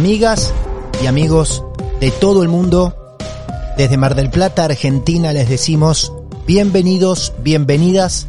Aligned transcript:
Amigas 0.00 0.50
y 1.02 1.08
amigos 1.08 1.62
de 2.00 2.10
todo 2.10 2.42
el 2.42 2.48
mundo, 2.48 3.18
desde 3.76 3.98
Mar 3.98 4.14
del 4.14 4.30
Plata, 4.30 4.64
Argentina, 4.64 5.30
les 5.34 5.46
decimos 5.46 6.10
bienvenidos, 6.46 7.34
bienvenidas 7.40 8.26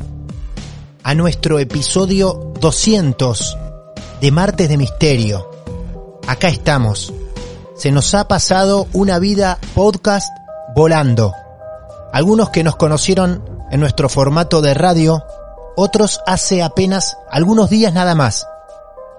a 1.02 1.16
nuestro 1.16 1.60
episodio 1.60 2.52
200 2.60 3.58
de 4.20 4.32
Martes 4.34 4.68
de 4.68 4.76
Misterio. 4.76 5.50
Acá 6.28 6.50
estamos. 6.50 7.14
Se 7.78 7.90
nos 7.90 8.14
ha 8.16 8.28
pasado 8.28 8.88
una 8.92 9.18
vida 9.18 9.58
podcast 9.74 10.28
volando. 10.76 11.34
Algunos 12.12 12.50
que 12.50 12.66
nos 12.66 12.76
conocieron 12.76 13.46
en 13.72 13.80
nuestro 13.80 14.10
formato 14.10 14.62
de 14.62 14.74
radio, 14.74 15.24
otros 15.78 16.20
hace 16.28 16.64
apenas 16.64 17.16
algunos 17.30 17.70
días 17.70 17.94
nada 17.94 18.14
más. 18.14 18.46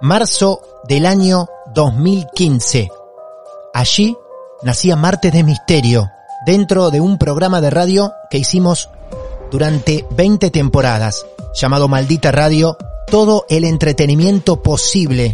Marzo 0.03 0.61
del 0.87 1.07
año 1.07 1.49
2015. 1.75 2.91
Allí 3.75 4.17
nacía 4.63 4.97
Martes 4.97 5.33
de 5.33 5.43
Misterio, 5.43 6.11
dentro 6.47 6.91
de 6.91 7.01
un 7.01 7.19
programa 7.19 7.61
de 7.61 7.71
radio 7.71 8.13
que 8.31 8.39
hicimos 8.39 8.91
durante 9.51 10.07
20 10.11 10.51
temporadas, 10.51 11.27
llamado 11.55 11.89
Maldita 11.89 12.33
Radio, 12.33 12.77
todo 13.07 13.45
el 13.49 13.65
entretenimiento 13.65 14.63
posible 14.63 15.33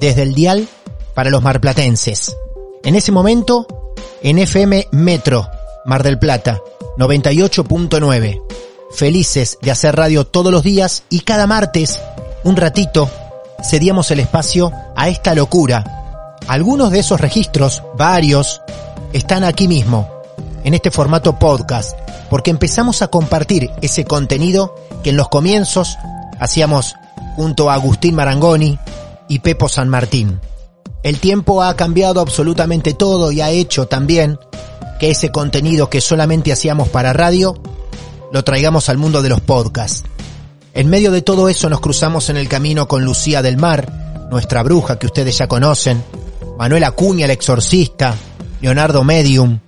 desde 0.00 0.22
el 0.22 0.34
dial 0.34 0.68
para 1.14 1.30
los 1.30 1.42
marplatenses. 1.42 2.36
En 2.84 2.96
ese 2.96 3.12
momento, 3.12 3.66
en 4.22 4.38
FM 4.38 4.88
Metro, 4.90 5.48
Mar 5.84 6.02
del 6.02 6.18
Plata, 6.18 6.60
98.9. 6.98 8.42
Felices 8.92 9.58
de 9.62 9.70
hacer 9.70 9.96
radio 9.96 10.26
todos 10.26 10.52
los 10.52 10.62
días 10.62 11.04
y 11.08 11.20
cada 11.20 11.46
martes, 11.46 11.98
un 12.44 12.56
ratito, 12.56 13.08
cedíamos 13.62 14.10
el 14.10 14.20
espacio 14.20 14.72
a 14.96 15.08
esta 15.08 15.34
locura. 15.34 16.36
Algunos 16.48 16.90
de 16.90 17.00
esos 17.00 17.20
registros, 17.20 17.82
varios, 17.96 18.60
están 19.12 19.44
aquí 19.44 19.68
mismo, 19.68 20.08
en 20.64 20.74
este 20.74 20.90
formato 20.90 21.38
podcast, 21.38 21.98
porque 22.30 22.50
empezamos 22.50 23.02
a 23.02 23.08
compartir 23.08 23.70
ese 23.80 24.04
contenido 24.04 24.74
que 25.02 25.10
en 25.10 25.16
los 25.16 25.28
comienzos 25.28 25.98
hacíamos 26.38 26.94
junto 27.36 27.70
a 27.70 27.74
Agustín 27.74 28.14
Marangoni 28.14 28.78
y 29.28 29.38
Pepo 29.40 29.68
San 29.68 29.88
Martín. 29.88 30.40
El 31.02 31.18
tiempo 31.18 31.62
ha 31.62 31.74
cambiado 31.74 32.20
absolutamente 32.20 32.94
todo 32.94 33.32
y 33.32 33.40
ha 33.40 33.50
hecho 33.50 33.86
también 33.86 34.38
que 35.00 35.10
ese 35.10 35.32
contenido 35.32 35.90
que 35.90 36.00
solamente 36.00 36.52
hacíamos 36.52 36.88
para 36.88 37.12
radio 37.12 37.60
lo 38.32 38.44
traigamos 38.44 38.88
al 38.88 38.98
mundo 38.98 39.20
de 39.20 39.28
los 39.28 39.40
podcasts. 39.40 40.04
En 40.74 40.88
medio 40.88 41.10
de 41.10 41.20
todo 41.20 41.50
eso 41.50 41.68
nos 41.68 41.80
cruzamos 41.80 42.30
en 42.30 42.38
el 42.38 42.48
camino 42.48 42.88
con 42.88 43.04
Lucía 43.04 43.42
del 43.42 43.58
Mar, 43.58 44.26
nuestra 44.30 44.62
bruja 44.62 44.98
que 44.98 45.06
ustedes 45.06 45.36
ya 45.36 45.46
conocen, 45.46 46.02
Manuel 46.58 46.84
Acuña, 46.84 47.26
el 47.26 47.30
exorcista, 47.30 48.14
Leonardo 48.62 49.04
Medium, 49.04 49.60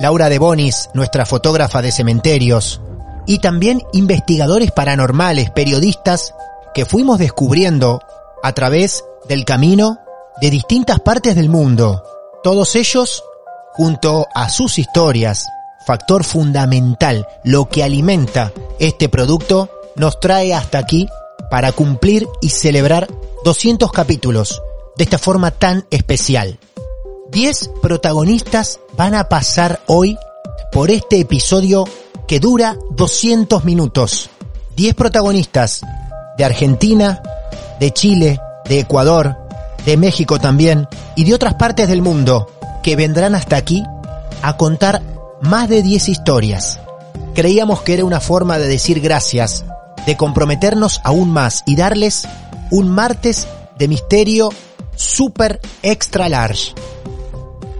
Laura 0.00 0.28
de 0.28 0.40
Bonis, 0.40 0.88
nuestra 0.92 1.24
fotógrafa 1.24 1.82
de 1.82 1.92
cementerios, 1.92 2.80
y 3.26 3.38
también 3.38 3.82
investigadores 3.92 4.72
paranormales, 4.72 5.50
periodistas, 5.50 6.34
que 6.74 6.84
fuimos 6.84 7.20
descubriendo 7.20 8.00
a 8.42 8.52
través 8.52 9.04
del 9.28 9.44
camino 9.44 9.98
de 10.40 10.50
distintas 10.50 10.98
partes 10.98 11.36
del 11.36 11.48
mundo. 11.48 12.02
Todos 12.42 12.74
ellos, 12.74 13.22
junto 13.74 14.26
a 14.34 14.48
sus 14.48 14.80
historias, 14.80 15.46
factor 15.86 16.24
fundamental, 16.24 17.28
lo 17.44 17.68
que 17.68 17.84
alimenta 17.84 18.52
este 18.80 19.08
producto, 19.08 19.70
nos 20.00 20.18
trae 20.18 20.54
hasta 20.54 20.78
aquí 20.78 21.08
para 21.50 21.72
cumplir 21.72 22.26
y 22.40 22.48
celebrar 22.48 23.06
200 23.44 23.92
capítulos 23.92 24.62
de 24.96 25.04
esta 25.04 25.18
forma 25.18 25.50
tan 25.50 25.84
especial. 25.90 26.58
10 27.30 27.70
protagonistas 27.82 28.80
van 28.96 29.14
a 29.14 29.28
pasar 29.28 29.80
hoy 29.86 30.16
por 30.72 30.90
este 30.90 31.20
episodio 31.20 31.84
que 32.26 32.40
dura 32.40 32.78
200 32.92 33.62
minutos. 33.64 34.30
10 34.74 34.94
protagonistas 34.94 35.82
de 36.38 36.44
Argentina, 36.44 37.22
de 37.78 37.92
Chile, 37.92 38.40
de 38.64 38.80
Ecuador, 38.80 39.36
de 39.84 39.98
México 39.98 40.38
también 40.38 40.88
y 41.14 41.24
de 41.24 41.34
otras 41.34 41.54
partes 41.54 41.88
del 41.88 42.00
mundo 42.00 42.50
que 42.82 42.96
vendrán 42.96 43.34
hasta 43.34 43.56
aquí 43.56 43.84
a 44.40 44.56
contar 44.56 45.02
más 45.42 45.68
de 45.68 45.82
10 45.82 46.08
historias. 46.08 46.80
Creíamos 47.34 47.82
que 47.82 47.92
era 47.94 48.04
una 48.06 48.20
forma 48.20 48.58
de 48.58 48.66
decir 48.66 49.00
gracias 49.00 49.64
de 50.06 50.16
comprometernos 50.16 51.00
aún 51.04 51.30
más 51.30 51.62
y 51.66 51.76
darles 51.76 52.26
un 52.70 52.88
martes 52.88 53.46
de 53.78 53.88
misterio 53.88 54.50
super 54.94 55.60
extra 55.82 56.28
large. 56.28 56.74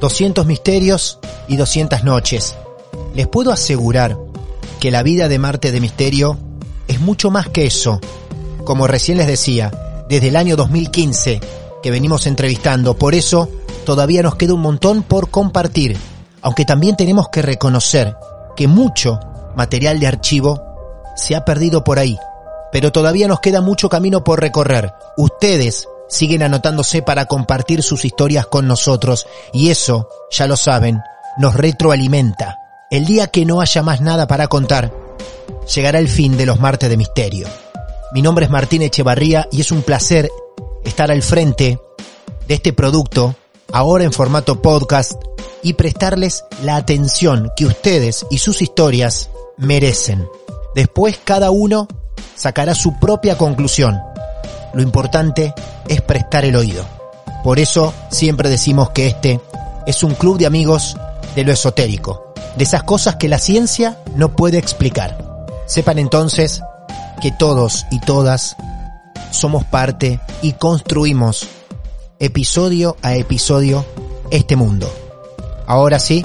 200 0.01 0.47
misterios 0.47 1.19
y 1.49 1.57
200 1.57 2.05
noches. 2.05 2.57
Les 3.15 3.27
puedo 3.27 3.53
asegurar 3.53 4.17
que 4.81 4.91
la 4.91 5.03
vida 5.03 5.29
de 5.29 5.39
Marte 5.39 5.73
de 5.73 5.81
Misterio 5.81 6.39
es 6.89 7.01
mucho 7.01 7.31
más 7.31 7.49
que 7.49 7.67
eso. 7.67 8.01
Como 8.65 8.87
recién 8.87 9.19
les 9.19 9.27
decía, 9.27 9.71
desde 10.09 10.29
el 10.29 10.37
año 10.37 10.57
2015 10.57 11.41
que 11.83 11.91
venimos 11.91 12.27
entrevistando, 12.27 12.97
por 12.97 13.15
eso 13.15 13.49
todavía 13.85 14.23
nos 14.23 14.37
queda 14.37 14.55
un 14.55 14.61
montón 14.61 15.03
por 15.03 15.31
compartir, 15.31 15.97
aunque 16.43 16.65
también 16.65 16.97
tenemos 16.97 17.29
que 17.29 17.43
reconocer 17.43 18.17
que 18.57 18.67
mucho 18.67 19.21
material 19.57 20.01
de 20.01 20.07
archivo 20.07 20.70
se 21.21 21.37
ha 21.37 21.45
perdido 21.45 21.85
por 21.85 21.99
ahí, 21.99 22.19
pero 22.73 22.93
todavía 22.93 23.29
nos 23.29 23.41
queda 23.41 23.61
mucho 23.61 23.89
camino 23.89 24.25
por 24.25 24.41
recorrer. 24.41 24.93
Ustedes 25.17 25.89
siguen 26.09 26.43
anotándose 26.43 27.03
para 27.03 27.27
compartir 27.27 27.83
sus 27.83 28.05
historias 28.05 28.47
con 28.47 28.67
nosotros 28.67 29.27
y 29.53 29.71
eso, 29.71 30.09
ya 30.31 30.47
lo 30.47 30.57
saben, 30.57 31.01
nos 31.39 31.55
retroalimenta. 31.55 32.59
El 32.91 33.07
día 33.07 33.29
que 33.29 33.45
no 33.45 33.61
haya 33.61 33.83
más 33.83 34.01
nada 34.01 34.27
para 34.27 34.49
contar, 34.49 34.93
llegará 35.73 35.99
el 35.99 36.09
fin 36.09 36.37
de 36.37 36.47
los 36.47 36.59
martes 36.59 36.91
de 36.91 36.97
misterio. 36.97 37.47
Mi 38.13 38.23
nombre 38.23 38.47
es 38.47 38.51
Martín 38.51 38.83
Echevarría 38.83 39.47
y 39.53 39.61
es 39.61 39.71
un 39.71 39.83
placer 39.83 40.29
estar 40.85 41.11
al 41.13 41.23
frente 41.23 41.79
de 42.49 42.55
este 42.55 42.73
producto, 42.73 43.37
ahora 43.73 44.03
en 44.03 44.13
formato 44.13 44.61
podcast, 44.61 45.13
y 45.63 45.75
prestarles 45.75 46.45
la 46.63 46.77
atención 46.77 47.53
que 47.55 47.67
ustedes 47.67 48.27
y 48.31 48.39
sus 48.39 48.63
historias 48.63 49.31
merecen. 49.57 50.27
Después 50.75 51.19
cada 51.23 51.51
uno 51.51 51.89
sacará 52.37 52.75
su 52.75 52.99
propia 52.99 53.37
conclusión. 53.37 54.01
Lo 54.73 54.83
importante 54.83 55.55
es 55.89 56.01
prestar 56.01 56.45
el 56.45 56.57
oído. 56.57 56.85
Por 57.43 57.59
eso 57.59 57.93
siempre 58.11 58.49
decimos 58.49 58.91
que 58.91 59.07
este 59.07 59.41
es 59.87 60.03
un 60.03 60.15
club 60.15 60.39
de 60.39 60.47
amigos 60.47 60.97
de 61.35 61.45
lo 61.45 61.53
esotérico. 61.53 62.27
de 62.57 62.65
esas 62.65 62.83
cosas 62.83 63.15
que 63.15 63.29
la 63.29 63.39
ciencia 63.39 63.99
no 64.17 64.35
puede 64.35 64.59
explicar. 64.59 65.17
Sepan 65.67 66.01
entonces 66.01 66.61
que 67.23 67.31
todos 67.31 67.87
y 67.93 68.01
todas 68.01 68.57
somos 69.31 69.65
parte 69.65 70.21
y 70.43 70.55
construimos 70.55 71.47
episodio 72.19 72.97
a 73.03 73.15
episodio 73.15 73.87
este 74.33 74.57
mundo. 74.57 74.93
Ahora 75.67 76.01
sí, 76.01 76.25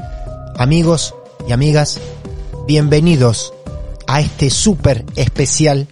amigos 0.58 1.14
y 1.48 1.52
amigas, 1.52 2.00
bienvenidos 2.66 3.54
a 4.08 4.20
este 4.20 4.50
súper 4.50 5.06
especial 5.16 5.88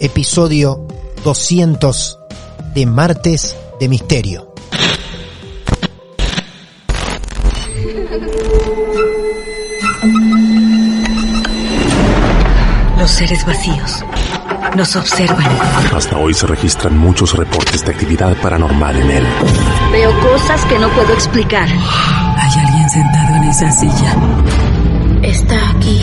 episodio 0.00 0.86
200 1.24 2.18
de 2.74 2.86
Martes 2.86 3.56
de 3.78 3.88
Misterio. 3.88 4.54
Los 12.98 13.10
seres 13.10 13.44
vacíos 13.46 14.04
nos 14.76 14.94
observan. 14.96 15.46
Hasta 15.94 16.16
hoy 16.18 16.34
se 16.34 16.46
registran 16.46 16.96
muchos 16.96 17.34
reportes 17.36 17.84
de 17.84 17.92
actividad 17.92 18.36
paranormal 18.40 18.96
en 18.96 19.10
él. 19.10 19.26
Veo 19.92 20.10
cosas 20.20 20.64
que 20.66 20.78
no 20.78 20.88
puedo 20.90 21.12
explicar. 21.12 21.68
Hay 21.68 22.60
alguien 22.66 22.90
sentado 22.90 23.36
en 23.36 23.44
esa 23.44 23.70
silla. 23.72 24.16
Está 25.22 25.70
aquí. 25.70 26.02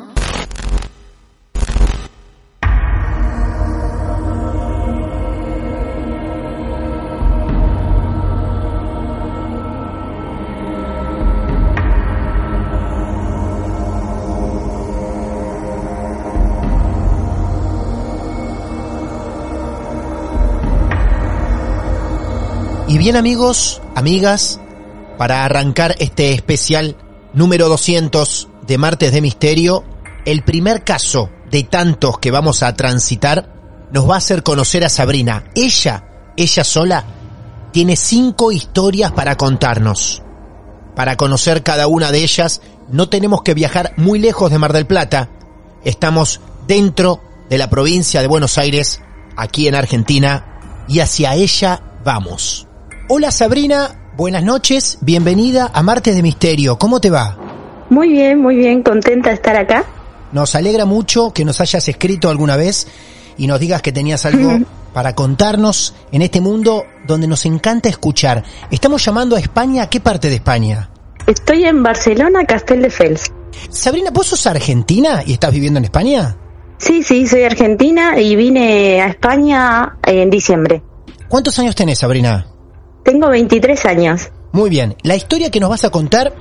Y 22.91 22.97
bien 22.97 23.15
amigos, 23.15 23.81
amigas, 23.95 24.59
para 25.17 25.45
arrancar 25.45 25.95
este 25.99 26.33
especial 26.33 26.97
número 27.33 27.69
200 27.69 28.49
de 28.67 28.77
Martes 28.77 29.13
de 29.13 29.21
Misterio, 29.21 29.85
el 30.25 30.43
primer 30.43 30.83
caso 30.83 31.29
de 31.49 31.63
tantos 31.63 32.19
que 32.19 32.31
vamos 32.31 32.63
a 32.63 32.75
transitar 32.75 33.87
nos 33.93 34.09
va 34.09 34.15
a 34.15 34.17
hacer 34.17 34.43
conocer 34.43 34.83
a 34.83 34.89
Sabrina. 34.89 35.45
Ella, 35.55 36.33
ella 36.35 36.65
sola, 36.65 37.05
tiene 37.71 37.95
cinco 37.95 38.51
historias 38.51 39.13
para 39.13 39.37
contarnos. 39.37 40.21
Para 40.93 41.15
conocer 41.15 41.63
cada 41.63 41.87
una 41.87 42.11
de 42.11 42.21
ellas 42.21 42.59
no 42.89 43.07
tenemos 43.07 43.41
que 43.41 43.53
viajar 43.53 43.93
muy 43.95 44.19
lejos 44.19 44.51
de 44.51 44.57
Mar 44.57 44.73
del 44.73 44.85
Plata. 44.85 45.29
Estamos 45.85 46.41
dentro 46.67 47.21
de 47.49 47.57
la 47.57 47.69
provincia 47.69 48.19
de 48.19 48.27
Buenos 48.27 48.57
Aires, 48.57 48.99
aquí 49.37 49.69
en 49.69 49.75
Argentina, 49.75 50.83
y 50.89 50.99
hacia 50.99 51.35
ella 51.35 51.81
vamos. 52.03 52.67
Hola 53.13 53.29
Sabrina, 53.29 54.13
buenas 54.15 54.41
noches, 54.41 54.97
bienvenida 55.01 55.69
a 55.73 55.83
Martes 55.83 56.15
de 56.15 56.21
Misterio. 56.21 56.79
¿Cómo 56.79 57.01
te 57.01 57.09
va? 57.09 57.37
Muy 57.89 58.07
bien, 58.07 58.39
muy 58.39 58.55
bien, 58.55 58.83
contenta 58.83 59.27
de 59.27 59.35
estar 59.35 59.57
acá. 59.57 59.83
Nos 60.31 60.55
alegra 60.55 60.85
mucho 60.85 61.33
que 61.33 61.43
nos 61.43 61.59
hayas 61.59 61.85
escrito 61.89 62.29
alguna 62.29 62.55
vez 62.55 62.87
y 63.37 63.47
nos 63.47 63.59
digas 63.59 63.81
que 63.81 63.91
tenías 63.91 64.25
algo 64.25 64.59
para 64.93 65.13
contarnos 65.13 65.93
en 66.13 66.21
este 66.21 66.39
mundo 66.39 66.85
donde 67.05 67.27
nos 67.27 67.45
encanta 67.45 67.89
escuchar. 67.89 68.45
Estamos 68.71 69.03
llamando 69.03 69.35
a 69.35 69.41
España, 69.41 69.83
¿a 69.83 69.89
qué 69.89 69.99
parte 69.99 70.29
de 70.29 70.35
España? 70.35 70.89
Estoy 71.27 71.65
en 71.65 71.83
Barcelona, 71.83 72.45
Castelldefels. 72.45 73.29
Sabrina, 73.69 74.11
¿vos 74.13 74.27
sos 74.27 74.47
argentina 74.47 75.21
y 75.25 75.33
estás 75.33 75.51
viviendo 75.51 75.79
en 75.79 75.83
España? 75.83 76.37
Sí, 76.77 77.03
sí, 77.03 77.27
soy 77.27 77.43
argentina 77.43 78.21
y 78.21 78.37
vine 78.37 79.01
a 79.01 79.07
España 79.07 79.97
en 80.03 80.29
diciembre. 80.29 80.81
¿Cuántos 81.27 81.59
años 81.59 81.75
tenés, 81.75 81.99
Sabrina? 81.99 82.47
Tengo 83.03 83.29
23 83.29 83.85
años. 83.85 84.29
Muy 84.51 84.69
bien, 84.69 84.95
la 85.03 85.15
historia 85.15 85.49
que 85.49 85.59
nos 85.59 85.69
vas 85.69 85.83
a 85.85 85.89
contar 85.89 86.33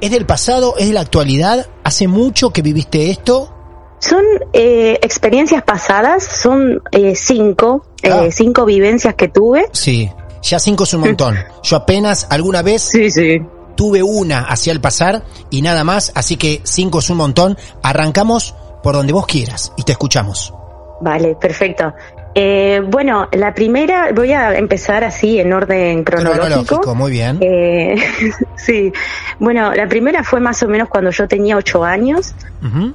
es 0.00 0.10
del 0.10 0.26
pasado, 0.26 0.74
es 0.78 0.86
de 0.88 0.92
la 0.94 1.00
actualidad, 1.00 1.66
hace 1.82 2.06
mucho 2.08 2.50
que 2.50 2.62
viviste 2.62 3.10
esto. 3.10 3.54
Son 4.00 4.22
eh, 4.52 4.98
experiencias 5.02 5.62
pasadas, 5.64 6.22
son 6.24 6.82
eh, 6.92 7.14
cinco, 7.16 7.84
eh, 8.02 8.10
Ah. 8.12 8.26
cinco 8.30 8.64
vivencias 8.64 9.14
que 9.14 9.28
tuve. 9.28 9.66
Sí, 9.72 10.08
ya 10.42 10.58
cinco 10.60 10.84
es 10.84 10.94
un 10.94 11.00
montón. 11.00 11.36
Yo 11.64 11.76
apenas 11.78 12.26
alguna 12.30 12.62
vez 12.62 12.82
Sí, 12.82 13.10
sí. 13.10 13.38
tuve 13.76 14.02
una 14.02 14.42
hacia 14.42 14.72
el 14.72 14.80
pasar 14.80 15.24
y 15.50 15.62
nada 15.62 15.82
más, 15.82 16.12
así 16.14 16.36
que 16.36 16.60
cinco 16.64 17.00
es 17.00 17.10
un 17.10 17.16
montón. 17.16 17.58
Arrancamos 17.82 18.54
por 18.84 18.94
donde 18.94 19.12
vos 19.12 19.26
quieras 19.26 19.72
y 19.76 19.82
te 19.82 19.92
escuchamos. 19.92 20.54
Vale, 21.00 21.34
perfecto. 21.40 21.92
Eh, 22.34 22.82
bueno, 22.86 23.28
la 23.32 23.54
primera, 23.54 24.12
voy 24.14 24.32
a 24.32 24.56
empezar 24.56 25.02
así 25.02 25.40
en 25.40 25.52
orden 25.52 26.04
cronológico. 26.04 26.46
Cronológico, 26.46 26.94
muy 26.94 27.10
bien. 27.10 27.38
Eh, 27.40 27.96
sí, 28.56 28.92
bueno, 29.38 29.74
la 29.74 29.88
primera 29.88 30.22
fue 30.22 30.38
más 30.40 30.62
o 30.62 30.68
menos 30.68 30.88
cuando 30.88 31.10
yo 31.10 31.26
tenía 31.26 31.56
ocho 31.56 31.84
años 31.84 32.34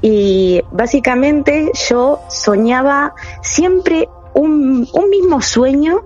y 0.01 0.61
básicamente 0.71 1.71
yo 1.89 2.19
soñaba 2.29 3.13
siempre 3.41 4.07
un, 4.33 4.87
un 4.93 5.09
mismo 5.09 5.41
sueño 5.41 6.03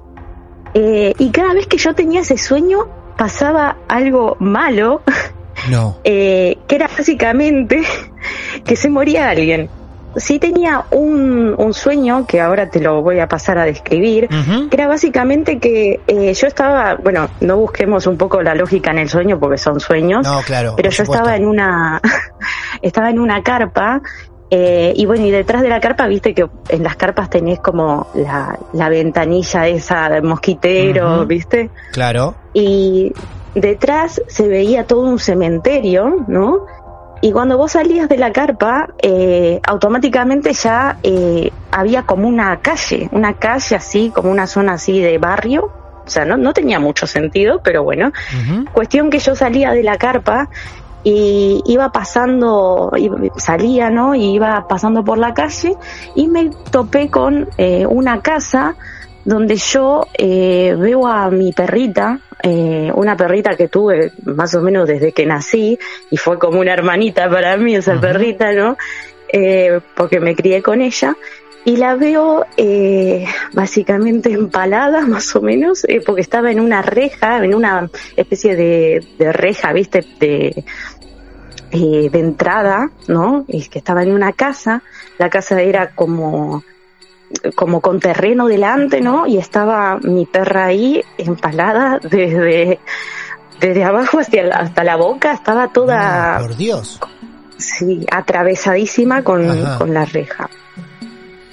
eh, 0.73 1.13
y 1.17 1.31
cada 1.31 1.53
vez 1.53 1.67
que 1.67 1.77
yo 1.77 1.95
tenía 1.95 2.21
ese 2.21 2.37
sueño 2.37 2.87
pasaba 3.17 3.77
algo 3.87 4.37
malo, 4.39 5.01
No. 5.69 5.97
eh, 6.03 6.57
que 6.67 6.75
era 6.75 6.87
básicamente 6.87 7.81
que 8.65 8.75
se 8.75 8.89
moría 8.89 9.29
alguien. 9.29 9.69
Sí 10.17 10.39
tenía 10.39 10.83
un, 10.91 11.55
un 11.57 11.73
sueño, 11.73 12.25
que 12.27 12.41
ahora 12.41 12.69
te 12.69 12.79
lo 12.79 13.01
voy 13.01 13.19
a 13.19 13.27
pasar 13.27 13.57
a 13.57 13.65
describir, 13.65 14.27
que 14.27 14.75
era 14.75 14.87
básicamente 14.87 15.59
que 15.59 15.99
eh, 16.07 16.33
yo 16.33 16.47
estaba, 16.47 16.95
bueno, 16.95 17.29
no 17.41 17.57
busquemos 17.57 18.07
un 18.07 18.17
poco 18.17 18.41
la 18.41 18.55
lógica 18.55 18.91
en 18.91 18.97
el 18.99 19.09
sueño 19.09 19.39
porque 19.39 19.57
son 19.57 19.79
sueños, 19.79 20.25
No, 20.25 20.41
claro. 20.41 20.73
pero 20.75 20.89
yo 20.89 21.03
supuesto. 21.03 21.13
estaba 21.23 21.35
en 21.37 21.45
una, 21.47 22.01
estaba 22.81 23.09
en 23.09 23.19
una 23.19 23.43
carpa 23.43 24.01
eh, 24.49 24.93
y 24.95 25.05
bueno, 25.05 25.25
y 25.25 25.31
detrás 25.31 25.61
de 25.61 25.69
la 25.69 25.79
carpa, 25.81 26.07
viste 26.07 26.33
que 26.33 26.47
en 26.69 26.81
las 26.83 26.95
carpas 26.95 27.29
tenés 27.29 27.59
como 27.59 28.07
la, 28.15 28.57
la 28.73 28.87
ventanilla 28.89 29.67
esa 29.67 30.09
de 30.09 30.21
mosquitero, 30.21 31.25
viste, 31.25 31.69
Claro. 31.91 32.33
y 32.53 33.11
detrás 33.55 34.21
se 34.27 34.47
veía 34.47 34.85
todo 34.85 35.01
un 35.01 35.19
cementerio, 35.19 36.23
¿no? 36.27 36.65
Y 37.21 37.31
cuando 37.31 37.57
vos 37.57 37.71
salías 37.71 38.09
de 38.09 38.17
la 38.17 38.31
carpa, 38.31 38.89
eh, 39.01 39.59
automáticamente 39.65 40.53
ya 40.53 40.97
eh, 41.03 41.51
había 41.71 42.03
como 42.03 42.27
una 42.27 42.57
calle, 42.57 43.09
una 43.11 43.33
calle 43.33 43.75
así, 43.75 44.11
como 44.13 44.29
una 44.31 44.47
zona 44.47 44.73
así 44.73 44.99
de 44.99 45.17
barrio. 45.17 45.71
O 46.05 46.09
sea, 46.09 46.25
no, 46.25 46.37
no 46.37 46.53
tenía 46.53 46.79
mucho 46.79 47.05
sentido, 47.07 47.59
pero 47.63 47.83
bueno. 47.83 48.11
Cuestión 48.71 49.09
que 49.09 49.19
yo 49.19 49.35
salía 49.35 49.71
de 49.71 49.83
la 49.83 49.97
carpa 49.97 50.49
y 51.03 51.61
iba 51.65 51.91
pasando, 51.91 52.91
salía, 53.35 53.89
¿no? 53.89 54.15
Y 54.15 54.35
iba 54.35 54.67
pasando 54.67 55.03
por 55.03 55.17
la 55.17 55.33
calle 55.33 55.75
y 56.15 56.27
me 56.27 56.49
topé 56.71 57.09
con 57.09 57.49
eh, 57.57 57.85
una 57.85 58.21
casa 58.21 58.75
donde 59.27 59.57
yo 59.57 60.07
eh, 60.17 60.73
veo 60.79 61.05
a 61.05 61.29
mi 61.29 61.51
perrita, 61.51 62.17
eh, 62.41 62.89
una 62.95 63.17
perrita 63.17 63.57
que 63.57 63.67
tuve 63.67 64.13
más 64.23 64.55
o 64.55 64.61
menos 64.61 64.87
desde 64.87 65.11
que 65.11 65.25
nací 65.25 65.77
y 66.09 66.15
fue 66.15 66.39
como 66.39 66.61
una 66.61 66.71
hermanita 66.71 67.29
para 67.29 67.57
mí 67.57 67.75
esa 67.75 67.99
perrita, 67.99 68.53
¿no? 68.53 68.77
Eh, 69.27 69.81
porque 69.97 70.21
me 70.21 70.33
crié 70.33 70.63
con 70.63 70.79
ella 70.79 71.13
y 71.65 71.75
la 71.75 71.95
veo 71.95 72.45
eh, 72.55 73.25
básicamente 73.51 74.31
empalada 74.31 75.01
más 75.05 75.35
o 75.35 75.41
menos 75.41 75.83
eh, 75.89 76.01
porque 76.05 76.21
estaba 76.21 76.49
en 76.49 76.61
una 76.61 76.81
reja, 76.81 77.43
en 77.43 77.53
una 77.53 77.89
especie 78.15 78.55
de, 78.55 79.05
de 79.19 79.33
reja, 79.33 79.73
viste, 79.73 80.05
de, 80.21 80.63
eh, 81.71 82.09
de 82.09 82.19
entrada, 82.19 82.91
¿no? 83.09 83.43
Y 83.49 83.67
que 83.67 83.79
estaba 83.79 84.03
en 84.03 84.13
una 84.13 84.31
casa, 84.31 84.83
la 85.17 85.29
casa 85.29 85.61
era 85.61 85.89
como 85.89 86.63
como 87.55 87.81
con 87.81 87.99
terreno 87.99 88.47
delante, 88.47 89.01
¿no? 89.01 89.27
Y 89.27 89.37
estaba 89.37 89.97
mi 90.01 90.25
perra 90.25 90.65
ahí 90.65 91.03
empalada 91.17 91.99
desde 92.01 92.79
desde 93.59 93.83
abajo 93.83 94.19
hacia 94.19 94.43
la- 94.43 94.55
hasta 94.57 94.83
la 94.83 94.95
boca, 94.97 95.33
estaba 95.33 95.67
toda 95.73 96.35
Ah, 96.35 96.39
por 96.39 96.55
Dios. 96.55 96.99
sí, 97.57 98.05
atravesadísima 98.11 99.23
con, 99.23 99.47
con 99.79 99.93
la 99.93 100.05
reja. 100.05 100.47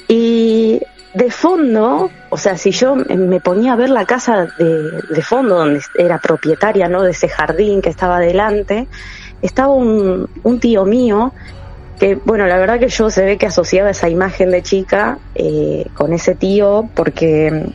Y 0.08 0.80
de 1.14 1.30
fondo, 1.30 2.10
o 2.28 2.36
sea, 2.36 2.56
si 2.58 2.72
yo 2.72 2.94
me 2.96 3.40
ponía 3.40 3.72
a 3.72 3.76
ver 3.76 3.88
la 3.90 4.04
casa 4.04 4.46
de, 4.58 4.90
de 5.08 5.22
fondo, 5.22 5.56
donde 5.56 5.80
era 5.96 6.18
propietaria, 6.18 6.88
¿no? 6.88 7.02
De 7.02 7.12
ese 7.12 7.28
jardín 7.28 7.80
que 7.80 7.88
estaba 7.88 8.18
delante, 8.18 8.86
estaba 9.40 9.72
un, 9.72 10.28
un 10.42 10.60
tío 10.60 10.84
mío 10.84 11.32
que, 11.98 12.16
bueno, 12.16 12.46
la 12.46 12.58
verdad 12.58 12.78
que 12.78 12.88
yo 12.88 13.10
se 13.10 13.24
ve 13.24 13.38
que 13.38 13.46
asociaba 13.46 13.90
esa 13.90 14.08
imagen 14.08 14.50
de 14.50 14.62
chica 14.62 15.18
eh, 15.34 15.86
con 15.94 16.12
ese 16.12 16.34
tío, 16.34 16.88
porque 16.94 17.72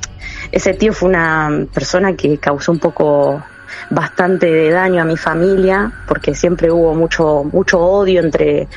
ese 0.52 0.74
tío 0.74 0.94
fue 0.94 1.10
una 1.10 1.66
persona 1.74 2.16
que 2.16 2.38
causó 2.38 2.72
un 2.72 2.80
poco 2.80 3.42
bastante 3.90 4.48
de 4.48 4.72
daño 4.72 5.02
a 5.02 5.06
mi 5.06 5.18
familia, 5.18 5.92
porque 6.08 6.36
siempre 6.36 6.72
hubo 6.72 6.94
mucho, 6.94 7.44
mucho 7.52 7.80
odio 7.80 8.22
entre, 8.22 8.68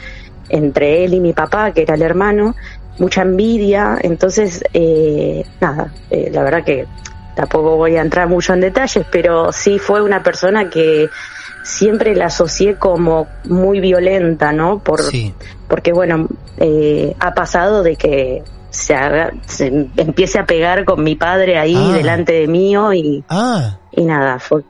entre 0.49 1.05
él 1.05 1.15
y 1.15 1.21
mi 1.21 1.33
papá, 1.33 1.73
que 1.73 1.83
era 1.83 1.95
el 1.95 2.03
hermano, 2.03 2.55
mucha 2.99 3.23
envidia, 3.23 3.99
entonces, 4.01 4.63
eh, 4.73 5.45
nada, 5.61 5.93
eh, 6.11 6.31
la 6.33 6.43
verdad 6.43 6.65
que 6.65 6.87
tampoco 7.35 7.77
voy 7.77 7.97
a 7.97 8.03
entrar 8.03 8.29
mucho 8.29 8.53
en 8.53 8.61
detalles, 8.61 9.05
pero 9.11 9.53
sí 9.53 9.79
fue 9.79 10.03
una 10.03 10.23
persona 10.23 10.69
que 10.69 11.09
siempre 11.62 12.14
la 12.16 12.26
asocié 12.26 12.76
como 12.76 13.26
muy 13.45 13.81
violenta, 13.81 14.52
¿no? 14.52 14.78
Por, 14.81 15.00
Porque, 15.69 15.92
bueno, 15.92 16.28
eh, 16.59 17.14
ha 17.21 17.35
pasado 17.35 17.83
de 17.83 17.97
que 17.97 18.42
se, 18.71 18.95
haga, 18.95 19.33
se 19.47 19.66
empiece 19.97 20.38
a 20.38 20.47
pegar 20.47 20.85
con 20.85 21.02
mi 21.04 21.14
padre 21.14 21.59
ahí 21.59 21.76
Ah. 21.76 21.92
delante 21.95 22.33
de 22.33 22.47
mío 22.47 22.92
y, 22.92 23.23
Ah, 23.28 23.78
y 23.92 24.04
nada, 24.04 24.38
fue 24.38 24.62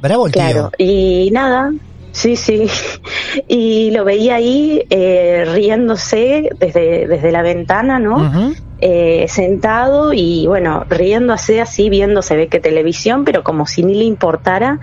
bravo 0.00 0.26
el 0.26 0.32
claro. 0.32 0.70
tío. 0.76 0.86
Y 0.86 1.30
nada, 1.32 1.72
sí, 2.12 2.36
sí. 2.36 2.66
Y 3.48 3.90
lo 3.92 4.04
veía 4.04 4.34
ahí 4.36 4.84
eh, 4.90 5.44
riéndose 5.54 6.50
desde, 6.58 7.06
desde 7.08 7.32
la 7.32 7.40
ventana, 7.42 7.98
¿no? 7.98 8.52
Eh, 8.84 9.26
sentado 9.28 10.12
y 10.12 10.46
bueno, 10.46 10.84
riéndose 10.90 11.60
así, 11.62 11.88
viendo, 11.88 12.20
se 12.20 12.36
ve 12.36 12.48
que 12.48 12.58
televisión, 12.60 13.24
pero 13.24 13.42
como 13.44 13.66
si 13.66 13.82
ni 13.84 13.94
le 13.94 14.04
importara 14.04 14.80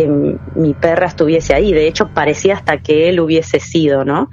que 0.00 0.36
mi 0.54 0.74
perra 0.74 1.06
estuviese 1.06 1.54
ahí. 1.54 1.72
De 1.72 1.86
hecho, 1.86 2.08
parecía 2.14 2.54
hasta 2.54 2.78
que 2.78 3.08
él 3.08 3.20
hubiese 3.20 3.60
sido, 3.60 4.04
¿no? 4.04 4.30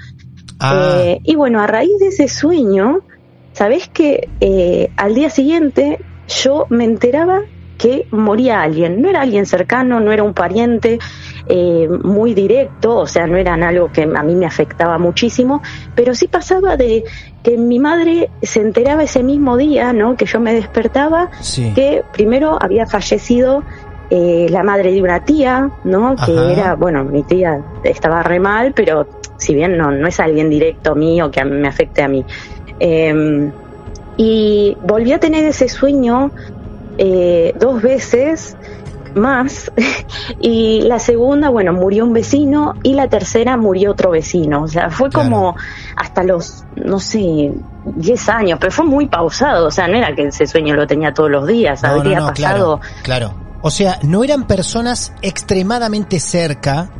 Ah, 0.59 0.99
Eh, 1.03 1.19
y 1.23 1.35
bueno, 1.35 1.61
a 1.61 1.67
raíz 1.67 1.99
de 1.99 2.07
ese 2.07 2.27
sueño, 2.27 3.01
¿sabés 3.53 3.87
que 3.89 4.29
eh, 4.39 4.89
al 4.97 5.13
día 5.13 5.29
siguiente 5.29 5.99
yo 6.27 6.65
me 6.69 6.83
enteraba 6.83 7.41
que 7.77 8.07
moría 8.11 8.61
alguien? 8.63 9.01
No 9.01 9.09
era 9.09 9.21
alguien 9.21 9.45
cercano, 9.45 9.99
no 9.99 10.11
era 10.11 10.23
un 10.23 10.33
pariente 10.33 10.97
eh, 11.47 11.87
muy 12.03 12.33
directo, 12.33 12.97
o 12.97 13.05
sea, 13.05 13.27
no 13.27 13.37
eran 13.37 13.61
algo 13.61 13.91
que 13.91 14.03
a 14.03 14.23
mí 14.23 14.35
me 14.35 14.47
afectaba 14.47 14.97
muchísimo, 14.97 15.61
pero 15.95 16.15
sí 16.15 16.27
pasaba 16.27 16.75
de 16.75 17.03
que 17.43 17.55
mi 17.57 17.77
madre 17.79 18.29
se 18.41 18.61
enteraba 18.61 19.03
ese 19.03 19.21
mismo 19.21 19.57
día, 19.57 19.93
¿no? 19.93 20.17
Que 20.17 20.25
yo 20.25 20.39
me 20.39 20.53
despertaba, 20.53 21.29
sí. 21.39 21.71
que 21.75 22.03
primero 22.13 22.57
había 22.59 22.87
fallecido 22.87 23.63
eh, 24.09 24.47
la 24.49 24.63
madre 24.63 24.91
de 24.91 25.01
una 25.01 25.23
tía, 25.25 25.69
¿no? 25.83 26.15
Que 26.25 26.53
era, 26.53 26.75
bueno, 26.75 27.03
mi 27.03 27.23
tía 27.23 27.59
estaba 27.83 28.23
re 28.23 28.39
mal, 28.39 28.73
pero 28.73 29.07
si 29.37 29.53
bien 29.53 29.77
no, 29.77 29.91
no 29.91 30.07
es 30.07 30.19
alguien 30.19 30.49
directo 30.49 30.95
mío 30.95 31.29
que 31.29 31.41
a- 31.41 31.45
me 31.45 31.67
afecte 31.67 32.01
a 32.03 32.07
mí. 32.07 32.25
Eh, 32.79 33.51
y 34.17 34.77
volví 34.81 35.11
a 35.13 35.19
tener 35.19 35.43
ese 35.45 35.69
sueño 35.69 36.31
eh, 36.97 37.53
dos 37.59 37.81
veces 37.81 38.55
más 39.13 39.71
y 40.39 40.81
la 40.81 40.99
segunda, 40.99 41.49
bueno, 41.49 41.73
murió 41.73 42.03
un 42.05 42.13
vecino 42.13 42.75
y 42.83 42.93
la 42.93 43.07
tercera 43.07 43.57
murió 43.57 43.91
otro 43.91 44.11
vecino. 44.11 44.63
O 44.63 44.67
sea, 44.67 44.89
fue 44.89 45.09
Claro. 45.09 45.29
como 45.29 45.55
hasta 45.95 46.23
los, 46.23 46.65
no 46.75 46.99
sé, 46.99 47.51
10 47.95 48.29
años, 48.29 48.57
pero 48.59 48.71
fue 48.71 48.85
muy 48.85 49.07
pausado. 49.07 49.67
O 49.67 49.71
sea, 49.71 49.87
no 49.87 49.97
era 49.97 50.13
que 50.15 50.23
ese 50.27 50.45
sueño 50.47 50.75
lo 50.75 50.87
tenía 50.87 51.13
todos 51.13 51.29
los 51.29 51.45
días, 51.47 51.81
No, 51.83 51.89
no, 51.89 51.95
habría 51.95 52.19
no, 52.19 52.27
pasado. 52.27 52.79
claro, 53.03 53.29
claro. 53.29 53.46
O 53.61 53.71
sea, 53.71 53.99
no 54.03 54.23
eran 54.23 54.45
personas 54.47 55.13
extremadamente 55.21 56.19
cerca, 56.19 56.91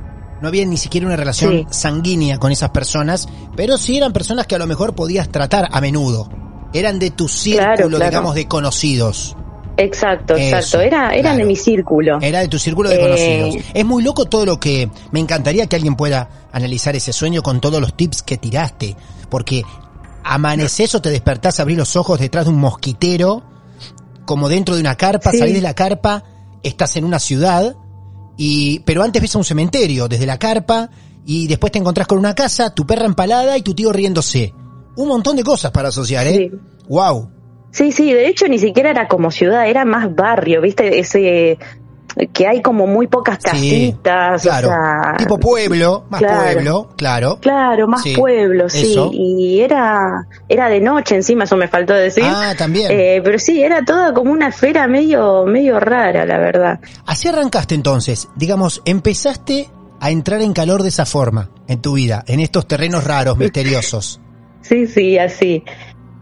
no 0.41 0.47
había 0.47 0.65
ni 0.65 0.77
siquiera 0.77 1.07
una 1.07 1.15
relación 1.15 1.51
Sí. 1.53 1.67
sanguínea 1.69 2.37
con 2.39 2.51
esas 2.51 2.69
personas, 2.71 3.27
pero 3.55 3.77
sí 3.77 3.97
eran 3.97 4.13
personas 4.13 4.47
que 4.47 4.55
a 4.55 4.59
lo 4.59 4.67
mejor 4.67 4.95
podías 4.95 5.29
tratar 5.29 5.67
a 5.71 5.81
menudo. 5.81 6.29
Eran 6.73 6.99
de 6.99 7.11
tu 7.11 7.27
círculo, 7.27 7.65
Claro, 7.75 7.89
claro. 7.89 8.05
digamos, 8.05 8.35
de 8.35 8.47
conocidos. 8.47 9.35
Exacto, 9.77 10.35
Eso, 10.35 10.55
exacto. 10.57 10.81
Era, 10.81 11.09
eran 11.11 11.21
claro. 11.21 11.37
de 11.37 11.43
mi 11.45 11.55
círculo. 11.55 12.17
Era 12.19 12.39
de 12.39 12.47
tu 12.47 12.57
círculo 12.57 12.89
de 12.89 12.95
Eh, 12.95 12.99
conocidos. 12.99 13.65
Es 13.75 13.85
muy 13.85 14.01
loco 14.03 14.25
todo 14.25 14.43
lo 14.45 14.59
que... 14.59 14.89
Me 15.11 15.19
encantaría 15.19 15.67
que 15.67 15.75
alguien 15.75 15.95
pueda 15.95 16.29
analizar 16.51 16.95
ese 16.95 17.13
sueño 17.13 17.43
con 17.43 17.61
todos 17.61 17.79
los 17.79 17.95
tips 17.95 18.23
que 18.23 18.37
tiraste. 18.37 18.95
Porque 19.29 19.61
amaneces 20.23 20.95
o 20.95 21.01
te 21.01 21.09
despertás, 21.11 21.59
abrís 21.59 21.77
los 21.77 21.95
ojos 21.95 22.19
detrás 22.19 22.45
de 22.45 22.51
un 22.51 22.57
mosquitero, 22.59 23.43
como 24.25 24.49
dentro 24.49 24.75
de 24.75 24.81
una 24.81 24.95
carpa, 24.95 25.31
Sí. 25.31 25.37
salís 25.37 25.53
de 25.55 25.61
la 25.61 25.73
carpa, 25.75 26.23
estás 26.67 26.95
en 26.97 27.05
una 27.05 27.19
ciudad, 27.19 27.75
y 28.37 28.79
pero 28.79 29.03
antes 29.03 29.21
ves 29.21 29.35
a 29.35 29.39
un 29.39 29.43
cementerio 29.43 30.07
desde 30.07 30.25
la 30.25 30.37
carpa, 30.37 30.89
y 31.25 31.47
después 31.47 31.71
te 31.71 31.79
encontrás 31.79 32.07
con 32.07 32.17
una 32.17 32.35
casa, 32.35 32.73
tu 32.73 32.85
perra 32.85 33.05
empalada 33.05 33.57
y 33.57 33.61
tu 33.61 33.73
tío 33.73 33.91
riéndose. 33.91 34.53
Un 34.95 35.09
montón 35.09 35.35
de 35.35 35.43
cosas 35.43 35.71
para 35.71 35.89
asociar, 35.89 36.25
¿eh? 36.27 36.49
Sí. 36.51 36.51
Wow. 36.87 37.31
Sí, 37.71 37.91
sí, 37.91 38.13
de 38.13 38.27
hecho 38.27 38.47
ni 38.47 38.57
siquiera 38.57 38.89
era 38.89 39.07
como 39.07 39.29
ciudad, 39.29 39.67
era 39.67 39.85
más 39.85 40.15
barrio, 40.15 40.61
¿viste? 40.61 40.99
Ese 40.99 41.59
que 42.33 42.47
hay 42.47 42.61
como 42.61 42.87
muy 42.87 43.07
pocas 43.07 43.37
Sí, 43.39 43.49
casitas, 43.49 44.41
claro. 44.41 44.67
o 44.67 44.71
sea, 44.71 45.15
tipo 45.17 45.39
pueblo, 45.39 46.05
más 46.09 46.19
claro. 46.21 46.41
pueblo, 46.53 46.89
claro. 46.95 47.37
Claro, 47.41 47.87
más 47.87 48.01
Sí, 48.01 48.15
pueblo, 48.15 48.69
sí, 48.69 48.91
eso. 48.91 49.09
y 49.13 49.61
era 49.61 50.25
era 50.49 50.69
de 50.69 50.79
noche 50.81 51.15
encima, 51.15 51.43
eso 51.43 51.55
me 51.57 51.67
faltó 51.67 51.93
decir. 51.93 52.23
Ah, 52.25 52.53
también. 52.57 52.87
Eh, 52.91 53.21
pero 53.23 53.37
sí, 53.39 53.61
era 53.61 53.83
toda 53.85 54.13
como 54.13 54.31
una 54.31 54.47
esfera 54.47 54.87
medio 54.87 55.45
medio 55.45 55.79
rara, 55.79 56.25
la 56.25 56.37
verdad. 56.37 56.79
Así 57.05 57.27
arrancaste 57.27 57.75
entonces, 57.75 58.27
digamos, 58.35 58.81
empezaste 58.85 59.69
a 59.99 60.11
entrar 60.11 60.41
en 60.41 60.53
calor 60.53 60.83
de 60.83 60.89
esa 60.89 61.05
forma 61.05 61.49
en 61.67 61.81
tu 61.81 61.93
vida, 61.93 62.23
en 62.27 62.39
estos 62.39 62.67
terrenos 62.67 63.03
raros, 63.03 63.37
misteriosos. 63.37 64.19
Sí, 64.59 64.85
sí, 64.85 65.17
así. 65.17 65.63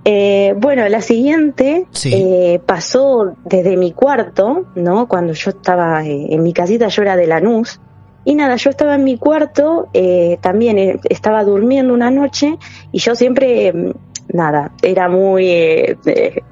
Eh, 0.08 0.54
bueno, 0.58 0.88
la 0.88 1.02
siguiente 1.02 1.88
Sí. 1.90 2.12
eh, 2.14 2.62
pasó 2.64 3.34
desde 3.44 3.76
mi 3.76 3.92
cuarto, 3.92 4.68
¿no? 4.76 5.08
Cuando 5.08 5.34
yo 5.34 5.50
estaba 5.50 6.06
eh, 6.06 6.28
en 6.30 6.44
mi 6.44 6.54
casita, 6.54 6.88
yo 6.90 7.02
era 7.02 7.16
de 7.16 7.26
Lanús. 7.26 7.80
Y 8.24 8.36
nada, 8.36 8.56
yo 8.56 8.70
estaba 8.70 8.96
en 8.96 9.04
mi 9.04 9.18
cuarto, 9.18 9.88
eh, 9.94 10.38
también 10.42 10.78
eh, 10.78 11.00
estaba 11.10 11.44
durmiendo 11.44 11.94
una 11.94 12.12
noche 12.12 12.58
y 12.92 13.00
yo 13.00 13.16
siempre, 13.16 13.74
mm, 13.74 13.92
nada, 14.34 14.72
era 14.82 15.10
muy, 15.10 15.98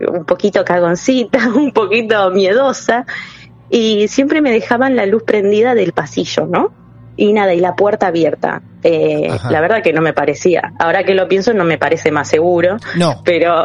un 0.07 0.25
poquito 0.25 0.63
cagoncita, 0.65 1.38
un 1.55 1.72
poquito 1.72 2.31
miedosa 2.31 3.05
y 3.69 4.07
siempre 4.07 4.41
me 4.41 4.51
dejaban 4.51 4.95
la 4.95 5.05
luz 5.05 5.24
prendida 5.24 5.74
del 5.75 5.93
pasillo, 5.93 6.45
¿no? 6.48 6.72
Y 7.15 7.32
nada, 7.34 7.53
y 7.53 7.60
la 7.60 7.75
puerta 7.75 8.08
abierta. 8.08 8.62
Eh, 8.82 9.29
la 9.50 9.62
verdad 9.62 9.82
que 9.84 9.93
no 9.93 10.01
me 10.01 10.13
parecía. 10.13 10.74
Ahora 10.79 11.03
que 11.03 11.13
lo 11.13 11.27
pienso 11.27 11.53
no 11.53 11.63
me 11.63 11.77
parece 11.77 12.12
más 12.12 12.27
seguro, 12.27 12.77
No, 12.98 13.22
pero 13.24 13.63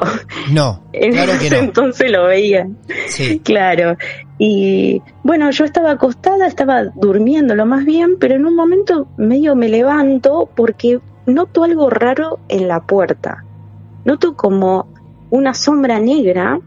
no, 0.53 0.85
en 0.93 1.13
claro 1.13 1.33
que 1.41 1.47
ese 1.47 1.57
no. 1.57 1.63
entonces 1.65 2.11
lo 2.11 2.25
veía. 2.27 2.67
Sí, 3.09 3.41
Claro. 3.41 3.97
Y 4.39 5.03
bueno, 5.25 5.51
yo 5.51 5.65
estaba 5.65 5.93
acostada, 5.93 6.47
estaba 6.47 6.85
durmiendo 6.95 7.55
lo 7.57 7.67
más 7.67 7.85
bien, 7.85 8.19
pero 8.21 8.37
en 8.37 8.47
un 8.47 8.55
momento 8.55 9.09
medio 9.17 9.57
me 9.57 9.69
levanto 9.69 10.49
porque 10.55 11.01
noto 11.27 11.65
algo 11.65 11.91
raro 11.91 12.39
en 12.49 12.69
la 12.69 12.81
puerta. 12.81 13.45
Noto 14.05 14.37
como 14.37 14.87
una 15.31 15.55
sombra 15.55 15.99
negra. 15.99 16.61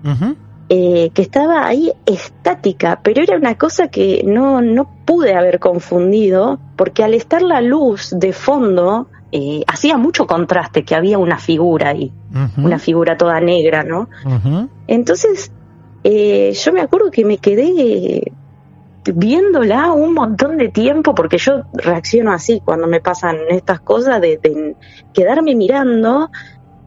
Eh, 0.74 1.12
que 1.14 1.22
estaba 1.22 1.68
ahí 1.68 1.92
estática, 2.06 3.02
pero 3.04 3.22
era 3.22 3.36
una 3.36 3.58
cosa 3.58 3.90
que 3.90 4.24
no, 4.26 4.62
no 4.62 4.90
pude 5.04 5.36
haber 5.36 5.60
confundido, 5.60 6.62
porque 6.78 7.04
al 7.04 7.14
estar 7.14 7.42
la 7.42 7.60
luz 7.60 8.16
de 8.18 8.32
fondo, 8.32 9.10
eh, 9.34 9.64
hacía 9.68 9.98
mucho 9.98 10.26
contraste 10.26 10.86
que 10.86 10.96
había 10.96 11.18
una 11.18 11.40
figura 11.40 11.90
ahí, 11.90 12.14
una 12.56 12.80
figura 12.80 13.18
toda 13.18 13.42
negra, 13.42 13.84
¿no? 13.84 14.08
Entonces, 14.88 15.52
eh, 16.06 16.54
yo 16.54 16.72
me 16.72 16.80
acuerdo 16.80 17.12
que 17.12 17.26
me 17.26 17.38
quedé 17.38 18.32
viéndola 19.14 19.92
un 19.92 20.14
montón 20.14 20.58
de 20.58 20.70
tiempo, 20.70 21.14
porque 21.14 21.38
yo 21.38 21.64
reacciono 21.74 22.32
así 22.32 22.62
cuando 22.64 22.88
me 22.88 23.02
pasan 23.02 23.36
estas 23.50 23.82
cosas, 23.82 24.22
de, 24.22 24.38
de 24.38 24.78
quedarme 25.14 25.54
mirando 25.54 26.30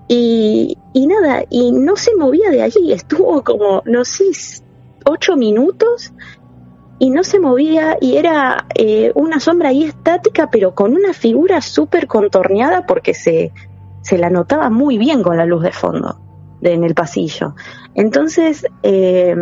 y, 0.08 0.76
y 0.92 1.06
nada, 1.06 1.44
y 1.50 1.73
no 1.73 1.96
se 1.96 2.14
movía 2.14 2.50
de 2.50 2.62
allí, 2.62 2.92
estuvo 2.92 3.42
como, 3.42 3.82
no 3.87 4.04
sé, 4.04 4.25
ocho 5.04 5.37
minutos 5.37 6.12
y 6.99 7.11
no 7.11 7.25
se 7.25 7.40
movía 7.40 7.96
y 8.00 8.16
era 8.16 8.66
eh, 8.75 9.12
una 9.14 9.40
sombra 9.40 9.70
ahí 9.70 9.84
estática, 9.84 10.50
pero 10.50 10.75
con 10.75 10.94
una 10.94 11.12
figura 11.12 11.61
súper 11.61 12.06
contorneada 12.06 12.87
porque 12.87 13.14
se, 13.14 13.52
se 14.02 14.18
la 14.18 14.30
notaba 14.30 14.70
muy 14.70 14.99
bien 14.99 15.23
con 15.23 15.37
la 15.37 15.46
luz 15.46 15.62
de 15.62 15.73
fondo 15.73 16.20
de, 16.61 16.73
en 16.73 16.84
el 16.84 16.94
pasillo. 16.94 17.54
Entonces, 17.94 18.66
eh, 18.82 19.34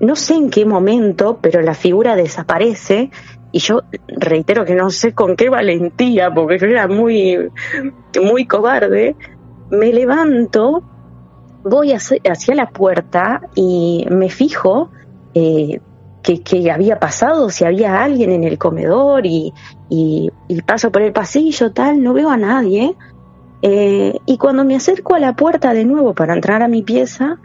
no 0.00 0.16
sé 0.16 0.34
en 0.34 0.50
qué 0.50 0.64
momento, 0.64 1.38
pero 1.40 1.60
la 1.62 1.74
figura 1.74 2.16
desaparece 2.16 3.10
y 3.52 3.60
yo 3.60 3.82
reitero 4.08 4.64
que 4.64 4.74
no 4.74 4.90
sé 4.90 5.14
con 5.14 5.36
qué 5.36 5.48
valentía, 5.48 6.34
porque 6.34 6.58
yo 6.58 6.66
era 6.66 6.88
muy, 6.88 7.38
muy 8.20 8.46
cobarde, 8.46 9.14
me 9.70 9.92
levanto 9.92 10.82
voy 11.64 11.92
hacia, 11.92 12.18
hacia 12.30 12.54
la 12.54 12.68
puerta 12.68 13.40
y 13.54 14.06
me 14.10 14.28
fijo 14.28 14.90
eh, 15.34 15.80
que, 16.22 16.40
que 16.42 16.70
había 16.70 16.98
pasado, 17.00 17.50
si 17.50 17.64
había 17.64 18.02
alguien 18.02 18.30
en 18.30 18.44
el 18.44 18.58
comedor 18.58 19.26
y, 19.26 19.52
y, 19.88 20.30
y 20.48 20.62
paso 20.62 20.92
por 20.92 21.02
el 21.02 21.12
pasillo, 21.12 21.72
tal, 21.72 22.02
no 22.02 22.12
veo 22.12 22.30
a 22.30 22.36
nadie. 22.36 22.94
Eh, 23.62 24.18
y 24.26 24.36
cuando 24.36 24.64
me 24.64 24.76
acerco 24.76 25.14
a 25.14 25.18
la 25.18 25.34
puerta 25.34 25.72
de 25.72 25.84
nuevo 25.84 26.14
para 26.14 26.34
entrar 26.34 26.62
a 26.62 26.68
mi 26.68 26.82
pieza, 26.82 27.38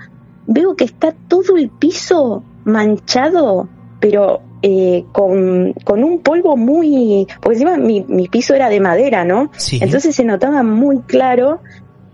veo 0.47 0.75
que 0.75 0.83
está 0.83 1.13
todo 1.27 1.55
el 1.57 1.69
piso 1.69 2.43
manchado, 2.65 3.69
pero 3.99 4.41
eh, 4.61 5.05
con, 5.13 5.73
con 5.85 6.03
un 6.03 6.19
polvo 6.19 6.57
muy... 6.57 7.25
Porque 7.41 7.59
encima 7.59 7.77
mi, 7.77 8.03
mi 8.07 8.27
piso 8.27 8.53
era 8.53 8.67
de 8.67 8.81
madera, 8.81 9.23
¿no? 9.23 9.49
Sí. 9.55 9.79
Entonces 9.81 10.15
se 10.15 10.25
notaba 10.25 10.63
muy 10.63 10.99
claro 11.01 11.61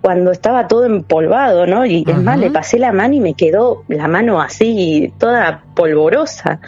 cuando 0.06 0.30
estaba 0.32 0.68
todo 0.68 0.86
empolvado, 0.86 1.66
¿no? 1.66 1.84
Y 1.84 2.06
es 2.08 2.22
más, 2.22 2.38
le 2.38 2.52
pasé 2.52 2.78
la 2.78 2.92
mano 2.92 3.16
y 3.16 3.20
me 3.20 3.34
quedó 3.34 3.82
la 3.88 4.08
mano 4.08 4.40
así, 4.40 5.12
toda 5.18 5.64
polvorosa. 5.76 6.60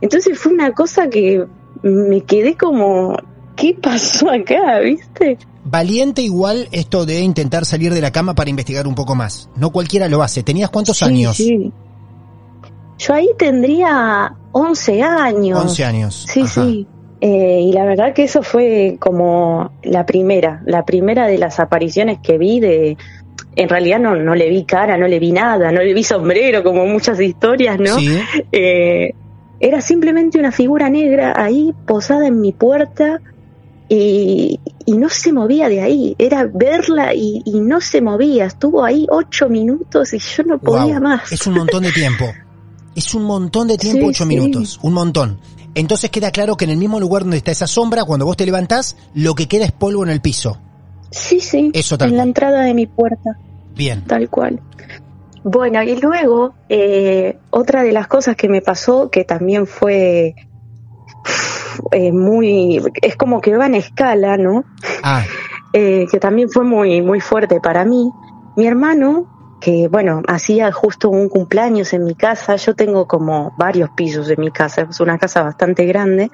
Entonces 0.00 0.38
fue 0.38 0.54
una 0.54 0.72
cosa 0.72 1.10
que 1.10 1.44
me 1.82 2.22
quedé 2.22 2.56
como, 2.56 3.18
¿qué 3.54 3.76
pasó 3.82 4.30
acá, 4.30 4.78
viste? 4.80 5.36
Valiente 5.66 6.22
igual 6.22 6.66
esto 6.72 7.04
de 7.04 7.20
intentar 7.20 7.66
salir 7.66 7.92
de 7.92 8.00
la 8.00 8.10
cama 8.12 8.34
para 8.34 8.48
investigar 8.48 8.86
un 8.86 8.94
poco 8.94 9.14
más. 9.14 9.50
No 9.56 9.68
cualquiera 9.68 10.08
lo 10.08 10.22
hace. 10.22 10.42
¿Tenías 10.42 10.70
cuántos 10.70 10.96
Sí, 10.96 11.04
años? 11.04 11.36
sí. 11.36 11.70
Yo 12.96 13.12
ahí 13.12 13.28
tendría 13.38 14.34
11 14.52 15.02
años. 15.02 15.60
11 15.60 15.84
años. 15.84 16.26
Sí, 16.30 16.40
Ajá. 16.40 16.62
sí. 16.64 16.86
Eh, 17.20 17.60
y 17.62 17.72
la 17.72 17.84
verdad 17.84 18.12
que 18.12 18.24
eso 18.24 18.42
fue 18.42 18.96
como 18.98 19.72
la 19.82 20.04
primera, 20.04 20.62
la 20.66 20.84
primera 20.84 21.26
de 21.26 21.38
las 21.38 21.60
apariciones 21.60 22.18
que 22.22 22.38
vi 22.38 22.60
de... 22.60 22.96
En 23.56 23.68
realidad 23.68 24.00
no, 24.00 24.16
no 24.16 24.34
le 24.34 24.48
vi 24.50 24.64
cara, 24.64 24.98
no 24.98 25.06
le 25.06 25.18
vi 25.20 25.30
nada, 25.32 25.70
no 25.70 25.80
le 25.80 25.94
vi 25.94 26.02
sombrero, 26.02 26.64
como 26.64 26.86
muchas 26.86 27.20
historias, 27.20 27.78
¿no? 27.78 27.98
Sí. 27.98 28.18
Eh, 28.50 29.14
era 29.60 29.80
simplemente 29.80 30.38
una 30.38 30.50
figura 30.50 30.90
negra 30.90 31.32
ahí 31.36 31.72
posada 31.86 32.26
en 32.26 32.40
mi 32.40 32.52
puerta 32.52 33.20
y, 33.88 34.58
y 34.86 34.92
no 34.96 35.08
se 35.08 35.32
movía 35.32 35.68
de 35.68 35.80
ahí. 35.80 36.16
Era 36.18 36.48
verla 36.52 37.14
y, 37.14 37.42
y 37.44 37.60
no 37.60 37.80
se 37.80 38.00
movía. 38.00 38.46
Estuvo 38.46 38.84
ahí 38.84 39.06
ocho 39.08 39.48
minutos 39.48 40.12
y 40.14 40.18
yo 40.18 40.42
no 40.42 40.58
podía 40.58 40.98
más. 41.00 41.30
Es 41.32 41.46
un 41.46 41.54
montón 41.54 41.82
de 41.84 41.92
tiempo. 41.92 42.24
Es 42.96 43.12
un 43.12 43.24
montón 43.24 43.66
de 43.66 43.76
tiempo, 43.76 44.02
Sí, 44.02 44.06
ocho 44.10 44.22
sí. 44.22 44.28
minutos. 44.28 44.78
Un 44.80 44.92
montón. 44.92 45.40
Entonces 45.74 46.10
queda 46.10 46.30
claro 46.30 46.56
que 46.56 46.64
en 46.64 46.70
el 46.70 46.76
mismo 46.76 47.00
lugar 47.00 47.22
donde 47.22 47.38
está 47.38 47.50
esa 47.50 47.66
sombra, 47.66 48.04
cuando 48.04 48.26
vos 48.26 48.36
te 48.36 48.46
levantás, 48.46 48.96
lo 49.14 49.34
que 49.34 49.48
queda 49.48 49.64
es 49.64 49.72
polvo 49.72 50.04
en 50.04 50.10
el 50.10 50.20
piso. 50.20 50.58
Sí, 51.10 51.40
sí. 51.40 51.70
Eso 51.74 51.98
tal 51.98 52.10
en 52.10 52.16
la 52.16 52.22
entrada 52.22 52.62
de 52.62 52.74
mi 52.74 52.86
puerta. 52.86 53.38
Bien. 53.74 54.04
Tal 54.04 54.28
cual. 54.28 54.60
Bueno, 55.42 55.82
y 55.82 55.96
luego, 56.00 56.54
eh, 56.68 57.38
otra 57.50 57.82
de 57.82 57.92
las 57.92 58.06
cosas 58.06 58.36
que 58.36 58.48
me 58.48 58.62
pasó, 58.62 59.10
que 59.10 59.24
también 59.24 59.66
fue 59.66 60.34
eh, 61.92 62.12
muy, 62.12 62.80
es 63.02 63.16
como 63.16 63.40
que 63.40 63.56
va 63.56 63.66
en 63.66 63.74
escala, 63.74 64.36
¿no? 64.36 64.64
Ah, 65.02 65.24
Eh, 65.76 66.06
que 66.08 66.20
también 66.20 66.48
fue 66.48 66.62
muy, 66.62 67.02
muy 67.02 67.20
fuerte 67.20 67.60
para 67.60 67.84
mí. 67.84 68.08
Mi 68.56 68.66
hermano, 68.66 69.26
que 69.64 69.88
bueno, 69.88 70.20
hacía 70.28 70.70
justo 70.72 71.08
un 71.08 71.30
cumpleaños 71.30 71.94
en 71.94 72.04
mi 72.04 72.14
casa, 72.14 72.56
yo 72.56 72.74
tengo 72.74 73.06
como 73.06 73.54
varios 73.56 73.88
pisos 73.96 74.28
en 74.28 74.38
mi 74.40 74.50
casa, 74.50 74.86
es 74.90 75.00
una 75.00 75.16
casa 75.16 75.42
bastante 75.42 75.86
grande, 75.86 76.30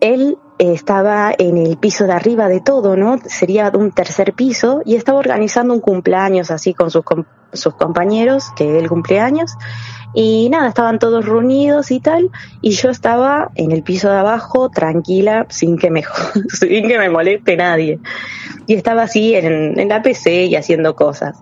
él 0.00 0.38
estaba 0.58 1.32
en 1.36 1.56
el 1.58 1.76
piso 1.78 2.04
de 2.06 2.12
arriba 2.12 2.46
de 2.48 2.60
todo, 2.60 2.96
¿no? 2.96 3.18
Sería 3.26 3.72
un 3.74 3.90
tercer 3.90 4.34
piso 4.34 4.82
y 4.84 4.94
estaba 4.94 5.18
organizando 5.18 5.74
un 5.74 5.80
cumpleaños 5.80 6.52
así 6.52 6.74
con 6.74 6.92
sus, 6.92 7.02
com- 7.04 7.24
sus 7.52 7.74
compañeros, 7.74 8.44
que 8.56 8.78
él 8.78 8.88
cumpleaños. 8.88 9.50
Y 10.14 10.48
nada, 10.50 10.68
estaban 10.68 10.98
todos 11.00 11.24
reunidos 11.26 11.90
y 11.90 12.00
tal, 12.00 12.30
y 12.62 12.70
yo 12.70 12.88
estaba 12.90 13.50
en 13.56 13.72
el 13.72 13.82
piso 13.82 14.08
de 14.10 14.18
abajo, 14.18 14.68
tranquila, 14.70 15.46
sin 15.50 15.76
que 15.76 15.90
me, 15.90 16.02
sin 16.48 16.86
que 16.88 16.98
me 16.98 17.10
moleste 17.10 17.56
nadie. 17.56 17.98
Y 18.68 18.74
estaba 18.74 19.02
así 19.02 19.34
en, 19.34 19.78
en 19.78 19.88
la 19.88 20.02
PC 20.02 20.44
y 20.46 20.54
haciendo 20.56 20.94
cosas. 20.94 21.36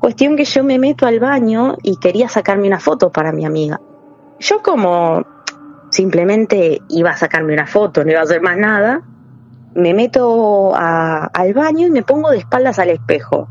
Cuestión 0.00 0.36
que 0.36 0.44
yo 0.44 0.62
me 0.64 0.78
meto 0.78 1.06
al 1.06 1.20
baño 1.20 1.76
y 1.82 1.96
quería 1.96 2.28
sacarme 2.28 2.66
una 2.66 2.80
foto 2.80 3.10
para 3.10 3.32
mi 3.32 3.44
amiga. 3.44 3.80
Yo 4.38 4.62
como 4.62 5.24
simplemente 5.90 6.82
iba 6.88 7.10
a 7.10 7.16
sacarme 7.16 7.52
una 7.52 7.66
foto, 7.66 8.04
no 8.04 8.10
iba 8.10 8.20
a 8.20 8.24
hacer 8.24 8.40
más 8.40 8.56
nada, 8.56 9.02
me 9.74 9.94
meto 9.94 10.74
al 10.74 11.54
baño 11.54 11.86
y 11.86 11.90
me 11.90 12.02
pongo 12.02 12.30
de 12.30 12.38
espaldas 12.38 12.78
al 12.78 12.90
espejo. 12.90 13.48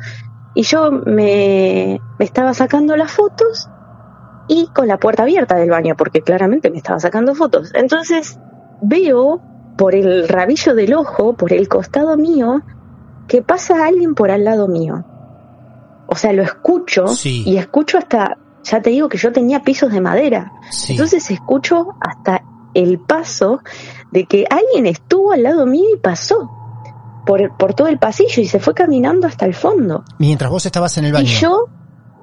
Y 0.54 0.64
yo 0.64 0.92
me 0.92 2.00
estaba 2.20 2.54
sacando 2.54 2.96
las 2.96 3.12
fotos 3.12 3.70
y 4.48 4.68
con 4.74 4.88
la 4.88 4.98
puerta 4.98 5.24
abierta 5.24 5.56
del 5.56 5.70
baño, 5.70 5.96
porque 5.98 6.22
claramente 6.22 6.72
me 6.72 6.78
estaba 6.78 7.00
sacando 7.00 7.36
fotos. 7.36 7.72
Entonces 7.76 8.40
veo 8.82 9.42
por 9.78 9.94
el 9.94 10.28
rabillo 10.28 10.74
del 10.74 10.94
ojo, 10.94 11.34
por 11.34 11.54
el 11.54 11.68
costado 11.68 12.18
mío, 12.18 12.62
que 13.28 13.42
pasa 13.42 13.86
alguien 13.86 14.16
por 14.16 14.32
al 14.32 14.46
lado 14.46 14.68
mío. 14.68 15.06
O 16.08 16.16
sea, 16.16 16.34
lo 16.34 16.44
escucho 16.44 17.08
Sí. 17.08 17.44
y 17.46 17.58
escucho 17.58 17.98
hasta, 17.98 18.38
ya 18.64 18.82
te 18.82 18.90
digo 18.90 19.10
que 19.10 19.18
yo 19.18 19.32
tenía 19.32 19.62
pisos 19.62 19.92
de 19.92 20.02
madera. 20.02 20.52
Sí. 20.70 20.94
Entonces 20.94 21.30
escucho 21.32 21.90
hasta 22.00 22.44
el 22.74 23.00
paso 23.00 23.62
de 24.12 24.26
que 24.26 24.46
alguien 24.50 24.86
estuvo 24.86 25.32
al 25.32 25.44
lado 25.44 25.66
mío 25.66 25.86
y 25.94 25.98
pasó 26.00 26.52
por, 27.26 27.58
por 27.58 27.74
todo 27.74 27.88
el 27.88 27.98
pasillo 28.00 28.42
y 28.42 28.46
se 28.46 28.60
fue 28.60 28.74
caminando 28.74 29.28
hasta 29.28 29.46
el 29.46 29.54
fondo. 29.54 30.04
Mientras 30.18 30.50
vos 30.50 30.66
estabas 30.66 30.98
en 30.98 31.06
el 31.06 31.14
baño. 31.14 31.26
Y 31.26 31.28
yo, 31.28 31.66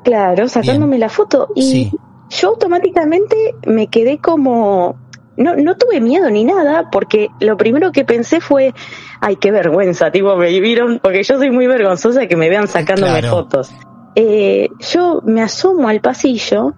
claro, 0.02 0.48
sacándome 0.48 0.98
la 0.98 1.08
foto 1.10 1.48
y 1.54 1.62
Sí. 1.62 1.92
yo 2.30 2.48
automáticamente 2.50 3.54
me 3.66 3.88
quedé 3.88 4.18
como... 4.18 4.96
No, 5.36 5.56
no 5.56 5.76
tuve 5.76 6.00
miedo 6.00 6.30
ni 6.30 6.44
nada 6.44 6.90
porque 6.90 7.28
lo 7.40 7.56
primero 7.56 7.90
que 7.92 8.04
pensé 8.04 8.40
fue, 8.40 8.72
ay, 9.20 9.36
qué 9.36 9.50
vergüenza, 9.50 10.10
tipo, 10.10 10.36
me 10.36 10.60
vieron, 10.60 11.00
porque 11.02 11.22
yo 11.24 11.36
soy 11.38 11.50
muy 11.50 11.66
vergonzosa 11.66 12.20
de 12.20 12.28
que 12.28 12.36
me 12.36 12.48
vean 12.48 12.68
sacándome 12.68 13.18
Claro. 13.20 13.30
fotos. 13.30 13.74
Eh, 14.14 14.68
yo 14.92 15.22
me 15.24 15.42
asomo 15.42 15.88
al 15.88 16.00
pasillo 16.00 16.74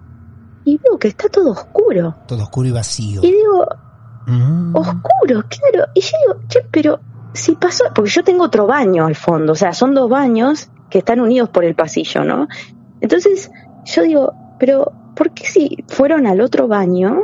y 0.65 0.79
veo 0.83 0.99
que 0.99 1.09
está 1.09 1.29
todo 1.29 1.51
oscuro. 1.51 2.17
Todo 2.27 2.45
oscuro 2.45 2.69
y 2.69 2.73
vacío. 2.73 3.21
Y 3.23 3.33
digo, 3.33 3.67
Mm. 4.27 4.75
oscuro, 4.75 5.45
claro. 5.49 5.89
Y 5.95 6.01
yo 6.01 6.11
digo, 6.27 6.41
che, 6.49 6.61
pero 6.71 7.01
si 7.33 7.55
pasó, 7.55 7.85
porque 7.95 8.11
yo 8.11 8.25
tengo 8.25 8.45
otro 8.45 8.67
baño 8.67 9.07
al 9.07 9.15
fondo, 9.15 9.53
o 9.53 9.57
sea, 9.57 9.73
son 9.73 9.95
dos 9.95 10.09
baños 10.11 10.69
que 10.91 10.99
están 10.99 11.21
unidos 11.21 11.49
por 11.51 11.65
el 11.65 11.75
pasillo, 11.75 12.25
¿no? 12.25 12.49
Entonces 13.01 13.51
yo 13.85 14.03
digo, 14.03 14.33
pero 14.59 14.93
¿por 15.15 15.31
qué 15.33 15.45
si 15.47 15.85
fueron 15.89 16.27
al 16.27 16.41
otro 16.41 16.67
baño 16.67 17.21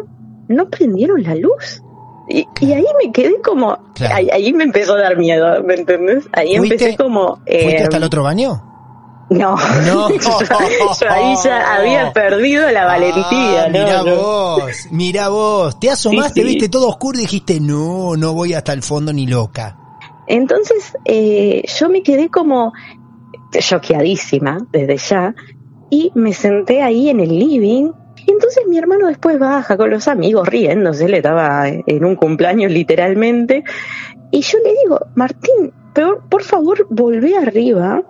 no 0.53 0.69
prendieron 0.69 1.23
la 1.23 1.35
luz? 1.35 1.83
Y, 2.29 2.47
y 2.61 2.73
ahí 2.73 2.85
me 3.05 3.11
quedé 3.13 3.41
como, 3.43 3.79
Claro. 3.95 4.15
ahí, 4.15 4.29
ahí 4.31 4.53
me 4.53 4.65
empezó 4.65 4.95
a 4.95 5.01
dar 5.01 5.17
miedo, 5.19 5.63
¿me 5.65 5.75
entendés? 5.75 6.25
Ahí 6.33 6.57
¿Fuiste- 6.57 6.75
empecé 6.75 6.97
como... 6.97 7.37
¿Fuiste 7.39 7.77
eh, 7.79 7.83
hasta 7.83 7.97
el 7.97 8.05
otro 8.05 8.23
baño? 8.23 8.63
No, 9.31 9.57
No. 9.87 10.09
yo 11.01 11.09
ahí 11.09 11.35
ya 11.43 11.75
había 11.77 12.13
perdido 12.13 12.71
la 12.71 12.85
valentía, 12.85 13.65
Ah, 13.65 13.69
¿no? 13.69 13.79
Mirá 13.79 14.03
no. 14.03 14.17
vos, 14.17 14.63
mirá 14.91 15.29
vos. 15.31 15.81
Te 15.81 15.91
asomaste, 15.91 16.41
Sí, 16.43 16.47
sí. 16.47 16.53
viste 16.55 16.69
todo 16.69 16.89
oscuro 16.89 17.19
y 17.19 17.23
dijiste, 17.23 17.59
no, 17.61 18.15
no 18.17 18.35
voy 18.35 18.53
hasta 18.55 18.73
el 18.73 18.83
fondo 18.83 19.13
ni 19.13 19.27
loca. 19.27 19.79
Entonces 20.27 20.97
eh, 21.07 21.63
yo 21.79 21.89
me 21.89 22.03
quedé 22.03 22.29
como 22.31 22.73
choqueadísima 23.59 24.59
desde 24.71 24.97
ya 24.97 25.35
y 25.91 26.11
me 26.15 26.33
senté 26.33 26.83
ahí 26.83 27.09
en 27.11 27.21
el 27.21 27.39
living. 27.39 27.91
Y 28.27 28.31
entonces 28.31 28.65
mi 28.69 28.79
hermano 28.79 29.07
después 29.09 29.39
baja 29.39 29.77
con 29.77 29.91
los 29.91 30.09
amigos 30.09 30.49
riéndose, 30.49 31.09
le 31.09 31.19
estaba 31.19 31.69
en 31.69 32.05
un 32.05 32.17
cumpleaños 32.17 32.71
literalmente. 32.71 33.65
Y 34.31 34.41
yo 34.43 34.59
le 34.65 34.75
digo, 34.83 35.07
Martín, 35.15 35.73
pero 35.93 36.25
por 36.29 36.43
favor 36.43 36.87
volvé 36.91 37.37
arriba 37.37 38.03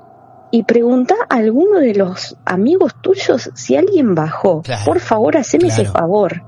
y 0.51 0.65
pregunta 0.65 1.15
a 1.29 1.37
alguno 1.37 1.79
de 1.79 1.95
los 1.95 2.37
amigos 2.45 2.95
tuyos 3.01 3.51
si 3.55 3.77
alguien 3.77 4.15
bajó. 4.15 4.63
Claro, 4.63 4.85
por 4.85 5.01
favor, 5.01 5.37
haceme 5.37 5.69
ese 5.69 5.87
favor. 5.87 6.43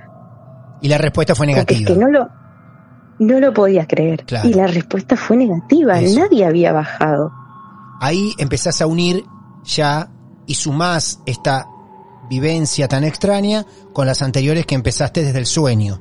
Y 0.81 0.89
la 0.89 0.99
respuesta 0.99 1.35
fue 1.35 1.47
es 1.47 1.55
negativa. 1.55 1.87
que 1.87 1.97
no 1.97 2.09
lo, 2.09 2.29
no 3.19 3.41
lo 3.41 3.53
podía 3.55 3.87
creer. 3.87 4.25
Claro. 4.25 4.49
Y 4.49 4.53
la 4.53 4.67
respuesta 4.67 5.17
fue 5.17 5.39
negativa. 5.39 5.99
Eso. 5.99 6.21
Nadie 6.21 6.45
había 6.45 6.73
bajado. 6.73 7.33
Ahí 8.01 8.35
empezás 8.39 8.83
a 8.83 8.87
unir 8.87 9.25
ya 9.65 10.11
y 10.47 10.55
sumás 10.55 11.21
esta 11.25 11.67
vivencia 12.29 12.89
tan 12.89 13.05
extraña 13.05 13.65
con 13.93 14.07
las 14.07 14.23
anteriores 14.23 14.67
que 14.67 14.75
empezaste 14.75 15.23
desde 15.25 15.39
el 15.39 15.47
sueño. 15.47 16.01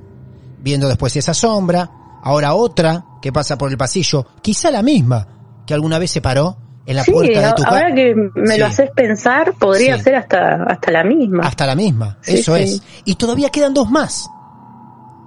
Viendo 0.59 0.87
después 0.87 1.15
esa 1.15 1.33
sombra, 1.33 1.89
ahora 2.23 2.53
otra 2.53 3.05
que 3.21 3.31
pasa 3.31 3.57
por 3.57 3.69
el 3.69 3.77
pasillo, 3.77 4.25
quizá 4.41 4.71
la 4.71 4.81
misma 4.81 5.27
que 5.65 5.73
alguna 5.73 5.99
vez 5.99 6.11
se 6.11 6.21
paró 6.21 6.57
en 6.85 6.95
la 6.97 7.03
sí, 7.03 7.11
puerta 7.11 7.39
de 7.47 7.53
tu 7.53 7.63
casa. 7.63 7.75
ahora 7.77 7.95
que 7.95 8.13
me 8.35 8.53
Sí. 8.53 8.59
lo 8.59 8.65
haces 8.65 8.89
pensar, 8.91 9.53
podría 9.53 9.97
Sí. 9.97 10.03
ser 10.03 10.15
hasta, 10.15 10.63
hasta 10.63 10.91
la 10.91 11.03
misma. 11.03 11.43
Hasta 11.47 11.65
la 11.65 11.75
misma, 11.75 12.17
eso 12.25 12.55
es. 12.55 12.81
Y 13.05 13.15
todavía 13.15 13.49
quedan 13.49 13.73
dos 13.73 13.89
más. 13.89 14.29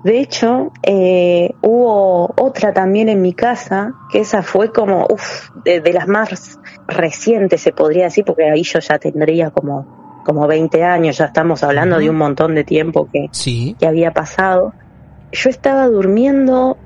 De 0.04 0.20
hecho, 0.20 0.70
eh, 0.82 1.50
hubo 1.62 2.32
otra 2.38 2.72
también 2.72 3.08
en 3.08 3.22
mi 3.22 3.32
casa, 3.32 3.92
que 4.12 4.20
esa 4.20 4.42
fue 4.42 4.70
como, 4.70 5.06
uff, 5.10 5.48
de, 5.64 5.80
de, 5.80 5.92
las 5.92 6.06
más 6.06 6.58
recientes 6.86 7.60
se 7.62 7.72
podría 7.72 8.04
decir, 8.04 8.24
porque 8.24 8.48
ahí 8.48 8.62
yo 8.62 8.78
ya 8.78 8.98
tendría 9.00 9.50
como, 9.50 10.05
como 10.26 10.48
20 10.48 10.82
años, 10.82 11.18
ya 11.18 11.26
estamos 11.26 11.62
hablando 11.62 11.94
uh 11.94 11.98
-huh. 12.00 12.02
de 12.02 12.10
un 12.10 12.16
montón 12.16 12.56
de 12.56 12.64
tiempo 12.64 13.08
que, 13.12 13.28
sí. 13.30 13.76
que 13.78 13.86
había 13.86 14.12
pasado. 14.12 14.74
Yo 15.30 15.50
estaba 15.50 15.86
durmiendo, 15.86 16.76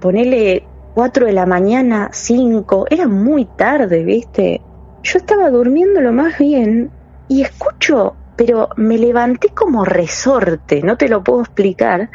ponele 0.00 0.64
4 0.94 1.26
de 1.26 1.32
la 1.32 1.46
mañana, 1.46 2.10
5, 2.12 2.86
era 2.90 3.06
muy 3.06 3.44
tarde, 3.44 4.02
¿viste? 4.02 4.60
Yo 5.04 5.18
estaba 5.18 5.50
durmiendo 5.50 6.00
lo 6.00 6.12
más 6.12 6.36
bien 6.36 6.90
y 7.28 7.42
escucho, 7.42 8.16
pero 8.34 8.70
me 8.76 8.98
levanté 8.98 9.50
como 9.50 9.84
resorte, 9.84 10.82
no 10.82 10.96
te 10.96 11.08
lo 11.08 11.22
puedo 11.22 11.42
explicar, 11.42 12.10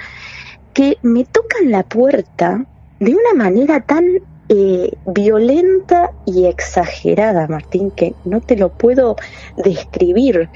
que 0.73 0.97
me 1.03 1.23
tocan 1.23 1.71
la 1.71 1.83
puerta 1.83 2.65
de 2.99 3.15
una 3.15 3.33
manera 3.33 3.79
tan 3.79 4.03
eh, 4.49 4.91
violenta 5.05 6.11
y 6.25 6.45
exagerada, 6.45 7.47
Martín, 7.47 7.91
que 7.91 8.13
no 8.25 8.41
te 8.41 8.55
lo 8.55 8.69
puedo 8.69 9.15
describir. 9.57 10.49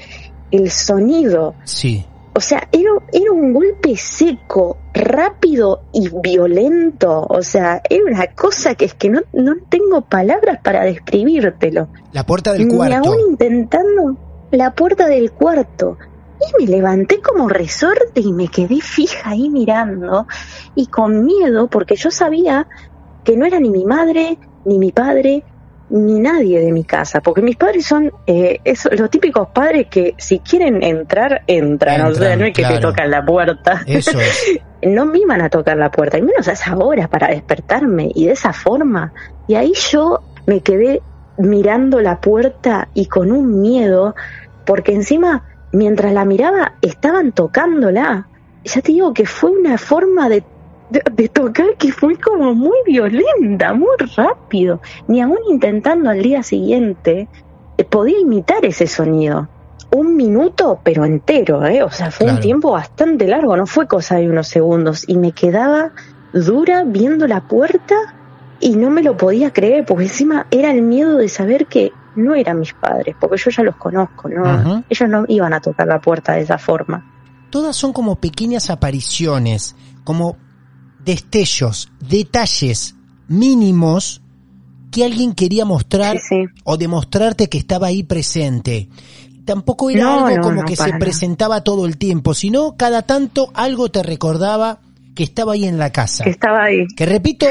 El 0.50 0.70
sonido. 0.70 1.54
Sí. 1.64 2.04
O 2.34 2.40
sea, 2.40 2.68
era, 2.72 2.90
era 3.12 3.30
un 3.30 3.52
golpe 3.52 3.96
seco, 3.96 4.78
rápido 4.92 5.82
y 5.92 6.08
violento. 6.08 7.26
O 7.28 7.42
sea, 7.42 7.80
era 7.88 8.04
una 8.04 8.26
cosa 8.28 8.74
que 8.74 8.86
es 8.86 8.94
que 8.94 9.10
no, 9.10 9.20
no 9.32 9.54
tengo 9.68 10.00
palabras 10.02 10.58
para 10.62 10.82
describírtelo. 10.84 11.88
La 12.12 12.26
puerta 12.26 12.52
del 12.52 12.68
cuarto. 12.68 13.00
Ni 13.00 13.06
aún 13.06 13.30
intentando 13.30 14.16
la 14.50 14.74
puerta 14.74 15.06
del 15.06 15.32
cuarto. 15.32 15.98
Y 16.40 16.64
me 16.64 16.70
levanté 16.70 17.20
como 17.20 17.48
resorte 17.48 18.20
y 18.20 18.32
me 18.32 18.48
quedé 18.48 18.80
fija 18.80 19.30
ahí 19.30 19.50
mirando 19.50 20.26
y 20.74 20.86
con 20.86 21.24
miedo 21.24 21.68
porque 21.68 21.96
yo 21.96 22.10
sabía 22.10 22.66
que 23.24 23.36
no 23.36 23.46
era 23.46 23.58
ni 23.60 23.70
mi 23.70 23.84
madre, 23.84 24.38
ni 24.64 24.78
mi 24.78 24.92
padre, 24.92 25.42
ni 25.90 26.20
nadie 26.20 26.60
de 26.60 26.72
mi 26.72 26.84
casa, 26.84 27.20
porque 27.20 27.42
mis 27.42 27.56
padres 27.56 27.84
son 27.84 28.12
eh, 28.26 28.60
eso, 28.64 28.88
los 28.92 29.10
típicos 29.10 29.48
padres 29.48 29.88
que 29.90 30.14
si 30.18 30.38
quieren 30.38 30.82
entrar, 30.82 31.42
entran, 31.48 31.96
entran 31.96 32.12
o 32.12 32.14
sea, 32.14 32.36
no 32.36 32.44
es 32.44 32.52
que 32.52 32.62
claro. 32.62 32.76
te 32.76 32.80
tocan 32.82 33.10
la 33.10 33.24
puerta. 33.24 33.82
Eso 33.86 34.18
es. 34.20 34.60
no 34.82 35.04
me 35.06 35.18
iban 35.18 35.40
a 35.40 35.50
tocar 35.50 35.76
la 35.76 35.90
puerta, 35.90 36.18
y 36.18 36.22
menos 36.22 36.46
a 36.48 36.52
esa 36.52 36.76
hora 36.76 37.08
para 37.08 37.28
despertarme 37.28 38.10
y 38.14 38.26
de 38.26 38.32
esa 38.32 38.52
forma. 38.52 39.12
Y 39.48 39.56
ahí 39.56 39.72
yo 39.90 40.20
me 40.46 40.60
quedé 40.60 41.02
mirando 41.38 42.00
la 42.00 42.20
puerta 42.20 42.88
y 42.94 43.06
con 43.06 43.32
un 43.32 43.60
miedo, 43.60 44.14
porque 44.64 44.94
encima 44.94 45.44
mientras 45.72 46.12
la 46.12 46.24
miraba 46.24 46.74
estaban 46.82 47.32
tocándola. 47.32 48.28
Ya 48.62 48.80
te 48.80 48.92
digo 48.92 49.12
que 49.12 49.26
fue 49.26 49.50
una 49.50 49.76
forma 49.76 50.28
de, 50.28 50.44
de, 50.90 51.02
de, 51.12 51.28
tocar 51.28 51.76
que 51.78 51.92
fue 51.92 52.16
como 52.16 52.54
muy 52.54 52.78
violenta, 52.84 53.72
muy 53.72 53.96
rápido. 54.16 54.80
Ni 55.08 55.20
aún 55.20 55.38
intentando 55.48 56.10
al 56.10 56.22
día 56.22 56.42
siguiente 56.42 57.28
eh, 57.78 57.84
podía 57.84 58.18
imitar 58.18 58.64
ese 58.64 58.86
sonido. 58.86 59.48
Un 59.92 60.16
minuto, 60.16 60.80
pero 60.84 61.04
entero, 61.04 61.64
¿eh? 61.64 61.82
O 61.82 61.90
sea, 61.90 62.10
fue 62.10 62.26
claro. 62.26 62.36
un 62.36 62.42
tiempo 62.42 62.72
bastante 62.72 63.26
largo, 63.26 63.56
no 63.56 63.66
fue 63.66 63.88
cosa 63.88 64.16
de 64.16 64.28
unos 64.28 64.48
segundos. 64.48 65.04
Y 65.08 65.16
me 65.16 65.32
quedaba 65.32 65.92
dura 66.32 66.84
viendo 66.84 67.26
la 67.26 67.48
puerta 67.48 67.96
y 68.60 68.76
no 68.76 68.90
me 68.90 69.02
lo 69.02 69.16
podía 69.16 69.52
creer, 69.52 69.84
porque 69.86 70.04
encima 70.04 70.46
era 70.50 70.70
el 70.70 70.82
miedo 70.82 71.16
de 71.16 71.28
saber 71.28 71.66
que 71.66 71.92
no 72.16 72.34
eran 72.34 72.60
mis 72.60 72.74
padres, 72.74 73.16
porque 73.18 73.38
yo 73.38 73.50
ya 73.50 73.62
los 73.62 73.76
conozco, 73.76 74.28
¿no? 74.28 74.42
Uh 74.42 74.46
-huh. 74.46 74.84
Ellos 74.88 75.08
no 75.08 75.24
iban 75.28 75.52
a 75.54 75.60
tocar 75.60 75.86
la 75.86 76.00
puerta 76.00 76.34
de 76.34 76.42
esa 76.42 76.58
forma. 76.58 77.04
Todas 77.50 77.74
son 77.74 77.92
como 77.92 78.16
pequeñas 78.16 78.70
apariciones, 78.70 79.74
como 80.04 80.36
destellos, 81.04 81.90
detalles 82.00 82.94
mínimos 83.28 84.22
que 84.90 85.04
alguien 85.04 85.34
quería 85.34 85.64
mostrar 85.64 86.18
sí, 86.18 86.44
sí. 86.46 86.62
o 86.64 86.76
demostrarte 86.76 87.48
que 87.48 87.58
estaba 87.58 87.88
ahí 87.88 88.02
presente. 88.02 88.88
Tampoco 89.44 89.90
era 89.90 90.04
no, 90.04 90.26
algo 90.26 90.36
no, 90.36 90.42
como 90.42 90.60
no, 90.62 90.64
que 90.66 90.76
se 90.76 90.92
presentaba 90.94 91.62
todo 91.62 91.86
el 91.86 91.96
tiempo, 91.96 92.34
sino 92.34 92.76
cada 92.76 93.02
tanto 93.02 93.50
algo 93.54 93.90
te 93.90 94.02
recordaba 94.02 94.80
que 95.14 95.24
estaba 95.24 95.54
ahí 95.54 95.64
en 95.64 95.78
la 95.78 95.90
casa. 95.90 96.24
Que 96.24 96.30
estaba 96.30 96.64
ahí. 96.64 96.86
Que 96.96 97.06
repito, 97.06 97.46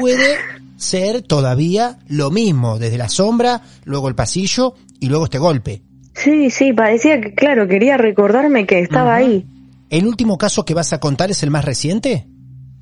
puede 0.00 0.36
ser 0.76 1.22
todavía 1.22 1.98
lo 2.08 2.30
mismo, 2.30 2.78
desde 2.78 2.98
la 2.98 3.08
sombra, 3.08 3.62
luego 3.84 4.08
el 4.08 4.14
pasillo 4.14 4.74
y 5.00 5.08
luego 5.08 5.24
este 5.24 5.38
golpe. 5.38 5.82
Sí, 6.14 6.50
sí, 6.50 6.72
parecía 6.72 7.20
que, 7.20 7.34
claro, 7.34 7.68
quería 7.68 7.96
recordarme 7.96 8.66
que 8.66 8.80
estaba 8.80 9.16
uh 9.16 9.20
-huh. 9.20 9.26
ahí. 9.26 9.46
¿El 9.90 10.06
último 10.06 10.38
caso 10.38 10.64
que 10.64 10.74
vas 10.74 10.92
a 10.92 11.00
contar 11.00 11.30
es 11.30 11.42
el 11.42 11.50
más 11.50 11.64
reciente? 11.64 12.26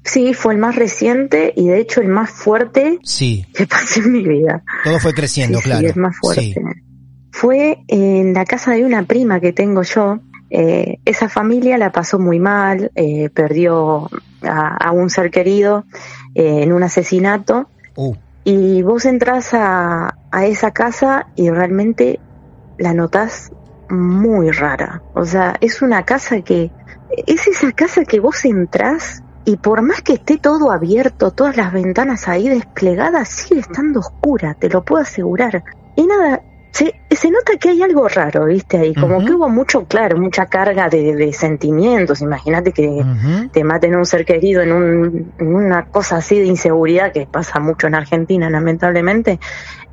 Sí, 0.04 0.34
fue 0.34 0.54
el 0.54 0.60
más 0.60 0.76
reciente 0.76 1.52
y 1.56 1.68
de 1.68 1.80
hecho 1.80 2.02
el 2.02 2.08
más 2.08 2.30
fuerte 2.30 2.98
sí. 3.02 3.46
que 3.54 3.66
pasé 3.66 4.00
en 4.00 4.12
mi 4.12 4.22
vida. 4.22 4.62
Todo 4.84 4.98
fue 4.98 5.14
creciendo, 5.14 5.58
sí, 5.58 5.64
claro. 5.64 5.80
Sí, 5.80 5.86
el 5.86 5.96
más 5.96 6.16
fuerte. 6.18 6.42
Sí. 6.42 6.60
Fue 7.32 7.78
en 7.88 8.34
la 8.34 8.44
casa 8.44 8.72
de 8.72 8.84
una 8.84 9.02
prima 9.04 9.40
que 9.40 9.52
tengo 9.52 9.82
yo. 9.82 10.20
Eh, 10.50 10.98
esa 11.04 11.28
familia 11.28 11.78
la 11.78 11.90
pasó 11.90 12.18
muy 12.18 12.38
mal, 12.38 12.92
eh, 12.94 13.28
perdió 13.30 14.08
a, 14.42 14.76
a, 14.76 14.92
un 14.92 15.10
ser 15.10 15.30
querido 15.30 15.84
eh, 16.34 16.62
en 16.62 16.72
un 16.72 16.82
asesinato. 16.82 17.68
Uh. 17.96 18.14
Y 18.44 18.82
vos 18.82 19.06
entras 19.06 19.54
a, 19.54 20.16
a 20.30 20.46
esa 20.46 20.70
casa 20.70 21.26
y 21.34 21.50
realmente 21.50 22.20
la 22.78 22.92
notás 22.92 23.50
muy 23.88 24.50
rara. 24.50 25.02
O 25.14 25.24
sea, 25.24 25.56
es 25.60 25.82
una 25.82 26.04
casa 26.04 26.42
que, 26.42 26.70
es 27.26 27.48
esa 27.48 27.72
casa 27.72 28.04
que 28.04 28.20
vos 28.20 28.44
entrás 28.44 29.23
y 29.44 29.57
por 29.57 29.83
más 29.83 30.02
que 30.02 30.14
esté 30.14 30.38
todo 30.38 30.72
abierto, 30.72 31.30
todas 31.30 31.57
las 31.57 31.72
ventanas 31.72 32.28
ahí 32.28 32.48
desplegadas, 32.48 33.28
sigue 33.28 33.61
estando 33.61 34.00
oscura, 34.00 34.54
te 34.54 34.68
lo 34.68 34.83
puedo 34.85 35.02
asegurar. 35.02 35.62
Y 35.96 36.07
nada, 36.07 36.42
se, 36.72 36.94
se 37.11 37.30
nota 37.30 37.57
que 37.61 37.68
hay 37.68 37.83
algo 37.83 38.09
raro, 38.09 38.46
¿viste? 38.46 38.78
Ahí, 38.78 38.94
como 38.94 39.18
uh 39.18 39.20
-huh. 39.20 39.26
que 39.26 39.33
hubo 39.33 39.48
mucho, 39.48 39.85
claro, 39.85 40.18
mucha 40.18 40.46
carga 40.46 40.88
de, 40.88 41.14
de 41.14 41.33
sentimientos. 41.33 42.20
Imagínate 42.20 42.72
que 42.72 42.88
uh 42.88 43.04
-huh. 43.04 43.50
te 43.52 43.62
maten 43.62 43.94
a 43.94 43.98
un 43.98 44.07
ser 44.07 44.24
querido 44.24 44.62
en, 44.62 44.72
un, 44.72 45.33
en, 45.38 45.54
una 45.54 45.85
cosa 45.87 46.16
así 46.16 46.38
de 46.38 46.46
inseguridad 46.46 47.12
que 47.12 47.26
pasa 47.26 47.61
mucho 47.61 47.87
en 47.87 47.94
Argentina, 47.94 48.50
lamentablemente. 48.50 49.38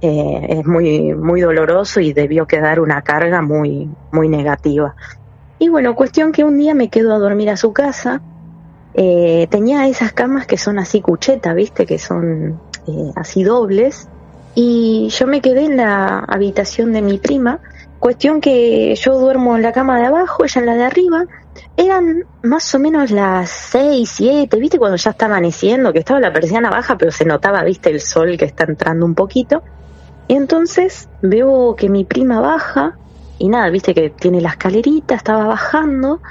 Eh, 0.02 0.48
es 0.50 0.66
muy, 0.66 1.14
muy 1.14 1.42
doloroso 1.42 2.00
y 2.00 2.14
debió 2.14 2.48
quedar 2.48 2.80
una 2.80 3.04
carga 3.04 3.44
muy, 3.44 3.88
muy 4.12 4.28
negativa. 4.28 4.96
Y 5.60 5.70
bueno, 5.70 5.94
cuestión 5.94 6.32
que 6.32 6.44
un 6.44 6.58
día 6.58 6.74
me 6.74 6.90
quedo 6.90 7.14
a 7.14 7.20
dormir 7.20 7.52
a 7.52 7.58
su 7.58 7.74
casa. 7.74 8.22
Eh, 8.94 9.48
tenía 9.50 9.88
esas 9.88 10.14
camas 10.14 10.46
que 10.48 10.58
son 10.58 10.80
así 10.80 11.02
cucheta, 11.02 11.54
¿viste? 11.54 11.86
Que 11.86 11.98
son 11.98 12.60
eh, 12.88 13.12
así 13.16 13.44
dobles 13.44 14.08
y 14.54 15.10
yo 15.10 15.28
me 15.28 15.42
quedé 15.42 15.66
en 15.66 15.78
la 15.78 16.20
habitación 16.20 16.92
de 16.94 17.02
mi 17.02 17.18
prima. 17.18 17.60
Cuestión 18.00 18.42
que 18.42 18.96
yo 18.96 19.20
duermo 19.20 19.56
en 19.56 19.62
la 19.62 19.72
cama 19.72 20.00
de 20.00 20.08
abajo, 20.08 20.44
ella 20.44 20.60
en 20.60 20.66
la 20.66 20.76
de 20.76 20.84
arriba. 20.84 21.26
Eran 21.78 22.26
más 22.44 22.74
o 22.76 22.80
menos 22.80 23.12
las 23.12 23.50
seis, 23.50 24.10
siete, 24.10 24.58
¿viste? 24.58 24.78
Cuando 24.78 24.98
ya 24.98 25.12
está 25.12 25.28
amaneciendo, 25.28 25.94
que 25.94 26.00
estaba 26.00 26.20
la 26.20 26.34
persiana 26.34 26.70
baja, 26.70 26.98
pero 26.98 27.12
se 27.12 27.26
notaba, 27.26 27.64
¿viste? 27.64 27.90
El 27.90 28.02
sol 28.02 28.38
que 28.38 28.46
está 28.46 28.66
entrando 28.66 29.06
un 29.06 29.16
poquito. 29.16 29.64
Y 30.28 30.36
entonces 30.36 31.08
veo 31.22 31.76
que 31.76 31.90
mi 31.90 32.04
prima 32.04 32.42
baja 32.42 32.98
y 33.38 33.50
nada, 33.50 33.70
¿viste? 33.70 33.94
Que 33.94 34.10
tiene 34.10 34.42
la 34.42 34.50
escalerita, 34.50 35.16
estaba 35.16 35.46
bajando. 35.46 36.22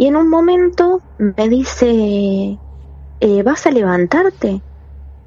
Y 0.00 0.06
en 0.06 0.16
un 0.16 0.30
momento 0.30 1.02
me 1.18 1.50
dice, 1.50 2.58
eh, 3.20 3.42
¿vas 3.42 3.66
a 3.66 3.70
levantarte? 3.70 4.62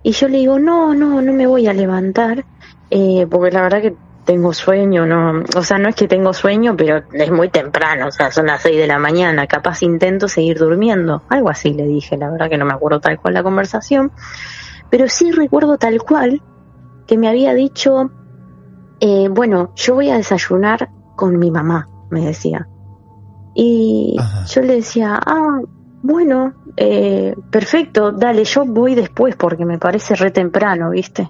Y 0.01 0.13
yo 0.13 0.27
le 0.27 0.39
digo, 0.39 0.57
no, 0.57 0.95
no, 0.95 1.21
no 1.21 1.31
me 1.31 1.45
voy 1.45 1.67
a 1.67 1.73
levantar, 1.73 2.43
eh, 2.89 3.27
porque 3.29 3.51
la 3.51 3.61
verdad 3.61 3.83
que 3.83 3.95
tengo 4.25 4.51
sueño, 4.51 5.05
no, 5.05 5.43
o 5.55 5.61
sea, 5.61 5.77
no 5.77 5.89
es 5.89 5.95
que 5.95 6.07
tengo 6.07 6.33
sueño, 6.33 6.75
pero 6.75 7.03
es 7.13 7.31
muy 7.31 7.49
temprano, 7.49 8.07
o 8.07 8.11
sea, 8.11 8.31
son 8.31 8.47
las 8.47 8.63
seis 8.63 8.77
de 8.77 8.87
la 8.87 8.97
mañana, 8.97 9.45
capaz 9.45 9.83
intento 9.83 10.27
seguir 10.27 10.57
durmiendo, 10.57 11.21
algo 11.29 11.51
así 11.51 11.71
le 11.71 11.85
dije, 11.85 12.17
la 12.17 12.31
verdad 12.31 12.49
que 12.49 12.57
no 12.57 12.65
me 12.65 12.73
acuerdo 12.73 12.99
tal 12.99 13.19
cual 13.19 13.35
la 13.35 13.43
conversación, 13.43 14.11
pero 14.89 15.07
sí 15.07 15.31
recuerdo 15.31 15.77
tal 15.77 16.01
cual 16.01 16.41
que 17.05 17.19
me 17.19 17.29
había 17.29 17.53
dicho, 17.53 18.09
eh, 18.99 19.27
bueno, 19.29 19.71
yo 19.75 19.93
voy 19.93 20.09
a 20.09 20.17
desayunar 20.17 20.89
con 21.15 21.37
mi 21.37 21.51
mamá, 21.51 21.89
me 22.09 22.21
decía. 22.21 22.67
Y 23.55 24.15
Ajá. 24.19 24.45
yo 24.45 24.61
le 24.61 24.75
decía, 24.75 25.19
ah, 25.25 25.59
bueno, 26.01 26.53
eh, 26.75 27.35
perfecto, 27.51 28.11
dale, 28.11 28.43
yo 28.45 28.65
voy 28.65 28.95
después 28.95 29.35
porque 29.35 29.65
me 29.65 29.77
parece 29.77 30.15
re 30.15 30.31
temprano, 30.31 30.89
¿viste? 30.91 31.29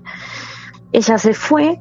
Ella 0.92 1.18
se 1.18 1.34
fue, 1.34 1.80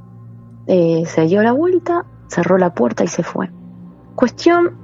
eh, 0.67 1.05
se 1.07 1.23
dio 1.27 1.43
la 1.43 1.53
vuelta, 1.53 2.05
cerró 2.29 2.59
la 2.59 2.75
puerta 2.75 3.05
y 3.05 3.09
se 3.09 3.23
fue. 3.23 3.51
Cuestión 4.15 4.77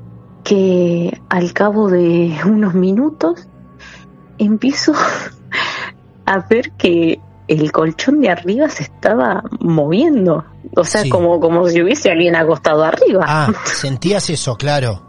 que 0.44 1.20
al 1.28 1.52
cabo 1.52 1.88
de 1.90 2.34
unos 2.46 2.74
minutos 2.74 3.48
empiezo 4.38 4.92
a 6.26 6.38
ver 6.48 6.72
que 6.72 7.20
el 7.48 7.72
colchón 7.72 8.20
de 8.20 8.28
arriba 8.30 8.68
se 8.68 8.82
estaba 8.84 9.42
moviendo. 9.60 10.44
O 10.76 10.84
sea, 10.84 11.02
Sí. 11.02 11.08
como, 11.08 11.40
como 11.40 11.66
si 11.68 11.82
hubiese 11.82 12.10
alguien 12.10 12.36
acostado 12.36 12.84
arriba. 12.84 13.24
Ah, 13.26 13.50
sentías 13.64 14.28
eso, 14.30 14.56
claro. 14.56 15.02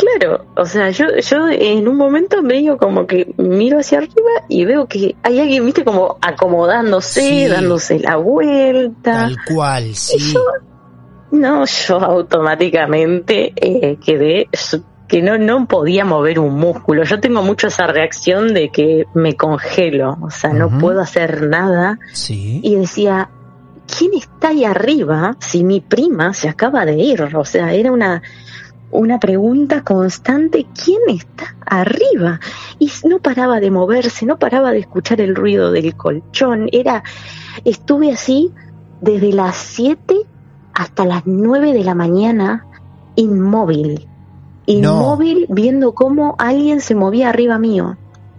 Claro, 0.00 0.46
o 0.56 0.64
sea, 0.64 0.88
yo, 0.90 1.04
yo 1.18 1.48
en 1.50 1.86
un 1.86 1.96
momento 1.98 2.42
me 2.42 2.54
digo 2.54 2.78
como 2.78 3.06
que 3.06 3.34
miro 3.36 3.80
hacia 3.80 3.98
arriba 3.98 4.44
y 4.48 4.64
veo 4.64 4.86
que 4.86 5.14
hay 5.22 5.40
alguien, 5.40 5.66
viste, 5.66 5.84
como 5.84 6.16
acomodándose, 6.22 7.20
Sí. 7.20 7.46
dándose 7.46 7.98
la 7.98 8.16
vuelta. 8.16 9.12
Tal 9.12 9.36
cual, 9.44 9.94
sí. 9.94 10.32
Yo, 10.32 10.40
no, 11.32 11.66
yo 11.66 11.98
automáticamente 12.00 13.52
eh, 13.56 13.98
quedé 14.04 14.48
que 15.06 15.20
no, 15.22 15.36
no 15.36 15.66
podía 15.66 16.04
mover 16.06 16.38
un 16.38 16.54
músculo. 16.54 17.04
Yo 17.04 17.20
tengo 17.20 17.42
mucho 17.42 17.66
esa 17.66 17.86
reacción 17.86 18.54
de 18.54 18.70
que 18.70 19.04
me 19.14 19.34
congelo, 19.36 20.16
o 20.22 20.30
sea, 20.30 20.52
no 20.54 20.70
puedo 20.78 21.00
hacer 21.00 21.42
nada. 21.42 21.98
Sí. 22.12 22.60
Y 22.62 22.76
decía, 22.76 23.28
¿quién 23.98 24.12
está 24.14 24.48
ahí 24.48 24.64
arriba 24.64 25.36
si 25.40 25.62
mi 25.64 25.80
prima 25.80 26.32
se 26.32 26.48
acaba 26.48 26.86
de 26.86 26.94
ir? 26.94 27.22
O 27.34 27.44
sea, 27.44 27.74
era 27.74 27.90
una, 27.92 28.22
una 28.92 29.18
pregunta 29.20 29.82
constante, 29.82 30.66
¿quién 30.84 30.98
está 31.08 31.56
arriba? 31.64 32.40
Y 32.78 32.90
no 33.08 33.18
paraba 33.20 33.60
de 33.60 33.70
moverse, 33.70 34.26
no 34.26 34.38
paraba 34.38 34.72
de 34.72 34.80
escuchar 34.80 35.20
el 35.20 35.34
ruido 35.36 35.70
del 35.70 35.94
colchón. 35.96 36.68
Era, 36.72 37.02
estuve 37.64 38.12
así 38.12 38.50
desde 39.00 39.32
las 39.32 39.56
7 39.56 40.16
hasta 40.74 41.04
las 41.04 41.22
9 41.26 41.72
de 41.72 41.84
la 41.84 41.94
mañana, 41.94 42.66
inmóvil. 43.16 44.06
Inmóvil 44.66 45.46
viendo 45.48 45.94
cómo 45.94 46.36
alguien 46.38 46.80
se 46.80 46.94
movía 46.94 47.28
arriba 47.28 47.58
mío. 47.58 47.96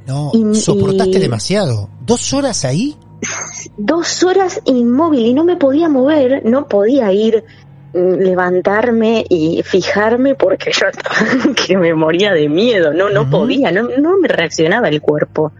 No, 0.07 0.31
Y- 0.33 0.55
soportaste 0.55 1.17
y- 1.17 1.21
demasiado. 1.21 1.89
¿Dos 2.05 2.33
horas 2.33 2.65
ahí? 2.65 2.97
dos 3.77 4.23
horas 4.23 4.61
inmóvil 4.65 5.25
y 5.27 5.33
no 5.33 5.43
me 5.43 5.55
podía 5.55 5.89
mover, 5.89 6.43
no 6.45 6.67
podía 6.67 7.11
ir, 7.13 7.43
levantarme 7.93 9.25
y 9.27 9.61
fijarme 9.63 10.35
porque 10.35 10.71
yo 10.79 10.87
estaba 10.87 11.53
que 11.55 11.77
me 11.77 11.93
moría 11.93 12.33
de 12.33 12.49
miedo, 12.49 12.93
no, 12.93 13.09
no 13.09 13.29
podía, 13.29 13.71
no, 13.71 13.83
no 13.97 14.17
me 14.17 14.27
reaccionaba 14.27 14.89
el 14.89 15.01
cuerpo. 15.01 15.51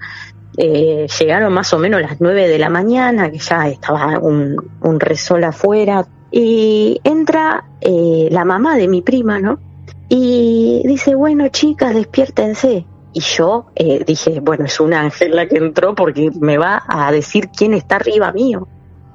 Eh, 0.57 1.07
llegaron 1.19 1.53
más 1.53 1.73
o 1.73 1.79
menos 1.79 2.01
las 2.01 2.19
nueve 2.19 2.47
de 2.47 2.59
la 2.59 2.69
mañana, 2.69 3.31
que 3.31 3.39
ya 3.39 3.67
estaba 3.67 4.19
un, 4.19 4.55
un 4.81 4.99
resol 4.99 5.43
afuera, 5.43 6.05
y 6.31 6.99
entra 7.03 7.65
eh, 7.81 8.29
la 8.31 8.45
mamá 8.45 8.77
de 8.77 8.87
mi 8.87 9.01
prima, 9.01 9.39
¿no? 9.39 9.59
Y 10.07 10.81
dice, 10.85 11.15
bueno, 11.15 11.47
chicas, 11.49 11.93
despiértense. 11.93 12.85
Y 13.13 13.19
yo 13.19 13.67
eh, 13.75 14.03
dije, 14.05 14.39
bueno, 14.41 14.65
es 14.65 14.79
un 14.79 14.93
ángel 14.93 15.35
la 15.35 15.47
que 15.47 15.57
entró 15.57 15.95
porque 15.95 16.31
me 16.39 16.57
va 16.57 16.83
a 16.87 17.11
decir 17.11 17.49
quién 17.49 17.73
está 17.73 17.97
arriba 17.97 18.31
mío. 18.31 18.67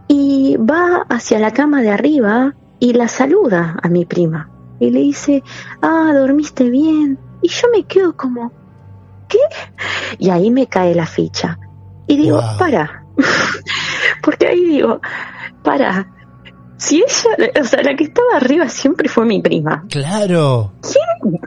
Y 0.08 0.56
va 0.58 1.06
hacia 1.08 1.38
la 1.38 1.52
cama 1.52 1.82
de 1.82 1.90
arriba 1.90 2.54
y 2.78 2.92
la 2.92 3.08
saluda 3.08 3.76
a 3.82 3.88
mi 3.88 4.04
prima. 4.04 4.50
Y 4.78 4.90
le 4.90 5.00
dice, 5.00 5.42
ah, 5.82 6.12
dormiste 6.14 6.68
bien. 6.68 7.18
Y 7.42 7.48
yo 7.48 7.68
me 7.72 7.84
quedo 7.84 8.16
como, 8.16 8.52
¿qué? 9.28 9.38
Y 10.18 10.30
ahí 10.30 10.50
me 10.50 10.66
cae 10.66 10.94
la 10.94 11.06
ficha. 11.06 11.58
Y 12.06 12.16
digo, 12.16 12.40
Wow. 12.40 12.58
para. 12.58 13.04
porque 14.22 14.46
ahí 14.48 14.64
digo, 14.64 15.00
para. 15.62 16.12
Si 16.78 16.96
ella, 16.96 17.50
o 17.60 17.64
sea, 17.64 17.82
la 17.82 17.96
que 17.96 18.04
estaba 18.04 18.36
arriba 18.36 18.68
siempre 18.68 19.08
fue 19.08 19.24
mi 19.24 19.40
prima. 19.40 19.84
Claro. 19.90 20.72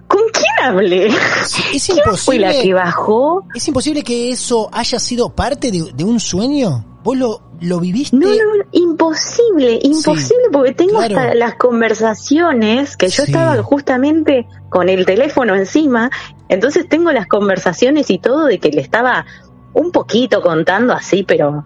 ¿Con 0.08 0.22
quién 0.34 0.66
hablé? 0.68 1.12
Sí, 1.46 1.64
es 1.76 1.86
¿Quién 1.88 2.16
fue 2.18 2.40
la 2.40 2.48
que 2.50 2.54
imposible. 2.56 2.74
bajó? 2.74 3.46
Es 3.54 3.68
imposible 3.68 4.04
que 4.04 4.32
eso 4.32 4.70
haya 4.74 4.98
sido 5.00 5.30
parte 5.30 5.72
de, 5.72 5.92
de 5.94 6.04
un 6.04 6.20
sueño. 6.20 6.86
¿Vos 7.04 7.16
lo, 7.18 7.42
lo 7.62 7.80
viviste? 7.80 8.18
No, 8.18 8.28
no, 8.28 8.36
imposible, 8.74 9.80
imposible, 9.84 10.44
porque 10.52 10.74
tengo 10.74 10.98
claro. 10.98 11.18
hasta 11.18 11.36
las 11.36 11.56
conversaciones 11.56 12.98
que 12.98 13.08
yo 13.10 13.24
Sí. 13.24 13.32
estaba 13.32 13.62
justamente 13.64 14.48
con 14.70 14.90
el 14.90 15.06
teléfono 15.06 15.56
encima, 15.56 16.10
entonces 16.50 16.88
tengo 16.90 17.12
las 17.12 17.28
conversaciones 17.28 18.10
y 18.10 18.18
todo 18.18 18.46
de 18.46 18.60
que 18.60 18.70
le 18.72 18.82
estaba 18.82 19.26
un 19.74 19.92
poquito 19.92 20.42
contando 20.42 20.94
así, 20.94 21.24
pero 21.24 21.64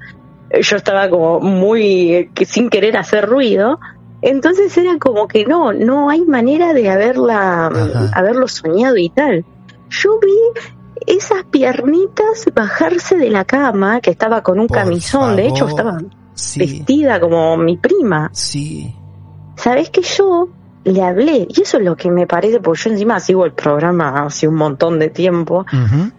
yo 0.61 0.75
estaba 0.77 1.09
como 1.09 1.39
muy 1.39 2.13
eh, 2.13 2.29
que 2.33 2.45
sin 2.45 2.69
querer 2.69 2.97
hacer 2.97 3.27
ruido. 3.27 3.79
Entonces 4.21 4.75
era 4.77 4.97
como 4.99 5.27
que 5.27 5.45
no, 5.45 5.73
no 5.73 6.09
hay 6.09 6.21
manera 6.21 6.73
de 6.73 6.89
haberla, 6.89 7.67
Ajá. 7.67 8.09
haberlo 8.13 8.47
soñado 8.47 8.95
y 8.97 9.09
tal. 9.09 9.43
Yo 9.89 10.19
vi 10.21 10.61
esas 11.13 11.43
piernitas 11.51 12.45
bajarse 12.55 13.17
de 13.17 13.29
la 13.29 13.43
cama, 13.43 13.99
que 13.99 14.11
estaba 14.11 14.41
con 14.41 14.59
un 14.59 14.67
Por 14.67 14.77
camisón, 14.77 15.35
de 15.35 15.47
hecho 15.47 15.67
estaba 15.67 15.97
Sí, 16.35 16.59
vestida 16.59 17.19
como 17.19 17.57
mi 17.57 17.77
prima. 17.77 18.29
sí. 18.33 18.95
Sabes 19.55 19.89
que 19.91 20.01
yo 20.01 20.47
le 20.83 21.01
hablé, 21.03 21.47
y 21.49 21.61
eso 21.61 21.77
es 21.77 21.83
lo 21.83 21.95
que 21.95 22.09
me 22.09 22.25
parece, 22.25 22.59
porque 22.59 22.81
yo 22.83 22.89
encima 22.91 23.19
sigo 23.19 23.45
el 23.45 23.51
programa 23.53 24.25
hace 24.25 24.47
un 24.47 24.55
montón 24.55 24.97
de 24.99 25.09
tiempo, 25.09 25.65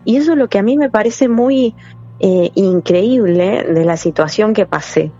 y 0.04 0.16
eso 0.16 0.32
es 0.32 0.38
lo 0.38 0.48
que 0.48 0.58
a 0.58 0.62
mí 0.62 0.76
me 0.78 0.88
parece 0.88 1.28
muy 1.28 1.74
eh, 2.20 2.50
increíble 2.54 3.64
de 3.64 3.84
la 3.84 3.96
situación 3.96 4.54
que 4.54 4.66
pasé. 4.66 5.12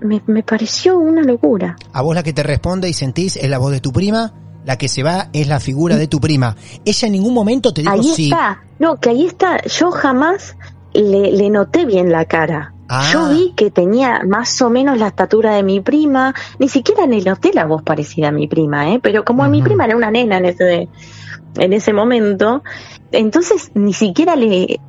Me, 0.00 0.22
me 0.26 0.42
pareció 0.42 0.98
una 0.98 1.22
locura. 1.22 1.76
A 1.92 2.02
vos 2.02 2.14
la 2.14 2.22
que 2.22 2.32
te 2.32 2.42
responde 2.42 2.88
y 2.88 2.92
sentís 2.92 3.36
es 3.36 3.48
la 3.48 3.58
voz 3.58 3.72
de 3.72 3.80
tu 3.80 3.92
prima, 3.92 4.34
la 4.64 4.76
que 4.76 4.88
se 4.88 5.02
va 5.02 5.28
es 5.32 5.48
la 5.48 5.60
figura 5.60 5.96
de 5.96 6.08
tu 6.08 6.20
prima. 6.20 6.56
Ella 6.84 7.06
en 7.06 7.12
ningún 7.12 7.34
momento 7.34 7.72
te 7.72 7.82
dijo 7.82 7.94
ahí 7.94 8.02
sí. 8.02 8.24
está, 8.24 8.62
no, 8.78 8.96
que 8.96 9.10
ahí 9.10 9.26
está, 9.26 9.62
yo 9.62 9.90
jamás 9.90 10.56
le, 10.92 11.32
le 11.32 11.50
noté 11.50 11.84
bien 11.86 12.10
la 12.12 12.24
cara. 12.24 12.74
Ah. 12.88 13.08
Yo 13.12 13.28
vi 13.30 13.54
que 13.56 13.70
tenía 13.70 14.22
más 14.26 14.60
o 14.60 14.68
menos 14.68 14.98
la 14.98 15.08
estatura 15.08 15.54
de 15.54 15.62
mi 15.62 15.80
prima, 15.80 16.34
ni 16.58 16.68
siquiera 16.68 17.06
le 17.06 17.22
noté 17.22 17.52
la 17.54 17.64
voz 17.64 17.82
parecida 17.82 18.28
a 18.28 18.32
mi 18.32 18.46
prima, 18.46 18.90
¿eh? 18.92 19.00
pero 19.02 19.24
como 19.24 19.48
mi 19.48 19.62
prima 19.62 19.86
era 19.86 19.96
una 19.96 20.10
nena 20.10 20.36
en 20.36 20.44
ese, 20.44 20.88
en 21.56 21.72
ese 21.72 21.92
momento, 21.94 22.62
entonces 23.10 23.70
ni 23.74 23.94
siquiera 23.94 24.36
le 24.36 24.80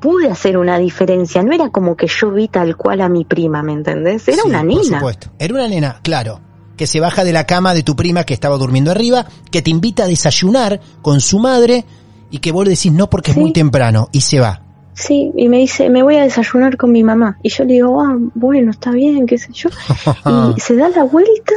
pude 0.00 0.30
hacer 0.30 0.56
una 0.58 0.78
diferencia, 0.78 1.42
no 1.42 1.52
era 1.52 1.70
como 1.70 1.96
que 1.96 2.06
yo 2.06 2.30
vi 2.30 2.48
tal 2.48 2.76
cual 2.76 3.00
a 3.00 3.08
mi 3.08 3.24
prima, 3.24 3.62
¿me 3.62 3.72
entendés? 3.72 4.26
Era 4.28 4.38
Sí, 4.42 4.48
una 4.48 4.58
Por 4.60 4.66
nena. 4.68 4.82
supuesto. 4.98 5.28
Era 5.38 5.54
una 5.54 5.68
nena, 5.68 6.00
claro. 6.02 6.40
Que 6.76 6.86
se 6.86 7.00
baja 7.00 7.22
de 7.24 7.32
la 7.32 7.46
cama 7.46 7.72
de 7.74 7.82
tu 7.82 7.94
prima 7.94 8.24
que 8.24 8.34
estaba 8.34 8.56
durmiendo 8.56 8.90
arriba, 8.90 9.26
que 9.50 9.62
te 9.62 9.70
invita 9.70 10.04
a 10.04 10.06
desayunar 10.08 10.80
con 11.02 11.20
su 11.20 11.38
madre 11.38 11.84
y 12.30 12.38
que 12.38 12.50
vos 12.52 12.64
le 12.64 12.70
decís 12.70 12.90
no 12.92 13.08
porque 13.08 13.30
es 13.30 13.36
muy 13.36 13.52
temprano 13.52 14.08
y 14.10 14.22
se 14.22 14.40
va. 14.40 14.60
Sí, 14.94 15.32
y 15.36 15.48
me 15.48 15.58
dice, 15.58 15.90
me 15.90 16.02
voy 16.02 16.16
a 16.16 16.22
desayunar 16.22 16.76
con 16.76 16.90
mi 16.92 17.02
mamá. 17.04 17.38
Y 17.42 17.48
yo 17.50 17.64
le 17.64 17.74
digo, 17.74 18.00
ah, 18.00 18.16
bueno, 18.34 18.70
está 18.70 18.90
bien, 18.92 19.26
qué 19.26 19.38
sé 19.38 19.52
yo. 19.52 19.68
y 20.56 20.60
se 20.60 20.76
da 20.76 20.88
la 20.88 21.04
vuelta 21.04 21.52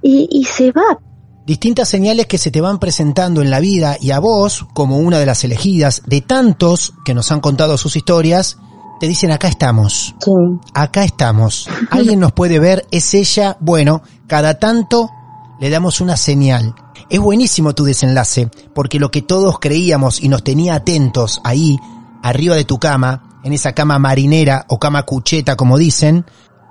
y, 0.00 0.28
y 0.30 0.44
se 0.44 0.72
va. 0.72 0.98
Distintas 1.46 1.88
señales 1.88 2.26
que 2.26 2.38
se 2.38 2.50
te 2.52 2.60
van 2.60 2.78
presentando 2.78 3.42
en 3.42 3.50
la 3.50 3.58
vida 3.58 3.96
y 4.00 4.12
a 4.12 4.20
vos, 4.20 4.66
como 4.74 4.98
una 4.98 5.18
de 5.18 5.26
las 5.26 5.42
elegidas 5.42 6.02
de 6.06 6.20
tantos 6.20 6.94
que 7.04 7.14
nos 7.14 7.32
han 7.32 7.40
contado 7.40 7.76
sus 7.76 7.96
historias, 7.96 8.58
te 9.00 9.08
dicen 9.08 9.32
acá 9.32 9.48
estamos, 9.48 10.14
Sí. 10.20 10.30
acá 10.74 11.02
estamos. 11.02 11.68
Alguien 11.90 12.20
nos 12.20 12.30
puede 12.30 12.60
ver, 12.60 12.86
es 12.92 13.12
ella. 13.14 13.56
Bueno, 13.58 14.02
cada 14.28 14.60
tanto 14.60 15.10
le 15.58 15.68
damos 15.70 16.00
una 16.00 16.16
señal. 16.16 16.76
Es 17.10 17.18
buenísimo 17.18 17.74
tu 17.74 17.82
desenlace, 17.84 18.48
porque 18.72 19.00
lo 19.00 19.10
que 19.10 19.22
todos 19.22 19.58
creíamos 19.58 20.22
y 20.22 20.28
nos 20.28 20.44
tenía 20.44 20.76
atentos 20.76 21.40
ahí, 21.42 21.76
arriba 22.22 22.54
de 22.54 22.64
tu 22.64 22.78
cama, 22.78 23.40
en 23.42 23.52
esa 23.52 23.72
cama 23.72 23.98
marinera 23.98 24.64
o 24.68 24.78
cama 24.78 25.02
cucheta 25.02 25.56
como 25.56 25.76
dicen, 25.76 26.24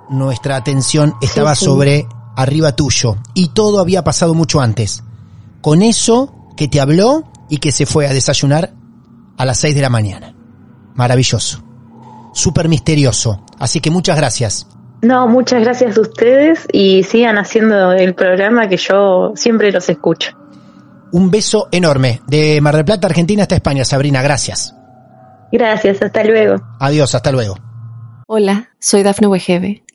nuestra 0.09 0.55
atención 0.55 1.13
estaba 1.21 1.55
sí. 1.55 1.65
sobre 1.65 2.07
arriba 2.35 2.75
tuyo 2.75 3.17
y 3.33 3.49
todo 3.49 3.79
había 3.79 4.03
pasado 4.03 4.33
mucho 4.33 4.61
antes. 4.61 5.03
Con 5.61 5.81
eso 5.81 6.33
que 6.57 6.67
te 6.67 6.81
habló 6.81 7.23
y 7.49 7.57
que 7.57 7.71
se 7.71 7.85
fue 7.85 8.07
a 8.07 8.13
desayunar 8.13 8.73
a 9.37 9.45
las 9.45 9.59
6 9.59 9.75
de 9.75 9.81
la 9.81 9.89
mañana. 9.89 10.33
Maravilloso. 10.95 11.63
Súper 12.33 12.69
misterioso. 12.69 13.43
Así 13.59 13.79
que 13.79 13.91
muchas 13.91 14.17
gracias. 14.17 14.67
No, 15.01 15.27
muchas 15.27 15.61
gracias 15.63 15.97
a 15.97 16.01
ustedes 16.01 16.67
y 16.71 17.03
sigan 17.03 17.37
haciendo 17.37 17.91
el 17.91 18.13
programa 18.13 18.69
que 18.69 18.77
yo 18.77 19.33
siempre 19.35 19.71
los 19.71 19.89
escucho. 19.89 20.31
Un 21.11 21.29
beso 21.29 21.67
enorme. 21.71 22.21
De 22.27 22.61
Mar 22.61 22.75
del 22.75 22.85
Plata, 22.85 23.07
Argentina 23.07 23.43
hasta 23.43 23.55
España, 23.55 23.83
Sabrina. 23.83 24.21
Gracias. 24.21 24.75
Gracias, 25.51 26.01
hasta 26.01 26.23
luego. 26.23 26.55
Adiós, 26.79 27.13
hasta 27.15 27.31
luego. 27.31 27.57
Hola, 28.27 28.69
soy 28.79 29.03
Dafne 29.03 29.27
Wegebe 29.27 29.83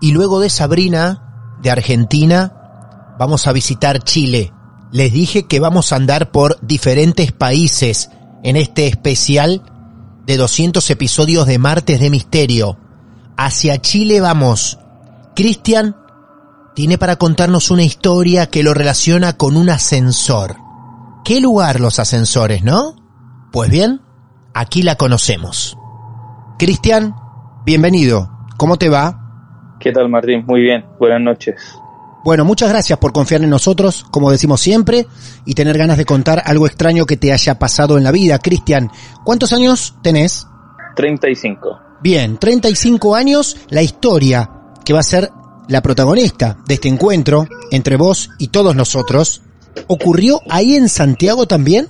Y 0.00 0.12
luego 0.12 0.40
de 0.40 0.50
Sabrina, 0.50 1.56
de 1.62 1.70
Argentina, 1.70 3.14
vamos 3.18 3.46
a 3.46 3.52
visitar 3.52 4.02
Chile. 4.02 4.52
les 4.92 5.12
dije 5.12 5.46
que 5.46 5.60
vamos 5.60 5.92
a 5.92 5.96
andar 5.96 6.30
por 6.30 6.58
diferentes 6.64 7.32
países 7.32 8.10
en 8.44 8.56
este 8.56 8.86
especial 8.86 9.62
de 10.26 10.36
200 10.36 10.88
episodios 10.90 11.46
de 11.46 11.58
Martes 11.58 12.00
de 12.00 12.10
Misterio. 12.10 12.78
Hacia 13.36 13.80
Chile 13.80 14.20
vamos. 14.20 14.78
Cristian 15.34 15.96
tiene 16.74 16.98
para 16.98 17.16
contarnos 17.16 17.70
una 17.70 17.82
historia 17.82 18.48
que 18.48 18.62
lo 18.62 18.74
relaciona 18.74 19.36
con 19.36 19.56
un 19.56 19.70
ascensor. 19.70 20.56
¿Qué 21.24 21.40
lugar 21.40 21.80
los 21.80 21.98
ascensores, 21.98 22.62
no? 22.62 22.94
Pues 23.50 23.70
bien, 23.70 24.02
aquí 24.54 24.82
la 24.82 24.96
conocemos. 24.96 25.76
Cristian, 26.58 27.16
bienvenido. 27.64 28.30
¿Cómo 28.56 28.76
te 28.76 28.88
va? 28.88 29.25
¿Qué 29.80 29.92
tal, 29.92 30.08
Martín? 30.08 30.44
Muy 30.46 30.60
bien. 30.60 30.84
Buenas 30.98 31.20
noches. 31.20 31.54
Bueno, 32.24 32.44
muchas 32.44 32.70
gracias 32.70 32.98
por 32.98 33.12
confiar 33.12 33.42
en 33.42 33.50
nosotros, 33.50 34.04
como 34.10 34.32
decimos 34.32 34.60
siempre, 34.60 35.06
y 35.44 35.54
tener 35.54 35.78
ganas 35.78 35.96
de 35.96 36.04
contar 36.04 36.42
algo 36.44 36.66
extraño 36.66 37.06
que 37.06 37.16
te 37.16 37.32
haya 37.32 37.56
pasado 37.56 37.98
en 37.98 38.04
la 38.04 38.10
vida. 38.10 38.40
Cristian, 38.40 38.90
¿cuántos 39.24 39.52
años 39.52 39.94
tenés? 40.02 40.46
35. 40.96 41.78
Bien, 42.02 42.36
35 42.36 43.14
años, 43.14 43.56
la 43.70 43.82
historia 43.82 44.50
que 44.84 44.92
va 44.92 45.00
a 45.00 45.04
ser 45.04 45.30
la 45.68 45.82
protagonista 45.82 46.56
de 46.66 46.74
este 46.74 46.88
encuentro 46.88 47.46
entre 47.70 47.96
vos 47.96 48.30
y 48.38 48.48
todos 48.48 48.74
nosotros, 48.74 49.42
¿ocurrió 49.86 50.40
ahí 50.50 50.74
en 50.74 50.88
Santiago 50.88 51.46
también? 51.46 51.86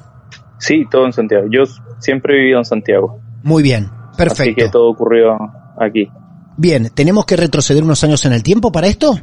Sí, 0.59 0.85
todo 0.90 1.07
en 1.07 1.12
Santiago. 1.12 1.46
Yo 1.51 1.62
siempre 1.99 2.35
he 2.35 2.40
vivido 2.40 2.59
en 2.59 2.64
Santiago. 2.64 3.20
Muy 3.42 3.62
bien, 3.62 3.90
perfecto. 4.16 4.42
Así 4.42 4.55
que 4.55 4.68
todo 4.68 4.90
ocurrió 4.90 5.37
aquí. 5.79 6.11
Bien, 6.57 6.90
¿tenemos 6.95 7.27
que 7.27 7.37
retroceder 7.37 7.83
unos 7.83 8.03
años 8.05 8.25
en 8.27 8.33
el 8.33 8.42
tiempo 8.42 8.73
para 8.73 8.87
esto? 8.87 9.19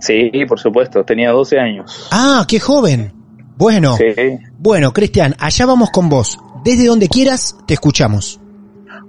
Sí, 0.00 0.30
por 0.48 0.58
supuesto, 0.58 1.04
tenía 1.04 1.30
12 1.30 1.58
años. 1.58 2.08
Ah, 2.10 2.44
qué 2.48 2.58
joven. 2.60 3.12
Bueno, 3.56 3.96
Sí. 3.96 4.04
bueno, 4.58 4.92
Cristian, 4.92 5.34
allá 5.38 5.66
vamos 5.66 5.90
con 5.90 6.08
vos. 6.08 6.38
Desde 6.64 6.86
donde 6.86 7.08
quieras, 7.08 7.56
te 7.66 7.74
escuchamos. 7.74 8.40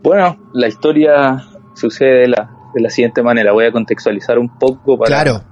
Bueno, 0.04 0.38
la 0.54 0.68
historia 0.68 1.44
sucede 1.76 2.22
de 2.22 2.28
la, 2.28 2.50
de 2.74 2.82
la 2.82 2.90
siguiente 2.90 3.24
manera. 3.24 3.52
Voy 3.54 3.66
a 3.66 3.72
contextualizar 3.72 4.38
un 4.38 4.50
poco 4.60 4.98
para, 4.98 5.08
Claro, 5.08 5.44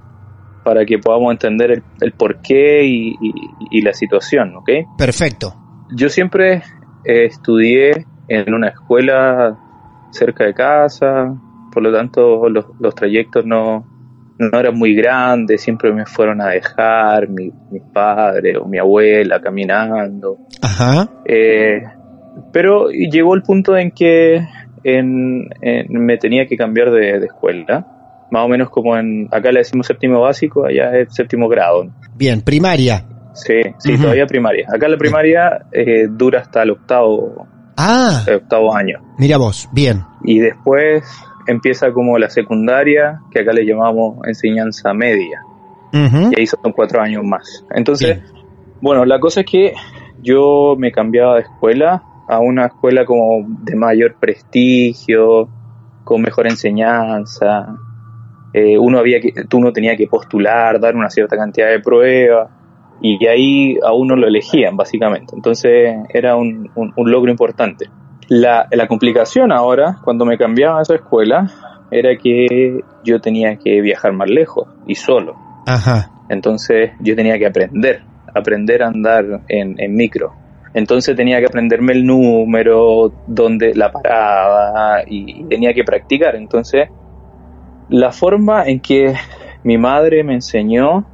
para 0.64 0.84
que 0.84 0.98
podamos 0.98 1.32
entender 1.32 1.72
el, 1.72 1.82
el 2.00 2.12
porqué 2.12 2.84
y, 2.84 3.08
y- 3.20 3.32
y 3.70 3.82
la 3.82 3.92
situación, 3.92 4.54
¿ok? 4.56 4.70
perfecto. 4.96 5.54
Yo 5.94 6.08
siempre 6.08 6.62
eh, 7.04 7.24
estudié 7.26 8.06
en 8.28 8.54
una 8.54 8.68
escuela 8.68 9.58
cerca 10.12 10.44
de 10.44 10.54
casa, 10.54 11.34
por 11.72 11.82
lo 11.82 11.92
tanto 11.92 12.48
los, 12.48 12.66
los 12.80 12.94
trayectos 12.94 13.44
no, 13.46 13.84
no 14.38 14.58
eran 14.58 14.76
muy 14.76 14.94
grandes, 14.94 15.62
siempre 15.62 15.92
me 15.92 16.06
fueron 16.06 16.40
a 16.40 16.48
dejar 16.48 17.28
mi, 17.28 17.50
mi 17.70 17.80
padre 17.92 18.56
o 18.58 18.66
mi 18.66 18.78
abuela 18.78 19.40
caminando. 19.40 20.38
Ajá, 20.60 21.08
Eh, 21.24 21.82
pero 22.52 22.88
llegó 22.90 23.34
el 23.34 23.42
punto 23.42 23.76
en 23.76 23.90
que 23.90 24.46
en- 24.84 25.48
en- 25.60 25.86
me 26.04 26.16
tenía 26.18 26.46
que 26.46 26.56
cambiar 26.56 26.90
de, 26.90 27.20
de 27.20 27.26
escuela, 27.26 27.86
más 28.30 28.44
o 28.44 28.48
menos 28.48 28.70
como 28.70 28.96
en, 28.96 29.28
acá 29.30 29.52
le 29.52 29.58
decimos 29.60 29.86
séptimo 29.86 30.20
básico, 30.20 30.64
allá 30.66 30.96
es 30.96 31.14
séptimo 31.14 31.48
grado. 31.48 31.86
bien, 32.16 32.40
primaria. 32.40 33.04
Sí, 33.34 33.62
sí, 33.78 33.96
todavía 33.96 34.26
primaria. 34.26 34.66
Acá 34.74 34.88
la 34.88 34.98
primaria 34.98 35.64
eh, 35.72 36.06
dura 36.10 36.40
hasta 36.40 36.62
el 36.62 36.70
octavo, 36.72 37.46
Ah, 37.78 38.22
el 38.26 38.34
octavo 38.36 38.74
año. 38.76 38.98
mira 39.18 39.38
vos, 39.38 39.68
bien. 39.72 40.02
Y 40.24 40.38
después 40.38 41.02
empieza 41.46 41.92
como 41.92 42.18
la 42.18 42.30
secundaria, 42.30 43.20
que 43.30 43.40
acá 43.40 43.52
le 43.52 43.64
llamamos 43.64 44.18
enseñanza 44.26 44.92
media. 44.94 45.40
Y 46.32 46.40
ahí 46.40 46.46
son 46.46 46.72
cuatro 46.72 47.00
años 47.02 47.22
más. 47.24 47.64
Entonces, 47.74 48.22
bueno, 48.80 49.04
la 49.04 49.18
cosa 49.20 49.40
es 49.40 49.46
que 49.46 49.72
yo 50.22 50.74
me 50.78 50.90
cambiaba 50.92 51.34
de 51.36 51.42
escuela 51.42 52.02
a 52.28 52.38
una 52.40 52.66
escuela 52.66 53.04
como 53.04 53.44
de 53.64 53.74
mayor 53.76 54.16
prestigio, 54.18 55.48
con 56.04 56.22
mejor 56.22 56.46
enseñanza. 56.46 57.76
Eh, 58.54 58.78
uno 58.78 58.98
había 58.98 59.20
que, 59.20 59.32
tú 59.48 59.58
uno 59.58 59.72
tenía 59.72 59.96
que 59.96 60.06
postular, 60.06 60.78
dar 60.80 60.94
una 60.96 61.10
cierta 61.10 61.36
cantidad 61.36 61.68
de 61.68 61.80
pruebas 61.80 62.48
y 63.00 63.24
ahí 63.26 63.78
a 63.82 63.92
uno 63.92 64.14
lo 64.16 64.26
elegían 64.28 64.76
básicamente. 64.76 65.34
Entonces 65.34 65.96
era 66.12 66.36
un, 66.36 66.70
un- 66.74 66.92
un 66.96 67.10
logro 67.10 67.30
importante. 67.30 67.86
La, 68.34 68.66
la 68.70 68.86
complicación 68.88 69.52
ahora, 69.52 69.98
cuando 70.02 70.24
me 70.24 70.38
cambiaba 70.38 70.78
a 70.78 70.82
esa 70.82 70.94
escuela, 70.94 71.50
era 71.90 72.16
que 72.16 72.80
yo 73.04 73.20
tenía 73.20 73.56
que 73.56 73.82
viajar 73.82 74.14
más 74.14 74.30
lejos 74.30 74.66
y 74.86 74.94
solo. 74.94 75.36
Ajá, 75.66 76.10
Entonces 76.30 76.92
yo 77.00 77.14
tenía 77.14 77.38
que 77.38 77.44
aprender, 77.44 78.00
aprender 78.34 78.82
a 78.82 78.86
andar 78.86 79.42
en, 79.48 79.78
en 79.78 79.94
micro. 79.94 80.32
Entonces 80.72 81.14
tenía 81.14 81.40
que 81.40 81.46
aprenderme 81.46 81.92
el 81.92 82.06
número, 82.06 83.12
donde 83.26 83.74
la 83.74 83.92
parada 83.92 85.02
y, 85.06 85.42
y 85.42 85.44
tenía 85.44 85.74
que 85.74 85.84
practicar. 85.84 86.34
Entonces 86.34 86.88
la 87.90 88.12
forma 88.12 88.64
en 88.64 88.80
que 88.80 89.12
mi 89.62 89.76
madre 89.76 90.24
me 90.24 90.32
enseñó 90.32 91.04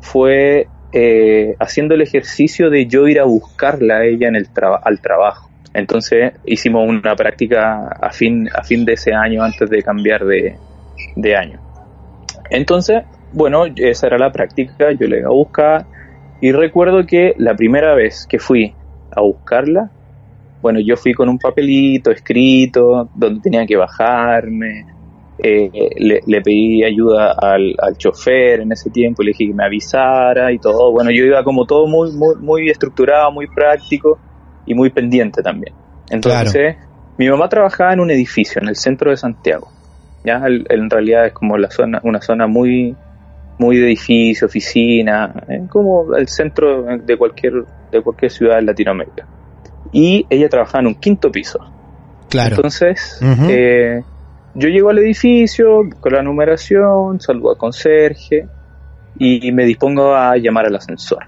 fue 0.00 0.68
eh, 0.92 1.54
haciendo 1.60 1.94
el 1.96 2.00
ejercicio 2.00 2.70
de 2.70 2.86
yo 2.86 3.06
ir 3.08 3.20
a 3.20 3.24
buscarla 3.24 3.96
a 3.98 4.04
ella 4.06 4.28
en 4.28 4.36
el 4.36 4.48
traba- 4.48 4.80
al 4.82 5.02
trabajo. 5.02 5.49
Entonces 5.72 6.32
hicimos 6.44 6.88
una 6.88 7.14
práctica 7.14 7.88
a 7.88 8.10
fin, 8.10 8.48
a 8.52 8.62
fin 8.64 8.84
de 8.84 8.94
ese 8.94 9.14
año 9.14 9.42
antes 9.42 9.70
de 9.70 9.82
cambiar 9.82 10.24
de, 10.24 10.56
de 11.16 11.36
año. 11.36 11.60
Entonces, 12.50 13.02
bueno, 13.32 13.64
esa 13.76 14.08
era 14.08 14.18
la 14.18 14.32
práctica, 14.32 14.90
yo 14.92 15.06
la 15.06 15.18
iba 15.18 15.28
a 15.28 15.32
buscar 15.32 15.86
y 16.40 16.52
recuerdo 16.52 17.06
que 17.06 17.34
la 17.38 17.54
primera 17.54 17.94
vez 17.94 18.26
que 18.28 18.38
fui 18.38 18.74
a 19.12 19.20
buscarla, 19.20 19.90
bueno, 20.60 20.80
yo 20.80 20.96
fui 20.96 21.14
con 21.14 21.28
un 21.28 21.38
papelito 21.38 22.10
escrito 22.10 23.08
donde 23.14 23.40
tenía 23.40 23.64
que 23.64 23.76
bajarme, 23.76 24.86
eh, 25.38 25.70
le, 25.96 26.20
le 26.26 26.40
pedí 26.42 26.82
ayuda 26.82 27.32
al, 27.32 27.74
al 27.78 27.96
chofer 27.96 28.60
en 28.60 28.72
ese 28.72 28.90
tiempo, 28.90 29.22
le 29.22 29.28
dije 29.28 29.46
que 29.46 29.54
me 29.54 29.64
avisara 29.64 30.52
y 30.52 30.58
todo, 30.58 30.90
bueno, 30.90 31.10
yo 31.10 31.24
iba 31.24 31.44
como 31.44 31.64
todo 31.64 31.86
muy, 31.86 32.10
muy, 32.12 32.34
muy 32.36 32.68
estructurado, 32.68 33.30
muy 33.30 33.46
práctico 33.46 34.18
y 34.70 34.74
muy 34.74 34.90
pendiente 34.90 35.42
también. 35.42 35.74
Entonces, 36.10 36.76
mi 37.18 37.28
mamá 37.28 37.48
trabajaba 37.48 37.92
en 37.92 38.00
un 38.00 38.10
edificio 38.10 38.62
en 38.62 38.68
el 38.68 38.76
centro 38.76 39.10
de 39.10 39.16
Santiago. 39.16 39.68
Ya 40.24 40.36
El- 40.46 40.64
en 40.70 40.88
realidad 40.88 41.26
es 41.26 41.32
como 41.32 41.56
la 41.58 41.70
zona, 41.70 42.00
una 42.04 42.20
zona 42.20 42.46
muy, 42.46 42.94
muy 43.58 43.76
de 43.78 43.86
edificio, 43.86 44.46
oficina, 44.46 45.34
eh, 45.48 45.62
como 45.68 46.14
el 46.14 46.28
centro 46.28 46.84
de 46.84 47.16
cualquier, 47.16 47.52
de 47.90 48.00
cualquier 48.00 48.30
ciudad 48.30 48.58
en 48.60 48.66
Latinoamérica. 48.66 49.26
Y 49.92 50.24
ella 50.30 50.48
trabajaba 50.48 50.80
en 50.82 50.86
un 50.88 50.94
quinto 50.94 51.30
piso. 51.32 51.58
claro. 52.28 52.54
Entonces, 52.56 53.18
eh, 53.48 54.02
yo 54.54 54.68
llego 54.68 54.90
al 54.90 54.98
edificio, 54.98 55.80
con 56.00 56.12
la 56.12 56.22
numeración, 56.22 57.18
saludo 57.20 57.50
al 57.50 57.56
conserje 57.56 58.46
y 59.18 59.50
me 59.52 59.64
dispongo 59.64 60.14
a 60.14 60.36
llamar 60.36 60.66
al 60.66 60.76
ascensor. 60.76 61.24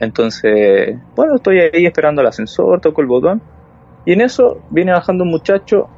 Entonces, 0.00 0.98
bueno, 1.14 1.36
estoy 1.36 1.58
ahí 1.60 1.86
esperando 1.86 2.20
el 2.20 2.28
ascensor, 2.28 2.80
toco 2.80 3.00
el 3.00 3.06
botón 3.06 3.40
y 4.04 4.12
en 4.12 4.20
eso 4.20 4.62
viene 4.70 4.92
bajando 4.92 5.24
un 5.24 5.30
muchacho, 5.30 5.88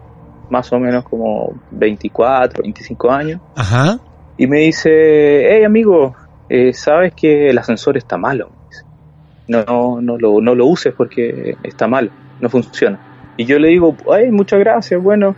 más 0.51 0.73
o 0.73 0.79
menos 0.79 1.05
como 1.05 1.53
24, 1.73 2.63
25 2.63 3.11
años, 3.11 3.41
Ajá, 3.57 3.99
y 4.37 4.47
me 4.47 4.61
dice, 4.61 5.53
hey 5.53 5.65
amigo, 5.65 6.15
eh, 6.49 6.73
sabes 6.73 7.13
que 7.15 7.51
el 7.51 7.59
ascensor 7.59 7.97
está 7.97 8.17
malo. 8.17 8.51
Dice. 8.71 8.85
No, 9.49 10.01
no, 10.01 10.17
lo, 10.17 10.41
no 10.41 10.55
lo 10.55 10.67
uses 10.67 10.95
porque 10.97 11.57
está 11.63 11.89
malo, 11.89 12.11
no 12.41 12.49
funciona. 12.49 13.35
Y 13.37 13.45
yo 13.45 13.59
le 13.59 13.69
digo, 13.69 13.97
ay, 14.13 14.31
muchas 14.31 14.61
gracias, 14.61 15.03
bueno. 15.03 15.37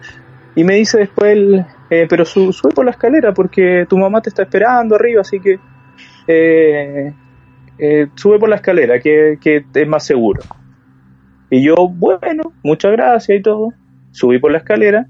Y 0.55 0.65
me 0.65 0.75
dice 0.75 0.99
después, 0.99 1.65
eh, 1.89 2.07
pero 2.09 2.25
su, 2.25 2.53
sube 2.53 2.73
por 2.73 2.85
la 2.85 2.91
escalera 2.93 3.33
porque 3.33 3.87
tu 3.89 3.97
mamá 3.97 4.21
te 4.21 4.29
está 4.29 4.43
esperando 4.43 4.97
arriba, 4.97 5.23
así 5.23 5.41
que 5.41 5.59
eh, 6.27 7.13
eh, 7.81 8.07
sube 8.15 8.39
por 8.39 8.49
la 8.49 8.57
escalera, 8.57 9.01
que, 9.01 9.39
que 9.41 9.65
es 9.75 9.89
más 9.89 10.05
seguro. 10.05 10.43
Y 11.51 11.63
yo, 11.63 11.75
bueno, 11.89 12.53
muchas 12.63 12.93
gracias 12.93 13.39
y 13.39 13.43
todo. 13.43 13.69
Subí 14.13 14.39
por 14.39 14.53
la 14.53 14.59
escalera. 14.59 15.07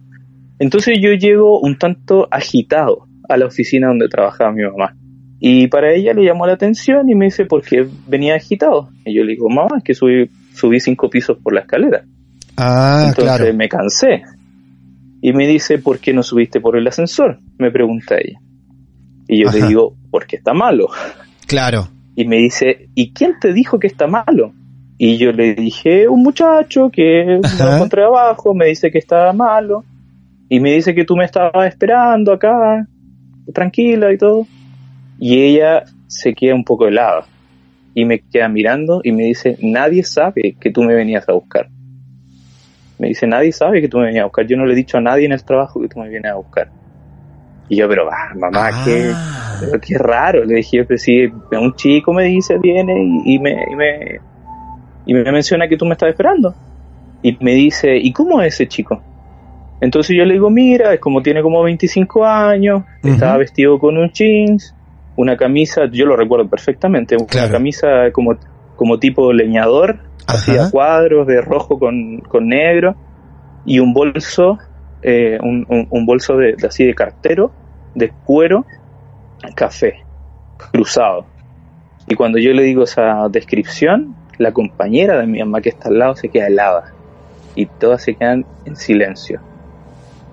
Entonces 0.58 0.98
yo 1.00 1.10
llego 1.12 1.60
un 1.60 1.76
tanto 1.78 2.28
agitado 2.30 3.06
a 3.28 3.36
la 3.36 3.46
oficina 3.46 3.88
donde 3.88 4.08
trabajaba 4.08 4.52
mi 4.52 4.62
mamá. 4.62 4.94
Y 5.38 5.68
para 5.68 5.92
ella 5.94 6.12
le 6.12 6.24
llamó 6.24 6.46
la 6.46 6.52
atención 6.52 7.08
y 7.08 7.14
me 7.14 7.26
dice, 7.26 7.46
¿por 7.46 7.62
qué 7.62 7.86
venía 8.06 8.34
agitado? 8.34 8.90
Y 9.06 9.14
yo 9.16 9.24
le 9.24 9.32
digo, 9.32 9.48
mamá, 9.48 9.78
es 9.78 9.84
que 9.84 9.94
subí, 9.94 10.30
subí 10.52 10.80
cinco 10.80 11.08
pisos 11.08 11.38
por 11.42 11.54
la 11.54 11.60
escalera. 11.60 12.04
ah, 12.58 13.06
Entonces 13.08 13.36
claro. 13.38 13.54
me 13.54 13.68
cansé. 13.68 14.22
Y 15.22 15.32
me 15.32 15.46
dice, 15.46 15.78
¿por 15.78 15.98
qué 15.98 16.12
no 16.12 16.22
subiste 16.22 16.60
por 16.60 16.76
el 16.76 16.86
ascensor? 16.86 17.38
Me 17.58 17.70
pregunta 17.70 18.16
ella. 18.16 18.38
Y 19.28 19.42
yo 19.42 19.48
Ajá. 19.48 19.58
le 19.58 19.66
digo, 19.66 19.94
porque 20.10 20.36
está 20.36 20.52
malo. 20.52 20.88
Claro, 21.46 21.88
Y 22.14 22.24
me 22.26 22.36
dice, 22.36 22.88
¿y 22.94 23.12
quién 23.12 23.38
te 23.40 23.52
dijo 23.52 23.78
que 23.78 23.86
está 23.86 24.06
malo? 24.06 24.52
Y 24.98 25.16
yo 25.16 25.32
le 25.32 25.54
dije, 25.54 26.08
un 26.08 26.22
muchacho 26.22 26.90
que 26.90 27.40
Ajá. 27.42 27.64
lo 27.64 27.74
encontré 27.76 28.04
abajo, 28.04 28.54
me 28.54 28.66
dice 28.66 28.90
que 28.90 28.98
estaba 28.98 29.32
malo. 29.32 29.84
Y 30.48 30.60
me 30.60 30.72
dice 30.72 30.94
que 30.94 31.04
tú 31.04 31.16
me 31.16 31.24
estabas 31.24 31.68
esperando 31.68 32.32
acá, 32.32 32.86
tranquila 33.54 34.12
y 34.12 34.18
todo. 34.18 34.46
Y 35.18 35.40
ella 35.40 35.84
se 36.08 36.34
queda 36.34 36.54
un 36.54 36.64
poco 36.64 36.86
helada. 36.88 37.24
y 37.94 38.04
me 38.04 38.20
queda 38.20 38.48
mirando 38.48 39.00
y 39.02 39.12
me 39.12 39.24
dice, 39.24 39.56
nadie 39.62 40.04
sabe 40.04 40.56
que 40.60 40.70
tú 40.70 40.82
me 40.82 40.94
venías 40.94 41.28
a 41.28 41.32
buscar. 41.32 41.68
Me 42.98 43.08
dice, 43.08 43.26
nadie 43.26 43.52
sabe 43.52 43.80
que 43.80 43.88
tú 43.88 43.98
me 43.98 44.06
venías 44.06 44.22
a 44.22 44.26
buscar. 44.26 44.46
Yo 44.46 44.56
no 44.56 44.64
le 44.66 44.74
he 44.74 44.76
dicho 44.76 44.98
a 44.98 45.00
nadie 45.00 45.26
en 45.26 45.32
el 45.32 45.42
trabajo 45.44 45.80
que 45.80 45.88
tú 45.88 45.98
me 45.98 46.08
vienes 46.08 46.30
a 46.30 46.36
buscar. 46.36 46.70
Y 47.70 47.76
yo, 47.76 47.88
pero 47.88 48.10
ah, 48.10 48.34
mamá, 48.36 48.68
Ah. 48.68 48.82
qué, 48.84 49.14
pero 49.60 49.80
qué 49.80 49.96
raro. 49.96 50.44
Le 50.44 50.56
dije, 50.56 50.84
pues 50.84 51.02
si 51.02 51.24
un 51.52 51.72
chico 51.76 52.12
me 52.12 52.24
dice, 52.24 52.58
viene 52.58 52.94
y, 53.24 53.34
y 53.36 53.38
me, 53.38 53.52
y, 53.70 53.76
me, 53.76 54.20
y 55.06 55.14
me 55.14 55.32
menciona 55.32 55.68
que 55.68 55.76
tú 55.76 55.86
me 55.86 55.92
estás 55.92 56.10
esperando. 56.10 56.52
Y 57.22 57.36
me 57.42 57.52
dice, 57.54 57.96
¿y 57.96 58.12
cómo 58.12 58.42
es 58.42 58.54
ese 58.54 58.66
chico? 58.66 59.00
Entonces 59.80 60.16
yo 60.16 60.24
le 60.24 60.34
digo, 60.34 60.50
mira, 60.50 60.92
es 60.92 61.00
como 61.00 61.22
tiene 61.22 61.42
como 61.42 61.62
25 61.62 62.24
años, 62.26 62.82
estaba 63.02 63.38
vestido 63.38 63.78
con 63.78 63.96
un 63.96 64.10
jeans, 64.10 64.74
una 65.16 65.36
camisa, 65.36 65.82
yo 65.90 66.04
lo 66.06 66.16
recuerdo 66.16 66.48
perfectamente, 66.48 67.16
una 67.16 67.26
Claro. 67.26 67.52
camisa 67.52 68.10
como, 68.12 68.36
como 68.76 68.98
tipo 68.98 69.32
leñador, 69.32 70.00
así 70.26 70.52
Ajá. 70.52 70.66
a 70.66 70.70
cuadros 70.70 71.26
de 71.26 71.40
rojo 71.40 71.78
con, 71.78 72.18
con 72.28 72.48
negro, 72.48 72.94
y 73.64 73.78
un 73.78 73.92
bolso, 73.94 74.58
eh, 75.02 75.38
un, 75.42 75.64
un- 75.68 75.86
un 75.90 76.06
bolso 76.06 76.36
de, 76.36 76.54
de 76.56 76.66
así 76.66 76.84
de 76.84 76.94
cartero, 76.94 77.52
de 77.94 78.10
cuero, 78.24 78.64
café, 79.54 80.00
cruzado. 80.72 81.26
Y 82.06 82.14
cuando 82.14 82.38
yo 82.38 82.52
le 82.52 82.62
digo 82.62 82.84
esa 82.84 83.28
descripción, 83.30 84.14
la 84.38 84.52
compañera 84.52 85.18
de 85.20 85.26
mi 85.26 85.38
mamá 85.40 85.60
que 85.60 85.68
está 85.70 85.88
al 85.88 85.98
lado 85.98 86.16
se 86.16 86.28
queda 86.28 86.46
helada. 86.48 86.92
Y 87.54 87.66
todas 87.66 88.02
se 88.02 88.14
quedan 88.14 88.44
en 88.64 88.76
silencio. 88.76 89.40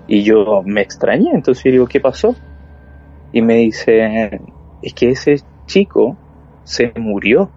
Y 0.06 0.22
yo 0.22 0.62
me 0.64 0.80
extrañé, 0.80 1.30
entonces 1.32 1.62
yo 1.64 1.70
digo, 1.72 1.86
¿qué 1.86 2.00
pasó? 2.00 2.34
Y 3.32 3.42
me 3.42 3.56
dice, 3.56 4.40
es 4.82 4.94
que 4.94 5.10
ese 5.10 5.42
chico 5.66 6.16
se 6.64 6.92
murió. 6.96 7.50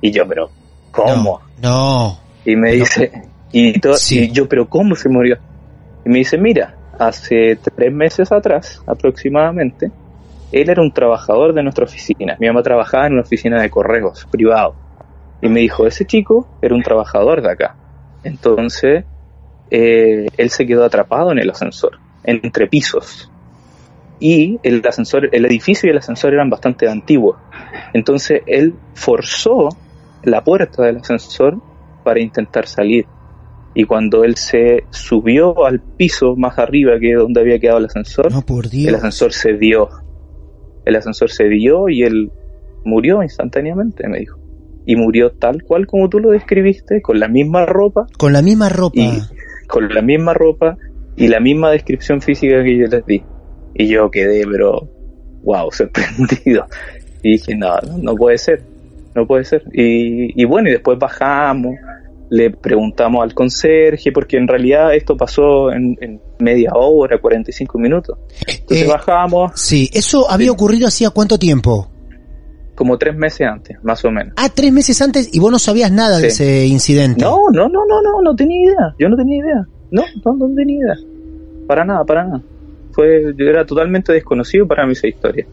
Y 0.00 0.10
yo, 0.10 0.26
pero, 0.26 0.50
¿cómo? 0.90 1.40
No. 1.60 2.18
Y 2.44 2.56
me 2.56 2.70
No. 2.70 2.74
dice, 2.74 3.12
y, 3.52 3.74
Sí. 3.94 4.24
y 4.24 4.32
yo, 4.32 4.48
pero 4.48 4.68
¿cómo 4.68 4.96
se 4.96 5.08
murió? 5.08 5.38
Y 6.04 6.08
me 6.08 6.18
dice, 6.18 6.38
mira, 6.38 6.76
hace 6.98 7.56
tres 7.56 7.92
meses 7.92 8.32
atrás, 8.32 8.82
aproximadamente, 8.86 9.90
él 10.52 10.68
era 10.68 10.82
un 10.82 10.92
trabajador 10.92 11.54
de 11.54 11.62
nuestra 11.62 11.84
oficina. 11.84 12.36
Mi 12.38 12.46
mamá 12.46 12.62
trabajaba 12.62 13.06
en 13.06 13.14
una 13.14 13.22
oficina 13.22 13.60
de 13.60 13.70
correos 13.70 14.26
privado. 14.30 14.74
Y 15.40 15.48
me 15.48 15.60
dijo, 15.60 15.86
ese 15.86 16.04
chico 16.04 16.46
era 16.60 16.74
un 16.74 16.82
trabajador 16.82 17.42
de 17.42 17.50
acá. 17.50 17.76
Entonces, 18.22 19.04
eh, 19.70 20.26
él 20.36 20.50
se 20.50 20.66
quedó 20.66 20.84
atrapado 20.84 21.32
en 21.32 21.38
el 21.38 21.50
ascensor, 21.50 21.98
entre 22.24 22.66
pisos. 22.66 23.30
Y 24.20 24.60
el 24.62 24.86
ascensor, 24.86 25.30
el 25.32 25.46
edificio 25.46 25.88
y 25.88 25.90
el 25.90 25.98
ascensor 25.98 26.34
eran 26.34 26.50
bastante 26.50 26.88
antiguos. 26.88 27.38
Entonces, 27.92 28.42
él 28.46 28.74
forzó 28.94 29.70
la 30.22 30.44
puerta 30.44 30.84
del 30.84 30.98
ascensor 30.98 31.56
para 32.04 32.20
intentar 32.20 32.66
salir. 32.66 33.06
Y 33.74 33.84
cuando 33.84 34.24
él 34.24 34.36
se 34.36 34.84
subió 34.90 35.64
al 35.64 35.80
piso 35.80 36.36
más 36.36 36.58
arriba 36.58 36.98
que 37.00 37.14
donde 37.14 37.40
había 37.40 37.58
quedado 37.58 37.78
el 37.78 37.86
ascensor, 37.86 38.30
No, 38.30 38.42
por 38.42 38.68
Dios. 38.68 38.88
el 38.88 38.94
ascensor 38.96 39.32
se 39.32 39.54
dio. 39.54 39.88
El 40.84 40.96
ascensor 40.96 41.30
se 41.30 41.44
dio 41.48 41.88
y 41.88 42.02
él 42.02 42.30
murió 42.84 43.22
instantáneamente, 43.22 44.06
me 44.08 44.18
dijo. 44.18 44.38
Y 44.84 44.96
murió 44.96 45.30
tal 45.30 45.62
cual 45.62 45.86
como 45.86 46.08
tú 46.08 46.18
lo 46.18 46.30
describiste, 46.30 47.00
con 47.00 47.20
la 47.20 47.28
misma 47.28 47.64
ropa, 47.66 48.06
Con 48.18 48.32
la 48.32 48.42
misma 48.42 48.68
ropa. 48.68 49.00
y 49.00 49.10
con 49.68 49.88
la 49.94 50.02
misma 50.02 50.34
ropa 50.34 50.76
y 51.16 51.28
la 51.28 51.40
misma 51.40 51.70
descripción 51.70 52.20
física 52.20 52.62
que 52.64 52.76
yo 52.78 52.86
les 52.88 53.06
di. 53.06 53.22
Y 53.74 53.86
yo 53.88 54.10
quedé, 54.10 54.44
pero, 54.50 54.86
wow, 55.44 55.70
sorprendido. 55.72 56.66
Y 57.22 57.32
dije, 57.32 57.54
no, 57.56 57.76
no, 57.86 57.98
no 57.98 58.14
puede 58.16 58.36
ser, 58.36 58.62
no 59.14 59.26
puede 59.26 59.44
ser. 59.44 59.62
Y, 59.72 60.38
y 60.40 60.44
bueno, 60.44 60.68
y 60.68 60.72
después 60.72 60.98
bajamos, 60.98 61.76
le 62.32 62.50
preguntamos 62.50 63.22
al 63.22 63.34
conserje, 63.34 64.10
porque 64.10 64.38
en 64.38 64.48
realidad 64.48 64.94
esto 64.94 65.18
pasó 65.18 65.70
en, 65.70 65.98
en 66.00 66.18
media 66.38 66.70
hora, 66.74 67.20
45 67.20 67.78
minutos. 67.78 68.16
Entonces 68.46 68.86
Eh, 68.86 68.88
bajamos 68.90 69.52
Sí, 69.54 69.90
eso 69.92 70.30
había 70.30 70.50
ocurrido 70.50 70.88
hacía 70.88 71.10
cuánto 71.10 71.38
tiempo? 71.38 71.88
como 72.74 72.96
tres 72.96 73.14
meses 73.14 73.46
antes, 73.46 73.76
más 73.84 74.02
o 74.06 74.10
menos. 74.10 74.32
Ah, 74.36 74.48
tres 74.52 74.72
meses 74.72 75.00
antes 75.02 75.28
y 75.32 75.38
vos 75.38 75.52
no 75.52 75.58
sabías 75.58 75.92
nada 75.92 76.18
de 76.18 76.28
ese 76.28 76.66
incidente. 76.66 77.20
No, 77.20 77.36
no, 77.52 77.68
no, 77.68 77.84
no, 77.86 78.00
no, 78.02 78.22
no 78.22 78.34
tenía 78.34 78.64
idea. 78.64 78.94
Yo 78.98 79.08
no 79.10 79.16
tenía 79.16 79.36
idea. 79.44 79.66
No, 79.90 80.02
no, 80.24 80.32
no 80.34 80.54
tenía 80.56 80.78
idea. 80.78 80.96
Para 81.68 81.84
nada, 81.84 82.02
para 82.04 82.24
nada. 82.24 82.42
Fue, 82.92 83.34
yo 83.36 83.44
era 83.44 83.64
totalmente 83.66 84.12
desconocido 84.12 84.66
para 84.66 84.86
mí 84.86 84.92
esa 84.92 85.06
historia. 85.06 85.46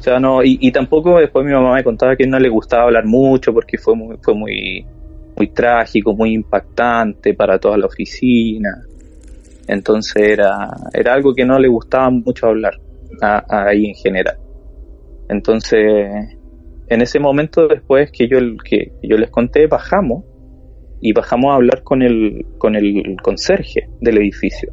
O 0.00 0.02
sea, 0.02 0.18
no, 0.18 0.42
y, 0.42 0.56
y 0.60 0.72
tampoco 0.72 1.18
después 1.18 1.44
mi 1.44 1.52
mamá 1.52 1.74
me 1.74 1.84
contaba 1.84 2.16
que 2.16 2.26
no 2.26 2.38
le 2.40 2.48
gustaba 2.48 2.84
hablar 2.84 3.04
mucho 3.04 3.52
porque 3.52 3.76
fue 3.76 3.94
muy, 3.94 4.16
fue 4.22 4.34
muy, 4.34 4.86
muy 5.36 5.48
trágico, 5.48 6.14
muy 6.14 6.32
impactante 6.34 7.34
para 7.34 7.58
toda 7.58 7.76
la 7.76 7.86
oficina. 7.86 8.82
Entonces 9.68 10.22
era, 10.22 10.68
era 10.92 11.14
algo 11.14 11.34
que 11.34 11.44
no 11.44 11.58
le 11.58 11.68
gustaba 11.68 12.10
mucho 12.10 12.46
hablar 12.46 12.74
a- 13.20 13.44
ahí 13.68 13.86
en 13.86 13.94
general. 13.94 14.36
Entonces, 15.28 16.08
en 16.88 17.02
ese 17.02 17.18
momento 17.18 17.66
después 17.68 18.10
que 18.12 18.28
yo, 18.28 18.38
que 18.64 18.92
yo 19.02 19.16
les 19.16 19.30
conté, 19.30 19.66
bajamos 19.66 20.24
y 21.00 21.12
bajamos 21.12 21.52
a 21.52 21.56
hablar 21.56 21.82
con 21.82 22.02
el, 22.02 22.46
con 22.58 22.76
el 22.76 23.16
conserje 23.22 23.88
del 24.00 24.18
edificio 24.18 24.72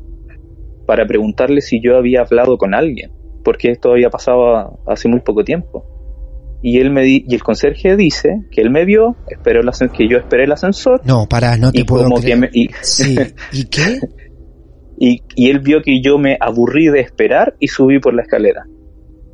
para 0.86 1.06
preguntarle 1.06 1.62
si 1.62 1.82
yo 1.82 1.98
había 1.98 2.22
hablado 2.22 2.58
con 2.58 2.74
alguien, 2.74 3.12
porque 3.44 3.72
esto 3.72 3.92
había 3.92 4.10
pasado 4.10 4.80
hace 4.86 5.08
muy 5.08 5.22
poco 5.22 5.44
tiempo. 5.44 5.86
Y 6.66 6.80
él 6.80 6.92
me 6.92 7.04
di- 7.04 7.26
y 7.28 7.36
el 7.36 7.44
conserje 7.44 7.98
dice 7.98 8.46
que 8.50 8.62
él 8.62 8.70
me 8.70 8.86
vio, 8.86 9.18
esperó 9.28 9.60
el 9.60 9.92
que 9.92 10.08
yo 10.08 10.18
esperé 10.18 10.46
el 10.46 10.52
ascensor 10.54 11.02
No, 11.04 11.28
pará, 11.28 11.58
no 11.58 11.74
te 11.74 11.82
y 11.82 11.84
puedo 11.84 12.06
como 12.06 12.16
que 12.16 12.22
creer. 12.22 12.38
me- 12.40 12.50
y, 12.54 12.70
Sí, 12.82 13.18
¿y 13.52 13.66
qué? 13.70 14.00
y, 14.98 15.22
y 15.36 15.50
él 15.50 15.60
vio 15.60 15.82
que 15.82 16.02
yo 16.02 16.18
me 16.18 16.38
aburrí 16.40 16.88
de 16.88 17.02
esperar 17.02 17.56
y 17.60 17.68
subí 17.68 18.00
por 18.00 18.14
la 18.14 18.22
escalera. 18.22 18.64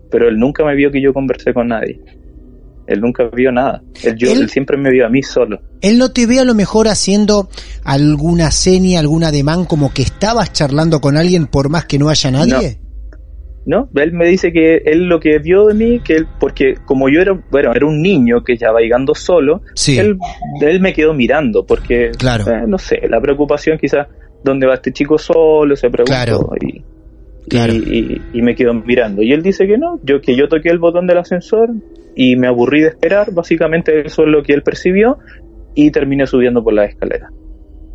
Pero 0.10 0.28
él 0.28 0.38
nunca 0.40 0.66
me 0.66 0.76
vio 0.76 0.90
que 0.92 1.02
yo 1.04 1.14
conversé 1.14 1.54
con 1.54 1.68
nadie. 1.68 2.00
Él 2.88 3.02
nunca 3.02 3.30
vio 3.32 3.52
nada. 3.52 3.84
Él, 4.04 4.16
yo, 4.18 4.32
Él- 4.32 4.42
él 4.42 4.50
siempre 4.50 4.76
me 4.76 4.90
vio 4.90 5.06
a 5.06 5.10
mí 5.10 5.22
solo. 5.22 5.60
Él 5.82 6.00
no 6.00 6.12
te 6.12 6.26
ve 6.26 6.40
a 6.40 6.44
lo 6.44 6.56
mejor 6.56 6.88
haciendo 6.88 7.48
alguna 7.84 8.50
seña, 8.50 9.00
algún 9.00 9.24
ademán 9.24 9.66
como 9.66 9.94
que 9.94 10.02
estabas 10.02 10.52
charlando 10.52 11.00
con 11.00 11.16
alguien 11.16 11.46
por 11.46 11.70
más 11.70 11.86
que 11.86 12.00
no 12.00 12.10
haya 12.10 12.32
nadie. 12.32 12.80
¿no? 12.82 12.89
Él 13.96 14.14
me 14.14 14.28
dice 14.28 14.52
que 14.52 14.78
él 14.86 15.08
lo 15.08 15.20
que 15.20 15.38
vio 15.40 15.68
de 15.68 15.74
mí, 15.74 16.00
que 16.00 16.14
él, 16.16 16.28
porque 16.40 16.76
como 16.86 17.10
yo 17.10 17.22
era, 17.22 17.40
bueno, 17.52 17.72
era 17.74 17.86
un 17.86 18.02
niño 18.02 18.44
que 18.44 18.58
ya 18.58 18.72
va 18.72 18.80
llegando 18.82 19.14
solo, 19.16 19.62
Sí. 19.76 19.98
él, 20.00 20.18
él 20.62 20.80
me 20.82 20.94
quedó 20.94 21.14
mirando, 21.14 21.66
porque, 21.66 22.12
Claro. 22.18 22.46
eh, 22.52 22.64
no 22.68 22.78
sé, 22.78 23.02
la 23.10 23.20
preocupación 23.22 23.78
quizás, 23.78 24.08
¿dónde 24.44 24.66
va 24.68 24.76
este 24.76 24.92
chico 24.92 25.18
solo? 25.18 25.76
Se 25.76 25.90
preguntó 25.90 26.12
Claro. 26.14 26.50
y, 26.62 26.82
Claro. 27.50 27.74
y, 27.74 27.78
y- 27.78 28.22
y 28.40 28.42
me 28.42 28.56
quedó 28.56 28.74
mirando. 28.74 29.22
Y 29.22 29.34
él 29.34 29.42
dice 29.42 29.66
que 29.68 29.78
no, 29.78 30.00
yo 30.04 30.22
que 30.22 30.36
yo 30.36 30.48
toqué 30.48 30.70
el 30.70 30.80
botón 30.80 31.08
del 31.08 31.18
ascensor 31.18 31.70
y 32.16 32.36
me 32.36 32.48
aburrí 32.48 32.82
de 32.82 32.88
esperar, 32.90 33.32
básicamente 33.34 34.02
eso 34.06 34.24
es 34.24 34.30
lo 34.30 34.44
que 34.44 34.54
él 34.54 34.62
percibió 34.64 35.18
y 35.76 35.92
terminé 35.92 36.26
subiendo 36.28 36.64
por 36.64 36.74
la 36.74 36.86
escalera. 36.86 37.30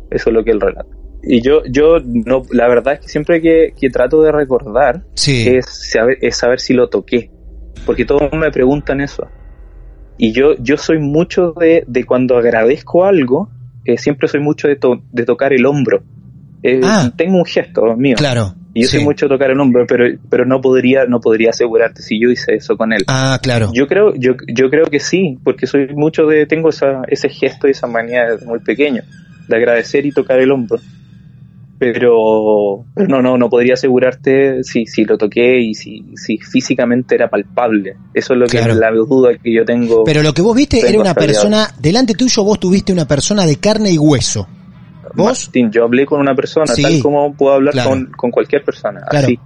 Eso 0.09 0.29
es 0.29 0.33
lo 0.33 0.43
que 0.43 0.51
él 0.51 0.61
relata. 0.61 0.94
Y 1.27 1.41
yo, 1.41 1.63
yo 1.69 1.97
no, 2.03 2.43
la 2.51 2.67
verdad 2.67 2.93
es 2.95 2.99
que 3.01 3.07
siempre 3.07 3.41
que, 3.41 3.73
que 3.79 3.89
trato 3.89 4.21
de 4.21 4.31
recordar, 4.31 5.03
Sí. 5.15 5.47
es 5.47 5.65
saber, 5.91 6.17
es 6.21 6.37
saber 6.37 6.59
si 6.59 6.73
lo 6.73 6.87
toqué. 6.89 7.31
Porque 7.85 8.05
todos 8.05 8.31
me 8.33 8.51
preguntan 8.51 9.01
eso. 9.01 9.27
Y 10.17 10.31
yo, 10.31 10.55
yo 10.59 10.77
soy 10.77 10.99
mucho 10.99 11.51
de, 11.59 11.83
de 11.87 12.03
cuando 12.05 12.37
agradezco 12.37 13.05
algo, 13.05 13.49
eh, 13.85 13.97
siempre 13.97 14.27
soy 14.27 14.39
mucho 14.39 14.67
de, 14.67 14.75
to- 14.77 15.01
de 15.11 15.25
tocar 15.25 15.51
el 15.53 15.65
hombro. 15.65 16.03
Eh, 16.63 16.79
Ah. 16.83 17.11
Tengo 17.15 17.37
un 17.37 17.45
gesto 17.45 17.81
mío. 17.97 18.15
Claro. 18.17 18.55
Y 18.73 18.81
yo 18.83 18.87
sí. 18.87 18.97
soy 18.97 19.05
mucho 19.05 19.27
de 19.27 19.35
tocar 19.35 19.51
el 19.51 19.59
hombro, 19.59 19.85
pero, 19.87 20.05
pero 20.29 20.45
no 20.45 20.61
podría, 20.61 21.05
no 21.05 21.19
podría 21.21 21.51
asegurarte 21.51 22.01
si 22.01 22.19
yo 22.19 22.29
hice 22.29 22.55
eso 22.55 22.75
con 22.75 22.91
él. 22.93 23.03
Ah, 23.07 23.39
claro. 23.41 23.71
Yo 23.73 23.87
creo, 23.87 24.13
yo, 24.15 24.33
yo 24.47 24.69
creo 24.69 24.85
que 24.85 24.99
sí, 24.99 25.37
porque 25.43 25.65
soy 25.67 25.87
mucho 25.95 26.25
de, 26.25 26.45
tengo 26.45 26.69
esa, 26.69 27.03
ese 27.07 27.29
gesto 27.29 27.67
y 27.67 27.71
esa 27.71 27.87
manía 27.87 28.25
desde 28.31 28.45
muy 28.45 28.59
pequeño, 28.59 29.01
de 29.47 29.55
agradecer 29.55 30.05
y 30.05 30.11
tocar 30.11 30.39
el 30.39 30.51
hombro. 30.51 30.77
Pero, 31.77 32.85
pero 32.95 33.07
no, 33.07 33.21
no, 33.21 33.37
no 33.37 33.49
podría 33.49 33.73
asegurarte 33.73 34.63
si, 34.63 34.85
si 34.85 35.03
lo 35.03 35.17
toqué 35.17 35.59
y 35.59 35.73
si, 35.73 36.03
si 36.15 36.37
físicamente 36.37 37.15
era 37.15 37.29
palpable. 37.29 37.97
Eso 38.13 38.33
es 38.33 38.39
lo 38.39 38.45
que 38.47 38.57
Claro. 38.57 38.75
la 38.75 38.91
duda 38.91 39.31
que 39.41 39.53
yo 39.53 39.65
tengo. 39.65 40.03
Pero 40.03 40.23
lo 40.23 40.33
que 40.33 40.41
vos 40.41 40.55
viste 40.55 40.79
era 40.87 40.99
una 40.99 41.13
persona, 41.13 41.67
delante 41.79 42.13
tuyo 42.13 42.43
vos 42.43 42.59
tuviste 42.59 42.93
una 42.93 43.05
persona 43.05 43.45
de 43.45 43.57
carne 43.57 43.91
y 43.91 43.97
hueso. 43.97 44.47
¿Vos? 45.15 45.45
Martín, 45.47 45.71
yo 45.71 45.83
hablé 45.83 46.05
con 46.05 46.19
una 46.19 46.35
persona, 46.35 46.67
Sí. 46.67 46.81
tal 46.81 46.99
como 47.01 47.33
puedo 47.33 47.55
hablar 47.55 47.73
Claro. 47.73 47.89
con, 47.89 48.05
con 48.17 48.31
cualquier 48.31 48.63
persona, 48.63 49.01
Claro. 49.09 49.27
así. 49.27 49.39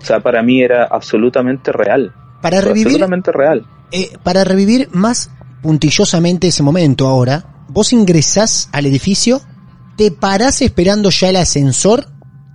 O 0.00 0.04
sea, 0.04 0.20
para 0.20 0.42
mí 0.42 0.60
era 0.62 0.84
absolutamente 0.84 1.72
real. 1.72 2.12
Para 2.42 2.60
revivir, 2.60 2.86
Absolutamente 2.88 3.32
real. 3.32 3.64
eh, 3.92 4.10
para 4.22 4.44
revivir 4.44 4.88
más 4.92 5.30
puntillosamente 5.62 6.48
ese 6.48 6.62
momento 6.62 7.08
ahora, 7.08 7.44
vos 7.68 7.92
ingresás 7.92 8.68
al 8.72 8.86
edificio, 8.86 9.40
te 9.96 10.10
parás 10.10 10.62
esperando 10.62 11.10
ya 11.10 11.30
el 11.30 11.36
ascensor 11.36 12.06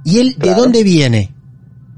y 0.03 0.19
él, 0.19 0.35
¿de 0.37 0.53
dónde 0.53 0.83
viene? 0.83 1.31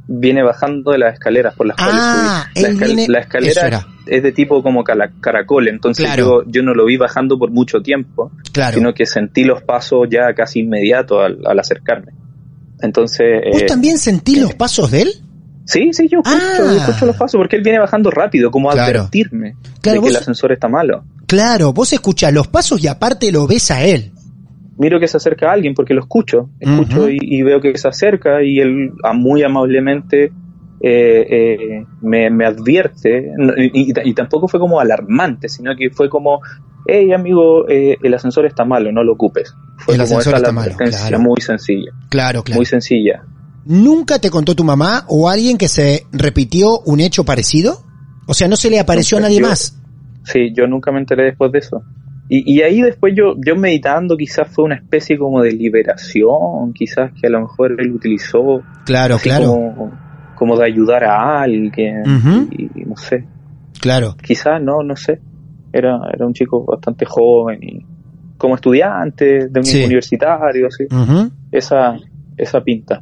Viene 0.07 0.43
bajando 0.43 0.91
de 0.91 0.97
las 0.99 1.13
escaleras 1.13 1.55
por 1.55 1.67
las 1.67 1.77
Ah, 1.79 1.83
cuales 1.85 2.03
subí. 2.03 2.61
La, 2.63 2.69
él 2.69 2.77
escal- 2.77 2.85
viene- 2.87 3.07
la 3.07 3.19
escalera, 3.19 3.67
era. 3.67 3.87
es 4.05 4.23
de 4.23 4.31
tipo 4.33 4.61
como 4.61 4.83
caracol, 4.83 5.67
entonces 5.69 6.05
Claro. 6.05 6.43
yo, 6.43 6.51
yo 6.51 6.61
no 6.63 6.73
lo 6.73 6.85
vi 6.85 6.97
bajando 6.97 7.37
por 7.39 7.51
mucho 7.51 7.81
tiempo, 7.81 8.31
Claro. 8.51 8.77
sino 8.77 8.93
que 8.93 9.05
sentí 9.05 9.43
los 9.45 9.61
pasos 9.63 10.07
ya 10.11 10.33
casi 10.35 10.59
inmediatos 10.59 11.19
al, 11.25 11.39
al 11.45 11.59
acercarme. 11.59 12.11
Entonces... 12.81 13.43
¿Vos 13.51 13.61
eh, 13.61 13.65
también 13.65 13.97
sentís 13.97 14.39
los 14.39 14.53
pasos 14.55 14.91
de 14.91 15.03
él? 15.03 15.13
Sí, 15.65 15.93
sí, 15.93 16.09
yo 16.11 16.19
escucho, 16.19 16.37
Ah. 16.45 16.57
yo 16.59 16.71
escucho 16.77 17.05
los 17.05 17.15
pasos 17.15 17.37
porque 17.39 17.55
él 17.55 17.63
viene 17.63 17.79
bajando 17.79 18.11
rápido, 18.11 18.51
como 18.51 18.69
a 18.69 18.73
Claro. 18.73 18.99
advertirme 18.99 19.55
Claro, 19.79 19.93
de 19.93 19.93
que 19.93 19.99
vos- 19.99 20.09
el 20.09 20.15
ascensor 20.17 20.51
está 20.51 20.67
malo. 20.67 21.05
Claro, 21.25 21.71
vos 21.71 21.93
escuchás 21.93 22.33
los 22.33 22.47
pasos 22.49 22.83
y 22.83 22.87
aparte 22.87 23.31
lo 23.31 23.47
ves 23.47 23.71
a 23.71 23.83
él. 23.85 24.11
Miro 24.77 24.99
que 24.99 25.07
se 25.07 25.17
acerca 25.17 25.51
alguien 25.51 25.73
porque 25.75 25.93
lo 25.93 26.01
escucho, 26.01 26.49
escucho 26.59 27.09
y, 27.09 27.17
y 27.21 27.41
veo 27.43 27.61
que 27.61 27.77
se 27.77 27.87
acerca 27.87 28.41
y 28.43 28.59
él 28.59 28.91
muy 29.15 29.43
amablemente 29.43 30.31
eh, 30.81 31.27
eh, 31.29 31.85
me, 32.01 32.29
me 32.29 32.45
advierte 32.45 33.31
y, 33.57 33.89
y- 33.91 33.93
y 34.03 34.13
tampoco 34.13 34.47
fue 34.47 34.59
como 34.59 34.79
alarmante, 34.79 35.47
sino 35.47 35.75
que 35.77 35.89
fue 35.91 36.09
como, 36.09 36.41
hey 36.87 37.13
amigo, 37.13 37.69
eh, 37.69 37.97
el 38.01 38.13
ascensor 38.15 38.45
está 38.45 38.65
malo, 38.65 38.91
no 38.91 39.03
lo 39.03 39.13
ocupes. 39.13 39.53
Fue 39.77 39.93
El 39.95 40.01
como 40.01 40.17
ascensor 40.19 40.33
esa 40.33 40.37
está 40.37 40.47
la 40.47 40.53
malo, 40.53 40.75
claro. 40.75 41.19
muy 41.19 41.39
sencilla, 41.41 41.91
Claro, 42.09 42.43
claro. 42.43 42.57
muy 42.57 42.65
sencilla. 42.65 43.23
¿Nunca 43.65 44.19
te 44.19 44.29
contó 44.29 44.55
tu 44.55 44.63
mamá 44.65 45.05
o 45.07 45.29
alguien 45.29 45.57
que 45.57 45.69
se 45.69 46.05
repitió 46.11 46.79
un 46.81 46.99
hecho 46.99 47.23
parecido? 47.23 47.77
O 48.27 48.33
sea, 48.33 48.47
no 48.49 48.55
se 48.57 48.69
le 48.69 48.79
apareció 48.79 49.17
a 49.19 49.21
nadie 49.21 49.39
yo- 49.39 49.47
más. 49.47 49.79
Sí, 50.25 50.51
yo 50.55 50.67
nunca 50.67 50.91
me 50.91 50.99
enteré 50.99 51.23
después 51.25 51.51
de 51.51 51.59
eso. 51.59 51.81
Y, 52.29 52.53
y 52.55 52.61
ahí 52.61 52.81
después 52.81 53.13
yo, 53.15 53.35
yo 53.45 53.55
meditando 53.55 54.15
quizás 54.17 54.47
fue 54.49 54.65
una 54.65 54.75
especie 54.75 55.17
como 55.17 55.41
de 55.41 55.51
liberación, 55.51 56.73
quizás 56.73 57.11
que 57.13 57.27
a 57.27 57.29
lo 57.29 57.41
mejor 57.41 57.75
él 57.79 57.91
utilizó 57.91 58.61
Claro, 58.85 59.17
claro. 59.21 59.47
como, 59.51 59.91
como 60.35 60.57
de 60.57 60.65
ayudar 60.65 61.03
a 61.03 61.41
alguien 61.41 62.03
y, 62.51 62.81
y 62.81 62.85
no 62.85 62.95
sé, 62.97 63.25
Claro. 63.81 64.15
quizás 64.21 64.61
no, 64.61 64.83
no 64.83 64.95
sé. 64.95 65.19
Era, 65.71 65.99
era 66.13 66.25
un 66.27 66.33
chico 66.33 66.63
bastante 66.65 67.03
joven 67.05 67.59
y 67.63 67.85
como 68.37 68.55
estudiante 68.55 69.47
de 69.49 69.59
un 69.59 69.65
Sí. 69.65 69.83
universitario, 69.83 70.67
así, 70.67 70.85
esa, 71.51 71.97
esa 72.37 72.61
pinta. 72.61 73.01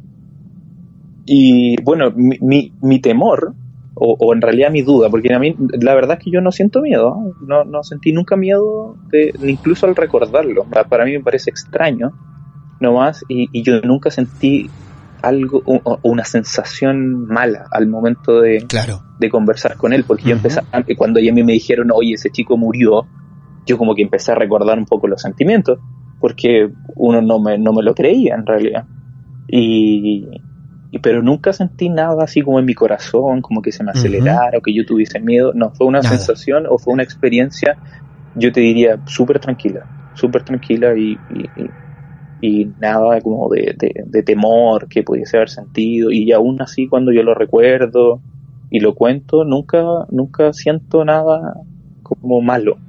Y 1.24 1.80
bueno, 1.82 2.10
mi, 2.16 2.38
mi, 2.40 2.72
mi 2.82 3.00
temor, 3.00 3.54
o, 3.94 4.16
o 4.18 4.32
en 4.34 4.40
realidad 4.40 4.70
mi 4.70 4.82
duda, 4.82 5.10
porque 5.10 5.32
a 5.34 5.38
mí 5.38 5.54
la 5.80 5.94
verdad 5.94 6.16
es 6.18 6.24
que 6.24 6.30
yo 6.30 6.40
no 6.40 6.50
siento 6.52 6.80
miedo, 6.80 7.14
no, 7.40 7.64
no 7.64 7.82
sentí 7.82 8.12
nunca 8.12 8.36
miedo, 8.36 8.96
de, 9.10 9.32
incluso 9.46 9.86
al 9.86 9.94
recordarlo. 9.96 10.64
Pa- 10.70 10.84
Para 10.84 11.04
mí 11.04 11.12
me 11.12 11.20
parece 11.22 11.50
extraño, 11.50 12.14
nomás, 12.80 13.24
y, 13.28 13.48
y 13.52 13.62
yo 13.62 13.80
nunca 13.82 14.10
sentí 14.10 14.72
algo, 15.22 15.62
o- 15.64 16.00
una 16.02 16.24
sensación 16.24 17.26
mala 17.26 17.66
al 17.70 17.86
momento 17.86 18.40
de, 18.40 18.66
Claro. 18.68 19.04
de 19.18 19.28
conversar 19.28 19.76
con 19.76 19.92
él, 19.92 20.04
porque 20.06 20.24
yo 20.28 20.36
Ujú. 20.36 20.38
empecé, 20.48 20.60
a- 20.72 20.82
cuando 20.96 21.20
ya 21.20 21.30
a 21.30 21.34
mí 21.34 21.42
me 21.44 21.52
dijeron, 21.52 21.90
oye, 21.94 22.14
ese 22.14 22.30
chico 22.30 22.56
murió, 22.56 23.08
yo 23.66 23.78
como 23.78 23.94
que 23.94 24.02
empecé 24.02 24.32
a 24.32 24.36
recordar 24.36 24.78
un 24.78 24.86
poco 24.86 25.06
los 25.06 25.20
sentimientos, 25.22 25.78
porque 26.18 26.70
uno 26.96 27.20
no 27.20 27.40
me, 27.40 27.58
no 27.58 27.72
me 27.72 27.82
lo 27.82 27.94
creía 27.94 28.34
en 28.36 28.46
realidad. 28.46 28.86
Y, 29.46 30.28
y- 30.92 30.98
pero 31.00 31.22
nunca 31.22 31.52
sentí 31.54 31.88
nada 31.88 32.22
así 32.24 32.42
como 32.42 32.58
en 32.60 32.66
mi 32.66 32.74
corazón, 32.74 33.40
como 33.40 33.62
que 33.62 33.72
se 33.72 33.82
me 33.82 33.90
acelerara 33.92 34.58
o 34.58 34.60
que 34.62 34.74
yo 34.74 34.84
tuviese 34.84 35.18
miedo. 35.20 35.52
No, 35.54 35.72
fue 35.72 35.86
una 35.86 36.02
Nada. 36.02 36.16
sensación 36.18 36.66
o 36.68 36.78
fue 36.78 36.92
una 36.92 37.02
experiencia, 37.02 37.78
yo 38.34 38.52
te 38.52 38.60
diría, 38.60 39.00
súper 39.06 39.40
tranquila, 39.40 39.88
súper 40.12 40.44
tranquila 40.44 40.92
y, 40.96 41.24
y- 41.28 41.50
y- 41.54 41.74
y 42.38 42.66
nada 42.78 43.20
como 43.22 43.48
de, 43.48 43.74
de- 43.78 43.94
de 44.04 44.22
temor 44.22 44.86
que 44.88 45.02
pudiese 45.02 45.38
haber 45.38 45.48
sentido. 45.48 46.10
Y 46.10 46.30
aún 46.32 46.60
así, 46.60 46.88
cuando 46.88 47.10
yo 47.12 47.22
lo 47.22 47.34
recuerdo 47.34 48.22
y 48.68 48.80
lo 48.80 48.94
cuento, 48.94 49.44
nunca, 49.44 49.82
nunca 50.10 50.52
siento 50.52 51.04
nada 51.06 51.54
como 52.02 52.42
malo, 52.42 52.80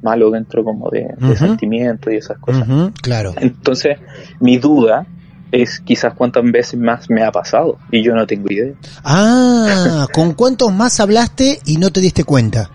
malo 0.00 0.30
dentro 0.30 0.62
como 0.62 0.90
de, 0.90 1.00
de 1.00 1.24
Ujú. 1.24 1.34
sentimiento 1.36 2.10
y 2.12 2.16
esas 2.16 2.38
cosas. 2.38 2.68
Claro. 3.02 3.32
Entonces, 3.36 3.98
mi 4.40 4.58
duda 4.58 5.08
es 5.52 5.80
quizás 5.80 6.14
cuántas 6.14 6.42
veces 6.50 6.80
más 6.80 7.08
me 7.10 7.22
ha 7.22 7.30
pasado 7.30 7.78
y 7.90 8.02
yo 8.02 8.14
no 8.14 8.26
tengo 8.26 8.46
idea. 8.50 8.72
Ah, 9.04 10.06
¿con 10.12 10.32
cuántos 10.32 10.72
más 10.72 10.98
hablaste 10.98 11.58
y 11.66 11.76
no 11.76 11.90
te 11.90 12.00
diste 12.00 12.24
cuenta? 12.24 12.70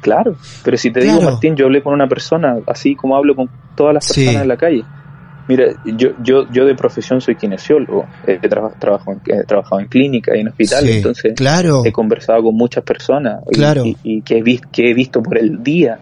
Claro, 0.00 0.36
pero 0.64 0.76
si 0.76 0.90
te 0.90 1.00
Claro. 1.00 1.18
digo, 1.18 1.30
Martín, 1.30 1.56
yo 1.56 1.66
hablé 1.66 1.82
con 1.82 1.92
una 1.92 2.08
persona 2.08 2.56
así 2.66 2.96
como 2.96 3.16
hablo 3.16 3.34
con 3.36 3.50
todas 3.74 3.94
las 3.94 4.04
Sí. 4.04 4.24
personas 4.24 4.42
en 4.42 4.48
la 4.48 4.56
calle. 4.56 4.84
Mira, 5.48 5.66
yo, 5.84 6.08
yo, 6.18 6.46
yo 6.50 6.64
de 6.64 6.74
profesión 6.74 7.20
soy 7.20 7.36
kinesiólogo, 7.36 8.08
he, 8.26 8.36
traba- 8.38 8.72
trabajo 8.80 9.12
en, 9.12 9.20
he 9.26 9.44
trabajado 9.44 9.80
en 9.80 9.86
clínica 9.86 10.36
y 10.36 10.40
en 10.40 10.48
hospitales, 10.48 10.90
Sí, 10.90 10.96
entonces 10.96 11.34
claro. 11.36 11.82
he 11.84 11.92
conversado 11.92 12.42
con 12.42 12.56
muchas 12.56 12.82
personas 12.82 13.42
y, 13.50 13.54
Claro. 13.54 13.84
y- 13.84 13.96
y 14.02 14.22
que, 14.22 14.38
he 14.38 14.42
que 14.72 14.90
he 14.90 14.94
visto 14.94 15.22
por 15.22 15.38
el 15.38 15.62
día 15.62 16.00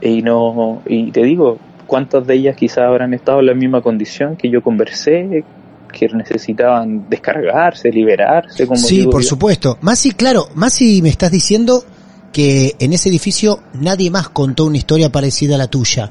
y 0.00 0.22
no 0.22 0.82
y 0.86 1.10
te 1.10 1.22
digo, 1.24 1.58
cuántas 1.86 2.26
de 2.26 2.34
ellas 2.34 2.56
quizás 2.56 2.78
habrán 2.78 3.14
estado 3.14 3.40
en 3.40 3.46
la 3.46 3.54
misma 3.54 3.82
condición 3.82 4.36
que 4.36 4.50
yo 4.50 4.62
conversé, 4.62 5.44
que 5.92 6.08
necesitaban 6.08 7.08
descargarse, 7.08 7.90
liberarse, 7.90 8.66
como 8.66 8.80
Sí, 8.80 9.06
por 9.06 9.24
supuesto. 9.24 9.78
Más 9.80 9.98
si, 9.98 10.10
claro, 10.12 10.48
más 10.54 10.74
si 10.74 11.00
me 11.00 11.08
estás 11.08 11.30
diciendo 11.30 11.84
que 12.32 12.74
en 12.78 12.92
ese 12.92 13.08
edificio 13.08 13.60
nadie 13.74 14.10
más 14.10 14.28
contó 14.28 14.66
una 14.66 14.76
historia 14.76 15.10
parecida 15.10 15.54
a 15.54 15.58
la 15.58 15.68
tuya, 15.68 16.10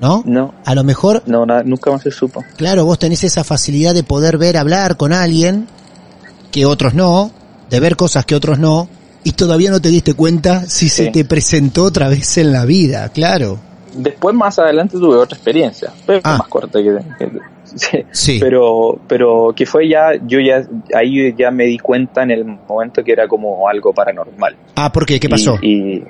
¿no? 0.00 0.22
No, 0.26 0.54
A 0.64 0.74
lo 0.74 0.82
mejor, 0.82 1.22
no, 1.26 1.46
nada, 1.46 1.62
nunca 1.62 1.92
más 1.92 2.02
se 2.02 2.10
supo. 2.10 2.44
claro, 2.56 2.84
vos 2.84 2.98
tenés 2.98 3.22
esa 3.22 3.44
facilidad 3.44 3.94
de 3.94 4.02
poder 4.02 4.38
ver, 4.38 4.56
hablar 4.56 4.96
con 4.96 5.12
alguien 5.12 5.68
que 6.50 6.66
otros 6.66 6.94
no, 6.94 7.30
de 7.70 7.78
ver 7.78 7.94
cosas 7.96 8.26
que 8.26 8.34
otros 8.34 8.58
no, 8.58 8.88
y 9.24 9.32
todavía 9.32 9.70
no 9.70 9.80
te 9.80 9.90
diste 9.90 10.14
cuenta 10.14 10.68
si 10.68 10.88
se 10.88 11.08
te 11.12 11.24
presentó 11.24 11.84
otra 11.84 12.08
vez 12.08 12.38
en 12.38 12.52
la 12.52 12.64
vida, 12.64 13.08
claro. 13.10 13.60
Después 13.94 14.34
más 14.34 14.58
adelante 14.58 14.96
tuve 14.98 15.16
otra 15.16 15.36
experiencia, 15.36 15.90
pero 16.06 16.20
Ah. 16.24 16.38
más 16.38 16.48
corta 16.48 16.78
que, 16.82 16.98
que- 17.18 17.30
sí. 17.64 17.98
Sí. 18.10 18.38
pero 18.40 18.98
pero 19.06 19.52
que 19.56 19.64
fue 19.66 19.88
ya 19.88 20.12
yo 20.26 20.38
ya 20.40 20.62
ahí 20.94 21.34
ya 21.36 21.50
me 21.50 21.64
di 21.64 21.78
cuenta 21.78 22.22
en 22.22 22.30
el 22.30 22.44
momento 22.44 23.02
que 23.04 23.12
era 23.12 23.26
como 23.28 23.68
algo 23.68 23.92
paranormal. 23.92 24.56
Ah, 24.76 24.90
¿por 24.92 25.06
qué? 25.06 25.18
¿Qué 25.20 25.28
pasó? 25.28 25.56
Y, 25.62 25.94
y, 25.96 26.04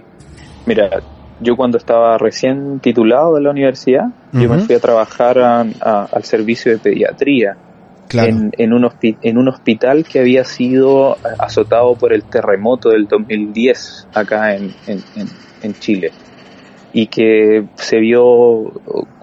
mira, 0.67 0.91
yo 1.41 1.57
cuando 1.57 1.79
estaba 1.79 2.19
recién 2.19 2.79
titulado 2.81 3.35
de 3.35 3.41
la 3.43 3.51
universidad, 3.51 4.07
yo 4.33 4.49
me 4.49 4.59
fui 4.61 4.75
a 4.77 4.81
trabajar 4.81 5.39
a- 5.39 5.61
a- 5.81 6.09
al 6.13 6.25
servicio 6.25 6.71
de 6.73 6.79
pediatría 6.79 7.57
claro. 8.09 8.29
en, 8.29 8.53
en, 8.59 8.73
un 8.73 8.89
en 9.03 9.39
un 9.39 9.49
hospital 9.49 10.05
que 10.05 10.21
había 10.21 10.45
sido 10.45 11.17
azotado 11.39 11.95
por 11.97 12.13
el 12.13 12.23
terremoto 12.25 12.91
del 12.91 13.07
2010 13.09 14.07
acá 14.15 14.55
en, 14.55 14.73
en, 14.87 15.03
en 15.63 15.75
Chile 15.75 16.13
y 16.93 17.07
que 17.07 17.65
se 17.77 17.99
vio 17.99 18.73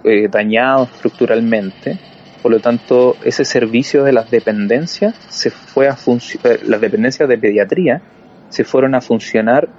eh, 0.04 0.28
dañado 0.30 0.86
estructuralmente. 0.86 2.00
Por 2.42 2.52
lo 2.52 2.60
tanto, 2.60 3.16
ese 3.24 3.46
servicio 3.46 4.04
de 4.04 4.14
las 4.14 4.30
dependencias 4.30 5.16
se 5.30 5.52
fue 5.52 5.88
a 5.88 5.94
eh, 5.94 6.60
las 6.66 6.82
dependencias 6.82 7.28
de 7.30 7.38
pediatría 7.38 8.02
se 8.50 8.64
fueron 8.64 8.96
a 8.96 9.02
funcionar 9.02 9.70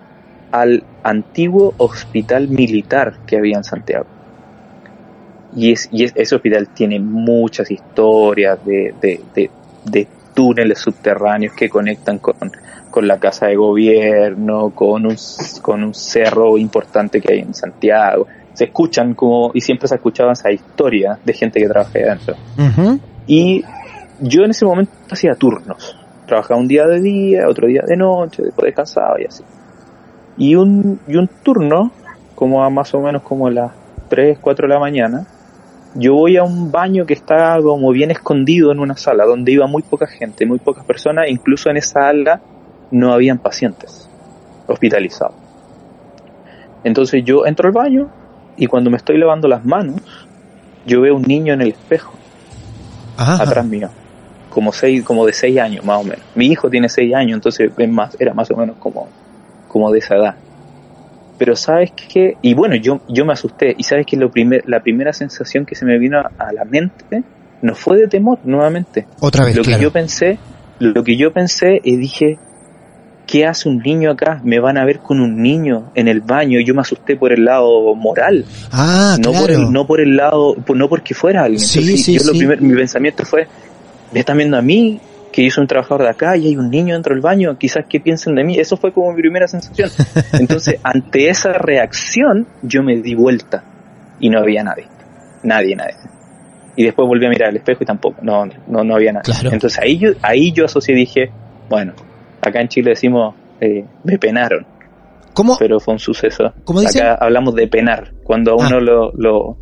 al 0.53 0.85
antiguo 1.03 1.75
hospital 1.79 2.49
militar 2.49 3.19
que 3.27 3.37
había 3.37 3.57
en 3.57 3.65
Santiago. 3.65 4.07
Y, 5.53 5.73
es, 5.73 5.89
y 5.91 6.05
es- 6.05 6.13
ese 6.15 6.37
hospital 6.37 6.69
tiene 6.69 7.01
muchas 7.01 7.71
historias 7.71 8.65
de 8.65 10.09
túneles 10.35 10.79
subterráneos 10.79 11.55
que 11.55 11.69
conectan 11.69 12.19
con, 12.19 12.35
con 12.91 13.07
la 13.07 13.19
casa 13.19 13.47
de 13.47 13.57
gobierno, 13.57 14.71
con 14.71 15.07
un, 15.07 15.17
con 15.63 15.85
un 15.85 15.95
cerro 15.95 16.59
importante 16.59 17.21
que 17.21 17.33
hay 17.33 17.39
en 17.41 17.55
Santiago. 17.55 18.27
Se 18.53 18.65
escuchan 18.65 19.15
como, 19.15 19.51
y 19.55 19.61
siempre 19.61 19.89
se 19.89 19.95
escuchaban 19.95 20.33
esa 20.33 20.51
historia 20.51 21.19
de 21.25 21.33
gente 21.33 21.61
que 21.61 21.69
trabaja 21.69 21.99
ahí 21.99 22.05
adentro. 22.05 22.35
Y 23.27 23.65
yo 24.21 24.43
en 24.43 24.51
ese 24.51 24.65
momento 24.65 24.93
hacía 25.11 25.35
turnos. 25.35 25.97
Trabajaba 26.27 26.61
un 26.61 26.69
día 26.69 26.87
de 26.87 27.01
día, 27.01 27.49
otro 27.49 27.67
día 27.67 27.83
de 27.87 27.97
noche, 27.97 28.43
después 28.43 28.67
descansaba 28.67 29.21
y 29.21 29.25
así. 29.25 29.45
Y 30.37 30.55
un, 30.55 31.01
y 31.07 31.17
un 31.17 31.29
turno, 31.43 31.91
como 32.35 32.65
a 32.65 32.71
más 32.71 32.95
o 32.95 33.01
menos 33.01 33.23
como 33.23 33.47
a 33.47 33.51
las 33.51 33.73
3, 34.09 34.39
4 34.41 34.67
de 34.67 34.75
la 34.75 34.81
mañana, 34.81 35.27
yo 35.95 36.15
voy 36.15 36.37
a 36.37 36.45
un 36.45 36.71
baño 36.71 37.05
que 37.05 37.15
está 37.15 37.59
como 37.63 37.91
bien 37.91 38.11
escondido 38.11 38.71
en 38.71 38.79
una 38.79 38.97
sala 38.97 39.25
donde 39.25 39.53
iba 39.53 39.67
muy 39.67 39.83
poca 39.83 40.07
gente, 40.07 40.47
muy 40.47 40.59
pocas 40.59 40.85
personas, 40.85 41.29
incluso 41.29 41.71
en 41.71 41.77
esa 41.77 42.01
sala 42.01 42.41
no 42.91 43.13
habían 43.13 43.39
pacientes 43.39 44.09
hospitalizados. 44.67 45.35
Entonces 46.85 47.25
yo 47.25 47.47
entro 47.47 47.67
al 47.69 47.75
baño 47.75 48.09
y 48.57 48.67
cuando 48.67 48.91
me 48.91 48.97
estoy 48.97 49.19
lavando 49.19 49.49
las 49.49 49.65
manos, 49.65 50.01
yo 50.87 51.01
veo 51.01 51.17
un 51.17 51.23
niño 51.23 51.53
en 51.55 51.61
el 51.61 51.69
espejo 51.69 52.13
Ajá. 53.17 53.43
atrás 53.43 53.67
mío, 53.67 53.91
como 54.49 54.73
seis, 54.73 55.05
como 55.05 55.27
de 55.27 55.33
seis 55.33 55.59
años 55.59 55.85
más 55.85 56.01
o 56.01 56.05
menos. 56.05 56.25
Mi 56.35 56.47
hijo 56.47 56.71
tiene 56.71 56.89
seis 56.89 57.15
años, 57.15 57.35
entonces 57.35 57.71
es 57.77 57.91
más, 57.91 58.17
era 58.19 58.33
más 58.33 58.51
o 58.51 58.57
menos 58.57 58.77
como, 58.79 59.09
como 59.69 59.91
de 59.91 59.99
esa 59.99 60.17
edad. 60.17 60.37
Pero 61.41 61.57
sabes 61.57 61.91
que, 61.93 62.37
y 62.43 62.53
bueno, 62.53 62.77
yo, 62.77 63.01
yo 63.09 63.25
me 63.25 63.33
asusté, 63.33 63.75
y 63.79 63.83
sabes 63.85 64.05
que 64.05 64.19
lo 64.19 64.31
primer, 64.31 64.63
la 64.69 64.81
primera 64.83 65.15
sensación 65.15 65.65
que 65.65 65.75
se 65.75 65.87
me 65.87 65.97
vino 65.99 66.19
a 66.21 66.53
la 66.53 66.67
mente 66.67 67.23
no 67.63 67.75
fue 67.75 67.97
de 67.97 68.09
temor 68.09 68.41
nuevamente. 68.45 69.07
Otra 69.21 69.47
vez, 69.47 69.57
lo 69.57 69.63
claro. 69.63 69.79
que 69.79 69.83
yo 69.85 69.91
pensé, 69.91 70.39
lo 70.81 71.03
que 71.03 71.17
yo 71.17 71.33
pensé 71.33 71.81
y 71.83 71.97
dije, 71.97 72.39
¿qué 73.27 73.47
hace 73.47 73.71
un 73.71 73.79
niño 73.79 74.11
acá? 74.11 74.43
Me 74.45 74.61
van 74.61 74.77
a 74.77 74.85
ver 74.85 74.99
con 74.99 75.19
un 75.19 75.41
niño 75.43 75.91
en 75.95 76.09
el 76.09 76.21
baño. 76.21 76.61
Yo 76.61 76.75
me 76.75 76.83
asusté 76.83 77.17
por 77.17 77.33
el 77.33 77.47
lado 77.47 77.95
moral. 77.95 78.45
Ah, 78.71 79.17
no 79.19 79.31
claro. 79.31 79.47
Por 79.47 79.55
el, 79.55 79.73
no 79.73 79.87
por 79.87 80.01
el 80.03 80.17
lado, 80.19 80.55
por- 80.57 80.77
no 80.77 80.91
porque 80.91 81.15
fuera 81.15 81.45
alguien. 81.45 81.61
Sí, 81.61 81.79
Entonces, 81.79 82.05
sí, 82.05 82.19
yo 82.19 82.25
lo 82.27 82.33
sí. 82.33 82.39
primer- 82.39 82.61
mi 82.61 82.75
pensamiento 82.75 83.25
fue, 83.25 83.47
me 84.13 84.21
están 84.21 84.37
viendo 84.37 84.59
a 84.59 84.63
mí, 84.63 85.01
que 85.33 85.51
soy 85.51 85.63
un 85.63 85.69
trabajador 85.69 86.03
de 86.03 86.09
acá 86.11 86.37
y 86.37 86.49
hay 86.49 86.57
un 86.57 86.71
niño 86.71 86.95
dentro 86.95 87.15
del 87.15 87.23
baño, 87.23 87.57
quizás 87.59 87.85
que 87.89 88.01
piensen 88.01 88.35
de 88.35 88.45
mí. 88.45 88.59
Eso 88.59 88.77
fue 88.77 88.93
como 88.93 89.13
mi 89.13 89.21
primera 89.21 89.47
sensación. 89.49 89.91
Entonces, 90.33 90.77
ante 90.83 91.29
esa 91.29 91.53
reacción, 91.53 92.47
yo 92.63 92.83
me 92.83 92.97
di 92.97 93.15
vuelta 93.15 93.63
y 94.19 94.29
no 94.31 94.39
había 94.41 94.63
nadie. 94.65 94.87
Nadie, 95.43 95.77
nadie. 95.77 95.95
Y 96.77 96.85
después 96.85 97.07
volví 97.07 97.27
a 97.27 97.29
mirar 97.29 97.51
al 97.51 97.57
espejo 97.57 97.83
y 97.83 97.87
tampoco, 97.87 98.19
no, 98.23 98.47
no, 98.67 98.85
no 98.85 98.95
había 98.95 99.13
nadie. 99.13 99.33
Claro. 99.33 99.51
Entonces 99.53 99.79
ahí 99.83 99.99
yo, 99.99 100.11
ahí 100.23 100.53
yo 100.53 100.65
asocié 100.65 100.95
y 100.95 100.99
dije, 100.99 101.31
bueno, 101.69 101.93
acá 102.41 102.61
en 102.61 102.69
Chile 102.69 102.91
decimos, 102.91 103.35
eh, 103.61 103.85
me 104.05 104.19
penaron. 104.19 104.67
¿Cómo? 105.35 105.57
Pero 105.59 105.79
fue 105.81 105.95
un 105.95 106.01
suceso. 106.01 106.53
¿Cómo 106.65 106.81
dicen? 106.81 107.03
Acá 107.07 107.19
hablamos 107.25 107.55
de 107.55 107.69
penar, 107.69 108.13
cuando 108.25 108.53
a 108.53 108.57
uno 108.57 108.77
Ah. 108.77 108.81
lo, 108.81 109.13
lo, 109.13 109.57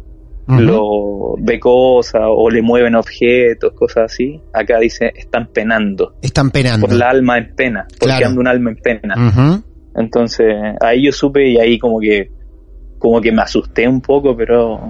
Lo 0.49 1.34
ve 1.38 1.61
cosas 1.61 2.22
o 2.26 2.49
le 2.49 2.62
mueven 2.62 2.94
objetos, 2.94 3.72
cosas 3.74 4.12
así. 4.12 4.40
Acá 4.53 4.78
dice, 4.78 5.12
están 5.14 5.49
penando. 5.53 6.14
Están 6.22 6.51
penando. 6.51 6.86
Por 6.86 6.96
la 6.96 7.11
alma 7.11 7.36
en 7.38 7.55
pena, 7.55 7.86
porque 7.88 8.07
Claro. 8.07 8.26
anda 8.28 8.40
un 8.40 8.49
alma 8.49 8.70
en 8.70 8.76
pena. 8.76 9.14
Entonces, 9.94 10.55
ahí 10.80 11.05
yo 11.07 11.12
supe 11.12 11.49
y 11.49 11.59
ahí 11.59 11.78
como 11.78 12.01
que 12.01 12.30
como 12.99 13.20
que 13.20 13.30
me 13.30 13.42
asusté 13.42 13.86
un 13.86 14.01
poco, 14.01 14.36
pero 14.36 14.80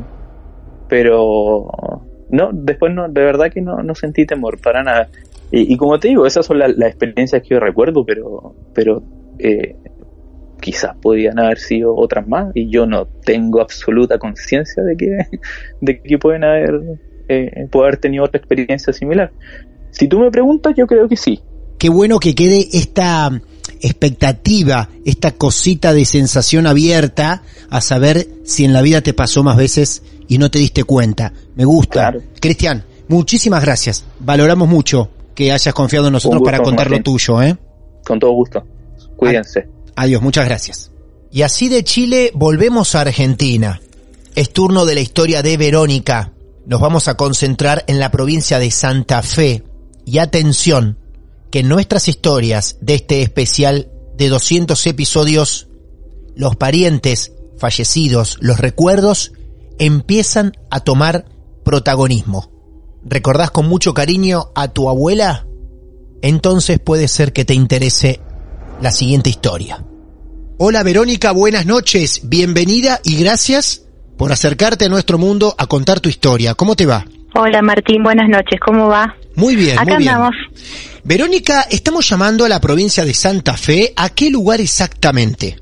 pero 0.89 1.67
no, 2.31 2.51
después 2.53 2.93
no, 2.95 3.09
de 3.09 3.23
verdad 3.23 3.51
que 3.53 3.61
no, 3.61 3.83
no 3.83 3.95
sentí 3.95 4.25
temor 4.27 4.61
para 4.61 4.83
nada. 4.83 5.09
Y, 5.51 5.73
y 5.73 5.77
como 5.77 5.99
te 5.99 6.09
digo, 6.09 6.27
esas 6.27 6.47
son 6.47 6.59
la- 6.59 6.69
las 6.69 6.91
experiencias 6.91 7.43
que 7.43 7.49
yo 7.55 7.61
recuerdo, 7.61 8.05
pero 8.05 8.55
pero 8.75 9.03
eh, 9.39 9.77
quizás 10.61 10.97
podían 11.01 11.39
haber 11.39 11.59
sido 11.59 11.95
otras 11.97 12.27
más 12.27 12.51
y 12.55 12.71
yo 12.71 12.87
no 12.87 13.07
tengo 13.07 13.61
absoluta 13.61 14.19
conciencia 14.19 14.83
de 14.83 14.97
que 14.97 15.19
de 15.81 16.01
que 16.01 16.19
pueden 16.19 16.45
haber 16.45 16.81
eh, 17.29 17.69
haber 17.73 17.97
tenido 17.99 18.25
otra 18.25 18.39
experiencia 18.39 18.93
similar. 18.93 19.33
Si 19.91 20.09
tú 20.09 20.19
me 20.21 20.31
preguntas, 20.31 20.75
yo 20.77 20.87
creo 20.87 21.09
que 21.09 21.17
sí. 21.17 21.41
Qué 21.79 21.89
bueno 21.89 22.19
que 22.19 22.35
quede 22.35 22.67
esta 22.73 23.31
expectativa, 23.81 24.89
esta 25.05 25.33
cosita 25.33 25.93
de 25.93 26.05
sensación 26.05 26.67
abierta 26.67 27.43
a 27.71 27.81
saber 27.81 28.27
si 28.45 28.65
en 28.65 28.73
la 28.73 28.83
vida 28.83 29.01
te 29.01 29.15
pasó 29.15 29.43
más 29.43 29.57
veces 29.57 30.03
y 30.27 30.39
no 30.39 30.51
te 30.51 30.59
diste 30.59 30.85
cuenta. 30.85 31.33
Me 31.55 31.65
gusta. 31.65 32.11
Claro. 32.11 32.23
Cristian, 32.41 32.85
muchísimas 33.09 33.63
gracias. 33.63 34.05
Valoramos 34.21 34.69
mucho 34.69 35.11
que 35.35 35.53
hayas 35.53 35.73
confiado 35.73 36.09
en 36.09 36.15
nosotros 36.15 36.41
gusto, 36.41 36.51
para 36.51 36.63
contar 36.63 36.91
lo 36.91 37.01
tuyo, 37.01 37.41
¿eh? 37.43 37.57
Con 38.05 38.19
todo 38.19 38.33
gusto. 38.33 38.65
Cuídense. 39.17 39.69
Adiós, 40.01 40.23
muchas 40.23 40.45
gracias. 40.45 40.93
Y 41.33 41.43
así 41.43 41.69
de 41.69 41.83
Chile 41.83 42.31
volvemos 42.33 42.95
a 42.95 43.01
Argentina. 43.01 43.81
Es 44.37 44.53
turno 44.53 44.87
de 44.87 44.95
la 44.95 45.01
historia 45.01 45.43
de 45.43 45.57
Verónica. 45.57 46.35
Nos 46.67 46.81
vamos 46.81 47.09
a 47.09 47.17
concentrar 47.17 47.83
en 47.89 47.99
la 47.99 48.13
provincia 48.13 48.61
de 48.61 48.71
Santa 48.71 49.23
Fe. 49.23 49.65
Y 50.05 50.19
atención, 50.19 51.01
que 51.51 51.65
nuestras 51.65 52.07
historias 52.07 52.79
de 52.81 52.95
este 52.95 53.23
especial 53.23 53.91
de 54.17 54.29
200 54.29 54.87
episodios, 54.87 55.67
los 56.37 56.55
parientes 56.55 57.33
fallecidos, 57.57 58.39
los 58.41 58.61
recuerdos, 58.61 59.33
empiezan 59.81 60.53
a 60.71 60.79
tomar 60.79 61.25
protagonismo. 61.65 62.53
¿Recordás 63.03 63.51
con 63.51 63.67
mucho 63.67 63.95
cariño 63.95 64.53
a 64.55 64.69
tu 64.69 64.89
abuela? 64.89 65.49
Entonces 66.23 66.79
puede 66.79 67.09
ser 67.09 67.33
que 67.33 67.45
te 67.45 67.55
interese 67.55 68.21
la 68.81 68.91
siguiente 68.91 69.31
historia. 69.31 69.85
Hola 70.59 70.83
Verónica, 70.83 71.33
buenas 71.33 71.67
noches, 71.67 72.23
bienvenida 72.25 73.01
y 73.05 73.17
gracias 73.23 73.85
por 74.17 74.33
acercarte 74.33 74.87
a 74.87 74.89
nuestro 74.89 75.19
mundo 75.19 75.55
a 75.57 75.67
contar 75.67 76.01
tu 76.01 76.09
historia. 76.09 76.55
¿Cómo 76.55 76.75
te 76.75 76.87
va? 76.87 77.05
Hola 77.35 77.63
Martín, 77.63 78.03
buenas 78.03 78.29
noches, 78.29 78.59
¿cómo 78.65 78.89
va? 78.89 79.15
Muy 79.37 79.55
bien, 79.55 79.79
Acá 79.79 79.95
muy 79.95 79.99
bien. 79.99 80.09
andamos. 80.15 80.35
Verónica, 81.05 81.63
estamos 81.71 82.09
llamando 82.09 82.45
a 82.45 82.49
la 82.49 82.61
provincia 82.61 83.05
de 83.05 83.15
Santa 83.15 83.57
Fe. 83.57 83.93
¿A 83.97 84.09
qué 84.11 84.31
lugar 84.31 84.61
exactamente? 84.61 85.57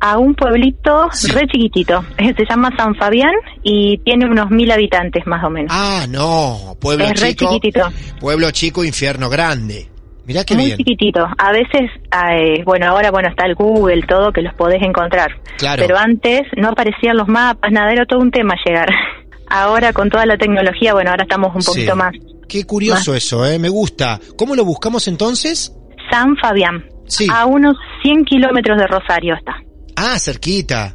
A 0.00 0.18
un 0.18 0.34
pueblito 0.34 1.08
Sí. 1.12 1.30
re 1.30 1.46
chiquitito, 1.46 2.04
Eh, 2.18 2.34
se 2.36 2.44
llama 2.48 2.70
San 2.76 2.94
Fabián 2.96 3.32
y 3.62 3.98
tiene 3.98 4.24
unos 4.26 4.50
mil 4.50 4.70
habitantes 4.72 5.24
más 5.26 5.44
o 5.44 5.50
menos. 5.50 5.70
Ah, 5.70 6.06
no, 6.08 6.76
pueblo 6.80 7.04
es 7.04 7.20
re 7.20 7.34
chico. 7.34 7.52
chiquitito, 7.54 7.88
Pueblo 8.18 8.50
chico, 8.50 8.82
infierno 8.82 9.28
grande. 9.28 9.88
Mirá 10.26 10.44
qué 10.44 10.54
muy 10.54 10.66
bien. 10.66 10.76
chiquitito. 10.78 11.26
A 11.38 11.52
veces, 11.52 11.90
eh, 12.30 12.62
bueno, 12.64 12.86
ahora 12.88 13.10
bueno 13.10 13.28
está 13.28 13.46
el 13.46 13.54
Google, 13.54 14.02
todo 14.06 14.32
que 14.32 14.42
los 14.42 14.54
podés 14.54 14.82
encontrar. 14.82 15.30
Claro. 15.58 15.82
Pero 15.84 15.98
antes 15.98 16.42
no 16.56 16.68
aparecían 16.68 17.16
los 17.16 17.26
mapas, 17.28 17.72
nada, 17.72 17.92
era 17.92 18.04
todo 18.06 18.20
un 18.20 18.30
tema 18.30 18.54
llegar. 18.64 18.88
Ahora 19.52 19.92
con 19.92 20.08
toda 20.10 20.26
la 20.26 20.36
tecnología, 20.36 20.92
bueno, 20.92 21.10
ahora 21.10 21.24
estamos 21.24 21.52
un 21.56 21.62
Sí. 21.62 21.66
poquito 21.72 21.96
más. 21.96 22.12
Qué 22.48 22.64
curioso 22.64 23.14
eso, 23.16 23.44
eh, 23.44 23.58
me 23.58 23.68
gusta. 23.68 24.20
¿Cómo 24.36 24.54
lo 24.54 24.64
buscamos 24.64 25.08
entonces? 25.08 25.74
San 26.08 26.36
Fabián, 26.36 26.84
Sí. 27.08 27.26
a 27.32 27.46
unos 27.46 27.76
100 28.02 28.24
kilómetros 28.24 28.78
de 28.78 28.86
Rosario 28.86 29.34
está. 29.34 29.56
Ah, 29.96 30.18
cerquita. 30.20 30.94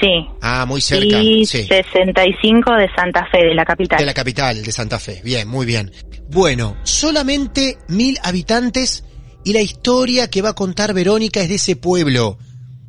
Sí. 0.00 0.26
Ah, 0.42 0.66
muy 0.66 0.80
cerca. 0.80 1.18
Y 1.22 1.46
Sí. 1.46 1.64
65 1.64 2.72
de 2.74 2.88
Santa 2.94 3.26
Fe, 3.30 3.46
de 3.46 3.54
la 3.54 3.64
capital. 3.64 3.98
De 3.98 4.04
la 4.06 4.14
capital, 4.14 4.62
de 4.62 4.72
Santa 4.72 4.98
Fe. 4.98 5.20
Bien, 5.24 5.48
muy 5.48 5.64
bien. 5.66 5.90
Bueno, 6.30 6.76
solamente 6.82 7.78
mil 7.88 8.18
habitantes 8.22 9.04
y 9.44 9.52
la 9.52 9.60
historia 9.62 10.28
que 10.28 10.42
va 10.42 10.50
a 10.50 10.54
contar 10.54 10.92
Verónica 10.92 11.40
es 11.40 11.48
de 11.48 11.54
ese 11.54 11.76
pueblo, 11.76 12.36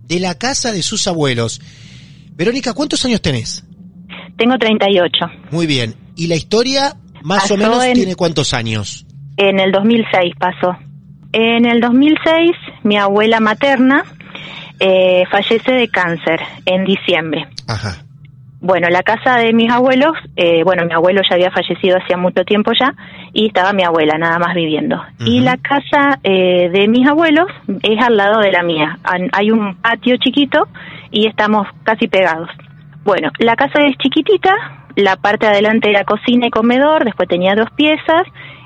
de 0.02 0.20
la 0.20 0.36
casa 0.38 0.72
de 0.72 0.82
sus 0.84 1.08
abuelos. 1.08 1.62
Verónica, 2.32 2.74
¿cuántos 2.74 3.04
años 3.06 3.22
tenés? 3.22 3.64
Tengo 4.38 4.58
38. 4.58 5.26
Muy 5.52 5.66
bien. 5.66 5.96
¿Y 6.16 6.28
la 6.28 6.36
historia 6.36 6.96
más 7.24 7.50
o 7.52 7.58
menos 7.58 7.84
en- 7.84 7.94
tiene 7.94 8.16
cuántos 8.16 8.54
años? 8.54 9.06
En 9.38 9.60
el 9.60 9.72
2006 9.72 10.34
pasó. 10.40 10.76
En 11.34 11.66
el 11.66 11.80
2006 11.82 12.52
mi 12.84 12.98
abuela 12.98 13.40
materna 13.40 14.04
eh, 14.80 15.24
fallece 15.32 15.72
de 15.72 15.88
cáncer 15.90 16.40
en 16.66 16.86
diciembre. 16.86 17.48
Ajá. 17.68 18.04
Bueno, 18.60 18.90
la 18.90 19.04
casa 19.04 19.38
de 19.38 19.54
mis 19.54 19.72
abuelos, 19.72 20.14
eh, 20.36 20.64
bueno, 20.64 20.84
mi 20.86 20.94
abuelo 20.94 21.22
ya 21.30 21.36
había 21.36 21.52
fallecido 21.52 21.98
hacía 21.98 22.18
mucho 22.18 22.44
tiempo 22.44 22.72
ya 22.78 22.94
y 23.32 23.48
estaba 23.48 23.72
mi 23.72 23.84
abuela 23.84 24.18
nada 24.18 24.40
más 24.40 24.56
viviendo. 24.56 25.00
Y 25.20 25.42
la 25.42 25.58
casa 25.58 26.20
eh, 26.24 26.70
de 26.74 26.88
mis 26.88 27.08
abuelos 27.08 27.48
es 27.84 28.04
al 28.04 28.18
lado 28.18 28.40
de 28.40 28.52
la 28.52 28.64
mía. 28.64 28.98
Hay 29.32 29.52
un 29.52 29.76
patio 29.76 30.18
chiquito 30.18 30.68
y 31.12 31.28
estamos 31.28 31.68
casi 31.84 32.08
pegados. 32.08 32.50
Bueno, 33.04 33.30
la 33.38 33.56
casa 33.56 33.84
es 33.86 33.96
chiquitita, 33.98 34.54
la 34.96 35.18
parte 35.18 35.46
de 35.46 35.54
adelante 35.54 35.92
era 35.92 36.04
cocina 36.04 36.48
y 36.48 36.50
comedor, 36.50 37.06
después 37.06 37.30
tenía 37.30 37.54
dos 37.54 37.70
piezas, 37.76 38.24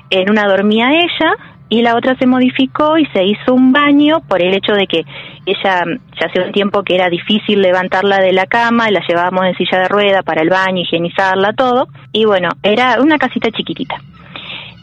en 0.08 0.30
una 0.30 0.46
dormía 0.46 0.90
ella 0.90 1.34
y 1.74 1.80
la 1.80 1.96
otra 1.96 2.14
se 2.18 2.26
modificó 2.26 2.98
y 2.98 3.06
se 3.14 3.24
hizo 3.24 3.54
un 3.54 3.72
baño 3.72 4.20
por 4.28 4.42
el 4.42 4.52
hecho 4.54 4.72
de 4.74 4.86
que 4.86 5.04
ella 5.46 5.84
ya 6.20 6.26
hace 6.26 6.40
un 6.46 6.52
tiempo 6.52 6.82
que 6.82 6.94
era 6.94 7.08
difícil 7.08 7.62
levantarla 7.62 8.18
de 8.20 8.32
la 8.32 8.44
cama, 8.46 8.90
la 8.90 9.00
llevábamos 9.08 9.46
en 9.46 9.54
silla 9.54 9.78
de 9.78 9.88
rueda 9.88 10.22
para 10.22 10.42
el 10.42 10.50
baño, 10.50 10.82
higienizarla, 10.82 11.54
todo, 11.54 11.88
y 12.12 12.26
bueno, 12.26 12.50
era 12.62 13.00
una 13.00 13.16
casita 13.16 13.50
chiquitita. 13.50 13.94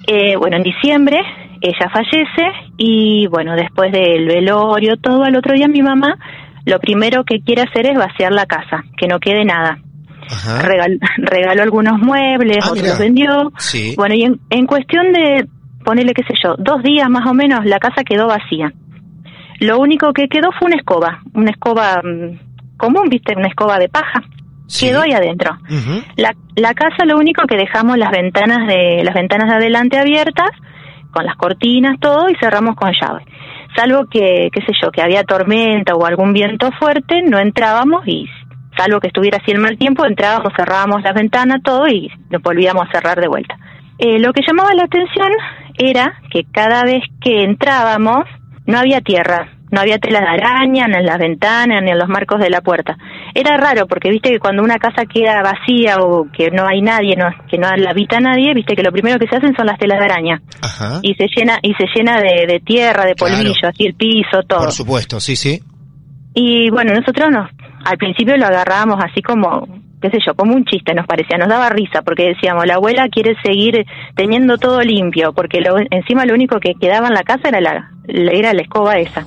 Eh, 0.07 0.35
bueno, 0.37 0.57
en 0.57 0.63
diciembre 0.63 1.19
ella 1.61 1.89
fallece 1.93 2.51
y 2.77 3.27
bueno, 3.27 3.55
después 3.55 3.91
del 3.91 4.25
velorio, 4.25 4.97
todo, 4.97 5.23
al 5.23 5.35
otro 5.35 5.53
día 5.53 5.67
mi 5.67 5.81
mamá 5.83 6.15
lo 6.65 6.79
primero 6.79 7.23
que 7.23 7.41
quiere 7.41 7.61
hacer 7.63 7.85
es 7.85 7.97
vaciar 7.97 8.31
la 8.31 8.45
casa, 8.47 8.83
que 8.97 9.07
no 9.07 9.19
quede 9.19 9.45
nada. 9.45 9.77
Regal- 10.63 10.99
regaló 11.17 11.61
algunos 11.63 11.99
muebles, 11.99 12.57
Ah, 12.63 12.71
otros 12.71 12.83
mirá. 12.83 12.97
vendió. 12.99 13.51
Sí. 13.57 13.93
Bueno, 13.97 14.15
y 14.15 14.23
en, 14.23 14.39
en 14.49 14.65
cuestión 14.67 15.11
de, 15.11 15.45
ponerle 15.83 16.13
qué 16.13 16.23
sé 16.23 16.33
yo, 16.43 16.55
dos 16.57 16.83
días 16.83 17.09
más 17.09 17.25
o 17.27 17.33
menos, 17.33 17.65
la 17.65 17.79
casa 17.79 18.03
quedó 18.03 18.27
vacía. 18.27 18.71
Lo 19.59 19.79
único 19.79 20.13
que 20.13 20.27
quedó 20.27 20.51
fue 20.57 20.67
una 20.67 20.77
escoba, 20.77 21.19
una 21.33 21.51
escoba 21.51 22.01
mm, 22.01 22.77
común, 22.77 23.09
viste, 23.09 23.35
una 23.35 23.47
escoba 23.47 23.77
de 23.77 23.89
paja. 23.89 24.23
Sí. 24.67 24.87
Quedó 24.87 25.01
ahí 25.01 25.11
adentro. 25.11 25.57
La, 26.15 26.33
la 26.55 26.73
casa 26.75 27.03
lo 27.05 27.17
único 27.17 27.47
que 27.47 27.57
dejamos 27.57 27.97
las 27.97 28.11
ventanas 28.11 28.67
de 28.67 29.03
las 29.03 29.15
ventanas 29.15 29.49
de 29.49 29.55
adelante 29.55 29.97
abiertas 29.97 30.51
con 31.11 31.25
las 31.25 31.35
cortinas 31.35 31.99
todo 31.99 32.29
y 32.29 32.35
cerramos 32.35 32.75
con 32.75 32.91
llave. 32.91 33.25
Salvo 33.75 34.05
que 34.09 34.49
qué 34.51 34.61
sé 34.61 34.73
yo, 34.81 34.91
que 34.91 35.01
había 35.01 35.23
tormenta 35.23 35.95
o 35.95 36.05
algún 36.05 36.33
viento 36.33 36.69
fuerte, 36.79 37.21
no 37.23 37.39
entrábamos 37.39 38.07
y 38.07 38.27
salvo 38.77 38.99
que 38.99 39.07
estuviera 39.07 39.37
así 39.41 39.51
el 39.51 39.59
mal 39.59 39.77
tiempo, 39.77 40.05
entrábamos, 40.05 40.53
cerrábamos 40.55 41.03
las 41.03 41.13
ventanas 41.13 41.61
todo 41.63 41.87
y 41.87 42.09
nos 42.29 42.41
volvíamos 42.41 42.87
a 42.87 42.91
cerrar 42.91 43.19
de 43.19 43.27
vuelta. 43.27 43.57
Eh, 43.97 44.19
lo 44.19 44.31
que 44.31 44.41
llamaba 44.47 44.73
la 44.73 44.83
atención 44.83 45.29
era 45.79 46.13
que 46.31 46.43
cada 46.51 46.83
vez 46.83 47.01
que 47.21 47.43
entrábamos 47.43 48.25
no 48.67 48.77
había 48.77 49.01
tierra, 49.01 49.49
no 49.71 49.81
había 49.81 49.97
tela 49.99 50.19
de 50.19 50.27
araña 50.27 50.87
ni 50.87 50.95
en 50.97 51.05
las 51.05 51.17
ventanas 51.17 51.81
ni 51.83 51.89
en 51.91 51.97
los 51.97 52.07
marcos 52.09 52.39
de 52.39 52.49
la 52.49 52.61
puerta. 52.61 52.97
era 53.35 53.55
raro 53.57 53.85
porque 53.87 54.09
viste 54.09 54.29
que 54.31 54.39
cuando 54.39 54.63
una 54.63 54.77
casa 54.77 55.05
queda 55.05 55.41
vacía 55.43 55.97
o 55.99 56.27
que 56.31 56.49
no 56.51 56.67
hay 56.67 56.81
nadie, 56.81 57.15
no, 57.15 57.29
que 57.49 57.57
no 57.57 57.67
la 57.75 57.91
habita 57.91 58.19
nadie, 58.19 58.53
viste 58.53 58.75
que 58.75 58.83
lo 58.83 58.91
primero 58.91 59.17
que 59.19 59.27
se 59.27 59.35
hacen 59.37 59.55
son 59.55 59.65
las 59.67 59.77
telas 59.79 59.99
de 59.99 60.05
araña 60.05 60.41
Ajá. 60.61 60.99
y 61.03 61.13
se 61.15 61.27
llena 61.35 61.59
y 61.61 61.73
se 61.75 61.85
llena 61.95 62.19
de, 62.19 62.45
de 62.47 62.59
tierra, 62.59 63.05
de 63.05 63.13
Claro. 63.15 63.35
polvillo, 63.35 63.67
así 63.69 63.85
el 63.85 63.93
piso, 63.95 64.41
todo. 64.47 64.59
Por 64.61 64.71
supuesto, 64.71 65.19
sí, 65.19 65.35
sí. 65.35 65.61
Y 66.33 66.69
bueno, 66.71 66.93
nosotros 66.93 67.29
nos, 67.31 67.49
al 67.85 67.97
principio 67.97 68.37
lo 68.37 68.45
agarrábamos 68.47 68.97
así 69.03 69.21
como, 69.21 69.67
qué 70.01 70.09
sé 70.09 70.17
yo, 70.25 70.33
como 70.35 70.53
un 70.55 70.65
chiste 70.65 70.93
nos 70.93 71.05
parecía, 71.07 71.37
nos 71.37 71.49
daba 71.49 71.69
risa 71.69 72.01
porque 72.03 72.27
decíamos, 72.29 72.65
la 72.65 72.75
abuela 72.75 73.07
quiere 73.09 73.35
seguir 73.43 73.85
teniendo 74.15 74.57
todo 74.57 74.81
limpio, 74.81 75.33
porque 75.33 75.61
lo, 75.61 75.75
encima 75.91 76.25
lo 76.25 76.33
único 76.33 76.59
que 76.59 76.73
quedaba 76.75 77.07
en 77.07 77.13
la 77.13 77.23
casa 77.23 77.49
era 77.49 77.59
la, 77.61 77.91
era 78.07 78.53
la 78.53 78.61
escoba 78.61 78.97
esa. 78.97 79.25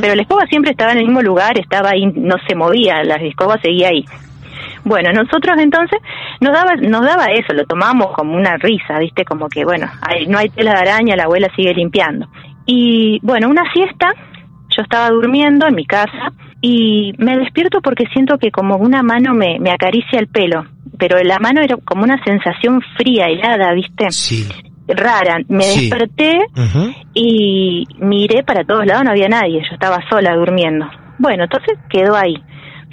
Pero 0.00 0.14
la 0.14 0.22
escoba 0.22 0.46
siempre 0.46 0.70
estaba 0.70 0.92
en 0.92 0.98
el 0.98 1.04
mismo 1.04 1.22
lugar, 1.22 1.58
estaba 1.58 1.90
ahí, 1.90 2.06
no 2.14 2.36
se 2.48 2.54
movía, 2.54 3.02
la 3.04 3.16
escoba 3.16 3.58
seguía 3.60 3.88
ahí. 3.88 4.04
Bueno, 4.84 5.12
nosotros 5.12 5.56
entonces 5.58 5.98
nos 6.40 6.52
daba, 6.52 6.74
nos 6.76 7.02
daba 7.04 7.26
eso, 7.26 7.52
lo 7.54 7.64
tomábamos 7.64 8.12
como 8.12 8.34
una 8.36 8.56
risa, 8.56 8.98
¿viste? 8.98 9.24
Como 9.24 9.48
que, 9.48 9.64
bueno, 9.64 9.90
hay- 10.02 10.26
no 10.26 10.38
hay 10.38 10.48
tela 10.50 10.72
de 10.74 10.78
araña, 10.90 11.16
la 11.16 11.24
abuela 11.24 11.48
sigue 11.56 11.72
limpiando. 11.74 12.26
Y 12.66 13.18
bueno, 13.22 13.48
una 13.48 13.62
siesta, 13.72 14.12
yo 14.76 14.82
estaba 14.82 15.08
durmiendo 15.10 15.66
en 15.66 15.74
mi 15.74 15.86
casa 15.86 16.32
y 16.66 17.12
me 17.18 17.36
despierto 17.36 17.82
porque 17.82 18.04
siento 18.14 18.38
que 18.38 18.50
como 18.50 18.76
una 18.78 19.02
mano 19.02 19.34
me, 19.34 19.58
me 19.60 19.70
acaricia 19.70 20.18
el 20.18 20.28
pelo, 20.28 20.64
pero 20.98 21.22
la 21.22 21.38
mano 21.38 21.60
era 21.60 21.76
como 21.84 22.04
una 22.04 22.22
sensación 22.24 22.80
fría, 22.96 23.26
helada, 23.26 23.74
¿viste? 23.74 24.10
Sí. 24.10 24.48
Rara. 24.88 25.40
Me 25.46 25.62
Sí. 25.64 25.90
desperté 25.90 26.38
y 27.12 27.84
miré 27.98 28.44
para 28.44 28.64
todos 28.64 28.86
lados, 28.86 29.04
no 29.04 29.10
había 29.10 29.28
nadie, 29.28 29.60
yo 29.60 29.74
estaba 29.74 29.98
sola 30.08 30.34
durmiendo. 30.36 30.86
Bueno, 31.18 31.44
entonces 31.44 31.78
quedó 31.90 32.16
ahí. 32.16 32.36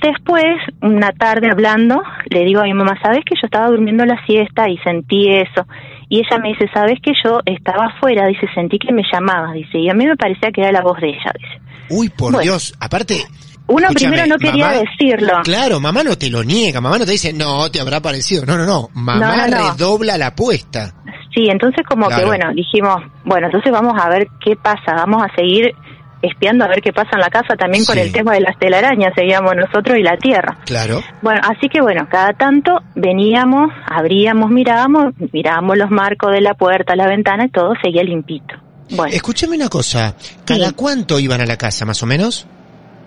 Después, 0.02 0.44
una 0.82 1.12
tarde 1.14 1.48
hablando, 1.50 2.02
le 2.30 2.44
digo 2.44 2.60
a 2.60 2.66
mi 2.66 2.74
mamá, 2.74 2.98
¿sabes 3.02 3.20
que 3.24 3.36
yo 3.36 3.46
estaba 3.46 3.68
durmiendo 3.68 4.06
la 4.06 4.18
siesta 4.26 4.68
y 4.70 4.78
sentí 4.80 5.30
eso? 5.30 5.66
Y 6.10 6.18
ella 6.20 6.40
me 6.44 6.50
dice, 6.50 6.70
¿sabes 6.74 7.00
que 7.02 7.14
yo 7.24 7.40
estaba 7.46 7.86
afuera? 7.86 8.28
Dice, 8.28 8.48
sentí 8.54 8.80
que 8.80 8.92
me 8.92 9.04
llamaba, 9.10 9.54
dice, 9.54 9.78
y 9.78 9.90
a 9.90 9.94
mí 9.94 10.06
me 10.06 10.18
parecía 10.18 10.52
que 10.52 10.60
era 10.60 10.74
la 10.74 10.82
voz 10.82 11.00
de 11.00 11.08
ella, 11.10 11.32
dice. 11.40 11.62
Uy, 11.90 12.10
por 12.10 12.32
Bueno. 12.34 12.40
Dios. 12.40 12.74
Aparte. 12.82 13.16
Uno 13.72 13.88
escúchame, 13.88 14.12
primero 14.18 14.28
no 14.28 14.38
quería 14.38 14.68
mamá- 14.68 14.80
decirlo. 14.82 15.34
Claro, 15.44 15.80
mamá 15.80 16.04
no 16.04 16.18
te 16.18 16.30
lo 16.30 16.44
niega, 16.44 16.82
mamá 16.82 16.98
no 17.00 17.06
te 17.06 17.12
dice, 17.12 17.34
no, 17.34 17.70
te 17.72 17.80
habrá 17.80 18.00
parecido. 18.02 18.46
No, 18.46 18.58
no, 18.58 18.66
no. 18.66 18.90
Mamá 18.94 19.48
No, 19.48 19.58
no, 19.58 19.72
redobla 19.74 20.18
la 20.18 20.28
apuesta. 20.28 20.94
Sí, 21.34 21.48
entonces 21.50 21.86
como 21.88 22.08
Claro. 22.08 22.22
que 22.24 22.28
bueno, 22.28 22.52
dijimos, 22.54 22.98
bueno, 23.24 23.48
entonces 23.48 23.72
vamos 23.72 23.94
a 24.02 24.10
ver 24.10 24.28
qué 24.44 24.56
pasa, 24.56 24.94
vamos 24.96 25.24
a 25.24 25.34
seguir 25.36 25.72
espiando 26.22 26.66
a 26.66 26.68
ver 26.68 26.82
qué 26.82 26.94
pasa 26.94 27.10
en 27.14 27.20
la 27.22 27.30
casa 27.30 27.56
también 27.56 27.84
con 27.86 27.98
el 27.98 28.12
tema 28.12 28.34
de 28.34 28.42
las 28.42 28.56
telarañas, 28.60 29.12
seguíamos 29.16 29.56
nosotros 29.56 29.98
y 29.98 30.04
la 30.04 30.18
tierra. 30.18 30.58
Claro. 30.66 31.02
Bueno, 31.24 31.42
así 31.44 31.68
que 31.68 31.82
bueno, 31.82 32.08
cada 32.12 32.34
tanto 32.34 32.80
veníamos, 32.96 33.72
abríamos, 33.90 34.52
mirábamos, 34.52 35.14
mirábamos 35.34 35.78
los 35.78 35.90
marcos 35.90 36.32
de 36.32 36.42
la 36.42 36.54
puerta, 36.54 36.96
la 36.96 37.08
ventana 37.08 37.46
y 37.46 37.50
todo 37.50 37.74
seguía 37.82 38.04
limpito. 38.04 38.54
Bueno, 38.92 39.14
Escúchame 39.16 39.56
una 39.56 39.70
cosa. 39.70 40.16
¿Cada 40.46 40.68
Sí. 40.68 40.74
cuánto 40.76 41.18
iban 41.18 41.42
a 41.42 41.46
la 41.46 41.58
casa, 41.58 41.86
más 41.86 42.04
o 42.04 42.06
menos? 42.06 42.46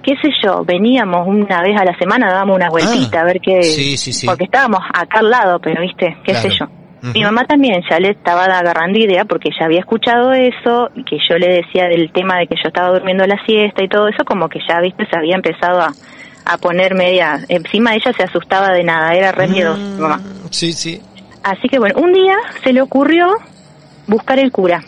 Qué 0.05 0.13
sé 0.23 0.31
yo, 0.45 0.65
veníamos 0.65 1.27
una 1.27 1.63
vez 1.63 1.81
a 1.81 1.85
la 1.85 1.97
semana, 1.99 2.31
dábamos 2.31 2.57
una 2.57 2.69
vueltita 2.69 3.19
Ah, 3.19 3.23
a 3.23 3.25
ver 3.25 3.41
qué... 3.41 3.63
sí, 3.63 3.97
sí, 3.97 4.13
sí. 4.13 4.27
Porque 4.27 4.45
estábamos 4.45 4.81
acá 4.93 5.21
al 5.21 5.31
lado, 5.31 5.59
pero 5.61 5.81
viste, 5.83 6.17
qué 6.25 6.35
sé 6.35 6.51
yo. 6.51 6.67
Mi 7.13 7.23
mamá 7.23 7.45
también 7.45 7.83
ya 7.91 7.99
le 7.99 8.11
estaba 8.13 8.45
agarrando 8.45 8.99
idea 8.99 9.27
porque 9.27 9.51
ya 9.59 9.67
había 9.67 9.81
escuchado 9.81 10.33
eso, 10.33 10.89
y 10.95 11.05
que 11.05 11.19
yo 11.29 11.37
le 11.37 11.57
decía 11.57 11.85
del 11.89 12.11
tema 12.13 12.39
de 12.39 12.47
que 12.47 12.55
yo 12.57 12.69
estaba 12.69 12.89
durmiendo 12.97 13.27
la 13.27 13.37
siesta 13.45 13.85
y 13.85 13.89
todo 13.89 14.09
eso, 14.09 14.25
como 14.25 14.49
que 14.49 14.59
ya, 14.67 14.81
viste, 14.81 15.05
se 15.11 15.19
había 15.19 15.35
empezado 15.35 15.81
a, 15.83 15.93
a 16.47 16.57
poner 16.59 16.95
media... 16.95 17.41
Encima 17.49 17.95
ella 17.95 18.11
se 18.17 18.23
asustaba 18.23 18.71
de 18.73 18.85
nada, 18.85 19.13
era 19.15 19.33
re 19.33 19.49
miedosa, 19.49 19.81
mi 19.83 20.01
mamá. 20.01 20.17
Mm, 20.17 20.49
Sí, 20.51 20.73
sí. 20.73 21.01
Así 21.43 21.69
que 21.69 21.79
bueno, 21.79 22.01
un 22.01 22.13
día 22.15 22.37
se 22.63 22.73
le 22.73 22.81
ocurrió 22.81 23.27
buscar 24.07 24.39
el 24.39 24.51
cura. 24.51 24.83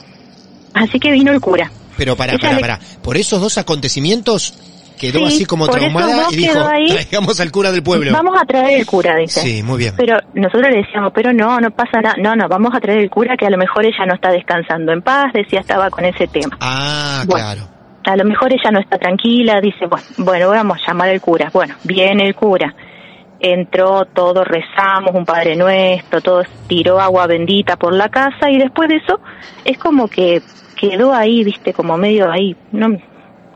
Así 0.72 0.98
que 0.98 1.10
vino 1.10 1.32
el 1.32 1.40
cura. 1.40 1.70
Pero 1.98 2.16
para, 2.16 2.38
para, 2.38 2.58
para. 2.58 2.78
Por 3.02 3.16
esos 3.18 3.40
dos 3.42 3.58
acontecimientos 3.58 4.54
quedó 4.96 5.18
Sí, 5.20 5.24
así 5.26 5.44
como 5.46 5.68
traumada 5.68 6.26
y 6.30 6.36
dijo, 6.36 6.58
ahí. 6.66 6.86
traigamos 6.88 7.38
al 7.40 7.50
cura 7.52 7.70
del 7.72 7.82
pueblo. 7.82 8.12
Vamos 8.12 8.34
a 8.40 8.44
traer 8.44 8.80
el 8.80 8.86
cura, 8.86 9.16
dice. 9.16 9.40
Sí, 9.40 9.62
muy 9.62 9.78
bien. 9.78 9.94
Pero 9.96 10.18
nosotros 10.34 10.70
le 10.70 10.78
decíamos, 10.78 11.12
pero 11.14 11.32
no, 11.32 11.60
no 11.60 11.70
pasa 11.70 12.00
nada. 12.00 12.16
No, 12.18 12.34
no, 12.36 12.48
vamos 12.48 12.74
a 12.74 12.80
traer 12.80 12.98
el 13.00 13.10
cura 13.10 13.36
que 13.36 13.46
a 13.46 13.50
lo 13.50 13.58
mejor 13.58 13.84
ella 13.84 14.06
no 14.06 14.14
está 14.14 14.30
descansando 14.30 14.92
en 14.92 15.02
paz, 15.02 15.32
decía, 15.32 15.60
estaba 15.60 15.90
con 15.90 16.04
ese 16.04 16.26
tema. 16.28 16.56
Ah, 16.60 17.22
Bueno. 17.26 17.44
claro. 17.44 17.68
A 18.08 18.16
lo 18.16 18.24
mejor 18.24 18.52
ella 18.52 18.70
no 18.70 18.78
está 18.78 18.98
tranquila, 18.98 19.60
dice, 19.60 19.86
bueno, 19.86 20.06
bueno, 20.18 20.48
vamos 20.50 20.78
a 20.80 20.86
llamar 20.86 21.08
al 21.08 21.20
cura. 21.20 21.50
Bueno, 21.52 21.74
viene 21.82 22.26
el 22.26 22.34
cura. 22.36 22.72
Entró, 23.38 24.06
todos 24.06 24.46
rezamos, 24.48 25.14
un 25.14 25.26
Padre 25.26 25.56
Nuestro, 25.56 26.20
todos 26.22 26.46
tiró 26.68 26.98
agua 27.00 27.26
bendita 27.26 27.76
por 27.76 27.92
la 27.92 28.08
casa 28.08 28.50
y 28.50 28.58
después 28.58 28.88
de 28.88 28.96
eso 28.96 29.20
es 29.64 29.76
como 29.76 30.08
que 30.08 30.40
quedó 30.74 31.12
ahí, 31.12 31.44
viste, 31.44 31.72
como 31.74 31.98
medio 31.98 32.30
ahí, 32.30 32.56
no, 32.72 32.96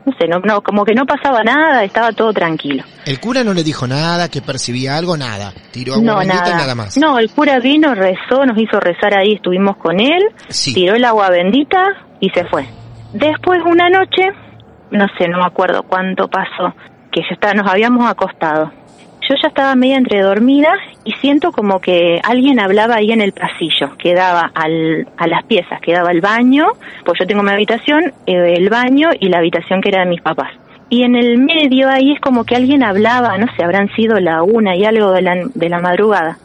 no 0.06 0.12
sé, 0.18 0.26
no, 0.28 0.38
no, 0.40 0.62
como 0.62 0.84
que 0.84 0.94
no 0.94 1.04
pasaba 1.04 1.42
nada, 1.44 1.84
estaba 1.84 2.12
todo 2.12 2.32
tranquilo. 2.32 2.82
El 3.04 3.20
cura 3.20 3.44
no 3.44 3.52
le 3.54 3.62
dijo 3.62 3.86
nada, 3.86 4.28
que 4.28 4.40
percibía 4.40 4.96
algo, 4.96 5.16
nada. 5.16 5.52
Tiró 5.72 5.94
agua 5.94 6.04
No, 6.04 6.18
bendita 6.18 6.40
nada. 6.42 6.54
y 6.54 6.56
nada 6.58 6.74
más. 6.74 6.96
No, 6.96 7.18
el 7.18 7.30
cura 7.30 7.58
vino, 7.60 7.94
rezó, 7.94 8.44
nos 8.46 8.58
hizo 8.58 8.80
rezar 8.80 9.14
ahí, 9.14 9.34
estuvimos 9.34 9.76
con 9.76 10.00
él, 10.00 10.22
Sí. 10.48 10.72
tiró 10.74 10.94
el 10.94 11.04
agua 11.04 11.28
bendita 11.30 11.82
y 12.20 12.30
se 12.30 12.44
fue. 12.46 12.66
Después 13.12 13.60
una 13.66 13.88
noche, 13.90 14.22
no 14.90 15.06
sé, 15.18 15.28
no 15.28 15.38
me 15.38 15.46
acuerdo 15.46 15.82
cuánto 15.82 16.28
pasó, 16.28 16.74
que 17.12 17.20
ya 17.22 17.34
está, 17.34 17.52
nos 17.54 17.70
habíamos 17.70 18.08
acostado. 18.10 18.72
Yo 19.30 19.36
ya 19.40 19.46
estaba 19.46 19.76
media 19.76 19.96
entre 19.96 20.22
dormida 20.22 20.72
y 21.04 21.12
siento 21.12 21.52
como 21.52 21.78
que 21.78 22.20
alguien 22.24 22.58
hablaba 22.58 22.96
ahí 22.96 23.12
en 23.12 23.20
el 23.20 23.30
pasillo, 23.30 23.96
que 23.96 24.12
daba 24.12 24.50
al, 24.52 25.06
a 25.16 25.28
las 25.28 25.44
piezas, 25.44 25.80
que 25.80 25.92
daba 25.92 26.10
el 26.10 26.20
baño, 26.20 26.66
pues 27.04 27.16
yo 27.20 27.28
tengo 27.28 27.44
mi 27.44 27.52
habitación, 27.52 28.12
eh, 28.26 28.54
el 28.56 28.68
baño 28.70 29.10
y 29.20 29.28
la 29.28 29.38
habitación 29.38 29.82
que 29.82 29.90
era 29.90 30.00
de 30.00 30.10
mis 30.10 30.20
papás. 30.20 30.50
Y 30.88 31.04
en 31.04 31.14
el 31.14 31.38
medio 31.38 31.88
ahí 31.88 32.10
es 32.10 32.20
como 32.20 32.42
que 32.42 32.56
alguien 32.56 32.82
hablaba, 32.82 33.38
no 33.38 33.46
sé, 33.54 33.62
habrán 33.62 33.88
sido 33.94 34.18
la 34.18 34.42
una 34.42 34.74
y 34.74 34.84
algo 34.84 35.12
de 35.12 35.22
la, 35.22 35.36
de 35.54 35.68
la 35.68 35.78
madrugada. 35.78 36.38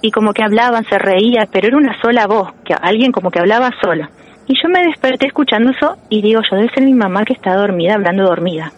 Y 0.00 0.10
como 0.10 0.32
que 0.32 0.42
hablaban, 0.42 0.86
se 0.86 0.98
reía, 0.98 1.46
pero 1.52 1.68
era 1.68 1.76
una 1.76 2.00
sola 2.00 2.26
voz, 2.26 2.54
que 2.64 2.72
alguien 2.72 3.12
como 3.12 3.30
que 3.30 3.40
hablaba 3.40 3.70
solo. 3.82 4.08
Y 4.46 4.54
yo 4.54 4.70
me 4.70 4.82
desperté 4.82 5.26
escuchando 5.26 5.72
eso 5.72 5.98
y 6.08 6.22
digo, 6.22 6.40
yo 6.50 6.56
debe 6.56 6.72
ser 6.72 6.84
mi 6.84 6.94
mamá 6.94 7.26
que 7.26 7.34
está 7.34 7.54
dormida, 7.54 7.96
hablando 7.96 8.24
dormida. 8.24 8.72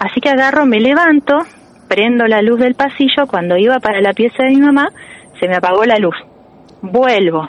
Así 0.00 0.20
que 0.20 0.28
agarro, 0.28 0.66
me 0.66 0.80
levanto, 0.80 1.38
prendo 1.88 2.26
la 2.26 2.42
luz 2.42 2.60
del 2.60 2.74
pasillo, 2.74 3.26
cuando 3.26 3.56
iba 3.56 3.80
para 3.80 4.00
la 4.00 4.12
pieza 4.12 4.44
de 4.44 4.50
mi 4.50 4.60
mamá, 4.60 4.88
se 5.40 5.48
me 5.48 5.56
apagó 5.56 5.84
la 5.84 5.98
luz. 5.98 6.14
Vuelvo, 6.82 7.48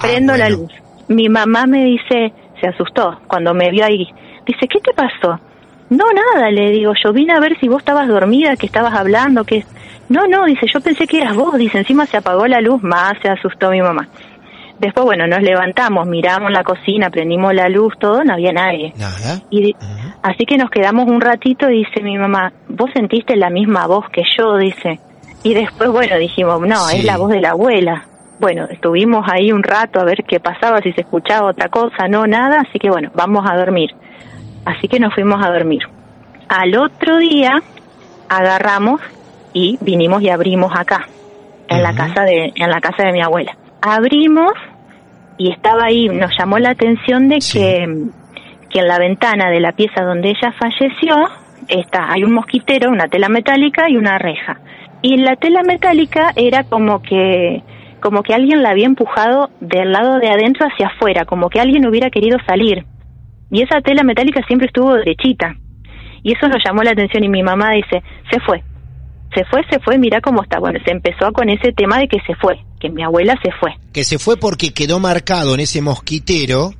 prendo 0.00 0.36
la 0.36 0.46
bueno. 0.46 0.62
luz. 0.62 0.72
Mi 1.08 1.28
mamá 1.28 1.66
me 1.66 1.84
dice, 1.84 2.32
se 2.60 2.68
asustó 2.68 3.20
cuando 3.26 3.52
me 3.52 3.70
vio 3.70 3.84
ahí. 3.84 4.06
Dice, 4.46 4.66
¿qué 4.68 4.78
te 4.80 4.92
pasó? 4.94 5.40
No, 5.90 6.04
nada, 6.12 6.50
le 6.50 6.70
digo, 6.70 6.92
yo 7.04 7.12
vine 7.12 7.34
a 7.34 7.40
ver 7.40 7.58
si 7.58 7.68
vos 7.68 7.80
estabas 7.80 8.06
dormida, 8.06 8.56
que 8.56 8.66
estabas 8.66 8.94
hablando, 8.94 9.44
que... 9.44 9.64
No, 10.08 10.26
no, 10.26 10.44
dice, 10.44 10.66
yo 10.72 10.80
pensé 10.80 11.06
que 11.06 11.20
eras 11.20 11.36
vos, 11.36 11.56
dice, 11.56 11.78
encima 11.78 12.06
se 12.06 12.16
apagó 12.16 12.46
la 12.46 12.60
luz, 12.60 12.82
más 12.82 13.14
se 13.22 13.28
asustó 13.28 13.70
mi 13.70 13.80
mamá. 13.80 14.08
Después, 14.80 15.04
bueno, 15.04 15.26
nos 15.26 15.42
levantamos, 15.42 16.06
miramos 16.06 16.50
la 16.50 16.64
cocina, 16.64 17.10
prendimos 17.10 17.52
la 17.54 17.68
luz, 17.68 17.92
todo, 17.98 18.24
no 18.24 18.32
había 18.32 18.52
nadie. 18.52 18.94
Nada. 18.96 19.40
Y 19.50 19.76
así 20.22 20.46
que 20.46 20.56
nos 20.56 20.70
quedamos 20.70 21.06
un 21.06 21.20
ratito 21.20 21.68
y 21.68 21.84
dice 21.84 22.02
mi 22.02 22.16
mamá, 22.16 22.52
vos 22.68 22.90
sentiste 22.94 23.36
la 23.36 23.50
misma 23.50 23.86
voz 23.86 24.06
que 24.10 24.22
yo, 24.38 24.56
dice. 24.56 24.98
Y 25.42 25.52
después, 25.52 25.90
bueno, 25.90 26.16
dijimos, 26.16 26.60
no, 26.62 26.76
Sí. 26.88 26.98
es 26.98 27.04
la 27.04 27.18
voz 27.18 27.28
de 27.30 27.40
la 27.40 27.50
abuela. 27.50 28.04
Bueno, 28.40 28.64
estuvimos 28.70 29.26
ahí 29.30 29.52
un 29.52 29.62
rato 29.62 30.00
a 30.00 30.04
ver 30.04 30.24
qué 30.26 30.40
pasaba, 30.40 30.80
si 30.80 30.92
se 30.92 31.02
escuchaba 31.02 31.50
otra 31.50 31.68
cosa, 31.68 32.08
no, 32.08 32.26
nada, 32.26 32.62
así 32.66 32.78
que 32.78 32.88
bueno, 32.88 33.10
vamos 33.14 33.44
a 33.46 33.54
dormir. 33.56 33.90
Así 34.64 34.88
que 34.88 34.98
nos 34.98 35.12
fuimos 35.14 35.44
a 35.44 35.50
dormir. 35.50 35.82
Al 36.48 36.74
otro 36.78 37.18
día 37.18 37.62
agarramos 38.30 39.00
y 39.52 39.76
vinimos 39.82 40.22
y 40.22 40.30
abrimos 40.30 40.72
acá, 40.74 41.06
en 41.68 41.82
la 41.82 41.92
casa 41.94 42.22
de, 42.22 42.52
en 42.54 42.70
la 42.70 42.80
casa 42.80 43.04
de 43.04 43.12
mi 43.12 43.20
abuela. 43.22 43.56
Abrimos 43.82 44.52
y 45.40 45.50
estaba 45.50 45.84
ahí, 45.84 46.06
nos 46.10 46.30
llamó 46.38 46.58
la 46.58 46.68
atención 46.70 47.28
de 47.30 47.40
Sí. 47.40 47.58
que, 47.58 47.86
que 48.68 48.80
en 48.80 48.86
la 48.86 48.98
ventana 48.98 49.48
de 49.48 49.58
la 49.58 49.72
pieza 49.72 50.02
donde 50.04 50.28
ella 50.28 50.52
falleció 50.52 51.16
está, 51.66 52.12
hay 52.12 52.24
un 52.24 52.34
mosquitero, 52.34 52.90
una 52.90 53.08
tela 53.08 53.30
metálica 53.30 53.88
y 53.88 53.96
una 53.96 54.18
reja. 54.18 54.60
Y 55.00 55.16
la 55.16 55.36
tela 55.36 55.62
metálica 55.62 56.32
era 56.36 56.64
como 56.64 57.00
que 57.00 57.62
como 58.02 58.22
que 58.22 58.34
alguien 58.34 58.62
la 58.62 58.70
había 58.70 58.84
empujado 58.84 59.48
del 59.60 59.92
lado 59.92 60.18
de 60.18 60.28
adentro 60.28 60.66
hacia 60.66 60.88
afuera, 60.88 61.24
como 61.24 61.48
que 61.48 61.58
alguien 61.60 61.86
hubiera 61.86 62.10
querido 62.10 62.36
salir. 62.46 62.84
Y 63.50 63.62
esa 63.62 63.80
tela 63.80 64.02
metálica 64.02 64.42
siempre 64.46 64.66
estuvo 64.66 64.94
derechita. 64.94 65.54
Y 66.22 66.32
eso 66.34 66.48
nos 66.48 66.62
llamó 66.62 66.82
la 66.82 66.90
atención 66.90 67.24
y 67.24 67.30
mi 67.30 67.42
mamá 67.42 67.70
dice, 67.70 68.02
se 68.30 68.40
fue. 68.40 68.62
Se 69.34 69.44
fue, 69.46 69.64
se 69.70 69.78
fue, 69.80 69.96
mira 69.96 70.20
cómo 70.20 70.42
está. 70.42 70.58
Bueno, 70.58 70.78
se 70.84 70.90
empezó 70.92 71.32
con 71.32 71.48
ese 71.48 71.72
tema 71.72 71.98
de 71.98 72.08
que 72.08 72.20
se 72.26 72.34
fue, 72.34 72.58
que 72.80 72.90
mi 72.90 73.02
abuela 73.04 73.36
se 73.42 73.50
fue. 73.60 73.70
Que 73.92 74.02
se 74.04 74.18
fue 74.18 74.36
porque 74.36 74.72
quedó 74.72 74.98
marcado 74.98 75.54
en 75.54 75.60
ese 75.60 75.80
mosquitero 75.82 76.72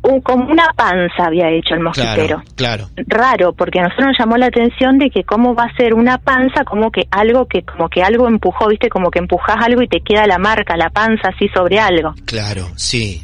un- 0.00 0.20
como 0.22 0.46
una 0.46 0.68
panza 0.76 1.24
había 1.26 1.50
hecho 1.50 1.74
el 1.74 1.80
mosquitero. 1.80 2.40
Claro, 2.54 2.86
claro. 2.86 2.88
Raro, 3.08 3.52
porque 3.52 3.80
a 3.80 3.82
nosotros 3.82 4.06
nos 4.08 4.18
llamó 4.18 4.36
la 4.38 4.46
atención 4.46 4.96
de 4.96 5.10
que 5.10 5.24
cómo 5.24 5.54
va 5.54 5.64
a 5.64 5.76
ser 5.76 5.92
una 5.92 6.16
panza, 6.18 6.64
como 6.64 6.90
que 6.92 7.02
algo 7.10 7.46
que 7.46 7.62
como 7.62 7.88
que 7.88 8.02
algo 8.02 8.28
empujó, 8.28 8.68
viste, 8.68 8.88
como 8.88 9.10
que 9.10 9.18
empujas 9.18 9.56
algo 9.60 9.82
y 9.82 9.88
te 9.88 10.00
queda 10.00 10.26
la 10.26 10.38
marca, 10.38 10.76
la 10.76 10.88
panza 10.90 11.28
así 11.34 11.48
sobre 11.48 11.78
algo. 11.80 12.14
Claro, 12.24 12.68
sí. 12.76 13.22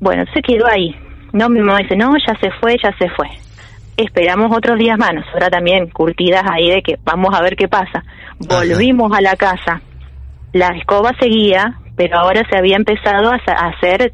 Bueno, 0.00 0.24
se 0.34 0.42
quedó 0.42 0.66
ahí. 0.66 0.94
No, 1.32 1.48
mi 1.48 1.60
mamá 1.60 1.78
dice, 1.78 1.96
no, 1.96 2.12
ya 2.26 2.34
se 2.40 2.50
fue, 2.60 2.76
ya 2.82 2.90
se 2.98 3.08
fue. 3.10 3.28
Esperamos 3.96 4.54
otros 4.56 4.78
días 4.78 4.98
más, 4.98 5.12
nosotras 5.14 5.50
también 5.50 5.88
curtidas 5.90 6.42
ahí 6.50 6.70
de 6.70 6.82
que 6.82 6.98
vamos 7.04 7.34
a 7.34 7.42
ver 7.42 7.56
qué 7.56 7.68
pasa. 7.68 8.04
Volvimos 8.38 9.12
a 9.16 9.20
la 9.20 9.36
casa. 9.36 9.80
La 10.52 10.68
escoba 10.68 11.12
seguía, 11.20 11.78
pero 11.96 12.18
ahora 12.18 12.42
se 12.50 12.56
había 12.56 12.76
empezado 12.76 13.30
a 13.30 13.36
a 13.46 13.68
hacer 13.68 14.12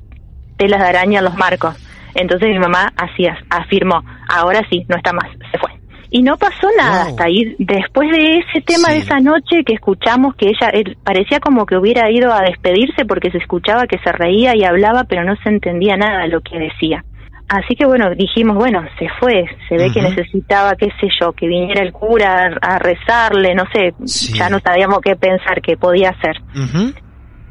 telas 0.57 0.81
de 0.81 0.89
araña 0.89 1.19
en 1.19 1.25
los 1.25 1.37
marcos. 1.37 1.77
Entonces 2.15 2.49
mi 2.49 2.59
mamá 2.59 2.93
hacía, 2.97 3.37
afirmó, 3.51 4.03
ahora 4.29 4.61
sí, 4.71 4.85
no 4.89 4.97
está 4.97 5.13
más, 5.13 5.29
se 5.51 5.59
fue. 5.59 5.71
Y 6.11 6.23
no 6.23 6.37
pasó 6.37 6.69
nada 6.79 7.07
hasta 7.07 7.25
ahí. 7.25 7.57
Después 7.59 8.09
de 8.13 8.39
ese 8.39 8.61
tema 8.65 8.91
de 8.91 8.99
esa 8.99 9.19
noche 9.19 9.65
que 9.67 9.75
escuchamos 9.75 10.37
que 10.37 10.47
ella 10.47 10.69
él, 10.73 10.97
parecía 11.03 11.41
como 11.41 11.67
que 11.67 11.77
hubiera 11.77 12.09
ido 12.09 12.33
a 12.33 12.43
despedirse 12.43 13.05
porque 13.05 13.33
se 13.33 13.39
escuchaba 13.39 13.89
que 13.89 13.99
se 13.99 14.13
reía 14.13 14.55
y 14.55 14.63
hablaba, 14.63 15.05
pero 15.05 15.25
no 15.25 15.35
se 15.43 15.49
entendía 15.49 15.97
nada 15.97 16.23
de 16.23 16.29
lo 16.29 16.41
que 16.41 16.57
decía. 16.57 17.05
Así 17.49 17.77
que 17.77 17.85
bueno, 17.85 18.11
dijimos, 18.15 18.57
bueno, 18.57 18.83
se 18.99 19.07
fue, 19.21 19.45
se 19.69 19.77
ve 19.77 19.93
que 19.93 20.01
necesitaba, 20.01 20.75
qué 20.77 20.89
sé 20.99 21.09
yo, 21.21 21.33
que 21.33 21.47
viniera 21.47 21.83
el 21.83 21.93
cura 21.93 22.51
a, 22.63 22.75
a 22.75 22.79
rezarle, 22.79 23.55
no 23.55 23.65
sé, 23.73 23.95
ya 24.35 24.49
no 24.49 24.59
sabíamos 24.61 25.01
qué 25.03 25.15
pensar 25.15 25.61
que 25.61 25.77
podía 25.77 26.11
hacer. 26.11 26.37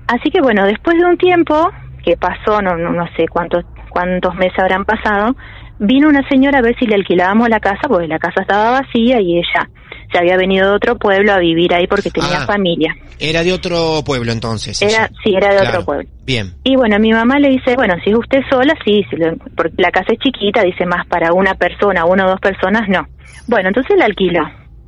Así 0.07 0.31
que 0.31 0.41
bueno, 0.41 0.65
después 0.65 0.97
de 0.97 1.05
un 1.05 1.17
tiempo 1.17 1.71
que 2.03 2.17
pasó, 2.17 2.61
no, 2.61 2.75
no, 2.75 2.91
no 2.91 3.05
sé 3.15 3.27
cuántos, 3.27 3.65
cuántos 3.89 4.35
meses 4.35 4.57
habrán 4.57 4.83
pasado, 4.83 5.35
vino 5.79 6.09
una 6.09 6.27
señora 6.27 6.59
a 6.59 6.63
ver 6.63 6.75
si 6.79 6.87
le 6.87 6.95
alquilábamos 6.95 7.49
la 7.49 7.59
casa, 7.59 7.87
porque 7.87 8.07
la 8.07 8.19
casa 8.19 8.41
estaba 8.41 8.81
vacía 8.81 9.21
y 9.21 9.37
ella 9.37 9.69
se 10.14 10.18
había 10.20 10.38
venido 10.38 10.70
de 10.70 10.76
otro 10.78 10.97
pueblo 10.97 11.34
a 11.34 11.39
vivir 11.39 11.74
ahí 11.74 11.88
porque 11.88 12.09
tenía 12.11 12.43
Ah. 12.43 12.45
familia. 12.45 12.95
Era 13.20 13.43
de 13.43 13.51
otro 13.51 14.01
pueblo 14.05 14.32
entonces. 14.32 14.82
Era, 14.82 14.91
ella. 14.91 15.09
sí, 15.24 15.34
era 15.36 15.49
de 15.49 15.55
Claro. 15.57 15.70
otro 15.72 15.86
pueblo. 15.86 16.09
Bien. 16.26 16.53
Y 16.64 16.76
bueno, 16.78 16.97
mi 16.99 17.11
mamá 17.11 17.39
le 17.39 17.49
dice, 17.49 17.76
bueno, 17.76 17.95
si 18.03 18.11
es 18.11 18.16
usted 18.18 18.39
sola, 18.49 18.74
sí, 18.86 19.03
si 19.09 19.18
lo- 19.18 19.36
porque 19.57 19.74
la 19.82 19.91
casa 19.91 20.14
es 20.14 20.20
chiquita, 20.20 20.61
dice 20.64 20.86
más 20.86 21.05
para 21.07 21.34
una 21.34 21.55
persona, 21.55 22.05
una 22.05 22.26
o 22.26 22.30
dos 22.30 22.39
personas, 22.39 22.88
no. 22.88 23.05
Bueno, 23.47 23.68
entonces 23.70 23.97
la 23.97 24.05
alquiló. 24.05 24.43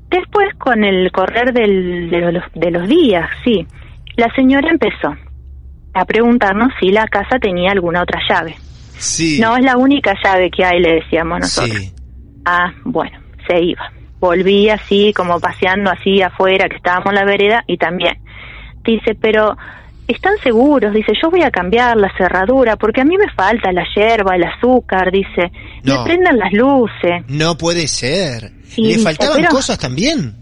Después, 0.10 0.48
con 0.58 0.84
el 0.84 1.12
correr 1.12 1.52
del- 1.52 2.10
de, 2.10 2.32
los, 2.32 2.44
de 2.54 2.72
los 2.72 2.88
días, 2.88 3.28
sí, 3.44 3.66
la 4.16 4.34
señora 4.36 4.70
empezó 4.70 5.14
a 5.94 6.06
preguntarnos 6.06 6.70
si 6.80 6.90
la 6.92 7.06
casa 7.08 7.40
tenía 7.40 7.72
alguna 7.72 8.04
otra 8.04 8.20
llave. 8.30 8.56
Sí. 8.98 9.40
No 9.42 9.58
es 9.58 9.64
la 9.64 9.78
única 9.78 10.14
llave 10.24 10.50
que 10.50 10.64
hay, 10.64 10.80
le 10.80 10.96
decíamos 10.96 11.40
nosotros. 11.42 11.78
Sí. 11.78 11.92
Ah, 12.46 12.72
bueno, 12.86 13.18
se 13.48 13.62
iba. 13.62 13.92
Volvía 14.26 14.76
así, 14.76 15.14
como 15.14 15.40
paseando 15.40 15.92
así 15.92 16.22
afuera, 16.22 16.68
que 16.68 16.78
estábamos 16.78 17.08
en 17.10 17.16
la 17.16 17.26
vereda, 17.26 17.64
y 17.68 17.78
también. 17.78 18.18
Dice, 18.84 19.16
pero 19.16 19.56
¿están 20.08 20.38
seguros? 20.44 20.94
Dice, 20.94 21.14
yo 21.22 21.30
voy 21.30 21.44
a 21.44 21.52
cambiar 21.52 21.96
la 21.98 22.12
cerradura, 22.18 22.76
porque 22.76 23.02
a 23.02 23.06
mí 23.06 23.18
me 23.18 23.30
falta 23.32 23.72
la 23.72 23.86
hierba, 23.96 24.36
el 24.36 24.44
azúcar, 24.44 25.12
dice. 25.12 25.52
No. 25.84 26.00
Me 26.00 26.04
prendan 26.06 26.38
las 26.38 26.54
luces. 26.54 27.24
No 27.28 27.56
puede 27.58 27.88
ser. 27.88 28.52
Y 28.76 28.82
¿Le 28.82 28.88
dice, 28.90 29.04
faltaban 29.04 29.46
cosas 29.46 29.78
también? 29.78 30.36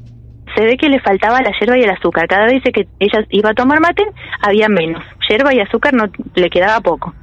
Se 0.56 0.64
ve 0.64 0.78
que 0.78 0.88
le 0.88 1.00
faltaba 1.00 1.42
la 1.42 1.52
hierba 1.60 1.78
y 1.78 1.84
el 1.84 1.90
azúcar. 1.90 2.28
Cada 2.28 2.46
vez 2.46 2.62
que 2.64 2.88
ella 3.00 3.26
iba 3.32 3.50
a 3.52 3.54
tomar 3.54 3.80
mate, 3.80 4.04
había 4.42 4.70
menos. 4.70 5.04
Hierba 5.28 5.54
y 5.54 5.60
azúcar 5.60 5.94
no 5.94 6.06
le 6.36 6.50
quedaba 6.50 6.80
poco. 6.80 7.14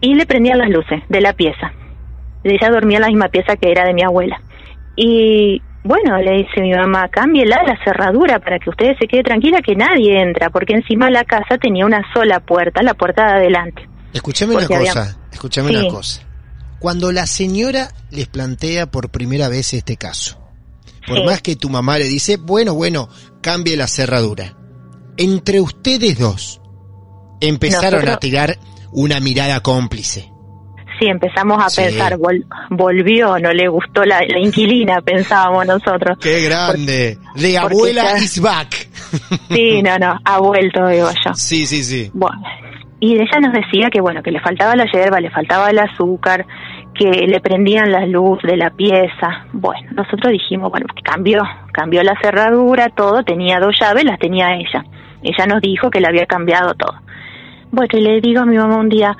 Y 0.00 0.14
le 0.14 0.26
prendían 0.26 0.58
las 0.58 0.70
luces 0.70 1.02
de 1.08 1.20
la 1.20 1.32
pieza. 1.32 1.72
Ella 2.44 2.70
dormía 2.70 2.98
en 2.98 3.02
la 3.02 3.08
misma 3.08 3.28
pieza 3.28 3.56
que 3.56 3.70
era 3.70 3.84
de 3.84 3.94
mi 3.94 4.02
abuela. 4.02 4.40
Y 4.96 5.62
bueno, 5.84 6.18
le 6.18 6.38
dice 6.38 6.60
mi 6.60 6.72
mamá, 6.72 7.08
cámbiela 7.08 7.62
la 7.66 7.76
cerradura 7.84 8.38
para 8.38 8.58
que 8.58 8.70
ustedes 8.70 8.96
se 9.00 9.06
quede 9.06 9.22
tranquila 9.22 9.60
que 9.64 9.74
nadie 9.74 10.20
entra, 10.20 10.50
porque 10.50 10.74
encima 10.74 11.10
la 11.10 11.24
casa 11.24 11.56
tenía 11.60 11.86
una 11.86 12.02
sola 12.12 12.40
puerta, 12.40 12.82
la 12.82 12.94
puerta 12.94 13.24
de 13.26 13.32
adelante. 13.32 13.88
Escúchame 14.12 14.54
una 14.56 14.64
había- 14.64 14.78
cosa, 14.78 15.18
escúchame 15.32 15.70
Sí. 15.70 15.76
una 15.76 15.88
cosa. 15.88 16.22
Cuando 16.78 17.12
la 17.12 17.26
señora 17.26 17.88
les 18.10 18.26
plantea 18.28 18.90
por 18.90 19.10
primera 19.10 19.48
vez 19.48 19.72
este 19.74 19.96
caso, 19.96 20.38
por 21.06 21.18
Sí. 21.18 21.24
más 21.24 21.40
que 21.42 21.56
tu 21.56 21.70
mamá 21.70 21.98
le 21.98 22.04
dice, 22.04 22.36
bueno, 22.36 22.74
bueno, 22.74 23.08
cambie 23.42 23.76
la 23.76 23.86
cerradura, 23.86 24.54
entre 25.16 25.60
ustedes 25.60 26.18
dos 26.18 26.60
empezaron 27.40 27.92
Nosotros- 28.00 28.16
a 28.16 28.20
tirar 28.20 28.58
una 28.92 29.20
mirada 29.20 29.60
cómplice. 29.60 30.29
Sí, 31.00 31.06
empezamos 31.06 31.64
a 31.64 31.68
Sí. 31.70 31.82
pensar, 31.82 32.12
vol- 32.18 32.44
volvió, 32.68 33.38
no 33.38 33.52
le 33.52 33.66
gustó 33.68 34.04
la, 34.04 34.20
la 34.20 34.38
inquilina, 34.38 35.00
pensábamos 35.04 35.66
nosotros. 35.66 36.18
¡Qué 36.20 36.42
grande! 36.42 37.18
De 37.34 37.56
porque 37.60 37.74
abuela 37.74 38.02
ya- 38.12 38.18
is 38.18 38.40
back. 38.40 38.88
Sí, 39.48 39.82
no, 39.82 39.98
no, 39.98 40.16
ha 40.24 40.38
vuelto, 40.38 40.86
digo 40.86 41.08
yo. 41.24 41.34
Sí, 41.34 41.66
sí, 41.66 41.82
sí. 41.82 42.10
Bueno, 42.14 42.40
y 43.00 43.14
ella 43.14 43.40
nos 43.40 43.52
decía 43.52 43.88
que 43.90 44.00
bueno, 44.00 44.22
que 44.22 44.30
le 44.30 44.40
faltaba 44.40 44.76
la 44.76 44.84
hierba, 44.84 45.20
le 45.20 45.30
faltaba 45.30 45.70
el 45.70 45.78
azúcar, 45.78 46.46
que 46.94 47.08
le 47.26 47.40
prendían 47.40 47.90
la 47.90 48.04
luz 48.06 48.40
de 48.42 48.56
la 48.58 48.68
pieza. 48.70 49.46
Bueno, 49.52 49.88
nosotros 49.92 50.30
dijimos, 50.32 50.70
bueno, 50.70 50.86
cambió, 51.02 51.42
cambió 51.72 52.02
la 52.02 52.14
cerradura, 52.20 52.90
todo, 52.90 53.22
tenía 53.24 53.58
dos 53.58 53.74
llaves, 53.80 54.04
las 54.04 54.18
tenía 54.18 54.54
ella. 54.54 54.84
Ella 55.22 55.46
nos 55.46 55.62
dijo 55.62 55.90
que 55.90 56.00
le 56.00 56.08
había 56.08 56.26
cambiado 56.26 56.74
todo. 56.74 56.94
Bueno, 57.72 57.88
y 57.92 58.00
le 58.02 58.20
digo 58.20 58.42
a 58.42 58.46
mi 58.46 58.56
mamá 58.58 58.76
un 58.76 58.88
día, 58.90 59.16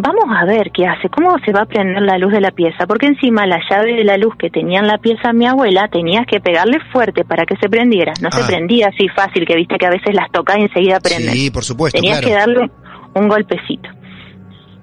vamos 0.00 0.26
a 0.36 0.44
ver 0.44 0.70
qué 0.70 0.86
hace, 0.86 1.08
cómo 1.08 1.36
se 1.44 1.50
va 1.52 1.62
a 1.62 1.66
prender 1.66 2.02
la 2.02 2.18
luz 2.18 2.30
de 2.32 2.40
la 2.40 2.52
pieza, 2.52 2.86
porque 2.86 3.06
encima 3.06 3.46
la 3.46 3.58
llave 3.68 3.94
de 3.94 4.04
la 4.04 4.16
luz 4.16 4.36
que 4.36 4.48
tenía 4.48 4.78
en 4.78 4.86
la 4.86 4.98
pieza 4.98 5.32
mi 5.32 5.44
abuela 5.46 5.88
tenías 5.88 6.24
que 6.24 6.40
pegarle 6.40 6.78
fuerte 6.92 7.24
para 7.24 7.44
que 7.44 7.56
se 7.56 7.68
prendiera, 7.68 8.12
no 8.22 8.30
se 8.30 8.42
Ah. 8.42 8.46
prendía 8.46 8.88
así 8.88 9.08
fácil, 9.08 9.44
que 9.44 9.56
viste 9.56 9.76
que 9.76 9.86
a 9.86 9.90
veces 9.90 10.14
las 10.14 10.30
tocas 10.30 10.56
y 10.58 10.62
enseguida 10.62 11.00
prenden. 11.00 11.30
Sí, 11.34 11.50
por 11.50 11.64
supuesto, 11.64 11.98
Tenías 12.00 12.20
claro. 12.20 12.28
que 12.28 12.38
darle 12.38 12.70
un 13.14 13.28
golpecito. 13.28 13.90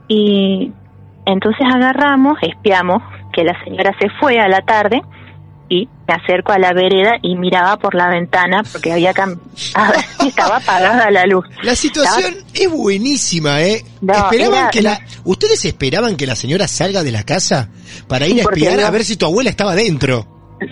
Y 0.07 0.71
entonces 1.25 1.65
agarramos, 1.73 2.37
espiamos 2.41 3.01
que 3.33 3.43
la 3.43 3.57
señora 3.63 3.95
se 3.99 4.09
fue 4.19 4.39
a 4.39 4.47
la 4.49 4.61
tarde 4.61 5.01
y 5.69 5.87
me 6.07 6.13
acerco 6.13 6.51
a 6.51 6.59
la 6.59 6.73
vereda 6.73 7.13
y 7.21 7.35
miraba 7.35 7.77
por 7.77 7.95
la 7.95 8.07
ventana 8.09 8.63
porque 8.71 8.93
había 8.93 9.13
cam- 9.13 9.39
a 9.75 9.91
ver 9.91 10.01
si 10.19 10.27
estaba 10.27 10.57
apagada 10.57 11.09
la 11.11 11.25
luz. 11.25 11.45
La 11.63 11.75
situación 11.75 12.35
es 12.53 12.71
buenísima, 12.71 13.61
¿eh? 13.61 13.83
No, 14.01 14.13
esperaban 14.13 14.59
era- 14.59 14.69
que 14.69 14.81
la, 14.81 14.99
¿Ustedes 15.23 15.65
esperaban 15.65 16.15
que 16.17 16.27
la 16.27 16.35
señora 16.35 16.67
salga 16.67 17.01
de 17.03 17.11
la 17.11 17.23
casa 17.23 17.69
para 18.07 18.27
ir 18.27 18.33
Sí, 18.35 18.39
a 18.41 18.43
espiar 18.43 18.79
no- 18.79 18.85
a 18.85 18.91
ver 18.91 19.03
si 19.03 19.17
tu 19.17 19.25
abuela 19.25 19.49
estaba 19.49 19.73
dentro? 19.75 20.27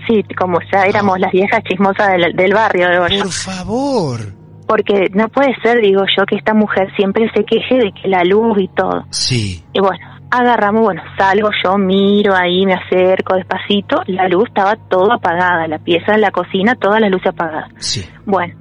Sí, 0.07 0.23
como 0.37 0.59
ya 0.71 0.83
éramos 0.85 1.19
las 1.19 1.31
viejas 1.31 1.61
chismosas 1.67 2.09
del, 2.13 2.33
del 2.35 2.53
barrio, 2.53 2.87
yo. 3.09 3.23
Por 3.23 3.31
favor. 3.31 4.33
Porque 4.65 5.07
no 5.13 5.27
puede 5.27 5.53
ser, 5.61 5.81
digo 5.81 6.03
yo, 6.17 6.25
que 6.25 6.35
esta 6.37 6.53
mujer 6.53 6.87
siempre 6.95 7.29
se 7.35 7.43
queje 7.43 7.75
de 7.75 7.91
que 8.01 8.07
la 8.07 8.23
luz 8.23 8.57
y 8.59 8.69
todo. 8.69 9.05
Sí. 9.09 9.61
Y 9.73 9.79
bueno, 9.81 10.05
agarramos, 10.33 10.81
bueno, 10.81 11.03
salgo 11.17 11.49
yo, 11.63 11.77
miro 11.77 12.33
ahí, 12.35 12.65
me 12.65 12.73
acerco 12.73 13.35
despacito, 13.35 14.01
la 14.07 14.27
luz 14.27 14.47
estaba 14.47 14.75
todo 14.75 15.13
apagada, 15.13 15.67
la 15.67 15.77
pieza 15.77 16.15
en 16.15 16.21
la 16.21 16.31
cocina, 16.31 16.75
todas 16.75 16.99
las 16.99 17.11
luces 17.11 17.27
apagadas. 17.27 17.69
Sí. 17.77 18.09
Bueno, 18.25 18.55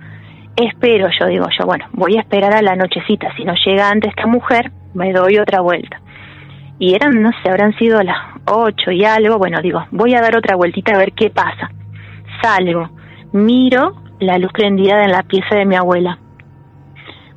espero 0.54 1.08
yo, 1.18 1.26
digo 1.26 1.46
yo, 1.58 1.64
bueno, 1.64 1.86
voy 1.92 2.16
a 2.16 2.20
esperar 2.20 2.52
a 2.54 2.62
la 2.62 2.76
nochecita, 2.76 3.34
si 3.36 3.44
no 3.44 3.54
llega 3.64 3.88
antes 3.88 4.10
esta 4.10 4.26
mujer, 4.26 4.70
me 4.92 5.12
doy 5.12 5.38
otra 5.38 5.62
vuelta. 5.62 6.00
Y 6.78 6.94
eran, 6.94 7.22
no 7.22 7.30
sé, 7.42 7.48
habrán 7.48 7.74
sido 7.78 8.02
las 8.02 8.18
ocho 8.46 8.90
y 8.90 9.04
algo, 9.04 9.38
bueno, 9.38 9.62
digo, 9.62 9.84
voy 9.92 10.14
a 10.14 10.20
dar 10.20 10.36
otra 10.36 10.56
vueltita 10.56 10.92
a 10.92 10.98
ver 10.98 11.12
qué 11.12 11.30
pasa. 11.30 11.70
Salgo, 12.42 12.90
miro 13.32 14.02
la 14.20 14.36
luz 14.36 14.52
prendida 14.52 15.02
en 15.04 15.12
la 15.12 15.22
pieza 15.22 15.54
de 15.54 15.64
mi 15.64 15.76
abuela. 15.76 16.18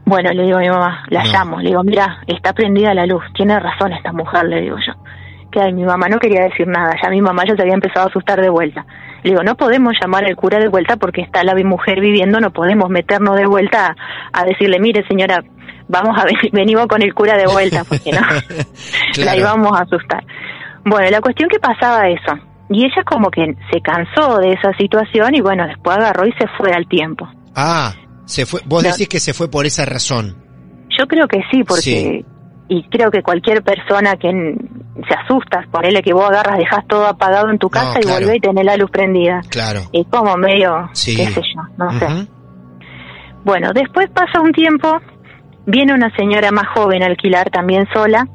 Bueno, 0.06 0.32
le 0.34 0.44
digo 0.44 0.58
a 0.58 0.62
mi 0.62 0.70
mamá, 0.70 1.04
la 1.10 1.24
No. 1.24 1.32
llamo, 1.32 1.60
le 1.60 1.70
digo, 1.70 1.84
mira, 1.84 2.20
está 2.28 2.54
prendida 2.54 2.94
la 2.94 3.06
luz, 3.06 3.24
tiene 3.34 3.60
razón 3.60 3.92
esta 3.94 4.12
mujer, 4.14 4.46
le 4.46 4.62
digo 4.62 4.78
yo. 4.86 4.94
Que 5.52 5.72
mi 5.72 5.84
mamá 5.84 6.08
no 6.10 6.20
quería 6.20 6.44
decir 6.44 6.68
nada, 6.68 6.94
ya 7.02 7.10
mi 7.10 7.22
mamá 7.22 7.44
ya 7.48 7.56
se 7.56 7.62
había 7.64 7.74
empezado 7.74 8.06
a 8.08 8.10
asustar 8.10 8.40
de 8.42 8.50
vuelta. 8.50 8.86
Le 9.24 9.32
digo, 9.32 9.42
no 9.44 9.56
podemos 9.56 9.94
llamar 10.00 10.26
al 10.26 10.36
cura 10.36 10.60
de 10.60 10.68
vuelta 10.68 10.98
porque 10.98 11.22
está 11.22 11.44
la 11.44 11.56
mujer 11.56 12.00
viviendo, 12.02 12.40
no 12.40 12.52
podemos 12.52 12.90
meternos 12.90 13.36
de 13.36 13.48
vuelta 13.48 13.96
a, 14.32 14.42
a 14.42 14.44
decirle, 14.46 14.80
mire 14.80 15.04
señora, 15.08 15.44
vamos 15.88 16.16
a 16.20 16.24
venir, 16.26 16.52
venimos 16.52 16.86
con 16.88 17.02
el 17.02 17.14
cura 17.16 17.36
de 17.38 17.48
vuelta, 17.48 17.84
porque 17.88 18.12
no, 18.12 18.22
la 19.26 19.36
íbamos 19.36 19.72
a 19.76 19.84
asustar. 19.84 20.24
Bueno, 20.84 21.10
la 21.10 21.22
cuestión 21.22 21.50
que 21.50 21.58
pasaba 21.60 22.08
eso, 22.10 22.38
y 22.70 22.86
ella 22.86 23.04
como 23.06 23.32
que 23.32 23.56
se 23.72 23.82
cansó 23.82 24.38
de 24.38 24.52
esa 24.52 24.72
situación 24.78 25.34
y 25.34 25.42
bueno, 25.42 25.66
después 25.68 25.98
agarró 25.98 26.28
y 26.28 26.32
se 26.34 26.48
fue 26.60 26.72
al 26.74 26.88
tiempo. 26.88 27.28
Ah, 27.56 27.92
se 28.26 28.46
fue. 28.46 28.62
Vos 28.66 28.84
No. 28.84 28.90
decís 28.92 29.08
que 29.08 29.20
se 29.20 29.34
fue 29.34 29.50
por 29.50 29.66
esa 29.66 29.86
razón. 29.86 30.36
Yo 30.98 31.06
creo 31.08 31.28
que 31.28 31.42
sí, 31.52 31.64
porque 31.64 31.82
Sí. 31.82 32.26
y 32.68 32.84
creo 32.90 33.12
que 33.12 33.22
cualquier 33.22 33.64
persona 33.64 34.16
que 34.16 34.30
se 35.08 35.14
asusta, 35.14 35.66
ponele 35.72 36.02
que 36.02 36.14
vos 36.14 36.30
agarras, 36.30 36.58
dejas 36.58 36.86
todo 36.88 37.06
apagado 37.06 37.50
en 37.50 37.58
tu 37.60 37.70
casa 37.70 38.00
y 38.00 38.04
claro. 38.04 38.20
volvés 38.22 38.38
y 38.38 38.40
tenés 38.40 38.66
la 38.66 38.78
luz 38.78 38.90
prendida. 38.92 39.42
Claro. 39.50 39.82
Y 39.92 40.06
como 40.06 40.36
medio, 40.38 40.90
Sí. 40.94 41.16
qué 41.16 41.28
sé 41.28 41.42
yo, 41.42 41.62
no 41.78 41.92
sé. 42.00 42.08
Bueno, 43.44 43.72
después 43.74 44.10
pasa 44.10 44.42
un 44.42 44.52
tiempo, 44.54 45.00
viene 45.68 45.94
una 45.94 46.10
señora 46.16 46.52
más 46.52 46.68
joven 46.76 47.04
a 47.04 47.08
alquilar 47.08 47.50
también 47.50 47.88
sola 47.94 48.28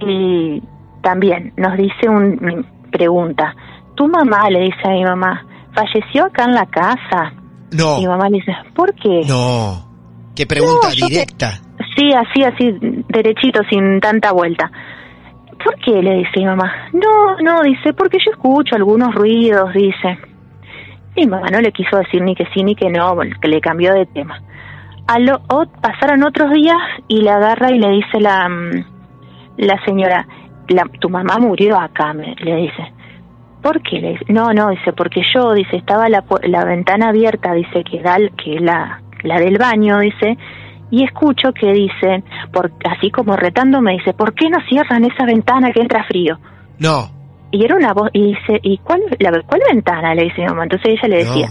Y 0.00 0.62
también 1.02 1.52
nos 1.56 1.76
dice 1.76 2.08
un, 2.08 2.66
pregunta, 2.90 3.54
¿tu 3.94 4.08
mamá, 4.08 4.50
le 4.50 4.60
dice 4.60 4.80
a 4.84 4.90
mi 4.90 5.04
mamá, 5.04 5.46
falleció 5.72 6.24
acá 6.26 6.44
en 6.44 6.54
la 6.54 6.66
casa? 6.66 7.32
No. 7.76 7.98
Mi 7.98 8.06
mamá 8.06 8.28
le 8.28 8.38
dice, 8.38 8.52
¿por 8.74 8.94
qué? 8.94 9.20
No. 9.26 9.84
Qué 10.34 10.46
pregunta 10.46 10.88
No, 10.88 11.06
directa. 11.08 11.60
Sí, 11.96 12.10
así, 12.12 12.42
así, 12.42 12.76
derechito, 13.08 13.60
sin 13.70 14.00
tanta 14.00 14.32
vuelta. 14.32 14.70
¿Por 15.62 15.76
qué? 15.76 16.02
le 16.02 16.14
dice 16.18 16.30
mi 16.40 16.46
mamá. 16.46 16.72
No, 16.92 17.36
no, 17.42 17.62
dice, 17.62 17.92
porque 17.94 18.18
yo 18.24 18.32
escucho 18.32 18.74
algunos 18.74 19.14
ruidos, 19.14 19.72
dice. 19.72 20.18
Mi 21.16 21.26
mamá 21.26 21.46
no 21.52 21.60
le 21.60 21.70
quiso 21.72 21.96
decir 21.96 22.20
ni 22.22 22.34
que 22.34 22.46
sí 22.52 22.64
ni 22.64 22.74
que 22.74 22.90
no, 22.90 23.16
que 23.40 23.48
le 23.48 23.60
cambió 23.60 23.94
de 23.94 24.06
tema. 24.06 24.40
A 25.06 25.18
lo, 25.20 25.36
o- 25.48 25.66
pasaron 25.80 26.24
otros 26.24 26.50
días 26.52 26.76
y 27.08 27.22
le 27.22 27.30
agarra 27.30 27.70
y 27.70 27.78
le 27.78 27.88
dice 27.90 28.20
la, 28.20 28.48
mm, 28.48 28.84
la 29.58 29.84
señora, 29.84 30.26
la, 30.68 30.84
tu 31.00 31.08
mamá 31.08 31.38
murió 31.38 31.78
acá, 31.78 32.12
me, 32.12 32.34
le 32.40 32.56
dice. 32.56 32.92
¿Por 33.64 33.80
qué? 33.80 33.98
Le 33.98 34.10
dice, 34.10 34.26
no, 34.28 34.52
no, 34.52 34.68
dice, 34.68 34.92
porque 34.92 35.22
yo, 35.34 35.54
dice, 35.54 35.76
estaba 35.76 36.10
la, 36.10 36.22
la 36.42 36.66
ventana 36.66 37.08
abierta, 37.08 37.54
dice, 37.54 37.82
que 37.82 38.02
da, 38.02 38.18
que 38.36 38.56
es 38.56 38.60
la, 38.60 39.00
la 39.22 39.40
del 39.40 39.56
baño, 39.56 40.00
dice, 40.00 40.36
y 40.90 41.02
escucho 41.02 41.54
que 41.58 41.72
dicen, 41.72 42.22
por, 42.52 42.72
así 42.84 43.10
como 43.10 43.34
retándome, 43.36 43.92
dice, 43.92 44.12
¿por 44.12 44.34
qué 44.34 44.50
no 44.50 44.58
cierran 44.68 45.06
esa 45.06 45.24
ventana 45.24 45.72
que 45.72 45.80
entra 45.80 46.04
frío? 46.04 46.38
No. 46.78 47.08
Y 47.52 47.64
era 47.64 47.76
una 47.76 47.94
voz, 47.94 48.10
y 48.12 48.34
dice, 48.34 48.60
¿y 48.62 48.76
cuál, 48.84 49.00
la, 49.18 49.30
cuál 49.46 49.62
ventana? 49.72 50.14
Le 50.14 50.24
dice 50.24 50.42
mi 50.42 50.48
mamá. 50.48 50.64
Entonces 50.64 50.98
ella 50.98 51.08
le 51.08 51.24
decía, 51.24 51.48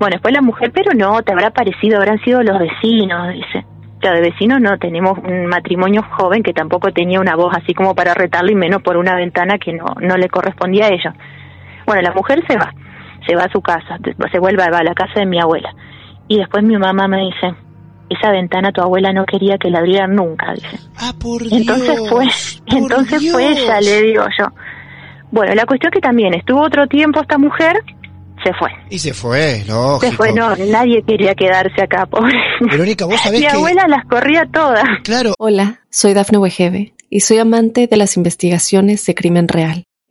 bueno, 0.00 0.14
después 0.16 0.34
la 0.34 0.42
mujer, 0.42 0.72
pero 0.74 0.90
no, 0.96 1.22
te 1.22 1.30
habrá 1.30 1.50
parecido, 1.50 1.98
habrán 1.98 2.18
sido 2.24 2.42
los 2.42 2.58
vecinos, 2.58 3.34
dice. 3.34 3.64
Claro, 4.00 4.16
de 4.16 4.30
vecinos 4.30 4.60
no, 4.60 4.76
tenemos 4.78 5.16
un 5.16 5.46
matrimonio 5.46 6.02
joven 6.18 6.42
que 6.42 6.52
tampoco 6.52 6.90
tenía 6.90 7.20
una 7.20 7.36
voz 7.36 7.54
así 7.56 7.72
como 7.72 7.94
para 7.94 8.14
retarlo 8.14 8.50
y 8.50 8.56
menos 8.56 8.82
por 8.82 8.96
una 8.96 9.14
ventana 9.14 9.58
que 9.58 9.72
no, 9.72 9.84
no 10.00 10.16
le 10.16 10.28
correspondía 10.28 10.86
a 10.86 10.88
ella. 10.88 11.14
Bueno, 11.92 12.08
la 12.08 12.14
mujer 12.14 12.42
se 12.48 12.56
va, 12.56 12.72
se 13.26 13.36
va 13.36 13.44
a 13.44 13.52
su 13.52 13.60
casa, 13.60 13.98
se 14.32 14.38
vuelve 14.38 14.66
va 14.70 14.78
a 14.78 14.82
la 14.82 14.94
casa 14.94 15.20
de 15.20 15.26
mi 15.26 15.38
abuela. 15.38 15.74
Y 16.26 16.38
después 16.38 16.64
mi 16.64 16.78
mamá 16.78 17.06
me 17.06 17.18
dice, 17.18 17.54
esa 18.08 18.30
ventana 18.30 18.72
tu 18.72 18.80
abuela 18.80 19.12
no 19.12 19.26
quería 19.26 19.58
que 19.58 19.68
la 19.68 19.80
abrieran 19.80 20.14
nunca, 20.14 20.54
dice. 20.54 20.78
Ah, 20.96 21.12
por 21.20 21.42
Entonces 21.42 21.96
Dios, 21.96 22.08
fue, 22.08 22.24
por 22.66 22.78
entonces 22.78 23.30
fue 23.30 23.46
ella, 23.46 23.78
le 23.82 24.02
digo 24.04 24.24
yo. 24.38 24.46
Bueno, 25.32 25.54
la 25.54 25.66
cuestión 25.66 25.92
que 25.92 26.00
también 26.00 26.32
estuvo 26.32 26.62
otro 26.62 26.86
tiempo 26.86 27.20
esta 27.20 27.36
mujer, 27.36 27.84
se 28.42 28.54
fue. 28.54 28.70
Y 28.88 28.98
se 28.98 29.12
fue, 29.12 29.62
lógico. 29.68 30.10
Se 30.10 30.12
fue, 30.12 30.32
no, 30.32 30.56
nadie 30.56 31.02
quería 31.02 31.34
quedarse 31.34 31.82
acá, 31.82 32.06
pobre. 32.10 32.32
Verónica, 32.70 33.04
vos 33.04 33.20
sabés 33.20 33.40
Mi 33.40 33.48
que... 33.48 33.52
abuela 33.52 33.84
las 33.86 34.06
corría 34.06 34.46
todas. 34.50 34.84
Claro. 35.04 35.34
Hola, 35.38 35.80
soy 35.90 36.14
Dafne 36.14 36.38
Wegebe 36.38 36.94
y 37.10 37.20
soy 37.20 37.36
amante 37.36 37.86
de 37.86 37.96
las 37.98 38.16
investigaciones 38.16 39.04
de 39.04 39.14
crimen 39.14 39.46
real. 39.46 39.84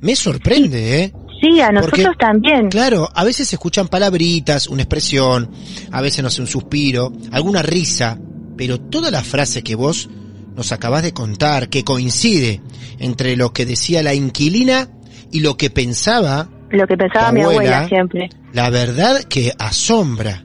me 0.00 0.16
sorprende, 0.16 1.02
¿eh? 1.02 1.12
Sí, 1.40 1.60
a 1.60 1.70
nosotros 1.70 2.02
Porque, 2.06 2.18
también. 2.18 2.68
Claro, 2.70 3.08
a 3.14 3.22
veces 3.24 3.48
se 3.48 3.56
escuchan 3.56 3.88
palabritas, 3.88 4.68
una 4.68 4.82
expresión, 4.82 5.50
a 5.92 6.00
veces 6.00 6.22
no 6.22 6.30
sé, 6.30 6.40
un 6.40 6.46
suspiro, 6.46 7.12
alguna 7.30 7.60
risa, 7.62 8.18
pero 8.56 8.80
toda 8.80 9.10
la 9.10 9.22
frase 9.22 9.62
que 9.62 9.74
vos 9.74 10.08
nos 10.54 10.72
acabás 10.72 11.02
de 11.02 11.12
contar, 11.12 11.68
que 11.68 11.84
coincide 11.84 12.62
entre 12.98 13.36
lo 13.36 13.52
que 13.52 13.66
decía 13.66 14.02
la 14.02 14.14
inquilina 14.14 14.88
y 15.30 15.40
lo 15.40 15.58
que 15.58 15.68
pensaba, 15.68 16.48
Lo 16.70 16.86
que 16.86 16.96
pensaba 16.96 17.30
mi 17.32 17.42
abuela. 17.42 17.86
siempre. 17.86 18.30
la 18.54 18.70
verdad 18.70 19.22
que 19.24 19.52
asombra. 19.58 20.42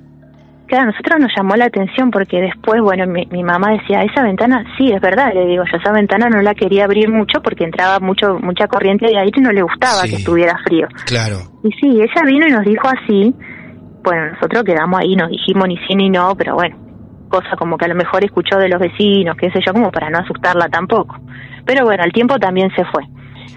Claro, 0.72 0.84
a 0.88 0.92
nosotros 0.94 1.20
nos 1.20 1.32
llamó 1.36 1.56
la 1.58 1.66
atención 1.66 2.12
porque 2.12 2.40
después, 2.40 2.80
bueno, 2.82 3.06
mi, 3.06 3.26
mi 3.30 3.44
mamá 3.44 3.72
decía, 3.74 4.04
esa 4.04 4.24
ventana, 4.24 4.64
sí, 4.78 4.90
es 4.90 5.02
verdad, 5.02 5.34
le 5.34 5.46
digo, 5.46 5.66
yo 5.70 5.78
esa 5.78 5.92
ventana 5.92 6.30
no 6.30 6.42
la 6.42 6.56
quería 6.56 6.86
abrir 6.86 7.10
mucho 7.10 7.42
porque 7.44 7.66
entraba 7.66 8.00
mucho 8.00 8.40
mucha 8.42 8.68
corriente 8.68 9.06
de 9.08 9.18
aire 9.20 9.32
y 9.36 9.42
no 9.42 9.52
le 9.52 9.64
gustaba 9.64 10.04
Sí. 10.04 10.12
que 10.12 10.16
estuviera 10.16 10.58
frío. 10.64 10.88
Claro. 11.06 11.40
Y 11.66 11.72
sí, 11.74 11.90
ella 12.02 12.22
vino 12.26 12.48
y 12.48 12.52
nos 12.52 12.64
dijo 12.64 12.88
así. 12.88 13.36
Bueno, 14.02 14.32
nosotros 14.32 14.64
quedamos 14.64 14.98
ahí, 15.02 15.14
no 15.18 15.28
dijimos 15.28 15.68
ni 15.68 15.76
sí 15.86 15.94
ni 15.94 16.10
no, 16.10 16.36
pero 16.38 16.56
bueno, 16.56 16.78
cosa 17.28 17.50
como 17.60 17.78
que 17.78 17.84
a 17.84 17.90
lo 17.90 17.96
mejor 17.96 18.24
escuchó 18.24 18.58
de 18.58 18.70
los 18.70 18.80
vecinos, 18.80 19.36
qué 19.38 19.52
sé 19.52 19.60
yo, 19.68 19.74
como 19.74 19.92
para 19.92 20.10
no 20.10 20.20
asustarla 20.20 20.70
tampoco. 20.70 21.20
Pero 21.66 21.84
bueno, 21.84 22.04
el 22.06 22.14
tiempo 22.14 22.40
también 22.40 22.70
se 22.78 22.86
fue. 22.86 23.04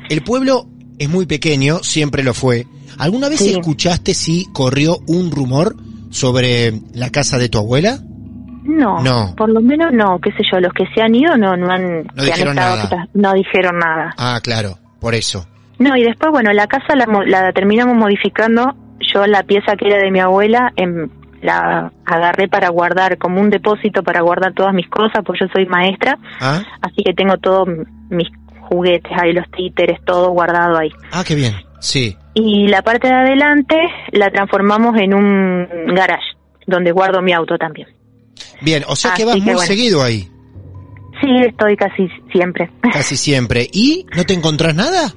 El 0.08 0.22
pueblo 0.24 0.66
es 0.98 1.08
muy 1.08 1.26
pequeño, 1.26 1.76
siempre 1.78 2.24
lo 2.24 2.34
fue. 2.34 2.64
¿Alguna 2.98 3.28
vez 3.28 3.38
Sí. 3.38 3.52
escuchaste 3.52 4.14
si 4.14 4.46
corrió 4.52 4.96
un 5.06 5.30
rumor 5.30 5.76
sobre 6.14 6.72
la 6.94 7.10
casa 7.10 7.38
de 7.38 7.48
tu 7.48 7.58
abuela? 7.58 7.98
No, 8.62 9.02
No. 9.02 9.34
por 9.36 9.50
lo 9.50 9.60
menos 9.60 9.92
no, 9.92 10.18
qué 10.20 10.30
sé 10.32 10.38
yo, 10.50 10.58
los 10.60 10.72
que 10.72 10.84
se 10.94 11.02
han 11.02 11.14
ido 11.14 11.36
no, 11.36 11.56
no 11.56 11.70
han, 11.70 12.04
No 12.04 12.10
han 12.16 12.24
dijeron 12.24 12.56
estado 12.56 12.76
nada. 12.76 12.82
quizás- 12.88 13.08
no 13.14 13.32
dijeron 13.34 13.78
nada. 13.78 14.14
Ah, 14.16 14.38
claro, 14.42 14.78
por 15.00 15.14
eso. 15.14 15.46
No, 15.78 15.96
y 15.96 16.02
después, 16.04 16.30
bueno, 16.32 16.52
la 16.52 16.66
casa 16.68 16.94
la, 16.96 17.04
la 17.26 17.52
terminamos 17.52 17.96
modificando. 17.96 18.74
Yo 19.12 19.26
la 19.26 19.42
pieza 19.42 19.76
que 19.76 19.88
era 19.88 19.98
de 19.98 20.10
mi 20.10 20.20
abuela 20.20 20.72
em, 20.76 21.08
la 21.42 21.92
agarré 22.06 22.48
para 22.48 22.68
guardar, 22.70 23.18
como 23.18 23.40
un 23.40 23.50
depósito 23.50 24.02
para 24.02 24.22
guardar 24.22 24.54
todas 24.54 24.72
mis 24.72 24.88
cosas, 24.88 25.22
pues 25.26 25.40
yo 25.40 25.46
soy 25.52 25.66
maestra, 25.66 26.16
Ah, 26.40 26.62
así 26.80 27.02
que 27.04 27.12
tengo 27.12 27.36
todos 27.38 27.68
mis 28.08 28.28
juguetes 28.70 29.12
ahí, 29.20 29.32
los 29.34 29.44
títeres, 29.50 29.98
todo 30.06 30.30
guardado 30.30 30.78
ahí. 30.78 30.90
ah, 31.12 31.22
qué 31.26 31.34
bien. 31.34 31.52
Sí. 31.84 32.16
Y 32.32 32.66
la 32.68 32.80
parte 32.82 33.08
de 33.08 33.12
adelante 33.14 33.76
la 34.12 34.30
transformamos 34.30 34.96
en 34.98 35.12
un 35.14 35.66
garage, 35.94 36.24
donde 36.66 36.92
guardo 36.92 37.20
mi 37.20 37.32
auto 37.32 37.58
también. 37.58 37.88
Bien, 38.62 38.82
o 38.88 38.96
sea 38.96 39.12
que 39.14 39.24
vas 39.26 39.34
que 39.34 39.42
muy 39.42 39.52
bueno. 39.54 39.66
seguido 39.66 40.02
ahí, 40.02 40.28
Sí, 41.20 41.28
estoy 41.46 41.76
casi 41.76 42.08
siempre. 42.32 42.70
casi 42.92 43.16
siempre. 43.16 43.68
¿Y 43.72 44.06
no 44.16 44.24
te 44.24 44.32
encontrás 44.34 44.74
nada? 44.74 45.12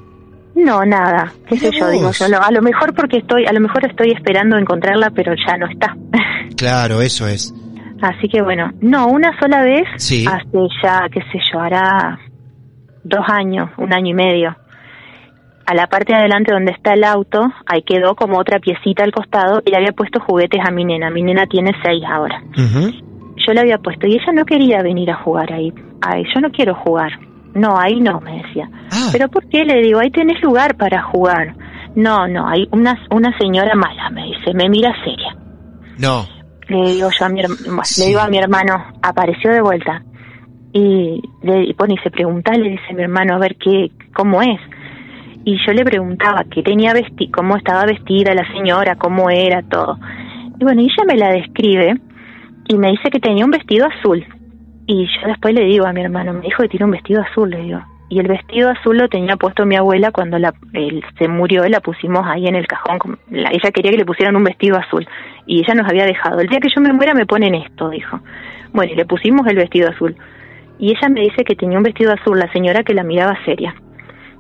No, 0.56 0.84
nada, 0.86 1.32
qué 1.48 1.58
sé 1.58 1.72
yo, 1.72 1.90
digo 1.90 2.12
yo, 2.12 2.26
a 2.42 2.52
lo 2.52 2.62
mejor 2.62 2.94
porque 2.94 3.18
estoy, 3.18 3.46
a 3.46 3.54
lo 3.54 3.60
mejor 3.62 3.86
estoy 3.86 4.12
esperando 4.12 4.58
encontrarla, 4.58 5.10
pero 5.12 5.34
ya 5.48 5.58
no 5.58 5.68
está. 5.68 5.96
Claro, 6.58 7.02
eso 7.02 7.28
es. 7.28 7.54
Así 8.02 8.28
que 8.30 8.42
bueno, 8.42 8.72
no, 8.82 9.08
una 9.08 9.38
sola 9.40 9.62
vez, 9.64 9.84
Sí. 9.98 10.26
hace 10.28 10.46
ya, 10.84 11.08
qué 11.12 11.22
sé 11.32 11.40
yo, 11.54 11.60
hará 11.60 12.20
dos 13.04 13.24
años, 13.28 13.70
un 13.78 13.94
año 13.94 14.10
y 14.12 14.14
medio. 14.14 14.56
A 15.70 15.74
la 15.76 15.88
parte 15.88 16.14
de 16.14 16.20
adelante 16.20 16.54
donde 16.54 16.72
está 16.72 16.94
el 16.94 17.04
auto, 17.04 17.42
ahí 17.66 17.82
quedó 17.84 18.16
como 18.16 18.40
otra 18.40 18.60
piecita 18.60 19.04
al 19.04 19.12
costado 19.12 19.62
y 19.66 19.70
le 19.70 19.78
había 19.78 19.92
puesto 19.92 20.20
juguetes 20.22 20.62
a 20.66 20.72
mi 20.72 20.86
nena. 20.86 21.10
Mi 21.10 21.22
nena 21.22 21.46
tiene 21.46 21.72
seis 21.84 22.02
ahora. 22.10 22.42
Yo 22.56 23.54
le 23.54 23.60
había 23.60 23.78
puesto 23.78 24.08
y 24.08 24.14
ella 24.14 24.32
no 24.34 24.46
quería 24.46 24.82
venir 24.82 25.12
a 25.12 25.16
jugar 25.24 25.52
ahí. 25.52 25.74
Ay, 26.02 26.24
yo 26.34 26.40
no 26.42 26.50
quiero 26.52 26.74
jugar. 26.76 27.12
No, 27.54 27.78
ahí 27.78 28.00
no, 28.00 28.20
me 28.22 28.44
decía. 28.44 28.70
Ah, 28.92 29.10
¿Pero 29.12 29.28
por 29.30 29.48
qué? 29.50 29.66
Le 29.66 29.82
digo, 29.82 30.00
ahí 30.00 30.10
tenés 30.12 30.42
lugar 30.42 30.78
para 30.78 31.02
jugar. 31.04 31.54
No, 31.96 32.28
no, 32.28 32.48
hay 32.48 32.68
una, 32.72 32.94
una 33.12 33.38
señora 33.38 33.74
mala, 33.76 34.10
me 34.12 34.24
dice, 34.24 34.54
me 34.54 34.70
mira 34.70 34.94
seria. 35.04 35.36
no. 36.00 36.26
Le 36.70 36.92
digo 36.92 37.08
yo 37.18 37.26
a 37.26 37.30
mi, 37.30 37.40
herm- 37.42 37.64
bueno, 37.66 37.82
Sí. 37.86 38.02
le 38.02 38.08
digo 38.10 38.20
a 38.20 38.28
mi 38.28 38.38
hermano, 38.38 38.74
apareció 39.02 39.52
de 39.54 39.62
vuelta. 39.62 40.04
Y 40.74 41.22
le 41.42 41.74
pone 41.76 41.94
y 41.94 41.98
se 42.04 42.12
pregunta, 42.12 42.52
le 42.54 42.72
dice 42.72 42.94
mi 42.94 43.04
hermano, 43.04 43.36
a 43.36 43.40
ver 43.40 43.56
qué, 43.56 43.90
cómo 44.14 44.42
es. 44.42 44.60
Y 45.50 45.58
yo 45.66 45.72
le 45.72 45.86
preguntaba 45.86 46.44
qué 46.52 46.62
tenía 46.62 46.92
vesti 46.92 47.30
cómo 47.32 47.56
estaba 47.56 47.86
vestida 47.86 48.34
la 48.36 48.46
señora, 48.52 48.98
cómo 48.98 49.30
era 49.30 49.62
todo. 49.62 49.98
Y 50.60 50.64
bueno, 50.66 50.82
ella 50.82 51.04
me 51.08 51.16
la 51.16 51.30
describe 51.30 51.96
y 52.68 52.78
me 52.78 52.90
dice 52.92 53.10
que 53.10 53.22
tenía 53.22 53.46
un 53.46 53.52
vestido 53.52 53.88
azul. 53.88 54.26
Y 54.88 55.06
yo 55.06 55.28
después 55.28 55.54
le 55.56 55.64
digo 55.64 55.86
a 55.88 55.94
mi 55.94 56.02
hermano, 56.02 56.34
me 56.34 56.42
dijo 56.42 56.64
que 56.64 56.68
tiene 56.68 56.84
un 56.84 56.92
vestido 56.92 57.22
azul, 57.22 57.50
le 57.50 57.62
digo. 57.62 57.82
Y 58.10 58.20
el 58.20 58.28
vestido 58.28 58.70
azul 58.70 58.98
lo 58.98 59.08
tenía 59.08 59.38
puesto 59.38 59.66
mi 59.66 59.78
abuela 59.78 60.12
cuando 60.12 60.38
la, 60.38 60.54
él 60.74 61.02
se 61.18 61.30
murió, 61.30 61.64
la 61.70 61.80
pusimos 61.80 62.26
ahí 62.28 62.46
en 62.48 62.56
el 62.56 62.68
cajón. 62.68 63.18
la- 63.32 63.50
ella 63.52 63.72
quería 63.72 63.92
que 63.92 63.98
le 64.00 64.06
pusieran 64.06 64.36
un 64.36 64.44
vestido 64.44 64.76
azul 64.78 65.08
y 65.46 65.60
ella 65.60 65.76
nos 65.76 65.88
había 65.90 66.04
dejado. 66.06 66.42
El 66.42 66.48
día 66.50 66.60
que 66.60 66.68
yo 66.76 66.82
me 66.82 66.92
muera 66.92 67.14
me 67.14 67.26
ponen 67.26 67.56
esto, 67.56 67.90
dijo. 67.90 68.20
Bueno, 68.74 68.92
y 68.92 68.96
le 68.98 69.06
pusimos 69.06 69.48
el 69.48 69.56
vestido 69.56 69.90
azul. 69.92 70.14
Y 70.78 70.90
ella 70.90 71.08
me 71.08 71.22
dice 71.22 71.46
que 71.46 71.56
tenía 71.56 71.78
un 71.78 71.86
vestido 71.86 72.12
azul, 72.12 72.38
la 72.38 72.52
señora 72.52 72.84
que 72.84 72.94
la 72.94 73.04
miraba 73.04 73.38
seria. 73.46 73.74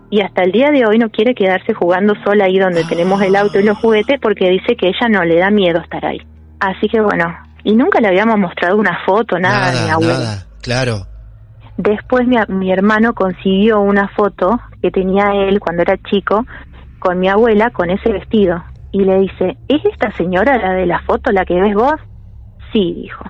Y 0.09 0.21
hasta 0.21 0.43
el 0.43 0.51
día 0.51 0.71
de 0.71 0.85
hoy 0.85 0.97
no 0.97 1.09
quiere 1.09 1.35
quedarse 1.35 1.73
jugando 1.73 2.13
sola 2.23 2.45
ahí 2.45 2.57
donde 2.57 2.85
tenemos 2.85 3.21
el 3.21 3.35
auto 3.35 3.59
y 3.59 3.63
los 3.63 3.77
juguetes 3.77 4.19
porque 4.21 4.49
dice 4.49 4.75
que 4.75 4.87
ella 4.87 5.09
no 5.09 5.23
le 5.25 5.37
da 5.37 5.49
miedo 5.49 5.81
estar 5.81 6.05
ahí. 6.05 6.21
Así 6.59 6.87
que 6.87 7.01
bueno, 7.01 7.25
y 7.63 7.75
nunca 7.75 7.99
le 7.99 8.07
habíamos 8.07 8.39
mostrado 8.39 8.77
una 8.77 8.99
foto, 9.05 9.37
nada, 9.37 9.71
de 9.71 9.83
mi 9.83 9.89
abuela. 9.89 10.13
nada. 10.13 10.47
Claro. 10.61 11.07
Después 11.77 12.27
mi, 12.27 12.37
mi 12.47 12.71
hermano 12.71 13.13
consiguió 13.13 13.81
una 13.81 14.07
foto 14.09 14.59
que 14.81 14.91
tenía 14.91 15.31
él 15.33 15.59
cuando 15.59 15.81
era 15.81 15.97
chico 16.09 16.45
con 16.99 17.19
mi 17.19 17.27
abuela 17.27 17.69
con 17.71 17.89
ese 17.89 18.11
vestido 18.11 18.63
y 18.91 19.03
le 19.03 19.19
dice, 19.19 19.57
¿es 19.67 19.85
esta 19.85 20.11
señora 20.13 20.57
la 20.57 20.73
de 20.73 20.85
la 20.85 20.99
foto 21.01 21.31
la 21.31 21.45
que 21.45 21.59
ves 21.59 21.75
vos? 21.75 21.95
Sí, 22.71 22.93
dijo. 23.01 23.23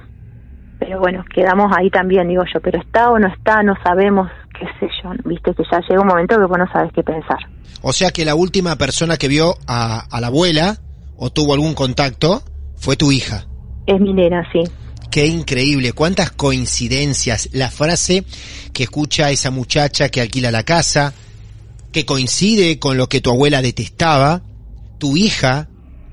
Pero 0.79 0.99
bueno, 0.99 1.23
quedamos 1.33 1.71
ahí 1.75 1.89
también, 1.89 2.27
digo 2.27 2.43
yo, 2.53 2.59
pero 2.61 2.79
está 2.79 3.09
o 3.09 3.19
no 3.19 3.27
está, 3.27 3.63
no 3.63 3.73
sabemos, 3.83 4.29
qué 4.57 4.65
sé 4.79 4.91
yo, 5.01 5.09
viste 5.25 5.53
que 5.53 5.63
ya 5.71 5.79
llega 5.81 6.01
un 6.01 6.07
momento 6.07 6.35
que 6.37 6.45
vos 6.45 6.57
no 6.57 6.71
sabes 6.71 6.91
qué 6.93 7.03
pensar. 7.03 7.39
O 7.81 7.93
sea 7.93 8.11
que 8.11 8.25
la 8.25 8.35
última 8.35 8.75
persona 8.75 9.17
que 9.17 9.27
vio 9.27 9.55
a, 9.67 9.99
a 9.99 10.21
la 10.21 10.27
abuela 10.27 10.77
o 11.17 11.31
tuvo 11.31 11.53
algún 11.53 11.73
contacto 11.73 12.43
fue 12.75 12.95
tu 12.95 13.11
hija. 13.11 13.45
Es 13.85 13.99
mi 13.99 14.13
nena, 14.13 14.47
sí. 14.51 14.61
Qué 15.09 15.25
increíble, 15.25 15.93
cuántas 15.93 16.31
coincidencias. 16.31 17.49
La 17.53 17.71
frase 17.71 18.23
que 18.73 18.83
escucha 18.83 19.31
esa 19.31 19.49
muchacha 19.49 20.09
que 20.09 20.21
alquila 20.21 20.51
la 20.51 20.63
casa, 20.63 21.13
que 21.91 22.05
coincide 22.05 22.77
con 22.77 22.97
lo 22.97 23.07
que 23.07 23.21
tu 23.21 23.31
abuela 23.31 23.61
detestaba, 23.61 24.41
tu 24.99 25.17
hija 25.17 25.69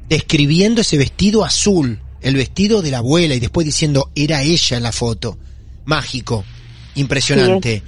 describiendo 0.08 0.80
ese 0.80 0.96
vestido 0.96 1.44
azul, 1.44 2.00
el 2.24 2.34
vestido 2.36 2.82
de 2.82 2.90
la 2.90 2.98
abuela 2.98 3.34
y 3.34 3.40
después 3.40 3.66
diciendo 3.66 4.08
era 4.16 4.42
ella 4.42 4.78
en 4.78 4.82
la 4.82 4.92
foto. 4.92 5.36
Mágico, 5.84 6.42
impresionante. 6.94 7.82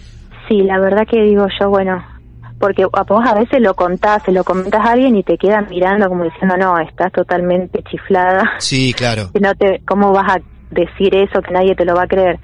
Sí, 0.47 0.63
la 0.63 0.79
verdad 0.79 1.07
que 1.11 1.23
digo 1.23 1.47
yo, 1.59 1.71
bueno, 1.71 2.05
porque 2.61 2.85
a 2.85 3.03
vos 3.03 3.25
a 3.27 3.35
veces 3.35 3.61
lo 3.61 3.75
contás, 3.75 4.23
se 4.25 4.33
lo 4.33 4.45
comentas 4.45 4.85
a 4.85 4.93
alguien 4.93 5.17
y 5.17 5.23
te 5.23 5.39
quedan 5.39 5.67
mirando 5.71 6.09
como 6.09 6.25
diciendo, 6.25 6.57
no, 6.59 6.79
estás 6.79 7.11
totalmente 7.13 7.83
chiflada. 7.91 8.53
Sí, 8.59 8.93
claro. 8.93 9.31
No 9.41 9.55
te, 9.55 9.81
¿Cómo 9.87 10.13
vas 10.13 10.37
a 10.37 10.41
decir 10.71 11.15
eso 11.15 11.41
que 11.41 11.53
nadie 11.53 11.75
te 11.75 11.87
lo 11.87 11.95
va 11.95 12.03
a 12.03 12.07
creer? 12.07 12.39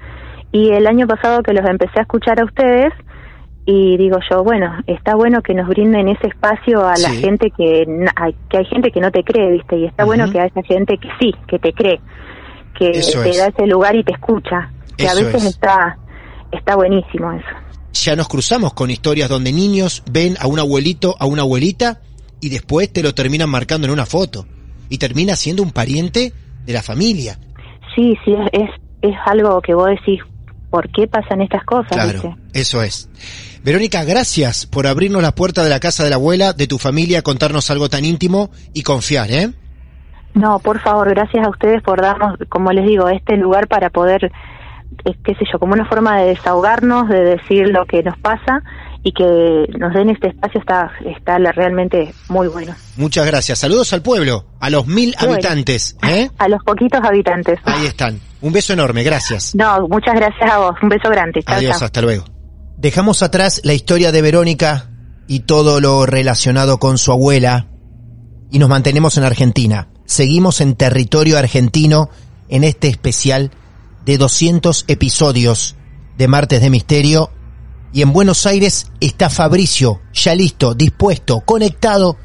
Y 0.51 0.71
el 0.71 0.87
año 0.87 1.07
pasado 1.07 1.43
que 1.43 1.53
los 1.53 1.67
empecé 1.67 1.99
a 1.99 2.03
escuchar 2.03 2.39
a 2.39 2.45
ustedes, 2.45 2.91
y 3.65 3.97
digo 3.97 4.17
yo, 4.29 4.43
bueno, 4.43 4.71
está 4.87 5.15
bueno 5.15 5.41
que 5.41 5.53
nos 5.53 5.67
brinden 5.69 6.09
ese 6.09 6.27
espacio 6.27 6.85
a 6.85 6.91
la 6.97 7.09
Sí. 7.09 7.17
gente 7.21 7.49
que, 7.51 7.85
que 8.49 8.57
hay 8.57 8.65
gente 8.65 8.91
que 8.91 8.99
no 8.99 9.09
te 9.11 9.23
cree, 9.23 9.51
¿viste? 9.51 9.77
Y 9.77 9.85
está 9.85 10.03
bueno 10.05 10.29
que 10.31 10.39
haya 10.41 10.61
gente 10.63 10.97
que 10.97 11.07
sí, 11.19 11.33
que 11.47 11.59
te 11.59 11.71
cree, 11.73 11.99
que 12.77 12.89
Eso 12.91 13.21
te 13.23 13.29
es. 13.29 13.37
da 13.37 13.47
ese 13.47 13.65
lugar 13.67 13.95
y 13.95 14.03
te 14.03 14.11
escucha. 14.13 14.69
Que 14.97 15.07
a 15.07 15.13
veces 15.15 15.35
es. 15.43 15.45
está 15.45 15.97
está 16.51 16.75
buenísimo 16.75 17.31
eso. 17.31 17.47
Ya 17.93 18.15
nos 18.15 18.27
cruzamos 18.27 18.73
con 18.73 18.89
historias 18.91 19.29
donde 19.29 19.51
niños 19.53 20.03
ven 20.11 20.35
a 20.39 20.47
un 20.47 20.59
abuelito, 20.59 21.15
a 21.19 21.25
una 21.25 21.43
abuelita 21.43 22.01
y 22.41 22.49
después 22.49 22.91
te 22.91 23.01
lo 23.03 23.13
terminan 23.15 23.49
marcando 23.49 23.87
en 23.87 23.93
una 23.93 24.05
foto 24.05 24.45
y 24.89 24.97
termina 24.97 25.35
siendo 25.35 25.63
un 25.63 25.71
pariente 25.71 26.33
de 26.65 26.73
la 26.73 26.81
familia. 26.81 27.37
Sí, 27.95 28.17
sí, 28.25 28.33
es, 28.33 28.61
es, 28.63 28.69
es 29.01 29.15
algo 29.25 29.61
que 29.61 29.73
vos 29.73 29.87
decís, 29.89 30.19
¿por 30.73 30.89
qué 30.89 31.07
pasan 31.07 31.39
estas 31.39 31.63
cosas? 31.65 31.91
Claro, 31.91 32.13
¿viste? 32.13 32.35
eso 32.51 32.81
es. 32.81 33.07
Verónica, 33.63 34.03
gracias 34.05 34.65
por 34.65 34.87
abrirnos 34.87 35.21
la 35.21 35.35
puerta 35.35 35.63
de 35.63 35.69
la 35.69 35.79
casa 35.79 36.03
de 36.03 36.09
la 36.09 36.15
abuela, 36.15 36.53
de 36.53 36.65
tu 36.65 36.79
familia, 36.79 37.21
contarnos 37.21 37.69
algo 37.69 37.89
tan 37.89 38.03
íntimo 38.05 38.49
y 38.73 38.81
confiar, 38.81 39.29
¿eh? 39.29 39.51
No, 40.33 40.57
por 40.57 40.81
favor, 40.81 41.11
gracias 41.11 41.45
a 41.45 41.49
ustedes 41.51 41.83
por 41.83 42.01
darnos, 42.01 42.39
como 42.49 42.71
les 42.71 42.87
digo, 42.87 43.07
este 43.07 43.37
lugar 43.37 43.67
para 43.67 43.91
poder, 43.91 44.31
eh, 45.05 45.13
qué 45.23 45.35
sé 45.35 45.45
yo, 45.53 45.59
como 45.59 45.73
una 45.73 45.85
forma 45.85 46.19
de 46.19 46.29
desahogarnos, 46.29 47.07
de 47.07 47.23
decir 47.23 47.67
lo 47.67 47.85
que 47.85 48.01
nos 48.01 48.17
pasa 48.17 48.63
y 49.03 49.11
que 49.11 49.67
nos 49.77 49.93
den 49.93 50.09
este 50.09 50.29
espacio 50.29 50.59
está, 50.59 50.91
está 51.05 51.37
realmente 51.37 52.15
muy 52.29 52.47
bueno. 52.47 52.73
Muchas 52.97 53.27
gracias. 53.27 53.59
Saludos 53.59 53.93
al 53.93 54.01
pueblo, 54.01 54.47
a 54.59 54.71
los 54.71 54.87
mil 54.87 55.13
habitantes, 55.19 55.95
¿eh? 56.01 56.31
A 56.39 56.47
los 56.47 56.63
poquitos 56.63 56.99
habitantes. 57.03 57.59
Ahí 57.63 57.85
están. 57.85 58.19
Un 58.43 58.51
beso 58.51 58.73
enorme, 58.73 59.03
gracias. 59.03 59.55
No, 59.55 59.87
muchas 59.87 60.15
gracias 60.15 60.51
a 60.51 60.57
vos. 60.57 60.75
Un 60.83 60.89
beso 60.89 61.09
grande. 61.09 61.41
Chao, 61.43 61.55
Adiós, 61.55 61.81
hasta 61.81 62.01
luego. 62.01 62.25
Dejamos 62.75 63.23
atrás 63.23 63.61
la 63.63 63.73
historia 63.73 64.11
de 64.11 64.21
Verónica 64.21 64.89
y 65.27 65.41
todo 65.41 65.79
lo 65.79 66.05
relacionado 66.05 66.77
con 66.77 66.97
su 66.97 67.13
abuela 67.13 67.67
y 68.51 68.59
nos 68.59 68.67
mantenemos 68.67 69.17
en 69.17 69.23
Argentina. 69.23 69.87
Seguimos 70.03 70.59
en 70.59 70.75
territorio 70.75 71.37
argentino 71.37 72.09
en 72.49 72.65
este 72.65 72.89
especial 72.89 73.51
de 74.03 74.17
200 74.17 74.85
episodios 74.89 75.77
de 76.17 76.27
Martes 76.27 76.61
de 76.61 76.69
Misterio 76.69 77.31
y 77.93 78.01
en 78.01 78.11
Buenos 78.11 78.45
Aires 78.45 78.91
está 78.99 79.29
Fabricio, 79.29 80.01
ya 80.11 80.35
listo, 80.35 80.73
dispuesto, 80.73 81.39
conectado 81.45 82.17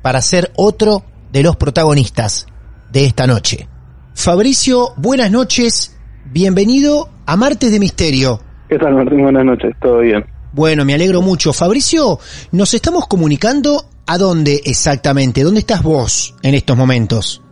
para 0.00 0.22
ser 0.22 0.50
otro 0.56 1.04
de 1.30 1.42
los 1.42 1.56
protagonistas 1.56 2.46
de 2.90 3.04
esta 3.04 3.26
noche. 3.26 3.68
Fabricio, 4.20 4.94
buenas 4.96 5.30
noches, 5.30 5.96
bienvenido 6.32 7.08
a 7.24 7.36
Martes 7.36 7.70
de 7.70 7.78
Misterio. 7.78 8.40
¿Qué 8.68 8.76
tal, 8.76 8.96
Martín? 8.96 9.22
Buenas 9.22 9.44
noches, 9.44 9.72
todo 9.80 10.00
bien. 10.00 10.24
Bueno, 10.52 10.84
me 10.84 10.92
alegro 10.92 11.22
mucho. 11.22 11.52
Fabricio, 11.52 12.18
nos 12.50 12.74
estamos 12.74 13.06
comunicando 13.06 13.84
a 14.08 14.18
dónde 14.18 14.60
exactamente, 14.64 15.44
¿dónde 15.44 15.60
estás 15.60 15.84
vos 15.84 16.34
en 16.42 16.56
estos 16.56 16.76
momentos? 16.76 17.44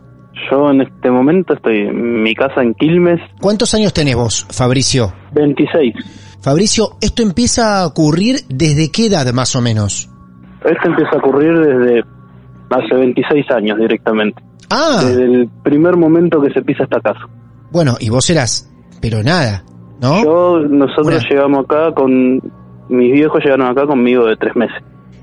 Yo 0.50 0.68
en 0.72 0.80
este 0.80 1.08
momento 1.08 1.54
estoy 1.54 1.82
en 1.82 2.24
mi 2.24 2.34
casa 2.34 2.62
en 2.62 2.74
Quilmes, 2.74 3.20
¿Cuántos 3.40 3.72
años 3.74 3.94
tenés 3.94 4.16
vos, 4.16 4.44
Fabricio? 4.50 5.14
26. 5.34 5.94
Fabricio, 6.42 6.96
¿esto 7.00 7.22
empieza 7.22 7.80
a 7.80 7.86
ocurrir 7.86 8.40
desde 8.48 8.90
qué 8.90 9.06
edad 9.06 9.32
más 9.32 9.54
o 9.54 9.60
menos? 9.60 10.10
Esto 10.64 10.88
empieza 10.88 11.10
a 11.14 11.18
ocurrir 11.18 11.56
desde 11.60 12.02
hace 12.70 12.92
26 12.96 13.50
años 13.52 13.78
directamente. 13.78 14.42
Ah, 14.70 15.00
Desde 15.04 15.24
el 15.24 15.48
primer 15.62 15.96
momento 15.96 16.40
que 16.40 16.50
se 16.52 16.62
pisa 16.62 16.84
esta 16.84 17.00
casa. 17.00 17.20
bueno, 17.70 17.96
y 18.00 18.08
vos 18.10 18.28
eras, 18.30 18.70
pero 19.00 19.22
nada, 19.22 19.64
¿no? 20.00 20.22
Yo, 20.24 20.58
nosotros 20.68 21.24
llegamos 21.30 21.64
acá 21.64 21.92
con... 21.94 22.40
Mis 22.88 23.12
viejos 23.12 23.42
llegaron 23.42 23.66
acá 23.66 23.84
conmigo 23.86 24.26
de 24.26 24.36
tres 24.36 24.54
meses. 24.54 24.76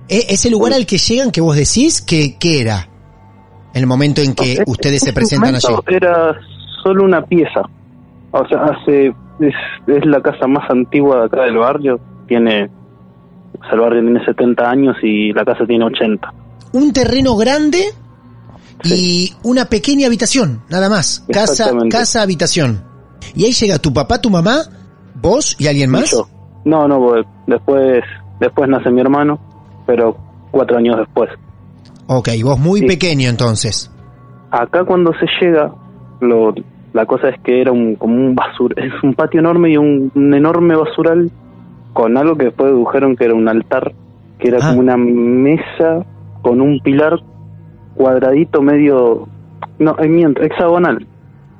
E- 0.10 0.26
ese 0.30 0.50
lugar 0.50 0.74
al 0.74 0.86
que 0.86 0.98
llegan 0.98 1.32
que 1.32 1.40
vos 1.40 1.56
decís, 1.56 2.02
que, 2.02 2.38
¿qué 2.38 2.60
era? 2.62 2.90
El 3.74 3.88
momento 3.88 4.22
en 4.22 4.36
que 4.36 4.52
Este- 4.54 4.64
ustedes 4.68 5.02
se 5.02 5.14
presentan 5.14 5.56
allí. 5.56 5.74
Era 5.88 6.36
solo 6.84 7.06
una 7.06 7.22
pieza. 7.26 7.62
O 8.32 8.46
sea, 8.48 8.64
hace 8.66 9.08
es, 9.40 9.54
es 9.88 10.06
la 10.06 10.22
casa 10.22 10.46
más 10.48 10.70
antigua 10.70 11.20
de 11.20 11.26
acá 11.26 11.44
del 11.44 11.58
barrio. 11.58 12.00
Tiene... 12.28 12.66
o 13.60 13.64
sea, 13.64 13.74
el 13.76 13.80
barrio 13.80 14.02
tiene 14.02 14.26
70 14.26 14.70
años 14.70 14.96
y 15.02 15.32
la 15.32 15.46
casa 15.46 15.66
tiene 15.66 15.86
80. 15.86 16.34
Un 16.74 16.92
terreno 16.92 17.38
grande 17.38 17.86
y 18.84 19.34
una 19.44 19.66
pequeña 19.66 20.08
habitación, 20.08 20.62
nada 20.70 20.90
más. 20.90 21.26
Casa, 21.32 21.72
casa, 21.90 22.22
habitación. 22.22 22.84
Y 23.36 23.46
ahí 23.46 23.52
llega 23.54 23.80
tu 23.80 23.94
papá, 23.94 24.20
tu 24.20 24.30
mamá, 24.30 24.58
vos 25.22 25.56
y 25.60 25.68
alguien 25.68 25.90
más. 25.90 26.12
Yo. 26.12 26.28
No, 26.66 26.88
no, 26.88 27.00
después, 27.48 28.04
después 28.40 28.70
nace 28.70 28.90
mi 28.90 29.02
hermano, 29.02 29.40
pero 29.86 30.18
cuatro 30.52 30.78
años 30.78 30.98
después. 30.98 31.30
Ok, 32.08 32.30
vos 32.44 32.60
muy 32.60 32.82
Sí. 32.82 32.88
pequeño 32.88 33.30
entonces. 33.30 33.90
Acá 34.52 34.84
cuando 34.86 35.12
se 35.14 35.26
llega, 35.42 35.74
lo, 36.22 36.54
la 36.94 37.06
cosa 37.06 37.30
es 37.30 37.40
que 37.42 37.62
era 37.62 37.72
un, 37.72 37.96
como 37.96 38.16
un 38.16 38.36
basur, 38.36 38.74
es 38.78 38.92
un 39.04 39.14
patio 39.14 39.40
enorme 39.40 39.72
y 39.72 39.78
un, 39.78 40.12
un 40.14 40.34
enorme 40.34 40.76
basural 40.76 41.32
con 41.94 42.18
algo 42.18 42.36
que 42.36 42.46
después 42.46 42.72
dedujeron 42.72 43.16
que 43.16 43.26
era 43.26 43.34
un 43.36 43.48
altar, 43.48 43.94
que 44.40 44.50
era 44.50 44.58
Ah. 44.62 44.70
como 44.70 44.80
una 44.82 44.98
mesa 44.98 46.06
con 46.42 46.60
un 46.60 46.80
pilar 46.82 47.20
cuadradito 47.96 48.62
medio, 48.62 49.28
no, 49.80 49.96
eh, 50.00 50.08
miento, 50.08 50.42
hexagonal. 50.42 51.06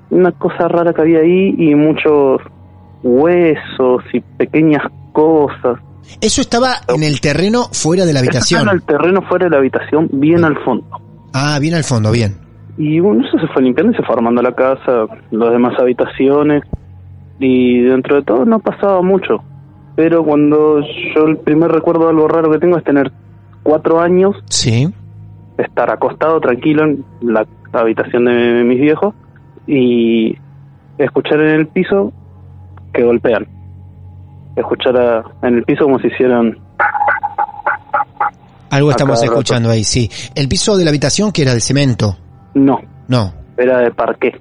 Una 0.10 0.32
cosa 0.32 0.68
rara 0.68 0.94
que 0.94 1.02
había 1.02 1.20
ahí 1.20 1.56
y 1.58 1.74
muchos 1.76 2.42
huesos 3.02 4.04
y 4.14 4.20
pequeñas 4.22 4.84
cosas. 5.12 5.80
Eso 6.22 6.42
estaba 6.42 6.74
en 6.88 7.04
el 7.04 7.22
terreno 7.22 7.64
fuera 7.72 8.06
de 8.06 8.14
la 8.14 8.20
Eso 8.20 8.30
habitación. 8.30 8.60
estaba 8.62 8.76
en 8.76 8.82
el 8.82 8.86
terreno 8.86 9.22
fuera 9.28 9.46
de 9.46 9.52
la 9.52 9.58
habitación, 9.58 10.10
bien 10.12 10.44
al 10.44 10.58
fondo. 10.64 10.86
Ah, 11.34 11.58
bien 11.60 11.74
al 11.76 11.84
fondo, 11.84 12.12
bien. 12.12 12.36
Y 12.78 13.00
bueno, 13.00 13.24
eso 13.26 13.38
se 13.40 13.48
fue 13.54 13.62
limpiando 13.64 13.94
y 13.94 13.96
se 13.96 14.04
fue 14.04 14.16
armando 14.16 14.42
la 14.42 14.54
casa, 14.54 15.06
las 15.32 15.52
demás 15.52 15.74
habitaciones. 15.80 16.64
Y 17.40 17.82
dentro 17.82 18.18
de 18.18 18.24
todo 18.24 18.46
no 18.46 18.60
pasaba 18.60 19.02
mucho. 19.02 19.44
Pero 19.96 20.24
cuando 20.24 20.80
yo 21.16 21.26
el 21.26 21.38
primer 21.38 21.72
recuerdo 21.72 22.04
de 22.06 22.10
algo 22.10 22.28
raro 22.28 22.52
que 22.52 22.60
tengo 22.60 22.78
es 22.78 22.84
tener 22.84 23.12
cuatro 23.64 24.00
años, 24.02 24.36
Sí. 24.50 24.90
Estar 25.58 25.90
acostado 25.92 26.40
tranquilo 26.40 26.84
en 26.86 27.06
la 27.22 27.46
habitación 27.74 28.26
de 28.26 28.64
mis 28.64 28.80
viejos 28.80 29.14
y 29.68 30.38
escuchar 30.98 31.40
en 31.42 31.50
el 31.62 31.68
piso 31.68 32.12
que 32.94 33.04
golpean. 33.04 33.48
Escuchar 34.56 34.98
a- 34.98 35.24
en 35.48 35.56
el 35.56 35.64
piso 35.64 35.86
como 35.86 36.00
si 36.00 36.08
hicieran... 36.08 36.58
Algo 38.70 38.90
estamos 38.90 39.20
rato. 39.22 39.32
escuchando 39.34 39.70
ahí, 39.70 39.84
sí. 39.84 40.10
El 40.36 40.48
piso 40.48 40.76
de 40.78 40.84
la 40.84 40.90
habitación 40.90 41.32
que 41.32 41.44
era 41.44 41.54
de 41.54 41.60
cemento. 41.62 42.18
No, 42.56 42.80
No. 43.08 43.32
era 43.58 43.80
de 43.80 43.92
parqué. 43.92 44.40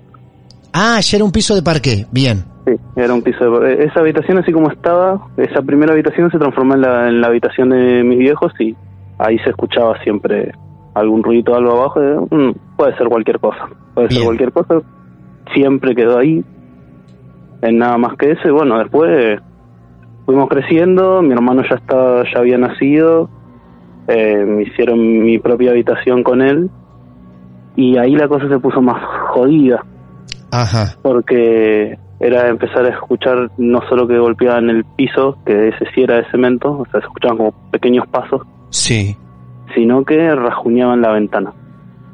Ah, 0.73 0.99
ya 1.01 1.17
era 1.19 1.25
un 1.25 1.33
piso 1.33 1.55
de 1.55 1.63
parqué. 1.63 2.07
Bien. 2.11 2.45
Sí, 2.67 2.73
era 2.97 3.13
un 3.13 3.21
piso. 3.23 3.61
De... 3.61 3.75
eh, 3.75 3.85
Esa 3.91 4.01
habitación, 4.01 4.39
así 4.39 4.51
como 4.53 4.71
estaba, 4.71 5.21
esa 5.37 5.61
primera 5.61 5.93
habitación 5.93 6.31
se 6.31 6.39
transformó 6.39 6.75
en 6.75 6.81
la, 6.81 7.09
en 7.09 7.21
la 7.21 7.27
habitación 7.27 7.71
de 7.71 8.03
mis 8.05 8.19
viejos 8.19 8.53
y 8.59 8.75
ahí 9.19 9.39
se 9.41 9.51
escuchaba 9.51 10.01
siempre 10.03 10.53
algún 10.95 11.23
ruido 11.23 11.55
algo 11.55 11.73
abajo. 11.73 12.29
"Mm, 12.31 12.51
puede 12.77 12.97
ser 12.97 13.09
cualquier 13.09 13.39
cosa. 13.41 13.69
Puede 13.95 14.09
Bien. 14.09 14.19
ser 14.21 14.27
cualquier 14.27 14.53
cosa. 14.53 14.83
Siempre 15.55 15.95
quedó 15.95 16.19
ahí. 16.19 16.45
En 17.63 17.79
nada 17.79 17.97
más 17.99 18.17
que 18.17 18.33
eso. 18.33 18.49
Y 18.49 18.51
bueno, 18.51 18.79
después 18.79 19.41
fuimos 20.27 20.49
creciendo, 20.49 21.23
mi 21.23 21.33
hermano 21.33 21.63
ya 21.69 21.77
estaba, 21.77 22.25
ya 22.33 22.41
había 22.41 22.59
nacido, 22.59 23.29
eh, 24.09 24.45
me 24.47 24.63
hicieron 24.63 24.99
mi 25.25 25.39
propia 25.39 25.71
habitación 25.73 26.23
con 26.23 26.43
él 26.43 26.71
y 27.77 27.97
ahí 27.99 28.15
la 28.17 28.29
cosa 28.29 28.49
se 28.49 28.59
puso 28.59 28.81
más 28.83 29.03
jodida. 29.31 29.85
Ajá. 30.51 30.97
Porque 31.03 31.99
era 32.21 32.49
empezar 32.49 32.85
a 32.85 32.91
escuchar 32.91 33.51
no 33.59 33.81
solo 33.89 34.07
que 34.07 34.19
golpeaban 34.19 34.71
el 34.71 34.85
piso, 34.97 35.39
que 35.45 35.69
ese 35.69 35.85
sí 35.95 36.03
era 36.03 36.17
de 36.17 36.31
cemento, 36.31 36.71
o 36.79 36.85
sea, 36.91 37.01
se 37.01 37.07
escuchaban 37.07 37.37
como 37.39 37.53
pequeños 37.71 38.07
pasos, 38.09 38.43
Sí. 38.71 39.17
Sino 39.75 40.05
que 40.05 40.35
rajuñaban 40.35 41.01
la 41.01 41.13
ventana. 41.13 41.53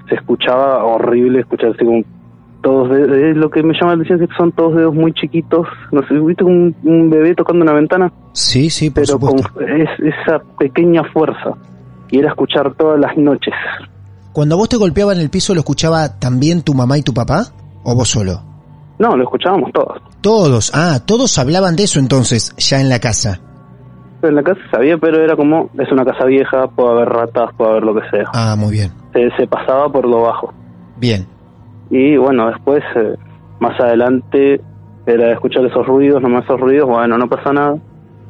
Se 0.09 0.15
escuchaba 0.15 0.85
horrible 0.85 1.41
escuchar 1.41 1.71
así 1.75 1.85
como 1.85 2.03
todos 2.63 2.91
de- 2.91 3.07
de- 3.07 3.35
lo 3.35 3.51
que 3.51 3.63
me 3.63 3.73
llama 3.75 3.95
la 3.95 4.03
atención 4.03 4.23
es 4.23 4.29
que 4.31 4.37
son 4.37 4.53
todos 4.53 4.75
dedos 4.75 4.95
muy 4.95 5.13
chiquitos, 5.13 5.67
no 5.93 6.03
sé, 6.09 6.15
¿viste 6.19 6.45
un, 6.45 6.75
un 6.83 7.09
bebé 7.11 7.35
tocando 7.35 7.63
una 7.63 7.73
ventana? 7.73 8.11
Sí, 8.33 8.69
sí, 8.71 8.91
por 8.91 9.05
Pero 9.05 9.19
con 9.19 9.39
es, 9.69 9.89
esa 10.01 10.41
pequeña 10.59 11.05
fuerza. 11.13 11.51
Y 12.11 12.19
era 12.19 12.31
escuchar 12.31 12.75
todas 12.75 12.99
las 12.99 13.17
noches. 13.17 13.55
Cuando 14.33 14.57
vos 14.57 14.69
te 14.69 14.77
golpeaban 14.77 15.19
el 15.19 15.31
piso, 15.31 15.53
¿lo 15.55 15.61
escuchaba 15.61 16.19
también 16.19 16.63
tu 16.63 16.73
mamá 16.75 16.97
y 16.99 17.03
tu 17.03 17.13
papá? 17.13 17.45
¿O 17.85 17.95
vos 17.95 18.09
solo? 18.09 18.41
No, 18.99 19.17
lo 19.17 19.23
escuchábamos 19.25 19.71
todos. 19.73 20.01
Todos. 20.21 20.73
Ah, 20.75 21.01
todos 21.05 21.39
hablaban 21.39 21.77
de 21.77 21.85
eso 21.85 22.01
entonces, 22.01 22.55
ya 22.57 22.81
en 22.81 22.89
la 22.89 22.99
casa. 22.99 23.41
En 24.23 24.35
la 24.35 24.43
casa 24.43 24.61
sabía, 24.71 24.99
pero 24.99 25.23
era 25.23 25.37
como, 25.37 25.71
es 25.79 25.91
una 25.93 26.05
casa 26.05 26.25
vieja, 26.25 26.67
puede 26.69 26.91
haber 26.91 27.09
ratas, 27.09 27.51
puede 27.57 27.71
haber 27.71 27.85
lo 27.85 27.95
que 27.95 28.09
sea. 28.11 28.25
Ah, 28.35 28.57
muy 28.59 28.73
bien. 28.73 28.93
Se, 29.13 29.31
se 29.37 29.47
pasaba 29.47 29.91
por 29.91 30.07
lo 30.07 30.23
bajo. 30.23 30.53
Bien. 30.97 31.27
Y 31.91 32.17
bueno, 32.17 32.49
después, 32.49 32.83
eh, 32.97 33.15
más 33.61 33.79
adelante, 33.81 34.61
era 35.07 35.33
escuchar 35.33 35.65
esos 35.65 35.87
ruidos, 35.87 36.21
nomás 36.21 36.45
esos 36.45 36.61
ruidos, 36.61 36.89
bueno, 36.89 37.17
no 37.17 37.29
pasa 37.29 37.53
nada. 37.53 37.79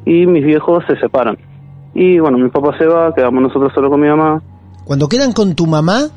Y 0.05 0.25
mis 0.25 0.45
viejos 0.45 0.83
se 0.87 0.95
separan. 0.97 1.37
Y 1.93 2.19
bueno, 2.19 2.37
mi 2.37 2.49
papá 2.49 2.77
se 2.77 2.85
va, 2.85 3.13
quedamos 3.13 3.41
nosotros 3.41 3.71
solo 3.73 3.89
con 3.89 3.99
mi 3.99 4.07
mamá. 4.07 4.41
Cuando 4.85 5.09
quedan 5.09 5.33
con 5.33 5.55
tu 5.55 5.67
mamá, 5.67 6.07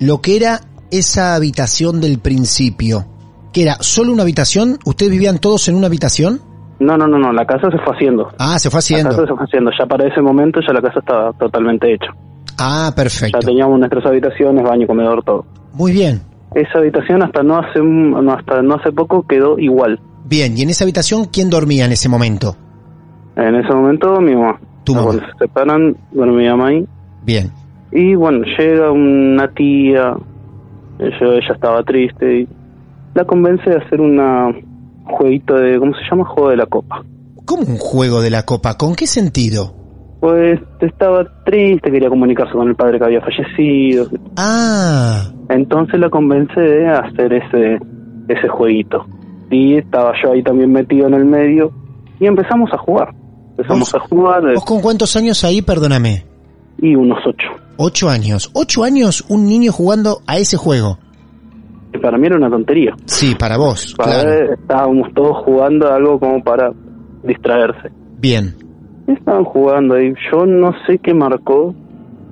lo 0.00 0.20
que 0.20 0.36
era 0.36 0.60
esa 0.90 1.34
habitación 1.34 2.00
del 2.00 2.18
principio, 2.18 3.06
que 3.52 3.62
era 3.62 3.76
solo 3.80 4.12
una 4.12 4.22
habitación, 4.22 4.78
¿ustedes 4.84 5.12
vivían 5.12 5.38
todos 5.38 5.68
en 5.68 5.76
una 5.76 5.86
habitación? 5.86 6.40
No, 6.82 6.96
no, 6.96 7.06
no, 7.06 7.18
no, 7.18 7.32
la 7.32 7.44
casa 7.44 7.70
se 7.70 7.78
fue 7.78 7.94
haciendo. 7.94 8.28
Ah, 8.38 8.58
se 8.58 8.68
fue 8.70 8.78
La 8.78 8.80
haciendo. 8.80 9.10
casa 9.10 9.22
se 9.26 9.34
fue 9.34 9.44
haciendo. 9.44 9.70
Ya 9.78 9.86
para 9.86 10.06
ese 10.08 10.20
momento 10.20 10.60
ya 10.66 10.72
la 10.72 10.80
casa 10.82 10.98
estaba 11.00 11.32
totalmente 11.34 11.92
hecha. 11.92 12.10
Ah, 12.58 12.92
perfecto. 12.94 13.38
Ya 13.40 13.46
teníamos 13.46 13.78
nuestras 13.78 14.04
habitaciones, 14.06 14.62
baño, 14.64 14.86
comedor, 14.86 15.22
todo. 15.24 15.44
Muy 15.72 15.92
bien. 15.92 16.20
Esa 16.54 16.78
habitación 16.80 17.22
hasta 17.22 17.42
no 17.42 17.58
hace 17.58 17.80
no, 17.80 18.32
hasta 18.32 18.60
no 18.62 18.74
hace 18.74 18.92
poco 18.92 19.22
quedó 19.26 19.58
igual. 19.58 20.00
Bien, 20.26 20.56
y 20.56 20.62
en 20.62 20.70
esa 20.70 20.84
habitación, 20.84 21.26
¿quién 21.32 21.48
dormía 21.50 21.84
en 21.86 21.92
ese 21.92 22.08
momento? 22.08 22.56
En 23.36 23.54
ese 23.54 23.72
momento 23.72 24.20
mi 24.20 24.34
mamá. 24.34 24.58
Tu 24.84 24.94
mamá. 24.94 25.06
Cuando 25.06 25.24
se 25.26 25.32
separan, 25.38 25.96
bueno, 26.12 26.32
mi 26.34 26.46
mamá 26.46 26.68
ahí. 26.68 26.84
Bien. 27.24 27.50
Y 27.90 28.14
bueno, 28.14 28.44
llega 28.58 28.90
una 28.90 29.48
tía, 29.48 30.14
ella, 30.98 31.16
ella 31.20 31.54
estaba 31.54 31.82
triste 31.84 32.40
y 32.40 32.48
la 33.14 33.24
convence 33.24 33.68
de 33.70 33.76
hacer 33.76 34.00
una 34.00 34.48
jueguito 35.04 35.54
de, 35.54 35.78
¿cómo 35.78 35.92
se 35.94 36.00
llama? 36.10 36.24
Juego 36.24 36.50
de 36.50 36.56
la 36.56 36.66
copa. 36.66 37.02
¿Cómo 37.44 37.62
un 37.62 37.78
juego 37.78 38.20
de 38.20 38.30
la 38.30 38.44
copa? 38.44 38.76
¿Con 38.76 38.94
qué 38.94 39.06
sentido? 39.06 39.74
Pues 40.20 40.60
estaba 40.80 41.24
triste, 41.44 41.90
quería 41.90 42.08
comunicarse 42.08 42.52
con 42.52 42.68
el 42.68 42.76
padre 42.76 42.98
que 42.98 43.04
había 43.04 43.20
fallecido. 43.20 44.06
Ah, 44.36 45.24
Entonces 45.48 45.98
la 45.98 46.08
convence 46.10 46.60
de 46.60 46.88
hacer 46.88 47.32
ese, 47.32 47.78
ese 48.28 48.48
jueguito. 48.48 49.04
Y 49.50 49.76
estaba 49.76 50.12
yo 50.22 50.32
ahí 50.32 50.42
también 50.42 50.72
metido 50.72 51.08
en 51.08 51.14
el 51.14 51.24
medio 51.24 51.72
y 52.20 52.26
empezamos 52.26 52.70
a 52.72 52.78
jugar. 52.78 53.08
Empezamos 53.50 53.94
a 53.94 53.98
jugar 53.98 54.44
eh, 54.44 54.54
¿vos 54.54 54.64
con 54.64 54.80
cuántos 54.80 55.14
años 55.16 55.42
ahí, 55.44 55.60
perdóname? 55.60 56.24
y 56.80 56.96
unos 56.96 57.18
ocho. 57.26 57.48
Ocho 57.76 58.08
años. 58.08 58.50
Ocho 58.54 58.82
años 58.84 59.24
un 59.28 59.46
niño 59.46 59.72
jugando 59.72 60.20
a 60.26 60.38
ese 60.38 60.56
juego. 60.56 60.98
Y 61.94 61.98
para 61.98 62.16
mí 62.18 62.26
era 62.26 62.36
una 62.36 62.50
tontería. 62.50 62.94
Sí, 63.04 63.34
para 63.38 63.56
vos, 63.58 63.94
Para 63.96 64.12
claro. 64.22 64.30
él 64.32 64.50
estábamos 64.60 65.12
todos 65.14 65.44
jugando 65.44 65.88
a 65.88 65.96
algo 65.96 66.18
como 66.18 66.42
para 66.42 66.70
distraerse. 67.22 67.90
Bien. 68.18 68.54
Estaban 69.06 69.44
jugando 69.44 69.94
ahí. 69.94 70.14
Yo 70.32 70.46
no 70.46 70.72
sé 70.86 70.98
qué 70.98 71.12
marcó, 71.12 71.74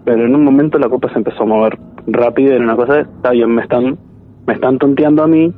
pero 0.05 0.25
en 0.25 0.35
un 0.35 0.45
momento 0.45 0.79
la 0.79 0.89
copa 0.89 1.11
se 1.13 1.19
empezó 1.19 1.43
a 1.43 1.47
mover 1.47 1.79
rápido. 2.07 2.55
Era 2.55 2.65
una 2.65 2.77
cosa, 2.77 2.95
de, 2.95 3.01
está 3.03 3.31
bien, 3.33 3.55
me 3.55 3.63
están, 3.63 3.99
me 4.47 4.55
están 4.55 4.79
tonteando 4.79 5.25
a 5.25 5.27
mí, 5.27 5.53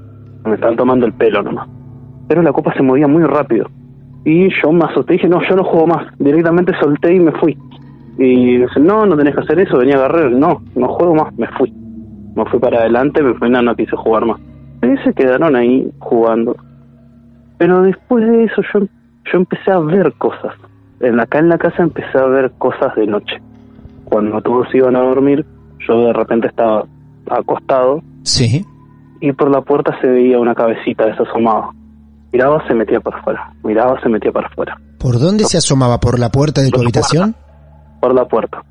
me 0.44 0.54
están 0.54 0.76
tomando 0.76 1.06
el 1.06 1.12
pelo 1.12 1.42
nomás. 1.42 1.68
Pero 2.28 2.42
la 2.42 2.52
copa 2.52 2.72
se 2.74 2.82
movía 2.82 3.06
muy 3.06 3.22
rápido. 3.24 3.66
Y 4.24 4.48
yo 4.62 4.72
me 4.72 4.84
asusté 4.84 5.14
y 5.14 5.16
dije, 5.16 5.28
no, 5.28 5.40
yo 5.48 5.54
no 5.56 5.64
juego 5.64 5.86
más. 5.86 6.06
Directamente 6.18 6.72
solté 6.80 7.14
y 7.14 7.20
me 7.20 7.32
fui. 7.32 7.56
Y 8.18 8.58
dice, 8.58 8.80
no, 8.80 9.04
no 9.06 9.16
tenés 9.16 9.34
que 9.34 9.40
hacer 9.40 9.60
eso, 9.60 9.78
venía 9.78 9.96
a 9.96 9.98
agarrar. 9.98 10.30
No, 10.32 10.62
no 10.74 10.88
juego 10.88 11.14
más, 11.14 11.32
me 11.36 11.46
fui. 11.58 11.72
Me 12.34 12.44
fui 12.46 12.58
para 12.58 12.80
adelante, 12.80 13.22
me 13.22 13.34
fui, 13.34 13.50
no, 13.50 13.62
no 13.62 13.74
quise 13.74 13.96
jugar 13.96 14.24
más. 14.26 14.40
Y 14.82 14.96
se 15.04 15.12
quedaron 15.14 15.54
ahí 15.56 15.90
jugando. 15.98 16.56
Pero 17.58 17.82
después 17.82 18.26
de 18.26 18.44
eso 18.44 18.62
yo, 18.72 18.80
yo 18.80 19.38
empecé 19.38 19.70
a 19.70 19.78
ver 19.78 20.12
cosas. 20.14 20.54
En 21.00 21.20
acá 21.20 21.38
en 21.38 21.48
la 21.48 21.58
casa 21.58 21.82
empecé 21.82 22.18
a 22.18 22.26
ver 22.26 22.50
cosas 22.58 22.94
de 22.96 23.06
noche. 23.06 23.40
Cuando 24.04 24.40
todos 24.40 24.66
iban 24.74 24.96
a 24.96 25.00
dormir, 25.00 25.44
yo 25.86 26.06
de 26.06 26.12
repente 26.12 26.48
estaba 26.48 26.84
acostado 27.30 28.02
Sí. 28.24 28.64
y 29.20 29.32
por 29.32 29.50
la 29.50 29.60
puerta 29.60 29.96
se 30.00 30.06
veía 30.06 30.38
una 30.38 30.54
cabecita 30.54 31.06
de 31.06 31.16
se 31.16 31.22
asomaba. 31.22 31.70
Miraba, 32.32 32.66
se 32.66 32.74
metía 32.74 33.00
para 33.00 33.18
afuera. 33.18 33.52
Miraba, 33.62 34.00
se 34.00 34.08
metía 34.08 34.32
para 34.32 34.48
afuera. 34.48 34.76
¿Por 34.98 35.18
dónde 35.18 35.44
se 35.44 35.58
asomaba? 35.58 35.98
¿Por 35.98 36.18
la 36.18 36.30
puerta 36.30 36.60
de 36.62 36.68
tu 36.70 36.76
Por 36.76 36.84
habitación? 36.84 37.34
Por 38.00 38.14
la 38.14 38.24
puerta. 38.26 38.62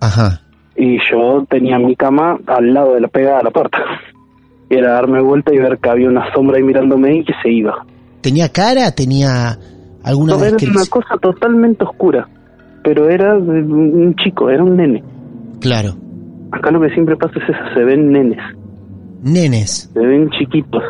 Ajá. 0.00 0.40
Y 0.76 0.98
yo 1.10 1.44
tenía 1.48 1.78
mi 1.78 1.94
cama 1.96 2.38
al 2.46 2.74
lado 2.74 2.94
de 2.94 3.00
la 3.00 3.08
pegada 3.08 3.38
a 3.40 3.44
la 3.44 3.50
puerta. 3.50 3.78
Y 4.68 4.74
era 4.76 4.92
darme 4.94 5.20
vuelta 5.22 5.54
y 5.54 5.58
ver 5.58 5.78
que 5.78 5.88
había 5.90 6.08
una 6.08 6.32
sombra 6.32 6.56
ahí 6.56 6.62
mirándome 6.62 7.18
y 7.18 7.24
que 7.24 7.32
se 7.42 7.50
iba. 7.50 7.84
¿Tenía 8.20 8.48
cara? 8.48 8.90
¿Tenía 8.92 9.58
alguna 10.02 10.36
No, 10.36 10.44
era 10.44 10.56
una 10.56 10.86
cosa 10.90 11.16
totalmente 11.20 11.84
oscura. 11.84 12.26
Pero 12.82 13.08
era 13.08 13.34
de 13.34 13.62
un 13.62 14.14
chico, 14.16 14.50
era 14.50 14.62
un 14.62 14.76
nene. 14.76 15.02
Claro. 15.60 15.94
Acá 16.52 16.70
lo 16.70 16.80
que 16.80 16.90
siempre 16.90 17.16
pasa 17.16 17.34
es 17.38 17.48
eso, 17.48 17.74
se 17.74 17.84
ven 17.84 18.10
nenes, 18.12 18.38
Nenes. 19.22 19.90
se 19.92 19.98
ven 20.00 20.28
chiquitos. 20.30 20.82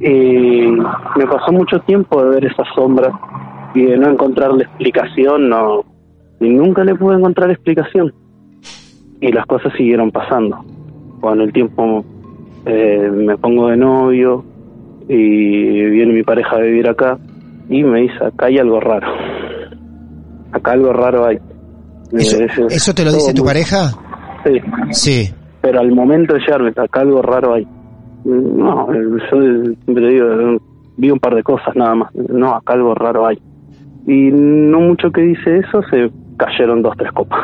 Eh, 0.00 0.70
me 0.70 1.26
pasó 1.26 1.52
mucho 1.52 1.78
tiempo 1.80 2.22
de 2.22 2.30
ver 2.30 2.46
esa 2.46 2.62
sombra 2.74 3.10
y 3.74 3.82
de 3.84 3.96
no 3.98 4.10
encontrarle 4.10 4.64
explicación, 4.64 5.48
no, 5.48 5.84
y 6.40 6.48
nunca 6.48 6.82
le 6.84 6.94
pude 6.94 7.16
encontrar 7.16 7.50
explicación. 7.50 8.12
Y 9.22 9.32
las 9.32 9.46
cosas 9.46 9.72
siguieron 9.76 10.10
pasando. 10.10 10.58
Con 11.20 11.40
el 11.40 11.52
tiempo 11.52 12.04
eh, 12.66 13.08
me 13.10 13.36
pongo 13.38 13.68
de 13.68 13.76
novio 13.78 14.44
y 15.08 15.84
viene 15.90 16.12
mi 16.12 16.22
pareja 16.22 16.56
a 16.56 16.60
vivir 16.60 16.88
acá 16.88 17.16
y 17.70 17.82
me 17.84 18.02
dice, 18.02 18.24
acá 18.24 18.46
hay 18.46 18.58
algo 18.58 18.78
raro. 18.80 19.06
Acá 20.52 20.72
algo 20.72 20.92
raro 20.92 21.24
hay. 21.26 21.38
¿Eso, 22.12 22.42
Eh, 22.42 22.46
es- 22.46 22.58
¿eso 22.76 22.92
te 22.94 23.04
lo 23.04 23.12
dice 23.12 23.32
tu 23.32 23.42
muy- 23.42 23.48
pareja? 23.50 23.90
Sí, 24.44 24.60
Sí. 24.90 25.34
pero 25.62 25.80
al 25.80 25.92
momento 25.92 26.34
de 26.34 26.40
llegarme 26.40 26.70
acá 26.76 27.00
algo 27.00 27.22
raro 27.22 27.54
hay. 27.54 27.66
No, 28.24 28.86
yo 28.92 29.18
siempre 29.28 30.08
digo, 30.08 30.26
vi 30.96 31.10
un 31.10 31.18
par 31.18 31.34
de 31.34 31.42
cosas 31.42 31.74
nada 31.74 31.94
más. 31.94 32.14
No, 32.14 32.54
acá 32.54 32.74
algo 32.74 32.94
raro 32.94 33.26
hay. 33.26 33.38
Y 34.06 34.30
no 34.32 34.80
mucho 34.80 35.10
que 35.10 35.22
dice 35.22 35.58
eso, 35.58 35.80
se 35.90 36.10
cayeron 36.36 36.82
dos, 36.82 36.96
tres 36.96 37.10
copas. 37.12 37.40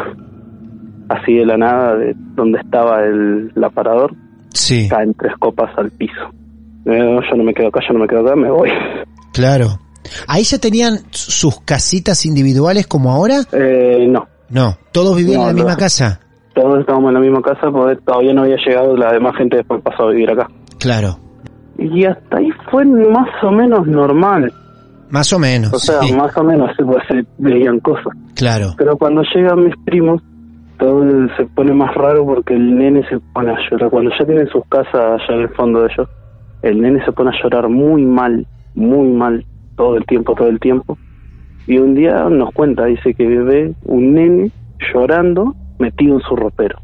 Así 1.08 1.34
de 1.34 1.46
la 1.46 1.56
nada, 1.56 1.96
de 1.96 2.14
donde 2.34 2.58
estaba 2.60 3.02
el 3.04 3.50
aparador, 3.64 4.14
Sí. 4.50 4.88
caen 4.88 5.14
tres 5.14 5.32
copas 5.38 5.70
al 5.78 5.90
piso. 5.90 6.20
Eh, 6.86 7.18
yo 7.30 7.36
no 7.36 7.44
me 7.44 7.54
quedo 7.54 7.68
acá, 7.68 7.80
yo 7.86 7.94
no 7.94 8.00
me 8.00 8.06
quedo 8.08 8.20
acá, 8.20 8.36
me 8.36 8.50
voy. 8.50 8.70
Claro. 9.32 9.78
¿Ahí 10.26 10.42
ya 10.42 10.58
tenían 10.58 10.98
sus 11.10 11.60
casitas 11.60 12.24
individuales 12.26 12.86
como 12.86 13.10
ahora? 13.12 13.40
Eh, 13.52 14.06
no, 14.08 14.26
No. 14.50 14.76
¿Todos 14.92 15.16
vivían 15.16 15.36
No, 15.36 15.42
en 15.42 15.48
la 15.48 15.52
misma 15.54 15.72
no. 15.72 15.78
casa? 15.78 16.20
todos 16.54 16.80
estábamos 16.80 17.08
en 17.10 17.14
la 17.14 17.20
misma 17.20 17.40
casa 17.40 17.70
porque 17.70 18.00
todavía 18.04 18.34
no 18.34 18.42
había 18.42 18.56
llegado, 18.66 18.96
la 18.96 19.12
demás 19.12 19.36
gente 19.36 19.58
después 19.58 19.80
pasó 19.82 20.04
a 20.04 20.10
vivir 20.10 20.28
acá. 20.30 20.48
Claro. 20.80 21.16
Y 21.78 22.04
hasta 22.04 22.38
ahí 22.38 22.48
fue 22.70 22.84
más 22.84 23.28
o 23.44 23.52
menos 23.52 23.86
normal. 23.86 24.52
Más 25.10 25.32
o 25.32 25.38
menos. 25.38 25.72
O 25.72 25.78
sea, 25.78 26.00
sí. 26.00 26.12
más 26.14 26.36
o 26.36 26.42
menos 26.42 26.70
pues, 26.84 26.98
se 27.08 27.24
veían 27.38 27.78
cosas. 27.78 28.12
Claro. 28.34 28.74
Pero 28.76 28.96
cuando 28.96 29.22
llegan 29.34 29.62
mis 29.64 29.74
primos, 29.84 30.20
todo 30.78 31.04
se 31.36 31.44
pone 31.46 31.72
más 31.72 31.94
raro 31.94 32.24
porque 32.24 32.54
el 32.54 32.78
nene 32.78 33.06
se 33.08 33.18
pone 33.32 33.50
a 33.50 33.56
llorar. 33.70 33.90
Cuando 33.90 34.10
ya 34.18 34.24
tienen 34.24 34.48
sus 34.48 34.64
casas 34.68 34.94
allá 34.94 35.34
en 35.34 35.40
el 35.40 35.48
fondo 35.50 35.82
de 35.82 35.88
ellos, 35.92 36.08
el 36.62 36.80
nene 36.80 37.04
se 37.04 37.12
pone 37.12 37.30
a 37.30 37.42
llorar 37.42 37.68
muy 37.68 38.04
mal, 38.04 38.46
muy 38.74 39.08
mal, 39.08 39.44
todo 39.76 39.96
el 39.96 40.06
tiempo, 40.06 40.34
todo 40.34 40.48
el 40.48 40.60
tiempo. 40.60 40.96
Y 41.66 41.78
un 41.78 41.94
día 41.94 42.24
nos 42.30 42.52
cuenta, 42.54 42.86
dice 42.86 43.12
que 43.14 43.26
ve 43.26 43.74
un 43.84 44.14
nene 44.14 44.50
llorando 44.92 45.54
metido 45.78 46.16
en 46.16 46.22
su 46.22 46.36
ropero. 46.36 46.78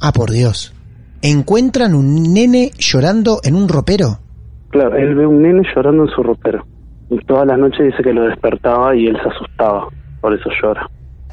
Ah, 0.00 0.12
por 0.12 0.30
Dios. 0.30 0.74
¿Encuentran 1.22 1.94
un 1.94 2.32
nene 2.32 2.70
llorando 2.78 3.40
en 3.42 3.54
un 3.54 3.68
ropero? 3.68 4.18
Claro, 4.70 4.96
él 4.96 5.14
ve 5.14 5.26
un 5.26 5.42
nene 5.42 5.62
llorando 5.74 6.04
en 6.04 6.10
su 6.10 6.22
ropero. 6.22 6.64
Y 7.10 7.18
todas 7.24 7.46
las 7.46 7.58
noches 7.58 7.86
dice 7.86 8.02
que 8.02 8.12
lo 8.12 8.24
despertaba 8.24 8.94
y 8.94 9.06
él 9.06 9.16
se 9.22 9.28
asustaba, 9.28 9.88
por 10.20 10.34
eso 10.34 10.50
llora. 10.62 10.88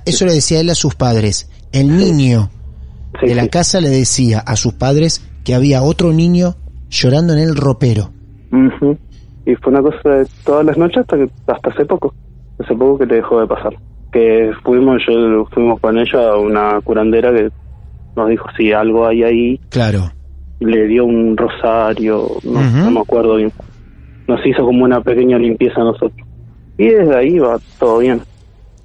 Eso 0.05 0.25
le 0.25 0.33
decía 0.33 0.61
él 0.61 0.69
a 0.69 0.75
sus 0.75 0.95
padres. 0.95 1.49
El 1.75 1.97
niño 1.97 2.49
de 3.21 3.35
la 3.35 3.47
casa 3.49 3.81
le 3.81 3.89
decía 3.89 4.39
a 4.39 4.55
sus 4.55 4.73
padres 4.73 5.25
que 5.43 5.53
había 5.55 5.83
otro 5.83 6.13
niño 6.13 6.55
llorando 6.89 7.33
en 7.33 7.39
el 7.39 7.55
ropero. 7.55 8.11
Y 9.45 9.55
fue 9.55 9.73
una 9.73 9.81
cosa 9.81 10.09
de 10.09 10.27
todas 10.43 10.65
las 10.65 10.77
noches 10.77 10.97
hasta 10.99 11.17
que 11.17 11.29
hasta 11.47 11.69
hace 11.69 11.85
poco, 11.85 12.13
hace 12.59 12.73
poco 12.73 12.97
que 12.99 13.05
le 13.05 13.15
dejó 13.17 13.41
de 13.41 13.47
pasar. 13.47 13.75
Que 14.11 14.51
fuimos, 14.63 15.01
yo 15.07 15.45
fuimos 15.53 15.79
con 15.81 15.97
ella 15.99 16.29
a 16.31 16.37
una 16.37 16.81
curandera 16.81 17.31
que 17.33 17.49
nos 18.15 18.29
dijo 18.29 18.45
si 18.57 18.71
algo 18.71 19.05
hay 19.05 19.23
ahí, 19.23 19.59
Claro. 19.69 20.11
le 20.61 20.87
dio 20.87 21.05
un 21.05 21.35
rosario, 21.37 22.27
no, 22.43 22.61
no 22.71 22.91
me 22.91 22.99
acuerdo 23.01 23.35
bien. 23.35 23.51
Nos 24.27 24.39
hizo 24.47 24.63
como 24.65 24.85
una 24.85 25.01
pequeña 25.01 25.37
limpieza 25.37 25.81
a 25.81 25.83
nosotros. 25.83 26.27
Y 26.77 26.87
desde 26.87 27.15
ahí 27.15 27.37
va 27.37 27.59
todo 27.77 27.99
bien. 27.99 28.21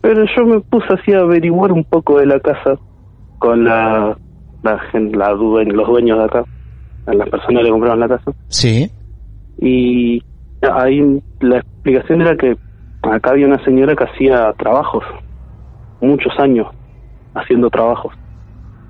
Pero 0.01 0.24
yo 0.36 0.47
me 0.47 0.60
puse 0.60 0.86
así 0.90 1.12
a 1.12 1.20
averiguar 1.20 1.72
un 1.72 1.85
poco 1.85 2.18
de 2.18 2.27
la 2.27 2.40
casa 2.40 2.78
con 3.39 3.64
la, 3.64 4.16
la, 4.62 4.81
la 4.93 5.32
los 5.32 5.89
dueños 5.89 6.18
de 6.18 6.24
acá, 6.24 6.44
a 7.06 7.14
las 7.14 7.28
personas 7.28 7.60
que 7.60 7.64
le 7.64 7.70
compraron 7.70 8.01
la 8.01 8.09
casa. 8.09 8.32
Sí. 8.48 8.90
Y 9.59 10.22
ahí 10.62 11.22
la 11.40 11.59
explicación 11.59 12.22
era 12.22 12.36
que 12.36 12.56
acá 13.02 13.31
había 13.31 13.47
una 13.47 13.62
señora 13.64 13.94
que 13.94 14.05
hacía 14.05 14.52
trabajos, 14.59 15.05
muchos 16.01 16.32
años 16.39 16.66
haciendo 17.35 17.70
trabajos. 17.70 18.14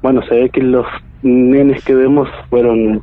Bueno, 0.03 0.21
se 0.29 0.35
ve 0.35 0.51
que 0.51 0.63
los 0.63 0.87
nenes 1.23 1.85
que 1.85 1.95
vemos 1.95 2.29
fueron 2.49 3.03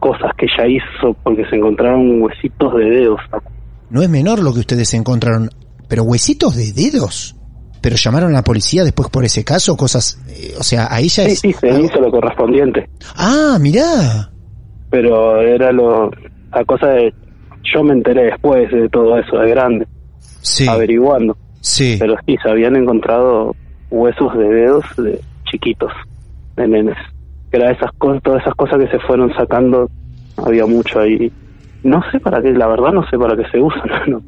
cosas 0.00 0.32
que 0.36 0.46
ella 0.46 0.66
hizo 0.66 1.14
porque 1.22 1.44
se 1.46 1.56
encontraron 1.56 2.22
huesitos 2.22 2.74
de 2.74 2.84
dedos. 2.84 3.20
No 3.90 4.02
es 4.02 4.08
menor 4.08 4.42
lo 4.42 4.52
que 4.52 4.60
ustedes 4.60 4.92
encontraron, 4.94 5.48
pero 5.88 6.02
huesitos 6.04 6.54
de 6.56 6.72
dedos. 6.72 7.34
Pero 7.80 7.96
llamaron 7.96 8.30
a 8.30 8.34
la 8.34 8.42
policía 8.44 8.82
después 8.84 9.08
por 9.08 9.24
ese 9.24 9.44
caso, 9.44 9.76
cosas, 9.76 10.20
eh, 10.28 10.54
o 10.58 10.62
sea, 10.64 10.88
ahí 10.90 11.08
ya 11.08 11.24
Sí, 11.24 11.30
es... 11.30 11.38
sí, 11.40 11.52
se 11.52 11.68
hizo 11.80 12.00
lo 12.00 12.10
correspondiente, 12.10 12.88
Ah, 13.16 13.56
mirá. 13.60 14.30
pero 14.90 15.40
era 15.40 15.70
lo 15.72 16.10
la 16.52 16.64
cosa 16.64 16.88
de 16.88 17.14
yo 17.72 17.82
me 17.84 17.92
enteré 17.92 18.24
después 18.24 18.70
de 18.72 18.88
todo 18.88 19.16
eso 19.18 19.36
de 19.38 19.50
grande, 19.50 19.86
Sí. 20.40 20.66
averiguando. 20.66 21.36
Sí. 21.60 21.96
Pero 21.98 22.14
sí, 22.26 22.36
se 22.42 22.50
habían 22.50 22.74
encontrado 22.76 23.54
huesos 23.90 24.36
de 24.38 24.48
dedos 24.48 24.84
de 24.96 25.20
chiquitos, 25.50 25.92
de 26.56 26.66
nenes. 26.68 26.96
Que 27.50 27.58
era 27.58 27.70
esas 27.72 27.90
cosas, 27.98 28.22
todas 28.22 28.42
esas 28.42 28.54
cosas 28.54 28.78
que 28.78 28.88
se 28.90 28.98
fueron 29.06 29.32
sacando, 29.34 29.90
había 30.36 30.66
mucho 30.66 31.00
ahí. 31.00 31.30
No 31.82 32.00
sé 32.10 32.18
para 32.20 32.40
qué, 32.42 32.52
la 32.52 32.66
verdad 32.68 32.92
no 32.92 33.08
sé 33.08 33.18
para 33.18 33.36
qué 33.36 33.44
se 33.50 33.60
usan, 33.60 33.82
no, 34.08 34.22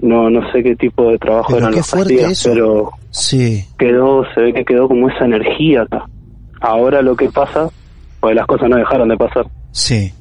no, 0.00 0.30
no 0.30 0.50
sé 0.52 0.62
qué 0.62 0.76
tipo 0.76 1.10
de 1.10 1.18
trabajo 1.18 1.48
Pero 1.54 1.58
eran 1.68 1.74
qué 1.74 1.80
eso. 1.80 2.50
pero 2.52 2.90
Sí. 3.10 3.64
quedó, 3.78 4.24
se 4.34 4.40
ve 4.40 4.52
que 4.52 4.64
quedó 4.64 4.88
como 4.88 5.08
esa 5.08 5.24
energía 5.24 5.82
acá. 5.82 6.04
Ahora 6.60 7.02
lo 7.02 7.16
que 7.16 7.28
pasa, 7.30 7.68
pues 8.20 8.34
las 8.34 8.46
cosas 8.46 8.68
no 8.68 8.76
dejaron 8.76 9.08
de 9.08 9.16
pasar, 9.16 9.46
Sí. 9.70 10.12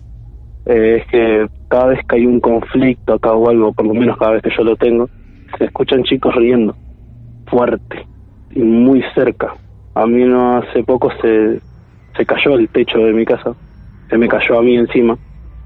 eh, 0.65 0.97
es 1.01 1.07
que 1.07 1.47
cada 1.67 1.87
vez 1.87 1.99
que 2.07 2.15
hay 2.17 2.25
un 2.25 2.39
conflicto 2.39 3.13
acá 3.13 3.33
o 3.33 3.49
algo, 3.49 3.73
por 3.73 3.85
lo 3.85 3.93
menos 3.93 4.17
cada 4.17 4.31
vez 4.33 4.41
que 4.43 4.51
yo 4.57 4.63
lo 4.63 4.75
tengo, 4.75 5.09
se 5.57 5.65
escuchan 5.65 6.03
chicos 6.03 6.33
riendo, 6.35 6.75
fuerte 7.47 8.05
y 8.51 8.59
muy 8.59 9.03
cerca. 9.15 9.53
A 9.95 10.05
mí 10.05 10.23
no 10.25 10.57
hace 10.57 10.83
poco 10.83 11.09
se, 11.21 11.59
se 12.15 12.25
cayó 12.25 12.53
el 12.55 12.69
techo 12.69 12.99
de 12.99 13.13
mi 13.13 13.25
casa, 13.25 13.53
se 14.09 14.17
me 14.17 14.27
cayó 14.27 14.59
a 14.59 14.61
mí 14.61 14.75
encima. 14.75 15.17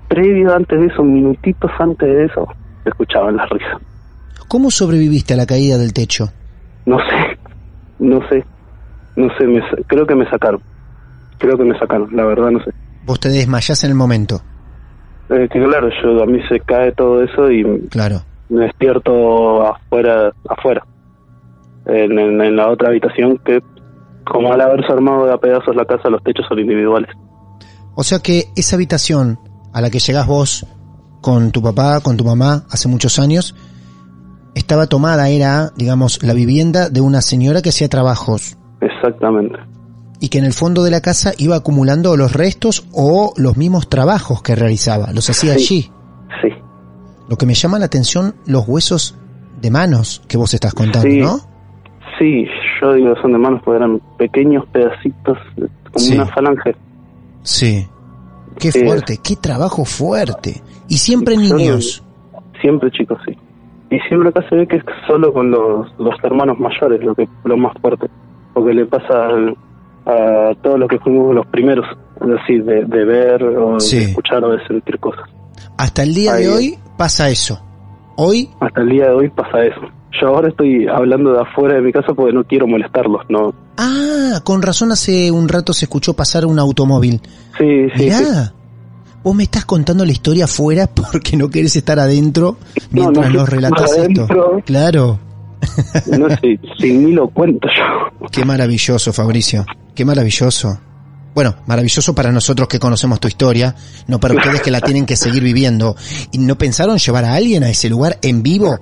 Previo 0.08 0.54
antes 0.56 0.80
de 0.80 0.88
eso, 0.88 1.04
minutitos 1.04 1.72
antes 1.80 2.08
de 2.08 2.26
eso, 2.26 2.48
se 2.84 2.90
escuchaban 2.90 3.36
las 3.38 3.50
risas. 3.50 3.82
¿Cómo 4.52 4.70
sobreviviste 4.70 5.34
a 5.34 5.38
la 5.38 5.46
caída 5.46 5.78
del 5.78 5.94
techo? 5.94 6.30
No 6.86 6.98
sé, 6.98 7.38
no 8.00 8.20
sé, 8.28 8.44
no 9.16 9.30
sé, 9.38 9.48
me 9.48 9.62
creo 9.88 10.06
que 10.06 10.14
me 10.14 10.30
sacaron, 10.30 10.62
creo 11.38 11.58
que 11.58 11.64
me 11.64 11.80
sacaron, 11.80 12.14
la 12.14 12.26
verdad 12.26 12.52
no 12.52 12.60
sé. 12.62 12.72
Vos 13.06 13.18
te 13.22 13.30
desmayás 13.30 13.82
en 13.86 13.92
el 13.92 13.96
momento. 13.96 14.42
Eh, 15.30 15.48
que 15.50 15.58
claro, 15.64 15.88
yo 16.04 16.22
a 16.22 16.26
mí 16.26 16.40
se 16.50 16.60
cae 16.60 16.92
todo 16.92 17.24
eso 17.24 17.50
y 17.50 17.64
Claro. 17.88 18.24
me 18.50 18.66
despierto 18.66 19.66
afuera, 19.66 20.34
afuera, 20.50 20.84
en, 21.86 22.20
en- 22.20 22.42
en 22.42 22.56
la 22.58 22.70
otra 22.70 22.90
habitación 22.90 23.38
que, 23.46 23.62
como 24.26 24.52
al 24.52 24.60
haberse 24.60 24.92
armado 24.92 25.28
de 25.28 25.34
a 25.34 25.38
pedazos 25.38 25.74
la 25.78 25.86
casa, 25.86 26.10
los 26.10 26.22
techos 26.24 26.46
son 26.50 26.60
individuales. 26.60 27.10
O 27.96 28.04
sea 28.04 28.20
que 28.20 28.48
esa 28.58 28.76
habitación 28.76 29.40
a 29.72 29.80
la 29.80 29.90
que 29.90 30.00
llegás 30.00 30.28
vos 30.28 30.66
con 31.22 31.54
tu 31.54 31.62
papá, 31.62 32.02
con 32.02 32.18
tu 32.18 32.26
mamá, 32.26 32.64
hace 32.70 32.90
muchos 32.90 33.18
años, 33.18 33.56
estaba 34.56 34.88
tomada, 34.88 35.30
era, 35.30 35.72
digamos, 35.76 36.22
la 36.24 36.34
vivienda 36.34 36.90
de 36.90 37.02
una 37.02 37.22
señora 37.22 37.62
que 37.62 37.70
hacía 37.70 37.88
trabajos 37.90 38.58
Exactamente. 38.82 39.58
y 40.20 40.30
que 40.30 40.38
en 40.40 40.46
el 40.46 40.54
fondo 40.54 40.84
de 40.84 40.92
la 40.92 41.02
casa 41.02 41.32
iba 41.38 41.56
acumulando 41.56 42.16
los 42.18 42.34
restos 42.34 42.86
o 42.94 43.34
los 43.38 43.58
mismos 43.58 43.88
trabajos 43.90 44.42
que 44.42 44.56
realizaba, 44.56 45.12
los 45.14 45.30
hacía 45.30 45.54
Sí. 45.54 45.58
allí. 45.58 45.92
Sí, 46.42 46.50
Lo 47.30 47.38
que 47.38 47.46
me 47.46 47.54
llama 47.54 47.80
la 47.80 47.86
atención, 47.86 48.36
los 48.46 48.68
huesos 48.68 49.16
de 49.62 49.72
manos 49.72 50.22
que 50.28 50.38
vos 50.38 50.54
estás 50.54 50.74
contando, 50.74 51.08
Sí. 51.10 51.20
¿no? 51.20 51.40
sí, 52.20 52.46
yo 52.82 52.94
digo 52.94 53.16
son 53.22 53.32
de 53.32 53.38
manos 53.38 53.62
porque 53.64 53.78
eran 53.78 54.00
pequeños 54.18 54.66
pedacitos, 54.72 55.38
como 55.56 56.06
Sí. 56.06 56.14
una 56.16 56.26
falange. 56.28 56.76
Sí. 57.44 57.88
Qué 58.60 58.72
fuerte, 58.72 59.18
qué 59.24 59.36
trabajo 59.38 59.86
fuerte. 59.86 60.62
Y 60.90 60.98
siempre 60.98 61.38
niños. 61.38 62.04
Siempre 62.62 62.92
chicos, 62.92 63.18
sí. 63.26 63.36
Y 63.92 64.00
siempre 64.08 64.30
acá 64.30 64.42
se 64.50 64.56
ve 64.56 64.68
que 64.68 64.78
es 64.78 64.84
solo 65.08 65.32
con 65.34 65.52
los, 65.52 65.88
los 66.00 66.16
hermanos 66.24 66.58
mayores 66.60 67.04
lo 67.04 67.14
que 67.14 67.28
lo 67.44 67.58
más 67.58 67.74
fuerte. 67.82 68.08
Porque 68.54 68.74
le 68.74 68.86
pasa 68.86 69.28
al- 69.28 69.56
a 70.06 70.54
todos 70.64 70.80
los 70.80 70.90
que 70.90 70.98
fuimos 71.00 71.36
los 71.36 71.46
primeros, 71.48 71.86
es 72.22 72.28
decir, 72.28 72.64
de, 72.66 72.86
de 72.86 73.06
ver 73.06 73.44
o 73.44 73.80
Sí. 73.80 73.98
de 73.98 74.04
escuchar 74.06 74.44
o 74.44 74.52
de 74.52 74.66
sentir 74.66 74.98
cosas. 75.00 75.26
Hasta 75.78 76.04
el 76.04 76.14
día 76.16 76.34
Ahí 76.34 76.44
de 76.46 76.50
hoy 76.50 76.80
pasa 76.98 77.30
eso. 77.30 77.60
Hoy, 78.16 78.50
Hasta 78.60 78.82
el 78.82 78.90
día 78.90 79.06
de 79.06 79.12
hoy 79.14 79.30
pasa 79.30 79.64
eso. 79.64 79.82
Yo 80.22 80.28
ahora 80.28 80.50
estoy 80.50 80.88
hablando 80.88 81.34
de 81.34 81.42
afuera 81.42 81.76
de 81.76 81.82
mi 81.82 81.92
casa 81.92 82.14
porque 82.14 82.34
no 82.34 82.44
quiero 82.44 82.68
molestarlos, 82.68 83.22
¿no? 83.30 83.54
ah, 83.78 84.40
con 84.44 84.62
razón 84.62 84.92
hace 84.92 85.32
un 85.32 85.48
rato 85.50 85.74
se 85.74 85.86
escuchó 85.86 86.14
pasar 86.14 86.46
un 86.46 86.60
automóvil. 86.60 87.22
Sí, 87.58 87.88
sí, 87.96 88.04
Mirá, 88.06 88.18
sí. 88.18 88.52
Vos 89.24 89.36
me 89.36 89.44
estás 89.44 89.66
contando 89.66 90.06
la 90.06 90.12
historia 90.12 90.46
afuera 90.46 90.88
porque 91.12 91.38
no 91.38 91.50
querés 91.50 91.76
estar 91.76 92.00
adentro 92.00 92.58
mientras 92.92 93.32
no 93.32 93.40
nos 93.40 93.50
relatas 93.50 93.98
esto. 93.98 94.28
Claro. 94.66 95.20
No 96.18 96.30
sé, 96.30 96.60
sin 96.80 97.06
mí 97.06 97.12
lo 97.12 97.28
cuento 97.30 97.68
yo. 97.68 98.28
Qué 98.32 98.46
maravilloso, 98.46 99.14
Fabricio. 99.14 99.66
Qué 99.94 100.06
maravilloso. 100.06 100.80
Bueno, 101.34 101.56
maravilloso 101.66 102.14
para 102.14 102.32
nosotros 102.32 102.68
que 102.68 102.80
conocemos 102.80 103.20
tu 103.20 103.28
historia, 103.28 103.74
no 104.08 104.20
para 104.20 104.34
ustedes 104.34 104.62
que 104.62 104.72
la 104.72 104.82
tienen 104.82 105.06
que 105.06 105.16
seguir 105.16 105.44
viviendo. 105.44 105.96
¿Y 106.34 106.40
no 106.40 106.58
pensaron 106.58 106.98
llevar 106.98 107.24
a 107.24 107.36
alguien 107.36 107.64
a 107.64 107.70
ese 107.70 107.90
lugar 107.90 108.18
en 108.22 108.44
vivo 108.44 108.78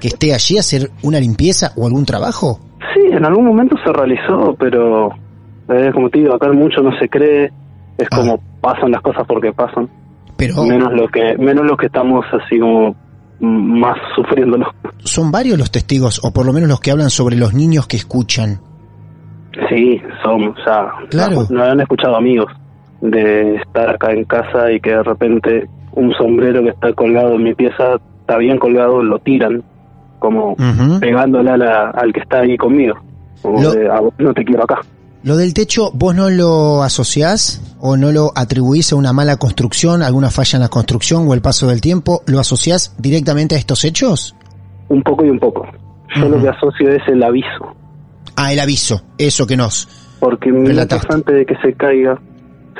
que 0.00 0.08
esté 0.08 0.34
allí 0.34 0.56
a 0.56 0.60
hacer 0.60 0.90
una 1.02 1.20
limpieza 1.20 1.72
o 1.76 1.86
algún 1.86 2.04
trabajo? 2.04 2.58
Sí, 2.92 3.02
en 3.12 3.24
algún 3.24 3.46
momento 3.46 3.76
se 3.84 3.92
realizó, 3.92 4.56
pero 4.58 5.10
eh, 5.68 5.90
como 5.94 6.10
te 6.10 6.18
digo, 6.18 6.34
acá 6.34 6.50
mucho 6.52 6.82
no 6.82 6.90
se 6.98 7.08
cree, 7.08 7.52
es 7.98 8.08
Ah. 8.10 8.16
como 8.16 8.40
pasan 8.60 8.90
las 8.90 9.00
cosas 9.02 9.24
porque 9.26 9.52
pasan, 9.52 9.88
Pero 10.36 10.64
menos 10.64 10.92
lo 10.92 11.08
que 11.08 11.36
menos 11.38 11.64
lo 11.66 11.76
que 11.76 11.86
estamos 11.86 12.24
así 12.32 12.58
como 12.58 12.94
más 13.40 13.96
sufriéndolo. 14.14 14.66
son 14.98 15.30
varios 15.32 15.58
los 15.58 15.70
testigos, 15.70 16.20
o 16.24 16.32
por 16.32 16.46
lo 16.46 16.52
menos 16.52 16.68
los 16.68 16.80
que 16.80 16.90
hablan 16.92 17.10
sobre 17.10 17.36
los 17.36 17.54
niños 17.54 17.86
que 17.86 17.96
escuchan. 17.96 18.60
Sí, 19.68 20.00
son, 20.22 20.48
o 20.48 20.54
sea, 20.64 20.92
Claro. 21.10 21.46
no, 21.50 21.62
han 21.62 21.80
escuchado 21.80 22.16
amigos 22.16 22.46
de 23.02 23.56
estar 23.56 23.90
acá 23.90 24.12
en 24.12 24.24
casa 24.24 24.70
y 24.72 24.80
que 24.80 24.90
de 24.90 25.02
repente 25.02 25.66
un 25.92 26.12
sombrero 26.14 26.62
que 26.62 26.70
está 26.70 26.92
colgado 26.94 27.34
en 27.34 27.42
mi 27.42 27.54
pieza 27.54 27.96
está 28.20 28.38
bien 28.38 28.58
colgado, 28.58 29.02
lo 29.02 29.18
tiran 29.18 29.62
como 30.20 30.52
Ujú. 30.52 31.00
pegándole 31.00 31.50
a 31.50 31.56
la- 31.56 31.90
al 31.90 32.12
que 32.12 32.20
está 32.20 32.40
ahí 32.40 32.56
conmigo. 32.56 32.94
Como 33.42 33.60
Lo- 33.60 33.72
de, 33.72 33.90
"A 33.90 34.00
vos 34.00 34.14
no 34.18 34.32
te 34.32 34.44
quiero 34.44 34.62
acá. 34.62 34.78
Lo 35.24 35.36
del 35.36 35.54
techo, 35.54 35.92
¿vos 35.94 36.16
no 36.16 36.30
lo 36.30 36.82
asociás 36.82 37.76
o 37.80 37.96
no 37.96 38.10
lo 38.10 38.32
atribuís 38.34 38.92
a 38.92 38.96
una 38.96 39.12
mala 39.12 39.36
construcción, 39.36 40.02
alguna 40.02 40.30
falla 40.30 40.56
en 40.56 40.62
la 40.62 40.68
construcción 40.68 41.28
o 41.28 41.34
el 41.34 41.40
paso 41.40 41.68
del 41.68 41.80
tiempo? 41.80 42.22
¿Lo 42.26 42.40
asociás 42.40 42.96
directamente 42.98 43.54
a 43.54 43.58
estos 43.58 43.84
hechos? 43.84 44.34
Un 44.88 45.00
poco 45.02 45.24
y 45.24 45.30
un 45.30 45.38
poco. 45.38 45.64
Yo 46.16 46.28
lo 46.28 46.42
que 46.42 46.48
asocio 46.48 46.90
es 46.90 47.02
el 47.06 47.22
aviso. 47.22 47.72
Ah, 48.36 48.52
el 48.52 48.58
aviso, 48.58 49.02
eso 49.16 49.46
que 49.46 49.56
nos... 49.56 49.88
Porque 50.18 50.50
minutos 50.50 51.06
antes 51.08 51.34
de 51.34 51.46
que 51.46 51.56
se 51.56 51.72
caiga, 51.74 52.20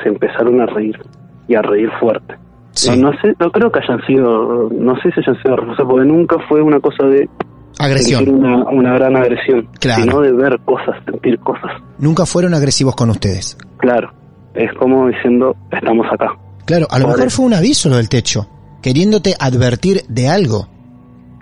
se 0.01 0.09
empezaron 0.09 0.59
a 0.59 0.65
reír. 0.65 0.99
Y 1.47 1.55
a 1.55 1.61
reír 1.61 1.89
fuerte. 1.99 2.35
Sí. 2.71 2.89
No, 2.99 3.11
no 3.11 3.21
sé, 3.21 3.33
no 3.39 3.51
creo 3.51 3.71
que 3.71 3.79
hayan 3.79 4.05
sido, 4.05 4.69
no 4.69 4.95
sé 5.01 5.11
si 5.11 5.21
hayan 5.21 5.41
sido 5.41 5.55
porque 5.87 6.05
nunca 6.05 6.37
fue 6.49 6.61
una 6.61 6.79
cosa 6.81 7.05
de 7.05 7.29
sentir 7.73 7.85
Agresión. 7.85 8.29
una, 8.29 8.63
una 8.69 8.93
gran 8.93 9.15
agresión, 9.17 9.67
Claro. 9.79 10.03
sino 10.03 10.21
de 10.21 10.31
ver 10.31 10.59
cosas, 10.65 10.95
sentir 11.05 11.39
cosas. 11.39 11.71
Nunca 11.99 12.25
fueron 12.25 12.53
agresivos 12.53 12.95
con 12.95 13.09
ustedes. 13.09 13.57
Claro, 13.77 14.11
es 14.53 14.71
como 14.79 15.07
diciendo, 15.07 15.55
estamos 15.71 16.05
acá. 16.11 16.27
Claro, 16.65 16.87
a 16.89 16.99
lo 16.99 17.07
mejor 17.09 17.29
fue 17.31 17.45
un 17.45 17.53
aviso 17.53 17.89
lo 17.89 17.97
del 17.97 18.07
techo, 18.09 18.47
queriéndote 18.81 19.35
advertir 19.39 20.01
de 20.07 20.29
algo. 20.29 20.67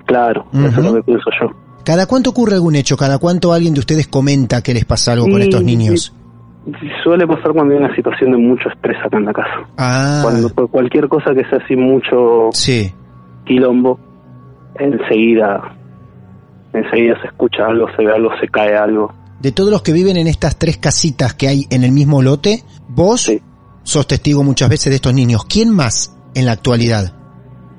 Claro, 0.05 0.45
eso 0.53 0.67
es 0.67 0.77
lo 0.77 0.93
que 0.95 1.03
pienso 1.03 1.29
yo. 1.39 1.47
¿Cada 1.85 2.05
cuánto 2.05 2.29
ocurre 2.31 2.55
algún 2.55 2.75
hecho? 2.75 2.95
¿Cada 2.97 3.17
cuánto 3.17 3.53
alguien 3.53 3.73
de 3.73 3.79
ustedes 3.79 4.07
comenta 4.07 4.61
que 4.61 4.73
les 4.73 4.85
pasa 4.85 5.13
algo 5.13 5.25
con 5.29 5.41
estos 5.41 5.63
niños? 5.63 6.13
Suele 7.03 7.25
pasar 7.25 7.53
cuando 7.53 7.73
hay 7.73 7.79
una 7.79 7.95
situación 7.95 8.31
de 8.33 8.37
mucho 8.37 8.69
estrés 8.69 8.95
acá 9.03 9.17
en 9.17 9.25
la 9.25 9.33
casa. 9.33 9.67
Ah, 9.77 10.19
Cuando 10.23 10.49
por 10.49 10.69
cualquier 10.69 11.07
cosa 11.07 11.33
que 11.33 11.43
sea 11.49 11.57
así 11.63 11.75
mucho 11.75 12.49
sí. 12.51 12.93
quilombo, 13.45 13.99
enseguida, 14.75 15.61
enseguida 16.73 17.19
se 17.21 17.27
escucha 17.27 17.65
algo, 17.67 17.87
se 17.95 18.03
ve 18.05 18.13
algo, 18.13 18.29
se 18.39 18.47
cae 18.47 18.75
algo. 18.75 19.13
De 19.39 19.51
todos 19.51 19.71
los 19.71 19.81
que 19.81 19.91
viven 19.91 20.17
en 20.17 20.27
estas 20.27 20.57
tres 20.57 20.77
casitas 20.77 21.33
que 21.33 21.47
hay 21.47 21.65
en 21.69 21.83
el 21.83 21.91
mismo 21.91 22.21
lote, 22.21 22.63
vos 22.89 23.21
Sí. 23.21 23.41
sos 23.83 24.05
testigo 24.07 24.43
muchas 24.43 24.69
veces 24.69 24.91
de 24.91 24.95
estos 24.97 25.13
niños. 25.13 25.45
¿Quién 25.45 25.69
más 25.71 26.15
en 26.35 26.45
la 26.45 26.51
actualidad? 26.53 27.13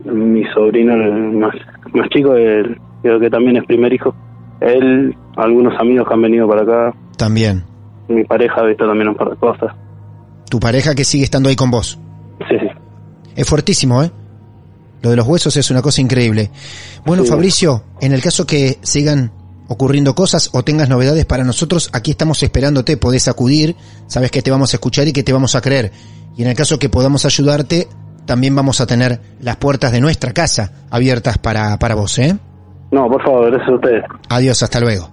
Mi 0.04 0.42
sobrino, 0.52 0.94
el 0.94 1.32
más, 1.38 1.54
más 1.94 2.08
chico, 2.10 2.34
el, 2.34 2.76
creo 3.02 3.20
que 3.20 3.30
también 3.30 3.56
es 3.58 3.64
primer 3.66 3.92
hijo, 3.92 4.12
él, 4.60 5.14
algunos 5.36 5.78
amigos 5.80 6.08
que 6.08 6.14
han 6.14 6.22
venido 6.22 6.48
para 6.48 6.62
acá, 6.62 6.96
También. 7.16 7.64
mi 8.08 8.24
pareja 8.24 8.60
ha 8.60 8.64
visto 8.66 8.86
también 8.86 9.08
un 9.08 9.14
par 9.14 9.30
de 9.30 9.36
cosas. 9.36 9.72
Tu 10.50 10.58
pareja 10.58 10.94
que 10.94 11.04
sigue 11.04 11.24
estando 11.24 11.48
ahí 11.48 11.56
con 11.56 11.70
vos. 11.70 11.98
Sí, 12.48 12.56
sí. 12.60 12.66
Es 13.36 13.48
fuertísimo, 13.48 14.02
¿eh? 14.02 14.10
Lo 15.02 15.10
de 15.10 15.16
los 15.16 15.26
huesos 15.26 15.56
es 15.56 15.70
una 15.70 15.82
cosa 15.82 16.00
increíble. 16.00 16.50
Bueno, 17.04 17.24
Sí. 17.24 17.28
Fabricio, 17.30 17.84
en 18.00 18.12
el 18.12 18.22
caso 18.22 18.46
que 18.46 18.78
sigan 18.82 19.32
ocurriendo 19.68 20.14
cosas 20.14 20.50
o 20.52 20.62
tengas 20.62 20.88
novedades 20.88 21.24
para 21.24 21.44
nosotros, 21.44 21.90
aquí 21.92 22.12
estamos 22.12 22.42
esperándote, 22.42 22.96
podés 22.96 23.28
acudir, 23.28 23.76
sabes 24.06 24.30
que 24.30 24.42
te 24.42 24.50
vamos 24.50 24.72
a 24.74 24.76
escuchar 24.76 25.08
y 25.08 25.12
que 25.12 25.22
te 25.22 25.32
vamos 25.32 25.54
a 25.54 25.60
creer. 25.60 25.92
Y 26.36 26.42
en 26.42 26.48
el 26.48 26.54
caso 26.56 26.78
que 26.78 26.88
podamos 26.88 27.24
ayudarte, 27.24 27.88
también 28.26 28.54
vamos 28.54 28.80
a 28.80 28.86
tener 28.86 29.20
las 29.40 29.56
puertas 29.56 29.92
de 29.92 30.00
nuestra 30.00 30.32
casa 30.32 30.72
abiertas 30.90 31.38
para, 31.38 31.78
para 31.78 31.94
vos, 31.94 32.18
¿eh? 32.18 32.36
No, 32.90 33.08
por 33.08 33.22
favor, 33.22 33.50
gracias 33.50 33.70
a 33.70 33.74
ustedes. 33.74 34.04
Adiós, 34.28 34.62
hasta 34.62 34.80
luego. 34.80 35.10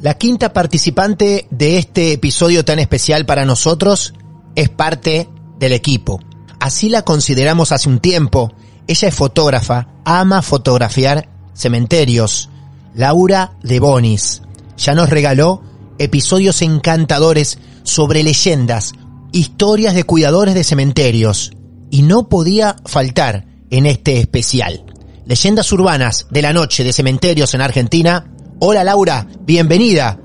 La 0.00 0.14
quinta 0.14 0.52
participante 0.52 1.48
de 1.50 1.78
este 1.78 2.12
episodio 2.12 2.64
tan 2.64 2.78
especial 2.78 3.26
para 3.26 3.44
nosotros 3.44 4.14
es 4.54 4.68
parte 4.68 5.28
del 5.58 5.72
equipo. 5.72 6.20
Así 6.60 6.88
la 6.88 7.02
consideramos 7.02 7.72
hace 7.72 7.88
un 7.88 7.98
tiempo. 7.98 8.52
Ella 8.88 9.08
es 9.08 9.14
fotógrafa, 9.14 9.86
ama 10.06 10.40
fotografiar 10.40 11.28
cementerios. 11.52 12.48
Laura 12.94 13.52
de 13.62 13.80
Bonis. 13.80 14.40
Ya 14.78 14.94
nos 14.94 15.10
regaló 15.10 15.62
episodios 15.98 16.62
encantadores 16.62 17.58
sobre 17.82 18.22
leyendas, 18.22 18.94
historias 19.30 19.94
de 19.94 20.04
cuidadores 20.04 20.54
de 20.54 20.64
cementerios. 20.64 21.52
Y 21.90 22.00
no 22.00 22.30
podía 22.30 22.76
faltar 22.86 23.44
en 23.68 23.84
este 23.84 24.20
especial. 24.20 24.84
Leyendas 25.26 25.70
urbanas 25.70 26.26
de 26.30 26.40
la 26.40 26.54
noche 26.54 26.82
de 26.82 26.94
cementerios 26.94 27.52
en 27.52 27.60
Argentina. 27.60 28.24
Hola 28.58 28.84
Laura, 28.84 29.26
bienvenida 29.40 30.18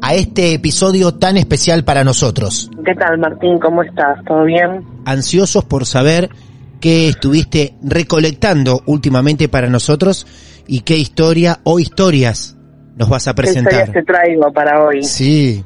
a 0.00 0.14
este 0.14 0.52
episodio 0.52 1.14
tan 1.14 1.36
especial 1.36 1.82
para 1.82 2.04
nosotros. 2.04 2.70
¿Qué 2.84 2.94
tal, 2.94 3.18
Martín? 3.18 3.58
¿Cómo 3.58 3.82
estás? 3.82 4.24
¿Todo 4.24 4.44
bien? 4.44 4.86
Ansiosos 5.04 5.64
por 5.64 5.84
saber 5.84 6.30
qué 6.84 7.08
estuviste 7.08 7.72
recolectando 7.82 8.82
últimamente 8.84 9.48
para 9.48 9.70
nosotros 9.70 10.26
y 10.68 10.80
qué 10.82 10.96
historia 10.98 11.56
o 11.64 11.78
historias 11.80 12.58
nos 12.98 13.08
vas 13.08 13.26
a 13.26 13.32
¿Qué 13.34 13.46
historias 13.46 13.64
presentar. 13.64 13.92
te 13.94 14.02
traigo 14.02 14.52
para 14.52 14.84
hoy? 14.84 15.02
Sí. 15.02 15.64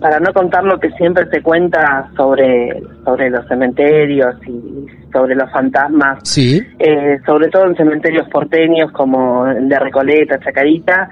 Para 0.00 0.20
no 0.20 0.32
contar 0.32 0.62
lo 0.62 0.78
que 0.78 0.88
siempre 0.92 1.24
se 1.32 1.42
cuenta 1.42 2.08
sobre, 2.16 2.80
sobre 3.04 3.28
los 3.28 3.44
cementerios 3.48 4.36
y 4.46 4.86
sobre 5.12 5.34
los 5.34 5.50
fantasmas, 5.50 6.20
Sí. 6.22 6.62
eh, 6.78 7.18
sobre 7.26 7.48
todo 7.48 7.66
en 7.66 7.74
cementerios 7.74 8.28
porteños 8.28 8.92
como 8.92 9.48
el 9.48 9.68
de 9.68 9.80
Recoleta, 9.80 10.38
Chacarita, 10.38 11.08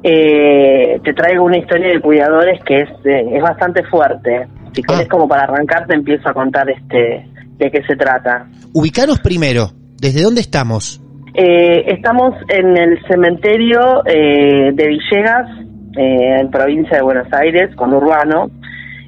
eh, 0.00 1.00
te 1.02 1.12
traigo 1.12 1.42
una 1.44 1.58
historia 1.58 1.88
de 1.88 2.00
cuidadores 2.00 2.62
que 2.64 2.82
es, 2.82 2.88
eh, 3.04 3.30
es 3.32 3.42
bastante 3.42 3.82
fuerte. 3.84 4.46
Si 4.74 4.80
querés 4.84 5.08
como 5.08 5.26
para 5.26 5.42
arrancar 5.42 5.88
te 5.88 5.94
empiezo 5.94 6.28
a 6.28 6.32
contar 6.34 6.70
este 6.70 7.31
de 7.64 7.70
qué 7.70 7.82
se 7.84 7.96
trata. 7.96 8.46
Ubicaros 8.72 9.20
primero. 9.20 9.70
¿Desde 10.00 10.22
dónde 10.22 10.40
estamos? 10.40 11.00
Eh, 11.34 11.84
estamos 11.86 12.34
en 12.48 12.76
el 12.76 12.98
cementerio 13.06 14.04
eh, 14.04 14.72
de 14.74 14.86
Villegas, 14.88 15.48
eh, 15.96 16.40
en 16.40 16.50
provincia 16.50 16.96
de 16.98 17.02
Buenos 17.02 17.28
Aires, 17.32 17.74
con 17.76 17.94
Urbano. 17.94 18.50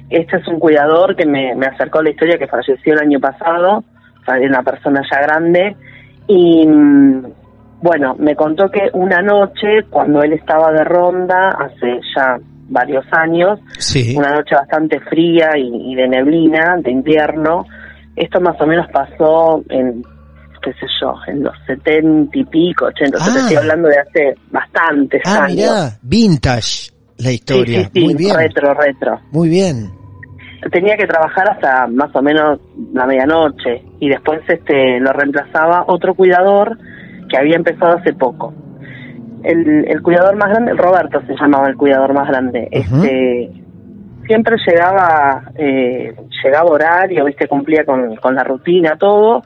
Este 0.09 0.37
es 0.37 0.47
un 0.47 0.59
cuidador 0.59 1.15
que 1.15 1.25
me, 1.25 1.53
me 1.55 1.65
acercó 1.67 2.01
la 2.01 2.11
historia 2.11 2.37
que 2.37 2.47
falleció 2.47 2.93
el 2.93 2.99
año 2.99 3.19
pasado, 3.19 3.83
una 4.27 4.63
persona 4.63 5.01
ya 5.11 5.21
grande, 5.21 5.75
y 6.27 6.65
mm, 6.65 7.25
bueno, 7.81 8.15
me 8.17 8.35
contó 8.35 8.69
que 8.69 8.89
una 8.93 9.21
noche, 9.21 9.83
cuando 9.89 10.21
él 10.23 10.33
estaba 10.33 10.71
de 10.71 10.83
ronda, 10.83 11.49
hace 11.49 11.99
ya 12.15 12.37
varios 12.69 13.05
años, 13.11 13.59
Sí. 13.77 14.15
una 14.17 14.31
noche 14.31 14.55
bastante 14.55 14.99
fría 15.01 15.49
y, 15.57 15.91
y 15.91 15.95
de 15.95 16.07
neblina, 16.07 16.77
de 16.81 16.91
invierno, 16.91 17.65
esto 18.15 18.39
más 18.41 18.59
o 18.61 18.65
menos 18.67 18.87
pasó 18.91 19.63
en, 19.69 20.03
qué 20.61 20.71
sé 20.73 20.85
yo, 21.01 21.13
en 21.27 21.43
los 21.43 21.53
setenta 21.67 22.37
y 22.37 22.43
pico, 22.45 22.85
ochenta, 22.85 23.17
Ah. 23.21 23.33
estoy 23.39 23.55
hablando 23.57 23.87
de 23.89 23.99
hace 23.99 24.35
bastantes 24.51 25.21
Ah, 25.25 25.43
años. 25.45 25.55
mirá, 25.55 25.97
vintage 26.01 26.91
la 27.17 27.31
historia. 27.31 27.83
sí, 27.83 27.89
sí, 27.93 28.03
Muy 28.05 28.13
bien. 28.15 28.35
retro, 28.35 28.73
retro. 28.73 29.19
Muy 29.31 29.49
bien. 29.49 29.89
Tenía 30.71 30.97
que 30.97 31.05
trabajar 31.05 31.47
hasta 31.51 31.85
más 31.87 32.09
o 32.15 32.21
menos 32.23 32.59
la 32.93 33.05
medianoche 33.05 33.83
y 33.99 34.09
después 34.09 34.41
este 34.47 34.99
lo 34.99 35.13
reemplazaba 35.13 35.83
otro 35.87 36.15
cuidador 36.15 36.77
que 37.29 37.37
había 37.37 37.55
empezado 37.55 37.97
hace 37.97 38.13
poco. 38.13 38.51
El, 39.43 39.85
el 39.87 40.01
cuidador 40.01 40.35
más 40.37 40.49
grande, 40.49 40.73
Roberto 40.73 41.21
se 41.27 41.35
llamaba 41.39 41.67
el 41.67 41.75
cuidador 41.77 42.13
más 42.15 42.27
grande. 42.27 42.67
Este 42.71 43.51
siempre 44.27 44.55
llegaba 44.65 45.41
eh, 45.57 46.13
llegaba 46.43 46.69
horario, 46.71 47.25
viste, 47.25 47.47
cumplía 47.47 47.83
con, 47.85 48.15
con 48.17 48.35
la 48.35 48.43
rutina, 48.43 48.95
todo. 48.97 49.43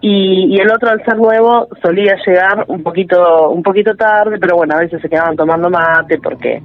Y, 0.00 0.54
y 0.54 0.60
el 0.60 0.70
otro 0.70 0.90
al 0.90 1.04
ser 1.04 1.16
nuevo 1.16 1.66
solía 1.82 2.14
llegar 2.24 2.64
un 2.68 2.82
poquito 2.82 3.50
un 3.50 3.62
poquito 3.62 3.94
tarde, 3.96 4.38
pero 4.40 4.56
bueno, 4.56 4.74
a 4.76 4.80
veces 4.80 5.00
se 5.02 5.08
quedaban 5.08 5.34
tomando 5.36 5.68
mate 5.70 6.18
porque 6.22 6.62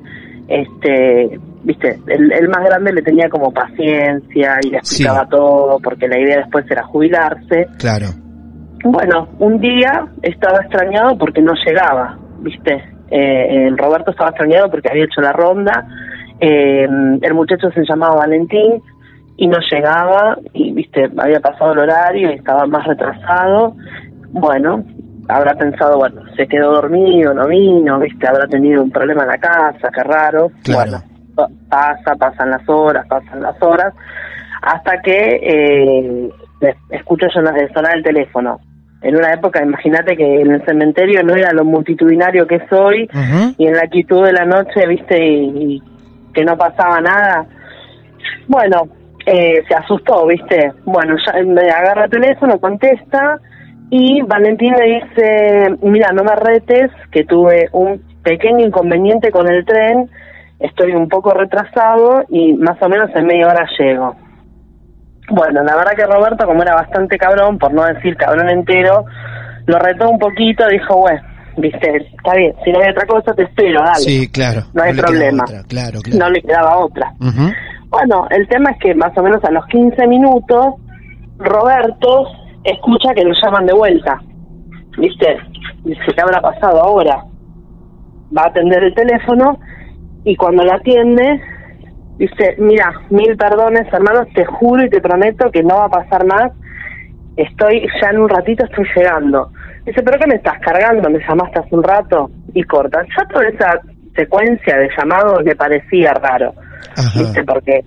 este 0.48 1.40
viste 1.64 1.98
el, 2.08 2.32
el 2.32 2.50
más 2.50 2.64
grande 2.66 2.92
le 2.94 3.02
tenía 3.02 3.30
como 3.30 3.52
paciencia 3.52 4.58
y 4.62 4.70
le 4.70 4.78
explicaba 4.78 5.26
todo 5.28 5.80
porque 5.80 6.08
la 6.08 6.20
idea 6.20 6.38
después 6.40 6.70
era 6.70 6.84
jubilarse 6.84 7.68
Claro. 7.80 8.08
bueno 8.84 9.30
un 9.40 9.60
día 9.62 10.06
estaba 10.22 10.60
extrañado 10.60 11.18
porque 11.18 11.42
no 11.42 11.54
llegaba 11.66 12.18
viste 12.40 12.84
Eh, 13.10 13.68
el 13.68 13.78
Roberto 13.78 14.12
estaba 14.12 14.32
extrañado 14.32 14.70
porque 14.72 14.90
había 14.90 15.06
hecho 15.06 15.22
la 15.22 15.32
ronda 15.32 15.86
eh, 16.46 16.88
el 17.22 17.34
muchacho 17.34 17.70
se 17.72 17.84
llamaba 17.88 18.16
Valentín 18.16 18.82
y 19.38 19.48
no 19.48 19.58
llegaba 19.72 20.38
y 20.54 20.72
viste 20.74 21.10
había 21.18 21.40
pasado 21.40 21.74
el 21.74 21.80
horario 21.80 22.30
y 22.32 22.36
estaba 22.36 22.66
más 22.68 22.86
retrasado. 22.86 23.76
Bueno 24.32 24.84
habrá 25.30 25.54
pensado 25.56 25.98
bueno 25.98 26.22
se 26.36 26.46
quedó 26.48 26.74
dormido 26.74 27.34
no 27.34 27.48
vino 27.48 27.98
viste 28.00 28.28
habrá 28.28 28.46
tenido 28.48 28.84
un 28.84 28.92
problema 28.92 29.24
en 29.24 29.30
la 29.30 29.38
casa 29.38 29.90
qué 29.96 30.04
raro. 30.04 30.52
Bueno 30.74 30.98
pa- 31.36 31.48
pasa 31.70 32.16
pasan 32.16 32.50
las 32.52 32.68
horas 32.68 33.06
pasan 33.08 33.42
las 33.42 33.56
horas 33.62 33.94
hasta 34.62 35.02
que 35.02 35.40
eh, 35.42 36.30
escucho 36.90 37.28
sonar, 37.34 37.56
sonar 37.74 37.98
el 37.98 38.04
teléfono. 38.04 38.60
En 39.02 39.16
una 39.18 39.34
época 39.34 39.62
imagínate 39.64 40.16
que 40.16 40.42
en 40.42 40.52
el 40.52 40.66
cementerio 40.66 41.24
no 41.24 41.36
era 41.36 41.52
lo 41.54 41.66
multitudinario 41.66 42.46
que 42.48 42.60
soy 42.70 43.10
y 43.58 43.68
en 43.68 43.74
la 43.76 43.88
quietud 43.88 44.24
de 44.26 44.32
la 44.34 44.46
noche 44.46 44.86
viste 44.88 45.18
y, 45.26 45.76
y 45.76 45.84
que 46.34 46.44
no 46.44 46.58
pasaba 46.58 47.00
nada 47.00 47.48
bueno, 48.48 48.88
eh, 49.26 49.64
se 49.68 49.76
asustó, 49.76 50.26
¿viste? 50.28 50.74
Bueno, 50.86 51.16
ya 51.26 51.42
me 51.44 51.70
agarra 51.70 52.06
el 52.06 52.12
teléfono, 52.12 52.60
contesta 52.60 53.40
y 53.90 54.22
Valentín 54.22 54.74
le 54.74 55.00
dice, 55.00 55.78
mira, 55.82 56.12
no 56.14 56.24
me 56.24 56.36
retes, 56.36 56.92
que 57.12 57.24
tuve 57.26 57.70
un 57.72 58.02
pequeño 58.24 58.66
inconveniente 58.66 59.32
con 59.32 59.48
el 59.48 59.66
tren, 59.66 60.10
estoy 60.60 60.94
un 60.94 61.08
poco 61.08 61.32
retrasado 61.34 62.24
y 62.30 62.54
más 62.54 62.82
o 62.82 62.90
menos 62.90 63.10
en 63.16 63.26
media 63.26 63.48
hora 63.48 63.68
llego. 63.78 64.16
Bueno, 65.30 65.64
la 65.64 65.76
verdad 65.76 65.94
que 65.96 66.06
Roberto, 66.06 66.46
como 66.46 66.64
era 66.64 66.76
bastante 66.76 67.18
cabrón, 67.18 67.58
por 67.58 67.74
no 67.74 67.86
decir 67.86 68.18
cabrón 68.18 68.50
entero, 68.50 69.06
lo 69.68 69.80
retó 69.80 70.10
un 70.10 70.20
poquito, 70.20 70.68
dijo, 70.68 70.98
bueno, 70.98 71.22
viste, 71.58 71.98
está 71.98 72.36
bien, 72.36 72.54
si 72.64 72.72
no 72.72 72.80
hay 72.80 72.90
otra 72.92 73.06
cosa 73.06 73.34
te 73.34 73.44
espero, 73.44 73.82
dale. 73.82 74.00
Sí, 74.00 74.28
claro. 74.30 74.64
No 74.74 74.84
hay 74.84 74.94
problema. 74.94 75.44
otra, 75.44 75.64
Claro, 75.64 76.02
claro. 76.02 76.20
No 76.20 76.30
le 76.30 76.42
quedaba 76.42 76.78
otra. 76.78 77.14
Bueno, 77.90 78.28
el 78.32 78.48
tema 78.48 78.72
es 78.72 78.78
que 78.80 78.96
más 78.96 79.16
o 79.18 79.24
menos 79.24 79.44
a 79.44 79.52
los 79.52 79.66
15 79.68 80.08
minutos, 80.08 80.76
Roberto 81.38 82.26
escucha 82.64 83.14
que 83.14 83.24
lo 83.24 83.34
llaman 83.44 83.66
de 83.66 83.74
vuelta. 83.74 84.20
¿Viste? 84.98 85.38
Dice, 85.84 86.02
¿qué 86.16 86.22
habrá 86.22 86.42
pasado 86.42 86.82
ahora? 86.82 87.24
Va 88.36 88.44
a 88.44 88.48
atender 88.48 88.84
el 88.84 88.96
teléfono 88.96 89.60
y 90.24 90.36
cuando 90.36 90.64
lo 90.64 90.74
atiende, 90.74 91.42
dice, 92.18 92.56
mira, 92.58 92.92
mil 93.10 93.36
perdones, 93.38 93.92
hermanos, 93.92 94.28
te 94.34 94.46
juro 94.46 94.86
y 94.86 94.90
te 94.90 95.02
prometo 95.02 95.52
que 95.52 95.62
no 95.62 95.76
va 95.76 95.86
a 95.86 95.90
pasar 95.90 96.26
más. 96.26 96.52
Estoy, 97.36 97.86
ya 98.02 98.10
en 98.10 98.20
un 98.20 98.30
ratito 98.30 98.66
estoy 98.66 98.86
llegando. 98.96 99.52
Dice, 99.86 100.02
¿pero 100.02 100.18
qué 100.20 100.28
me 100.28 100.36
estás 100.36 100.60
cargando? 100.60 101.10
Me 101.10 101.20
llamaste 101.20 101.60
hace 101.60 101.76
un 101.76 101.84
rato 101.84 102.30
y 102.54 102.64
corta. 102.64 103.02
Ya 103.18 103.26
toda 103.28 103.48
esa 103.48 103.80
secuencia 104.16 104.78
de 104.78 104.90
llamados 104.98 105.44
le 105.44 105.56
parecía 105.56 106.14
raro, 106.14 106.54
¿viste? 107.16 107.44
Porque 107.44 107.84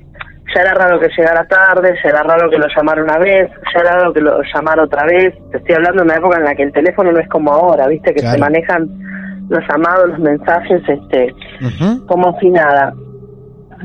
ya 0.55 0.61
era 0.61 0.75
raro 0.75 1.01
que 1.01 1.09
llegara 1.17 1.47
tarde, 1.47 1.95
ya 2.03 2.11
era 2.11 2.23
raro 2.23 2.51
que 2.51 2.59
lo 2.59 2.67
llamara 2.75 3.03
una 3.03 3.19
vez, 3.19 3.51
ya 3.75 3.81
era 3.81 3.93
raro 3.93 4.13
que 4.13 4.21
lo 4.21 4.41
llamara 4.55 4.85
otra 4.85 5.05
vez. 5.07 5.35
Te 5.51 5.59
estoy 5.59 5.75
hablando 5.77 6.03
de 6.03 6.05
una 6.05 6.17
época 6.17 6.39
en 6.39 6.45
la 6.45 6.55
que 6.55 6.63
el 6.65 6.73
teléfono 6.73 7.13
no 7.13 7.19
es 7.19 7.29
como 7.29 7.53
ahora, 7.53 7.87
¿viste? 7.87 8.13
Que 8.13 8.21
se 8.21 8.39
manejan 8.39 8.89
los 9.49 9.63
llamados, 9.69 10.09
los 10.11 10.19
mensajes, 10.19 10.83
este, 10.89 11.35
como 12.07 12.39
si 12.41 12.51
nada. 12.51 12.93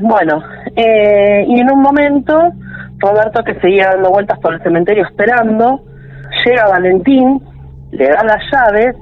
Bueno, 0.00 0.42
eh, 0.76 1.44
y 1.46 1.60
en 1.60 1.70
un 1.70 1.82
momento, 1.82 2.50
Roberto, 2.98 3.42
que 3.44 3.54
seguía 3.60 3.90
dando 3.90 4.10
vueltas 4.10 4.38
por 4.40 4.54
el 4.54 4.62
cementerio 4.62 5.04
esperando, 5.04 5.80
llega 6.44 6.68
Valentín, 6.68 7.40
le 7.92 8.08
da 8.08 8.24
las 8.24 8.42
llaves 8.50 8.96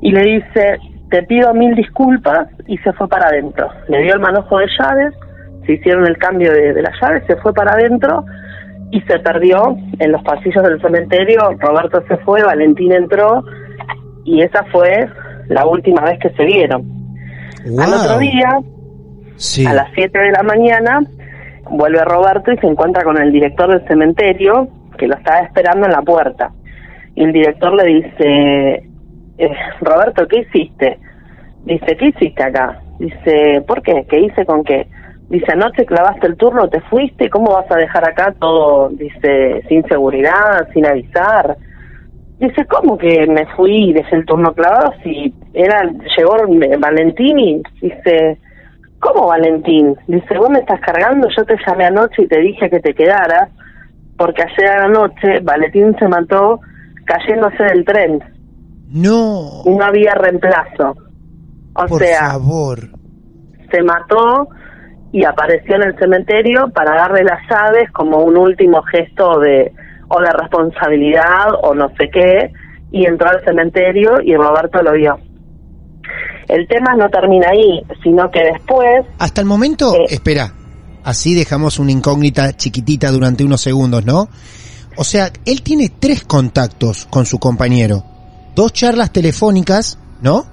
y 0.00 0.10
le 0.10 0.22
dice, 0.22 0.78
te 1.10 1.22
pido 1.24 1.52
mil 1.52 1.74
disculpas, 1.74 2.48
y 2.66 2.78
se 2.78 2.92
fue 2.94 3.08
para 3.08 3.28
adentro. 3.28 3.68
Le 3.88 4.02
dio 4.02 4.14
el 4.14 4.20
manojo 4.20 4.58
de 4.58 4.66
llaves, 4.78 5.14
se 5.66 5.74
hicieron 5.74 6.06
el 6.06 6.16
cambio 6.16 6.52
de, 6.52 6.72
de 6.72 6.82
las 6.82 6.94
llaves, 7.00 7.24
se 7.26 7.36
fue 7.36 7.52
para 7.52 7.72
adentro 7.72 8.24
y 8.90 9.00
se 9.02 9.18
perdió 9.20 9.76
en 9.98 10.12
los 10.12 10.22
pasillos 10.22 10.62
del 10.62 10.80
cementerio. 10.80 11.40
Roberto 11.58 12.02
se 12.08 12.16
fue, 12.18 12.42
Valentín 12.42 12.92
entró 12.92 13.44
y 14.24 14.42
esa 14.42 14.64
fue 14.72 15.08
la 15.48 15.66
última 15.66 16.02
vez 16.02 16.18
que 16.20 16.30
se 16.30 16.44
vieron. 16.44 16.84
Al 17.78 17.92
otro 17.92 18.18
día, 18.18 18.58
a 19.68 19.74
las 19.74 19.88
7 19.94 20.18
de 20.18 20.30
la 20.30 20.42
mañana, 20.42 21.00
vuelve 21.70 22.04
Roberto 22.04 22.52
y 22.52 22.58
se 22.58 22.66
encuentra 22.66 23.02
con 23.02 23.20
el 23.20 23.32
director 23.32 23.70
del 23.70 23.86
cementerio 23.86 24.68
que 24.98 25.06
lo 25.06 25.14
estaba 25.16 25.40
esperando 25.40 25.86
en 25.86 25.92
la 25.92 26.02
puerta. 26.02 26.50
Y 27.14 27.24
el 27.24 27.32
director 27.32 27.74
le 27.74 27.84
dice, 27.84 28.88
eh, 29.38 29.56
Roberto, 29.80 30.26
¿qué 30.28 30.40
hiciste? 30.40 30.98
Dice, 31.64 31.96
¿qué 31.96 32.06
hiciste 32.06 32.42
acá? 32.42 32.80
Dice, 32.98 33.62
¿por 33.66 33.82
qué? 33.82 34.04
¿Qué 34.08 34.20
hice 34.20 34.44
con 34.46 34.64
qué? 34.64 34.86
Dice, 35.28 35.52
anoche 35.52 35.86
clavaste 35.86 36.26
el 36.26 36.36
turno, 36.36 36.68
te 36.68 36.80
fuiste, 36.82 37.30
¿cómo 37.30 37.52
vas 37.52 37.70
a 37.70 37.76
dejar 37.76 38.08
acá 38.08 38.34
todo, 38.38 38.90
dice, 38.90 39.62
sin 39.68 39.82
seguridad, 39.88 40.68
sin 40.74 40.84
avisar? 40.86 41.56
Dice, 42.38 42.66
¿cómo 42.66 42.98
que 42.98 43.26
me 43.26 43.46
fui 43.56 43.90
y 43.90 43.92
dejé 43.92 44.16
el 44.16 44.26
turno 44.26 44.52
clavado 44.52 44.92
si 45.02 45.32
era, 45.54 45.82
llegó 46.16 46.36
Valentín 46.78 47.38
y 47.38 47.62
dice, 47.80 48.38
¿cómo 48.98 49.28
Valentín? 49.28 49.96
Dice, 50.06 50.36
vos 50.36 50.50
me 50.50 50.58
estás 50.58 50.80
cargando, 50.80 51.28
yo 51.36 51.44
te 51.44 51.56
llamé 51.66 51.86
anoche 51.86 52.22
y 52.22 52.26
te 52.28 52.40
dije 52.40 52.68
que 52.68 52.80
te 52.80 52.94
quedaras, 52.94 53.48
porque 54.18 54.42
ayer 54.42 54.68
a 54.68 54.86
la 54.86 54.88
noche 54.88 55.40
Valentín 55.42 55.96
se 55.98 56.08
mató 56.08 56.60
cayéndose 57.04 57.62
del 57.64 57.84
tren. 57.84 58.20
No. 58.88 59.62
No 59.64 59.84
había 59.84 60.14
reemplazo. 60.14 60.94
O 61.74 61.86
Por 61.86 62.00
sea, 62.02 62.32
favor. 62.32 62.88
se 63.70 63.82
mató 63.82 64.48
y 65.12 65.24
apareció 65.24 65.76
en 65.76 65.82
el 65.84 65.98
cementerio 65.98 66.68
para 66.74 66.94
darle 66.96 67.24
las 67.24 67.40
llaves 67.48 67.90
como 67.92 68.18
un 68.18 68.36
último 68.36 68.82
gesto 68.82 69.38
de 69.40 69.72
o 70.08 70.20
de 70.20 70.30
responsabilidad 70.30 71.48
o 71.62 71.74
no 71.74 71.88
sé 71.98 72.10
qué 72.12 72.52
y 72.90 73.06
entró 73.06 73.30
al 73.30 73.42
cementerio 73.44 74.20
y 74.22 74.34
Roberto 74.36 74.82
lo 74.82 74.92
vio. 74.92 75.18
El 76.48 76.68
tema 76.68 76.94
no 76.94 77.08
termina 77.08 77.48
ahí, 77.50 77.82
sino 78.02 78.30
que 78.30 78.40
después... 78.40 79.06
Hasta 79.18 79.40
el 79.40 79.46
momento, 79.46 79.94
espera, 80.08 80.52
así 81.04 81.34
dejamos 81.34 81.78
una 81.78 81.92
incógnita 81.92 82.52
chiquitita 82.54 83.10
durante 83.10 83.44
unos 83.44 83.62
segundos, 83.62 84.04
¿no? 84.04 84.28
O 84.96 85.04
sea, 85.04 85.30
él 85.44 85.62
tiene 85.62 85.90
tres 85.98 86.24
contactos 86.24 87.06
con 87.10 87.24
su 87.26 87.38
compañero, 87.38 88.04
dos 88.54 88.72
charlas 88.72 89.12
telefónicas, 89.12 89.98
¿no? 90.20 90.44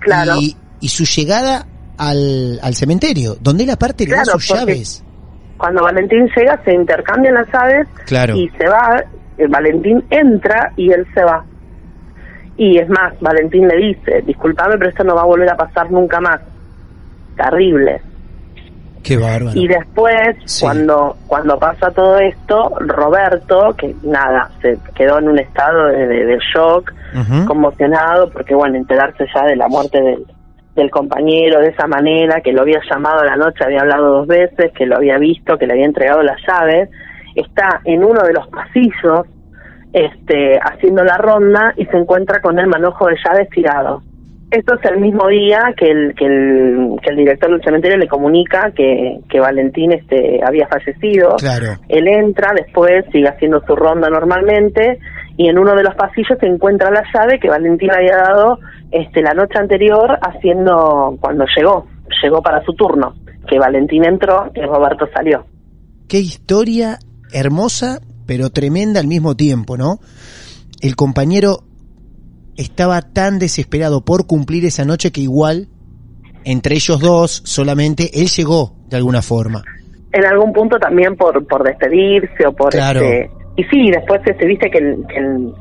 Claro. 0.00 0.36
Y, 0.40 0.56
y 0.80 0.88
su 0.88 1.04
llegada 1.04 1.66
al, 1.98 2.58
al 2.62 2.74
cementerio, 2.74 3.36
donde 3.40 3.64
él 3.64 3.70
aparte 3.70 4.04
le 4.06 4.12
da 4.16 4.22
Claro, 4.22 4.38
sus 4.40 4.48
llaves. 4.56 5.04
Cuando 5.58 5.82
Valentín 5.82 6.26
llega 6.34 6.58
se 6.64 6.72
intercambian 6.74 7.34
las 7.34 7.46
llaves 7.52 7.86
Claro. 8.06 8.34
y 8.36 8.48
se 8.58 8.66
va, 8.66 9.02
eh, 9.38 9.46
Valentín 9.48 10.02
entra 10.10 10.72
y 10.76 10.90
él 10.90 11.06
se 11.14 11.22
va. 11.22 11.44
Y 12.56 12.78
es 12.78 12.88
más, 12.88 13.12
Valentín 13.20 13.68
le 13.68 13.76
dice, 13.76 14.22
disculpame, 14.26 14.76
pero 14.78 14.90
esto 14.90 15.04
no 15.04 15.14
va 15.14 15.22
a 15.22 15.26
volver 15.26 15.50
a 15.50 15.56
pasar 15.56 15.90
nunca 15.90 16.20
más. 16.20 16.40
Terrible. 17.36 18.02
Qué 19.02 19.16
bárbaro. 19.16 19.58
Y 19.58 19.66
después, 19.66 20.36
cuando 20.60 21.16
cuando 21.26 21.58
pasa 21.58 21.90
todo 21.90 22.18
esto, 22.18 22.70
Roberto, 22.80 23.74
que 23.78 23.94
nada, 24.02 24.50
se 24.60 24.78
quedó 24.94 25.18
en 25.18 25.28
un 25.28 25.38
estado 25.38 25.86
de, 25.86 26.06
de- 26.06 26.26
de 26.26 26.38
shock, 26.54 26.92
conmocionado, 27.46 28.30
porque 28.30 28.54
bueno, 28.54 28.76
enterarse 28.76 29.24
ya 29.34 29.44
de 29.44 29.56
la 29.56 29.68
muerte 29.68 30.00
del, 30.00 30.24
del 30.76 30.90
compañero 30.90 31.60
de 31.60 31.68
esa 31.68 31.86
manera, 31.86 32.40
que 32.40 32.52
lo 32.52 32.62
había 32.62 32.80
llamado 32.90 33.20
a 33.20 33.24
la 33.24 33.36
noche, 33.36 33.64
había 33.64 33.80
hablado 33.80 34.18
dos 34.18 34.26
veces, 34.26 34.70
que 34.76 34.86
lo 34.86 34.96
había 34.96 35.18
visto, 35.18 35.56
que 35.58 35.66
le 35.66 35.72
había 35.72 35.86
entregado 35.86 36.22
las 36.22 36.38
llaves, 36.46 36.88
está 37.34 37.80
en 37.84 38.04
uno 38.04 38.22
de 38.22 38.32
los 38.34 38.46
pasillos 38.48 39.26
este, 39.92 40.58
haciendo 40.62 41.02
la 41.02 41.16
ronda 41.16 41.72
y 41.76 41.84
se 41.86 41.96
encuentra 41.96 42.40
con 42.40 42.58
el 42.58 42.66
manojo 42.68 43.06
de 43.06 43.16
llaves 43.24 43.48
tirado. 43.50 44.02
Esto 44.50 44.74
es 44.74 44.90
el 44.90 45.00
mismo 45.00 45.28
día 45.28 45.72
que 45.76 45.86
el, 45.86 46.14
que 46.16 46.26
el, 46.26 46.96
que 47.02 47.10
el 47.10 47.16
director 47.16 47.50
del 47.52 47.62
cementerio 47.62 47.96
le 47.98 48.08
comunica 48.08 48.72
que, 48.74 49.20
que 49.28 49.38
Valentín 49.38 49.92
este, 49.92 50.40
había 50.44 50.66
fallecido. 50.66 51.36
Claro. 51.36 51.78
Él 51.88 52.08
entra, 52.08 52.52
después 52.56 53.04
sigue 53.12 53.28
haciendo 53.28 53.62
su 53.64 53.76
ronda 53.76 54.08
normalmente 54.08 54.98
y 55.36 55.48
en 55.48 55.56
uno 55.56 55.76
de 55.76 55.84
los 55.84 55.94
pasillos 55.94 56.36
se 56.40 56.46
encuentra 56.46 56.90
la 56.90 57.04
llave 57.14 57.38
que 57.38 57.48
Valentín 57.48 57.90
había 57.92 58.16
dado 58.16 58.58
este, 58.90 59.22
la 59.22 59.34
noche 59.34 59.56
anterior 59.56 60.18
haciendo 60.20 61.16
cuando 61.20 61.44
llegó, 61.56 61.86
llegó 62.22 62.42
para 62.42 62.62
su 62.64 62.72
turno, 62.74 63.14
que 63.48 63.58
Valentín 63.58 64.04
entró 64.04 64.50
y 64.54 64.62
Roberto 64.62 65.06
salió. 65.14 65.46
Qué 66.08 66.18
historia 66.18 66.98
hermosa, 67.32 68.00
pero 68.26 68.50
tremenda 68.50 68.98
al 68.98 69.06
mismo 69.06 69.36
tiempo, 69.36 69.76
¿no? 69.76 70.00
El 70.80 70.96
compañero 70.96 71.60
estaba 72.60 73.00
tan 73.02 73.38
desesperado 73.38 74.04
por 74.04 74.26
cumplir 74.26 74.64
esa 74.64 74.84
noche 74.84 75.10
que 75.12 75.20
igual, 75.22 75.68
entre 76.44 76.74
ellos 76.76 77.00
dos, 77.00 77.42
solamente 77.44 78.10
él 78.20 78.28
llegó 78.28 78.74
de 78.88 78.96
alguna 78.96 79.22
forma. 79.22 79.62
En 80.12 80.24
algún 80.24 80.52
punto 80.52 80.78
también 80.78 81.16
por, 81.16 81.46
por 81.46 81.62
despedirse 81.64 82.46
o 82.46 82.52
por 82.52 82.70
Claro. 82.70 83.00
este 83.00 83.30
y 83.56 83.64
sí, 83.64 83.90
después 83.90 84.20
este, 84.24 84.46
viste 84.46 84.70
que, 84.70 84.78
el, 84.78 85.04
que, 85.08 85.18
el- 85.18 85.52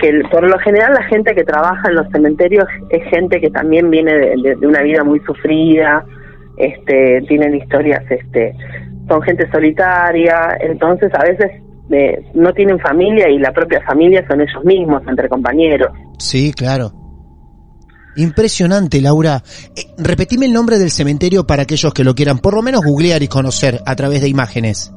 que 0.00 0.08
el- 0.08 0.28
por 0.28 0.42
lo 0.48 0.58
general 0.58 0.92
la 0.94 1.04
gente 1.04 1.34
que 1.34 1.44
trabaja 1.44 1.88
en 1.88 1.94
los 1.94 2.08
cementerios 2.10 2.64
es 2.90 3.02
gente 3.08 3.40
que 3.40 3.50
también 3.50 3.88
viene 3.90 4.12
de, 4.14 4.34
de- 4.42 4.56
de 4.56 4.66
una 4.66 4.82
vida 4.82 5.04
muy 5.04 5.20
sufrida, 5.20 6.04
este, 6.56 7.22
tienen 7.28 7.54
historias, 7.54 8.02
este, 8.10 8.54
son 9.08 9.22
gente 9.22 9.48
solitaria, 9.50 10.56
entonces 10.60 11.12
a 11.14 11.22
veces 11.22 11.50
eh, 11.90 12.30
no 12.34 12.52
tienen 12.52 12.78
familia 12.80 13.28
y 13.30 13.38
la 13.38 13.52
propia 13.52 13.80
familia 13.86 14.24
son 14.28 14.40
ellos 14.40 14.64
mismos, 14.64 15.02
entre 15.08 15.28
compañeros. 15.28 15.90
Sí, 16.18 16.52
claro. 16.52 16.92
Impresionante, 18.16 19.00
Laura. 19.02 19.42
Eh, 19.76 19.82
repetime 19.98 20.46
el 20.46 20.52
nombre 20.52 20.78
del 20.78 20.90
cementerio 20.90 21.46
para 21.46 21.62
aquellos 21.62 21.92
que 21.92 22.04
lo 22.04 22.14
quieran 22.14 22.38
por 22.38 22.54
lo 22.54 22.62
menos 22.62 22.82
googlear 22.84 23.22
y 23.22 23.28
conocer 23.28 23.80
a 23.84 23.94
través 23.94 24.22
de 24.22 24.28
imágenes. 24.28 24.92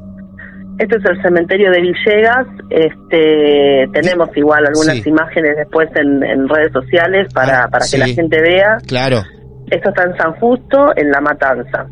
Este 0.77 0.95
es 0.95 1.03
el 1.09 1.21
cementerio 1.21 1.69
de 1.71 1.81
Villegas. 1.81 2.47
Este, 2.69 3.85
tenemos 3.91 4.29
igual 4.37 4.65
algunas 4.65 4.95
Sí. 4.97 5.09
imágenes 5.09 5.57
después 5.57 5.89
en, 5.95 6.23
en 6.23 6.47
redes 6.47 6.71
sociales 6.71 7.27
para, 7.33 7.65
Ah, 7.65 7.67
para 7.69 7.83
sí. 7.83 7.91
que 7.91 7.97
la 7.97 8.07
gente 8.07 8.41
vea. 8.41 8.77
Claro. 8.87 9.21
Esto 9.69 9.89
está 9.89 10.03
en 10.03 10.17
San 10.17 10.31
Justo, 10.39 10.77
en 10.95 11.11
La 11.11 11.19
Matanza. 11.19 11.85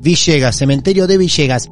Villegas, 0.00 0.56
cementerio 0.56 1.06
de 1.06 1.18
Villegas. 1.18 1.70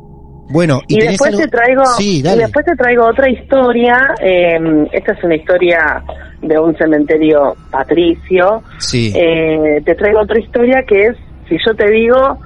Bueno, 0.49 0.81
y, 0.87 1.01
después 1.01 1.33
algo- 1.33 1.43
te 1.43 1.49
traigo, 1.49 1.85
Sí, 1.97 2.19
y 2.19 2.23
después 2.23 2.65
te 2.65 2.77
traigo 2.77 3.05
otra 3.07 3.29
historia. 3.29 4.15
eh, 4.21 4.59
esta 4.93 5.13
es 5.13 5.25
una 5.25 5.35
historia 5.37 6.03
de 6.43 6.59
un 6.59 6.77
cementerio 6.77 7.57
patricio. 7.71 8.63
Sí. 8.79 9.13
Eh, 9.17 9.83
te 9.85 9.95
traigo 9.95 10.21
otra 10.21 10.39
historia 10.39 10.85
que 10.87 11.07
es, 11.07 11.17
si 11.49 11.57
yo 11.67 11.75
te 11.75 11.91
digo, 11.91 12.39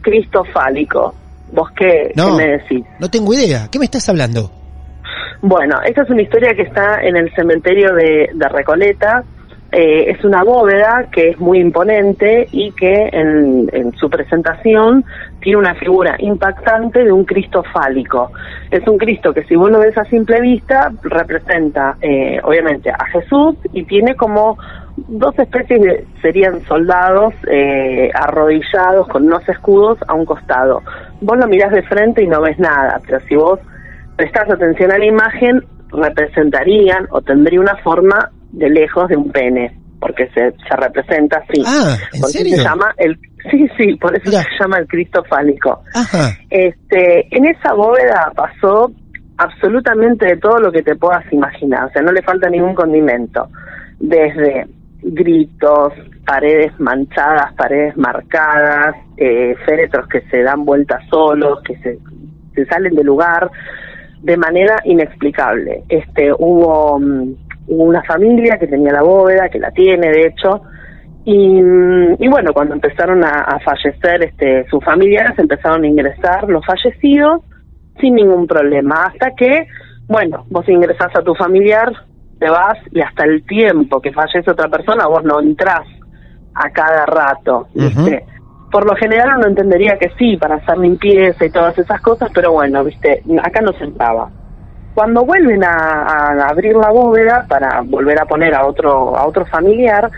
Cristo 0.00 0.44
fálico. 0.52 1.14
¿Vos 1.52 1.68
qué, 1.76 2.12
No. 2.14 2.36
qué 2.36 2.44
me 2.44 2.50
decís? 2.52 2.84
No 3.00 3.08
tengo 3.10 3.34
idea. 3.34 3.66
¿Qué 3.72 3.78
me 3.80 3.84
estás 3.86 4.08
hablando? 4.08 4.50
Bueno, 5.42 5.76
esta 5.84 6.02
es 6.02 6.10
una 6.10 6.22
historia 6.22 6.54
que 6.54 6.62
está 6.62 7.00
en 7.02 7.16
el 7.16 7.32
cementerio 7.34 7.94
de, 7.94 8.30
de 8.32 8.48
Recoleta. 8.48 9.24
Eh, 9.72 10.10
es 10.10 10.24
una 10.24 10.42
bóveda 10.44 11.06
que 11.12 11.30
es 11.30 11.38
muy 11.38 11.58
imponente 11.60 12.46
y 12.52 12.72
que 12.72 13.08
en, 13.12 13.68
en 13.72 13.92
su 13.96 14.08
presentación 14.10 15.04
tiene 15.40 15.58
una 15.58 15.74
figura 15.74 16.16
impactante 16.18 17.04
de 17.04 17.12
un 17.12 17.24
Cristo 17.24 17.62
fálico. 17.72 18.30
Es 18.70 18.86
un 18.86 18.98
Cristo 18.98 19.32
que 19.32 19.44
si 19.44 19.56
vos 19.56 19.70
lo 19.70 19.78
ves 19.78 19.96
a 19.96 20.04
simple 20.04 20.40
vista 20.40 20.92
representa 21.02 21.96
eh, 22.00 22.40
obviamente 22.42 22.90
a 22.90 23.04
Jesús 23.06 23.56
y 23.72 23.84
tiene 23.84 24.14
como 24.14 24.58
dos 25.08 25.38
especies 25.38 25.80
de, 25.80 26.06
serían 26.20 26.62
soldados 26.66 27.34
eh, 27.50 28.10
arrodillados 28.14 29.08
con 29.08 29.24
unos 29.24 29.48
escudos 29.48 29.98
a 30.06 30.14
un 30.14 30.24
costado. 30.24 30.82
Vos 31.20 31.38
lo 31.38 31.46
mirás 31.46 31.72
de 31.72 31.82
frente 31.82 32.22
y 32.22 32.26
no 32.26 32.40
ves 32.40 32.58
nada, 32.58 33.00
pero 33.06 33.20
si 33.20 33.34
vos 33.34 33.58
prestás 34.16 34.50
atención 34.50 34.92
a 34.92 34.98
la 34.98 35.06
imagen, 35.06 35.64
representarían 35.92 37.06
o 37.10 37.20
tendría 37.20 37.60
una 37.60 37.76
forma 37.76 38.30
de 38.52 38.68
lejos 38.68 39.08
de 39.08 39.16
un 39.16 39.30
pene, 39.30 39.76
porque 40.00 40.28
se, 40.28 40.52
se 40.52 40.76
representa 40.76 41.38
así. 41.38 41.62
Ah, 41.66 41.96
¿en 42.12 42.20
porque 42.20 42.38
serio? 42.38 42.56
se 42.56 42.62
llama 42.62 42.94
el 42.98 43.18
sí, 43.50 43.68
sí, 43.76 43.94
por 43.94 44.16
eso 44.16 44.30
se 44.30 44.44
llama 44.60 44.78
el 44.78 44.86
Cristo 44.86 45.22
fálico. 45.24 45.82
Ajá. 45.94 46.36
Este, 46.48 47.26
en 47.34 47.46
esa 47.46 47.72
bóveda 47.74 48.32
pasó 48.34 48.92
absolutamente 49.36 50.26
de 50.26 50.36
todo 50.36 50.58
lo 50.58 50.72
que 50.72 50.82
te 50.82 50.96
puedas 50.96 51.24
imaginar, 51.32 51.84
o 51.84 51.90
sea, 51.90 52.02
no 52.02 52.12
le 52.12 52.22
falta 52.22 52.50
ningún 52.50 52.74
condimento, 52.74 53.48
desde 53.98 54.66
gritos, 55.02 55.94
paredes 56.26 56.78
manchadas, 56.78 57.52
paredes 57.54 57.96
marcadas, 57.96 58.94
eh, 59.16 59.54
féretros 59.64 60.06
que 60.08 60.20
se 60.30 60.42
dan 60.42 60.64
vueltas 60.64 61.02
solos, 61.08 61.60
que 61.64 61.76
se, 61.78 61.98
se 62.54 62.66
salen 62.66 62.94
del 62.94 63.06
lugar 63.06 63.50
de 64.22 64.36
manera 64.36 64.76
inexplicable. 64.84 65.84
Este, 65.88 66.32
hubo, 66.32 66.98
mm, 66.98 67.34
hubo 67.68 67.84
una 67.84 68.02
familia 68.02 68.58
que 68.58 68.66
tenía 68.66 68.92
la 68.92 69.02
bóveda, 69.02 69.48
que 69.48 69.58
la 69.58 69.70
tiene 69.70 70.10
de 70.10 70.26
hecho, 70.26 70.62
y, 71.24 71.58
y 72.18 72.28
bueno, 72.28 72.52
cuando 72.52 72.74
empezaron 72.74 73.22
a, 73.24 73.42
a 73.42 73.60
fallecer 73.60 74.24
este, 74.24 74.66
sus 74.68 74.82
familiares, 74.84 75.38
empezaron 75.38 75.84
a 75.84 75.86
ingresar 75.86 76.48
los 76.48 76.64
fallecidos 76.64 77.42
sin 78.00 78.14
ningún 78.14 78.46
problema, 78.46 79.04
hasta 79.04 79.34
que, 79.36 79.66
bueno, 80.06 80.46
vos 80.48 80.66
ingresás 80.68 81.14
a 81.14 81.22
tu 81.22 81.34
familiar, 81.34 81.92
te 82.38 82.48
vas 82.48 82.78
y 82.90 83.00
hasta 83.02 83.24
el 83.24 83.44
tiempo 83.44 84.00
que 84.00 84.12
fallece 84.12 84.50
otra 84.50 84.68
persona, 84.68 85.06
vos 85.06 85.22
no 85.22 85.40
entrás 85.40 85.86
a 86.54 86.70
cada 86.70 87.04
rato, 87.04 87.68
¿viste? 87.74 88.24
Por 88.72 88.86
lo 88.86 88.96
general 88.96 89.36
uno 89.36 89.48
entendería 89.48 89.98
que 89.98 90.10
sí, 90.18 90.36
para 90.36 90.54
hacer 90.54 90.78
limpieza 90.78 91.44
y 91.44 91.50
todas 91.50 91.76
esas 91.76 92.00
cosas, 92.00 92.30
pero 92.32 92.52
bueno, 92.52 92.82
¿viste? 92.84 93.22
Acá 93.42 93.60
no 93.60 93.72
se 93.72 93.84
entraba. 93.84 94.30
Cuando 94.94 95.24
vuelven 95.24 95.62
a, 95.64 95.68
a 95.68 96.48
abrir 96.48 96.74
la 96.76 96.90
bóveda 96.90 97.44
para 97.48 97.82
volver 97.84 98.20
a 98.20 98.24
poner 98.24 98.54
a 98.54 98.66
otro, 98.66 99.16
a 99.16 99.26
otro 99.26 99.44
familiar, 99.46 100.10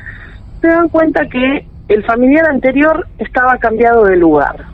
se 0.62 0.68
dan 0.68 0.88
cuenta 0.88 1.26
que 1.28 1.66
el 1.88 2.04
familiar 2.06 2.48
anterior 2.48 3.06
estaba 3.18 3.58
cambiado 3.58 4.04
de 4.04 4.16
lugar. 4.16 4.64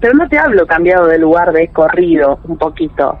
Pero 0.00 0.14
no 0.14 0.26
te 0.28 0.38
hablo 0.38 0.66
cambiado 0.66 1.06
de 1.06 1.18
lugar 1.18 1.52
de 1.52 1.68
corrido 1.68 2.38
un 2.44 2.56
poquito. 2.56 3.18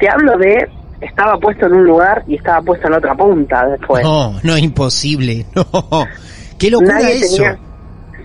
Te 0.00 0.08
hablo 0.08 0.38
de 0.38 0.66
estaba 1.02 1.36
puesto 1.38 1.66
en 1.66 1.74
un 1.74 1.84
lugar 1.84 2.22
y 2.28 2.36
estaba 2.36 2.62
puesto 2.62 2.86
en 2.86 2.94
otra 2.94 3.14
punta 3.14 3.66
después. 3.66 4.02
No, 4.04 4.34
no 4.42 4.54
es 4.56 4.62
imposible. 4.62 5.44
No. 5.54 6.06
Qué 6.58 6.70
locura 6.70 6.94
Nadie 6.94 7.14
eso. 7.16 7.36
tenía- 7.42 7.58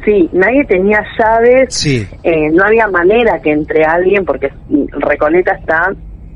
sí, 0.06 0.30
nadie 0.32 0.64
tenía 0.66 1.04
llaves. 1.18 1.74
Sí. 1.74 2.08
eh, 2.24 2.50
no 2.52 2.64
había 2.66 2.88
manera 2.88 3.42
que 3.42 3.52
entre 3.52 3.84
alguien 3.84 4.24
porque 4.26 4.54
Recoleta 4.92 5.54
está 5.54 5.92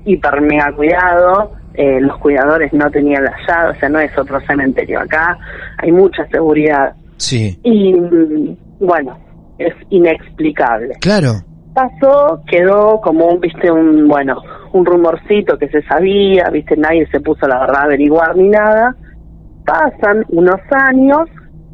hiper 0.06 0.42
mega 0.42 0.72
cuidado. 0.76 1.52
Eh, 1.74 2.02
los 2.02 2.18
cuidadores 2.18 2.74
no 2.74 2.90
tenían 2.92 3.24
las 3.24 3.36
llaves, 3.48 3.78
o 3.78 3.80
sea, 3.80 3.90
no 3.90 4.00
es 4.00 4.18
otro 4.18 4.40
cementerio. 4.42 5.00
Acá 5.00 5.38
hay 5.78 5.92
mucha 5.92 6.26
seguridad. 6.28 6.94
Sí. 7.18 7.58
Y 7.64 7.94
mm, 7.94 8.58
bueno, 8.80 9.18
es 9.58 9.74
inexplicable. 9.90 10.96
Claro. 11.02 11.34
pasó, 11.74 12.42
quedó 12.48 13.00
como 13.02 13.28
un, 13.28 13.40
viste, 13.40 13.72
un, 13.72 14.08
bueno, 14.08 14.42
un 14.74 14.86
rumorcito 14.86 15.58
que 15.58 15.70
se 15.70 15.82
sabía, 15.84 16.50
viste, 16.52 16.76
nadie 16.76 17.08
se 17.08 17.20
puso 17.22 17.48
la 17.48 17.60
verdad 17.60 17.82
a 17.82 17.84
averiguar 17.84 18.36
ni 18.36 18.50
nada. 18.50 18.96
Pasan 19.66 20.26
unos 20.30 20.60
años 20.72 21.30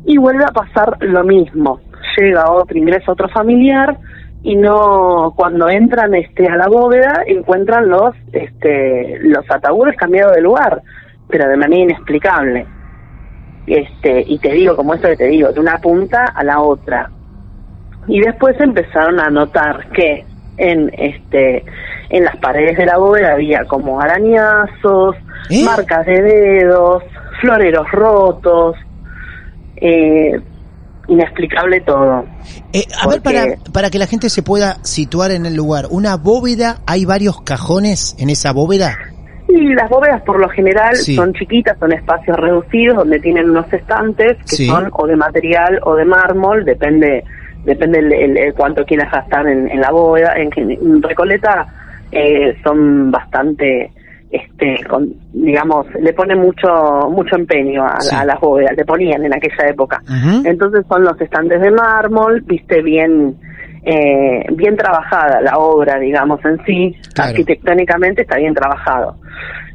y 0.05 0.17
vuelve 0.17 0.43
a 0.43 0.53
pasar 0.53 0.97
lo 1.01 1.23
mismo. 1.23 1.79
Llega 2.17 2.51
otro, 2.51 2.77
ingresa 2.77 3.11
otro 3.11 3.29
familiar 3.29 3.97
y 4.47 4.55
no, 4.55 5.33
cuando 5.35 5.67
entran 5.67 6.15
este 6.15 6.47
a 6.47 6.55
la 6.55 6.69
bóveda 6.69 7.21
encuentran 7.27 7.89
los, 7.89 8.15
este, 8.31 9.19
los 9.19 9.43
ataúdes 9.51 9.97
cambiados 9.97 10.35
de 10.35 10.41
lugar, 10.41 10.81
pero 11.27 11.49
de 11.49 11.57
manera 11.57 11.83
inexplicable. 11.83 12.65
Este, 13.65 14.23
y 14.25 14.39
te 14.39 14.53
digo, 14.53 14.77
como 14.77 14.93
eso 14.93 15.09
que 15.09 15.17
te 15.17 15.25
digo, 15.25 15.51
de 15.51 15.59
una 15.59 15.77
punta 15.79 16.27
a 16.33 16.45
la 16.45 16.61
otra 16.61 17.09
y 18.07 18.21
después 18.21 18.55
empezaron 18.61 19.19
a 19.19 19.29
notar 19.29 19.89
que 19.89 20.23
en 20.55 20.91
este 20.97 21.65
en 22.09 22.23
las 22.23 22.37
paredes 22.37 22.77
de 22.77 22.85
la 22.85 22.97
bóveda 22.97 23.33
había 23.33 23.65
como 23.65 23.99
arañazos, 23.99 25.17
¿Eh? 25.49 25.65
marcas 25.65 26.05
de 26.05 26.21
dedos, 26.21 27.03
floreros 27.41 27.91
rotos, 27.91 28.77
eh, 29.75 30.39
inexplicable 31.07 31.81
todo. 31.81 32.25
Eh, 32.73 32.83
a 33.01 33.07
ver, 33.07 33.21
para, 33.21 33.45
para 33.73 33.89
que 33.89 33.97
la 33.99 34.07
gente 34.07 34.29
se 34.29 34.43
pueda 34.43 34.77
situar 34.83 35.31
en 35.31 35.45
el 35.45 35.55
lugar, 35.55 35.85
una 35.89 36.15
bóveda, 36.17 36.79
¿hay 36.85 37.05
varios 37.05 37.41
cajones 37.41 38.15
en 38.19 38.29
esa 38.29 38.51
bóveda? 38.51 38.97
Y 39.49 39.73
las 39.73 39.89
bóvedas 39.89 40.21
por 40.23 40.39
lo 40.39 40.49
general 40.49 40.95
Sí. 40.97 41.15
son 41.15 41.33
chiquitas, 41.33 41.77
son 41.79 41.93
espacios 41.93 42.35
reducidos 42.37 42.97
donde 42.97 43.19
tienen 43.19 43.49
unos 43.49 43.71
estantes 43.71 44.37
que 44.49 44.55
Sí. 44.57 44.67
son 44.67 44.89
o 44.91 45.07
de 45.07 45.15
material 45.15 45.79
o 45.83 45.95
de 45.95 46.05
mármol, 46.05 46.65
depende 46.65 47.23
depende 47.63 47.99
el, 47.99 48.13
el- 48.13 48.37
el 48.37 48.53
cuánto 48.53 48.85
quieras 48.85 49.11
gastar 49.11 49.45
en, 49.47 49.69
en 49.69 49.81
la 49.81 49.91
bóveda. 49.91 50.33
En, 50.37 50.49
en 50.55 51.01
Recoleta 51.01 51.65
eh, 52.13 52.55
son 52.63 53.11
bastante, 53.11 53.91
este, 54.29 54.83
con, 54.89 55.07
digamos, 55.33 55.85
le 56.01 56.11
ponen 56.13 56.39
mucho 56.39 57.07
mucho 57.09 57.35
empeño 57.35 57.83
a, 57.85 57.99
Sí. 58.01 58.15
a 58.15 58.25
las 58.25 58.39
bóvedas, 58.39 58.75
le 58.75 58.83
ponían 58.85 59.23
en 59.23 59.33
aquella 59.33 59.69
época. 59.69 60.01
Entonces 60.45 60.85
son 60.87 61.03
los 61.03 61.19
estantes 61.21 61.61
de 61.61 61.71
mármol, 61.71 62.41
viste 62.41 62.81
bien 62.81 63.35
eh, 63.83 64.45
bien 64.51 64.75
trabajada 64.75 65.39
la 65.39 65.57
obra, 65.57 65.97
digamos 65.97 66.43
en 66.43 66.57
sí, 66.65 66.95
Claro. 67.13 67.29
arquitectónicamente 67.29 68.23
está 68.23 68.35
bien 68.37 68.53
trabajado. 68.53 69.15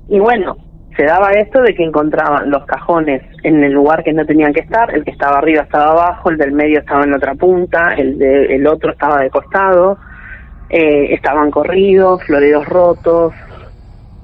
Y 0.09 0.19
bueno, 0.19 0.57
se 0.99 1.05
daba 1.05 1.31
esto 1.31 1.63
de 1.63 1.75
que 1.75 1.83
encontraban 1.83 2.51
los 2.51 2.67
cajones 2.67 3.23
en 3.43 3.65
el 3.65 3.73
lugar 3.73 4.05
que 4.05 4.13
no 4.13 4.27
tenían 4.27 4.53
que 4.53 4.61
estar, 4.61 4.95
el 4.95 5.03
que 5.05 5.13
estaba 5.13 5.39
arriba 5.39 5.63
estaba 5.63 5.93
abajo, 5.93 6.29
el 6.29 6.37
del 6.37 6.53
medio 6.53 6.81
estaba 6.81 7.05
en 7.05 7.13
la 7.13 7.17
otra 7.17 7.35
punta, 7.35 7.95
el 7.97 8.19
de, 8.19 8.55
el 8.55 8.67
otro 8.67 8.93
estaba 8.93 9.19
de 9.23 9.31
costado, 9.31 9.97
eh, 10.69 11.15
estaban 11.15 11.51
corridos, 11.51 12.23
floreros 12.25 12.67
rotos, 12.67 13.33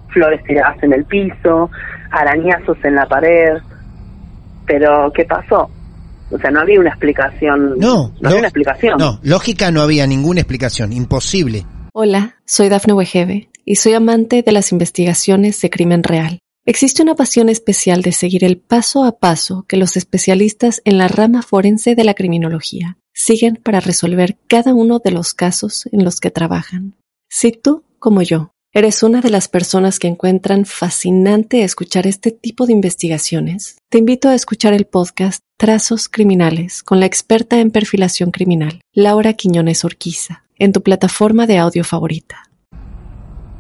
flores 0.09 0.43
tiradas 0.45 0.83
en 0.83 0.93
el 0.93 1.05
piso, 1.05 1.71
arañazos 2.11 2.79
en 2.85 2.95
la 2.95 3.07
pared. 3.07 3.59
Pero, 4.67 5.13
¿qué 5.15 5.25
pasó? 5.25 5.71
O 6.31 6.39
sea, 6.39 6.51
no 6.51 6.61
había 6.61 6.81
una 6.81 6.91
explicación. 6.91 7.79
No, 7.79 8.13
no 8.21 8.29
había 8.29 8.39
una 8.39 8.49
explicación. 8.49 8.99
No, 8.99 9.19
lógica 9.23 9.71
no 9.71 9.81
había 9.81 10.07
ninguna 10.07 10.41
explicación, 10.41 10.93
imposible. 10.93 11.65
Hola, 11.93 12.37
soy 12.45 12.69
Dafne 12.69 12.93
Wegebe 12.93 13.49
y 13.65 13.77
soy 13.77 13.95
amante 13.95 14.43
de 14.43 14.53
las 14.53 14.73
investigaciones 14.73 15.61
de 15.61 15.71
crimen 15.71 16.03
real. 16.03 16.41
Existe 16.67 17.03
una 17.03 17.15
pasión 17.15 17.49
especial 17.49 18.03
de 18.03 18.13
seguir 18.13 18.45
el 18.45 18.59
paso 18.59 19.05
a 19.05 19.19
paso 19.19 19.65
que 19.67 19.79
los 19.79 19.97
especialistas 19.97 20.83
en 20.85 20.99
la 20.99 21.09
rama 21.09 21.41
forense 21.41 21.95
de 21.95 22.05
la 22.05 22.13
criminología 22.13 22.99
siguen 23.15 23.57
para 23.57 23.81
resolver 23.81 24.37
cada 24.49 24.75
uno 24.75 24.99
de 24.99 25.11
los 25.11 25.33
casos 25.33 25.89
en 25.93 26.05
los 26.05 26.21
que 26.21 26.31
trabajan. 26.31 26.95
Si 27.31 27.53
tú, 27.53 27.85
como 27.99 28.21
yo, 28.21 28.53
eres 28.73 29.03
una 29.03 29.21
de 29.21 29.31
las 29.31 29.49
personas 29.49 29.99
que 29.99 30.09
encuentran 30.09 30.65
fascinante 30.65 31.63
escuchar 31.63 32.07
este 32.07 32.31
tipo 32.31 32.67
de 32.67 32.73
investigaciones, 32.73 33.79
te 33.89 33.99
invito 33.99 34.29
a 34.29 34.35
escuchar 34.35 34.75
el 34.75 34.85
podcast 34.85 35.41
Trazos 35.57 36.09
Criminales 36.09 36.83
con 36.83 37.01
la 37.01 37.07
experta 37.07 37.59
en 37.61 37.71
perfilación 37.71 38.31
criminal, 38.31 38.81
Laura 38.93 39.33
Quiñones 39.33 39.85
Orquiza, 39.85 40.45
en 40.59 40.73
tu 40.73 40.83
plataforma 40.83 41.47
de 41.47 41.59
audio 41.59 41.83
favorita. 41.83 42.37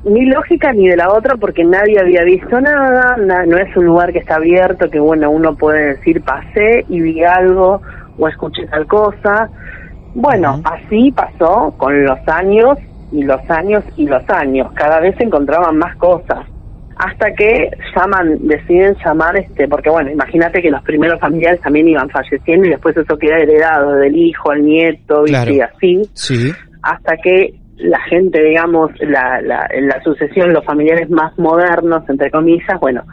Ni 0.05 0.26
lógica 0.26 0.72
ni 0.72 0.89
de 0.89 0.97
la 0.97 1.12
otra 1.12 1.36
porque 1.36 1.64
nadie 1.64 1.98
había 1.98 2.22
visto 2.22 2.60
nada, 2.60 3.16
na- 3.16 3.44
no 3.47 3.59
es 3.59 3.74
un 3.76 3.86
lugar 3.86 4.12
que 4.12 4.20
está 4.20 4.36
abierto 4.36 4.90
que 4.90 5.01
bueno, 5.01 5.30
uno 5.30 5.56
puede 5.56 5.97
decir 5.97 6.22
pasé 6.22 6.85
y 6.89 7.01
vi 7.01 7.24
algo 7.24 7.80
o 8.16 8.28
escuché 8.28 8.66
tal 8.68 8.86
cosa. 8.86 9.51
Bueno, 10.14 10.62
así 10.64 11.10
pasó 11.12 11.74
con 11.76 12.05
los 12.05 12.18
años 12.28 12.78
y 13.12 13.22
los 13.22 13.40
años 13.51 13.85
y 13.97 14.06
los 14.06 14.22
años, 14.28 14.70
cada 14.74 15.01
vez 15.01 15.14
se 15.16 15.24
encontraban 15.24 15.76
más 15.78 15.97
cosas. 15.97 16.47
Hasta 16.97 17.32
que 17.32 17.70
llaman, 17.94 18.39
deciden 18.48 18.97
llamar, 19.05 19.36
este, 19.39 19.68
porque 19.68 19.89
bueno, 19.89 20.10
imagínate 20.10 20.60
que 20.60 20.70
los 20.70 20.82
primeros 20.82 21.20
familiares 21.20 21.60
también 21.60 21.86
iban 21.86 22.10
falleciendo 22.10 22.66
y 22.66 22.70
después 22.70 22.97
eso 22.97 23.16
queda 23.16 23.39
heredado 23.39 23.93
del 23.94 24.16
hijo 24.16 24.51
al 24.51 24.64
nieto 24.64 25.22
Claro. 25.24 25.52
y 25.52 25.60
así 25.60 26.02
Sí. 26.14 26.52
hasta 26.82 27.16
que 27.22 27.55
la 27.76 28.01
gente, 28.10 28.43
digamos, 28.43 28.90
la, 29.01 29.40
la, 29.40 29.68
en 29.70 29.86
la 29.86 30.02
sucesión, 30.02 30.52
los 30.52 30.64
familiares 30.64 31.09
más 31.10 31.39
modernos, 31.39 32.02
entre 32.09 32.28
comillas, 32.32 32.80
bueno, 32.80 33.05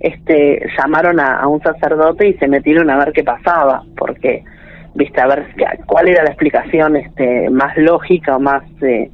este, 0.00 0.62
llamaron 0.78 1.20
a, 1.20 1.36
a 1.40 1.46
un 1.46 1.60
sacerdote 1.62 2.28
y 2.28 2.34
se 2.34 2.48
metieron 2.48 2.88
a 2.88 2.96
ver 3.04 3.12
qué 3.12 3.22
pasaba, 3.22 3.82
porque, 3.96 4.42
viste, 4.94 5.20
a 5.20 5.26
ver 5.26 5.44
cuál 5.86 6.08
era 6.08 6.22
la 6.24 6.30
explicación 6.30 6.96
este, 6.96 7.50
más 7.50 7.76
lógica 7.76 8.36
o 8.36 8.40
más, 8.40 8.62
eh, 8.82 9.10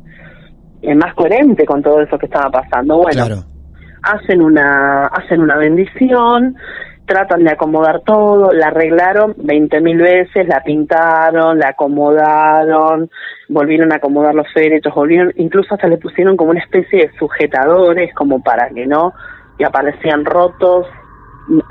eh, 0.83 0.95
más 0.95 1.15
coherente 1.15 1.65
con 1.65 1.83
todo 1.83 2.01
eso 2.01 2.19
que 2.19 2.27
estaba 2.27 2.51
pasando. 2.51 2.97
Bueno, 2.97 3.27
Claro. 3.27 3.43
hacen 4.03 4.43
una 4.43 5.07
hacen 5.07 5.41
una 5.41 5.57
bendición 5.57 6.57
tratan 7.07 7.43
de 7.45 7.51
acomodar 7.51 8.01
todo 8.01 8.53
la 8.53 8.69
arreglaron 8.69 9.35
veinte 9.37 9.81
mil 9.81 9.99
veces 9.99 10.47
la 10.49 10.63
pintaron 10.63 11.59
la 11.59 11.69
acomodaron 11.71 13.11
volvieron 13.49 13.93
a 13.93 13.97
acomodar 13.97 14.35
los 14.35 14.47
féretros 14.55 14.95
volvieron 14.95 15.33
incluso 15.37 15.75
hasta 15.75 15.89
le 15.89 15.99
pusieron 15.99 16.37
como 16.37 16.51
una 16.51 16.61
especie 16.61 17.07
de 17.07 17.19
sujetadores 17.19 18.15
como 18.15 18.43
para 18.43 18.71
que 18.71 18.87
no 18.87 19.13
y 19.59 19.65
aparecían 19.65 20.25
rotos 20.25 20.87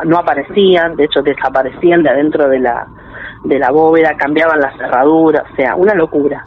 no 0.05 0.17
aparecían, 0.17 0.95
de 0.95 1.05
hecho 1.05 1.21
desaparecían 1.21 2.03
de 2.03 2.09
adentro 2.09 2.49
de 2.49 2.59
la, 2.59 2.85
de 3.45 3.59
la 3.59 3.71
bóveda, 3.71 4.11
cambiaban 4.17 4.59
la 4.59 4.75
cerradura, 4.77 5.45
o 5.51 5.55
sea, 5.55 5.75
una 5.75 5.93
locura. 5.93 6.45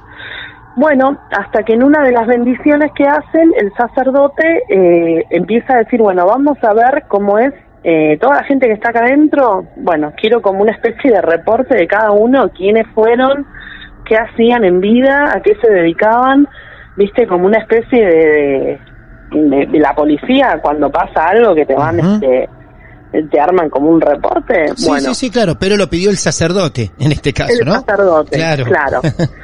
Bueno, 0.77 1.19
hasta 1.31 1.63
que 1.65 1.75
en 1.75 1.83
una 1.83 2.03
de 2.03 2.13
las 2.13 2.27
bendiciones 2.27 2.93
que 2.95 3.05
hacen, 3.05 3.53
el 3.59 3.73
sacerdote 3.75 4.63
eh, 4.69 5.27
empieza 5.31 5.75
a 5.75 5.79
decir, 5.79 6.01
bueno, 6.01 6.27
vamos 6.27 6.57
a 6.63 6.73
ver 6.73 7.05
cómo 7.09 7.39
es 7.39 7.53
eh, 7.85 8.17
toda 8.21 8.37
la 8.37 8.45
gente 8.45 8.67
que 8.67 8.75
está 8.75 8.91
acá 8.91 9.01
adentro, 9.01 9.67
bueno, 9.77 10.13
quiero 10.17 10.41
como 10.41 10.63
una 10.63 10.73
especie 10.73 11.11
de 11.11 11.21
reporte 11.21 11.77
de 11.77 11.87
cada 11.87 12.13
uno, 12.13 12.49
quiénes 12.57 12.87
fueron, 12.95 13.47
qué 14.07 14.17
hacían 14.17 14.65
en 14.65 14.81
vida, 14.81 15.33
a 15.35 15.43
qué 15.43 15.57
se 15.61 15.69
dedicaban, 15.71 16.49
viste, 16.97 17.27
como 17.27 17.47
una 17.47 17.59
especie 17.59 18.07
de, 18.07 18.81
de, 19.33 19.79
la 19.79 19.95
policía 19.95 20.59
cuando 20.63 20.91
pasa 20.91 21.27
algo 21.27 21.55
que 21.55 21.67
te 21.67 21.75
van, 21.75 21.99
este, 21.99 22.49
te 23.31 23.41
arman 23.41 23.69
como 23.69 23.91
un 23.91 24.01
reporte. 24.01 24.69
Sí, 24.77 24.89
bueno, 24.89 25.09
sí, 25.09 25.27
sí, 25.27 25.31
claro, 25.31 25.57
pero 25.59 25.77
lo 25.77 25.91
pidió 25.91 26.09
el 26.11 26.17
sacerdote 26.17 26.93
en 26.99 27.13
este 27.13 27.33
caso, 27.33 27.53
el 27.61 27.67
¿no? 27.67 27.75
sacerdote, 27.75 28.37
claro. 28.37 28.65
claro. 28.65 29.01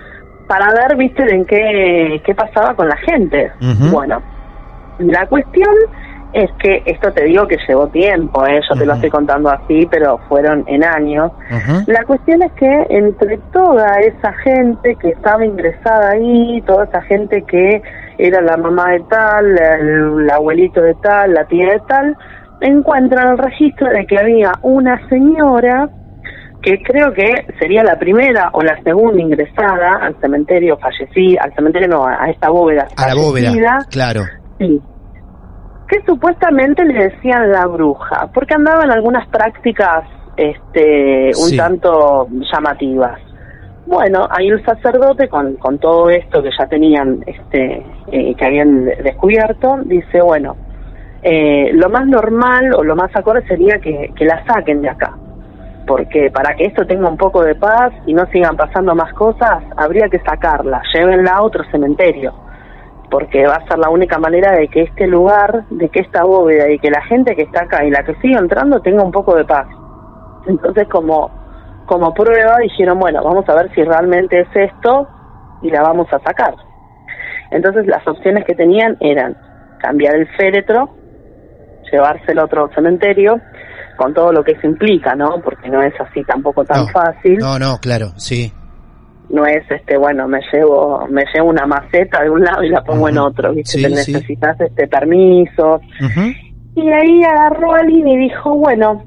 Para 0.49 0.73
ver, 0.73 0.97
viste, 0.97 1.23
en 1.33 1.45
qué, 1.45 2.21
qué 2.25 2.35
pasaba 2.35 2.75
con 2.75 2.89
la 2.89 2.97
gente. 2.97 3.53
Bueno, 3.91 4.23
la 4.99 5.27
cuestión 5.27 5.75
es 6.33 6.51
que 6.59 6.83
esto 6.85 7.11
te 7.13 7.25
digo 7.25 7.47
que 7.47 7.57
llevó 7.67 7.87
tiempo, 7.89 8.47
¿eh? 8.47 8.61
yo 8.69 8.79
te 8.79 8.85
lo 8.85 8.95
estoy 8.95 9.11
contando 9.11 9.51
así, 9.51 9.87
pero 9.91 10.19
fueron 10.29 10.65
en 10.67 10.85
años. 10.85 11.33
La 11.87 12.05
cuestión 12.05 12.43
es 12.43 12.53
que 12.53 12.87
entre 12.91 13.39
toda 13.53 14.01
esa 14.01 14.33
gente 14.45 14.97
que 14.97 15.11
estaba 15.11 15.45
ingresada 15.45 16.11
ahí, 16.11 16.63
toda 16.67 16.85
esa 16.85 17.03
gente 17.03 17.43
que 17.43 17.83
era 18.19 18.41
la 18.41 18.57
mamá 18.57 18.91
de 18.91 19.01
tal, 19.09 19.59
el, 19.59 20.23
el 20.23 20.31
abuelito 20.31 20.83
de 20.83 20.95
tal, 20.97 21.35
la 21.35 21.45
tía 21.45 21.73
de 21.73 21.81
tal, 21.89 22.17
encuentran 22.61 23.33
el 23.33 23.39
registro 23.39 23.89
de 23.89 24.07
que 24.07 24.19
había 24.19 24.53
una 24.63 25.09
señora 25.09 25.89
que 26.63 26.83
creo 26.83 27.13
que 27.13 27.47
sería 27.59 27.85
la 27.85 27.99
primera 27.99 28.51
o 28.53 28.63
la 28.63 28.81
segunda 28.83 29.21
ingresada 29.23 29.99
al 30.03 30.19
cementerio 30.21 30.77
fallecida, 30.79 31.43
al 31.45 31.55
cementerio 31.55 31.89
no, 31.89 32.07
a 32.07 32.29
esta 32.31 32.51
bóveda. 32.51 32.89
A 32.97 33.09
la 33.09 33.15
bóveda, 33.15 33.79
claro. 33.91 34.23
Sí. 34.59 34.81
Que 35.89 36.03
supuestamente 36.05 36.85
le 36.85 37.11
decían 37.11 37.51
la 37.51 37.67
bruja, 37.67 38.29
porque 38.35 38.55
andaba 38.55 38.85
en 38.85 38.91
algunas 38.91 39.27
prácticas 39.29 40.05
este, 40.37 41.29
un 41.29 41.49
Sí. 41.49 41.57
tanto 41.57 42.29
llamativas. 42.53 43.21
Bueno, 43.87 44.29
ahí 44.31 44.49
el 44.49 44.63
sacerdote, 44.65 45.29
con, 45.29 45.55
con 45.57 45.79
todo 45.79 46.11
esto 46.11 46.43
que 46.43 46.51
ya 46.59 46.67
tenían, 46.67 47.25
este, 47.27 47.83
eh, 48.13 48.35
que 48.35 48.45
habían 48.45 48.85
descubierto, 48.85 49.79
dice, 49.85 50.21
bueno, 50.21 50.57
eh, 51.23 51.71
lo 51.73 51.89
más 51.89 52.07
normal 52.07 52.75
o 52.75 52.85
lo 52.85 52.95
más 52.95 53.11
acorde 53.17 53.47
sería 53.47 53.79
que, 53.79 54.13
que 54.15 54.25
la 54.27 54.45
saquen 54.45 54.83
de 54.83 54.91
acá. 54.91 55.17
Porque 55.89 56.31
para 56.31 56.55
que 56.55 56.67
esto 56.67 56.87
tenga 56.87 57.09
un 57.09 57.17
poco 57.17 57.43
de 57.43 57.55
paz 57.55 57.95
y 58.05 58.13
no 58.13 58.27
sigan 58.27 58.59
pasando 58.59 58.95
más 58.95 59.11
cosas, 59.15 59.65
habría 59.75 60.11
que 60.11 60.19
sacarla, 60.19 60.83
llévenla 60.93 61.33
a 61.33 61.43
otro 61.43 61.65
cementerio. 61.71 62.35
Porque 63.11 63.47
va 63.47 63.55
a 63.55 63.67
ser 63.67 63.79
la 63.79 63.89
única 63.89 64.19
manera 64.19 64.53
de 64.53 64.69
que 64.69 64.83
este 64.83 65.07
lugar, 65.07 65.65
de 65.71 65.89
que 65.89 66.01
esta 66.01 66.25
bóveda 66.25 66.71
y 66.71 66.79
que 66.79 66.91
la 66.91 67.01
gente 67.07 67.35
que 67.35 67.45
está 67.45 67.63
acá 67.63 67.87
y 67.87 67.91
la 67.91 68.05
que 68.05 68.15
sigue 68.17 68.37
entrando 68.37 68.83
tenga 68.83 69.03
un 69.03 69.11
poco 69.11 69.35
de 69.35 69.47
paz. 69.47 69.67
Entonces, 70.47 70.87
como, 70.89 71.31
como 71.87 72.13
prueba, 72.13 72.59
dijeron, 72.59 72.99
bueno, 72.99 73.25
vamos 73.25 73.49
a 73.49 73.55
ver 73.55 73.73
si 73.75 73.83
realmente 73.83 74.41
es 74.41 74.49
esto 74.55 75.09
y 75.63 75.71
la 75.71 75.81
vamos 75.81 76.13
a 76.13 76.19
sacar. 76.19 76.55
Entonces, 77.51 77.87
las 77.87 78.07
opciones 78.07 78.45
que 78.45 78.55
tenían 78.55 78.99
eran 79.01 79.39
cambiar 79.79 80.17
el 80.17 80.29
féretro, 80.37 80.91
llevárselo 81.91 82.43
a 82.43 82.45
otro 82.45 82.69
cementerio, 82.75 83.41
con 83.99 84.15
todo 84.15 84.33
lo 84.33 84.45
que 84.45 84.53
eso 84.53 84.67
implica, 84.67 85.15
¿no? 85.17 85.41
Porque 85.43 85.69
no 85.69 85.83
es 85.83 85.93
así 86.01 86.23
tampoco 86.23 86.65
tan 86.65 86.87
fácil. 86.89 87.37
No, 87.39 87.59
no, 87.59 87.79
claro, 87.79 88.13
sí. 88.17 88.51
No 89.29 89.45
es, 89.45 89.69
este, 89.71 89.99
bueno, 89.99 90.27
me 90.29 90.41
llevo 90.53 91.07
me 91.11 91.25
llevo 91.35 91.51
una 91.51 91.67
maceta 91.67 92.23
de 92.23 92.31
un 92.31 92.43
lado 92.43 92.63
y 92.63 92.71
la 92.71 92.83
pongo 92.83 93.09
en 93.09 93.19
otro, 93.19 93.53
¿viste? 93.53 93.79
Sí, 93.79 93.83
Te 93.83 93.89
sí. 93.97 94.13
necesitas 94.13 94.59
este 94.61 94.87
permiso. 94.87 95.81
Ujú. 96.01 96.33
Y 96.77 96.89
ahí 96.89 97.25
agarró 97.25 97.75
a 97.75 97.81
alguien 97.81 98.07
y 98.07 98.17
dijo, 98.17 98.55
bueno, 98.55 99.03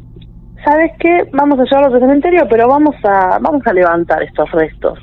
¿sabes 0.65 0.91
qué? 0.99 1.23
Vamos 1.31 1.57
a 1.59 1.63
llevarlo 1.63 1.95
al 1.95 2.01
cementerio, 2.01 2.45
pero 2.49 2.67
vamos 2.67 2.95
a 3.03 3.39
vamos 3.39 3.65
a 3.65 3.73
levantar 3.73 4.21
estos 4.23 4.51
restos. 4.51 4.99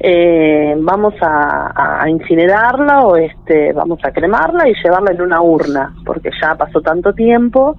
Eh, 0.00 0.74
vamos 0.78 1.14
a, 1.20 2.02
a 2.02 2.08
incinerarla 2.08 3.00
o 3.06 3.16
este 3.16 3.72
vamos 3.74 3.98
a 4.02 4.10
cremarla 4.10 4.66
y 4.68 4.74
llevarla 4.82 5.12
en 5.12 5.20
una 5.20 5.42
urna, 5.42 5.94
porque 6.06 6.30
ya 6.40 6.54
pasó 6.54 6.80
tanto 6.80 7.12
tiempo. 7.12 7.76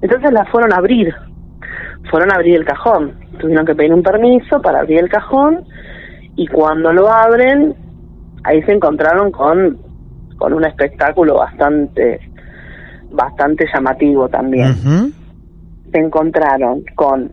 Entonces 0.00 0.32
la 0.32 0.44
fueron 0.46 0.72
a 0.72 0.76
abrir. 0.76 1.14
Fueron 2.10 2.30
a 2.32 2.36
abrir 2.36 2.56
el 2.56 2.64
cajón. 2.64 3.12
Tuvieron 3.38 3.66
que 3.66 3.74
pedir 3.74 3.92
un 3.92 4.02
permiso 4.02 4.60
para 4.60 4.80
abrir 4.80 4.98
el 5.00 5.08
cajón 5.08 5.64
y 6.36 6.46
cuando 6.48 6.92
lo 6.92 7.10
abren, 7.10 7.74
ahí 8.44 8.62
se 8.62 8.72
encontraron 8.72 9.30
con, 9.32 9.78
con 10.36 10.52
un 10.52 10.64
espectáculo 10.64 11.36
bastante 11.36 12.20
bastante 13.10 13.66
llamativo 13.72 14.28
también. 14.28 14.74
Se 15.92 15.98
encontraron 15.98 16.82
con 16.94 17.32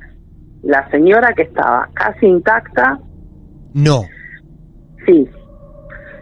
la 0.64 0.90
señora 0.90 1.34
que 1.34 1.44
estaba 1.44 1.90
casi 1.94 2.26
intacta, 2.28 3.00
No. 3.74 4.02
sí, 5.06 5.28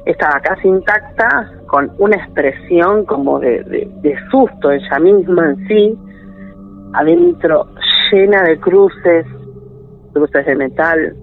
estaba 0.05 0.39
casi 0.39 0.67
intacta, 0.67 1.51
con 1.67 1.91
una 1.99 2.15
expresión 2.15 3.05
como 3.05 3.39
de, 3.39 3.63
de, 3.65 3.87
de 4.01 4.15
susto 4.31 4.71
ella 4.71 4.99
misma 4.99 5.51
en 5.51 5.67
sí, 5.67 5.99
adentro 6.93 7.67
llena 8.11 8.43
de 8.43 8.59
cruces, 8.59 9.25
cruces 10.13 10.45
de 10.45 10.55
metal, 10.55 11.15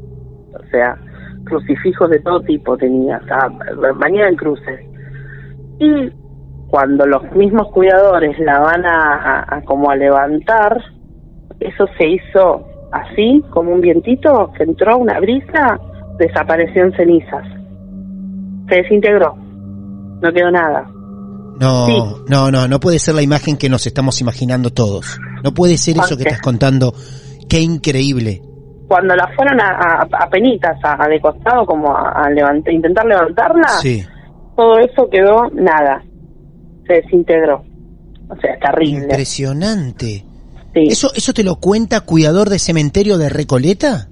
o 0.55 0.65
sea, 0.71 0.97
crucifijos 1.45 2.11
de 2.11 2.21
todo 2.21 2.41
tipo 2.41 2.77
tenía, 2.77 3.19
estaba 3.19 3.49
bañada 3.97 4.29
en 4.29 4.37
cruces. 4.37 4.81
Y 5.79 6.11
cuando 6.69 7.07
los 7.07 7.23
mismos 7.35 7.69
cuidadores 7.73 8.39
la 8.41 8.59
van 8.61 8.85
a, 8.85 9.15
a- 9.15 9.57
a 9.57 9.63
como 9.63 9.91
a 9.91 9.97
levantar, 9.97 10.83
eso 11.61 11.87
se 11.99 12.07
hizo 12.09 12.65
así, 12.93 13.45
como 13.51 13.73
un 13.73 13.81
vientito 13.81 14.53
que 14.57 14.65
entró 14.65 14.99
una 14.99 15.19
brisa, 15.21 15.79
desapareció 16.19 16.85
en 16.85 16.93
cenizas. 16.93 17.47
Se 18.69 18.77
desintegró. 18.77 19.35
No 20.21 20.33
quedó 20.33 20.51
nada. 20.51 20.87
No, 21.59 21.87
Sí. 21.87 22.23
no, 22.29 22.51
no, 22.51 22.69
no 22.69 22.81
puede 22.81 22.99
ser 22.99 23.15
la 23.15 23.23
imagen 23.23 23.57
que 23.57 23.69
nos 23.69 23.87
estamos 23.87 24.21
imaginando 24.21 24.71
todos. 24.71 25.19
No 25.43 25.53
puede 25.53 25.77
ser 25.77 25.97
eso 25.99 26.17
que 26.17 26.23
estás 26.25 26.41
contando. 26.41 26.95
Qué 27.49 27.61
increíble. 27.61 28.43
Cuando 28.87 29.15
la 29.17 29.29
fueron 29.37 29.61
a, 29.61 29.69
a, 29.71 30.09
a 30.25 30.31
penitas, 30.31 30.77
a, 30.83 31.05
a 31.05 31.09
de 31.09 31.21
costado, 31.21 31.67
como 31.67 31.95
a, 31.95 32.11
a 32.11 32.31
levant- 32.31 32.73
intentar 32.73 33.05
levantarla, 33.07 33.69
Sí. 33.83 34.05
todo 34.57 34.79
eso 34.79 35.09
quedó 35.11 35.49
nada. 35.53 36.03
Se 36.87 36.95
desintegró. 36.95 37.63
O 38.31 38.37
sea, 38.41 38.55
es 38.55 38.61
terrible. 38.61 39.03
Impresionante. 39.05 40.25
Sí. 40.75 40.85
¿Eso, 40.89 41.11
¿Eso 41.15 41.33
te 41.33 41.43
lo 41.45 41.57
cuenta 41.57 42.01
cuidador 42.03 42.49
de 42.51 42.59
cementerio 42.59 43.19
de 43.19 43.29
Recoleta? 43.31 44.09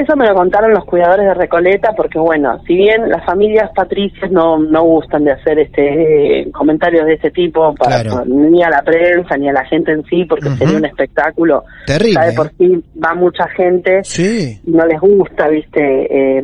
Eso 0.00 0.16
me 0.16 0.26
lo 0.26 0.34
contaron 0.34 0.70
los 0.72 0.86
cuidadores 0.86 1.26
de 1.26 1.34
Recoleta 1.34 1.92
porque, 1.94 2.18
bueno, 2.18 2.58
si 2.66 2.74
bien 2.74 3.10
las 3.10 3.22
familias 3.26 3.70
patricias 3.74 4.30
no, 4.30 4.58
no 4.58 4.82
gustan 4.82 5.24
de 5.24 5.32
hacer 5.32 5.58
este 5.58 6.40
eh, 6.40 6.50
comentarios 6.52 7.04
de 7.04 7.14
este 7.14 7.30
tipo 7.30 7.74
para, 7.74 8.00
Claro. 8.02 8.24
ni 8.24 8.62
a 8.62 8.70
la 8.70 8.80
prensa 8.80 9.36
ni 9.36 9.50
a 9.50 9.52
la 9.52 9.64
gente 9.66 9.92
en 9.92 10.02
sí 10.04 10.24
porque 10.24 10.48
Ujú. 10.48 10.56
sería 10.56 10.78
un 10.78 10.86
espectáculo. 10.86 11.64
Terrible, 11.86 12.14
Ya 12.14 12.24
de 12.24 12.32
¿eh? 12.32 12.34
por 12.34 12.50
sí 12.56 12.82
va 13.04 13.14
mucha 13.14 13.46
gente 13.48 14.00
Sí. 14.04 14.58
y 14.64 14.70
no 14.70 14.86
les 14.86 14.98
gusta, 15.00 15.48
viste, 15.48 15.82
eh, 15.82 16.42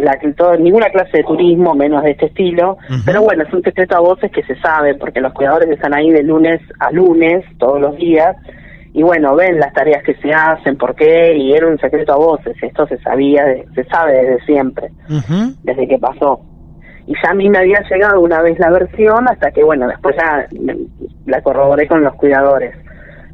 la, 0.00 0.18
todo, 0.36 0.56
ninguna 0.56 0.88
clase 0.90 1.18
de 1.18 1.22
turismo 1.24 1.74
menos 1.74 2.02
de 2.02 2.10
este 2.10 2.26
estilo. 2.26 2.76
Pero 3.06 3.22
bueno, 3.22 3.44
es 3.44 3.54
un 3.54 3.62
secreto 3.62 3.94
a 3.96 4.00
voces 4.00 4.32
que 4.32 4.42
se 4.42 4.56
sabe 4.56 4.96
porque 4.96 5.20
los 5.20 5.32
cuidadores 5.32 5.70
están 5.70 5.94
ahí 5.94 6.10
de 6.10 6.24
lunes 6.24 6.60
a 6.80 6.90
lunes 6.90 7.44
todos 7.58 7.80
los 7.80 7.94
días 7.96 8.34
y 8.96 9.02
bueno, 9.02 9.34
ven 9.34 9.58
las 9.58 9.72
tareas 9.72 10.04
que 10.04 10.14
se 10.14 10.32
hacen, 10.32 10.76
por 10.76 10.94
qué, 10.94 11.34
y 11.36 11.52
era 11.52 11.66
un 11.66 11.78
secreto 11.78 12.12
a 12.12 12.16
voces, 12.16 12.56
esto 12.62 12.86
se 12.86 12.96
sabía, 12.98 13.44
de- 13.44 13.66
se 13.74 13.84
sabe 13.84 14.12
desde 14.12 14.44
siempre, 14.44 14.92
desde 15.64 15.88
que 15.88 15.98
pasó. 15.98 16.42
Y 17.06 17.14
ya 17.22 17.32
a 17.32 17.34
mí 17.34 17.48
me 17.50 17.58
había 17.58 17.82
llegado 17.90 18.20
una 18.20 18.40
vez 18.40 18.56
la 18.60 18.70
versión, 18.70 19.28
hasta 19.28 19.50
que 19.50 19.64
bueno, 19.64 19.88
después 19.88 20.14
ya 20.16 20.46
la 21.26 21.42
corroboré 21.42 21.88
con 21.88 22.02
los 22.04 22.14
cuidadores. 22.14 22.72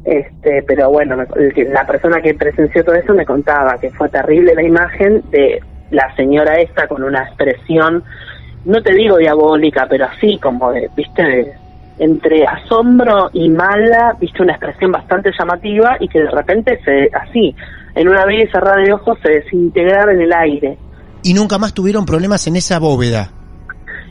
Este, 0.03 0.63
pero 0.63 0.89
bueno, 0.89 1.15
la 1.15 1.85
persona 1.85 2.21
que 2.21 2.33
presenció 2.33 2.83
todo 2.83 2.95
eso 2.95 3.13
me 3.13 3.23
contaba 3.25 3.77
que 3.79 3.91
fue 3.91 4.09
terrible 4.09 4.55
la 4.55 4.63
imagen 4.63 5.21
de 5.29 5.59
la 5.91 6.11
señora 6.15 6.55
esta 6.55 6.87
con 6.87 7.03
una 7.03 7.21
expresión, 7.23 8.03
no 8.65 8.81
te 8.81 8.93
digo 8.93 9.17
diabólica, 9.17 9.85
pero 9.87 10.05
así 10.05 10.39
como 10.39 10.71
de, 10.71 10.89
viste, 10.95 11.23
de- 11.23 11.60
entre 12.01 12.43
asombro 12.47 13.29
y 13.31 13.47
mala, 13.47 14.17
viste 14.19 14.41
una 14.41 14.53
expresión 14.53 14.91
bastante 14.91 15.29
llamativa 15.37 15.97
y 15.99 16.07
que 16.07 16.19
de 16.19 16.31
repente 16.31 16.79
se, 16.83 17.11
así, 17.15 17.55
en 17.93 18.07
una 18.09 18.23
abrir 18.23 18.47
y 18.47 18.51
cerrar 18.51 18.83
de 18.83 18.91
ojos 18.91 19.19
se 19.21 19.29
desintegrara 19.29 20.11
en 20.11 20.21
el 20.21 20.33
aire. 20.33 20.79
Y 21.21 21.35
nunca 21.35 21.59
más 21.59 21.75
tuvieron 21.75 22.03
problemas 22.07 22.47
en 22.47 22.55
esa 22.55 22.79
bóveda. 22.79 23.29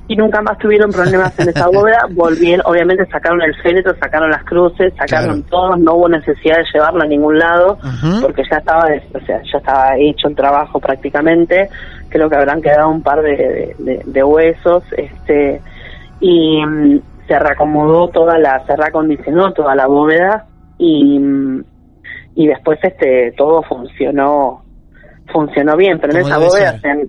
y 0.07 0.15
nunca 0.15 0.41
más 0.41 0.57
tuvieron 0.59 0.93
problemas 0.93 1.37
en 1.41 1.49
esa 1.49 1.67
bóveda. 1.73 2.07
Volvieron, 2.12 2.65
obviamente 2.65 3.05
sacaron 3.07 3.43
el 3.43 3.57
féretro, 3.61 3.93
sacaron 3.99 4.31
las 4.31 4.45
cruces, 4.45 4.93
sacaron 4.97 5.43
todo, 5.43 5.77
no 5.77 5.95
hubo 5.95 6.09
necesidad 6.09 6.59
de 6.59 6.65
llevarlo 6.73 7.03
a 7.03 7.07
ningún 7.07 7.41
lado, 7.41 7.77
porque 8.21 8.45
ya 8.49 8.59
estaba, 8.59 8.85
o 8.85 9.27
sea, 9.27 9.43
ya 9.53 9.59
estaba 9.59 9.97
hecho 9.99 10.29
el 10.29 10.37
trabajo 10.37 10.79
prácticamente. 10.79 11.69
Creo 12.09 12.31
que 12.31 12.37
habrán 12.37 12.62
quedado 12.62 12.89
un 12.89 13.03
par 13.03 13.21
de, 13.21 13.75
de, 13.79 14.03
de 14.05 14.23
huesos, 14.23 14.85
este, 14.97 15.61
y 16.21 16.65
mm, 16.65 17.01
se 17.31 17.39
reacomodó 17.39 18.09
toda 18.09 18.36
la, 18.39 18.66
se 18.66 18.74
reacondicionó 18.74 19.52
toda 19.52 19.77
la 19.77 19.86
bóveda 19.86 20.47
y, 20.78 21.20
y 22.35 22.47
después 22.48 22.81
este 22.82 23.32
todo 23.36 23.62
funcionó 23.62 24.65
funcionó 25.32 25.77
bien, 25.77 26.01
pero 26.01 26.12
en 26.12 26.27
esa 26.27 26.39
bóveda 26.39 26.81
se, 26.81 27.09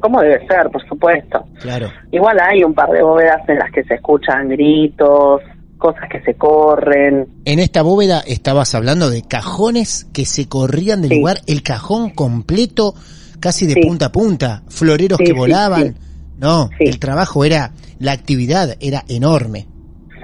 como, 0.00 0.20
debe 0.20 0.44
ser, 0.48 0.68
por 0.72 0.84
supuesto. 0.88 1.44
Claro. 1.60 1.88
Igual 2.10 2.38
hay 2.40 2.64
un 2.64 2.74
par 2.74 2.90
de 2.90 3.04
bóvedas 3.04 3.48
en 3.48 3.60
las 3.60 3.70
que 3.70 3.84
se 3.84 3.94
escuchan 3.94 4.48
gritos, 4.48 5.42
cosas 5.78 6.08
que 6.10 6.20
se 6.22 6.34
corren. 6.34 7.28
En 7.44 7.60
esta 7.60 7.82
bóveda 7.82 8.24
estabas 8.26 8.74
hablando 8.74 9.10
de 9.10 9.22
cajones 9.22 10.08
que 10.12 10.24
se 10.24 10.48
corrían 10.48 11.02
del 11.02 11.20
lugar, 11.20 11.36
el 11.46 11.62
cajón 11.62 12.10
completo, 12.10 12.94
casi 13.38 13.68
de 13.68 13.80
punta 13.80 14.06
a 14.06 14.12
punta, 14.12 14.62
floreros 14.68 15.20
que 15.24 15.32
volaban. 15.32 15.94
No, 16.40 16.70
el 16.78 16.98
trabajo 16.98 17.44
era, 17.44 17.70
la 17.98 18.12
actividad 18.12 18.76
era 18.80 19.02
enorme. 19.08 19.66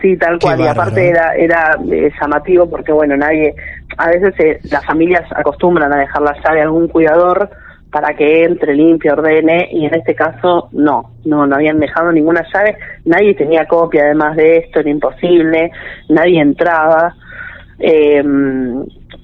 Sí, 0.01 0.17
tal 0.17 0.39
cual. 0.39 0.61
y 0.61 0.67
aparte 0.67 1.09
era, 1.09 1.35
era 1.35 1.79
eh, 1.91 2.11
llamativo 2.21 2.69
porque, 2.69 2.93
bueno, 2.93 3.17
nadie, 3.17 3.55
a 3.99 4.09
veces 4.09 4.35
eh, 4.39 4.61
las 4.71 4.85
familias 4.85 5.25
acostumbran 5.35 5.93
a 5.93 5.99
dejar 5.99 6.23
la 6.23 6.35
llave 6.43 6.61
a 6.61 6.65
algún 6.65 6.89
cuidador 6.89 7.51
para 7.91 8.15
que 8.15 8.45
entre, 8.45 8.75
limpie, 8.75 9.11
ordene, 9.11 9.69
y 9.73 9.87
en 9.87 9.95
este 9.95 10.15
caso 10.15 10.69
no, 10.73 11.13
no, 11.25 11.47
no 11.47 11.55
habían 11.55 11.79
dejado 11.79 12.13
ninguna 12.13 12.45
llave, 12.53 12.77
nadie 13.05 13.35
tenía 13.35 13.67
copia 13.67 14.05
además 14.05 14.37
de 14.37 14.59
esto, 14.59 14.81
era 14.81 14.91
imposible, 14.91 15.71
nadie 16.09 16.41
entraba, 16.41 17.15
eh, 17.79 18.23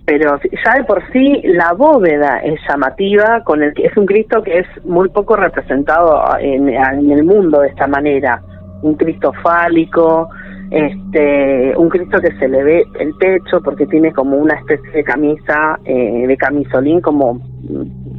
pero 0.05 0.39
ya 0.43 0.75
de 0.75 0.85
por 0.85 1.03
sí 1.13 1.43
la 1.45 1.73
bóveda 1.73 2.39
es 2.39 2.59
llamativa, 2.69 3.43
con 3.45 3.63
el 3.63 3.73
que 3.75 3.87
es 3.87 3.97
un 3.97 4.07
Cristo 4.07 4.43
que 4.43 4.59
es 4.59 4.85
muy 4.85 5.09
poco 5.11 5.37
representado 5.37 6.23
en, 6.41 6.69
en 6.69 7.11
el 7.11 7.25
mundo 7.25 7.61
de 7.61 7.69
esta 7.69 7.87
manera, 7.87 8.43
un 8.83 8.95
Cristo 8.95 9.33
fálico, 9.43 10.29
este 10.73 11.77
un 11.77 11.89
Cristo 11.91 12.19
que 12.19 12.35
se 12.39 12.49
le 12.49 12.65
ve 12.65 12.85
el 12.99 13.15
pecho 13.15 13.61
porque 13.63 13.87
tiene 13.87 14.11
como 14.13 14.39
una 14.39 14.55
especie 14.55 14.91
de 14.91 15.05
camisa 15.05 15.79
eh, 15.85 16.25
de 16.27 16.37
camisolín 16.37 17.01
como 17.01 17.41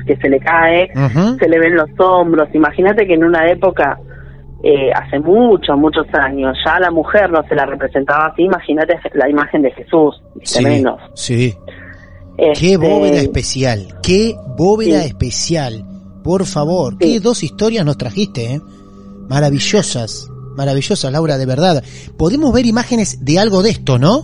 que 0.06 0.16
se 0.18 0.30
le 0.30 0.40
cae, 0.40 0.92
se 1.40 1.50
le 1.50 1.60
ven 1.60 1.76
los 1.76 1.90
hombros. 1.98 2.50
Imagínate 2.54 3.08
que 3.08 3.14
en 3.14 3.24
una 3.24 3.50
época, 3.50 3.98
eh, 4.64 4.92
hace 4.94 5.20
muchos, 5.20 5.78
muchos 5.78 6.08
años, 6.14 6.58
ya 6.66 6.80
la 6.80 6.90
mujer 6.90 7.30
no 7.30 7.44
se 7.44 7.54
la 7.54 7.66
representaba 7.66 8.28
así, 8.28 8.44
imagínate 8.44 8.98
la 9.14 9.30
imagen 9.30 9.62
de 9.62 9.72
Jesús, 9.72 10.22
sí, 10.42 10.64
menos. 10.64 11.02
Sí. 11.16 11.54
Qué 12.38 12.52
Este, 12.52 12.78
bóveda 12.78 13.18
especial, 13.18 14.00
qué 14.02 14.36
bóveda 14.58 15.04
especial. 15.04 15.86
Por 16.24 16.46
favor, 16.46 16.98
qué 16.98 17.20
dos 17.20 17.44
historias 17.44 17.86
nos 17.86 17.98
trajiste, 17.98 18.54
¿eh? 18.54 18.62
Maravillosas, 19.28 20.30
maravillosas, 20.56 21.12
Laura, 21.12 21.38
de 21.38 21.46
verdad. 21.46 21.84
Podemos 22.18 22.54
ver 22.54 22.66
imágenes 22.66 23.26
de 23.26 23.40
algo 23.40 23.62
de 23.64 23.72
esto, 23.72 24.00
¿no? 24.00 24.24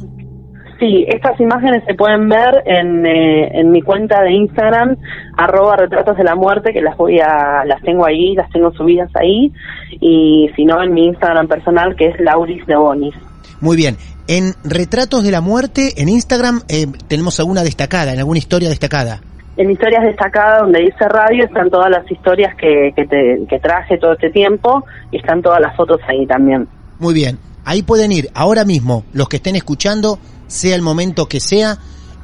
Sí, 0.79 1.05
estas 1.09 1.37
imágenes 1.41 1.83
se 1.85 1.93
pueden 1.93 2.29
ver 2.29 2.63
en, 2.65 3.05
eh, 3.05 3.59
en 3.59 3.69
mi 3.69 3.81
cuenta 3.81 4.21
de 4.21 4.31
Instagram, 4.31 4.95
arroba 5.35 5.75
retratos 5.75 6.15
de 6.15 6.23
la 6.23 6.35
muerte, 6.35 6.71
que 6.71 6.81
las 6.81 6.95
voy 6.95 7.19
a, 7.19 7.65
las 7.65 7.81
tengo 7.81 8.05
ahí, 8.05 8.33
las 8.33 8.49
tengo 8.49 8.71
subidas 8.71 9.09
ahí, 9.15 9.51
y 9.99 10.49
si 10.55 10.63
no 10.63 10.81
en 10.81 10.93
mi 10.93 11.07
Instagram 11.07 11.49
personal, 11.49 11.97
que 11.97 12.07
es 12.07 12.19
Lauris 12.21 12.65
de 12.65 12.77
Bonis. 12.77 13.13
Muy 13.59 13.75
bien. 13.75 13.97
En 14.27 14.53
Retratos 14.63 15.23
de 15.23 15.31
la 15.31 15.41
Muerte, 15.41 16.01
en 16.01 16.07
Instagram, 16.07 16.61
eh, 16.69 16.87
tenemos 17.09 17.37
alguna 17.41 17.63
destacada, 17.63 18.13
en 18.13 18.19
alguna 18.19 18.37
historia 18.37 18.69
destacada. 18.69 19.19
En 19.57 19.69
historias 19.69 20.03
destacadas 20.03 20.61
donde 20.61 20.79
dice 20.79 21.09
radio 21.09 21.43
están 21.43 21.69
todas 21.69 21.89
las 21.89 22.09
historias 22.09 22.55
que, 22.55 22.93
que, 22.95 23.05
te, 23.05 23.39
que 23.49 23.59
traje 23.59 23.97
todo 23.97 24.13
este 24.13 24.29
tiempo 24.29 24.85
y 25.11 25.17
están 25.17 25.41
todas 25.41 25.59
las 25.59 25.75
fotos 25.75 25.99
ahí 26.07 26.25
también. 26.25 26.69
Muy 26.99 27.13
bien. 27.13 27.48
Ahí 27.69 27.83
pueden 27.83 28.11
ir 28.11 28.31
ahora 28.33 28.65
mismo, 28.65 29.03
los 29.13 29.29
que 29.29 29.35
estén 29.35 29.55
escuchando, 29.55 30.17
sea 30.47 30.75
el 30.75 30.81
momento 30.81 31.27
que 31.27 31.39
sea, 31.39 31.77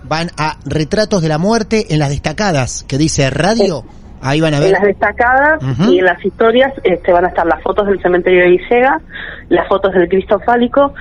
van 0.04 0.32
a 0.40 0.58
Retratos 0.66 1.22
de 1.22 1.30
la 1.30 1.38
Muerte 1.38 1.94
en 1.94 2.00
las 2.00 2.10
destacadas, 2.10 2.84
que 2.88 2.98
dice 2.98 3.30
radio. 3.30 3.84
Ahí 4.22 4.42
van 4.42 4.56
a 4.56 4.60
ver. 4.60 4.70
En 4.70 4.74
las 4.74 4.82
destacadas 4.82 5.62
y 5.88 6.00
en 6.00 6.06
las 6.06 6.26
historias 6.26 6.74
este, 6.84 7.14
van 7.14 7.26
a 7.26 7.28
estar 7.28 7.46
las 7.46 7.62
fotos 7.62 7.86
del 7.86 8.02
cementerio 8.02 8.42
de 8.42 8.50
Villega, 8.58 9.00
las 9.50 9.68
fotos 9.68 9.94
del 9.94 10.10
Cristo 10.10 10.40
fálico 10.44 10.96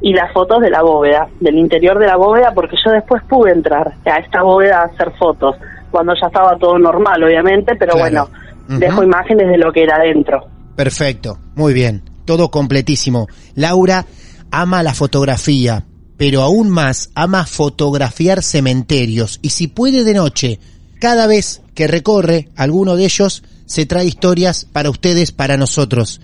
y 0.00 0.14
las 0.14 0.32
fotos 0.32 0.62
de 0.62 0.70
la 0.70 0.80
bóveda, 0.80 1.28
del 1.38 1.56
interior 1.58 1.98
de 1.98 2.06
la 2.06 2.16
bóveda, 2.16 2.52
porque 2.54 2.76
yo 2.82 2.92
después 2.92 3.22
pude 3.28 3.52
entrar 3.52 3.92
a 4.06 4.16
esta 4.16 4.42
bóveda 4.42 4.80
a 4.80 4.84
hacer 4.84 5.12
fotos, 5.18 5.56
cuando 5.90 6.14
ya 6.14 6.28
estaba 6.28 6.56
todo 6.56 6.78
normal, 6.78 7.22
obviamente, 7.22 7.76
pero 7.78 7.92
Claro. 7.96 8.30
bueno, 8.66 8.78
dejo 8.80 9.02
imágenes 9.02 9.46
de 9.48 9.58
lo 9.58 9.70
que 9.70 9.82
era 9.82 9.96
adentro. 9.96 10.46
Perfecto, 10.74 11.36
muy 11.54 11.74
bien, 11.74 12.02
todo 12.24 12.50
completísimo. 12.50 13.28
Laura 13.54 14.06
ama 14.50 14.82
la 14.82 14.94
fotografía, 14.94 15.86
pero 16.16 16.42
aún 16.42 16.68
más 16.70 17.10
ama 17.14 17.46
fotografiar 17.46 18.42
cementerios 18.42 19.38
y 19.42 19.50
si 19.50 19.66
puede 19.68 20.04
de 20.04 20.14
noche, 20.14 20.58
cada 21.00 21.26
vez 21.26 21.62
que 21.74 21.86
recorre 21.86 22.48
alguno 22.56 22.96
de 22.96 23.04
ellos, 23.04 23.42
se 23.66 23.86
trae 23.86 24.04
historias 24.06 24.64
para 24.64 24.90
ustedes, 24.90 25.32
para 25.32 25.56
nosotros. 25.56 26.20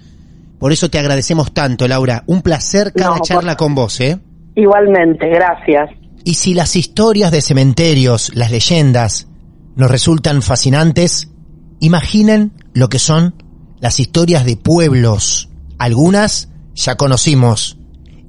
Por 0.58 0.72
eso 0.72 0.90
te 0.90 0.98
agradecemos 0.98 1.52
tanto, 1.54 1.86
Laura. 1.86 2.24
Un 2.26 2.42
placer 2.42 2.92
cada 2.92 3.10
No, 3.10 3.16
por- 3.18 3.26
charla 3.26 3.56
con 3.56 3.74
vos, 3.74 4.00
¿eh? 4.00 4.18
Igualmente, 4.54 5.28
gracias. 5.28 5.90
Y 6.24 6.34
si 6.34 6.54
las 6.54 6.74
historias 6.76 7.30
de 7.30 7.40
cementerios, 7.42 8.32
las 8.34 8.50
leyendas, 8.50 9.28
nos 9.76 9.90
resultan 9.90 10.42
fascinantes, 10.42 11.28
imaginen 11.80 12.52
lo 12.72 12.88
que 12.88 12.98
son 12.98 13.34
las 13.80 14.00
historias 14.00 14.44
de 14.44 14.56
pueblos. 14.56 15.50
Algunas 15.78 16.48
ya 16.74 16.96
conocimos 16.96 17.78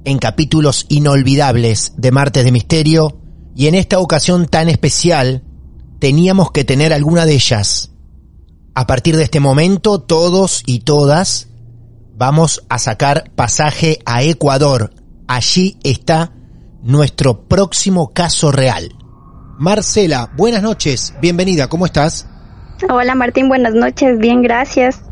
en 0.04 0.18
capítulos 0.18 0.86
inolvidables 0.88 1.92
de 1.96 2.12
Martes 2.12 2.44
de 2.44 2.52
Misterio 2.52 3.20
y 3.54 3.66
en 3.66 3.74
esta 3.74 3.98
ocasión 3.98 4.46
tan 4.46 4.68
especial 4.68 5.42
teníamos 5.98 6.50
que 6.52 6.64
tener 6.64 6.92
alguna 6.92 7.26
de 7.26 7.34
ellas. 7.34 7.92
A 8.74 8.86
partir 8.86 9.16
de 9.16 9.24
este 9.24 9.40
momento, 9.40 10.00
todos 10.00 10.62
y 10.66 10.80
todas 10.80 11.48
vamos 12.14 12.64
a 12.68 12.78
sacar 12.78 13.30
pasaje 13.34 13.98
a 14.04 14.22
Ecuador. 14.22 14.92
Allí 15.26 15.78
está 15.82 16.32
nuestro 16.82 17.48
próximo 17.48 18.12
caso 18.12 18.52
real. 18.52 18.94
Marcela, 19.58 20.32
buenas 20.36 20.62
noches, 20.62 21.14
bienvenida, 21.20 21.68
¿cómo 21.68 21.86
estás? 21.86 22.28
Hola 22.88 23.14
Martín, 23.14 23.48
buenas 23.48 23.74
noches, 23.74 24.18
bien, 24.18 24.42
gracias. 24.42 25.07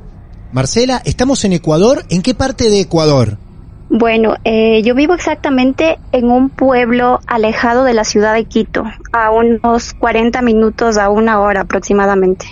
Marcela, 0.53 1.03
estamos 1.05 1.45
en 1.45 1.53
Ecuador, 1.53 2.05
¿en 2.09 2.23
qué 2.23 2.35
parte 2.35 2.71
de 2.71 2.81
Ecuador? 2.81 3.39
Bueno, 3.89 4.35
eh, 4.45 4.83
yo 4.83 4.95
vivo 4.95 5.15
exactamente 5.15 5.99
en 6.13 6.31
un 6.31 6.51
pueblo 6.51 7.21
alejado 7.27 7.85
de 7.85 7.95
la 7.95 8.05
ciudad 8.05 8.35
de 8.35 8.45
Quito, 8.45 8.85
a 9.13 9.31
unos 9.31 9.95
40 9.95 10.43
minutos 10.43 10.99
a 10.99 11.09
una 11.09 11.41
hora 11.41 11.63
aproximadamente. 11.63 12.47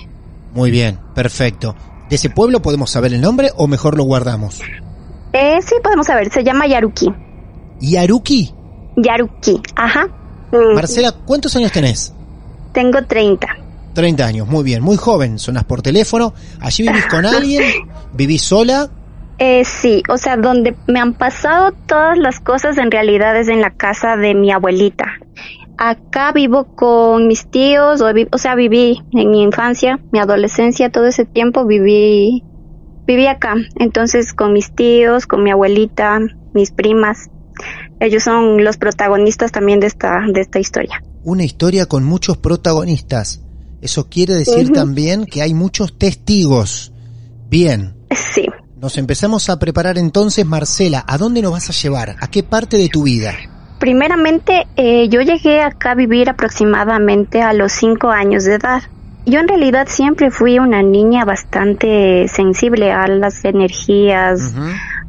Muy 0.53 0.71
bien, 0.71 0.99
perfecto. 1.15 1.75
¿De 2.09 2.17
ese 2.17 2.31
pueblo 2.31 2.63
podemos 2.63 2.91
saber 2.91 3.13
el 3.15 3.21
nombre 3.21 3.51
o 3.57 3.67
mejor 3.67 3.97
lo 3.97 4.05
guardamos? 4.05 4.61
Eh, 5.33 5.59
sí, 5.63 5.75
podemos 5.83 6.07
saber, 6.07 6.31
se 6.31 6.45
llama 6.45 6.67
Yaruquí. 6.69 7.13
¿Yaruki? 7.81 8.55
Yaruquí, 8.97 9.61
ajá. 9.75 10.07
Mm, 10.53 10.75
Marcela, 10.75 11.13
¿cuántos 11.27 11.57
años 11.57 11.73
tenés? 11.73 12.15
Tengo 12.73 13.03
30. 13.03 13.64
30 13.95 14.27
años, 14.27 14.49
muy 14.49 14.65
bien, 14.65 14.83
muy 14.83 14.97
joven, 14.97 15.39
sonas 15.39 15.65
por 15.65 15.81
teléfono. 15.81 16.35
¿Allí 16.61 16.87
vivís 16.87 17.07
con 17.07 17.25
alguien? 17.25 17.63
¿Vivís 18.13 18.43
sola? 18.43 18.91
Eh, 19.39 19.65
sí, 19.65 20.03
o 20.09 20.17
sea, 20.17 20.37
donde 20.37 20.77
me 20.87 21.01
han 21.01 21.15
pasado 21.15 21.73
todas 21.87 22.17
las 22.19 22.41
cosas 22.41 22.79
en 22.79 22.91
realidad 22.91 23.37
es 23.37 23.49
en 23.49 23.61
la 23.61 23.71
casa 23.71 24.17
de 24.17 24.35
mi 24.35 24.53
abuelita. 24.53 25.07
Acá 25.77 26.33
vivo 26.33 26.67
con 26.77 27.27
mis 27.27 27.51
tíos, 27.51 28.01
o, 28.01 28.13
o 28.31 28.39
sea, 28.39 28.55
viví 28.55 29.03
en 29.13 29.31
mi 29.31 29.43
infancia, 29.43 29.99
mi 30.13 30.21
adolescencia, 30.21 30.91
todo 30.91 31.07
ese 31.07 31.25
tiempo 31.25 31.67
viví, 31.67 32.45
viví 33.07 33.27
acá. 33.27 33.55
Entonces, 33.77 34.33
con 34.35 34.53
mis 34.53 34.73
tíos, 34.73 35.27
con 35.27 35.43
mi 35.43 35.51
abuelita, 35.51 36.21
mis 36.53 36.71
primas, 36.71 37.29
ellos 37.99 38.23
son 38.23 38.63
los 38.63 38.77
protagonistas 38.77 39.51
también 39.51 39.81
de 39.81 39.89
esta, 39.89 40.21
de 40.33 40.41
esta 40.41 40.61
historia. 40.61 41.03
Una 41.25 41.43
historia 41.43 41.87
con 41.87 42.05
muchos 42.05 42.37
protagonistas. 42.37 43.44
Eso 43.85 44.09
quiere 44.09 44.33
decir 44.33 44.73
también 44.73 45.27
que 45.27 45.43
hay 45.43 45.53
muchos 45.53 45.99
testigos. 45.99 46.91
Bien. 47.51 47.95
Sí. 48.11 48.47
Nos 48.81 48.97
empezamos 48.97 49.51
a 49.51 49.59
preparar 49.59 49.99
entonces, 49.99 50.47
Marcela. 50.47 51.05
¿A 51.07 51.19
dónde 51.19 51.43
nos 51.43 51.53
vas 51.53 51.69
a 51.69 51.75
llevar? 51.75 52.17
¿A 52.19 52.29
qué 52.29 52.43
parte 52.43 52.79
de 52.79 52.89
tu 52.89 53.03
vida? 53.03 53.35
Primeramente, 53.79 54.67
eh, 54.77 55.11
yo 55.11 55.21
llegué 55.21 55.61
acá 55.61 55.91
a 55.91 55.95
vivir 55.97 56.31
aproximadamente 56.31 57.43
a 57.43 57.53
los 57.53 57.73
cinco 57.73 58.09
años 58.09 58.45
de 58.45 58.55
edad. 58.55 58.83
yo 59.27 59.41
en 59.41 59.49
realidad 59.49 59.87
siempre 59.87 60.31
fui 60.31 60.59
una 60.59 60.83
niña 60.83 61.27
bastante 61.27 62.27
sensible 62.29 62.91
a 62.91 63.07
las 63.07 63.45
energías, 63.45 64.55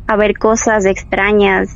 a 0.05 0.15
ver 0.17 0.37
cosas 0.37 0.83
extrañas. 0.83 1.69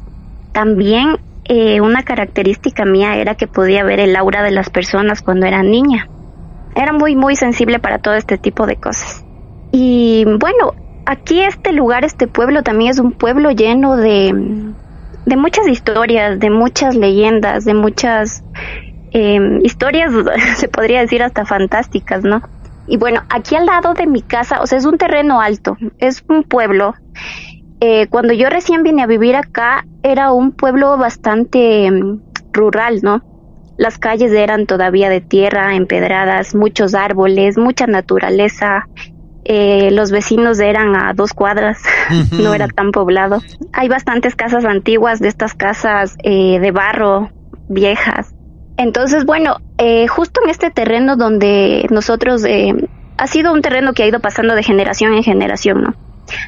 También 0.52 1.16
eh, 1.46 1.80
una 1.80 2.04
característica 2.04 2.84
mía 2.84 3.16
era 3.16 3.36
que 3.36 3.48
podía 3.48 3.86
ver 3.86 4.02
el 4.02 4.18
aura 4.18 4.44
de 4.44 4.52
las 4.52 4.70
personas 4.70 5.22
cuando 5.22 5.46
era 5.46 5.64
niña. 5.64 6.10
Era 6.80 6.94
muy, 6.94 7.14
muy 7.18 7.36
sensible 7.36 7.80
para 7.80 8.00
todo 8.00 8.14
este 8.14 8.38
tipo 8.38 8.66
de 8.66 8.78
cosas. 8.78 9.26
Y 9.74 10.24
bueno, 10.40 10.74
aquí 11.06 11.42
este 11.42 11.74
lugar, 11.74 12.06
este 12.06 12.26
pueblo 12.28 12.64
también 12.64 12.92
es 12.92 13.00
un 13.00 13.12
pueblo 13.12 13.52
lleno 13.52 13.98
de, 13.98 14.34
de 15.26 15.36
muchas 15.36 15.68
historias, 15.68 16.40
de 16.40 16.50
muchas 16.50 16.96
leyendas, 16.96 17.66
de 17.66 17.74
muchas 17.74 18.46
eh, 19.12 19.60
historias, 19.62 20.14
se 20.56 20.70
podría 20.70 21.02
decir 21.02 21.22
hasta 21.22 21.46
fantásticas, 21.46 22.24
¿no? 22.24 22.42
Y 22.88 22.96
bueno, 22.96 23.24
aquí 23.30 23.56
al 23.56 23.66
lado 23.66 23.94
de 23.94 24.08
mi 24.08 24.22
casa, 24.22 24.62
o 24.62 24.66
sea, 24.66 24.78
es 24.78 24.86
un 24.86 24.98
terreno 24.98 25.42
alto, 25.42 25.76
es 25.98 26.24
un 26.30 26.44
pueblo. 26.44 26.96
Eh, 27.82 28.08
cuando 28.08 28.32
yo 28.32 28.50
recién 28.50 28.84
vine 28.84 29.04
a 29.04 29.06
vivir 29.06 29.36
acá, 29.36 29.86
era 30.02 30.32
un 30.32 30.54
pueblo 30.54 30.98
bastante 30.98 31.92
mm, 31.92 32.22
rural, 32.54 33.00
¿no? 33.04 33.22
Las 33.80 33.98
calles 33.98 34.34
eran 34.34 34.66
todavía 34.66 35.08
de 35.08 35.22
tierra, 35.22 35.74
empedradas, 35.74 36.54
muchos 36.54 36.94
árboles, 36.94 37.58
mucha 37.58 37.88
naturaleza. 37.88 38.90
Eh, 39.46 39.90
los 39.92 40.12
vecinos 40.12 40.60
eran 40.60 40.98
a 40.98 41.14
dos 41.14 41.32
cuadras, 41.32 41.82
no 42.34 42.54
era 42.54 42.68
tan 42.68 42.92
poblado. 42.92 43.42
Hay 43.72 43.88
bastantes 43.88 44.36
casas 44.36 44.66
antiguas, 44.66 45.22
de 45.22 45.30
estas 45.30 45.54
casas 45.54 46.18
eh, 46.24 46.60
de 46.60 46.72
barro, 46.72 47.30
viejas. 47.70 48.36
Entonces, 48.76 49.24
bueno, 49.24 49.62
eh, 49.78 50.10
justo 50.10 50.42
en 50.44 50.50
este 50.50 50.72
terreno 50.72 51.16
donde 51.16 51.88
nosotros, 51.90 52.44
eh, 52.44 52.74
ha 53.16 53.28
sido 53.28 53.54
un 53.54 53.62
terreno 53.62 53.94
que 53.94 54.04
ha 54.04 54.08
ido 54.08 54.20
pasando 54.20 54.56
de 54.56 54.64
generación 54.64 55.14
en 55.14 55.24
generación, 55.24 55.84
¿no? 55.84 55.94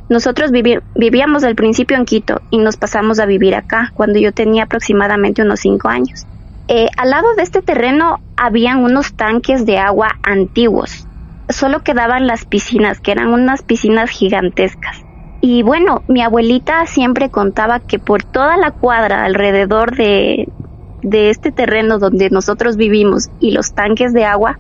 Nosotros 0.09 0.51
vivíamos 0.51 1.45
al 1.45 1.55
principio 1.55 1.95
en 1.95 2.03
Quito 2.03 2.41
y 2.49 2.57
nos 2.57 2.75
pasamos 2.75 3.19
a 3.19 3.25
vivir 3.25 3.55
acá 3.55 3.93
cuando 3.93 4.19
yo 4.19 4.33
tenía 4.33 4.63
aproximadamente 4.63 5.41
unos 5.41 5.61
cinco 5.61 5.87
años. 5.87 6.27
Eh, 6.67 6.87
al 6.97 7.09
lado 7.09 7.27
de 7.35 7.43
este 7.43 7.61
terreno 7.61 8.19
habían 8.35 8.83
unos 8.83 9.13
tanques 9.15 9.65
de 9.65 9.77
agua 9.77 10.19
antiguos. 10.23 11.07
Solo 11.49 11.81
quedaban 11.81 12.27
las 12.27 12.45
piscinas, 12.45 12.99
que 12.99 13.11
eran 13.11 13.29
unas 13.29 13.61
piscinas 13.61 14.09
gigantescas. 14.09 15.01
Y 15.41 15.63
bueno, 15.63 16.03
mi 16.07 16.21
abuelita 16.21 16.85
siempre 16.85 17.29
contaba 17.29 17.79
que 17.79 17.99
por 17.99 18.23
toda 18.23 18.57
la 18.57 18.71
cuadra 18.71 19.25
alrededor 19.25 19.95
de, 19.95 20.47
de 21.01 21.29
este 21.29 21.51
terreno 21.51 21.97
donde 21.97 22.29
nosotros 22.29 22.77
vivimos 22.77 23.29
y 23.39 23.51
los 23.51 23.73
tanques 23.73 24.13
de 24.13 24.25
agua, 24.25 24.59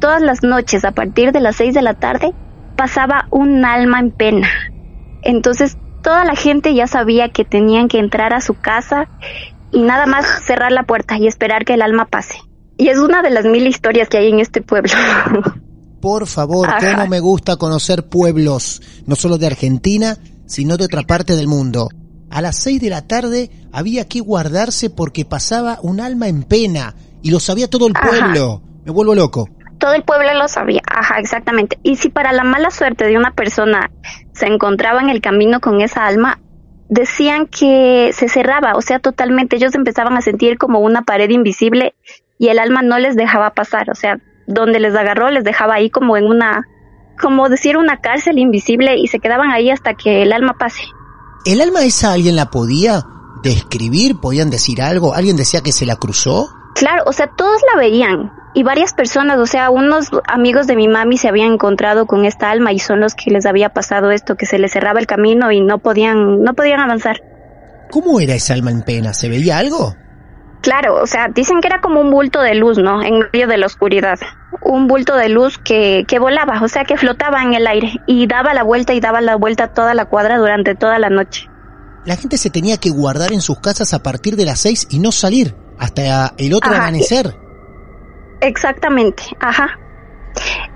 todas 0.00 0.20
las 0.20 0.42
noches 0.42 0.84
a 0.84 0.92
partir 0.92 1.32
de 1.32 1.40
las 1.40 1.56
seis 1.56 1.74
de 1.74 1.82
la 1.82 1.94
tarde 1.94 2.32
pasaba 2.76 3.26
un 3.30 3.64
alma 3.64 4.00
en 4.00 4.10
pena. 4.10 4.48
Entonces 5.22 5.78
toda 6.02 6.24
la 6.24 6.34
gente 6.34 6.74
ya 6.74 6.86
sabía 6.86 7.28
que 7.28 7.44
tenían 7.44 7.88
que 7.88 7.98
entrar 7.98 8.32
a 8.32 8.40
su 8.40 8.54
casa 8.54 9.08
y 9.70 9.82
nada 9.82 10.06
más 10.06 10.26
cerrar 10.44 10.72
la 10.72 10.84
puerta 10.84 11.18
y 11.18 11.26
esperar 11.26 11.64
que 11.64 11.74
el 11.74 11.82
alma 11.82 12.06
pase. 12.06 12.38
Y 12.76 12.88
es 12.88 12.98
una 12.98 13.22
de 13.22 13.30
las 13.30 13.44
mil 13.44 13.66
historias 13.66 14.08
que 14.08 14.18
hay 14.18 14.30
en 14.30 14.40
este 14.40 14.62
pueblo. 14.62 14.92
Por 16.00 16.26
favor, 16.26 16.68
cómo 16.78 17.06
me 17.08 17.18
gusta 17.18 17.56
conocer 17.56 18.08
pueblos, 18.08 18.80
no 19.06 19.16
solo 19.16 19.36
de 19.36 19.48
Argentina, 19.48 20.16
sino 20.46 20.76
de 20.76 20.84
otra 20.84 21.02
parte 21.02 21.34
del 21.34 21.48
mundo 21.48 21.88
a 22.30 22.42
las 22.42 22.56
seis 22.56 22.80
de 22.80 22.90
la 22.90 23.06
tarde 23.06 23.50
había 23.72 24.06
que 24.06 24.20
guardarse 24.20 24.90
porque 24.90 25.24
pasaba 25.24 25.78
un 25.82 26.00
alma 26.00 26.28
en 26.28 26.42
pena 26.42 26.94
y 27.22 27.30
lo 27.30 27.40
sabía 27.40 27.68
todo 27.68 27.86
el 27.86 27.94
pueblo. 27.94 28.62
Me 28.84 28.92
vuelvo 28.92 29.14
loco. 29.14 29.48
Todo 29.78 29.92
el 29.92 30.02
pueblo 30.02 30.34
lo 30.34 30.48
sabía, 30.48 30.82
ajá, 30.86 31.20
exactamente. 31.20 31.78
Y 31.82 31.96
si 31.96 32.08
para 32.08 32.32
la 32.32 32.42
mala 32.42 32.70
suerte 32.70 33.04
de 33.04 33.16
una 33.16 33.32
persona 33.32 33.90
se 34.32 34.46
encontraba 34.46 35.00
en 35.00 35.08
el 35.08 35.20
camino 35.20 35.60
con 35.60 35.80
esa 35.80 36.06
alma, 36.06 36.40
decían 36.88 37.46
que 37.46 38.10
se 38.14 38.28
cerraba, 38.28 38.72
o 38.74 38.80
sea, 38.80 38.98
totalmente 38.98 39.56
ellos 39.56 39.74
empezaban 39.74 40.16
a 40.16 40.22
sentir 40.22 40.58
como 40.58 40.80
una 40.80 41.02
pared 41.02 41.28
invisible 41.30 41.94
y 42.38 42.48
el 42.48 42.58
alma 42.58 42.82
no 42.82 42.98
les 42.98 43.16
dejaba 43.16 43.50
pasar, 43.50 43.90
o 43.90 43.94
sea, 43.94 44.18
donde 44.46 44.80
les 44.80 44.94
agarró 44.94 45.30
les 45.30 45.44
dejaba 45.44 45.74
ahí 45.74 45.90
como 45.90 46.16
en 46.16 46.24
una, 46.24 46.66
como 47.20 47.48
decir 47.48 47.76
una 47.76 47.98
cárcel 48.00 48.38
invisible 48.38 48.96
y 48.96 49.06
se 49.08 49.18
quedaban 49.18 49.50
ahí 49.50 49.70
hasta 49.70 49.94
que 49.94 50.22
el 50.22 50.32
alma 50.32 50.54
pase. 50.58 50.82
¿El 51.44 51.60
alma 51.60 51.82
esa 51.82 52.12
alguien 52.12 52.36
la 52.36 52.50
podía 52.50 53.04
describir? 53.42 54.16
¿Podían 54.20 54.50
decir 54.50 54.82
algo? 54.82 55.14
¿Alguien 55.14 55.36
decía 55.36 55.62
que 55.62 55.72
se 55.72 55.86
la 55.86 55.96
cruzó? 55.96 56.48
Claro, 56.74 57.02
o 57.06 57.12
sea, 57.12 57.28
todos 57.28 57.60
la 57.72 57.80
veían 57.80 58.32
y 58.54 58.62
varias 58.62 58.92
personas, 58.92 59.38
o 59.38 59.46
sea, 59.46 59.70
unos 59.70 60.08
amigos 60.26 60.66
de 60.66 60.76
mi 60.76 60.88
mami 60.88 61.16
se 61.18 61.28
habían 61.28 61.52
encontrado 61.52 62.06
con 62.06 62.24
esta 62.24 62.50
alma 62.50 62.72
y 62.72 62.78
son 62.78 63.00
los 63.00 63.14
que 63.14 63.30
les 63.30 63.46
había 63.46 63.68
pasado 63.68 64.10
esto, 64.10 64.36
que 64.36 64.46
se 64.46 64.58
les 64.58 64.72
cerraba 64.72 65.00
el 65.00 65.06
camino 65.06 65.52
y 65.52 65.60
no 65.60 65.78
podían, 65.78 66.42
no 66.42 66.54
podían 66.54 66.80
avanzar. 66.80 67.22
¿Cómo 67.90 68.20
era 68.20 68.34
esa 68.34 68.54
alma 68.54 68.70
en 68.70 68.82
pena? 68.82 69.12
¿Se 69.14 69.28
veía 69.28 69.58
algo? 69.58 69.94
Claro, 70.60 71.00
o 71.00 71.06
sea, 71.06 71.28
dicen 71.28 71.60
que 71.60 71.68
era 71.68 71.80
como 71.80 72.00
un 72.00 72.10
bulto 72.10 72.40
de 72.40 72.54
luz, 72.54 72.78
¿no? 72.78 73.02
En 73.02 73.20
medio 73.32 73.46
de 73.46 73.58
la 73.58 73.66
oscuridad. 73.66 74.18
Un 74.62 74.88
bulto 74.88 75.14
de 75.14 75.28
luz 75.28 75.56
que, 75.58 76.04
que 76.08 76.18
volaba, 76.18 76.60
o 76.62 76.68
sea, 76.68 76.84
que 76.84 76.96
flotaba 76.96 77.42
en 77.42 77.54
el 77.54 77.66
aire 77.66 77.92
y 78.06 78.26
daba 78.26 78.54
la 78.54 78.64
vuelta 78.64 78.92
y 78.92 79.00
daba 79.00 79.20
la 79.20 79.36
vuelta 79.36 79.68
toda 79.68 79.94
la 79.94 80.06
cuadra 80.06 80.36
durante 80.36 80.74
toda 80.74 80.98
la 80.98 81.10
noche. 81.10 81.48
La 82.04 82.16
gente 82.16 82.38
se 82.38 82.50
tenía 82.50 82.78
que 82.78 82.90
guardar 82.90 83.32
en 83.32 83.40
sus 83.40 83.60
casas 83.60 83.94
a 83.94 84.02
partir 84.02 84.36
de 84.36 84.46
las 84.46 84.60
seis 84.60 84.86
y 84.90 84.98
no 84.98 85.12
salir 85.12 85.54
hasta 85.78 86.34
el 86.36 86.54
otro 86.54 86.74
amanecer. 86.74 87.34
Exactamente, 88.40 89.24
ajá. 89.40 89.78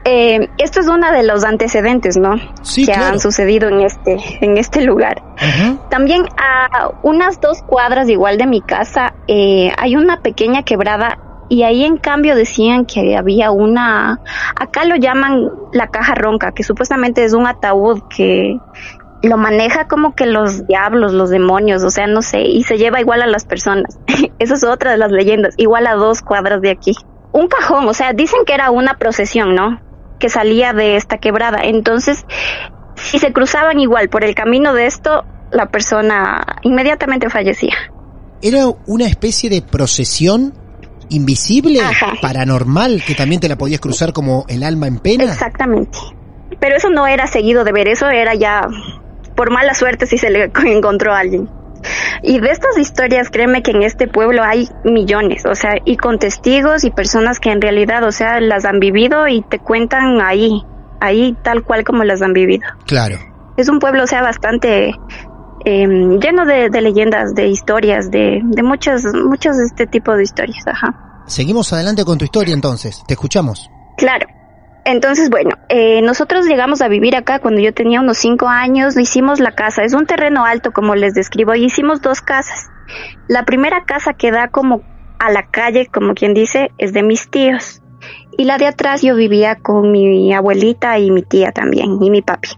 Eh, 0.05 0.49
esto 0.59 0.81
es 0.81 0.89
uno 0.89 1.13
de 1.13 1.23
los 1.23 1.45
antecedentes, 1.45 2.17
¿no? 2.17 2.35
que 2.75 2.93
han 2.93 3.21
sucedido 3.21 3.69
en 3.69 3.83
este, 3.83 4.19
en 4.41 4.59
este 4.59 4.83
lugar. 4.83 5.23
También 5.91 6.25
a 6.37 6.91
unas 7.03 7.41
dos 7.41 7.63
cuadras 7.63 8.09
igual 8.09 8.39
de 8.39 8.47
mi 8.47 8.61
casa 8.61 9.15
eh, 9.29 9.71
hay 9.79 9.95
una 9.95 10.21
pequeña 10.21 10.65
quebrada 10.65 11.19
y 11.49 11.65
ahí 11.65 11.85
en 11.85 11.99
cambio 11.99 12.35
decían 12.35 12.87
que 12.87 13.17
había 13.17 13.51
una, 13.51 14.21
acá 14.57 14.85
lo 14.85 14.97
llaman 14.97 15.51
la 15.73 15.89
caja 15.89 16.15
ronca, 16.15 16.53
que 16.53 16.63
supuestamente 16.63 17.25
es 17.25 17.35
un 17.35 17.47
ataúd 17.47 18.01
que 18.09 18.59
lo 19.23 19.37
maneja 19.37 19.87
como 19.87 20.15
que 20.15 20.27
los 20.27 20.67
diablos, 20.67 21.13
los 21.13 21.31
demonios, 21.31 21.83
o 21.85 21.91
sea, 21.91 22.07
no 22.07 22.23
sé, 22.23 22.43
y 22.43 22.65
se 22.65 22.77
lleva 22.77 23.01
igual 23.01 23.23
a 23.23 23.27
las 23.27 23.45
personas. 23.45 23.99
Esa 24.39 24.55
es 24.55 24.65
otra 24.65 24.91
de 24.91 24.99
las 24.99 25.11
leyendas, 25.11 25.55
igual 25.57 25.87
a 25.87 25.95
dos 25.95 26.23
cuadras 26.23 26.61
de 26.61 26.71
aquí 26.71 26.95
un 27.33 27.49
cajón, 27.49 27.89
o 27.89 27.95
sea, 27.95 28.13
dicen 28.13 28.41
que 28.47 28.55
era 28.55 28.71
una 28.71 28.99
procesión, 28.99 29.55
¿no? 29.55 29.81
Que 30.19 30.29
salía 30.29 30.73
de 30.73 30.97
esta 30.97 31.19
quebrada. 31.19 31.61
Entonces, 31.65 32.25
si 32.95 33.19
se 33.19 33.33
cruzaban 33.33 33.81
igual 33.81 34.09
por 34.09 34.25
el 34.25 34.35
camino 34.35 34.75
de 34.75 34.87
esto, 34.87 35.25
la 35.51 35.67
persona 35.71 36.45
inmediatamente 36.63 37.29
fallecía. 37.31 37.75
Era 38.43 38.67
una 38.87 39.07
especie 39.07 39.49
de 39.51 39.63
procesión 39.63 40.55
invisible, 41.09 41.81
paranormal, 42.21 43.03
que 43.07 43.15
también 43.15 43.41
te 43.41 43.49
la 43.49 43.57
podías 43.57 43.81
cruzar 43.81 44.13
como 44.13 44.45
el 44.49 44.63
alma 44.63 44.87
en 44.87 44.99
pena. 44.99 45.25
Exactamente. 45.25 45.99
Pero 46.61 46.77
eso 46.77 46.91
no 46.91 47.07
era 47.07 47.27
seguido 47.27 47.65
de 47.65 47.73
ver, 47.73 47.89
eso 47.89 48.09
era 48.09 48.35
ya 48.35 48.69
por 49.35 49.51
mala 49.51 49.75
suerte 49.75 50.07
si 50.07 50.19
se 50.19 50.31
le 50.31 50.51
encontró 50.65 51.13
a 51.13 51.19
alguien. 51.19 51.49
Y 52.23 52.39
de 52.39 52.51
estas 52.51 52.79
historias, 52.79 53.31
créeme 53.31 53.63
que 53.63 53.73
en 53.73 53.83
este 53.83 54.07
pueblo 54.07 54.43
hay 54.45 54.69
millones, 54.85 55.45
o 55.47 55.55
sea, 55.55 55.75
y 55.85 55.97
con 55.97 56.19
testigos 56.19 56.85
y 56.85 56.91
personas 56.91 57.41
que 57.41 57.51
en 57.51 57.61
realidad, 57.61 58.05
o 58.05 58.13
sea, 58.13 58.41
las 58.41 58.65
han 58.65 58.79
vivido 58.79 59.27
y 59.27 59.43
te 59.43 59.59
cuentan 59.59 60.21
ahí, 60.21 60.63
ahí 61.01 61.37
tal 61.43 61.65
cual 61.65 61.85
como 61.85 62.05
las 62.05 62.23
han 62.23 62.33
vivido. 62.33 62.63
Claro. 62.87 63.19
Es 63.57 63.69
un 63.69 63.81
pueblo, 63.81 64.05
o 64.05 64.07
sea, 64.07 64.23
bastante 64.23 64.95
em, 65.65 66.21
lleno 66.21 66.47
de, 66.47 66.69
leyendas, 66.81 67.35
de 67.35 67.49
historias, 67.49 68.11
de, 68.11 68.41
de 68.45 68.63
muchos, 68.63 69.03
muchos 69.15 69.57
de 69.57 69.65
este 69.65 69.87
tipo 69.87 70.15
de 70.15 70.23
historias, 70.23 70.65
ajá. 70.67 71.25
Seguimos 71.27 71.73
adelante 71.73 72.05
con 72.05 72.19
tu 72.19 72.25
historia 72.25 72.55
entonces, 72.55 73.03
te 73.07 73.15
escuchamos. 73.15 73.69
Claro. 73.97 74.27
Entonces, 74.85 75.31
bueno, 75.31 75.51
eh, 75.69 76.03
nosotros 76.03 76.47
llegamos 76.47 76.83
a 76.83 76.89
vivir 76.89 77.15
acá 77.15 77.39
cuando 77.39 77.61
yo 77.61 77.73
tenía 77.73 78.01
unos 78.01 78.19
cinco 78.19 78.49
años, 78.49 78.97
hicimos 78.97 79.39
la 79.39 79.53
casa, 79.53 79.85
es 79.85 79.95
un 79.95 80.07
terreno 80.07 80.45
alto 80.45 80.73
como 80.73 80.97
les 80.97 81.15
describo, 81.15 81.55
y 81.55 81.65
hicimos 81.65 82.03
dos 82.03 82.21
casas. 82.21 82.69
La 83.29 83.45
primera 83.45 83.85
casa 83.85 84.15
que 84.15 84.33
da 84.33 84.49
como 84.49 84.83
a 85.21 85.31
la 85.31 85.47
calle, 85.47 85.87
como 85.87 86.15
quien 86.15 86.35
dice, 86.35 86.71
es 86.79 86.93
de 86.93 87.05
mis 87.05 87.31
tíos. 87.31 87.81
Y 88.37 88.45
la 88.45 88.59
de 88.59 88.67
atrás 88.67 89.03
yo 89.03 89.15
vivía 89.15 89.57
con 89.57 89.93
mi 89.93 90.33
abuelita 90.35 90.99
y 90.99 91.13
mi 91.13 91.23
tía 91.23 91.53
también, 91.53 92.03
y 92.03 92.11
mi 92.11 92.23
papi. 92.23 92.49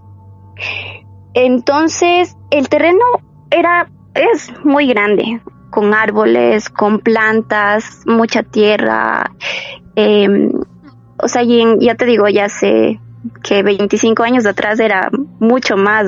Entonces, 1.34 2.36
el 2.50 2.68
terreno 2.70 3.04
era, 3.50 3.90
es 4.14 4.50
muy 4.64 4.86
grande, 4.86 5.42
con 5.70 5.92
árboles, 5.92 6.70
con 6.70 7.00
plantas, 7.00 8.02
mucha 8.06 8.44
tierra, 8.44 9.30
eh, 9.96 10.48
o 11.24 11.28
sea, 11.28 11.42
ya 11.42 11.94
te 11.94 12.04
digo, 12.04 12.28
ya 12.28 12.48
sé 12.48 13.00
que 13.42 13.62
25 13.62 14.22
años 14.22 14.44
atrás 14.44 14.78
era 14.78 15.10
mucho 15.40 15.76
más 15.76 16.06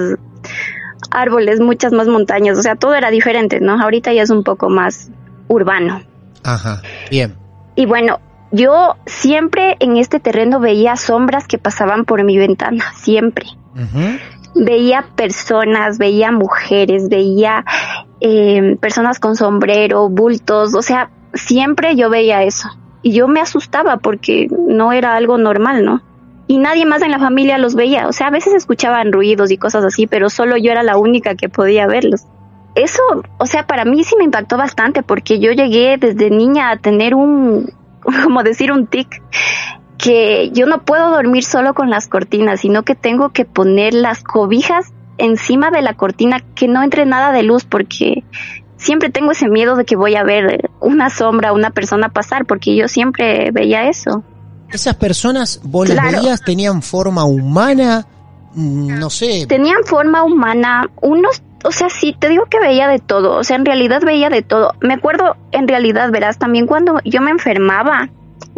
árboles, 1.10 1.60
muchas 1.60 1.92
más 1.92 2.06
montañas, 2.06 2.58
o 2.58 2.62
sea, 2.62 2.76
todo 2.76 2.94
era 2.94 3.10
diferente, 3.10 3.60
¿no? 3.60 3.80
Ahorita 3.80 4.12
ya 4.12 4.22
es 4.22 4.30
un 4.30 4.44
poco 4.44 4.68
más 4.68 5.10
urbano. 5.48 6.02
Ajá, 6.44 6.82
bien. 7.10 7.34
Y 7.76 7.86
bueno, 7.86 8.20
yo 8.52 8.96
siempre 9.06 9.76
en 9.80 9.96
este 9.96 10.20
terreno 10.20 10.60
veía 10.60 10.96
sombras 10.96 11.46
que 11.46 11.56
pasaban 11.56 12.04
por 12.04 12.22
mi 12.24 12.36
ventana, 12.36 12.84
siempre. 12.94 13.46
Veía 14.54 15.06
personas, 15.16 15.98
veía 15.98 16.30
mujeres, 16.30 17.08
veía 17.08 17.64
eh, 18.20 18.76
personas 18.80 19.18
con 19.18 19.34
sombrero, 19.36 20.08
bultos, 20.10 20.74
o 20.74 20.82
sea, 20.82 21.10
siempre 21.32 21.96
yo 21.96 22.10
veía 22.10 22.42
eso. 22.42 22.68
Y 23.06 23.12
yo 23.12 23.28
me 23.28 23.40
asustaba 23.40 23.98
porque 23.98 24.48
no 24.50 24.92
era 24.92 25.14
algo 25.14 25.38
normal, 25.38 25.84
¿no? 25.84 26.02
Y 26.48 26.58
nadie 26.58 26.86
más 26.86 27.02
en 27.02 27.10
la 27.10 27.18
familia 27.18 27.58
los 27.58 27.74
veía, 27.74 28.08
o 28.08 28.12
sea, 28.12 28.28
a 28.28 28.30
veces 28.30 28.54
escuchaban 28.54 29.12
ruidos 29.12 29.50
y 29.50 29.58
cosas 29.58 29.84
así, 29.84 30.06
pero 30.06 30.30
solo 30.30 30.56
yo 30.56 30.70
era 30.72 30.82
la 30.82 30.96
única 30.96 31.34
que 31.34 31.48
podía 31.48 31.86
verlos 31.86 32.24
eso, 32.76 33.02
o 33.38 33.46
sea, 33.46 33.66
para 33.66 33.84
mí 33.84 34.04
sí 34.04 34.14
me 34.16 34.24
impactó 34.24 34.56
bastante 34.56 35.02
porque 35.02 35.40
yo 35.40 35.50
llegué 35.50 35.96
desde 35.96 36.30
niña 36.30 36.70
a 36.70 36.76
tener 36.76 37.14
un, 37.14 37.72
como 38.22 38.42
decir, 38.42 38.70
un 38.70 38.86
tic, 38.86 39.22
que 39.98 40.50
yo 40.52 40.66
no 40.66 40.84
puedo 40.84 41.10
dormir 41.10 41.42
solo 41.42 41.74
con 41.74 41.88
las 41.90 42.06
cortinas, 42.06 42.60
sino 42.60 42.82
que 42.82 42.94
tengo 42.94 43.30
que 43.30 43.46
poner 43.46 43.94
las 43.94 44.22
cobijas 44.22 44.92
encima 45.16 45.70
de 45.70 45.80
la 45.80 45.94
cortina, 45.94 46.40
que 46.54 46.68
no 46.68 46.82
entre 46.82 47.06
nada 47.06 47.32
de 47.32 47.42
luz, 47.42 47.64
porque 47.64 48.22
siempre 48.86 49.10
tengo 49.10 49.32
ese 49.32 49.48
miedo 49.48 49.76
de 49.76 49.84
que 49.84 49.96
voy 49.96 50.14
a 50.14 50.22
ver 50.22 50.70
una 50.80 51.10
sombra, 51.10 51.52
una 51.52 51.70
persona 51.70 52.08
pasar, 52.08 52.46
porque 52.46 52.74
yo 52.74 52.88
siempre 52.88 53.50
veía 53.50 53.88
eso. 53.88 54.22
¿Esas 54.72 54.94
personas, 54.96 55.60
vos 55.62 55.88
las 55.88 56.12
veías, 56.12 56.42
tenían 56.42 56.82
forma 56.82 57.24
humana? 57.24 58.06
Mm, 58.54 58.98
no 58.98 59.10
sé. 59.10 59.46
Tenían 59.46 59.84
forma 59.84 60.24
humana, 60.24 60.88
unos 61.02 61.42
o 61.64 61.72
sea, 61.72 61.90
sí, 61.90 62.14
te 62.16 62.28
digo 62.28 62.44
que 62.46 62.60
veía 62.60 62.86
de 62.86 63.00
todo, 63.00 63.36
o 63.36 63.42
sea, 63.42 63.56
en 63.56 63.64
realidad 63.64 64.00
veía 64.04 64.30
de 64.30 64.42
todo. 64.42 64.74
Me 64.80 64.94
acuerdo, 64.94 65.36
en 65.50 65.66
realidad, 65.66 66.12
verás, 66.12 66.38
también 66.38 66.66
cuando 66.66 67.00
yo 67.04 67.20
me 67.20 67.32
enfermaba 67.32 68.08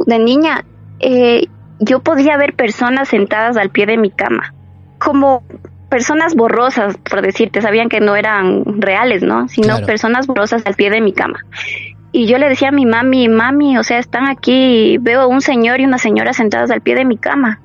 de 0.07 0.19
niña, 0.19 0.67
eh, 1.01 1.47
yo 1.81 2.01
podía 2.01 2.37
ver 2.37 2.55
personas 2.55 3.09
sentadas 3.09 3.57
al 3.57 3.71
pie 3.71 3.87
de 3.87 3.97
mi 3.97 4.11
cama, 4.11 4.53
como 4.99 5.43
personas 5.89 6.35
borrosas, 6.35 6.97
por 6.99 7.23
decirte, 7.23 7.63
sabían 7.63 7.89
que 7.89 8.01
no 8.01 8.17
eran 8.17 8.81
reales, 8.81 9.23
¿no? 9.23 9.49
Sino 9.49 9.81
personas 9.87 10.27
borrosas 10.27 10.65
al 10.67 10.75
pie 10.75 10.91
de 10.91 11.01
mi 11.01 11.13
cama. 11.13 11.41
Y 12.13 12.27
yo 12.27 12.39
le 12.39 12.49
decía 12.49 12.69
a 12.69 12.73
mi 12.73 12.87
mami, 12.87 13.29
mami, 13.29 13.79
o 13.79 13.83
sea, 13.83 13.99
están 13.99 14.29
aquí, 14.29 14.99
veo 14.99 15.29
un 15.29 15.41
señor 15.41 15.81
y 15.81 15.85
una 15.85 15.99
señora 15.99 16.33
sentadas 16.33 16.71
al 16.71 16.81
pie 16.81 16.95
de 16.95 17.05
mi 17.05 17.19
cama. 17.19 17.61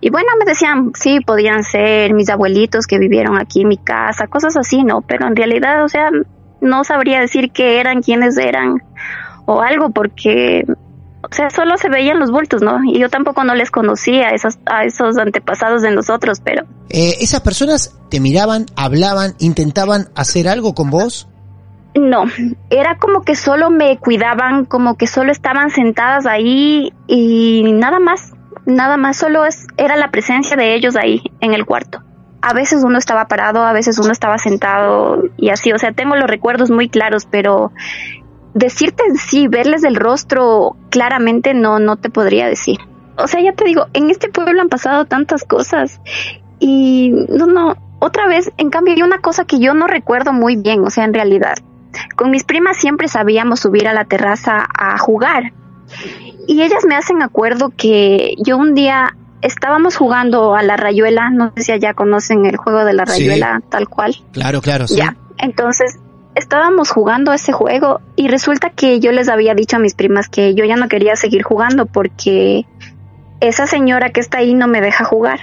Y 0.00 0.10
bueno, 0.10 0.28
me 0.38 0.44
decían, 0.44 0.92
sí, 0.94 1.20
podían 1.20 1.62
ser 1.62 2.12
mis 2.14 2.28
abuelitos 2.28 2.86
que 2.86 2.98
vivieron 2.98 3.38
aquí 3.38 3.62
en 3.62 3.68
mi 3.68 3.76
casa, 3.76 4.26
cosas 4.26 4.56
así, 4.56 4.82
¿no? 4.82 5.02
Pero 5.02 5.26
en 5.26 5.36
realidad, 5.36 5.84
o 5.84 5.88
sea, 5.88 6.10
no 6.60 6.84
sabría 6.84 7.20
decir 7.20 7.50
qué 7.52 7.80
eran, 7.80 8.02
quiénes 8.02 8.36
eran 8.36 8.82
o 9.46 9.62
algo, 9.62 9.90
porque, 9.90 10.64
o 11.22 11.34
sea, 11.34 11.50
solo 11.50 11.76
se 11.76 11.88
veían 11.88 12.18
los 12.18 12.30
bultos, 12.30 12.62
¿no? 12.62 12.78
Y 12.84 12.98
yo 12.98 13.08
tampoco 13.08 13.44
no 13.44 13.54
les 13.54 13.70
conocía 13.70 14.28
a 14.28 14.30
esos, 14.30 14.58
a 14.66 14.84
esos 14.84 15.16
antepasados 15.18 15.82
de 15.82 15.90
nosotros, 15.90 16.40
pero... 16.44 16.64
Eh, 16.88 17.16
¿Esas 17.20 17.40
personas 17.40 17.98
te 18.10 18.20
miraban, 18.20 18.66
hablaban, 18.76 19.34
intentaban 19.38 20.08
hacer 20.14 20.48
algo 20.48 20.74
con 20.74 20.90
vos? 20.90 21.28
No, 21.94 22.24
era 22.70 22.98
como 22.98 23.22
que 23.22 23.34
solo 23.34 23.70
me 23.70 23.98
cuidaban, 23.98 24.66
como 24.66 24.96
que 24.96 25.06
solo 25.06 25.32
estaban 25.32 25.70
sentadas 25.70 26.26
ahí 26.26 26.92
y 27.06 27.72
nada 27.72 27.98
más 27.98 28.32
nada 28.66 28.96
más, 28.96 29.16
solo 29.16 29.46
es, 29.46 29.66
era 29.76 29.96
la 29.96 30.10
presencia 30.10 30.56
de 30.56 30.74
ellos 30.74 30.96
ahí 30.96 31.22
en 31.40 31.54
el 31.54 31.64
cuarto. 31.64 32.02
A 32.42 32.52
veces 32.52 32.84
uno 32.84 32.98
estaba 32.98 33.26
parado, 33.28 33.62
a 33.62 33.72
veces 33.72 33.98
uno 33.98 34.12
estaba 34.12 34.38
sentado 34.38 35.22
y 35.36 35.48
así, 35.48 35.72
o 35.72 35.78
sea, 35.78 35.92
tengo 35.92 36.16
los 36.16 36.28
recuerdos 36.28 36.70
muy 36.70 36.88
claros, 36.88 37.26
pero 37.30 37.72
decirte 38.56 39.02
en 39.06 39.16
sí, 39.16 39.48
verles 39.48 39.84
el 39.84 39.96
rostro 39.96 40.76
claramente 40.90 41.52
no, 41.52 41.78
no 41.78 41.96
te 41.96 42.08
podría 42.08 42.48
decir. 42.48 42.78
O 43.18 43.28
sea, 43.28 43.40
ya 43.40 43.52
te 43.52 43.66
digo, 43.66 43.86
en 43.92 44.08
este 44.10 44.30
pueblo 44.30 44.62
han 44.62 44.70
pasado 44.70 45.04
tantas 45.04 45.44
cosas 45.44 46.00
y 46.58 47.10
no, 47.28 47.46
no, 47.46 47.76
otra 47.98 48.26
vez, 48.26 48.50
en 48.56 48.70
cambio, 48.70 48.94
hay 48.94 49.02
una 49.02 49.18
cosa 49.18 49.44
que 49.44 49.58
yo 49.58 49.74
no 49.74 49.86
recuerdo 49.86 50.32
muy 50.32 50.56
bien, 50.56 50.82
o 50.84 50.90
sea, 50.90 51.04
en 51.04 51.12
realidad. 51.12 51.54
Con 52.16 52.30
mis 52.30 52.44
primas 52.44 52.78
siempre 52.78 53.08
sabíamos 53.08 53.60
subir 53.60 53.88
a 53.88 53.92
la 53.92 54.06
terraza 54.06 54.66
a 54.78 54.96
jugar 54.98 55.52
y 56.46 56.62
ellas 56.62 56.84
me 56.88 56.94
hacen 56.94 57.22
acuerdo 57.22 57.72
que 57.76 58.34
yo 58.38 58.56
un 58.56 58.74
día 58.74 59.16
estábamos 59.42 59.96
jugando 59.96 60.54
a 60.54 60.62
la 60.62 60.76
rayuela, 60.76 61.30
no 61.30 61.52
sé 61.56 61.62
si 61.62 61.72
allá 61.72 61.92
conocen 61.92 62.46
el 62.46 62.56
juego 62.56 62.84
de 62.84 62.94
la 62.94 63.04
rayuela 63.04 63.60
tal 63.68 63.88
cual. 63.88 64.16
Claro, 64.32 64.62
claro, 64.62 64.88
sí. 64.88 64.96
Ya, 64.96 65.16
entonces 65.38 65.98
estábamos 66.36 66.90
jugando 66.90 67.32
ese 67.32 67.52
juego 67.52 68.00
y 68.14 68.28
resulta 68.28 68.70
que 68.70 69.00
yo 69.00 69.10
les 69.10 69.28
había 69.28 69.54
dicho 69.54 69.76
a 69.76 69.80
mis 69.80 69.94
primas 69.94 70.28
que 70.28 70.54
yo 70.54 70.64
ya 70.64 70.76
no 70.76 70.88
quería 70.88 71.16
seguir 71.16 71.42
jugando 71.42 71.86
porque 71.86 72.66
esa 73.40 73.66
señora 73.66 74.10
que 74.10 74.20
está 74.20 74.38
ahí 74.38 74.54
no 74.54 74.68
me 74.68 74.80
deja 74.80 75.04
jugar. 75.04 75.40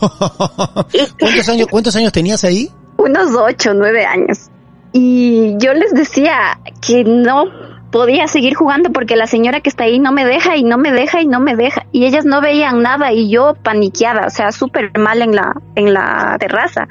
¿Cuántos, 1.18 1.48
años, 1.48 1.66
¿Cuántos 1.68 1.96
años 1.96 2.12
tenías 2.12 2.44
ahí? 2.44 2.70
Unos 2.98 3.34
ocho, 3.34 3.74
nueve 3.74 4.04
años. 4.04 4.50
Y 4.92 5.56
yo 5.58 5.72
les 5.74 5.92
decía 5.92 6.60
que 6.80 7.04
no, 7.04 7.46
podía 7.90 8.26
seguir 8.28 8.54
jugando 8.54 8.90
porque 8.90 9.16
la 9.16 9.26
señora 9.26 9.60
que 9.60 9.70
está 9.70 9.84
ahí 9.84 9.98
no 9.98 10.12
me 10.12 10.24
deja 10.24 10.56
y 10.56 10.62
no 10.62 10.78
me 10.78 10.92
deja 10.92 11.22
y 11.22 11.26
no 11.26 11.40
me 11.40 11.56
deja 11.56 11.86
y 11.92 12.04
ellas 12.04 12.24
no 12.24 12.40
veían 12.40 12.82
nada 12.82 13.12
y 13.12 13.30
yo 13.30 13.54
paniqueada, 13.54 14.26
o 14.26 14.30
sea, 14.30 14.52
súper 14.52 14.96
mal 14.98 15.22
en 15.22 15.34
la 15.34 15.54
en 15.74 15.94
la 15.94 16.36
terraza. 16.38 16.88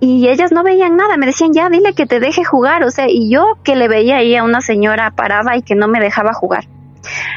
Y 0.00 0.28
ellas 0.28 0.52
no 0.52 0.62
veían 0.62 0.96
nada, 0.96 1.16
me 1.16 1.26
decían, 1.26 1.52
"Ya, 1.52 1.68
dile 1.68 1.94
que 1.94 2.06
te 2.06 2.20
deje 2.20 2.44
jugar", 2.44 2.84
o 2.84 2.90
sea, 2.90 3.06
y 3.08 3.30
yo 3.30 3.58
que 3.64 3.74
le 3.74 3.88
veía 3.88 4.18
ahí 4.18 4.36
a 4.36 4.44
una 4.44 4.60
señora 4.60 5.10
parada 5.10 5.56
y 5.56 5.62
que 5.62 5.74
no 5.74 5.88
me 5.88 6.00
dejaba 6.00 6.32
jugar. 6.32 6.66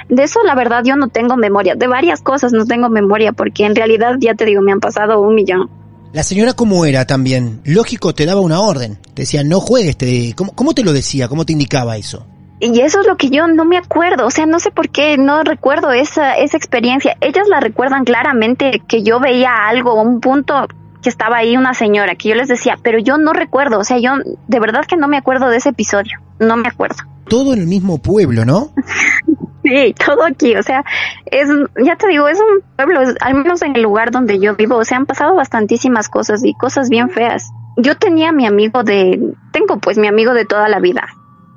De 0.09 0.23
eso 0.23 0.39
la 0.43 0.55
verdad 0.55 0.83
yo 0.83 0.95
no 0.95 1.07
tengo 1.07 1.37
memoria, 1.37 1.75
de 1.75 1.87
varias 1.87 2.21
cosas 2.21 2.51
no 2.51 2.65
tengo 2.65 2.89
memoria 2.89 3.31
porque 3.31 3.65
en 3.65 3.75
realidad 3.75 4.15
ya 4.19 4.35
te 4.35 4.45
digo, 4.45 4.61
me 4.61 4.71
han 4.71 4.79
pasado 4.79 5.21
un 5.21 5.35
millón. 5.35 5.69
La 6.13 6.23
señora 6.23 6.53
cómo 6.53 6.85
era 6.85 7.05
también, 7.05 7.61
lógico, 7.63 8.13
te 8.13 8.25
daba 8.25 8.41
una 8.41 8.59
orden, 8.59 8.97
te 9.13 9.21
decía, 9.21 9.43
no 9.45 9.61
juegues, 9.61 9.95
te... 9.95 10.33
¿Cómo, 10.35 10.53
¿cómo 10.53 10.73
te 10.73 10.83
lo 10.83 10.91
decía? 10.91 11.29
¿Cómo 11.29 11.45
te 11.45 11.53
indicaba 11.53 11.95
eso? 11.95 12.27
Y 12.59 12.81
eso 12.81 12.99
es 12.99 13.07
lo 13.07 13.15
que 13.15 13.29
yo 13.29 13.47
no 13.47 13.63
me 13.63 13.77
acuerdo, 13.77 14.27
o 14.27 14.29
sea, 14.29 14.45
no 14.45 14.59
sé 14.59 14.71
por 14.71 14.89
qué 14.89 15.17
no 15.17 15.43
recuerdo 15.43 15.91
esa, 15.91 16.35
esa 16.37 16.57
experiencia. 16.57 17.15
Ellas 17.21 17.47
la 17.47 17.61
recuerdan 17.61 18.03
claramente 18.03 18.81
que 18.87 19.03
yo 19.03 19.19
veía 19.21 19.51
algo, 19.67 19.99
un 19.99 20.19
punto 20.19 20.67
que 21.01 21.09
estaba 21.09 21.37
ahí 21.37 21.57
una 21.57 21.73
señora, 21.73 22.15
que 22.15 22.29
yo 22.29 22.35
les 22.35 22.47
decía, 22.47 22.77
pero 22.81 22.99
yo 22.99 23.17
no 23.17 23.33
recuerdo, 23.33 23.79
o 23.79 23.83
sea, 23.83 23.97
yo 23.97 24.11
de 24.47 24.59
verdad 24.59 24.85
que 24.87 24.97
no 24.97 25.07
me 25.07 25.17
acuerdo 25.17 25.49
de 25.49 25.57
ese 25.57 25.69
episodio, 25.69 26.19
no 26.39 26.57
me 26.57 26.67
acuerdo. 26.67 26.97
Todo 27.27 27.53
en 27.53 27.59
el 27.59 27.67
mismo 27.67 27.97
pueblo, 27.99 28.45
¿no? 28.45 28.69
sí, 29.63 29.95
todo 30.05 30.23
aquí, 30.25 30.55
o 30.55 30.63
sea, 30.63 30.83
es, 31.25 31.49
ya 31.83 31.95
te 31.95 32.07
digo, 32.07 32.27
es 32.27 32.39
un 32.39 32.61
pueblo, 32.75 33.01
al 33.19 33.35
menos 33.35 33.61
en 33.61 33.75
el 33.75 33.81
lugar 33.81 34.11
donde 34.11 34.39
yo 34.39 34.55
vivo, 34.55 34.77
o 34.77 34.85
sea, 34.85 34.97
han 34.97 35.05
pasado 35.05 35.35
bastantísimas 35.35 36.09
cosas 36.09 36.43
y 36.43 36.53
cosas 36.53 36.89
bien 36.89 37.09
feas. 37.09 37.51
Yo 37.77 37.97
tenía 37.97 38.31
mi 38.31 38.45
amigo 38.45 38.83
de, 38.83 39.33
tengo 39.51 39.79
pues 39.79 39.97
mi 39.97 40.07
amigo 40.07 40.33
de 40.33 40.45
toda 40.45 40.67
la 40.67 40.79
vida, 40.79 41.07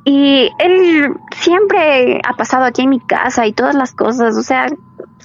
y 0.04 0.50
él 0.58 1.14
siempre 1.34 2.20
ha 2.24 2.34
pasado 2.34 2.64
aquí 2.64 2.82
en 2.82 2.90
mi 2.90 3.00
casa 3.00 3.46
y 3.46 3.52
todas 3.52 3.74
las 3.74 3.94
cosas, 3.94 4.36
o 4.36 4.42
sea, 4.42 4.66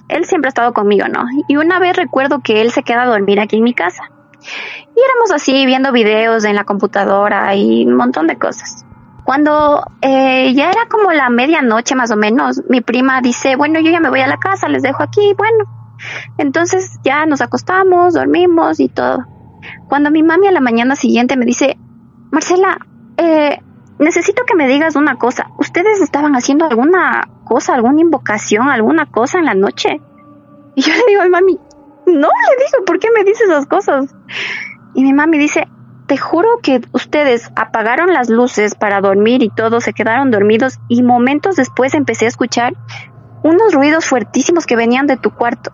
él 0.10 0.26
siempre 0.26 0.48
ha 0.48 0.50
estado 0.50 0.74
conmigo, 0.74 1.08
¿no? 1.08 1.26
Y 1.48 1.56
una 1.56 1.80
vez 1.80 1.96
recuerdo 1.96 2.40
que 2.40 2.62
él 2.62 2.72
se 2.72 2.84
queda 2.84 3.04
a 3.04 3.08
dormir 3.08 3.40
aquí 3.40 3.58
en 3.58 3.64
mi 3.64 3.74
casa. 3.74 4.04
Y 4.42 5.00
éramos 5.00 5.32
así 5.34 5.66
viendo 5.66 5.92
videos 5.92 6.44
en 6.44 6.56
la 6.56 6.66
computadora 6.66 7.56
y 7.56 7.86
un 7.86 7.96
montón 7.96 8.28
de 8.28 8.38
cosas. 8.38 8.86
Cuando 9.24 9.84
eh, 10.02 10.54
ya 10.56 10.72
era 10.72 10.88
como 10.90 11.12
la 11.12 11.30
medianoche 11.30 11.94
más 11.94 12.10
o 12.12 12.16
menos, 12.16 12.64
mi 12.68 12.82
prima 12.82 13.22
dice, 13.22 13.56
bueno, 13.56 13.80
yo 13.80 13.92
ya 13.92 14.00
me 14.00 14.10
voy 14.10 14.22
a 14.22 14.28
la 14.28 14.38
casa, 14.38 14.68
les 14.68 14.82
dejo 14.82 15.04
aquí, 15.04 15.34
bueno. 15.38 15.66
Entonces 16.38 17.00
ya 17.04 17.26
nos 17.26 17.42
acostamos, 17.42 18.16
dormimos 18.16 18.80
y 18.80 18.90
todo. 18.90 19.26
Cuando 19.88 20.10
mi 20.10 20.24
mami 20.24 20.48
a 20.48 20.52
la 20.52 20.62
mañana 20.62 20.96
siguiente 20.96 21.38
me 21.38 21.46
dice, 21.46 21.78
Marcela, 22.32 22.80
eh, 23.18 23.62
necesito 24.00 24.44
que 24.46 24.56
me 24.56 24.68
digas 24.68 24.96
una 24.96 25.16
cosa. 25.18 25.52
¿Ustedes 25.58 26.02
estaban 26.02 26.36
haciendo 26.36 26.66
alguna 26.66 27.28
cosa, 27.50 27.74
alguna 27.74 28.02
invocación, 28.02 28.70
alguna 28.70 29.08
cosa 29.08 29.40
en 29.40 29.46
la 29.46 29.56
noche? 29.56 30.00
Y 30.76 30.82
yo 30.82 30.94
le 30.94 31.04
digo, 31.08 31.22
ay, 31.24 31.30
mami, 31.30 31.60
no, 32.06 32.30
le 32.30 32.66
digo, 32.66 32.86
¿por 32.86 33.00
qué 33.00 33.10
me 33.14 33.24
dices 33.24 33.50
esas 33.50 33.66
cosas? 33.66 34.16
Y 34.94 35.04
mi 35.04 35.14
mami 35.14 35.40
dice, 35.40 35.68
te 36.08 36.16
juro 36.16 36.60
que 36.62 36.80
ustedes 36.94 37.52
apagaron 37.56 38.14
las 38.14 38.30
luces 38.30 38.76
para 38.76 39.02
dormir 39.02 39.42
y 39.44 39.50
todos 39.50 39.84
se 39.84 39.94
quedaron 39.94 40.32
dormidos 40.32 40.80
y 40.88 41.04
momentos 41.04 41.56
después 41.56 41.94
empecé 41.96 42.26
a 42.26 42.30
escuchar 42.30 42.74
unos 43.44 43.74
ruidos 43.74 44.06
fuertísimos 44.06 44.66
que 44.66 44.76
venían 44.76 45.08
de 45.08 45.18
tu 45.18 45.32
cuarto. 45.32 45.72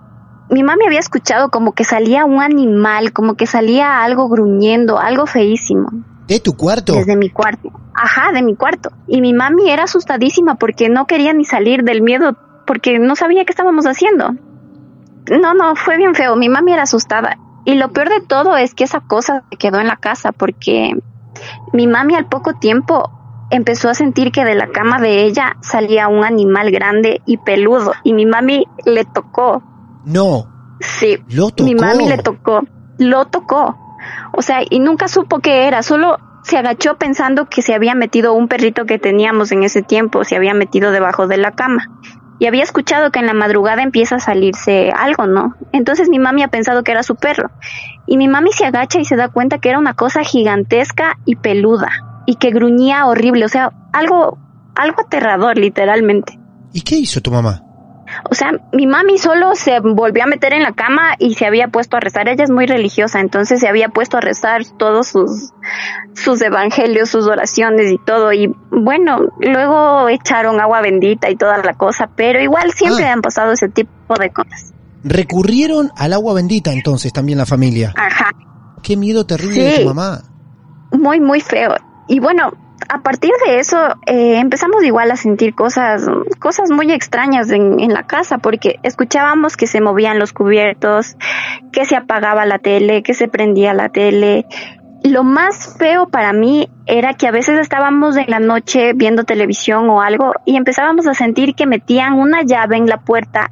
Mi 0.49 0.63
mami 0.63 0.85
había 0.85 0.99
escuchado 0.99 1.49
como 1.49 1.73
que 1.73 1.83
salía 1.83 2.25
un 2.25 2.41
animal, 2.41 3.11
como 3.11 3.35
que 3.35 3.47
salía 3.47 4.03
algo 4.03 4.29
gruñendo, 4.29 4.97
algo 4.97 5.25
feísimo. 5.25 5.89
¿De 6.27 6.39
tu 6.39 6.55
cuarto? 6.55 6.93
Desde 6.93 7.15
mi 7.15 7.29
cuarto. 7.29 7.69
Ajá, 7.93 8.31
de 8.31 8.41
mi 8.41 8.55
cuarto. 8.55 8.89
Y 9.07 9.21
mi 9.21 9.33
mami 9.33 9.69
era 9.69 9.83
asustadísima 9.83 10.55
porque 10.55 10.89
no 10.89 11.05
quería 11.05 11.33
ni 11.33 11.45
salir 11.45 11.83
del 11.83 12.01
miedo 12.01 12.35
porque 12.65 12.99
no 12.99 13.15
sabía 13.15 13.45
qué 13.45 13.51
estábamos 13.51 13.85
haciendo. 13.85 14.33
No, 15.29 15.53
no, 15.53 15.75
fue 15.75 15.97
bien 15.97 16.15
feo. 16.15 16.35
Mi 16.35 16.49
mami 16.49 16.73
era 16.73 16.83
asustada. 16.83 17.37
Y 17.63 17.75
lo 17.75 17.91
peor 17.91 18.09
de 18.09 18.21
todo 18.21 18.57
es 18.57 18.73
que 18.73 18.83
esa 18.83 19.01
cosa 19.01 19.43
se 19.49 19.57
quedó 19.57 19.79
en 19.79 19.87
la 19.87 19.97
casa 19.97 20.31
porque 20.31 20.91
mi 21.73 21.87
mami 21.87 22.15
al 22.15 22.27
poco 22.27 22.53
tiempo 22.53 23.11
empezó 23.49 23.89
a 23.89 23.93
sentir 23.93 24.31
que 24.31 24.43
de 24.43 24.55
la 24.55 24.67
cama 24.67 24.99
de 24.99 25.23
ella 25.23 25.57
salía 25.61 26.07
un 26.07 26.23
animal 26.23 26.71
grande 26.71 27.21
y 27.25 27.37
peludo 27.37 27.93
y 28.03 28.13
mi 28.13 28.25
mami 28.25 28.65
le 28.85 29.05
tocó. 29.05 29.63
No. 30.05 30.47
Sí. 30.79 31.17
Lo 31.29 31.49
tocó. 31.49 31.63
Mi 31.63 31.75
mami 31.75 32.07
le 32.07 32.17
tocó. 32.17 32.61
Lo 32.97 33.25
tocó. 33.25 33.84
O 34.33 34.41
sea, 34.41 34.59
y 34.69 34.79
nunca 34.79 35.07
supo 35.07 35.39
qué 35.39 35.67
era, 35.67 35.83
solo 35.83 36.17
se 36.43 36.57
agachó 36.57 36.97
pensando 36.97 37.49
que 37.49 37.61
se 37.61 37.73
había 37.73 37.95
metido 37.95 38.33
un 38.33 38.47
perrito 38.47 38.85
que 38.85 38.99
teníamos 38.99 39.51
en 39.51 39.63
ese 39.63 39.81
tiempo, 39.81 40.23
se 40.23 40.35
había 40.35 40.53
metido 40.53 40.91
debajo 40.91 41.27
de 41.27 41.37
la 41.37 41.51
cama. 41.51 41.89
Y 42.37 42.47
había 42.47 42.63
escuchado 42.63 43.11
que 43.11 43.19
en 43.19 43.25
la 43.25 43.33
madrugada 43.33 43.81
empieza 43.81 44.17
a 44.17 44.19
salirse 44.19 44.91
algo, 44.95 45.25
¿no? 45.25 45.55
Entonces 45.71 46.09
mi 46.09 46.19
mami 46.19 46.43
ha 46.43 46.49
pensado 46.49 46.83
que 46.83 46.91
era 46.91 47.01
su 47.01 47.15
perro. 47.15 47.49
Y 48.05 48.17
mi 48.17 48.27
mami 48.27 48.51
se 48.51 48.65
agacha 48.65 48.99
y 48.99 49.05
se 49.05 49.15
da 49.15 49.29
cuenta 49.29 49.57
que 49.57 49.69
era 49.69 49.79
una 49.79 49.93
cosa 49.93 50.23
gigantesca 50.23 51.17
y 51.25 51.37
peluda. 51.37 51.89
Y 52.27 52.35
que 52.35 52.51
gruñía 52.51 53.05
horrible, 53.05 53.45
o 53.45 53.49
sea, 53.49 53.71
algo, 53.93 54.37
algo 54.75 55.01
aterrador, 55.01 55.57
literalmente. 55.57 56.37
¿Y 56.73 56.81
qué 56.81 56.97
hizo 56.97 57.21
tu 57.21 57.31
mamá? 57.31 57.64
O 58.29 58.35
sea, 58.35 58.51
mi 58.71 58.87
mami 58.87 59.17
solo 59.17 59.55
se 59.55 59.79
volvió 59.79 60.23
a 60.23 60.27
meter 60.27 60.53
en 60.53 60.63
la 60.63 60.71
cama 60.73 61.15
y 61.19 61.35
se 61.35 61.45
había 61.45 61.67
puesto 61.67 61.97
a 61.97 61.99
rezar. 61.99 62.27
Ella 62.29 62.43
es 62.43 62.49
muy 62.51 62.65
religiosa, 62.65 63.19
entonces 63.19 63.59
se 63.59 63.67
había 63.67 63.89
puesto 63.89 64.17
a 64.17 64.21
rezar 64.21 64.63
todos 64.77 65.07
sus, 65.07 65.51
sus 66.13 66.41
evangelios, 66.41 67.09
sus 67.09 67.27
oraciones 67.27 67.91
y 67.91 67.97
todo. 68.05 68.31
Y 68.33 68.53
bueno, 68.71 69.19
luego 69.39 70.09
echaron 70.09 70.59
agua 70.61 70.81
bendita 70.81 71.29
y 71.29 71.35
toda 71.35 71.57
la 71.57 71.73
cosa, 71.73 72.09
pero 72.15 72.41
igual 72.41 72.71
siempre 72.71 73.05
Ah. 73.05 73.13
han 73.13 73.21
pasado 73.21 73.51
ese 73.51 73.69
tipo 73.69 74.15
de 74.19 74.29
cosas. 74.31 74.73
Recurrieron 75.03 75.91
al 75.97 76.13
agua 76.13 76.33
bendita 76.33 76.71
entonces 76.73 77.13
también 77.13 77.37
la 77.37 77.45
familia. 77.45 77.93
Ajá. 77.95 78.31
Qué 78.81 78.97
miedo 78.97 79.25
terrible 79.25 79.63
de 79.63 79.71
Sí. 79.77 79.81
tu 79.83 79.87
mamá. 79.87 80.21
muy, 80.91 81.19
muy 81.19 81.41
feo. 81.41 81.75
Y 82.07 82.19
bueno, 82.19 82.51
a 82.89 83.01
partir 83.01 83.31
de 83.47 83.59
eso 83.59 83.77
eh, 84.05 84.37
empezamos 84.37 84.83
igual 84.83 85.09
a 85.11 85.15
sentir 85.15 85.55
cosas, 85.55 86.05
cosas 86.39 86.69
muy 86.71 86.91
extrañas 86.91 87.49
en, 87.49 87.79
en 87.79 87.93
la 87.93 88.03
casa, 88.03 88.37
porque 88.37 88.79
escuchábamos 88.83 89.57
que 89.57 89.67
se 89.67 89.81
movían 89.81 90.19
los 90.19 90.33
cubiertos, 90.33 91.15
que 91.71 91.85
se 91.85 91.95
apagaba 91.95 92.45
la 92.45 92.59
tele, 92.59 93.03
que 93.03 93.13
se 93.13 93.27
prendía 93.27 93.73
la 93.73 93.89
tele. 93.89 94.45
Lo 95.03 95.23
más 95.23 95.75
feo 95.77 96.07
para 96.09 96.33
mí 96.33 96.69
era 96.85 97.13
que 97.13 97.27
a 97.27 97.31
veces 97.31 97.59
estábamos 97.59 98.17
en 98.17 98.29
la 98.29 98.39
noche 98.39 98.93
viendo 98.93 99.23
televisión 99.23 99.89
o 99.89 100.01
algo 100.01 100.33
y 100.45 100.55
empezábamos 100.55 101.07
a 101.07 101.13
sentir 101.13 101.55
que 101.55 101.67
metían 101.67 102.13
una 102.13 102.41
llave 102.43 102.77
en 102.77 102.87
la 102.87 102.97
puerta 102.97 103.51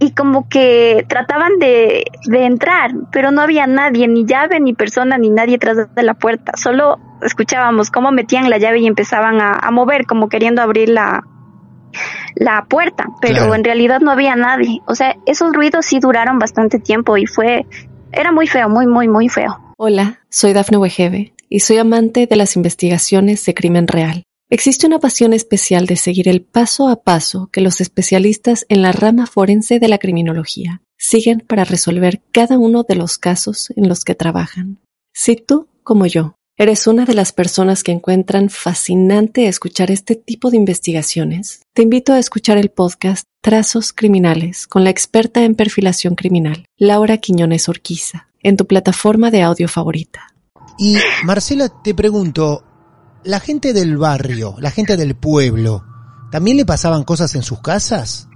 y 0.00 0.12
como 0.12 0.48
que 0.48 1.06
trataban 1.08 1.58
de, 1.58 2.04
de 2.26 2.44
entrar, 2.44 2.90
pero 3.10 3.30
no 3.30 3.40
había 3.40 3.66
nadie, 3.66 4.08
ni 4.08 4.26
llave, 4.26 4.60
ni 4.60 4.74
persona, 4.74 5.16
ni 5.16 5.30
nadie 5.30 5.58
tras 5.58 5.94
de 5.94 6.02
la 6.02 6.14
puerta. 6.14 6.52
Solo 6.56 6.98
escuchábamos 7.24 7.90
cómo 7.90 8.12
metían 8.12 8.48
la 8.50 8.58
llave 8.58 8.80
y 8.80 8.86
empezaban 8.86 9.40
a, 9.40 9.52
a 9.52 9.70
mover, 9.70 10.06
como 10.06 10.28
queriendo 10.28 10.62
abrir 10.62 10.88
la, 10.88 11.22
la 12.36 12.64
puerta, 12.68 13.06
pero 13.20 13.36
Claro. 13.36 13.54
en 13.54 13.64
realidad 13.64 14.00
no 14.00 14.10
había 14.10 14.36
nadie. 14.36 14.80
O 14.86 14.94
sea, 14.94 15.16
esos 15.26 15.52
ruidos 15.52 15.86
sí 15.86 15.98
duraron 16.00 16.38
bastante 16.38 16.78
tiempo 16.78 17.16
y 17.16 17.26
fue, 17.26 17.66
era 18.12 18.32
muy 18.32 18.46
feo, 18.46 18.68
muy, 18.68 18.86
muy, 18.86 19.08
muy 19.08 19.28
feo. 19.28 19.58
Hola, 19.76 20.20
soy 20.28 20.52
Dafne 20.52 20.78
Wegebe 20.78 21.34
y 21.48 21.60
soy 21.60 21.78
amante 21.78 22.26
de 22.26 22.36
las 22.36 22.56
investigaciones 22.56 23.44
de 23.44 23.54
crimen 23.54 23.86
real. 23.88 24.22
Existe 24.50 24.86
una 24.86 24.98
pasión 24.98 25.32
especial 25.32 25.86
de 25.86 25.96
seguir 25.96 26.28
el 26.28 26.42
paso 26.42 26.88
a 26.88 27.02
paso 27.02 27.48
que 27.50 27.60
los 27.60 27.80
especialistas 27.80 28.66
en 28.68 28.82
la 28.82 28.92
rama 28.92 29.26
forense 29.26 29.78
de 29.80 29.88
la 29.88 29.98
criminología 29.98 30.82
siguen 30.98 31.40
para 31.40 31.64
resolver 31.64 32.22
cada 32.30 32.58
uno 32.58 32.82
de 32.82 32.94
los 32.94 33.18
casos 33.18 33.72
en 33.76 33.88
los 33.88 34.04
que 34.04 34.14
trabajan. 34.14 34.78
Si 35.12 35.36
tú, 35.36 35.68
como 35.82 36.06
yo, 36.06 36.34
eres 36.56 36.86
una 36.86 37.04
de 37.04 37.14
las 37.14 37.32
personas 37.32 37.82
que 37.82 37.92
encuentran 37.92 38.48
fascinante 38.48 39.48
escuchar 39.48 39.90
este 39.90 40.14
tipo 40.14 40.50
de 40.50 40.56
investigaciones, 40.56 41.62
te 41.72 41.82
invito 41.82 42.12
a 42.12 42.18
escuchar 42.18 42.58
el 42.58 42.70
podcast 42.70 43.24
Trazos 43.40 43.92
Criminales 43.92 44.66
con 44.66 44.84
la 44.84 44.90
experta 44.90 45.42
en 45.44 45.54
perfilación 45.56 46.14
criminal, 46.14 46.66
Laura 46.76 47.18
Quiñones 47.18 47.68
Orquiza, 47.68 48.28
en 48.42 48.56
tu 48.56 48.66
plataforma 48.66 49.30
de 49.30 49.42
audio 49.42 49.68
favorita. 49.68 50.28
Y 50.78 50.96
Marcela, 51.24 51.68
te 51.82 51.94
pregunto, 51.94 52.64
la 53.24 53.40
gente 53.40 53.72
del 53.72 53.96
barrio, 53.96 54.54
la 54.58 54.70
gente 54.70 54.96
del 54.96 55.16
pueblo, 55.16 55.84
¿también 56.30 56.56
le 56.56 56.64
pasaban 56.64 57.04
cosas 57.04 57.34
en 57.34 57.42
sus 57.42 57.60
casas? 57.60 58.28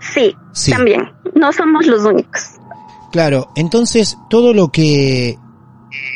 Sí, 0.00 0.34
Sí. 0.52 0.70
también. 0.70 1.02
No 1.34 1.52
somos 1.52 1.86
los 1.86 2.04
únicos. 2.04 2.40
Claro, 3.12 3.50
entonces 3.54 4.16
todo 4.28 4.52
lo 4.52 4.68
que 4.72 5.38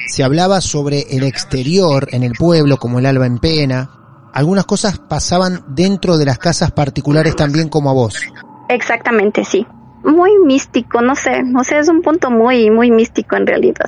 se 0.09 0.24
hablaba 0.24 0.60
sobre 0.60 1.06
el 1.10 1.22
exterior 1.22 2.09
en 2.12 2.22
el 2.22 2.32
pueblo, 2.32 2.78
como 2.78 2.98
el 2.98 3.06
alba 3.06 3.26
en 3.26 3.38
pena, 3.38 3.90
algunas 4.32 4.64
cosas 4.64 4.98
pasaban 4.98 5.64
dentro 5.68 6.16
de 6.16 6.26
las 6.26 6.38
casas 6.38 6.70
particulares 6.70 7.36
también 7.36 7.68
como 7.68 7.90
a 7.90 7.92
vos. 7.92 8.20
Exactamente, 8.68 9.44
sí. 9.44 9.66
Muy 10.05 10.38
místico, 10.38 11.02
no 11.02 11.14
sé, 11.16 11.42
no 11.42 11.64
sé, 11.64 11.78
es 11.78 11.88
un 11.88 12.02
punto 12.02 12.30
muy, 12.30 12.70
muy 12.70 12.90
místico 12.90 13.36
en 13.36 13.46
realidad. 13.46 13.86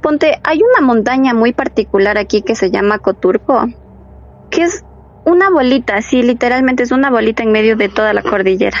Ponte, 0.00 0.40
hay 0.44 0.60
una 0.62 0.84
montaña 0.84 1.34
muy 1.34 1.52
particular 1.52 2.16
aquí 2.16 2.42
que 2.42 2.54
se 2.54 2.70
llama 2.70 2.98
Coturco, 2.98 3.66
que 4.50 4.62
es 4.62 4.82
una 5.24 5.50
bolita, 5.50 6.00
sí, 6.02 6.22
literalmente 6.22 6.82
es 6.82 6.90
una 6.90 7.10
bolita 7.10 7.42
en 7.42 7.52
medio 7.52 7.76
de 7.76 7.88
toda 7.88 8.12
la 8.12 8.22
cordillera. 8.22 8.78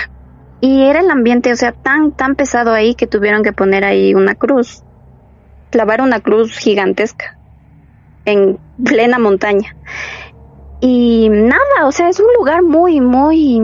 Y 0.60 0.82
era 0.82 1.00
el 1.00 1.10
ambiente, 1.10 1.52
o 1.52 1.56
sea, 1.56 1.72
tan, 1.72 2.12
tan 2.12 2.36
pesado 2.36 2.72
ahí 2.72 2.94
que 2.94 3.06
tuvieron 3.06 3.42
que 3.42 3.52
poner 3.52 3.84
ahí 3.84 4.14
una 4.14 4.34
cruz, 4.34 4.82
clavar 5.72 6.00
una 6.02 6.20
cruz 6.20 6.56
gigantesca 6.56 7.36
en 8.24 8.58
plena 8.84 9.18
montaña. 9.18 9.74
Y 10.80 11.28
nada, 11.30 11.86
o 11.86 11.92
sea, 11.92 12.08
es 12.08 12.20
un 12.20 12.26
lugar 12.38 12.62
muy, 12.62 13.00
muy, 13.00 13.60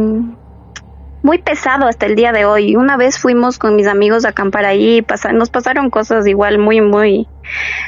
muy 1.23 1.39
pesado 1.39 1.87
hasta 1.87 2.07
el 2.07 2.17
día 2.17 2.33
de 2.33 2.45
hoy. 2.45 2.75
Una 2.77 2.97
vez 2.97 3.19
fuimos 3.19 3.59
con 3.59 3.77
mis 3.77 3.87
amigos 3.87 4.25
a 4.25 4.31
acampar 4.31 4.65
ahí, 4.65 5.03
pasa- 5.03 5.33
nos 5.33 5.51
pasaron 5.51 5.91
cosas 5.91 6.27
igual 6.27 6.59
muy, 6.59 6.81
muy, 6.81 7.29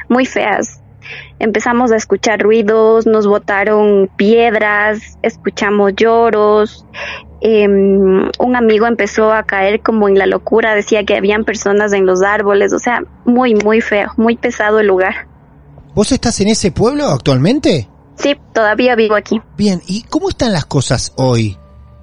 muy 0.08 0.26
feas. 0.26 0.82
Empezamos 1.38 1.90
a 1.92 1.96
escuchar 1.96 2.40
ruidos, 2.40 3.06
nos 3.06 3.26
botaron 3.26 4.10
piedras, 4.16 5.18
escuchamos 5.22 5.94
lloros. 5.96 6.84
Em, 7.40 8.30
un 8.38 8.56
amigo 8.56 8.86
empezó 8.86 9.32
a 9.32 9.42
caer 9.44 9.80
como 9.80 10.08
en 10.08 10.18
la 10.18 10.26
locura, 10.26 10.74
decía 10.74 11.04
que 11.04 11.16
habían 11.16 11.44
personas 11.44 11.92
en 11.92 12.06
los 12.06 12.22
árboles, 12.22 12.72
o 12.72 12.78
sea, 12.78 13.02
muy, 13.24 13.54
muy 13.54 13.80
feo, 13.80 14.10
muy 14.16 14.36
pesado 14.36 14.80
el 14.80 14.86
lugar. 14.86 15.26
¿Vos 15.94 16.12
estás 16.12 16.40
en 16.40 16.48
ese 16.48 16.70
pueblo 16.70 17.06
actualmente? 17.06 17.88
Sí, 18.16 18.36
todavía 18.52 18.94
vivo 18.96 19.14
aquí. 19.14 19.40
Bien, 19.56 19.80
¿y 19.86 20.02
cómo 20.02 20.28
están 20.28 20.52
las 20.52 20.66
cosas 20.66 21.12
hoy? 21.16 21.56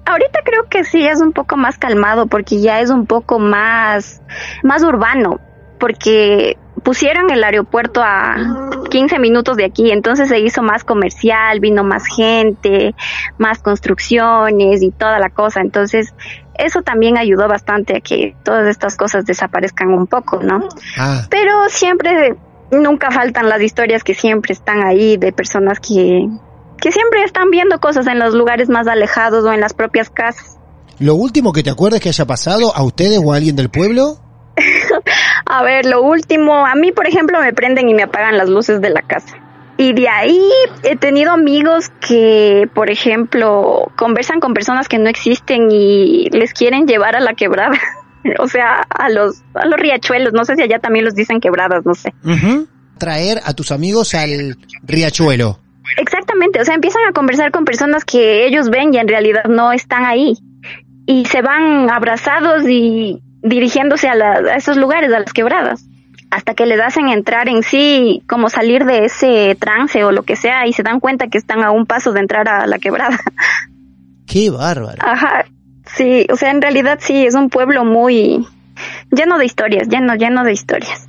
Ahorita 0.04 0.40
creo 0.44 0.64
que 0.68 0.84
sí 0.84 1.06
es 1.06 1.20
un 1.20 1.32
poco 1.32 1.56
más 1.56 1.78
calmado 1.78 2.26
porque 2.26 2.60
ya 2.60 2.80
es 2.80 2.90
un 2.90 3.06
poco 3.06 3.38
más, 3.38 4.20
más 4.62 4.82
urbano, 4.82 5.38
porque 5.78 6.56
pusieron 6.82 7.30
el 7.30 7.44
aeropuerto 7.44 8.00
a 8.02 8.36
15 8.90 9.18
minutos 9.18 9.56
de 9.56 9.64
aquí, 9.64 9.90
entonces 9.90 10.28
se 10.28 10.40
hizo 10.40 10.62
más 10.62 10.84
comercial, 10.84 11.60
vino 11.60 11.84
más 11.84 12.04
gente, 12.06 12.94
más 13.38 13.60
construcciones 13.60 14.82
y 14.82 14.90
toda 14.90 15.18
la 15.18 15.30
cosa, 15.30 15.60
entonces 15.60 16.14
eso 16.54 16.82
también 16.82 17.16
ayudó 17.16 17.48
bastante 17.48 17.96
a 17.96 18.00
que 18.00 18.34
todas 18.44 18.66
estas 18.68 18.96
cosas 18.96 19.24
desaparezcan 19.24 19.88
un 19.88 20.06
poco, 20.06 20.42
¿no? 20.42 20.68
Ah, 20.98 21.22
Pero 21.30 21.68
siempre, 21.68 22.36
nunca 22.70 23.10
faltan 23.10 23.48
las 23.48 23.62
historias 23.62 24.02
que 24.02 24.14
siempre 24.14 24.52
están 24.52 24.82
ahí 24.82 25.16
de 25.16 25.32
personas 25.32 25.78
que, 25.78 26.26
que 26.80 26.92
siempre 26.92 27.22
están 27.22 27.50
viendo 27.50 27.78
cosas 27.78 28.06
en 28.08 28.18
los 28.18 28.34
lugares 28.34 28.68
más 28.68 28.88
alejados 28.88 29.44
o 29.44 29.52
en 29.52 29.60
las 29.60 29.72
propias 29.74 30.10
casas. 30.10 30.58
¿lo 30.98 31.14
último 31.14 31.52
que 31.52 31.62
te 31.62 31.70
acuerdas 31.70 32.00
que 32.00 32.08
haya 32.08 32.26
pasado 32.26 32.74
a 32.74 32.82
ustedes 32.82 33.20
o 33.22 33.32
a 33.32 33.36
alguien 33.36 33.56
del 33.56 33.68
pueblo? 33.68 34.18
A 35.46 35.62
ver, 35.62 35.86
lo 35.86 36.02
último, 36.02 36.66
a 36.66 36.74
mí 36.74 36.92
por 36.92 37.06
ejemplo 37.06 37.40
me 37.40 37.52
prenden 37.52 37.88
y 37.88 37.94
me 37.94 38.02
apagan 38.02 38.36
las 38.36 38.48
luces 38.48 38.80
de 38.80 38.90
la 38.90 39.02
casa. 39.02 39.36
Y 39.76 39.92
de 39.92 40.08
ahí 40.08 40.42
he 40.82 40.96
tenido 40.96 41.30
amigos 41.30 41.90
que, 42.00 42.68
por 42.74 42.90
ejemplo, 42.90 43.92
conversan 43.96 44.40
con 44.40 44.52
personas 44.52 44.88
que 44.88 44.98
no 44.98 45.08
existen 45.08 45.70
y 45.70 46.28
les 46.30 46.52
quieren 46.52 46.86
llevar 46.86 47.14
a 47.14 47.20
la 47.20 47.34
quebrada. 47.34 47.78
o 48.40 48.48
sea, 48.48 48.80
a 48.90 49.08
los, 49.08 49.42
a 49.54 49.66
los 49.66 49.78
riachuelos. 49.78 50.32
No 50.32 50.44
sé 50.44 50.56
si 50.56 50.62
allá 50.62 50.80
también 50.80 51.04
los 51.04 51.14
dicen 51.14 51.40
quebradas, 51.40 51.86
no 51.86 51.94
sé. 51.94 52.12
Traer 52.98 53.38
a 53.44 53.54
tus 53.54 53.70
amigos 53.70 54.14
al 54.14 54.56
riachuelo. 54.82 55.60
Exactamente, 55.96 56.60
o 56.60 56.64
sea, 56.64 56.74
empiezan 56.74 57.02
a 57.08 57.12
conversar 57.12 57.50
con 57.50 57.64
personas 57.64 58.04
que 58.04 58.46
ellos 58.46 58.68
ven 58.70 58.92
y 58.92 58.98
en 58.98 59.08
realidad 59.08 59.44
no 59.48 59.72
están 59.72 60.04
ahí. 60.04 60.34
Y 61.06 61.24
se 61.26 61.40
van 61.40 61.88
abrazados 61.88 62.68
y 62.68 63.22
dirigiéndose 63.48 64.08
a, 64.08 64.14
la- 64.14 64.34
a 64.52 64.56
esos 64.56 64.76
lugares, 64.76 65.12
a 65.12 65.18
las 65.20 65.32
quebradas, 65.32 65.84
hasta 66.30 66.54
que 66.54 66.66
les 66.66 66.80
hacen 66.80 67.08
entrar 67.08 67.48
en 67.48 67.62
sí, 67.62 68.22
como 68.28 68.48
salir 68.50 68.84
de 68.84 69.06
ese 69.06 69.56
trance 69.58 70.04
o 70.04 70.12
lo 70.12 70.22
que 70.24 70.36
sea, 70.36 70.66
y 70.66 70.72
se 70.72 70.82
dan 70.82 71.00
cuenta 71.00 71.28
que 71.28 71.38
están 71.38 71.64
a 71.64 71.70
un 71.70 71.86
paso 71.86 72.12
de 72.12 72.20
entrar 72.20 72.48
a 72.48 72.66
la 72.66 72.78
quebrada. 72.78 73.18
Qué 74.26 74.50
bárbaro. 74.50 74.98
Ajá, 75.00 75.46
sí, 75.86 76.26
o 76.30 76.36
sea, 76.36 76.50
en 76.50 76.60
realidad 76.60 76.98
sí, 77.00 77.24
es 77.26 77.34
un 77.34 77.48
pueblo 77.48 77.84
muy 77.84 78.46
lleno 79.10 79.38
de 79.38 79.46
historias, 79.46 79.88
lleno, 79.88 80.14
lleno 80.16 80.44
de 80.44 80.52
historias. 80.52 81.07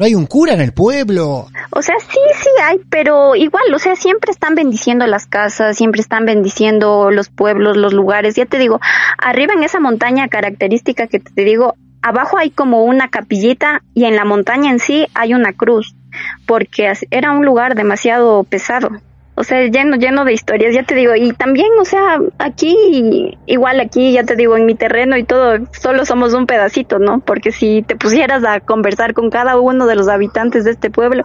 ¿No 0.00 0.06
hay 0.06 0.14
un 0.14 0.24
cura 0.24 0.54
en 0.54 0.62
el 0.62 0.72
pueblo? 0.72 1.48
O 1.68 1.82
sea, 1.82 1.96
sí, 2.00 2.18
sí 2.38 2.48
hay, 2.64 2.80
pero 2.88 3.36
igual, 3.36 3.64
o 3.74 3.78
sea, 3.78 3.96
siempre 3.96 4.32
están 4.32 4.54
bendiciendo 4.54 5.06
las 5.06 5.26
casas, 5.26 5.76
siempre 5.76 6.00
están 6.00 6.24
bendiciendo 6.24 7.10
los 7.10 7.28
pueblos, 7.28 7.76
los 7.76 7.92
lugares. 7.92 8.34
Ya 8.34 8.46
te 8.46 8.56
digo, 8.56 8.80
arriba 9.18 9.52
en 9.52 9.62
esa 9.62 9.78
montaña 9.78 10.28
característica 10.28 11.06
que 11.06 11.20
te 11.20 11.44
digo, 11.44 11.74
abajo 12.00 12.38
hay 12.38 12.48
como 12.48 12.84
una 12.84 13.08
capillita 13.08 13.82
y 13.92 14.06
en 14.06 14.16
la 14.16 14.24
montaña 14.24 14.70
en 14.70 14.78
sí 14.78 15.06
hay 15.12 15.34
una 15.34 15.52
cruz, 15.52 15.94
porque 16.46 16.90
era 17.10 17.32
un 17.32 17.44
lugar 17.44 17.74
demasiado 17.74 18.42
pesado 18.44 18.88
o 19.40 19.44
sea, 19.44 19.66
lleno, 19.68 19.96
lleno 19.96 20.26
de 20.26 20.34
historias, 20.34 20.74
ya 20.74 20.82
te 20.82 20.94
digo, 20.94 21.14
y 21.16 21.32
también, 21.32 21.70
o 21.80 21.84
sea, 21.86 22.18
aquí, 22.38 23.38
igual 23.46 23.80
aquí, 23.80 24.12
ya 24.12 24.22
te 24.22 24.36
digo, 24.36 24.54
en 24.54 24.66
mi 24.66 24.74
terreno 24.74 25.16
y 25.16 25.24
todo, 25.24 25.56
solo 25.72 26.04
somos 26.04 26.34
un 26.34 26.46
pedacito, 26.46 26.98
¿no? 26.98 27.20
Porque 27.20 27.50
si 27.50 27.82
te 27.82 27.96
pusieras 27.96 28.44
a 28.44 28.60
conversar 28.60 29.14
con 29.14 29.30
cada 29.30 29.58
uno 29.58 29.86
de 29.86 29.96
los 29.96 30.08
habitantes 30.08 30.64
de 30.64 30.72
este 30.72 30.90
pueblo, 30.90 31.24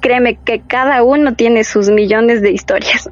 créeme 0.00 0.36
que 0.36 0.62
cada 0.66 1.02
uno 1.02 1.34
tiene 1.34 1.62
sus 1.62 1.90
millones 1.90 2.40
de 2.40 2.52
historias. 2.52 3.10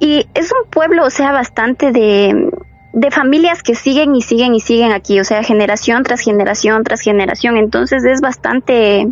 Y 0.00 0.26
es 0.34 0.50
un 0.50 0.68
pueblo, 0.68 1.04
o 1.04 1.10
sea, 1.10 1.30
bastante 1.30 1.92
de, 1.92 2.50
de 2.92 3.10
familias 3.12 3.62
que 3.62 3.76
siguen 3.76 4.16
y 4.16 4.22
siguen 4.22 4.52
y 4.52 4.60
siguen 4.60 4.90
aquí, 4.90 5.20
o 5.20 5.24
sea, 5.24 5.44
generación 5.44 6.02
tras 6.02 6.22
generación 6.22 6.82
tras 6.82 7.02
generación, 7.02 7.56
entonces 7.56 8.04
es 8.04 8.20
bastante 8.20 9.06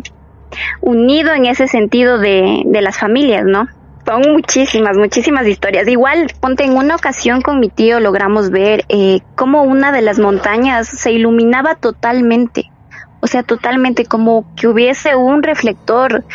unido 0.81 1.31
en 1.33 1.45
ese 1.45 1.67
sentido 1.67 2.17
de, 2.17 2.63
de 2.65 2.81
las 2.81 2.97
familias, 2.97 3.45
¿no? 3.45 3.69
Son 4.09 4.23
muchísimas, 4.33 4.97
muchísimas 4.97 5.45
historias. 5.45 5.87
Igual, 5.87 6.33
ponte, 6.39 6.63
en 6.63 6.75
una 6.75 6.95
ocasión 6.95 7.41
con 7.41 7.59
mi 7.59 7.69
tío 7.69 7.99
logramos 7.99 8.49
ver 8.49 8.83
eh, 8.89 9.19
cómo 9.35 9.61
una 9.61 9.91
de 9.91 10.01
las 10.01 10.17
montañas 10.17 10.87
se 10.87 11.11
iluminaba 11.11 11.75
totalmente. 11.75 12.71
O 13.19 13.27
sea, 13.27 13.43
totalmente 13.43 14.05
como 14.05 14.51
que 14.55 14.67
hubiese 14.67 15.15
un 15.15 15.43
reflector 15.43 16.25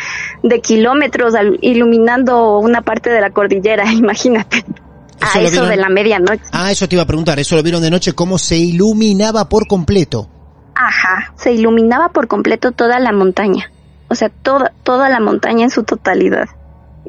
de 0.41 0.61
kilómetros 0.61 1.33
iluminando 1.59 2.59
una 2.59 2.81
parte 2.81 3.09
de 3.09 3.19
la 3.19 3.31
cordillera, 3.31 3.83
imagínate. 3.91 4.63
a 5.19 5.41
eso 5.41 5.65
de 5.65 5.75
la 5.75 5.89
medianoche. 5.89 6.43
Ah, 6.53 6.71
eso 6.71 6.87
te 6.87 6.95
iba 6.95 7.03
a 7.03 7.07
preguntar, 7.07 7.37
eso 7.39 7.57
lo 7.57 7.63
vieron 7.63 7.81
de 7.81 7.91
noche, 7.91 8.13
cómo 8.13 8.37
se 8.37 8.55
iluminaba 8.55 9.49
por 9.49 9.67
completo. 9.67 10.29
Ajá, 10.75 11.33
se 11.35 11.51
iluminaba 11.51 12.07
por 12.07 12.29
completo 12.29 12.71
toda 12.71 12.99
la 12.99 13.11
montaña. 13.11 13.69
O 14.07 14.15
sea, 14.15 14.29
toda, 14.29 14.71
toda 14.83 15.09
la 15.09 15.19
montaña 15.19 15.65
en 15.65 15.71
su 15.71 15.83
totalidad. 15.83 16.47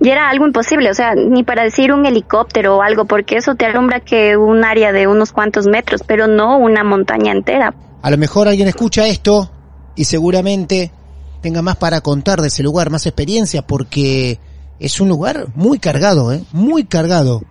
Y 0.01 0.10
era 0.10 0.28
algo 0.28 0.47
imposible, 0.47 0.90
o 0.90 0.94
sea, 0.94 1.14
ni 1.14 1.43
para 1.43 1.62
decir 1.62 1.93
un 1.93 2.05
helicóptero 2.05 2.77
o 2.77 2.82
algo, 2.82 3.06
porque 3.06 3.36
eso 3.36 3.55
te 3.55 3.64
alumbra 3.64 4.01
que 4.01 4.36
un 4.36 4.64
área 4.64 4.93
de 4.93 5.06
unos 5.06 5.32
cuantos 5.32 5.66
metros, 5.66 6.02
pero 6.06 6.27
no 6.27 6.59
una 6.59 6.85
montaña 6.85 7.32
entera. 7.32 7.74
A 8.02 8.10
lo 8.10 8.18
mejor 8.18 8.47
alguien 8.47 8.68
escucha 8.68 9.06
esto 9.06 9.51
y 9.94 10.05
seguramente 10.05 10.93
tenga 11.40 11.62
más 11.62 11.77
para 11.77 12.01
contar 12.02 12.40
de 12.40 12.48
ese 12.48 12.62
lugar, 12.62 12.90
más 12.90 13.06
experiencia, 13.06 13.62
porque 13.62 14.39
es 14.78 15.01
un 15.01 15.09
lugar 15.09 15.47
muy 15.55 15.78
cargado, 15.78 16.32
¿eh? 16.32 16.43
Muy 16.52 16.85
cargado. 16.85 17.43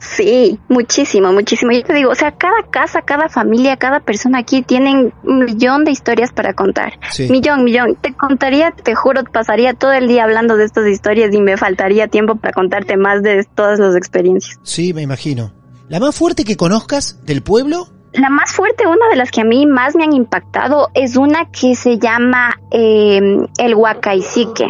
Sí, 0.00 0.58
muchísimo, 0.68 1.30
muchísimo. 1.32 1.72
Yo 1.72 1.82
te 1.82 1.92
digo, 1.92 2.10
o 2.10 2.14
sea, 2.14 2.32
cada 2.32 2.62
casa, 2.70 3.02
cada 3.02 3.28
familia, 3.28 3.76
cada 3.76 4.00
persona 4.00 4.38
aquí 4.38 4.62
tienen 4.62 5.12
un 5.24 5.44
millón 5.44 5.84
de 5.84 5.90
historias 5.90 6.32
para 6.32 6.54
contar. 6.54 6.98
Millón, 7.28 7.64
millón. 7.64 7.96
Te 8.00 8.14
contaría, 8.14 8.70
te 8.70 8.94
juro, 8.94 9.22
pasaría 9.24 9.74
todo 9.74 9.92
el 9.92 10.08
día 10.08 10.24
hablando 10.24 10.56
de 10.56 10.64
estas 10.64 10.88
historias 10.88 11.34
y 11.34 11.40
me 11.42 11.58
faltaría 11.58 12.08
tiempo 12.08 12.36
para 12.36 12.54
contarte 12.54 12.96
más 12.96 13.22
de 13.22 13.44
todas 13.54 13.78
las 13.78 13.94
experiencias. 13.94 14.58
Sí, 14.62 14.94
me 14.94 15.02
imagino. 15.02 15.52
¿La 15.88 16.00
más 16.00 16.16
fuerte 16.16 16.44
que 16.44 16.56
conozcas 16.56 17.20
del 17.26 17.42
pueblo? 17.42 17.88
La 18.14 18.30
más 18.30 18.52
fuerte, 18.52 18.86
una 18.86 19.06
de 19.10 19.16
las 19.16 19.30
que 19.30 19.42
a 19.42 19.44
mí 19.44 19.66
más 19.66 19.94
me 19.96 20.04
han 20.04 20.14
impactado, 20.14 20.88
es 20.94 21.16
una 21.16 21.50
que 21.50 21.74
se 21.74 21.98
llama 21.98 22.58
eh, 22.70 23.20
el 23.58 23.74
Huacaicique. 23.74 24.66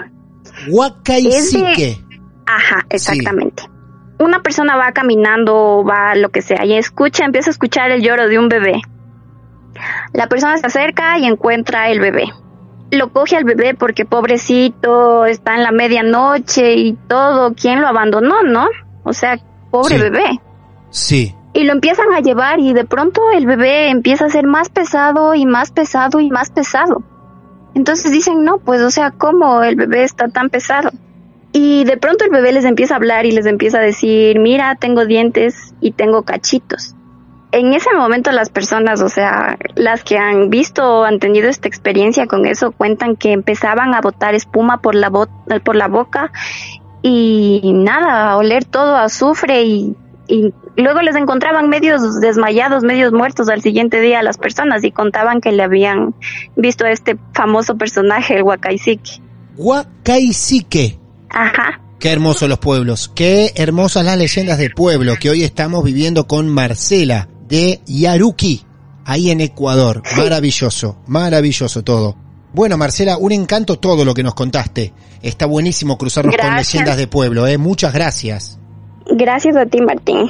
Huacaicique. 0.69 2.01
Ajá, 2.47 2.85
exactamente 2.91 3.63
una 4.21 4.43
persona 4.43 4.77
va 4.77 4.93
caminando, 4.93 5.83
va 5.83 6.15
lo 6.15 6.29
que 6.29 6.43
sea, 6.43 6.65
y 6.65 6.75
escucha, 6.75 7.25
empieza 7.25 7.51
a 7.51 7.53
escuchar 7.53 7.91
el 7.91 8.03
lloro 8.03 8.29
de 8.29 8.39
un 8.39 8.49
bebé. 8.49 8.81
La 10.13 10.29
persona 10.29 10.59
se 10.59 10.67
acerca 10.67 11.19
y 11.19 11.25
encuentra 11.25 11.89
el 11.89 12.01
bebé. 12.01 12.25
Lo 12.91 13.13
coge 13.13 13.37
al 13.37 13.45
bebé 13.45 13.75
porque 13.75 14.05
pobrecito, 14.05 15.25
está 15.25 15.55
en 15.55 15.63
la 15.63 15.73
medianoche 15.73 16.75
y 16.75 16.95
todo. 17.09 17.55
¿Quién 17.55 17.81
lo 17.81 17.87
abandonó, 17.87 18.43
no? 18.43 18.67
O 19.05 19.13
sea, 19.13 19.39
pobre 19.71 19.99
bebé. 19.99 20.41
Sí. 20.91 21.35
Y 21.55 21.65
lo 21.65 21.73
empiezan 21.73 22.13
a 22.13 22.21
llevar 22.21 22.59
y 22.59 22.73
de 22.73 22.85
pronto 22.85 23.23
el 23.33 23.47
bebé 23.47 23.91
empieza 23.91 24.27
a 24.27 24.31
ser 24.31 24.47
más 24.47 24.69
pesado 24.69 25.35
y 25.35 25.47
más 25.47 25.71
pesado 25.71 26.21
y 26.21 26.31
más 26.31 26.51
pesado. 26.51 27.03
Entonces 27.75 28.11
dicen, 28.11 28.45
no, 28.45 28.59
pues 28.59 28.83
o 28.83 28.91
sea, 28.91 29.13
¿cómo 29.13 29.63
el 29.63 29.77
bebé 29.77 30.03
está 30.03 30.29
tan 30.29 30.51
pesado? 30.51 30.91
Y 31.53 31.85
de 31.85 31.97
pronto 31.97 32.25
el 32.25 32.31
bebé 32.31 32.53
les 32.53 32.65
empieza 32.65 32.95
a 32.95 32.97
hablar 32.99 33.27
y 33.27 33.33
les 33.33 33.47
empieza 33.47 33.79
a 33.79 33.83
decir, 33.83 34.39
mira, 34.39 34.77
tengo 34.77 35.05
dientes 35.05 35.75
y 35.81 35.93
tengo 35.93 36.23
cachitos. 36.23 36.95
En 37.53 37.75
ese 37.75 37.93
momento 37.93 38.31
las 38.31 38.51
personas, 38.51 39.03
o 39.03 39.09
sea, 39.09 39.59
las 39.75 40.05
que 40.05 40.17
han 40.17 40.51
visto 40.51 41.01
o 41.01 41.05
han 41.05 41.19
tenido 41.19 41.49
esta 41.49 41.67
experiencia 41.67 42.29
con 42.29 42.47
eso, 42.47 42.71
cuentan 42.71 43.17
que 43.17 43.33
empezaban 43.33 43.93
a 43.95 44.01
botar 44.01 44.37
espuma 44.37 44.81
por 44.81 44.95
la, 44.95 45.11
por 45.11 45.75
la 45.75 45.89
boca 45.89 46.31
y 47.03 47.73
nada, 47.75 48.31
a 48.31 48.37
oler 48.37 48.65
todo 48.65 48.95
azufre 48.95 49.65
y, 49.65 49.97
y 50.29 50.55
luego 50.77 51.03
les 51.03 51.17
encontraban 51.17 51.69
medios 51.69 52.21
desmayados, 52.21 52.85
medios 52.85 53.13
muertos 53.13 53.49
al 53.49 53.63
siguiente 53.63 54.01
día 54.01 54.21
a 54.21 54.23
las 54.23 54.39
personas 54.39 54.85
y 54.85 54.93
contaban 54.93 55.41
que 55.41 55.51
le 55.51 55.65
habían 55.65 56.15
visto 56.55 56.85
a 56.85 56.93
este 56.93 57.19
famoso 57.35 57.77
personaje, 57.77 58.37
el 58.37 58.45
Huacaicique. 58.45 59.21
Huacaicique. 59.57 61.00
Ajá. 61.31 61.81
Qué 61.99 62.11
hermosos 62.11 62.49
los 62.49 62.59
pueblos, 62.59 63.11
qué 63.15 63.53
hermosas 63.57 64.05
las 64.05 64.17
leyendas 64.17 64.59
de 64.59 64.71
pueblo 64.71 65.17
que 65.21 65.29
hoy 65.29 65.45
estamos 65.45 65.85
viviendo 65.85 66.27
con 66.27 66.49
Marcela 66.49 67.29
de 67.47 67.81
Yaruki, 67.87 68.65
ahí 69.05 69.31
en 69.31 69.43
Ecuador. 69.43 70.03
Maravilloso, 70.17 70.99
maravilloso 71.07 71.85
todo. 71.85 72.17
Bueno, 72.55 72.79
Marcela, 72.79 73.19
un 73.19 73.33
encanto 73.33 73.79
todo 73.79 74.05
lo 74.05 74.15
que 74.15 74.23
nos 74.23 74.35
contaste. 74.35 74.95
Está 75.21 75.45
buenísimo 75.47 75.99
cruzarnos 75.99 76.37
con 76.37 76.57
leyendas 76.57 76.97
de 76.97 77.07
pueblo, 77.07 77.47
¿eh? 77.47 77.59
Muchas 77.59 77.93
gracias. 77.93 78.59
Gracias 79.13 79.55
a 79.57 79.67
ti, 79.67 79.83
Martín. 79.83 80.27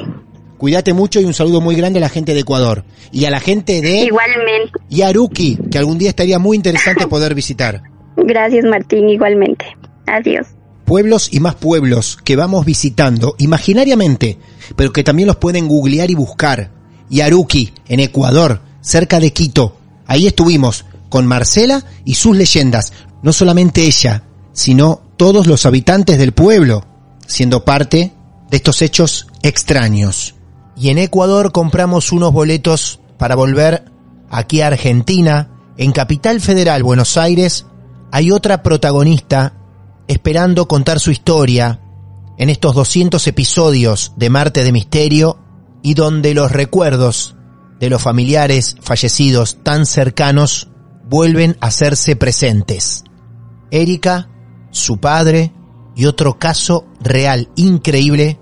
Cuídate 0.58 0.92
mucho 0.92 1.20
y 1.20 1.24
un 1.24 1.34
saludo 1.34 1.60
muy 1.60 1.76
grande 1.76 2.00
a 2.00 2.02
la 2.02 2.08
gente 2.08 2.34
de 2.34 2.40
Ecuador. 2.40 2.84
Y 3.12 3.24
a 3.26 3.30
la 3.30 3.40
gente 3.40 3.80
de... 3.80 4.00
Igualmente. 4.00 4.72
Yaruki, 4.90 5.56
que 5.70 5.78
algún 5.78 5.98
día 5.98 6.10
estaría 6.10 6.38
muy 6.38 6.56
interesante 6.56 7.06
poder 7.08 7.34
visitar. 7.34 7.80
Gracias, 8.16 8.64
Martín, 8.64 9.08
igualmente. 9.08 9.64
Adiós 10.06 10.48
pueblos 10.90 11.28
y 11.30 11.38
más 11.38 11.54
pueblos 11.54 12.18
que 12.24 12.34
vamos 12.34 12.66
visitando 12.66 13.36
imaginariamente, 13.38 14.40
pero 14.74 14.92
que 14.92 15.04
también 15.04 15.28
los 15.28 15.36
pueden 15.36 15.68
googlear 15.68 16.10
y 16.10 16.16
buscar. 16.16 16.72
Yaruki, 17.08 17.72
en 17.86 18.00
Ecuador, 18.00 18.60
cerca 18.80 19.20
de 19.20 19.32
Quito. 19.32 19.76
Ahí 20.08 20.26
estuvimos 20.26 20.86
con 21.08 21.28
Marcela 21.28 21.84
y 22.04 22.16
sus 22.16 22.36
leyendas. 22.36 22.92
No 23.22 23.32
solamente 23.32 23.84
ella, 23.84 24.24
sino 24.52 25.00
todos 25.16 25.46
los 25.46 25.64
habitantes 25.64 26.18
del 26.18 26.32
pueblo, 26.32 26.84
siendo 27.24 27.64
parte 27.64 28.12
de 28.50 28.56
estos 28.56 28.82
hechos 28.82 29.28
extraños. 29.44 30.34
Y 30.76 30.88
en 30.88 30.98
Ecuador 30.98 31.52
compramos 31.52 32.10
unos 32.10 32.32
boletos 32.32 32.98
para 33.16 33.36
volver 33.36 33.84
aquí 34.28 34.60
a 34.60 34.66
Argentina. 34.66 35.50
En 35.76 35.92
Capital 35.92 36.40
Federal, 36.40 36.82
Buenos 36.82 37.16
Aires, 37.16 37.66
hay 38.10 38.32
otra 38.32 38.64
protagonista 38.64 39.54
esperando 40.10 40.66
contar 40.66 40.98
su 40.98 41.12
historia 41.12 41.78
en 42.36 42.50
estos 42.50 42.74
200 42.74 43.24
episodios 43.28 44.12
de 44.16 44.28
Marte 44.28 44.64
de 44.64 44.72
Misterio 44.72 45.38
y 45.84 45.94
donde 45.94 46.34
los 46.34 46.50
recuerdos 46.50 47.36
de 47.78 47.90
los 47.90 48.02
familiares 48.02 48.76
fallecidos 48.80 49.62
tan 49.62 49.86
cercanos 49.86 50.68
vuelven 51.04 51.56
a 51.60 51.68
hacerse 51.68 52.16
presentes. 52.16 53.04
Erika, 53.70 54.28
su 54.72 54.98
padre 54.98 55.52
y 55.94 56.06
otro 56.06 56.40
caso 56.40 56.86
real 57.00 57.48
increíble 57.54 58.36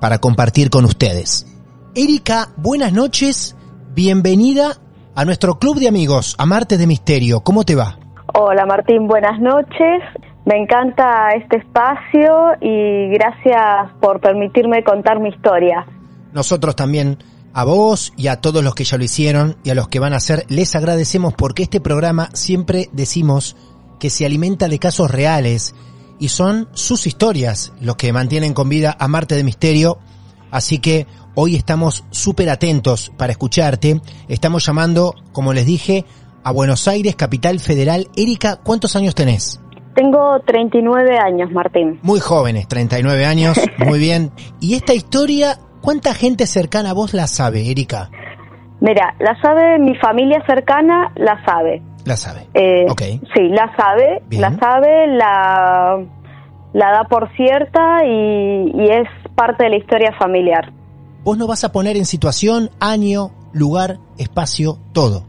para 0.00 0.18
compartir 0.18 0.68
con 0.68 0.84
ustedes. 0.84 1.46
Erika, 1.94 2.48
buenas 2.56 2.92
noches, 2.92 3.54
bienvenida 3.94 4.78
a 5.14 5.24
nuestro 5.24 5.60
club 5.60 5.78
de 5.78 5.86
amigos, 5.86 6.34
a 6.38 6.44
Marte 6.44 6.76
de 6.76 6.88
Misterio. 6.88 7.42
¿Cómo 7.42 7.62
te 7.62 7.76
va? 7.76 8.00
Hola 8.34 8.66
Martín, 8.66 9.06
buenas 9.06 9.38
noches. 9.38 10.02
Me 10.48 10.56
encanta 10.56 11.28
este 11.36 11.58
espacio 11.58 12.54
y 12.62 13.10
gracias 13.10 13.92
por 14.00 14.18
permitirme 14.18 14.82
contar 14.82 15.20
mi 15.20 15.28
historia. 15.28 15.84
Nosotros 16.32 16.74
también 16.74 17.18
a 17.52 17.64
vos 17.64 18.14
y 18.16 18.28
a 18.28 18.40
todos 18.40 18.64
los 18.64 18.74
que 18.74 18.84
ya 18.84 18.96
lo 18.96 19.04
hicieron 19.04 19.58
y 19.62 19.68
a 19.68 19.74
los 19.74 19.88
que 19.88 20.00
van 20.00 20.14
a 20.14 20.16
hacer, 20.16 20.46
les 20.48 20.74
agradecemos 20.74 21.34
porque 21.34 21.64
este 21.64 21.82
programa 21.82 22.30
siempre 22.32 22.88
decimos 22.92 23.56
que 24.00 24.08
se 24.08 24.24
alimenta 24.24 24.68
de 24.68 24.78
casos 24.78 25.10
reales 25.10 25.74
y 26.18 26.28
son 26.28 26.70
sus 26.72 27.06
historias 27.06 27.74
los 27.82 27.96
que 27.96 28.14
mantienen 28.14 28.54
con 28.54 28.70
vida 28.70 28.96
a 28.98 29.06
Marte 29.06 29.34
de 29.34 29.44
Misterio. 29.44 29.98
Así 30.50 30.78
que 30.78 31.06
hoy 31.34 31.56
estamos 31.56 32.04
súper 32.10 32.48
atentos 32.48 33.12
para 33.18 33.32
escucharte. 33.32 34.00
Estamos 34.28 34.64
llamando, 34.64 35.14
como 35.32 35.52
les 35.52 35.66
dije, 35.66 36.06
a 36.42 36.52
Buenos 36.52 36.88
Aires, 36.88 37.16
capital 37.16 37.60
federal. 37.60 38.08
Erika, 38.16 38.56
¿cuántos 38.56 38.96
años 38.96 39.14
tenés? 39.14 39.60
Tengo 39.94 40.40
39 40.46 41.18
años, 41.18 41.50
Martín. 41.50 41.98
Muy 42.02 42.20
jóvenes, 42.20 42.68
39 42.68 43.24
años, 43.24 43.60
muy 43.78 43.98
bien. 43.98 44.30
¿Y 44.60 44.74
esta 44.74 44.94
historia, 44.94 45.58
cuánta 45.80 46.14
gente 46.14 46.46
cercana 46.46 46.90
a 46.90 46.94
vos 46.94 47.14
la 47.14 47.26
sabe, 47.26 47.70
Erika? 47.70 48.10
Mira, 48.80 49.14
la 49.18 49.40
sabe 49.40 49.78
mi 49.78 49.96
familia 49.96 50.42
cercana, 50.46 51.12
la 51.16 51.44
sabe. 51.44 51.82
La 52.04 52.16
sabe. 52.16 52.46
Eh, 52.54 52.86
ok. 52.88 53.02
Sí, 53.34 53.48
la 53.50 53.74
sabe, 53.76 54.22
Bien. 54.28 54.42
la 54.42 54.56
sabe, 54.58 55.06
la, 55.08 55.98
la 56.72 56.90
da 56.92 57.04
por 57.04 57.28
cierta 57.34 58.04
y, 58.04 58.70
y 58.74 58.88
es 58.88 59.08
parte 59.34 59.64
de 59.64 59.70
la 59.70 59.76
historia 59.76 60.12
familiar. 60.18 60.72
Vos 61.24 61.36
no 61.36 61.46
vas 61.48 61.64
a 61.64 61.72
poner 61.72 61.96
en 61.96 62.06
situación, 62.06 62.70
año, 62.80 63.32
lugar, 63.52 63.98
espacio, 64.16 64.78
todo. 64.92 65.24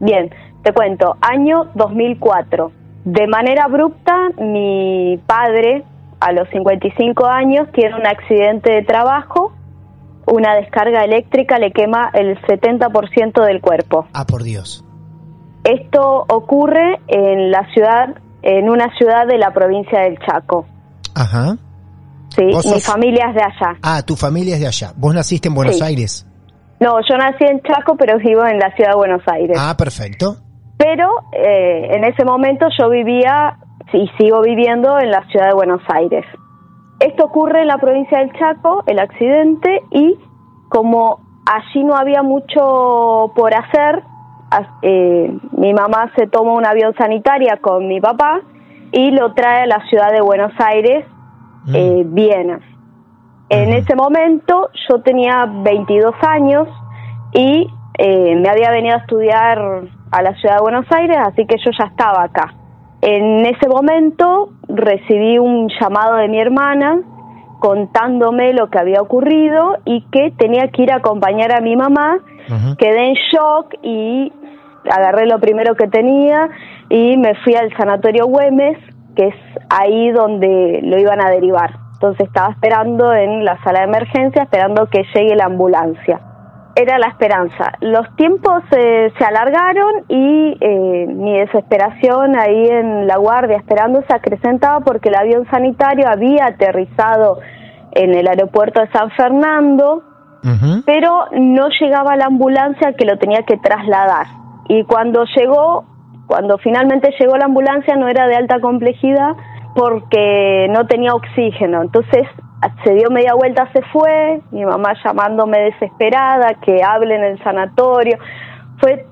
Bien, 0.00 0.30
te 0.62 0.72
cuento, 0.72 1.16
año 1.20 1.70
2004. 1.74 2.72
De 3.04 3.26
manera 3.26 3.64
abrupta, 3.64 4.14
mi 4.38 5.18
padre, 5.26 5.84
a 6.20 6.32
los 6.32 6.48
55 6.50 7.26
años, 7.26 7.68
tiene 7.72 7.94
un 7.96 8.06
accidente 8.06 8.72
de 8.72 8.82
trabajo, 8.82 9.52
una 10.26 10.54
descarga 10.54 11.02
eléctrica 11.04 11.58
le 11.58 11.72
quema 11.72 12.10
el 12.12 12.38
70% 12.42 13.44
del 13.44 13.60
cuerpo. 13.60 14.06
Ah, 14.12 14.26
por 14.26 14.42
Dios. 14.42 14.84
Esto 15.64 16.24
ocurre 16.28 17.00
en 17.08 17.50
la 17.50 17.66
ciudad, 17.72 18.14
en 18.42 18.68
una 18.70 18.86
ciudad 18.96 19.26
de 19.26 19.38
la 19.38 19.52
provincia 19.52 20.00
del 20.02 20.18
Chaco. 20.18 20.66
Ajá. 21.14 21.56
Sí, 22.34 22.44
mi 22.44 22.52
sos- 22.54 22.84
familia 22.86 23.26
es 23.30 23.34
de 23.34 23.42
allá. 23.42 23.76
Ah, 23.82 24.02
tu 24.06 24.14
familia 24.14 24.54
es 24.54 24.60
de 24.60 24.68
allá. 24.68 24.92
Vos 24.96 25.14
naciste 25.14 25.48
en 25.48 25.54
Buenos 25.54 25.76
Sí. 25.78 25.84
Aires. 25.84 26.26
No, 26.78 26.98
yo 27.00 27.16
nací 27.18 27.44
en 27.44 27.60
Chaco, 27.62 27.96
pero 27.98 28.16
vivo 28.18 28.44
en 28.46 28.58
la 28.58 28.70
ciudad 28.74 28.90
de 28.92 28.96
Buenos 28.96 29.22
Aires. 29.26 29.56
Ah, 29.60 29.74
perfecto. 29.76 30.36
Pero 30.82 31.10
eh, 31.32 31.88
en 31.90 32.04
ese 32.04 32.24
momento 32.24 32.66
yo 32.78 32.88
vivía 32.88 33.58
y 33.92 34.08
sigo 34.18 34.40
viviendo 34.40 34.98
en 34.98 35.10
la 35.10 35.26
ciudad 35.26 35.48
de 35.48 35.52
Buenos 35.52 35.82
Aires. 35.88 36.24
Esto 37.00 37.26
ocurre 37.26 37.60
en 37.60 37.66
la 37.66 37.76
provincia 37.76 38.18
del 38.18 38.32
Chaco, 38.32 38.82
el 38.86 38.98
accidente, 38.98 39.82
y 39.90 40.18
como 40.70 41.20
allí 41.44 41.84
no 41.84 41.96
había 41.96 42.22
mucho 42.22 43.30
por 43.36 43.52
hacer, 43.54 44.02
eh, 44.80 45.38
mi 45.52 45.74
mamá 45.74 46.10
se 46.16 46.26
toma 46.28 46.54
un 46.54 46.64
avión 46.64 46.94
sanitaria 46.96 47.58
con 47.60 47.86
mi 47.86 48.00
papá 48.00 48.40
y 48.90 49.10
lo 49.10 49.34
trae 49.34 49.64
a 49.64 49.66
la 49.66 49.86
ciudad 49.90 50.10
de 50.12 50.22
Buenos 50.22 50.52
Aires, 50.58 51.04
eh, 51.74 52.04
Viena. 52.06 52.58
En 53.50 53.74
ese 53.74 53.94
momento 53.94 54.70
yo 54.88 55.02
tenía 55.02 55.46
22 55.46 56.14
años 56.26 56.68
y 57.34 57.68
eh, 57.98 58.34
me 58.36 58.48
había 58.48 58.70
venido 58.70 58.96
a 58.96 59.00
estudiar 59.00 59.99
a 60.10 60.22
la 60.22 60.34
ciudad 60.34 60.56
de 60.56 60.62
Buenos 60.62 60.86
Aires, 60.90 61.16
así 61.24 61.46
que 61.46 61.56
yo 61.58 61.70
ya 61.78 61.86
estaba 61.86 62.24
acá. 62.24 62.54
En 63.02 63.46
ese 63.46 63.68
momento 63.68 64.50
recibí 64.68 65.38
un 65.38 65.68
llamado 65.80 66.16
de 66.16 66.28
mi 66.28 66.38
hermana 66.38 67.00
contándome 67.60 68.52
lo 68.52 68.68
que 68.70 68.78
había 68.78 69.00
ocurrido 69.00 69.76
y 69.84 70.02
que 70.10 70.32
tenía 70.36 70.68
que 70.68 70.82
ir 70.82 70.92
a 70.92 70.96
acompañar 70.96 71.52
a 71.52 71.60
mi 71.60 71.76
mamá. 71.76 72.18
Quedé 72.78 73.08
en 73.08 73.14
shock 73.14 73.74
y 73.82 74.32
agarré 74.90 75.26
lo 75.26 75.38
primero 75.38 75.76
que 75.76 75.86
tenía 75.86 76.48
y 76.88 77.16
me 77.16 77.34
fui 77.36 77.54
al 77.54 77.70
sanatorio 77.76 78.26
Güemes, 78.26 78.78
que 79.14 79.28
es 79.28 79.34
ahí 79.68 80.10
donde 80.10 80.80
lo 80.82 80.98
iban 80.98 81.24
a 81.24 81.30
derivar. 81.30 81.70
Entonces 81.94 82.26
estaba 82.26 82.50
esperando 82.50 83.12
en 83.12 83.44
la 83.44 83.62
sala 83.62 83.80
de 83.80 83.86
emergencia, 83.86 84.42
esperando 84.42 84.86
que 84.86 85.04
llegue 85.14 85.36
la 85.36 85.44
ambulancia. 85.44 86.20
Era 86.80 86.98
la 86.98 87.08
esperanza. 87.08 87.74
Los 87.82 88.06
tiempos 88.16 88.62
eh, 88.74 89.12
se 89.18 89.22
alargaron 89.22 90.04
y 90.08 90.56
eh, 90.58 91.06
mi 91.08 91.38
desesperación 91.38 92.34
ahí 92.38 92.68
en 92.68 93.06
la 93.06 93.18
guardia 93.18 93.58
esperando 93.58 94.02
se 94.08 94.14
acrecentaba 94.14 94.80
porque 94.80 95.10
el 95.10 95.16
avión 95.16 95.46
sanitario 95.50 96.08
había 96.08 96.46
aterrizado 96.46 97.38
en 97.92 98.14
el 98.14 98.26
aeropuerto 98.26 98.80
de 98.80 98.88
San 98.92 99.10
Fernando, 99.10 100.04
pero 100.86 101.26
no 101.32 101.68
llegaba 101.78 102.16
la 102.16 102.24
ambulancia 102.24 102.94
que 102.94 103.04
lo 103.04 103.18
tenía 103.18 103.42
que 103.42 103.58
trasladar. 103.58 104.26
Y 104.70 104.84
cuando 104.84 105.24
llegó, 105.36 105.84
cuando 106.26 106.56
finalmente 106.56 107.12
llegó 107.20 107.36
la 107.36 107.44
ambulancia 107.44 107.94
no 107.96 108.08
era 108.08 108.26
de 108.26 108.36
alta 108.36 108.58
complejidad 108.58 109.32
porque 109.74 110.66
no 110.70 110.86
tenía 110.86 111.12
oxígeno. 111.12 111.82
Entonces 111.82 112.26
se 112.84 112.94
dio 112.94 113.10
media 113.10 113.34
vuelta, 113.34 113.70
se 113.72 113.82
fue, 113.92 114.40
mi 114.50 114.64
mamá 114.64 114.92
llamándome 115.04 115.58
desesperada, 115.60 116.54
que 116.60 116.82
hable 116.82 117.14
en 117.16 117.24
el 117.24 117.42
sanatorio. 117.42 118.18
Fue 118.78 119.06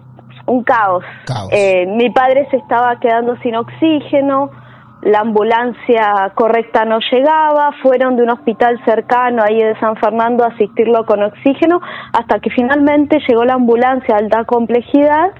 un 0.47 0.63
caos. 0.65 1.05
Eh, 1.51 1.87
mi 1.87 2.11
padre 2.11 2.47
se 2.51 2.57
estaba 2.57 2.99
quedando 3.01 3.37
sin 3.39 3.57
oxígeno, 3.57 4.51
la 5.03 5.21
ambulancia 5.21 6.33
correcta 6.35 6.85
no 6.85 6.99
llegaba, 7.13 7.73
fueron 7.83 8.17
de 8.17 8.25
un 8.25 8.31
hospital 8.31 8.81
cercano 8.85 9.43
ahí 9.43 9.59
de 9.59 9.79
San 9.79 9.97
Fernando 9.97 10.45
a 10.45 10.49
asistirlo 10.49 11.07
con 11.07 11.23
oxígeno, 11.23 11.81
hasta 12.13 12.41
que 12.41 12.51
finalmente 12.51 13.19
llegó 13.29 13.45
la 13.45 13.55
ambulancia 13.55 14.17
de 14.17 14.25
alta 14.25 14.45
complejidad 14.45 15.31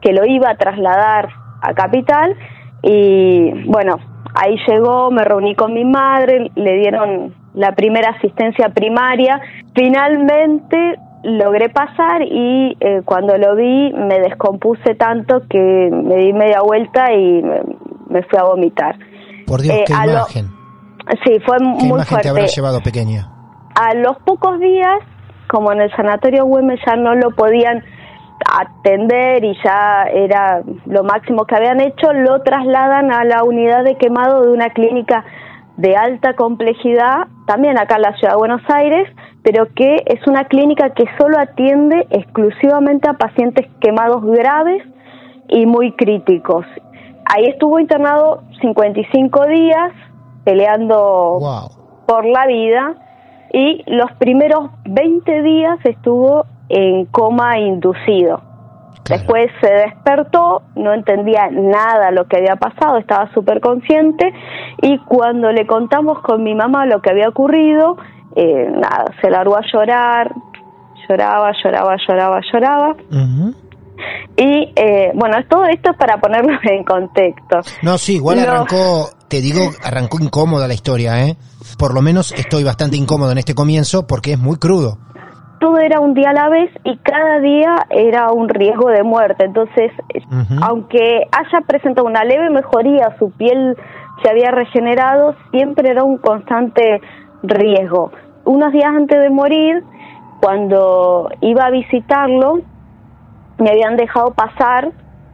que 0.00 0.12
lo 0.12 0.26
iba 0.26 0.50
a 0.50 0.56
trasladar 0.56 1.28
a 1.62 1.74
Capital 1.74 2.36
y 2.82 3.64
bueno, 3.66 3.98
ahí 4.34 4.56
llegó, 4.66 5.10
me 5.10 5.24
reuní 5.24 5.54
con 5.54 5.72
mi 5.72 5.84
madre, 5.84 6.50
le 6.54 6.76
dieron 6.78 7.34
la 7.56 7.72
primera 7.74 8.10
asistencia 8.10 8.68
primaria, 8.68 9.40
finalmente 9.74 10.76
logré 11.24 11.68
pasar 11.70 12.22
y 12.22 12.76
eh, 12.78 13.02
cuando 13.04 13.36
lo 13.36 13.56
vi 13.56 13.92
me 13.92 14.20
descompuse 14.20 14.94
tanto 14.94 15.42
que 15.50 15.90
me 15.90 16.16
di 16.16 16.32
media 16.32 16.60
vuelta 16.62 17.12
y 17.12 17.42
me, 17.42 17.62
me 18.10 18.22
fui 18.22 18.38
a 18.38 18.44
vomitar. 18.44 18.96
Por 19.46 19.60
Dios, 19.62 19.74
Eh, 19.74 19.84
qué 19.86 19.94
lo- 20.06 20.12
imagen. 20.12 20.46
Sí, 21.24 21.38
fue 21.46 21.56
Qué 21.58 21.64
muy 21.64 21.88
imagen 21.88 22.04
te 22.04 22.04
fuerte. 22.06 22.28
habrá 22.28 22.46
llevado 22.46 22.80
pequeña. 22.80 23.28
A 23.74 23.94
los 23.94 24.16
pocos 24.24 24.58
días, 24.60 24.98
como 25.48 25.72
en 25.72 25.80
el 25.80 25.90
sanatorio 25.96 26.44
Güemes 26.46 26.78
ya 26.86 26.96
no 26.96 27.14
lo 27.14 27.30
podían 27.30 27.82
atender 28.58 29.44
y 29.44 29.54
ya 29.64 30.04
era 30.12 30.62
lo 30.86 31.04
máximo 31.04 31.44
que 31.46 31.56
habían 31.56 31.80
hecho, 31.80 32.12
lo 32.12 32.42
trasladan 32.42 33.12
a 33.12 33.24
la 33.24 33.42
unidad 33.44 33.84
de 33.84 33.96
quemado 33.96 34.42
de 34.42 34.52
una 34.52 34.70
clínica 34.70 35.24
de 35.76 35.96
alta 35.96 36.34
complejidad, 36.34 37.28
también 37.46 37.78
acá 37.78 37.96
en 37.96 38.02
la 38.02 38.16
ciudad 38.16 38.34
de 38.34 38.38
Buenos 38.38 38.62
Aires, 38.68 39.08
pero 39.42 39.68
que 39.74 40.02
es 40.06 40.26
una 40.26 40.44
clínica 40.44 40.90
que 40.90 41.04
solo 41.18 41.38
atiende 41.38 42.06
exclusivamente 42.10 43.08
a 43.08 43.14
pacientes 43.14 43.66
quemados 43.80 44.24
graves 44.24 44.82
y 45.48 45.66
muy 45.66 45.92
críticos. 45.92 46.66
Ahí 47.24 47.44
estuvo 47.46 47.78
internado 47.78 48.42
55 48.60 49.46
días 49.46 49.92
peleando 50.44 51.38
por 52.06 52.24
la 52.24 52.46
vida 52.46 52.94
y 53.52 53.82
los 53.86 54.12
primeros 54.18 54.70
20 54.84 55.42
días 55.42 55.78
estuvo 55.84 56.44
en 56.68 57.06
coma 57.06 57.58
inducido. 57.58 58.40
Después 59.04 59.46
se 59.60 59.70
despertó, 59.70 60.62
no 60.74 60.92
entendía 60.92 61.48
nada 61.50 62.10
lo 62.10 62.26
que 62.26 62.38
había 62.38 62.56
pasado, 62.56 62.98
estaba 62.98 63.32
súper 63.32 63.60
consciente 63.60 64.32
y 64.82 64.98
cuando 64.98 65.52
le 65.52 65.66
contamos 65.66 66.20
con 66.22 66.42
mi 66.42 66.54
mamá 66.54 66.86
lo 66.86 67.00
que 67.00 67.10
había 67.10 67.28
ocurrido, 67.28 67.96
eh, 68.34 68.68
nada, 68.70 69.04
se 69.20 69.30
largó 69.30 69.56
a 69.56 69.62
llorar, 69.72 70.34
lloraba, 71.08 71.52
lloraba, 71.62 71.96
lloraba, 72.06 72.40
lloraba. 72.52 72.96
Y 74.36 74.72
eh, 74.76 75.12
bueno, 75.14 75.36
todo 75.48 75.64
esto 75.64 75.90
es 75.90 75.96
para 75.96 76.18
ponerlo 76.18 76.52
en 76.64 76.84
contexto. 76.84 77.60
No, 77.82 77.96
sí, 77.96 78.16
igual 78.16 78.40
arrancó, 78.40 79.08
te 79.28 79.40
digo, 79.40 79.70
arrancó 79.82 80.18
incómoda 80.20 80.68
la 80.68 80.74
historia, 80.74 81.24
¿eh? 81.26 81.36
Por 81.78 81.94
lo 81.94 82.02
menos 82.02 82.32
estoy 82.32 82.62
bastante 82.62 82.96
incómodo 82.96 83.32
en 83.32 83.38
este 83.38 83.54
comienzo 83.54 84.06
porque 84.06 84.32
es 84.32 84.38
muy 84.38 84.56
crudo. 84.56 84.98
Todo 85.58 85.78
era 85.78 86.00
un 86.00 86.14
día 86.14 86.30
a 86.30 86.32
la 86.32 86.48
vez 86.48 86.70
y 86.84 86.96
cada 86.98 87.40
día 87.40 87.86
era 87.90 88.30
un 88.32 88.48
riesgo 88.48 88.90
de 88.90 89.02
muerte. 89.02 89.44
Entonces, 89.44 89.92
aunque 90.62 91.26
haya 91.32 91.60
presentado 91.66 92.06
una 92.06 92.24
leve 92.24 92.50
mejoría, 92.50 93.16
su 93.18 93.30
piel 93.32 93.76
se 94.22 94.30
había 94.30 94.50
regenerado, 94.50 95.34
siempre 95.50 95.90
era 95.90 96.04
un 96.04 96.18
constante 96.18 97.00
riesgo. 97.42 98.12
Unos 98.44 98.72
días 98.72 98.88
antes 98.94 99.20
de 99.20 99.30
morir, 99.30 99.82
cuando 100.40 101.30
iba 101.40 101.64
a 101.64 101.70
visitarlo, 101.70 102.60
me 103.58 103.70
habían 103.70 103.96
dejado 103.96 104.34
pasar 104.34 104.90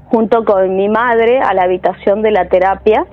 junto 0.07 0.45
con 0.45 0.77
mi 0.77 0.89
madre 0.89 1.41
a 1.41 1.55
la 1.55 1.63
habitación 1.63 2.23
de 2.23 2.31
la 2.31 2.49
terapia. 2.49 3.07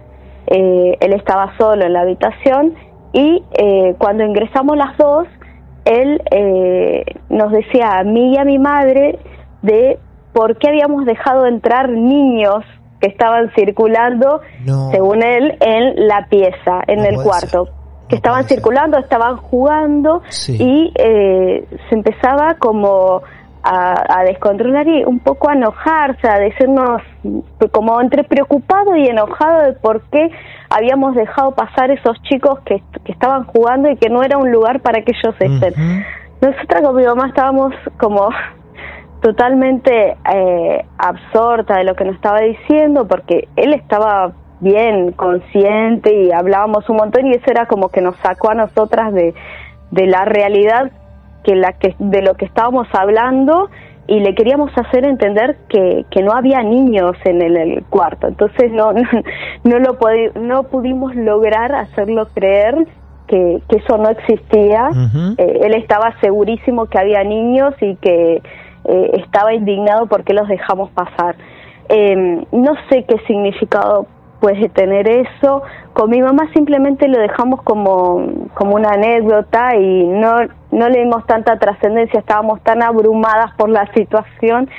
Eh, 0.48 0.98
él 0.99 1.14
estaba 1.14 1.53
solo 1.57 1.86
en 1.86 1.94
la 1.94 2.02
habitación 2.02 2.76
y 3.14 3.44
eh, 3.53 3.95
cuando 3.98 4.23
ingresamos 4.23 4.77
las 4.77 4.98
dos, 4.98 5.27
él 5.86 6.22
eh, 6.32 7.06
nos 7.30 7.52
decía 7.52 7.98
a 8.00 8.04
mí 8.04 8.34
y 8.34 8.38
a 8.38 8.46
mi 8.46 8.60
madre 8.60 9.20
de 9.62 10.00
por 10.34 10.58
qué 10.58 10.70
habíamos 10.70 11.06
dejado 11.06 11.46
entrar 11.46 11.90
niños 11.90 12.64
que 13.00 13.08
estaban 13.08 13.52
circulando, 13.56 14.42
según 14.92 15.24
él, 15.24 15.58
en 15.62 16.08
la 16.08 16.28
pieza, 16.30 16.82
en 16.88 17.00
el 17.06 17.16
cuarto. 17.16 17.70
Que 18.10 18.16
estaban 18.16 18.46
circulando, 18.46 18.98
estaban 18.98 19.38
jugando 19.38 20.22
y 20.48 20.92
eh, 20.96 21.66
se 21.88 21.96
empezaba 21.96 22.56
como 22.56 23.22
a, 23.64 24.19
a 24.19 24.23
descontrolar 24.23 24.88
y 24.88 25.03
un 25.03 25.19
poco 25.19 25.49
a 25.49 25.53
enojarse, 25.53 26.27
a 26.27 26.40
decirnos 26.40 27.02
como 27.72 27.99
entre 28.02 28.23
preocupado 28.23 28.95
y 28.95 29.07
enojado 29.07 29.64
de 29.64 29.73
por 29.73 30.02
qué 30.10 30.31
habíamos 30.69 31.15
dejado 31.15 31.52
pasar 31.52 31.91
esos 31.91 32.22
chicos 32.23 32.60
que, 32.65 32.81
que 33.03 33.11
estaban 33.11 33.45
jugando 33.45 33.90
y 33.90 33.98
que 33.98 34.10
no 34.10 34.23
era 34.23 34.38
un 34.38 34.52
lugar 34.52 34.80
para 34.81 35.02
que 35.02 35.11
ellos 35.11 35.36
estén. 35.40 36.06
Nosotras 36.41 36.81
con 36.81 36.95
mi 36.95 37.03
mamá 37.03 37.27
estábamos 37.27 37.73
como 37.99 38.30
totalmente 39.22 40.15
eh, 40.34 40.86
absorta 40.98 41.77
de 41.77 41.84
lo 41.84 41.95
que 41.95 42.06
nos 42.06 42.15
estaba 42.15 42.40
diciendo 42.40 43.07
porque 43.07 43.49
él 43.57 43.73
estaba 43.73 44.31
bien 44.61 45.11
consciente 45.11 46.14
y 46.14 46.31
hablábamos 46.31 46.90
un 46.90 46.98
montón 46.98 47.27
y 47.27 47.31
eso 47.31 47.45
era 47.48 47.65
como 47.65 47.90
que 47.90 48.02
nos 48.02 48.15
sacó 48.18 48.52
a 48.52 48.56
nosotras 48.56 49.14
de, 49.14 49.34
de 49.91 50.07
la 50.07 50.26
realidad 50.26 50.91
que 51.44 51.56
la 51.56 51.74
que 51.74 51.95
de 51.99 52.22
lo 52.22 52.36
que 52.36 52.45
estábamos 52.45 52.88
hablando 52.94 53.70
y 54.07 54.20
le 54.22 54.34
queríamos 54.34 54.72
hacer 54.76 55.06
entender 55.06 55.57
que, 55.70 56.03
que 56.10 56.24
no 56.24 56.32
había 56.32 56.64
niños 56.64 57.16
en 57.26 57.41
el, 57.44 57.84
cuarto. 57.90 58.28
Entonces 58.28 58.72
no 58.72 58.91
no, 58.94 59.03
no 59.64 59.80
lo 59.80 59.98
no 60.41 60.64
pudimos 60.64 61.16
lograr 61.16 61.74
hacerlo 61.76 62.28
creer 62.34 62.88
que, 63.28 63.61
que 63.70 63.78
eso 63.78 63.98
no 63.98 64.10
existía. 64.10 64.90
Eh, 65.38 65.60
él 65.64 65.76
estaba 65.76 66.20
segurísimo 66.22 66.88
que 66.88 66.98
había 66.98 67.24
niños 67.24 67.76
y 67.82 67.95
que 67.98 68.41
eh, 68.86 69.11
estaba 69.24 69.53
indignado 69.53 70.07
porque 70.07 70.34
los 70.34 70.48
dejamos 70.48 70.90
pasar. 70.90 71.36
Eh, 71.90 72.45
no 72.52 72.74
sé 72.90 73.03
qué 73.03 73.18
significado 73.28 74.07
puede 74.40 74.70
tener 74.70 75.07
eso. 75.07 75.61
Con 75.94 76.10
mi 76.10 76.22
mamá 76.22 76.49
simplemente 76.53 77.07
lo 77.07 77.20
dejamos 77.20 77.61
como, 77.64 78.48
como 78.53 78.76
una 78.76 78.91
anécdota 78.91 79.76
y 79.76 80.06
no, 80.06 80.38
no 80.72 80.90
le 80.90 80.99
dimos 80.99 81.26
tanta 81.26 81.57
trascendencia, 81.60 82.20
estábamos 82.20 82.61
tan 82.64 82.82
abrumadas 82.84 83.53
por 83.57 83.70
la 83.70 83.91
situación. 83.94 84.70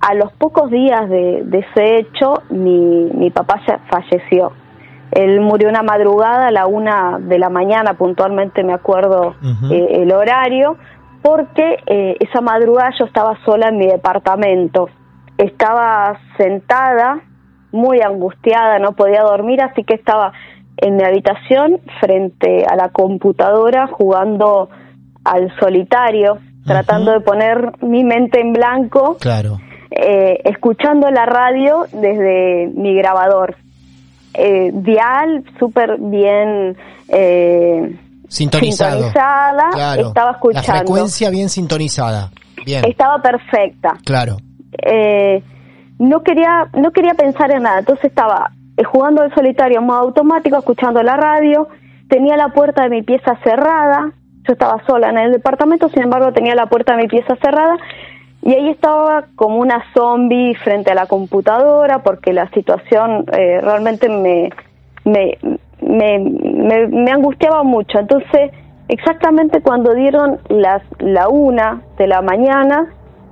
A 0.00 0.14
los 0.14 0.32
pocos 0.32 0.70
días 0.70 1.08
de, 1.08 1.42
de 1.44 1.58
ese 1.58 1.96
hecho, 1.96 2.34
mi, 2.50 3.10
mi 3.14 3.30
papá 3.30 3.60
ya 3.66 3.80
falleció. 3.90 4.52
Él 5.10 5.40
murió 5.40 5.68
una 5.68 5.82
madrugada 5.82 6.48
a 6.48 6.50
la 6.50 6.66
una 6.66 7.18
de 7.18 7.38
la 7.38 7.48
mañana, 7.48 7.94
puntualmente 7.94 8.62
me 8.62 8.74
acuerdo 8.74 9.34
eh, 9.70 10.02
el 10.02 10.12
horario, 10.12 10.76
porque 11.22 11.78
eh, 11.86 12.16
esa 12.20 12.40
madrugada 12.40 12.90
yo 12.98 13.06
estaba 13.06 13.36
sola 13.44 13.68
en 13.68 13.78
mi 13.78 13.86
departamento. 13.86 14.88
Estaba 15.38 16.18
sentada 16.36 17.22
muy 17.72 18.00
angustiada, 18.00 18.78
no 18.78 18.92
podía 18.92 19.22
dormir, 19.22 19.60
así 19.62 19.84
que 19.84 19.94
estaba 19.94 20.32
en 20.76 20.96
mi 20.96 21.02
habitación 21.04 21.80
frente 22.00 22.64
a 22.68 22.76
la 22.76 22.88
computadora 22.90 23.86
jugando 23.88 24.68
al 25.24 25.52
solitario, 25.58 26.38
tratando 26.64 27.12
de 27.12 27.20
poner 27.20 27.72
mi 27.82 28.04
mente 28.04 28.40
en 28.40 28.52
blanco, 28.52 29.16
claro. 29.20 29.58
eh, 29.90 30.40
escuchando 30.44 31.10
la 31.10 31.26
radio 31.26 31.86
desde 31.92 32.68
mi 32.74 32.94
grabador. 32.94 33.56
Eh, 34.34 34.70
dial 34.72 35.42
súper 35.58 35.96
bien 35.98 36.76
eh, 37.08 37.96
sintonizada, 38.28 39.10
Claro. 39.72 40.08
estaba 40.08 40.30
escuchando. 40.32 40.68
La 40.72 40.78
frecuencia 40.80 41.30
bien 41.30 41.48
sintonizada. 41.48 42.30
Bien. 42.64 42.84
Estaba 42.84 43.20
perfecta. 43.20 43.94
Claro. 44.04 44.36
eh, 44.82 45.42
no 45.98 46.22
quería 46.22 46.68
no 46.74 46.90
quería 46.92 47.14
pensar 47.14 47.50
en 47.50 47.64
nada. 47.64 47.80
Entonces 47.80 48.06
estaba 48.06 48.52
eh, 48.76 48.84
jugando 48.84 49.22
al 49.22 49.34
solitario 49.34 49.80
en 49.80 49.86
modo 49.86 49.98
automático 49.98 50.56
escuchando 50.56 51.02
la 51.02 51.16
radio. 51.16 51.68
Tenía 52.08 52.36
la 52.36 52.48
puerta 52.48 52.84
de 52.84 52.90
mi 52.90 53.02
pieza 53.02 53.36
cerrada. 53.42 54.12
Yo 54.46 54.52
estaba 54.52 54.82
sola 54.86 55.10
en 55.10 55.18
el 55.18 55.32
departamento 55.32 55.88
sin 55.88 56.04
embargo 56.04 56.32
tenía 56.32 56.54
la 56.54 56.66
puerta 56.66 56.96
de 56.96 57.02
mi 57.02 57.08
pieza 57.08 57.36
cerrada. 57.36 57.76
Y 58.42 58.54
ahí 58.54 58.70
estaba 58.70 59.26
como 59.34 59.56
una 59.58 59.82
zombie 59.94 60.54
frente 60.62 60.92
a 60.92 60.94
la 60.94 61.06
computadora 61.06 62.02
porque 62.02 62.32
la 62.32 62.48
situación 62.50 63.26
eh, 63.32 63.60
realmente 63.60 64.08
me 64.08 64.50
me, 65.04 65.36
me 65.80 66.18
me 66.18 66.86
me 66.86 67.10
angustiaba 67.10 67.62
mucho. 67.64 67.98
Entonces 67.98 68.52
exactamente 68.88 69.60
cuando 69.60 69.94
dieron 69.94 70.38
las 70.48 70.82
la 70.98 71.28
una 71.28 71.82
de 71.98 72.06
la 72.06 72.22
mañana 72.22 72.86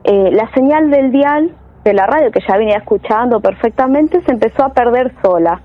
eh, 0.05 0.31
la 0.33 0.51
señal 0.53 0.91
del 0.91 1.13
dial 1.13 1.53
de 1.91 1.95
la 1.95 2.07
radio 2.07 2.31
que 2.33 2.41
ya 2.49 2.57
venía 2.57 2.79
escuchando 2.79 3.41
perfectamente 3.41 4.21
se 4.27 4.33
empezó 4.33 4.65
a 4.65 4.71
perder 4.71 5.13
sola. 5.23 5.61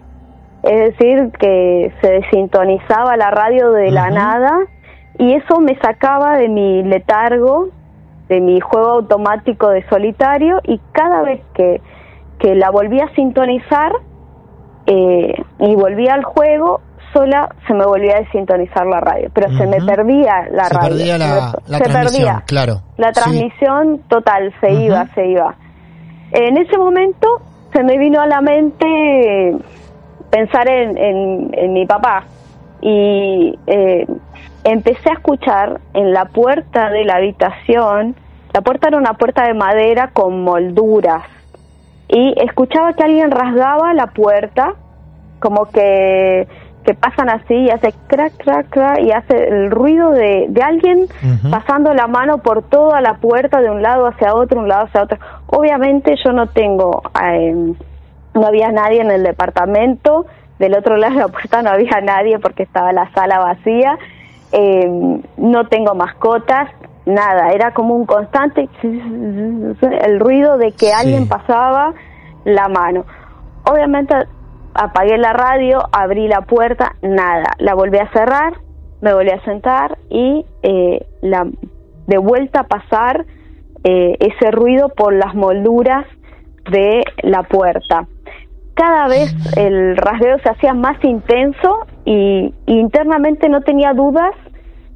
Es 0.64 0.91
decir, 0.91 1.31
que 1.39 1.91
se 2.02 2.11
desintonizaba 2.11 3.18
la 3.18 3.31
radio 3.31 3.72
de 3.72 3.89
la 3.91 4.10
nada 4.11 4.52
y 5.18 5.34
eso 5.34 5.60
me 5.60 5.76
sacaba 5.80 6.38
de 6.38 6.48
mi 6.49 6.84
letargo, 6.84 7.69
de 8.30 8.39
mi 8.39 8.60
juego 8.60 8.89
automático 8.91 9.69
de 9.69 9.84
solitario 9.89 10.60
y 10.64 10.80
cada 10.91 11.23
vez 11.23 11.41
que, 11.56 11.81
que 12.39 12.53
la 12.56 12.69
volvía 12.69 13.06
a 13.06 13.15
sintonizar 13.15 13.91
eh, 14.85 15.34
y 15.60 15.76
volvía 15.76 16.14
al 16.14 16.23
juego, 16.23 16.81
sola 17.14 17.49
se 17.68 17.73
me 17.73 17.85
volvía 17.85 18.15
a 18.18 18.19
desintonizar 18.19 18.85
la 18.85 18.99
radio, 18.99 19.30
pero 19.34 19.49
se 19.57 19.65
me 19.68 19.77
perdía 19.85 20.48
la 20.52 20.65
Se 20.65 20.73
radio. 20.76 20.89
perdía 20.89 21.18
la, 21.18 21.26
Se 21.26 21.31
la 21.31 21.77
me- 21.80 21.85
se 21.85 21.91
transmisión, 21.91 22.27
perdía. 22.35 22.43
claro. 22.45 22.73
La 22.98 23.07
Sí. 23.07 23.14
transmisión 23.14 23.99
total 24.07 24.53
se 24.61 24.72
iba, 24.73 25.07
se 25.15 25.26
iba. 25.27 25.56
En 26.32 26.58
ese 26.58 26.78
momento 26.78 27.41
se 27.74 27.84
me 27.84 27.98
vino 27.98 28.22
a 28.22 28.28
la 28.28 28.41
mente 28.41 29.56
pensar 30.30 30.70
en, 30.70 30.98
en, 30.98 31.49
en 31.53 31.74
mi 31.74 31.86
papá 31.86 32.26
y 32.82 33.58
eh, 33.68 34.08
empecé 34.64 35.10
a 35.10 35.14
escuchar 35.14 35.82
en 35.94 36.14
la 36.14 36.26
puerta 36.26 36.90
de 36.90 37.06
la 37.06 37.16
habitación, 37.16 38.16
la 38.53 38.62
puerta 38.62 38.88
era 38.88 38.98
una 38.98 39.14
puerta 39.14 39.45
de 39.45 39.53
madera 39.53 40.10
con 40.14 40.44
molduras 40.44 41.24
y 42.08 42.34
escuchaba 42.41 42.94
que 42.94 43.03
alguien 43.03 43.32
rasgaba 43.32 43.94
la 43.94 44.08
puerta 44.08 44.74
como 45.40 45.66
que 45.66 46.48
que 46.84 46.94
pasan 46.94 47.30
así 47.30 47.53
y 47.53 47.70
hace 47.70 47.94
crack, 48.08 48.34
crack, 48.38 48.70
crack 48.70 48.99
y 49.02 49.12
hace 49.12 49.48
el 49.48 49.72
ruido 49.72 50.12
de, 50.12 50.48
de 50.49 50.62
alguien 50.64 51.08
pasando 51.52 51.94
la 51.94 52.08
mano 52.08 52.40
por 52.40 52.64
toda 52.64 53.02
la 53.02 53.16
puerta 53.16 53.62
de 53.62 53.70
un 53.70 53.82
lado 53.82 54.08
hacia 54.08 54.34
otro, 54.34 54.60
un 54.60 54.68
lado 54.68 54.86
hacia 54.86 55.03
otro. 55.03 55.20
Obviamente 55.52 56.15
yo 56.23 56.32
no 56.32 56.48
tengo, 56.48 57.03
eh, 57.22 57.73
no 58.34 58.48
había 58.48 58.72
nadie 58.72 59.02
en 59.02 59.11
el 59.11 59.23
departamento, 59.23 60.26
del 60.60 60.76
otro 60.76 60.95
lado 60.95 61.15
de 61.15 61.19
la 61.22 61.28
puerta 61.28 61.61
no 61.61 61.72
había 61.72 61.99
nadie 62.02 62.40
porque 62.40 62.64
estaba 62.64 62.94
la 62.94 63.11
sala 63.14 63.40
vacía, 63.40 63.98
eh, 64.53 65.19
no 65.38 65.68
tengo 65.68 65.94
mascotas, 65.94 66.69
nada, 67.06 67.52
era 67.52 67.73
como 67.73 67.95
un 67.95 68.06
constante 68.06 68.69
el 68.84 70.19
ruido 70.19 70.57
de 70.57 70.72
que 70.72 70.94
alguien 70.94 71.28
pasaba 71.28 71.94
la 72.45 72.68
mano. 72.69 73.06
Obviamente 73.65 74.15
apagué 74.73 75.18
la 75.18 75.34
radio, 75.34 75.82
abrí 75.91 76.28
la 76.28 76.41
puerta, 76.41 76.95
nada, 77.02 77.56
la 77.57 77.73
volví 77.73 77.98
a 77.98 78.10
cerrar, 78.11 78.53
me 79.02 79.14
volví 79.14 79.32
a 79.32 79.44
sentar 79.44 79.98
y 80.10 80.45
eh, 80.64 81.06
la 81.22 81.48
de 82.07 82.18
vuelta 82.18 82.61
a 82.61 82.68
pasar 82.68 83.26
eh, 83.84 84.18
ese 84.20 84.52
ruido 84.52 84.90
por 84.90 85.14
las 85.14 85.34
molduras 85.36 86.06
de 86.70 87.03
la 87.24 87.44
puerta. 87.44 88.08
Cada 88.74 89.08
vez 89.08 89.34
el 89.58 89.98
rasgueo 89.98 90.38
se 90.40 90.49
hacía 90.49 90.74
más 90.74 91.03
intenso 91.03 91.86
y, 92.06 92.53
internamente 92.68 93.49
no 93.49 93.62
tenía 93.62 93.94
dudas 93.94 94.34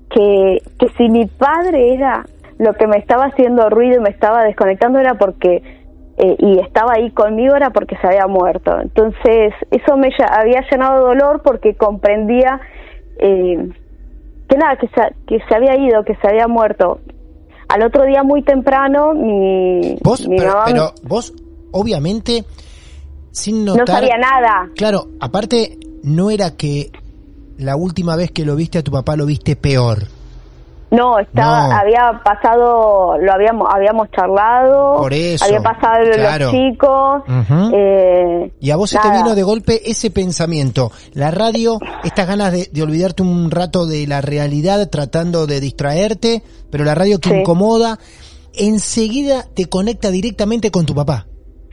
que, 0.10 0.62
que 0.80 0.90
si 0.98 1.10
mi 1.10 1.26
padre 1.26 1.94
era 1.94 2.26
lo 2.58 2.74
que 2.74 2.88
me 2.88 2.98
estaba 2.98 3.26
haciendo 3.26 3.70
ruido 3.70 3.98
y 3.98 4.04
me 4.04 4.10
estaba 4.10 4.44
desconectando 4.44 5.00
era 5.00 5.16
porque 5.16 5.62
eh, 6.18 6.36
y 6.40 6.60
estaba 6.60 6.94
ahí 6.94 7.12
conmigo 7.12 7.56
era 7.56 7.72
porque 7.72 7.98
se 7.98 8.08
había 8.08 8.28
muerto. 8.28 8.80
Entonces 8.80 9.54
eso 9.72 9.98
me 9.98 10.10
había 10.32 10.62
llenado 10.70 11.00
de 11.00 11.16
dolor 11.16 11.42
porque 11.44 11.76
comprendía 11.76 12.62
eh, 13.20 13.70
que 14.48 14.58
nada, 14.58 14.78
que 14.78 14.88
se, 14.88 15.02
que 15.28 15.40
se 15.46 15.56
había 15.56 15.76
ido, 15.76 16.06
que 16.06 16.16
se 16.16 16.28
había 16.28 16.48
muerto. 16.48 17.00
Al 17.68 17.84
otro 17.84 18.06
día 18.06 18.24
muy 18.24 18.44
temprano 18.44 19.14
mi, 19.14 19.98
Vos, 20.02 20.28
mi 20.28 20.38
pero, 20.38 20.54
mamá 20.54 20.66
pero 20.66 20.94
vos, 21.04 21.34
obviamente, 21.72 22.46
sin 23.32 23.66
no 23.66 23.76
notar... 23.76 24.02
sabía 24.02 24.18
nada. 24.18 24.70
Claro, 24.76 25.08
aparte, 25.20 25.78
no 26.04 26.30
era 26.30 26.56
que 26.56 26.92
la 27.58 27.76
última 27.76 28.16
vez 28.16 28.32
que 28.32 28.46
lo 28.46 28.56
viste 28.56 28.78
a 28.80 28.84
tu 28.84 28.92
papá 28.92 29.16
lo 29.16 29.26
viste 29.26 29.56
peor. 29.56 30.04
No, 30.96 31.20
estaba, 31.20 31.68
No. 31.68 31.76
había 31.76 32.22
pasado, 32.24 33.18
lo 33.20 33.34
habíamos, 33.34 33.68
habíamos 33.74 34.10
charlado, 34.12 34.96
Por 34.98 35.14
eso, 35.14 35.44
había 35.46 35.60
pasado 35.62 35.98
claro. 36.14 36.46
los 36.46 36.52
chicos, 36.54 37.24
eh, 37.74 38.52
Y 38.60 38.72
a 38.72 38.76
vos 38.76 38.90
se 38.90 39.00
te 39.00 39.10
vino 39.10 39.36
de 39.36 39.44
golpe 39.44 39.82
ese 39.90 40.12
pensamiento, 40.12 40.92
la 41.14 41.32
radio, 41.32 41.80
estas 42.04 42.28
ganas 42.28 42.52
de, 42.52 42.68
de 42.72 42.84
olvidarte 42.84 43.24
un 43.24 43.52
rato 43.52 43.86
de 43.86 44.08
la 44.08 44.22
realidad 44.22 44.90
tratando 44.90 45.48
de 45.48 45.60
distraerte, 45.60 46.44
pero 46.72 46.84
la 46.84 46.96
radio 46.96 47.20
que 47.20 47.30
Sí. 47.30 47.36
incomoda, 47.38 47.98
enseguida 48.58 49.44
te 49.54 49.66
conecta 49.66 50.10
directamente 50.12 50.72
con 50.72 50.86
tu 50.86 50.94
papá. 50.96 51.26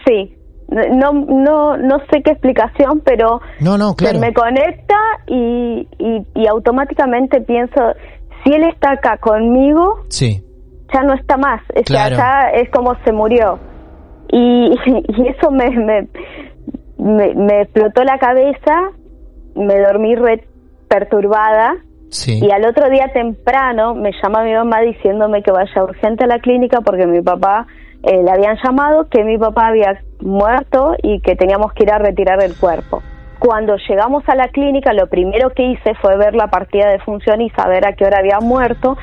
Sí, 0.06 0.36
no, 0.68 1.12
no, 1.12 1.76
no 1.76 1.98
sé 2.10 2.22
qué 2.24 2.32
explicación, 2.32 3.02
pero 3.04 3.40
No, 3.60 3.76
no, 3.78 3.94
claro. 3.94 4.18
se 4.18 4.26
me 4.26 4.32
conecta 4.32 4.96
y, 5.26 5.86
y, 5.98 6.26
y 6.34 6.46
automáticamente 6.46 7.40
pienso, 7.42 7.80
si 8.44 8.52
él 8.52 8.64
está 8.64 8.92
acá 8.92 9.16
conmigo, 9.18 10.00
Sí. 10.08 10.42
ya 10.92 11.02
no 11.02 11.14
está 11.14 11.36
más, 11.36 11.60
o 11.70 11.74
sea, 11.74 11.82
Claro. 11.84 12.16
ya 12.16 12.50
es 12.60 12.70
como 12.70 12.94
se 13.04 13.12
murió. 13.12 13.58
Y, 14.30 14.74
y 14.86 15.28
eso 15.28 15.50
me, 15.50 15.70
me, 15.70 16.08
me, 16.98 17.34
me 17.34 17.60
explotó 17.62 18.02
la 18.04 18.18
cabeza, 18.18 18.90
me 19.54 19.78
dormí 19.78 20.14
re 20.14 20.44
perturbada 20.88 21.76
Sí. 22.10 22.40
y 22.44 22.50
al 22.50 22.66
otro 22.66 22.90
día 22.90 23.10
temprano 23.14 23.94
me 23.94 24.10
llama 24.22 24.42
mi 24.44 24.52
mamá 24.52 24.80
diciéndome 24.82 25.42
que 25.42 25.50
vaya 25.50 25.82
urgente 25.82 26.24
a 26.24 26.26
la 26.26 26.40
clínica 26.40 26.82
porque 26.82 27.06
mi 27.06 27.22
papá 27.22 27.66
eh, 28.02 28.22
le 28.22 28.30
habían 28.30 28.58
llamado 28.62 29.08
que 29.08 29.24
mi 29.24 29.38
papá 29.38 29.68
había 29.68 29.98
muerto 30.20 30.94
y 31.02 31.20
que 31.20 31.36
teníamos 31.36 31.72
que 31.72 31.84
ir 31.84 31.90
a 31.92 31.98
retirar 31.98 32.42
el 32.44 32.54
cuerpo. 32.54 33.00
Cuando 33.42 33.74
llegamos 33.88 34.22
a 34.28 34.36
la 34.36 34.46
clínica, 34.46 34.92
lo 34.92 35.08
primero 35.08 35.50
que 35.50 35.64
hice 35.64 35.96
fue 36.00 36.16
ver 36.16 36.32
la 36.32 36.46
partida 36.46 36.88
de 36.90 37.00
función 37.00 37.40
y 37.40 37.50
saber 37.50 37.84
a 37.84 37.94
qué 37.94 38.04
hora 38.04 38.20
había 38.20 38.38
muerto. 38.38 38.96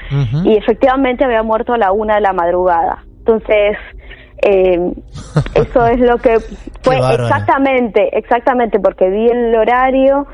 Y 0.46 0.56
efectivamente 0.56 1.26
había 1.26 1.44
muerto 1.44 1.74
a 1.74 1.78
la 1.78 1.92
una 1.92 2.16
de 2.16 2.22
la 2.22 2.32
madrugada. 2.32 3.04
Entonces, 3.18 3.76
eh, 4.42 4.94
eso 5.56 5.86
es 5.88 6.00
lo 6.00 6.20
que 6.20 6.40
fue 6.82 6.96
exactamente, 6.96 8.18
exactamente, 8.18 8.80
porque 8.80 9.10
vi 9.10 9.28
el 9.28 9.54
horario, 9.56 10.26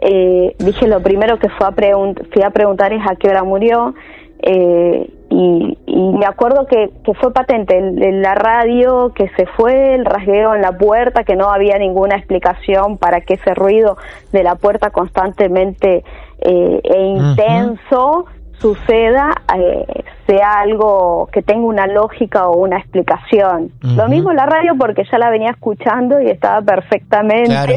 eh, 0.00 0.56
dije 0.58 0.88
lo 0.88 1.00
primero 1.00 1.38
que 1.38 1.48
fue 1.50 1.68
a 1.68 1.70
fui 1.70 2.42
a 2.42 2.50
preguntar 2.50 2.92
es 2.92 3.02
a 3.08 3.14
qué 3.14 3.28
hora 3.28 3.44
murió. 3.44 3.94
eh, 4.42 5.08
y, 5.34 5.78
y 5.86 6.12
me 6.12 6.26
acuerdo 6.26 6.66
que, 6.66 6.90
que 7.04 7.14
fue 7.14 7.32
patente 7.32 7.78
el- 7.78 8.02
el- 8.02 8.20
la 8.22 8.34
radio 8.34 9.12
que 9.14 9.28
se 9.30 9.46
fue, 9.46 9.94
el 9.94 10.04
rasgueo 10.04 10.54
en 10.54 10.60
la 10.60 10.72
puerta, 10.76 11.24
que 11.24 11.36
no 11.36 11.50
había 11.50 11.78
ninguna 11.78 12.16
explicación 12.16 12.98
para 12.98 13.22
que 13.22 13.34
ese 13.34 13.54
ruido 13.54 13.96
de 14.32 14.42
la 14.42 14.56
puerta 14.56 14.90
constantemente 14.90 16.04
eh, 16.40 16.80
e 16.84 17.00
intenso 17.06 18.26
suceda, 18.62 19.32
eh, 19.58 19.84
sea 20.26 20.60
algo 20.60 21.28
que 21.32 21.42
tenga 21.42 21.66
una 21.66 21.86
lógica 21.88 22.46
o 22.48 22.56
una 22.56 22.78
explicación. 22.78 23.72
Lo 23.82 24.06
mismo 24.08 24.32
la 24.32 24.46
radio 24.46 24.72
porque 24.78 25.02
ya 25.10 25.18
la 25.18 25.28
venía 25.30 25.50
escuchando 25.50 26.20
y 26.20 26.28
estaba 26.30 26.62
perfectamente 26.62 27.50
Claro. 27.50 27.72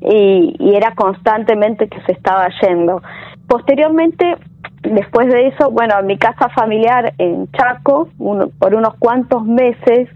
y, 0.00 0.54
y 0.60 0.74
era 0.76 0.94
constantemente 0.94 1.88
que 1.88 2.00
se 2.02 2.12
estaba 2.12 2.46
yendo. 2.62 3.02
Posteriormente, 3.48 4.36
después 4.82 5.26
de 5.28 5.48
eso, 5.48 5.70
bueno, 5.70 5.98
en 5.98 6.06
mi 6.06 6.16
casa 6.18 6.48
familiar 6.50 7.14
en 7.18 7.50
Chaco, 7.50 8.08
uno- 8.18 8.48
por 8.58 8.74
unos 8.74 8.94
cuantos 8.98 9.44
meses, 9.44 10.08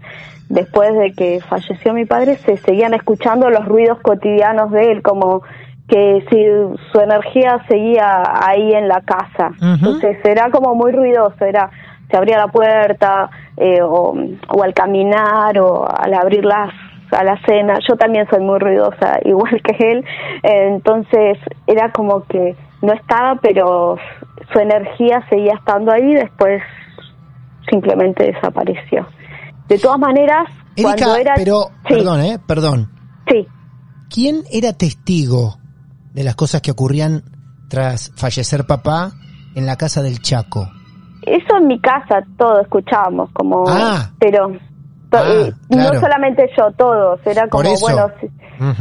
después 0.49 0.95
de 0.97 1.11
que 1.13 1.41
falleció 1.41 1.93
mi 1.93 2.05
padre, 2.05 2.37
se 2.37 2.57
seguían 2.57 2.93
escuchando 2.93 3.49
los 3.49 3.65
ruidos 3.65 3.99
cotidianos 4.01 4.71
de 4.71 4.91
él, 4.91 5.01
como 5.01 5.41
que 5.87 6.25
si 6.29 6.81
su 6.91 6.99
energía 6.99 7.63
seguía 7.67 8.23
ahí 8.41 8.71
en 8.73 8.87
la 8.87 9.01
casa. 9.01 9.51
Entonces 9.61 10.17
era 10.23 10.49
como 10.49 10.75
muy 10.75 10.91
ruidoso, 10.91 11.43
era 11.45 11.69
se 12.09 12.17
abría 12.17 12.37
la 12.37 12.47
puerta 12.47 13.29
eh, 13.57 13.81
o, 13.81 14.15
o 14.49 14.63
al 14.63 14.73
caminar 14.73 15.57
o 15.59 15.85
al 15.89 16.13
abrir 16.13 16.45
las 16.45 16.69
a 17.11 17.23
la 17.23 17.39
cena. 17.45 17.79
Yo 17.87 17.95
también 17.95 18.27
soy 18.29 18.41
muy 18.41 18.59
ruidosa, 18.59 19.19
igual 19.25 19.61
que 19.61 19.91
él. 19.91 20.05
Entonces 20.43 21.37
era 21.67 21.91
como 21.91 22.23
que 22.25 22.55
no 22.81 22.93
estaba, 22.93 23.35
pero 23.41 23.97
su 24.51 24.59
energía 24.59 25.23
seguía 25.29 25.53
estando 25.53 25.91
ahí. 25.91 26.13
Después 26.13 26.61
simplemente 27.69 28.31
desapareció. 28.31 29.07
De 29.67 29.77
todas 29.79 29.99
maneras, 29.99 30.47
Erika, 30.75 30.95
cuando 30.97 31.15
era 31.15 31.33
pero, 31.35 31.65
Sí. 31.87 31.93
perdón, 31.95 32.21
¿eh? 32.21 32.39
Perdón. 32.45 32.89
Sí. 33.27 33.47
¿Quién 34.09 34.43
era 34.51 34.73
testigo 34.73 35.55
de 36.13 36.23
las 36.23 36.35
cosas 36.35 36.61
que 36.61 36.71
ocurrían 36.71 37.23
tras 37.69 38.11
fallecer 38.15 38.65
papá 38.65 39.11
en 39.55 39.65
la 39.65 39.75
casa 39.75 40.01
del 40.01 40.19
Chaco? 40.21 40.69
Eso 41.25 41.57
en 41.57 41.67
mi 41.67 41.79
casa 41.79 42.23
todo 42.37 42.61
escuchábamos, 42.61 43.29
como, 43.33 43.63
Ah. 43.67 44.11
pero 44.19 44.49
to- 45.09 45.17
Ah, 45.17 45.23
eh, 45.47 45.53
claro. 45.69 45.93
no 45.93 45.99
solamente 45.99 46.49
yo, 46.57 46.71
todos, 46.71 47.19
era 47.25 47.47
como, 47.47 47.69
bueno, 47.79 48.07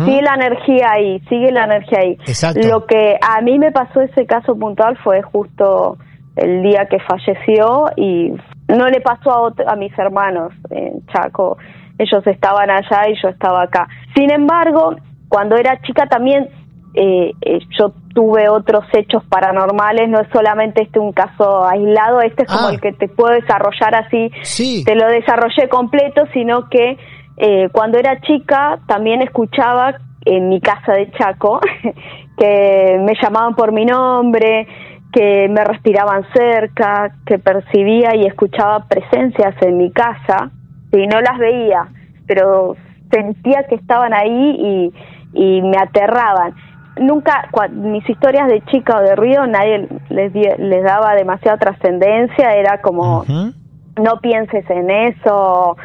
sigue 0.05 0.23
la 0.23 0.35
energía 0.35 0.91
ahí, 0.93 1.21
sigue 1.29 1.53
la 1.53 1.65
energía 1.65 1.99
ahí. 2.03 2.13
Exacto. 2.27 2.67
Lo 2.69 2.85
que 2.87 3.17
a 3.21 3.41
mí 3.43 3.59
me 3.59 3.71
pasó 3.71 4.01
ese 4.01 4.27
caso 4.27 4.57
puntual 4.57 4.97
fue 5.05 5.23
justo 5.23 5.99
el 6.37 6.63
día 6.63 6.87
que 6.91 6.99
falleció 7.01 7.87
y 7.97 8.33
no 8.69 8.87
le 8.89 9.01
pasó 9.03 9.49
a, 9.49 9.73
a 9.73 9.77
mis 9.77 9.97
hermanos 9.99 10.53
en 10.71 11.05
Chaco, 11.07 11.59
ellos 11.99 12.27
estaban 12.27 12.71
allá 12.71 13.09
y 13.09 13.15
yo 13.23 13.29
estaba 13.29 13.63
acá. 13.65 13.87
Sin 14.17 14.31
embargo, 14.33 14.97
cuando 15.29 15.57
era 15.57 15.81
chica 15.83 16.07
también 16.07 16.49
eh, 16.95 17.33
eh, 17.41 17.59
yo 17.79 17.93
tuve 18.15 18.49
otros 18.49 18.85
hechos 18.93 19.23
paranormales, 19.25 20.09
no 20.09 20.21
es 20.21 20.29
solamente 20.33 20.83
este 20.83 20.99
un 20.99 21.13
caso 21.13 21.65
aislado, 21.67 22.21
este 22.21 22.43
es 22.45 22.49
como 22.53 22.69
Ah. 22.69 22.73
el 22.73 22.81
que 22.81 22.93
te 22.93 23.09
puedo 23.09 23.33
desarrollar 23.35 23.95
así, 23.95 24.31
Sí. 24.43 24.85
te 24.85 24.95
lo 24.95 25.07
desarrollé 25.09 25.69
completo, 25.69 26.25
sino 26.33 26.69
que 26.69 26.99
eh, 27.39 27.69
cuando 27.73 27.99
era 27.99 28.21
chica 28.21 28.79
también 28.87 29.23
escuchaba 29.23 29.95
en 30.27 30.49
mi 30.51 30.61
casa 30.61 30.93
de 30.93 31.11
Chaco 31.13 31.61
que 32.39 32.99
me 33.01 33.15
llamaban 33.21 33.55
por 33.55 33.73
mi 33.73 33.85
nombre, 33.87 34.67
que 35.13 35.49
me 35.49 35.65
respiraban 35.65 36.25
cerca, 36.35 37.15
que 37.27 37.39
percibía 37.39 38.15
y 38.17 38.27
escuchaba 38.27 38.87
presencias 38.89 39.55
en 39.63 39.77
mi 39.79 39.91
casa, 39.93 40.51
y 40.93 41.07
no 41.07 41.21
las 41.21 41.39
veía, 41.39 41.89
pero 42.27 42.77
sentía 43.11 43.65
que 43.69 43.75
estaban 43.77 44.13
ahí 44.15 44.57
y, 44.59 44.93
y 45.35 45.63
me 45.63 45.77
aterraban. 45.79 46.55
Nunca, 46.97 47.49
mis 47.71 48.09
historias 48.09 48.49
de 48.49 48.61
chica 48.67 48.99
o 48.99 49.01
de 49.01 49.17
ruido, 49.17 49.47
nadie 49.47 49.89
les, 50.11 50.33
les 50.35 50.85
daba 50.85 51.15
demasiada 51.15 51.57
trascendencia, 51.57 52.55
era 52.55 52.83
como, 52.83 53.25
no 53.27 54.21
pienses 54.21 54.69
en 54.69 54.91
eso, 54.91 55.77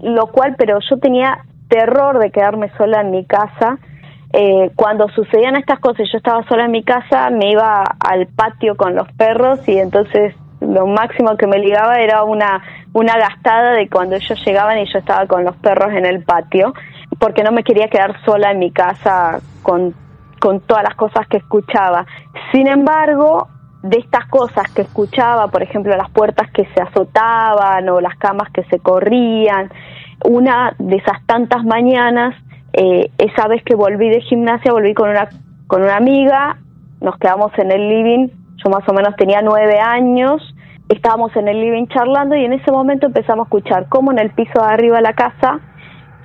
lo 0.00 0.26
cual, 0.26 0.56
pero 0.58 0.78
yo 0.88 0.98
tenía 0.98 1.44
terror 1.68 2.18
de 2.18 2.30
quedarme 2.30 2.70
sola 2.76 3.00
en 3.00 3.10
mi 3.10 3.24
casa. 3.24 3.78
Eh, 4.32 4.70
cuando 4.76 5.08
sucedían 5.08 5.56
estas 5.56 5.80
cosas, 5.80 6.08
yo 6.12 6.18
estaba 6.18 6.44
sola 6.44 6.66
en 6.66 6.70
mi 6.72 6.84
casa, 6.84 7.30
me 7.30 7.50
iba 7.50 7.82
al 7.98 8.26
patio 8.26 8.76
con 8.76 8.94
los 8.94 9.10
perros 9.12 9.66
y 9.66 9.78
entonces 9.78 10.34
lo 10.60 10.86
máximo 10.86 11.36
que 11.36 11.46
me 11.46 11.58
ligaba 11.58 12.00
era 12.00 12.22
una, 12.22 12.62
una 12.92 13.16
gastada 13.16 13.72
de 13.72 13.88
cuando 13.88 14.16
ellos 14.16 14.40
llegaban 14.44 14.78
y 14.78 14.92
yo 14.92 14.98
estaba 14.98 15.26
con 15.26 15.44
los 15.44 15.56
perros 15.56 15.92
en 15.94 16.04
el 16.04 16.22
patio, 16.22 16.74
porque 17.18 17.42
no 17.42 17.50
me 17.50 17.64
quería 17.64 17.88
quedar 17.88 18.22
sola 18.24 18.50
en 18.50 18.58
mi 18.58 18.70
casa 18.70 19.40
con, 19.62 19.94
con 20.40 20.60
todas 20.60 20.82
las 20.82 20.96
cosas 20.96 21.28
que 21.28 21.36
escuchaba. 21.36 22.06
Sin 22.52 22.66
embargo, 22.66 23.48
de 23.82 23.98
estas 23.98 24.26
cosas 24.26 24.70
que 24.74 24.82
escuchaba, 24.82 25.48
por 25.48 25.62
ejemplo, 25.62 25.96
las 25.96 26.10
puertas 26.10 26.50
que 26.50 26.66
se 26.74 26.82
azotaban 26.82 27.88
o 27.88 28.00
las 28.00 28.16
camas 28.16 28.50
que 28.50 28.64
se 28.64 28.78
corrían, 28.80 29.70
una 30.24 30.74
de 30.78 30.96
esas 30.96 31.24
tantas 31.26 31.64
mañanas, 31.64 32.34
eh, 32.72 33.10
esa 33.18 33.48
vez 33.48 33.62
que 33.64 33.74
volví 33.74 34.10
de 34.10 34.20
gimnasia, 34.20 34.72
volví 34.72 34.94
con 34.94 35.10
una, 35.10 35.28
con 35.66 35.82
una 35.82 35.96
amiga, 35.96 36.58
nos 37.00 37.16
quedamos 37.18 37.52
en 37.58 37.72
el 37.72 37.88
living, 37.88 38.28
yo 38.62 38.70
más 38.70 38.86
o 38.88 38.92
menos 38.92 39.16
tenía 39.16 39.40
nueve 39.42 39.78
años, 39.80 40.42
estábamos 40.88 41.34
en 41.36 41.48
el 41.48 41.60
living 41.60 41.86
charlando 41.86 42.36
y 42.36 42.44
en 42.44 42.52
ese 42.52 42.70
momento 42.70 43.06
empezamos 43.06 43.44
a 43.44 43.48
escuchar 43.48 43.88
cómo 43.88 44.12
en 44.12 44.18
el 44.18 44.30
piso 44.30 44.60
de 44.60 44.72
arriba 44.72 44.96
de 44.96 45.02
la 45.02 45.14
casa 45.14 45.60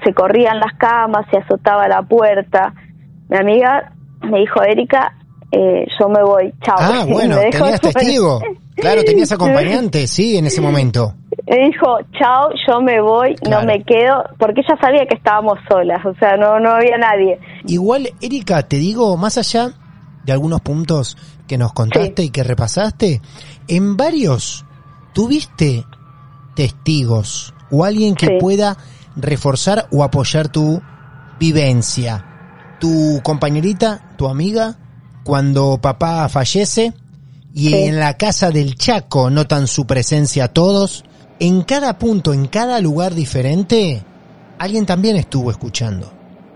se 0.04 0.14
corrían 0.14 0.60
las 0.60 0.74
camas, 0.74 1.26
se 1.32 1.38
azotaba 1.38 1.88
la 1.88 2.02
puerta. 2.02 2.74
Mi 3.30 3.38
amiga 3.38 3.94
me 4.30 4.40
dijo, 4.40 4.62
Erika, 4.64 5.16
eh, 5.52 5.86
yo 6.00 6.10
me 6.10 6.22
voy, 6.24 6.54
chao. 6.64 6.76
Ah, 6.80 7.06
bueno, 7.10 7.38
tenías 7.52 7.82
testigo. 7.82 8.42
Claro, 8.76 9.04
tenías 9.04 9.32
acompañante, 9.32 10.06
sí, 10.08 10.38
en 10.38 10.48
ese 10.48 10.60
momento. 10.62 11.14
Me 11.48 11.58
dijo, 11.68 11.98
chao, 12.20 12.50
yo 12.68 12.82
me 12.82 13.00
voy, 13.02 13.36
Claro. 13.36 13.62
no 13.62 13.68
me 13.68 13.84
quedo, 13.84 14.24
porque 14.38 14.62
ella 14.62 14.78
sabía 14.82 15.06
que 15.06 15.16
estábamos 15.16 15.58
solas, 15.70 16.04
o 16.06 16.14
sea, 16.16 16.36
no, 16.38 16.60
no 16.60 16.72
había 16.72 16.98
nadie. 16.98 17.40
Igual, 17.68 18.10
Erika, 18.22 18.64
te 18.64 18.78
digo, 18.78 19.16
más 19.16 19.38
allá 19.38 19.70
de 20.26 20.32
algunos 20.34 20.62
puntos 20.62 21.18
que 21.48 21.58
nos 21.58 21.72
contaste 21.74 22.24
y 22.24 22.30
que 22.32 22.44
repasaste, 22.44 23.22
en 23.68 23.96
varios 23.96 24.66
tuviste 25.14 25.86
testigos 26.56 27.54
o 27.72 27.84
alguien 27.86 28.16
que 28.16 28.28
Sí. 28.28 28.38
pueda 28.40 28.78
reforzar 29.16 29.88
o 29.92 30.04
apoyar 30.04 30.50
tu 30.50 30.82
vivencia. 31.40 32.26
Tu 32.80 33.20
compañerita, 33.24 34.02
tu 34.18 34.28
amiga, 34.28 34.76
cuando 35.24 35.80
papá 35.82 36.28
fallece 36.30 36.94
y 37.54 37.70
Sí. 37.70 37.84
en 37.86 38.00
la 38.00 38.16
casa 38.16 38.52
del 38.52 38.76
Chaco 38.76 39.30
notan 39.30 39.68
su 39.68 39.86
presencia 39.88 40.50
todos, 40.50 41.06
en 41.40 41.62
cada 41.64 41.98
punto, 41.98 42.34
en 42.34 42.48
cada 42.48 42.80
lugar 42.82 43.14
diferente, 43.14 44.04
alguien 44.60 44.86
también 44.86 45.16
estuvo 45.16 45.52
escuchando. 45.52 46.12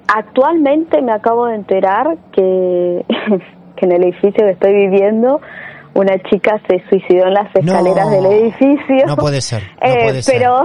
Actualmente 0.08 1.02
me 1.02 1.12
acabo 1.14 1.46
de 1.48 1.56
enterar 1.56 2.18
que, 2.34 3.06
que 3.78 3.86
en 3.86 3.92
el 3.92 4.04
edificio 4.04 4.46
que 4.46 4.52
estoy 4.52 4.74
viviendo 4.74 5.40
una 5.96 6.18
chica 6.30 6.62
se 6.68 6.82
suicidó 6.90 7.28
en 7.28 7.34
las 7.34 7.56
escaleras 7.56 8.10
del 8.12 8.26
edificio. 8.26 9.06
No 9.08 9.16
puede 9.16 9.42
ser, 9.42 9.64
no 9.64 9.70
Eh, 9.92 10.00
puede 10.04 10.22
ser. 10.24 10.36
pero 10.38 10.64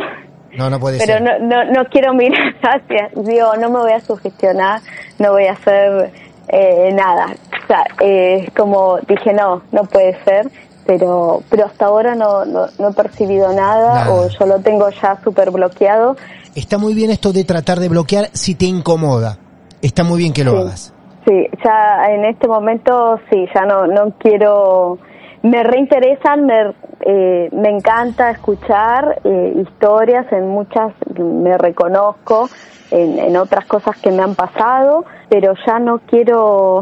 No, 0.57 0.71
no 0.71 0.79
puede 0.81 0.99
pero 0.99 1.15
ser. 1.19 1.23
no, 1.23 1.39
no, 1.47 1.65
no 1.73 1.85
quiero 1.87 2.15
mirar 2.15 2.55
hacia, 2.63 3.11
digo, 3.17 3.57
no 3.57 3.71
me 3.71 3.79
voy 3.81 3.93
a 3.93 4.01
sugestionar, 4.01 4.81
no 5.19 5.33
voy 5.33 5.47
a 5.47 5.53
hacer 5.53 6.13
eh, 6.49 6.91
nada. 6.93 7.27
O 7.63 7.67
sea, 7.67 7.85
eh, 8.01 8.49
como 8.57 8.99
dije, 9.09 9.33
no, 9.33 9.63
no 9.73 9.85
puede 9.85 10.17
ser. 10.25 10.51
pero 10.87 11.43
pero 11.49 11.65
hasta 11.67 11.87
ahora 11.87 12.15
no, 12.15 12.45
no, 12.45 12.67
no 12.79 12.91
he 12.91 12.93
percibido 12.93 13.53
nada, 13.55 14.05
Nada. 14.05 14.13
o 14.13 14.29
yo 14.29 14.47
lo 14.47 14.61
tengo 14.61 14.89
ya 14.91 15.19
súper 15.25 15.51
bloqueado. 15.51 16.17
Está 16.55 16.77
muy 16.79 16.95
bien 16.95 17.11
esto 17.11 17.33
de 17.33 17.45
tratar 17.45 17.81
de 17.81 17.89
bloquear 17.89 18.29
si 18.33 18.55
te 18.55 18.67
incomoda. 18.67 19.39
Está 19.83 20.05
muy 20.05 20.19
bien 20.19 20.33
que 20.33 20.45
lo 20.45 20.53
Sí. 20.53 20.57
hagas. 20.59 20.95
Sí, 21.27 21.47
ya 21.65 22.05
en 22.11 22.27
este 22.27 22.47
momento 22.47 23.19
sí, 23.31 23.47
ya 23.55 23.63
no, 23.63 23.87
no 23.87 24.13
quiero, 24.19 24.99
me 25.45 25.63
reinteresan, 25.63 26.47
me, 26.47 26.73
eh, 27.01 27.51
me 27.53 27.69
encanta 27.69 28.31
escuchar 28.31 29.21
eh, 29.25 29.53
historias, 29.61 30.27
en 30.33 30.49
muchas 30.49 30.95
me 31.19 31.59
reconozco, 31.59 32.49
en, 32.91 33.19
en 33.19 33.37
otras 33.37 33.67
cosas 33.67 33.95
que 33.99 34.11
me 34.11 34.23
han 34.23 34.35
pasado, 34.35 35.05
pero 35.29 35.53
ya 35.67 35.79
no 35.79 35.99
quiero, 35.99 36.81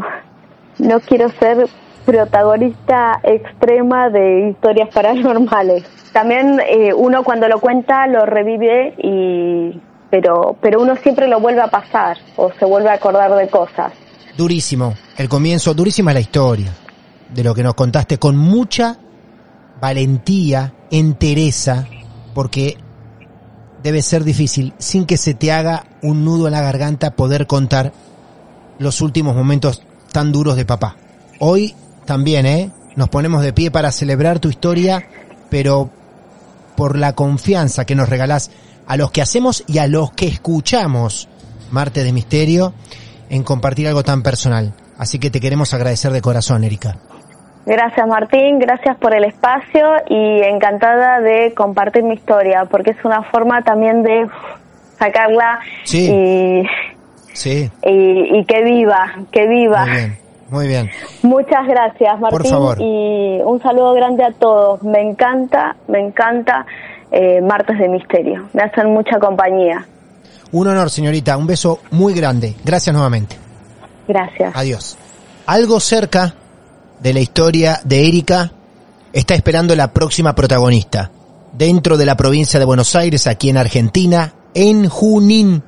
no 0.79 0.99
quiero 1.01 1.27
ser 1.31 1.67
protagonista 2.05 3.19
extrema 3.23 4.09
de 4.09 4.51
historias 4.51 4.87
paranormales. 4.93 5.83
También 6.13 6.61
eh, 6.65 6.93
uno 6.93 7.23
cuando 7.23 7.49
lo 7.49 7.59
cuenta 7.59 8.07
lo 8.07 8.25
revive 8.25 8.93
y 8.97 9.81
pero 10.09 10.55
pero 10.61 10.79
uno 10.79 10.95
siempre 10.97 11.27
lo 11.27 11.39
vuelve 11.39 11.61
a 11.61 11.67
pasar 11.67 12.17
o 12.37 12.51
se 12.51 12.65
vuelve 12.65 12.89
a 12.89 12.93
acordar 12.93 13.35
de 13.35 13.49
cosas. 13.49 13.91
Durísimo. 14.37 14.93
El 15.17 15.27
comienzo, 15.27 15.73
durísima 15.73 16.13
la 16.13 16.19
historia 16.19 16.71
de 17.33 17.43
lo 17.43 17.55
que 17.55 17.63
nos 17.63 17.73
contaste 17.73 18.17
con 18.17 18.37
mucha 18.37 18.97
valentía, 19.81 20.73
entereza, 20.91 21.87
porque 22.33 22.77
debe 23.81 24.01
ser 24.01 24.23
difícil, 24.23 24.73
sin 24.77 25.05
que 25.05 25.17
se 25.17 25.33
te 25.33 25.51
haga 25.51 25.85
un 26.01 26.23
nudo 26.23 26.47
en 26.47 26.53
la 26.53 26.61
garganta, 26.61 27.15
poder 27.15 27.47
contar 27.47 27.91
los 28.79 29.01
últimos 29.01 29.35
momentos 29.35 29.81
tan 30.11 30.31
duros 30.31 30.55
de 30.55 30.65
papá. 30.65 30.95
Hoy 31.39 31.75
también, 32.05 32.45
¿eh? 32.45 32.71
Nos 32.95 33.09
ponemos 33.09 33.41
de 33.41 33.53
pie 33.53 33.71
para 33.71 33.91
celebrar 33.91 34.39
tu 34.39 34.49
historia, 34.49 35.07
pero 35.49 35.89
por 36.77 36.97
la 36.97 37.13
confianza 37.13 37.85
que 37.85 37.95
nos 37.95 38.09
regalás 38.09 38.51
a 38.87 38.97
los 38.97 39.11
que 39.11 39.21
hacemos 39.21 39.63
y 39.67 39.79
a 39.79 39.87
los 39.87 40.11
que 40.11 40.27
escuchamos 40.27 41.27
Marte 41.71 42.03
de 42.03 42.13
Misterio 42.13 42.73
en 43.29 43.43
compartir 43.43 43.87
algo 43.87 44.03
tan 44.03 44.21
personal. 44.21 44.73
Así 44.97 45.19
que 45.19 45.31
te 45.31 45.39
queremos 45.39 45.73
agradecer 45.73 46.11
de 46.11 46.21
corazón, 46.21 46.63
Erika. 46.63 46.99
Gracias 47.65 48.05
Martín, 48.07 48.59
gracias 48.59 48.97
por 48.97 49.15
el 49.15 49.23
espacio 49.23 49.87
y 50.09 50.41
encantada 50.43 51.21
de 51.21 51.53
compartir 51.55 52.03
mi 52.03 52.15
historia 52.15 52.65
porque 52.69 52.91
es 52.91 53.05
una 53.05 53.23
forma 53.23 53.61
también 53.63 54.03
de 54.03 54.27
sacarla 54.99 55.59
Sí. 55.85 56.09
y, 56.11 56.63
Sí, 57.33 57.71
y, 57.85 58.37
y 58.39 58.45
que 58.45 58.63
viva, 58.63 59.13
que 59.31 59.47
viva. 59.47 59.85
muy 59.85 59.95
bien, 59.95 60.17
muy 60.49 60.67
bien. 60.67 60.89
Muchas 61.23 61.65
gracias 61.67 62.19
Martín 62.19 62.51
favor. 62.51 62.77
y 62.79 63.39
un 63.43 63.59
saludo 63.61 63.93
grande 63.93 64.23
a 64.23 64.31
todos. 64.33 64.83
Me 64.83 65.01
encanta, 65.01 65.75
me 65.87 65.99
encanta 65.99 66.65
eh, 67.11 67.41
Martes 67.41 67.79
de 67.79 67.87
Misterio. 67.89 68.49
Me 68.53 68.61
hacen 68.63 68.93
mucha 68.93 69.17
compañía. 69.19 69.85
Un 70.51 70.67
honor, 70.67 70.91
señorita. 70.91 71.35
Un 71.37 71.47
beso 71.47 71.79
muy 71.89 72.13
grande. 72.13 72.53
Gracias 72.63 72.93
nuevamente. 72.93 73.35
Gracias. 74.07 74.55
Adiós. 74.55 74.97
Algo 75.47 75.79
cerca 75.79 76.33
de 76.99 77.13
la 77.13 77.19
historia 77.19 77.79
de 77.83 78.07
Erika 78.07 78.51
está 79.11 79.35
esperando 79.35 79.75
la 79.75 79.93
próxima 79.93 80.33
protagonista. 80.35 81.11
Dentro 81.51 81.97
de 81.97 82.05
la 82.05 82.17
provincia 82.17 82.59
de 82.59 82.65
Buenos 82.65 82.95
Aires, 82.95 83.27
aquí 83.27 83.49
en 83.49 83.57
Argentina, 83.57 84.33
en 84.53 84.89
Junín, 84.89 85.63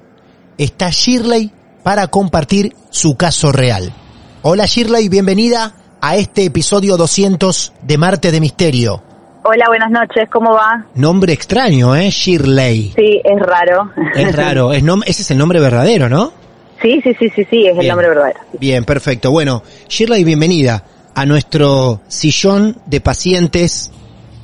está 0.57 0.89
Shirley 0.89 1.51
para 1.83 2.07
compartir 2.07 2.75
su 2.89 3.15
caso 3.15 3.51
real. 3.51 3.93
Hola 4.41 4.65
Shirley, 4.65 5.09
bienvenida 5.09 5.75
a 6.01 6.15
este 6.15 6.45
episodio 6.45 6.97
200 6.97 7.73
de 7.81 7.97
Marte 7.97 8.31
de 8.31 8.39
Misterio. 8.39 9.03
Hola, 9.43 9.65
buenas 9.67 9.91
noches, 9.91 10.27
¿cómo 10.31 10.53
va? 10.53 10.87
Nombre 10.95 11.31
extraño, 11.33 11.95
¿eh? 11.95 12.09
Shirley. 12.09 12.93
Sí, 12.95 13.21
es 13.23 13.39
raro. 13.39 13.91
Es 14.15 14.35
raro, 14.35 14.73
es 14.73 14.83
ese 15.05 15.21
es 15.21 15.31
el 15.31 15.37
nombre 15.37 15.59
verdadero, 15.59 16.09
¿no? 16.09 16.33
Sí, 16.81 16.99
sí, 17.03 17.15
sí, 17.19 17.29
sí, 17.35 17.45
sí, 17.49 17.67
es 17.67 17.77
el 17.77 17.87
nombre 17.87 18.07
verdadero. 18.07 18.39
Bien, 18.59 18.83
perfecto. 18.83 19.29
Bueno, 19.29 19.61
Shirley, 19.87 20.23
bienvenida 20.23 20.83
a 21.15 21.25
nuestro 21.25 22.01
sillón 22.07 22.77
de 22.85 23.01
pacientes 23.01 23.91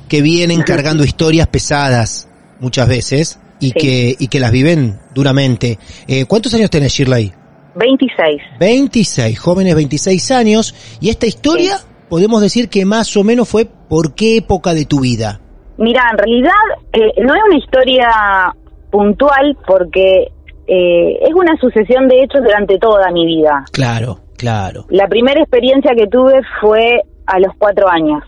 que 0.08 0.22
vienen 0.22 0.62
cargando 0.62 1.04
historias 1.04 1.46
pesadas 1.48 2.28
muchas 2.60 2.88
veces 2.88 3.38
y 3.60 3.68
Sí. 3.68 3.72
que 3.72 4.16
y 4.18 4.28
que 4.28 4.40
las 4.40 4.50
viven 4.50 4.98
duramente. 5.14 5.78
Eh, 6.08 6.24
¿Cuántos 6.26 6.52
años 6.54 6.70
tenés, 6.70 6.92
Shirley? 6.92 7.32
26. 7.76 8.42
26, 8.58 9.38
jóvenes 9.38 9.74
26 9.74 10.30
años. 10.30 10.74
Y 11.00 11.08
esta 11.10 11.26
historia 11.26 11.76
podemos 12.08 12.42
decir 12.42 12.68
que 12.68 12.84
más 12.84 13.16
o 13.16 13.24
menos 13.24 13.48
fue 13.48 13.64
por 13.66 14.14
qué 14.14 14.36
época 14.38 14.74
de 14.74 14.84
tu 14.84 15.00
vida. 15.00 15.40
Mira, 15.78 16.02
en 16.12 16.18
realidad 16.18 16.52
eh, 16.92 17.22
no 17.22 17.34
es 17.34 17.40
una 17.48 17.56
historia 17.56 18.54
puntual 18.90 19.56
porque 19.66 20.24
eh, 20.66 21.18
es 21.22 21.34
una 21.34 21.56
sucesión 21.60 22.08
de 22.08 22.22
hechos 22.22 22.42
durante 22.44 22.78
toda 22.78 23.10
mi 23.10 23.24
vida. 23.26 23.64
Claro, 23.72 24.20
claro, 24.42 24.86
La 24.90 25.06
primera 25.06 25.40
experiencia 25.40 25.92
que 25.96 26.06
tuve 26.08 26.40
fue 26.60 27.00
a 27.26 27.38
los 27.38 27.52
cuatro 27.56 27.88
años. 27.88 28.24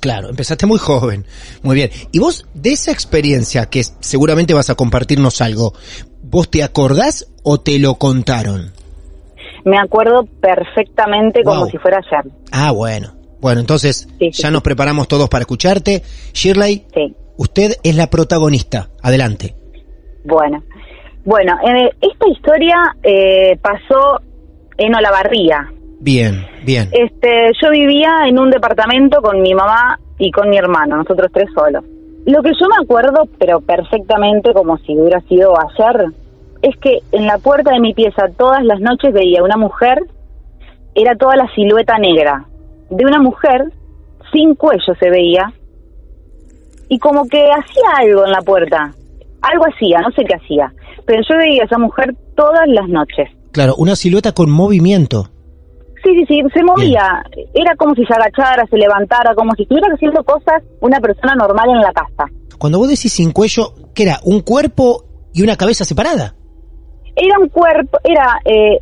claro. 0.00 0.30
Empezaste 0.30 0.64
muy 0.66 0.78
joven. 0.78 1.26
Muy 1.62 1.74
bien. 1.76 1.90
Y 2.10 2.18
vos, 2.20 2.46
de 2.54 2.72
esa 2.72 2.90
experiencia, 2.90 3.66
que 3.66 3.82
seguramente 4.00 4.54
vas 4.54 4.70
a 4.70 4.74
compartirnos 4.74 5.42
algo, 5.42 5.74
¿vos 6.22 6.50
te 6.50 6.62
acordás 6.62 7.28
o 7.42 7.60
te 7.60 7.78
lo 7.78 7.96
contaron? 7.96 8.72
Me 9.66 9.76
acuerdo 9.78 10.24
perfectamente 10.40 11.42
como 11.44 11.66
si 11.66 11.76
fuera 11.76 11.98
ayer. 11.98 12.32
Ah, 12.50 12.70
bueno. 12.72 13.12
Bueno, 13.42 13.60
entonces 13.60 14.08
Sí, 14.18 14.30
sí, 14.32 14.42
ya 14.42 14.48
sí. 14.48 14.52
nos 14.54 14.62
preparamos 14.62 15.06
todos 15.06 15.28
para 15.28 15.42
escucharte. 15.42 16.02
Shirley, 16.32 16.86
Sí. 16.94 17.14
usted 17.36 17.72
es 17.82 17.94
la 17.96 18.08
protagonista. 18.08 18.88
Adelante. 19.02 19.54
Bueno, 20.24 20.62
bueno, 21.24 21.52
esta 22.00 22.28
historia 22.28 22.76
eh, 23.02 23.58
pasó 23.60 24.20
en 24.78 24.94
Olavarría. 24.94 25.70
Bien, 26.00 26.46
bien. 26.64 26.88
Este, 26.92 27.50
yo 27.62 27.70
vivía 27.70 28.26
en 28.26 28.38
un 28.38 28.50
departamento 28.50 29.20
con 29.20 29.40
mi 29.42 29.54
mamá 29.54 29.98
y 30.18 30.30
con 30.30 30.48
mi 30.48 30.56
hermano, 30.56 30.96
nosotros 30.96 31.30
tres 31.32 31.48
solos. 31.54 31.84
Lo 32.26 32.42
que 32.42 32.50
yo 32.50 32.66
me 32.68 32.82
acuerdo, 32.82 33.28
pero 33.38 33.60
perfectamente 33.60 34.52
como 34.52 34.76
si 34.78 34.98
hubiera 34.98 35.20
sido 35.22 35.54
ayer, 35.58 36.06
es 36.62 36.76
que 36.78 36.98
en 37.12 37.26
la 37.26 37.38
puerta 37.38 37.72
de 37.72 37.80
mi 37.80 37.94
pieza 37.94 38.28
todas 38.36 38.62
las 38.64 38.80
noches 38.80 39.12
veía 39.12 39.42
una 39.42 39.56
mujer, 39.56 39.98
era 40.94 41.14
toda 41.16 41.36
la 41.36 41.48
silueta 41.54 41.98
negra 41.98 42.44
de 42.90 43.04
una 43.04 43.20
mujer, 43.20 43.64
sin 44.32 44.54
cuello 44.54 44.94
se 44.98 45.10
veía, 45.10 45.52
y 46.88 46.98
como 46.98 47.26
que 47.28 47.40
hacía 47.40 47.90
algo 47.98 48.26
en 48.26 48.32
la 48.32 48.42
puerta, 48.42 48.90
algo 49.40 49.64
hacía, 49.66 50.00
no 50.00 50.10
sé 50.10 50.24
qué 50.24 50.34
hacía, 50.34 50.72
pero 51.06 51.22
yo 51.28 51.36
veía 51.36 51.62
a 51.62 51.66
esa 51.66 51.78
mujer 51.78 52.14
todas 52.36 52.66
las 52.66 52.88
noches. 52.88 53.30
Claro, 53.52 53.74
una 53.76 53.96
silueta 53.96 54.32
con 54.32 54.50
movimiento. 54.50 55.30
Sí, 56.02 56.10
sí, 56.14 56.24
sí, 56.28 56.40
se 56.54 56.62
movía. 56.64 57.22
Era 57.52 57.74
como 57.76 57.94
si 57.94 58.04
se 58.06 58.14
agachara, 58.14 58.64
se 58.70 58.76
levantara, 58.78 59.34
como 59.34 59.52
si 59.54 59.62
estuviera 59.62 59.88
haciendo 59.92 60.22
cosas 60.24 60.62
una 60.80 60.98
persona 61.00 61.34
normal 61.34 61.68
en 61.70 61.80
la 61.80 61.92
casa. 61.92 62.24
Cuando 62.58 62.78
vos 62.78 62.88
decís 62.88 63.12
sin 63.12 63.32
cuello, 63.32 63.74
¿qué 63.94 64.04
era? 64.04 64.20
¿Un 64.24 64.40
cuerpo 64.40 65.04
y 65.34 65.42
una 65.42 65.56
cabeza 65.56 65.84
separada? 65.84 66.34
Era 67.16 67.38
un 67.38 67.48
cuerpo, 67.48 67.98
era, 68.04 68.38
eh, 68.44 68.78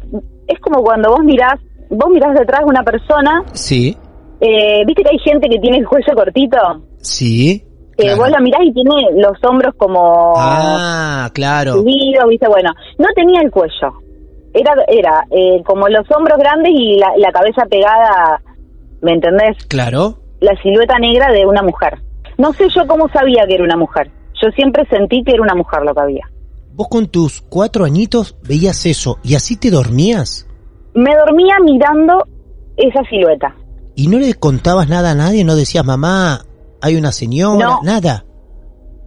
es 0.47 0.61
como 0.61 0.83
cuando 0.83 1.11
vos 1.11 1.21
mirás, 1.25 1.55
vos 1.91 2.09
mirás 2.13 2.35
detrás 2.39 2.61
de 2.61 2.67
una 2.67 2.83
persona, 2.85 3.43
Sí, 3.53 3.97
eh, 4.41 4.85
viste 4.87 5.03
que 5.03 5.09
hay 5.11 5.19
gente 5.19 5.49
que 5.49 5.59
tiene 5.59 5.79
el 5.79 5.89
cuello 5.89 6.15
cortito, 6.15 6.59
sí. 6.99 7.65
que 7.97 8.05
claro. 8.05 8.19
vos 8.19 8.31
la 8.31 8.41
mirás 8.41 8.61
y 8.65 8.73
tiene 8.73 8.95
los 9.17 9.37
hombros 9.45 9.75
como 9.77 10.35
Ah, 10.37 11.31
claro. 11.35 11.73
subidos, 11.75 12.29
viste, 12.29 12.47
bueno, 12.49 12.71
no 12.99 13.07
tenía 13.17 13.41
el 13.43 13.51
cuello. 13.51 13.93
Era, 14.55 14.73
era 14.89 15.25
eh, 15.31 15.63
como 15.65 15.89
los 15.89 16.07
hombros 16.11 16.39
grandes 16.39 16.73
y 16.75 16.97
la, 16.99 17.09
la 17.19 17.31
cabeza 17.33 17.65
pegada, 17.71 18.41
¿me 19.03 19.13
entendés? 19.13 19.57
Claro. 19.69 20.19
la 20.41 20.53
silueta 20.63 20.99
negra 20.99 21.31
de 21.33 21.45
una 21.47 21.63
mujer. 21.63 21.99
No 22.39 22.53
sé 22.53 22.67
yo 22.75 22.87
cómo 22.87 23.09
sabía 23.09 23.45
que 23.47 23.55
era 23.55 23.65
una 23.65 23.77
mujer. 23.77 24.11
Yo 24.41 24.49
siempre 24.55 24.87
sentí 24.89 25.23
que 25.25 25.33
era 25.33 25.43
una 25.43 25.55
mujer 25.55 25.83
lo 25.83 25.93
que 25.95 26.01
había. 26.01 26.25
Vos 26.73 26.87
con 26.89 27.09
tus 27.09 27.41
cuatro 27.43 27.85
añitos 27.85 28.37
veías 28.47 28.87
eso 28.87 29.19
y 29.25 29.35
así 29.35 29.57
te 29.57 29.69
dormías 29.71 30.47
Me 30.95 31.11
dormía 31.17 31.57
mirando 31.65 32.25
esa 32.77 33.03
silueta. 33.11 33.55
y 33.97 34.07
no 34.07 34.19
le 34.19 34.33
contabas 34.35 34.89
nada 34.89 35.11
a 35.11 35.15
nadie, 35.17 35.43
no 35.45 35.57
decías 35.57 35.85
mamá, 35.85 36.45
hay 36.81 36.95
una 36.95 37.11
señora, 37.11 37.67
No. 37.67 37.81
nada. 37.83 38.25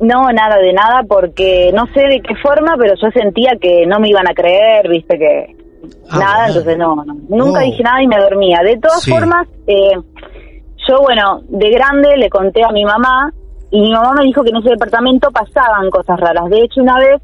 No, 0.02 0.30
nada 0.34 0.58
de 0.58 0.74
nada, 0.74 1.04
porque 1.08 1.72
no 1.74 1.86
sé 1.94 2.02
de 2.02 2.22
qué 2.22 2.36
forma, 2.44 2.76
pero 2.78 2.96
yo 3.02 3.08
sentía 3.14 3.52
que 3.62 3.86
no 3.86 4.00
me 4.00 4.10
iban 4.10 4.28
a 4.30 4.34
creer, 4.34 4.90
viste 4.90 5.18
que 5.18 5.56
Ah, 6.10 6.18
nada, 6.20 6.48
entonces 6.48 6.78
no, 6.78 6.96
no. 7.06 7.16
nunca 7.30 7.62
dije 7.62 7.82
nada 7.84 8.02
y 8.04 8.08
me 8.08 8.18
dormía. 8.18 8.60
De 8.64 8.78
todas 8.78 9.02
Sí. 9.04 9.12
formas, 9.12 9.48
eh, 9.68 9.94
yo 10.90 10.98
bueno, 11.02 11.42
de 11.50 11.70
grande 11.70 12.18
le 12.18 12.30
conté 12.30 12.64
a 12.64 12.72
mi 12.72 12.84
mamá 12.84 13.32
y 13.70 13.80
mi 13.82 13.92
mamá 13.92 14.14
me 14.18 14.26
dijo 14.26 14.44
que 14.44 14.50
en 14.50 14.58
ese 14.58 14.70
departamento 14.72 15.30
pasaban 15.32 15.90
cosas 15.90 16.20
raras. 16.20 16.50
De 16.50 16.60
hecho, 16.64 16.82
una 16.82 16.98
vez 16.98 17.22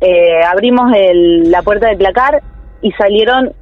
eh, 0.00 0.42
abrimos 0.50 0.92
el- 0.96 1.50
la 1.50 1.60
puerta 1.62 1.88
del 1.88 1.98
placar 1.98 2.40
y 2.82 2.90
salieron 2.92 3.52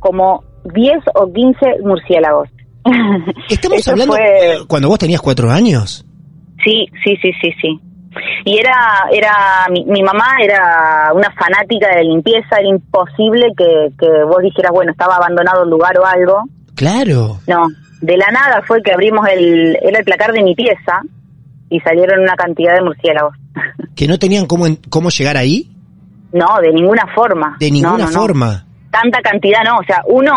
como 0.00 0.42
10 0.64 0.98
o 1.14 1.30
15 1.32 1.80
murciélagos. 1.82 2.48
Estamos 3.50 3.78
Eso 3.78 3.90
hablando 3.92 4.14
fue- 4.14 4.58
cuando 4.66 4.88
vos 4.88 4.98
tenías 4.98 5.20
cuatro 5.20 5.50
años. 5.50 6.04
Sí, 6.64 6.86
sí, 7.04 7.16
sí, 7.20 7.32
sí, 7.40 7.52
sí. 7.60 7.80
Y 8.44 8.58
era, 8.58 9.06
era, 9.12 9.66
mi, 9.70 9.84
mi 9.86 10.02
mamá 10.02 10.36
era 10.40 11.10
una 11.14 11.30
fanática 11.32 11.88
de 11.88 11.96
la 11.96 12.02
limpieza, 12.02 12.58
era 12.58 12.68
imposible 12.68 13.48
que, 13.56 13.88
que 13.98 14.08
vos 14.24 14.38
dijeras, 14.42 14.72
bueno, 14.72 14.92
estaba 14.92 15.16
abandonado 15.16 15.64
el 15.64 15.70
lugar 15.70 15.98
o 15.98 16.06
algo. 16.06 16.44
Claro. 16.76 17.38
No, 17.46 17.68
de 18.00 18.16
la 18.16 18.30
nada 18.30 18.62
fue 18.66 18.82
que 18.82 18.92
abrimos 18.92 19.26
el, 19.28 19.76
era 19.82 19.98
el 19.98 20.04
placar 20.04 20.32
de 20.32 20.42
mi 20.42 20.54
pieza 20.54 21.02
y 21.70 21.80
salieron 21.80 22.20
una 22.20 22.34
cantidad 22.34 22.74
de 22.74 22.82
murciélagos. 22.82 23.34
Que 23.94 24.08
no 24.08 24.18
tenían 24.18 24.46
cómo, 24.46 24.66
cómo 24.90 25.08
llegar 25.08 25.36
ahí. 25.36 25.70
No, 26.32 26.58
de 26.60 26.72
ninguna 26.72 27.06
forma. 27.14 27.56
De 27.60 27.70
ninguna 27.70 28.06
no, 28.06 28.10
no. 28.10 28.10
forma. 28.10 28.66
Tanta 28.90 29.20
cantidad 29.22 29.60
no, 29.64 29.76
o 29.76 29.84
sea, 29.84 30.02
uno 30.08 30.32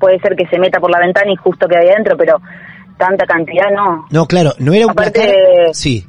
puede 0.00 0.18
ser 0.18 0.34
que 0.34 0.46
se 0.48 0.58
meta 0.58 0.80
por 0.80 0.90
la 0.90 0.98
ventana 0.98 1.30
y 1.30 1.36
justo 1.36 1.68
que 1.68 1.76
hay 1.76 1.88
adentro, 1.88 2.16
pero 2.16 2.40
tanta 3.00 3.26
cantidad 3.26 3.70
no. 3.74 4.06
No, 4.10 4.26
claro, 4.26 4.52
no 4.60 4.72
era 4.72 4.84
un 4.86 4.92
Aparte- 4.92 5.20
placar. 5.22 5.74
Sí. 5.74 6.06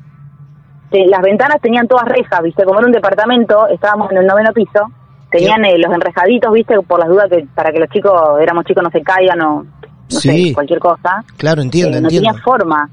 Sí, 0.92 1.06
las 1.08 1.22
ventanas 1.22 1.62
tenían 1.62 1.88
todas 1.88 2.06
rejas, 2.06 2.42
viste, 2.44 2.64
como 2.66 2.80
era 2.80 2.88
un 2.88 2.92
departamento, 2.94 3.66
estábamos 3.70 4.12
en 4.12 4.18
el 4.18 4.28
noveno 4.28 4.52
piso, 4.54 4.92
tenían 5.32 5.64
eh, 5.64 5.78
los 5.78 5.92
enrejaditos, 5.94 6.52
viste, 6.52 6.76
por 6.82 7.00
las 7.00 7.08
dudas 7.08 7.28
que 7.30 7.48
para 7.56 7.72
que 7.72 7.80
los 7.80 7.90
chicos, 7.90 8.14
éramos 8.42 8.66
chicos, 8.66 8.84
no 8.84 8.90
se 8.92 9.02
caigan 9.02 9.42
o 9.42 9.64
no 9.64 10.20
Sí. 10.20 10.48
sé, 10.50 10.54
cualquier 10.54 10.80
cosa. 10.80 11.24
Claro, 11.38 11.62
entiendo, 11.62 11.98
Eh, 11.98 12.02
no 12.02 12.08
entiendo. 12.10 12.30
tenía 12.30 12.44
forma. 12.44 12.90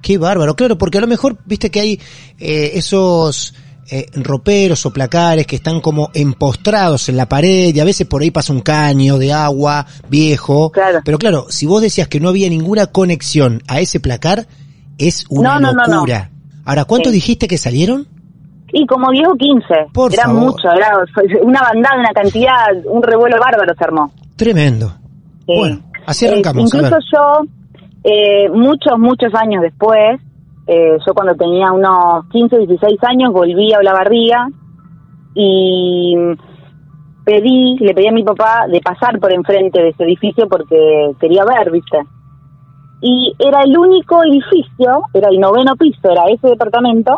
Qué 0.00 0.16
bárbaro, 0.16 0.54
claro, 0.56 0.78
porque 0.78 0.96
a 0.96 1.00
lo 1.02 1.06
mejor, 1.06 1.36
viste 1.44 1.70
que 1.70 1.80
hay 1.80 2.00
eh, 2.38 2.70
esos 2.74 3.54
eh, 3.90 4.06
roperos 4.14 4.84
o 4.86 4.92
placares 4.92 5.46
que 5.46 5.56
están 5.56 5.80
como 5.80 6.10
empostrados 6.14 7.08
en 7.08 7.16
la 7.16 7.26
pared 7.28 7.74
y 7.74 7.80
a 7.80 7.84
veces 7.84 8.06
por 8.06 8.22
ahí 8.22 8.30
pasa 8.30 8.52
un 8.52 8.60
caño 8.60 9.18
de 9.18 9.32
agua 9.32 9.86
viejo. 10.08 10.72
Pero 11.04 11.18
claro, 11.18 11.46
si 11.48 11.66
vos 11.66 11.82
decías 11.82 12.08
que 12.08 12.20
no 12.20 12.28
había 12.28 12.48
ninguna 12.48 12.86
conexión 12.88 13.62
a 13.68 13.80
ese 13.80 14.00
placar, 14.00 14.46
es 14.98 15.26
una 15.30 15.54
No, 15.54 15.60
no, 15.60 15.72
no, 15.72 15.86
no. 15.86 15.94
locura. 15.96 16.30
Ahora, 16.64 16.84
¿cuánto 16.84 17.08
Sí. 17.10 17.14
dijiste 17.16 17.48
que 17.48 17.56
salieron? 17.58 18.06
Y 18.72 18.84
como 18.86 19.10
10 19.10 19.28
o 19.28 19.34
15, 19.36 19.74
Por 19.94 20.12
era 20.12 20.24
favor. 20.24 20.40
mucho, 20.42 20.68
era 20.70 20.90
una 21.42 21.62
bandada, 21.62 21.98
una 22.00 22.12
cantidad, 22.12 22.66
un 22.84 23.02
revuelo 23.02 23.36
bárbaro 23.40 23.72
se 23.78 23.84
armó. 23.84 24.12
Tremendo. 24.36 24.92
Sí. 25.46 25.54
Bueno, 25.56 25.80
así 26.06 26.26
Eh, 26.26 26.28
arrancamos. 26.28 26.74
a 26.74 26.76
incluso 26.76 26.96
yo, 27.10 27.44
eh, 28.04 28.48
muchos, 28.50 28.98
muchos 28.98 29.34
años 29.34 29.62
después, 29.62 30.20
eh, 30.68 30.98
yo 31.06 31.14
cuando 31.14 31.34
tenía 31.34 31.72
unos 31.72 32.26
15, 32.30 32.58
16 32.58 32.98
años, 33.04 33.32
volví 33.32 33.72
a 33.72 33.78
Olavarría 33.78 34.46
y 35.34 36.14
pedí, 37.24 37.76
le 37.78 37.94
pedí 37.94 38.08
a 38.08 38.12
mi 38.12 38.24
papá 38.24 38.66
de 38.70 38.80
pasar 38.80 39.18
por 39.18 39.32
enfrente 39.32 39.80
de 39.82 39.88
ese 39.90 40.04
edificio 40.04 40.48
porque 40.48 41.12
quería 41.20 41.44
ver, 41.44 41.70
¿viste? 41.70 41.98
Y 43.00 43.32
era 43.38 43.62
el 43.62 43.76
único 43.76 44.22
edificio, 44.24 45.02
era 45.14 45.28
el 45.28 45.38
noveno 45.38 45.76
piso, 45.76 46.10
era 46.10 46.24
ese 46.28 46.48
departamento, 46.48 47.16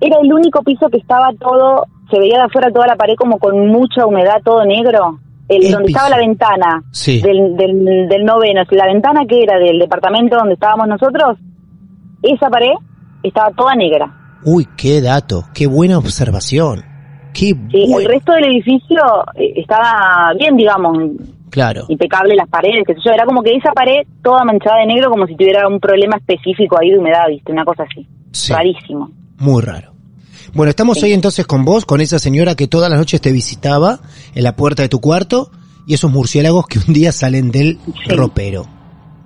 era 0.00 0.18
el 0.20 0.32
único 0.32 0.62
piso 0.62 0.88
que 0.90 0.98
estaba 0.98 1.30
todo, 1.40 1.84
se 2.10 2.18
veía 2.18 2.38
de 2.38 2.44
afuera 2.44 2.70
toda 2.70 2.86
la 2.86 2.96
pared 2.96 3.14
como 3.16 3.38
con 3.38 3.68
mucha 3.68 4.04
humedad, 4.06 4.40
todo 4.44 4.64
negro. 4.64 5.18
El, 5.48 5.64
El 5.64 5.72
donde 5.72 5.86
piso. 5.86 5.98
estaba 5.98 6.10
la 6.16 6.26
ventana 6.26 6.82
Sí. 6.90 7.22
del, 7.22 7.56
del, 7.56 8.08
del 8.08 8.24
noveno, 8.24 8.62
la 8.68 8.86
ventana 8.86 9.20
que 9.28 9.44
era 9.44 9.58
del 9.58 9.78
departamento 9.78 10.36
donde 10.36 10.54
estábamos 10.54 10.88
nosotros, 10.88 11.38
esa 12.22 12.48
pared 12.48 12.72
estaba 13.22 13.50
toda 13.56 13.74
negra. 13.74 14.38
Uy, 14.44 14.66
qué 14.76 15.00
dato, 15.00 15.44
qué 15.54 15.66
buena 15.66 15.98
observación. 15.98 16.84
Qué 17.32 17.54
Sí, 17.70 17.92
el 17.92 18.04
resto 18.06 18.32
del 18.32 18.46
edificio 18.46 18.98
eh, 19.34 19.54
estaba 19.56 20.32
bien, 20.38 20.56
digamos, 20.56 20.96
Claro. 21.50 21.84
impecable 21.88 22.34
las 22.34 22.48
paredes, 22.48 22.84
qué 22.86 22.94
sé 22.94 23.00
yo, 23.04 23.12
era 23.12 23.24
como 23.24 23.42
que 23.42 23.54
esa 23.54 23.72
pared 23.72 24.06
toda 24.22 24.44
manchada 24.44 24.80
de 24.80 24.86
negro 24.86 25.10
como 25.10 25.26
si 25.26 25.36
tuviera 25.36 25.68
un 25.68 25.80
problema 25.80 26.16
específico 26.16 26.78
ahí 26.80 26.90
de 26.90 26.98
humedad, 26.98 27.24
viste, 27.28 27.52
una 27.52 27.64
cosa 27.64 27.84
así. 27.84 28.06
Sí. 28.32 28.52
Rarísimo. 28.52 29.10
Muy 29.38 29.62
raro. 29.62 29.92
Bueno, 30.54 30.70
estamos 30.70 31.02
hoy 31.02 31.12
entonces 31.12 31.46
con 31.46 31.64
vos, 31.64 31.84
con 31.84 32.00
esa 32.00 32.18
señora 32.18 32.54
que 32.54 32.66
todas 32.66 32.90
las 32.90 32.98
noches 32.98 33.20
te 33.20 33.32
visitaba 33.32 34.00
en 34.34 34.42
la 34.42 34.56
puerta 34.56 34.82
de 34.82 34.88
tu 34.88 35.00
cuarto 35.00 35.50
y 35.86 35.94
esos 35.94 36.10
murciélagos 36.10 36.66
que 36.66 36.78
un 36.78 36.94
día 36.94 37.12
salen 37.12 37.50
del 37.50 37.78
ropero. 38.08 38.64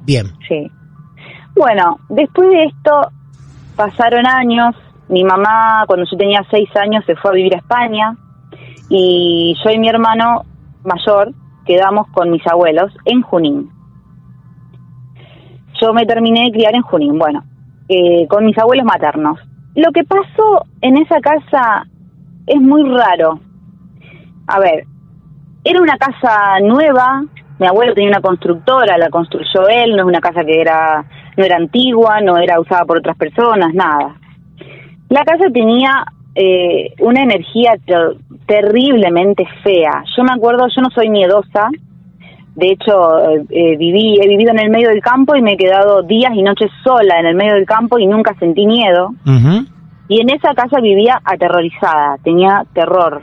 Bien. 0.05 0.33
Sí. 0.49 0.71
Bueno, 1.61 1.99
después 2.09 2.49
de 2.49 2.63
esto 2.63 3.11
pasaron 3.77 4.27
años. 4.27 4.75
Mi 5.11 5.25
mamá, 5.25 5.85
cuando 5.87 6.07
yo 6.11 6.17
tenía 6.17 6.43
seis 6.51 6.75
años, 6.75 7.05
se 7.05 7.17
fue 7.17 7.33
a 7.33 7.35
vivir 7.35 7.55
a 7.55 7.59
España 7.59 8.17
y 8.89 9.55
yo 9.63 9.71
y 9.71 9.79
mi 9.79 9.91
hermano 9.91 10.41
mayor 10.85 11.35
quedamos 11.67 12.07
con 12.15 12.31
mis 12.31 12.47
abuelos 12.47 12.91
en 13.05 13.21
Junín. 13.21 13.69
Yo 15.83 15.93
me 15.93 16.07
terminé 16.07 16.47
de 16.47 16.53
criar 16.53 16.75
en 16.75 16.81
Junín, 16.81 17.19
bueno, 17.19 17.45
eh, 17.91 18.27
con 18.27 18.47
mis 18.47 18.57
abuelos 18.57 18.87
maternos. 18.87 19.39
Lo 19.75 19.93
que 19.93 20.05
pasó 20.05 20.65
en 20.81 20.97
esa 20.97 21.21
casa 21.21 21.85
es 22.47 22.59
muy 22.59 22.85
raro. 22.85 23.39
A 24.47 24.61
ver, 24.61 24.87
era 25.63 25.83
una 25.83 25.99
casa 25.99 26.59
nueva, 26.63 27.23
mi 27.59 27.67
abuelo 27.67 27.93
tenía 27.93 28.09
una 28.09 28.23
constructora, 28.23 28.97
la 28.97 29.11
construyó 29.11 29.69
él, 29.69 29.91
no 29.91 30.05
es 30.05 30.09
una 30.09 30.21
casa 30.21 30.43
que 30.43 30.59
era 30.59 31.05
no 31.37 31.45
era 31.45 31.57
antigua, 31.57 32.21
no 32.21 32.37
era 32.39 32.61
usada 32.61 32.85
por 32.85 32.99
otras 32.99 33.17
personas, 33.17 33.73
nada. 33.75 34.17
La 35.09 35.25
casa 35.25 35.45
tenía 35.53 36.05
eh, 36.35 36.95
una 37.01 37.23
energía 37.23 37.75
ter- 37.85 38.17
terriblemente 38.47 39.45
fea. 39.63 40.05
Yo 40.17 40.23
me 40.25 40.33
acuerdo, 40.33 40.67
yo 40.75 40.83
no 40.83 40.91
soy 40.91 41.09
miedosa, 41.09 41.69
de 42.55 42.67
hecho 42.73 43.19
eh, 43.31 43.45
eh, 43.51 43.77
viví 43.77 44.19
he 44.21 44.29
vivido 44.29 44.51
en 44.51 44.59
el 44.61 44.71
medio 44.71 44.89
del 44.89 45.01
campo 45.01 45.35
y 45.37 45.43
me 45.43 45.53
he 45.53 45.57
quedado 45.57 46.03
días 46.03 46.33
y 46.35 46.43
noches 46.43 46.71
sola 46.85 47.19
en 47.19 47.27
el 47.27 47.35
medio 47.35 47.55
del 47.55 47.65
campo 47.67 47.99
y 47.99 48.07
nunca 48.07 48.35
sentí 48.39 48.67
miedo. 48.67 49.11
Y 50.09 50.21
en 50.21 50.31
esa 50.31 50.55
casa 50.55 50.81
vivía 50.81 51.21
aterrorizada, 51.25 52.17
tenía 52.25 52.65
terror. 52.73 53.23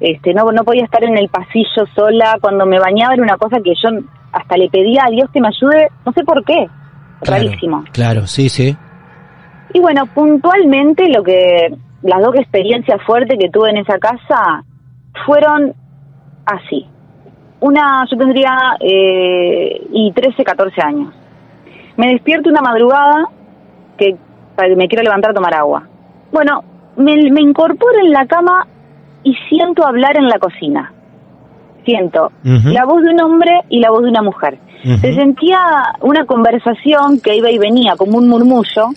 Este, 0.00 0.32
no, 0.32 0.44
no 0.52 0.62
podía 0.62 0.84
estar 0.84 1.02
en 1.02 1.18
el 1.18 1.28
pasillo 1.28 1.84
sola, 1.96 2.38
cuando 2.40 2.64
me 2.66 2.78
bañaba 2.78 3.14
era 3.14 3.22
una 3.24 3.36
cosa 3.36 3.58
que 3.60 3.74
yo 3.74 3.88
hasta 4.30 4.56
le 4.56 4.68
pedía 4.68 5.02
a 5.06 5.10
Dios 5.10 5.28
que 5.32 5.40
me 5.40 5.48
ayude, 5.48 5.88
no 6.06 6.12
sé 6.12 6.22
por 6.22 6.44
qué, 6.44 6.68
Claro, 7.20 7.44
rarísimo. 7.44 7.84
Claro, 7.92 8.26
sí, 8.26 8.48
sí. 8.48 8.76
Y 9.74 9.80
bueno, 9.80 10.06
puntualmente 10.06 11.08
lo 11.08 11.22
que, 11.22 11.74
las 12.02 12.22
dos 12.22 12.34
experiencias 12.36 13.02
fuertes 13.04 13.38
que 13.38 13.50
tuve 13.50 13.70
en 13.70 13.78
esa 13.78 13.98
casa 13.98 14.64
fueron 15.26 15.74
así. 16.46 16.86
Una, 17.60 18.06
yo 18.10 18.16
tendría 18.16 18.76
eh, 18.80 19.86
y 19.92 20.12
13, 20.12 20.44
14 20.44 20.80
años. 20.80 21.14
Me 21.96 22.12
despierto 22.12 22.48
una 22.48 22.60
madrugada 22.60 23.28
que 23.96 24.16
para 24.54 24.68
que 24.68 24.76
me 24.76 24.88
quiero 24.88 25.02
levantar 25.02 25.32
a 25.32 25.34
tomar 25.34 25.54
agua. 25.54 25.88
Bueno, 26.32 26.62
me, 26.96 27.16
me 27.30 27.40
incorporo 27.40 27.98
en 28.00 28.10
la 28.10 28.26
cama 28.26 28.66
y 29.24 29.34
siento 29.48 29.86
hablar 29.86 30.16
en 30.16 30.28
la 30.28 30.38
cocina. 30.38 30.92
Siento 31.92 32.30
la 32.74 32.84
voz 32.84 33.02
de 33.02 33.08
un 33.14 33.20
hombre 33.22 33.50
y 33.70 33.80
la 33.80 33.88
voz 33.90 34.02
de 34.02 34.10
una 34.10 34.20
mujer. 34.20 34.58
Se 35.00 35.14
sentía 35.14 35.58
una 36.02 36.26
conversación 36.26 37.18
que 37.20 37.34
iba 37.34 37.50
y 37.50 37.56
venía, 37.56 37.94
como 37.96 38.18
un 38.18 38.28
murmullo, 38.28 38.90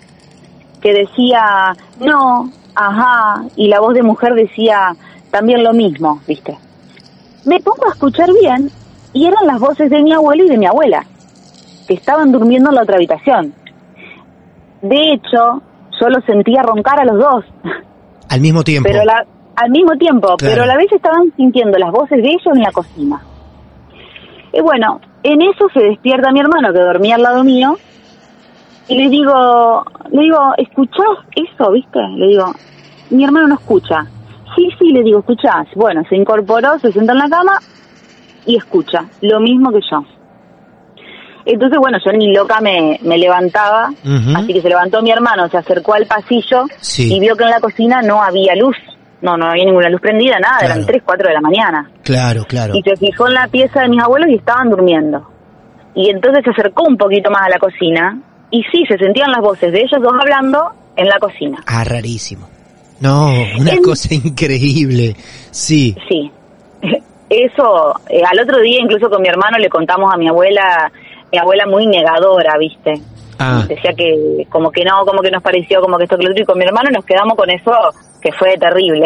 que 0.81 0.91
decía, 0.93 1.73
no, 2.01 2.49
ajá, 2.75 3.43
y 3.55 3.69
la 3.69 3.79
voz 3.79 3.93
de 3.93 4.03
mujer 4.03 4.33
decía 4.33 4.93
también 5.31 5.63
lo 5.63 5.71
mismo, 5.73 6.19
¿viste? 6.27 6.57
Me 7.45 7.61
pongo 7.61 7.85
a 7.87 7.93
escuchar 7.93 8.27
bien 8.41 8.69
y 9.13 9.25
eran 9.25 9.47
las 9.47 9.59
voces 9.59 9.89
de 9.89 10.03
mi 10.03 10.11
abuelo 10.11 10.43
y 10.43 10.49
de 10.49 10.57
mi 10.57 10.65
abuela, 10.65 11.05
que 11.87 11.93
estaban 11.93 12.31
durmiendo 12.33 12.69
en 12.71 12.75
la 12.75 12.81
otra 12.83 12.97
habitación. 12.97 13.53
De 14.81 15.13
hecho, 15.13 15.61
yo 15.99 16.09
los 16.09 16.25
sentía 16.25 16.61
roncar 16.61 16.99
a 16.99 17.05
los 17.05 17.17
dos, 17.17 17.45
Al 18.29 18.41
mismo 18.41 18.63
tiempo. 18.63 18.89
pero 18.91 19.05
la- 19.05 19.25
al 19.55 19.69
mismo 19.71 19.91
tiempo, 19.97 20.35
Claro. 20.37 20.53
pero 20.53 20.63
a 20.63 20.65
la 20.67 20.77
vez 20.77 20.91
estaban 20.91 21.31
sintiendo 21.35 21.77
las 21.77 21.91
voces 21.91 22.21
de 22.21 22.29
ellos 22.29 22.55
en 22.55 22.61
la 22.61 22.71
cocina. 22.71 23.21
Y 24.53 24.61
bueno, 24.61 24.99
en 25.23 25.41
eso 25.41 25.67
se 25.73 25.81
despierta 25.81 26.31
mi 26.31 26.39
hermano 26.39 26.73
que 26.73 26.79
dormía 26.79 27.15
al 27.15 27.21
lado 27.23 27.43
mío 27.43 27.77
y 28.87 28.95
le 28.95 29.09
digo, 29.09 29.83
le 30.11 30.21
digo, 30.23 30.39
¿escuchás 30.57 31.17
eso, 31.35 31.71
viste? 31.71 31.99
Le 32.15 32.27
digo, 32.27 32.45
mi 33.11 33.23
hermano 33.23 33.47
no 33.47 33.55
escucha. 33.55 34.05
Sí, 34.55 34.67
sí, 34.79 34.91
le 34.91 35.03
digo, 35.03 35.19
¿escuchás? 35.19 35.67
Bueno, 35.75 36.01
se 36.09 36.15
incorporó, 36.17 36.77
se 36.79 36.91
sentó 36.91 37.13
en 37.13 37.19
la 37.19 37.29
cama 37.29 37.57
y 38.45 38.57
escucha, 38.57 39.05
lo 39.21 39.39
mismo 39.39 39.71
que 39.71 39.79
yo. 39.89 40.03
Entonces, 41.45 41.79
bueno, 41.79 41.97
yo 42.05 42.11
ni 42.11 42.33
loca 42.33 42.59
me, 42.61 42.99
me 43.03 43.17
levantaba, 43.17 43.89
así 44.35 44.53
que 44.53 44.61
se 44.61 44.69
levantó 44.69 45.01
mi 45.01 45.11
hermano, 45.11 45.47
se 45.49 45.57
acercó 45.57 45.93
al 45.93 46.05
pasillo 46.05 46.65
Sí. 46.81 47.15
y 47.15 47.19
vio 47.19 47.35
que 47.35 47.45
en 47.45 47.49
la 47.49 47.59
cocina 47.59 48.01
no 48.01 48.21
había 48.21 48.55
luz. 48.55 48.75
No, 49.21 49.37
no 49.37 49.45
había 49.51 49.65
ninguna 49.65 49.89
luz 49.89 50.01
prendida, 50.01 50.39
nada, 50.39 50.57
Claro. 50.59 50.73
eran 50.75 50.85
3, 50.87 51.03
4 51.05 51.27
de 51.27 51.33
la 51.33 51.41
mañana. 51.41 51.91
Claro, 52.03 52.43
claro. 52.47 52.73
Y 52.75 52.81
se 52.81 52.95
fijó 52.97 53.27
en 53.27 53.35
la 53.35 53.47
pieza 53.47 53.81
de 53.81 53.89
mis 53.89 54.01
abuelos 54.01 54.29
y 54.29 54.35
estaban 54.35 54.69
durmiendo. 54.69 55.27
Y 55.93 56.09
entonces 56.09 56.43
se 56.43 56.49
acercó 56.51 56.83
un 56.87 56.97
poquito 56.97 57.29
más 57.29 57.43
a 57.43 57.49
la 57.49 57.59
cocina 57.59 58.17
y 58.49 58.63
sí, 58.71 58.83
se 58.87 58.97
sentían 58.97 59.31
las 59.31 59.41
voces 59.41 59.71
de 59.71 59.79
ellos 59.79 60.01
dos 60.01 60.13
hablando 60.19 60.71
en 60.95 61.07
la 61.07 61.19
cocina. 61.19 61.57
Ah, 61.67 61.83
rarísimo. 61.83 62.47
No, 62.99 63.27
una 63.59 63.71
En- 63.71 63.83
cosa 63.83 64.13
increíble. 64.13 65.15
Sí. 65.51 65.95
Sí. 66.09 66.31
Eso, 67.29 67.93
eh, 68.09 68.21
al 68.29 68.39
otro 68.39 68.59
día 68.59 68.79
incluso 68.81 69.09
con 69.09 69.21
mi 69.21 69.27
hermano 69.29 69.57
le 69.57 69.69
contamos 69.69 70.13
a 70.13 70.17
mi 70.17 70.27
abuela 70.27 70.91
mi 71.31 71.37
abuela 71.37 71.65
muy 71.65 71.85
negadora, 71.87 72.57
¿viste? 72.57 72.93
Ah. 73.39 73.63
Decía 73.67 73.93
que 73.93 74.45
como 74.49 74.69
que 74.69 74.83
no, 74.83 75.05
como 75.05 75.21
que 75.21 75.31
nos 75.31 75.41
pareció, 75.41 75.79
como 75.81 75.97
que 75.97 76.03
esto 76.03 76.17
que 76.17 76.23
lo 76.25 76.31
otro, 76.31 76.43
y 76.43 76.45
con 76.45 76.57
mi 76.57 76.65
hermano 76.65 76.89
nos 76.91 77.05
quedamos 77.05 77.35
con 77.37 77.49
eso 77.49 77.71
que 78.21 78.31
fue 78.33 78.57
terrible. 78.57 79.05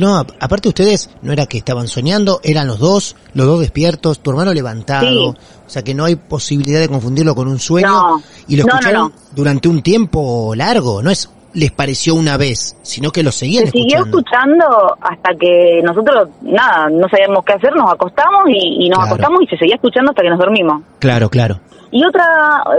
No, 0.00 0.16
aparte 0.40 0.68
ustedes 0.68 1.08
no 1.22 1.32
era 1.32 1.46
que 1.46 1.58
estaban 1.58 1.86
soñando, 1.86 2.40
eran 2.42 2.66
los 2.66 2.80
dos, 2.80 3.14
los 3.32 3.46
dos 3.46 3.60
despiertos, 3.60 4.18
tu 4.20 4.30
hermano 4.30 4.52
levantado, 4.52 5.06
Sí. 5.32 5.38
o 5.66 5.70
sea 5.70 5.82
que 5.84 5.94
no 5.94 6.04
hay 6.04 6.16
posibilidad 6.16 6.80
de 6.80 6.88
confundirlo 6.88 7.34
con 7.36 7.46
un 7.46 7.60
sueño 7.60 7.86
No. 7.88 8.22
y 8.48 8.56
lo 8.56 8.64
No, 8.64 8.72
no, 8.72 8.78
escucharon 8.80 9.02
no. 9.02 9.12
durante 9.36 9.68
un 9.68 9.82
tiempo 9.82 10.52
largo, 10.56 11.00
no 11.02 11.10
es 11.10 11.30
les 11.52 11.70
pareció 11.70 12.16
una 12.16 12.36
vez, 12.36 12.76
sino 12.82 13.12
que 13.12 13.22
lo 13.22 13.30
seguían 13.30 13.66
Se 13.66 13.70
siguió 13.70 13.98
escuchando. 14.04 14.64
escuchando 14.64 14.96
hasta 15.00 15.30
que 15.38 15.80
nosotros, 15.84 16.28
nada, 16.42 16.90
no 16.90 17.08
sabíamos 17.08 17.44
qué 17.44 17.52
hacer, 17.52 17.76
nos 17.76 17.92
acostamos 17.92 18.48
y, 18.48 18.86
y 18.86 18.88
nos 18.88 18.98
Claro. 18.98 19.14
acostamos 19.14 19.42
y 19.42 19.46
se 19.46 19.56
seguía 19.58 19.76
escuchando 19.76 20.10
hasta 20.10 20.22
que 20.22 20.30
nos 20.30 20.38
dormimos. 20.40 20.82
Claro, 20.98 21.30
claro. 21.30 21.60
Y 21.92 22.04
otra, 22.04 22.26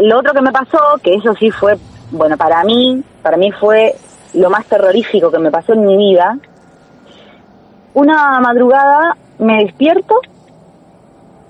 lo 0.01 0.19
otro 0.19 0.33
que 0.33 0.41
me 0.41 0.51
pasó, 0.51 0.77
que 1.01 1.14
eso 1.14 1.33
sí 1.39 1.49
fue, 1.51 1.77
bueno, 2.11 2.35
para 2.35 2.61
mí, 2.65 3.01
para 3.23 3.38
mí 3.38 3.49
fue 3.53 3.95
lo 4.35 4.49
más 4.49 4.65
terrorífico 4.65 5.31
que 5.31 5.39
me 5.39 5.51
pasó 5.51 5.73
en 5.73 5.85
mi 5.85 5.97
vida. 5.97 6.38
Una 7.93 8.39
madrugada 8.41 9.15
me 9.39 9.64
despierto 9.64 10.15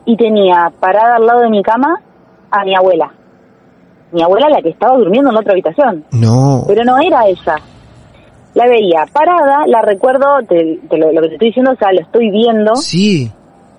y 0.05 0.15
tenía 0.17 0.71
parada 0.79 1.15
al 1.15 1.25
lado 1.25 1.41
de 1.41 1.49
mi 1.49 1.63
cama 1.63 1.99
a 2.51 2.63
mi 2.63 2.75
abuela. 2.75 3.11
Mi 4.11 4.21
abuela 4.21 4.49
la 4.49 4.61
que 4.61 4.69
estaba 4.69 4.97
durmiendo 4.97 5.31
en 5.31 5.37
otra 5.37 5.53
habitación. 5.53 6.05
No. 6.11 6.63
Pero 6.67 6.83
no 6.83 6.97
era 6.99 7.25
ella. 7.27 7.55
La 8.53 8.67
veía 8.67 9.05
parada, 9.11 9.65
la 9.67 9.81
recuerdo, 9.81 10.37
te- 10.47 10.79
te 10.89 10.97
lo, 10.97 11.11
lo 11.11 11.21
que 11.21 11.27
te 11.29 11.33
estoy 11.33 11.47
diciendo, 11.49 11.71
o 11.71 11.75
sea, 11.75 11.91
lo 11.91 12.01
estoy 12.01 12.29
viendo 12.29 12.75
Sí. 12.77 13.29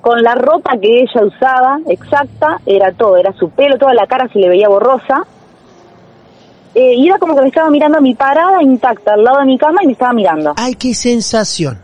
con 0.03 0.21
la 0.23 0.35
ropa 0.35 0.73
que 0.79 1.01
ella 1.03 1.25
usaba, 1.25 1.79
exacta, 1.89 2.61
era 2.67 2.93
todo, 2.93 3.17
era 3.17 3.33
su 3.35 3.49
pelo, 3.51 3.79
toda 3.79 3.95
la 3.95 4.07
cara 4.07 4.29
se 4.33 4.39
le 4.39 4.49
veía 4.49 4.69
borrosa. 4.69 5.25
Eh, 6.79 6.95
y 6.95 7.09
era 7.09 7.19
como 7.19 7.35
que 7.35 7.41
me 7.41 7.49
estaba 7.49 7.71
mirando 7.71 7.97
a 7.97 8.01
mi 8.03 8.15
parada 8.15 8.63
intacta 8.63 9.15
al 9.15 9.25
lado 9.25 9.39
de 9.41 9.47
mi 9.47 9.57
cama 9.57 9.81
y 9.83 9.87
me 9.87 9.93
estaba 9.93 10.13
mirando. 10.13 10.53
Ay, 10.59 10.75
qué 10.75 10.93
sensación. 10.93 11.79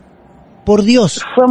Por 0.65 0.83
Dios. 0.83 1.25
Fue, 1.33 1.45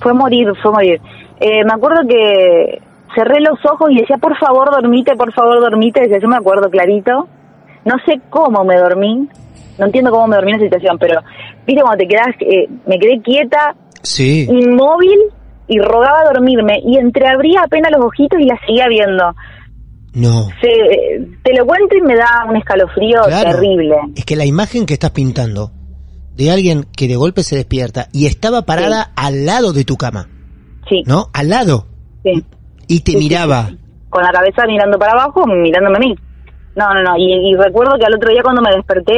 fue 0.00 0.14
morir, 0.14 0.48
fue 0.62 0.72
morir. 0.72 1.00
Eh, 1.38 1.62
me 1.64 1.74
acuerdo 1.74 2.00
que 2.08 2.80
cerré 3.14 3.40
los 3.40 3.58
ojos 3.70 3.90
y 3.90 3.98
decía, 4.00 4.16
por 4.16 4.34
favor, 4.38 4.70
dormite, 4.70 5.14
por 5.14 5.30
favor, 5.34 5.60
dormite. 5.60 6.00
Decía, 6.00 6.18
yo 6.22 6.28
me 6.28 6.36
acuerdo 6.36 6.70
clarito. 6.70 7.28
No 7.84 7.96
sé 8.06 8.18
cómo 8.30 8.64
me 8.64 8.76
dormí, 8.76 9.28
no 9.78 9.84
entiendo 9.86 10.10
cómo 10.10 10.26
me 10.28 10.36
dormí 10.36 10.52
en 10.52 10.56
esa 10.56 10.64
situación, 10.66 10.96
pero, 10.98 11.20
viste, 11.66 11.82
cuando 11.82 11.98
te 11.98 12.08
quedas, 12.08 12.28
eh, 12.40 12.66
me 12.86 12.98
quedé 12.98 13.20
quieta, 13.22 13.74
Sí. 14.02 14.46
inmóvil 14.50 15.18
y 15.68 15.78
rogaba 15.80 16.24
dormirme 16.32 16.80
y 16.84 16.96
entreabría 16.96 17.62
apenas 17.62 17.90
los 17.92 18.04
ojitos 18.06 18.38
y 18.40 18.44
la 18.44 18.58
seguía 18.66 18.86
viendo. 18.88 19.34
No. 20.14 20.48
Se- 20.60 21.26
te 21.44 21.54
lo 21.56 21.64
cuento 21.66 21.96
y 21.96 22.00
me 22.02 22.16
da 22.16 22.44
un 22.48 22.56
escalofrío 22.56 23.22
Claro. 23.26 23.50
terrible. 23.50 23.94
Es 24.16 24.24
que 24.24 24.36
la 24.36 24.44
imagen 24.44 24.86
que 24.86 24.94
estás 24.94 25.10
pintando 25.12 25.70
de 26.36 26.50
alguien 26.50 26.84
que 26.96 27.06
de 27.06 27.16
golpe 27.16 27.42
se 27.42 27.56
despierta 27.56 28.08
y 28.12 28.26
estaba 28.26 28.62
parada 28.62 29.12
al 29.14 29.46
lado 29.46 29.72
de 29.72 29.84
tu 29.84 29.96
cama, 29.96 30.28
Sí, 30.88 31.02
¿no? 31.06 31.26
Al 31.32 31.48
lado. 31.48 31.86
sí. 32.24 32.44
Y 32.88 33.00
te 33.00 33.16
miraba. 33.16 33.68
Con 34.08 34.24
la 34.24 34.32
cabeza 34.32 34.66
mirando 34.66 34.98
para 34.98 35.12
abajo, 35.12 35.46
mirándome 35.46 35.96
a 35.98 36.00
mí. 36.00 36.14
No, 36.74 36.92
no, 36.94 37.02
no. 37.04 37.16
Y, 37.16 37.52
y 37.52 37.54
recuerdo 37.56 37.96
que 37.98 38.04
al 38.06 38.14
otro 38.16 38.30
día 38.30 38.42
cuando 38.42 38.62
me 38.62 38.74
desperté 38.74 39.14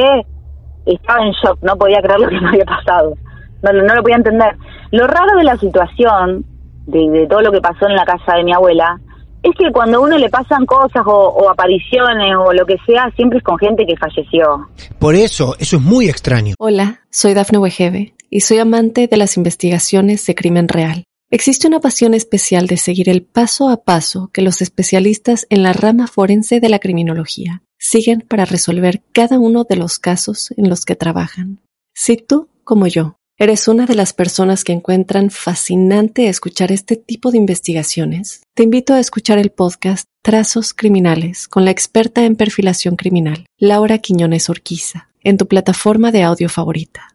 estaba 0.85 1.25
en 1.25 1.31
shock, 1.31 1.57
no 1.63 1.75
podía 1.75 1.99
creer 2.01 2.19
lo 2.19 2.27
que 2.29 2.39
me 2.39 2.49
había 2.49 2.65
pasado. 2.65 3.15
No, 3.63 3.71
no, 3.73 3.81
no 3.83 3.95
lo 3.95 4.03
podía 4.03 4.17
entender. 4.17 4.55
Lo 4.91 5.07
raro 5.07 5.35
de 5.37 5.43
la 5.43 5.57
situación, 5.57 6.45
de, 6.85 6.99
de 7.09 7.27
todo 7.27 7.41
lo 7.41 7.51
que 7.51 7.61
pasó 7.61 7.87
en 7.87 7.95
la 7.95 8.05
casa 8.05 8.35
de 8.37 8.43
mi 8.43 8.53
abuela, 8.53 8.99
es 9.43 9.51
que 9.57 9.71
cuando 9.71 9.97
a 9.97 10.01
uno 10.01 10.17
le 10.17 10.29
pasan 10.29 10.65
cosas 10.65 11.03
o, 11.05 11.11
o 11.11 11.49
apariciones 11.49 12.35
o 12.37 12.53
lo 12.53 12.65
que 12.65 12.77
sea, 12.85 13.11
siempre 13.15 13.39
es 13.39 13.43
con 13.43 13.57
gente 13.57 13.85
que 13.85 13.95
falleció. 13.97 14.67
Por 14.99 15.15
eso, 15.15 15.55
eso 15.59 15.77
es 15.77 15.81
muy 15.81 16.09
extraño. 16.09 16.55
Hola, 16.57 17.01
soy 17.09 17.33
Dafne 17.33 17.59
Wegebe 17.59 18.15
y 18.29 18.41
soy 18.41 18.59
amante 18.59 19.07
de 19.07 19.17
las 19.17 19.37
investigaciones 19.37 20.25
de 20.25 20.35
crimen 20.35 20.67
real. 20.67 21.03
Existe 21.29 21.67
una 21.67 21.79
pasión 21.79 22.13
especial 22.13 22.67
de 22.67 22.77
seguir 22.77 23.09
el 23.09 23.23
paso 23.23 23.69
a 23.69 23.83
paso 23.83 24.29
que 24.31 24.43
los 24.43 24.61
especialistas 24.61 25.47
en 25.49 25.63
la 25.63 25.73
rama 25.73 26.07
forense 26.07 26.59
de 26.59 26.69
la 26.69 26.79
criminología 26.79 27.63
siguen 27.79 28.21
para 28.21 28.45
resolver 28.45 29.01
cada 29.11 29.39
uno 29.39 29.63
de 29.63 29.75
los 29.75 29.99
casos 29.99 30.53
en 30.57 30.69
los 30.69 30.85
que 30.85 30.95
trabajan. 30.95 31.59
Si 31.93 32.17
tú, 32.17 32.49
como 32.63 32.87
yo, 32.87 33.17
eres 33.43 33.67
una 33.67 33.85
de 33.85 33.95
las 33.95 34.13
personas 34.13 34.63
que 34.63 34.71
encuentran 34.71 35.29
fascinante 35.29 36.29
escuchar 36.29 36.71
este 36.71 36.95
tipo 36.95 37.29
de 37.29 37.37
investigaciones, 37.37 38.43
te 38.53 38.63
invito 38.63 38.93
a 38.93 39.01
escuchar 39.01 39.37
el 39.37 39.49
podcast 39.49 40.05
Trazos 40.21 40.73
Criminales 40.73 41.49
con 41.49 41.65
la 41.65 41.71
experta 41.71 42.23
en 42.23 42.37
perfilación 42.37 42.95
criminal, 42.95 43.45
Laura 43.57 43.97
Quiñones 43.97 44.49
Orquiza, 44.49 45.09
en 45.25 45.37
tu 45.37 45.47
plataforma 45.47 46.13
de 46.13 46.23
audio 46.23 46.47
favorita. 46.47 47.09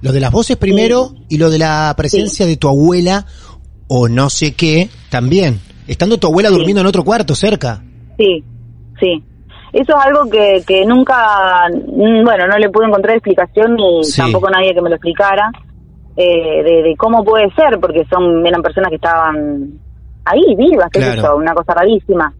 Lo 0.00 0.12
de 0.12 0.20
las 0.20 0.30
voces 0.30 0.56
primero 0.56 1.16
y 1.28 1.38
lo 1.38 1.50
de 1.50 1.58
la 1.58 1.92
presencia 1.96 2.46
de 2.46 2.56
tu 2.56 2.68
abuela 2.68 3.26
o 3.88 4.08
no 4.08 4.30
sé 4.30 4.52
qué 4.52 4.90
también. 5.10 5.58
Estando 5.88 6.18
tu 6.18 6.28
abuela 6.28 6.50
durmiendo 6.50 6.82
en 6.82 6.86
otro 6.86 7.04
cuarto 7.04 7.34
cerca. 7.34 7.82
Sí, 8.16 8.44
sí. 9.00 9.24
Eso 9.74 9.98
es 9.98 10.06
algo 10.06 10.30
que, 10.30 10.62
que 10.66 10.86
nunca, 10.86 11.68
mm, 11.68 12.24
bueno, 12.24 12.46
no 12.46 12.56
le 12.58 12.70
pude 12.70 12.86
encontrar 12.86 13.16
explicación 13.16 13.74
ni 13.74 14.04
Sí. 14.04 14.20
tampoco 14.20 14.48
nadie 14.48 14.72
que 14.72 14.80
me 14.80 14.88
lo 14.88 14.94
explicara 14.96 15.50
eh, 16.16 16.62
de, 16.62 16.82
de 16.88 16.94
cómo 16.96 17.24
puede 17.24 17.52
ser, 17.56 17.80
porque 17.80 18.04
son 18.08 18.46
eran 18.46 18.62
personas 18.62 18.88
que 18.90 18.94
estaban 18.96 19.72
ahí 20.24 20.54
vivas, 20.56 20.88
qué 20.92 21.00
Claro. 21.00 21.22
yo, 21.22 21.36
una 21.36 21.52
cosa 21.54 21.74
rarísima. 21.74 22.32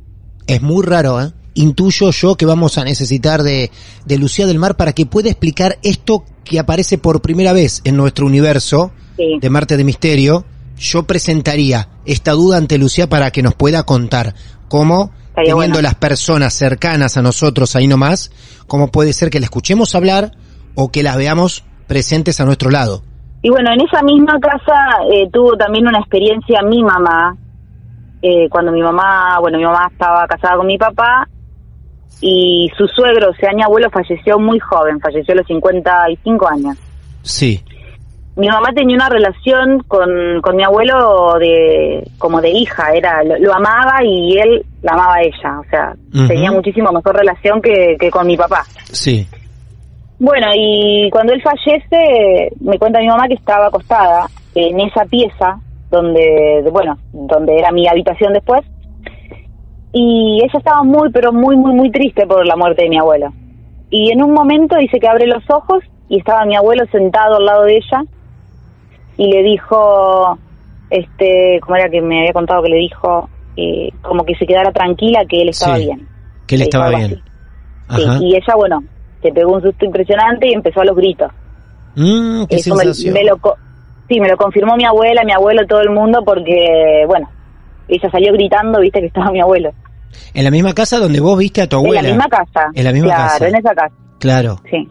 Es 0.47 0.63
muy 0.63 0.85
raro, 0.87 1.21
¿eh? 1.21 1.33
Intuyo 1.55 2.11
yo 2.11 2.37
que 2.37 2.47
vamos 2.47 2.79
a 2.79 2.85
necesitar 2.85 3.43
de, 3.43 3.71
de 4.07 4.19
Lucía 4.19 4.47
del 4.47 4.59
Mar 4.61 4.77
para 4.77 4.93
que 4.93 5.07
pueda 5.07 5.29
explicar 5.29 5.77
esto 5.83 6.25
que 6.45 6.61
aparece 6.61 6.99
por 6.99 7.21
primera 7.21 7.53
vez 7.53 7.81
en 7.85 7.97
nuestro 7.97 8.27
universo 8.27 8.93
Sí. 9.17 9.39
de 9.41 9.51
Marte 9.51 9.77
de 9.77 9.85
Misterio. 9.85 10.45
Yo 10.77 11.05
presentaría 11.05 11.89
esta 12.05 12.33
duda 12.33 12.57
ante 12.59 12.79
Lucía 12.79 13.09
para 13.09 13.31
que 13.31 13.43
nos 13.43 13.55
pueda 13.55 13.85
contar 13.85 14.35
cómo, 14.69 15.11
Estaría 15.35 15.53
teniendo 15.53 15.79
bueno. 15.79 15.89
las 15.89 15.97
personas 15.97 16.55
cercanas 16.55 17.17
a 17.17 17.23
nosotros 17.23 17.75
ahí 17.75 17.89
nomás, 17.89 18.31
cómo 18.69 18.93
puede 18.93 19.13
ser 19.13 19.31
que 19.31 19.41
la 19.41 19.47
escuchemos 19.47 19.97
hablar 19.97 20.31
o 20.77 20.93
que 20.93 21.03
las 21.03 21.17
veamos 21.17 21.65
presentes 21.89 22.41
a 22.41 22.45
nuestro 22.45 22.71
lado. 22.71 23.03
Y 23.43 23.51
bueno, 23.51 23.73
en 23.73 23.81
esa 23.81 24.01
misma 24.03 24.39
casa 24.39 24.75
eh, 25.13 25.29
tuvo 25.33 25.57
también 25.57 25.89
una 25.89 25.99
experiencia 25.99 26.63
mi 26.63 26.85
mamá, 26.85 27.37
eh, 28.23 28.49
cuando 28.49 28.71
mi 28.71 28.81
mamá, 28.81 29.41
bueno, 29.41 29.59
mi 29.59 29.65
mamá 29.65 29.89
estaba 29.91 30.25
casada 30.29 30.57
con 30.57 30.69
mi 30.69 30.79
papá 30.79 31.29
y 32.21 32.71
su 32.79 32.87
suegro, 32.87 33.31
o 33.31 33.35
sea, 33.35 33.51
mi 33.55 33.63
abuelo 33.65 33.91
falleció 33.91 34.39
muy 34.39 34.61
joven, 34.61 35.01
falleció 35.01 35.35
a 35.35 35.39
los 35.39 35.47
55 35.49 36.49
años. 36.49 36.79
Sí. 37.23 37.61
Mi 38.37 38.49
mamá 38.49 38.71
tenía 38.75 38.97
una 38.97 39.09
relación 39.09 39.81
con, 39.87 40.09
con 40.43 40.57
mi 40.57 40.65
abuelo 40.65 41.35
de 41.39 42.03
como 42.19 42.41
de 42.41 42.51
hija, 42.51 42.91
era 42.93 43.23
lo, 43.23 43.39
lo 43.39 43.55
amaba 43.55 44.03
y 44.05 44.37
él 44.39 44.65
la 44.83 44.93
amaba 44.93 45.15
a 45.17 45.23
ella, 45.23 45.61
o 45.61 45.65
sea, 45.71 45.95
tenía 46.27 46.51
muchísimo 46.51 46.91
mejor 46.91 47.17
relación 47.17 47.63
que, 47.63 47.97
que 47.99 48.11
con 48.11 48.27
mi 48.27 48.37
papá. 48.37 48.65
Sí. 48.85 49.27
Bueno, 50.19 50.47
y 50.57 51.09
cuando 51.11 51.33
él 51.33 51.43
fallece, 51.43 52.51
me 52.61 52.79
cuenta 52.79 53.01
mi 53.01 53.07
mamá 53.09 53.29
que 53.29 53.35
estaba 53.35 53.67
acostada 53.67 54.27
en 54.55 54.81
esa 54.81 55.05
pieza 55.05 55.59
donde, 55.91 56.61
de- 56.65 56.71
bueno, 56.71 56.97
donde 57.13 57.57
era 57.59 57.71
mi 57.71 57.87
habitación 57.87 58.33
después, 58.33 58.63
y 59.93 60.41
ella 60.43 60.59
estaba 60.59 60.83
muy, 60.83 61.11
pero 61.13 61.33
muy, 61.33 61.57
muy, 61.57 61.73
muy 61.73 61.91
triste 61.91 62.27
por 62.27 62.45
la 62.47 62.57
muerte 62.57 62.83
de 62.83 62.89
mi 62.89 62.99
abuelo. 62.99 63.33
Y 63.91 64.11
en 64.11 64.23
un 64.25 64.33
momento 64.33 64.77
dice 64.77 64.99
que 64.99 65.07
abre 65.09 65.27
los 65.27 65.43
ojos 65.49 65.85
y 66.09 66.19
estaba 66.19 66.45
mi 66.47 66.57
abuelo 66.57 66.85
sentado 66.91 67.37
al 67.37 67.45
lado 67.45 67.63
de 67.65 67.77
ella 67.77 68.03
y 69.17 69.31
le 69.31 69.43
dijo, 69.43 70.39
este, 70.91 71.59
¿cómo 71.63 71.77
era 71.77 71.89
que 71.89 72.01
me 72.01 72.21
había 72.21 72.33
contado 72.33 72.63
que 72.63 72.71
le 72.71 72.77
dijo? 72.79 73.29
Eh, 73.57 73.91
como 74.03 74.25
que 74.25 74.35
se 74.35 74.47
quedara 74.47 74.73
tranquila, 74.73 75.25
que 75.29 75.43
él 75.43 75.49
estaba 75.51 75.77
Sí. 75.77 75.85
bien. 75.85 76.09
Que 76.47 76.57
él 76.57 76.59
Le 76.61 76.65
estaba 76.65 76.89
bien. 76.91 77.23
Sí, 77.97 78.03
y 78.23 78.37
ella, 78.37 78.55
bueno, 78.57 78.83
se 79.23 79.31
pegó 79.33 79.53
un 79.55 79.63
susto 79.63 79.85
impresionante 79.85 80.49
y 80.49 80.53
empezó 80.55 80.81
a 80.81 80.85
los 80.85 80.97
gritos. 80.97 81.31
Mm, 81.95 82.45
qué 82.47 82.57
Eso 82.57 82.75
me, 82.75 82.81
sensación. 82.83 83.15
me 83.15 83.25
lo, 83.25 83.37
co- 83.39 83.57
sí, 84.09 84.21
me 84.21 84.29
lo 84.29 84.37
confirmó 84.37 84.75
mi 84.77 84.85
abuela, 84.85 85.23
mi 85.25 85.33
abuelo, 85.33 85.67
todo 85.69 85.81
el 85.81 85.91
mundo, 85.91 86.23
porque, 86.25 87.05
bueno, 87.07 87.29
ella 87.89 88.11
salió 88.11 88.33
gritando, 88.33 88.81
viste 88.81 89.01
que 89.01 89.07
estaba 89.07 89.31
mi 89.31 89.41
abuelo. 89.41 89.71
En 90.33 90.45
la 90.45 90.51
misma 90.51 90.73
casa 90.75 90.99
donde 90.99 91.21
vos 91.21 91.39
viste 91.39 91.63
a 91.63 91.69
tu 91.69 91.77
abuela. 91.77 92.01
En 92.01 92.07
la 92.07 92.13
misma 92.15 92.29
casa. 92.29 92.71
En 92.75 92.85
la 92.85 92.93
misma 92.93 93.09
claro, 93.15 93.29
casa. 93.31 93.49
en 93.49 93.55
esa 93.57 93.75
casa, 93.75 93.95
Claro. 94.19 94.57
sí. 94.71 94.89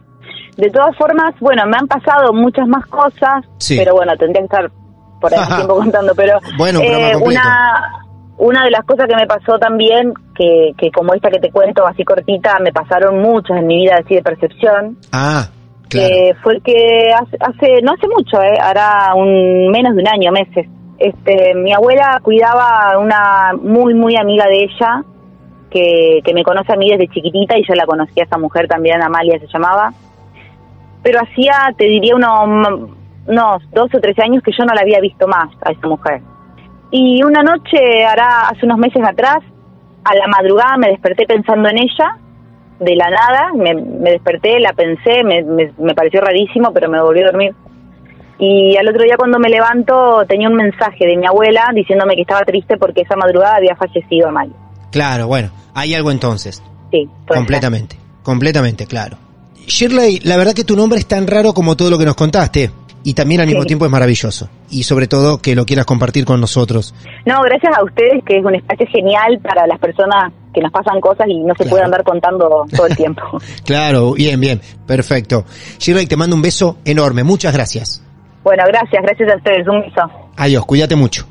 De 0.56 0.70
todas 0.70 0.96
formas, 0.96 1.34
bueno, 1.40 1.64
me 1.66 1.76
han 1.76 1.86
pasado 1.88 2.32
muchas 2.32 2.66
más 2.68 2.86
cosas, 2.86 3.44
Sí. 3.58 3.76
pero 3.78 3.94
bueno, 3.94 4.12
tendría 4.16 4.40
que 4.42 4.44
estar 4.46 4.70
por 5.20 5.32
ahí 5.34 5.40
tiempo 5.56 5.76
contando, 5.76 6.12
pero 6.14 6.38
Bueno, 6.58 6.80
eh, 6.80 7.12
una 7.16 8.00
una 8.36 8.64
de 8.64 8.70
las 8.72 8.84
cosas 8.84 9.06
que 9.06 9.14
me 9.14 9.26
pasó 9.26 9.58
también, 9.60 10.12
que, 10.36 10.72
que 10.76 10.90
como 10.90 11.14
esta 11.14 11.30
que 11.30 11.38
te 11.38 11.50
cuento 11.52 11.86
así 11.86 12.04
cortita, 12.04 12.58
me 12.60 12.72
pasaron 12.72 13.20
muchas 13.22 13.58
en 13.58 13.66
mi 13.68 13.82
vida 13.82 13.94
así 14.04 14.16
de 14.16 14.22
percepción, 14.22 14.98
Ah, 15.12 15.46
claro. 15.88 16.08
que 16.08 16.34
fue 16.42 16.60
que 16.60 17.12
hace, 17.14 17.36
hace- 17.40 17.82
no 17.82 17.92
hace 17.92 18.08
mucho, 18.08 18.42
eh, 18.42 18.58
hará 18.60 19.14
un 19.14 19.68
menos 19.70 19.94
de 19.94 20.02
un 20.02 20.08
año, 20.08 20.32
meses. 20.32 20.66
Este, 20.98 21.54
mi 21.54 21.72
abuela 21.72 22.18
cuidaba 22.22 22.90
a 22.92 22.98
una 22.98 23.52
muy 23.60 23.94
muy 23.94 24.16
amiga 24.16 24.46
de 24.46 24.64
ella 24.64 25.02
que, 25.70 26.20
que 26.24 26.34
me 26.34 26.42
conoce 26.44 26.72
a 26.72 26.76
mí 26.76 26.90
desde 26.90 27.08
chiquitita 27.08 27.56
y 27.58 27.64
yo 27.68 27.74
la 27.74 27.86
conocí 27.86 28.20
a 28.20 28.24
esa 28.24 28.38
mujer 28.38 28.66
también, 28.68 29.00
Amalia 29.02 29.38
se 29.38 29.46
llamaba. 29.46 29.92
Pero 31.04 31.20
hacía, 31.20 31.72
te 31.78 31.84
diría, 31.84 32.16
unos, 32.16 32.90
unos 33.26 33.70
dos 33.70 33.94
o 33.94 34.00
tres 34.00 34.18
años 34.18 34.42
que 34.42 34.50
yo 34.50 34.64
no 34.64 34.74
la 34.74 34.80
había 34.80 35.00
visto 35.00 35.28
más 35.28 35.48
a 35.64 35.70
esa 35.70 35.86
mujer. 35.86 36.20
Y 36.90 37.22
una 37.22 37.42
noche, 37.42 38.04
hará 38.04 38.48
hace 38.48 38.66
unos 38.66 38.78
meses 38.78 39.02
atrás, 39.06 39.38
a 40.04 40.14
la 40.14 40.26
madrugada 40.26 40.76
me 40.76 40.88
desperté 40.88 41.26
pensando 41.26 41.68
en 41.68 41.78
ella, 41.78 42.18
de 42.80 42.96
la 42.96 43.08
nada, 43.08 43.52
me, 43.54 43.74
me 43.74 44.10
desperté, 44.10 44.58
la 44.60 44.72
pensé, 44.72 45.22
me, 45.24 45.42
me, 45.42 45.72
me 45.78 45.94
pareció 45.94 46.20
rarísimo, 46.20 46.72
pero 46.72 46.90
me 46.90 47.00
volví 47.00 47.22
a 47.22 47.26
dormir. 47.26 47.54
Y 48.38 48.76
al 48.76 48.88
otro 48.88 49.02
día 49.04 49.14
cuando 49.16 49.38
me 49.38 49.48
levanto 49.48 50.24
tenía 50.28 50.48
un 50.48 50.56
mensaje 50.56 51.06
de 51.06 51.16
mi 51.16 51.26
abuela 51.26 51.70
diciéndome 51.72 52.16
que 52.16 52.22
estaba 52.22 52.40
triste 52.40 52.76
porque 52.76 53.02
esa 53.02 53.16
madrugada 53.16 53.56
había 53.56 53.76
fallecido 53.76 54.28
Amalia. 54.28 54.56
Claro, 54.90 55.28
bueno, 55.28 55.50
hay 55.74 55.94
algo 55.94 56.10
entonces. 56.10 56.62
Sí, 56.90 57.08
Completamente, 57.26 57.96
completamente, 58.22 58.86
claro. 58.86 59.16
Shirley, 59.66 60.20
la 60.24 60.36
verdad 60.36 60.54
que 60.54 60.64
tu 60.64 60.76
nombre 60.76 60.98
es 60.98 61.06
tan 61.06 61.26
raro 61.26 61.54
como 61.54 61.76
todo 61.76 61.90
lo 61.90 61.98
que 61.98 62.04
nos 62.06 62.14
contaste. 62.16 62.70
Y 63.06 63.12
también 63.12 63.42
al 63.42 63.46
mismo 63.46 63.62
Sí. 63.62 63.66
tiempo 63.68 63.84
es 63.84 63.90
maravilloso. 63.90 64.48
Y 64.70 64.84
sobre 64.84 65.06
todo 65.06 65.36
que 65.36 65.54
lo 65.54 65.66
quieras 65.66 65.84
compartir 65.84 66.24
con 66.24 66.40
nosotros. 66.40 66.94
No, 67.26 67.42
gracias 67.42 67.76
a 67.76 67.84
ustedes, 67.84 68.24
que 68.24 68.38
es 68.38 68.44
un 68.44 68.54
espacio 68.54 68.86
genial 68.90 69.38
para 69.42 69.66
las 69.66 69.78
personas 69.78 70.32
que 70.54 70.62
nos 70.62 70.72
pasan 70.72 71.00
cosas 71.02 71.26
y 71.28 71.38
no 71.40 71.52
se 71.58 71.66
puede 71.66 71.84
andar 71.84 72.02
contando 72.02 72.64
todo 72.74 72.86
el 72.86 72.96
tiempo. 72.96 73.20
Claro, 73.64 74.12
bien, 74.14 74.40
bien, 74.40 74.60
perfecto. 74.86 75.44
Shirley, 75.78 76.06
te 76.06 76.16
mando 76.16 76.34
un 76.34 76.40
beso 76.42 76.78
enorme. 76.86 77.24
Muchas 77.24 77.52
gracias. 77.52 78.00
bueno, 78.42 78.62
gracias, 78.68 79.02
gracias 79.02 79.30
a 79.32 79.36
ustedes. 79.36 79.68
Un 79.68 79.80
beso. 79.82 80.00
Adiós, 80.36 80.64
cuídate 80.64 80.96
mucho. 80.96 81.26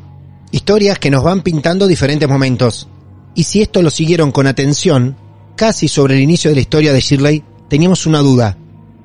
Historias 0.52 1.00
que 1.00 1.10
nos 1.10 1.24
van 1.24 1.42
pintando 1.42 1.88
diferentes 1.88 2.30
momentos. 2.30 2.88
Y 3.34 3.44
si 3.46 3.64
esto 3.64 3.82
lo 3.82 3.90
siguieron 3.90 4.32
con 4.32 4.46
atención, 4.46 5.16
casi 5.56 5.88
sobre 5.88 6.16
el 6.16 6.22
inicio 6.22 6.52
de 6.52 6.56
la 6.56 6.62
historia 6.62 6.94
de 6.94 7.00
Shirley, 7.00 7.44
teníamos 7.74 8.06
una 8.06 8.20
duda. 8.20 8.56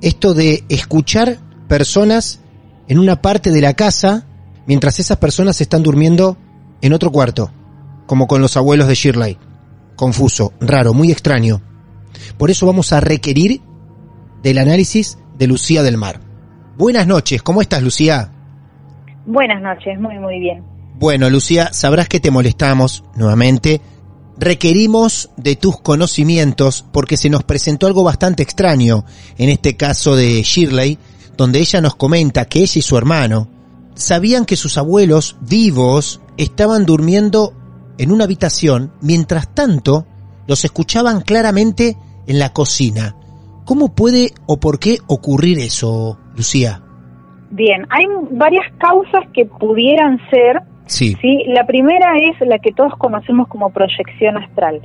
Esto 0.02 0.34
de 0.34 0.62
escuchar 0.68 1.38
personas 1.68 2.42
en 2.86 2.98
una 2.98 3.22
parte 3.22 3.50
de 3.50 3.62
la 3.62 3.72
casa 3.72 4.26
mientras 4.66 5.00
esas 5.00 5.16
personas 5.16 5.62
están 5.62 5.82
durmiendo 5.82 6.36
en 6.82 6.92
otro 6.92 7.10
cuarto, 7.10 7.50
como 8.04 8.26
con 8.26 8.42
los 8.42 8.58
abuelos 8.58 8.86
de 8.86 8.94
Shirley. 8.94 9.38
Confuso, 9.96 10.52
raro, 10.60 10.92
muy 10.92 11.10
extraño. 11.10 11.62
Por 12.36 12.50
eso 12.50 12.66
vamos 12.66 12.92
a 12.92 13.00
requerir 13.00 13.62
del 14.42 14.58
análisis 14.58 15.18
de 15.38 15.46
Lucía 15.46 15.82
del 15.82 15.96
Mar. 15.96 16.20
Buenas 16.76 17.06
noches, 17.06 17.42
¿cómo 17.42 17.62
estás 17.62 17.82
Lucía? 17.82 18.30
Buenas 19.24 19.62
noches, 19.62 19.98
muy, 19.98 20.18
muy 20.18 20.40
bien. 20.40 20.62
Bueno, 20.98 21.30
Lucía, 21.30 21.72
sabrás 21.72 22.06
que 22.06 22.20
te 22.20 22.30
molestamos 22.30 23.02
nuevamente. 23.16 23.80
Requerimos 24.40 25.30
de 25.36 25.56
tus 25.56 25.80
conocimientos 25.80 26.84
porque 26.92 27.16
se 27.16 27.28
nos 27.28 27.42
presentó 27.42 27.86
algo 27.86 28.04
bastante 28.04 28.42
extraño 28.42 29.04
en 29.36 29.48
este 29.48 29.76
caso 29.76 30.14
de 30.14 30.42
Shirley, 30.42 30.98
donde 31.36 31.58
ella 31.58 31.80
nos 31.80 31.96
comenta 31.96 32.44
que 32.44 32.60
ella 32.60 32.78
y 32.78 32.82
su 32.82 32.96
hermano 32.96 33.48
sabían 33.94 34.44
que 34.44 34.56
sus 34.56 34.78
abuelos 34.78 35.36
vivos 35.40 36.20
estaban 36.36 36.86
durmiendo 36.86 37.52
en 37.98 38.12
una 38.12 38.24
habitación, 38.24 38.92
mientras 39.00 39.52
tanto 39.54 40.06
los 40.46 40.64
escuchaban 40.64 41.20
claramente 41.20 41.96
en 42.26 42.38
la 42.38 42.52
cocina. 42.52 43.16
¿Cómo 43.64 43.94
puede 43.94 44.32
o 44.46 44.58
por 44.58 44.78
qué 44.78 44.98
ocurrir 45.08 45.58
eso, 45.58 46.18
Lucía? 46.36 46.80
Bien, 47.50 47.86
hay 47.90 48.06
varias 48.30 48.64
causas 48.78 49.24
que 49.34 49.44
pudieran 49.46 50.18
ser. 50.30 50.62
Sí. 50.88 51.14
Sí, 51.20 51.44
la 51.48 51.64
primera 51.66 52.16
es 52.16 52.40
la 52.46 52.58
que 52.58 52.72
todos 52.72 52.94
conocemos 52.96 53.46
como 53.48 53.70
proyección 53.70 54.38
astral. 54.38 54.80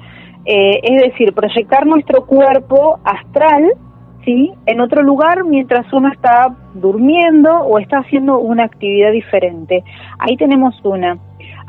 Eh, 0.45 0.79
es 0.83 1.01
decir, 1.01 1.33
proyectar 1.33 1.85
nuestro 1.85 2.25
cuerpo 2.25 2.99
astral, 3.05 3.71
sí, 4.25 4.51
en 4.65 4.81
otro 4.81 5.01
lugar 5.01 5.45
mientras 5.45 5.91
uno 5.93 6.11
está 6.11 6.53
durmiendo 6.73 7.49
o 7.59 7.79
está 7.79 7.99
haciendo 7.99 8.39
una 8.39 8.65
actividad 8.65 9.11
diferente. 9.11 9.83
Ahí 10.19 10.35
tenemos 10.35 10.75
una. 10.83 11.17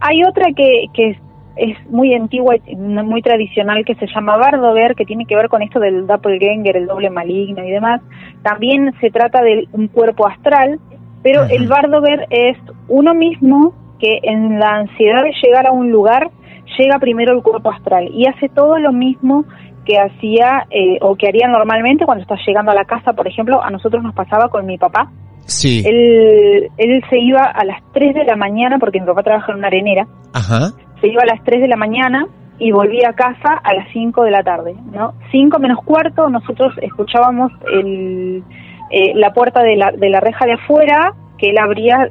Hay 0.00 0.24
otra 0.24 0.46
que, 0.52 0.86
que 0.92 1.10
es, 1.10 1.18
es 1.54 1.90
muy 1.90 2.12
antigua, 2.14 2.56
y 2.66 2.74
muy 2.74 3.22
tradicional, 3.22 3.84
que 3.84 3.94
se 3.94 4.08
llama 4.08 4.36
Bardover, 4.36 4.96
que 4.96 5.04
tiene 5.04 5.26
que 5.26 5.36
ver 5.36 5.48
con 5.48 5.62
esto 5.62 5.78
del 5.78 6.08
doppelganger, 6.08 6.76
el 6.76 6.86
doble 6.86 7.10
maligno 7.10 7.64
y 7.64 7.70
demás. 7.70 8.00
También 8.42 8.92
se 9.00 9.10
trata 9.10 9.40
de 9.42 9.68
un 9.70 9.86
cuerpo 9.86 10.26
astral, 10.26 10.80
pero 11.22 11.44
el 11.44 11.68
Bardover 11.68 12.26
es 12.30 12.58
uno 12.88 13.14
mismo 13.14 13.72
que 14.04 14.18
en 14.22 14.58
la 14.58 14.76
ansiedad 14.76 15.22
de 15.22 15.32
llegar 15.42 15.66
a 15.66 15.72
un 15.72 15.90
lugar 15.90 16.30
llega 16.78 16.98
primero 16.98 17.32
el 17.32 17.42
cuerpo 17.42 17.70
astral 17.70 18.10
y 18.12 18.26
hace 18.26 18.50
todo 18.50 18.78
lo 18.78 18.92
mismo 18.92 19.46
que 19.86 19.98
hacía 19.98 20.66
eh, 20.70 20.98
o 21.00 21.16
que 21.16 21.28
haría 21.28 21.48
normalmente 21.48 22.04
cuando 22.04 22.22
está 22.22 22.36
llegando 22.46 22.72
a 22.72 22.74
la 22.74 22.84
casa, 22.84 23.14
por 23.14 23.26
ejemplo, 23.26 23.62
a 23.62 23.70
nosotros 23.70 24.02
nos 24.02 24.14
pasaba 24.14 24.48
con 24.48 24.66
mi 24.66 24.76
papá. 24.76 25.10
Sí. 25.46 25.82
Él, 25.86 26.70
él 26.76 27.04
se 27.08 27.18
iba 27.18 27.42
a 27.42 27.64
las 27.64 27.80
3 27.92 28.14
de 28.14 28.24
la 28.24 28.36
mañana 28.36 28.78
porque 28.78 29.00
mi 29.00 29.06
papá 29.06 29.22
trabaja 29.22 29.52
en 29.52 29.58
una 29.58 29.68
arenera 29.68 30.06
Ajá. 30.32 30.70
se 31.00 31.08
iba 31.08 31.22
a 31.22 31.26
las 31.26 31.42
3 31.44 31.60
de 31.60 31.68
la 31.68 31.76
mañana 31.76 32.26
y 32.58 32.72
volvía 32.72 33.10
a 33.10 33.12
casa 33.14 33.60
a 33.62 33.74
las 33.74 33.88
5 33.92 34.22
de 34.22 34.30
la 34.30 34.42
tarde, 34.42 34.74
¿no? 34.92 35.14
5 35.32 35.58
menos 35.58 35.78
cuarto, 35.84 36.28
nosotros 36.28 36.74
escuchábamos 36.80 37.52
el, 37.72 38.42
eh, 38.90 39.12
la 39.14 39.32
puerta 39.32 39.62
de 39.62 39.76
la, 39.76 39.92
de 39.92 40.08
la 40.08 40.20
reja 40.20 40.46
de 40.46 40.54
afuera, 40.54 41.14
que 41.36 41.50
él 41.50 41.58
abría, 41.58 42.08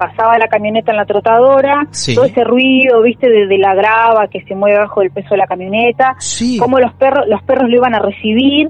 pasaba 0.00 0.38
la 0.38 0.48
camioneta 0.48 0.90
en 0.92 0.96
la 0.96 1.04
trotadora, 1.04 1.86
Sí. 1.90 2.14
todo 2.14 2.24
ese 2.24 2.42
ruido, 2.42 3.02
viste, 3.02 3.28
de, 3.28 3.46
de 3.46 3.58
la 3.58 3.74
grava 3.74 4.26
que 4.28 4.40
se 4.42 4.54
mueve 4.54 4.78
bajo 4.78 5.02
el 5.02 5.10
peso 5.10 5.28
de 5.32 5.36
la 5.36 5.46
camioneta, 5.46 6.16
cómo 6.58 6.78
los 6.80 6.92
perros, 6.94 7.26
los 7.28 7.42
perros 7.42 7.68
lo 7.68 7.76
iban 7.76 7.94
a 7.94 7.98
recibir, 8.00 8.68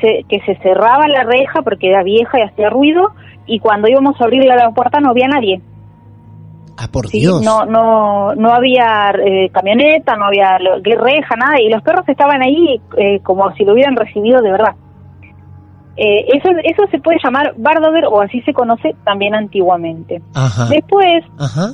se- 0.00 0.24
que 0.28 0.40
se 0.40 0.56
cerraba 0.56 1.06
la 1.06 1.22
reja 1.22 1.62
porque 1.62 1.88
era 1.88 2.02
vieja 2.02 2.38
y 2.38 2.42
hacía 2.42 2.68
ruido, 2.68 3.12
y 3.46 3.60
cuando 3.60 3.88
íbamos 3.88 4.20
a 4.20 4.24
abrir 4.24 4.44
la 4.44 4.70
puerta 4.72 4.98
no 5.00 5.10
había 5.10 5.28
nadie. 5.28 5.60
Ah, 6.76 6.88
por 6.90 7.06
Sí, 7.06 7.20
Dios. 7.20 7.42
no, 7.44 7.64
no, 7.66 8.34
no 8.34 8.50
había 8.52 9.12
eh, 9.24 9.50
camioneta, 9.52 10.16
no 10.16 10.24
había 10.26 10.58
reja, 10.58 11.36
nada, 11.36 11.60
y 11.60 11.68
los 11.68 11.82
perros 11.82 12.08
estaban 12.08 12.42
ahí 12.42 12.80
eh, 12.96 13.20
como 13.22 13.52
si 13.54 13.64
lo 13.64 13.72
hubieran 13.74 13.94
recibido 13.94 14.40
de 14.42 14.50
verdad. 14.50 14.74
Eh, 15.96 16.26
eso, 16.34 16.48
eso 16.64 16.82
se 16.90 16.98
puede 17.00 17.18
llamar 17.22 17.54
Bardover 17.58 18.06
o 18.06 18.20
así 18.22 18.40
se 18.42 18.52
conoce 18.54 18.94
también 19.04 19.34
antiguamente. 19.34 20.22
Ajá. 20.34 20.68
Después 20.70 21.22
Ajá. 21.38 21.72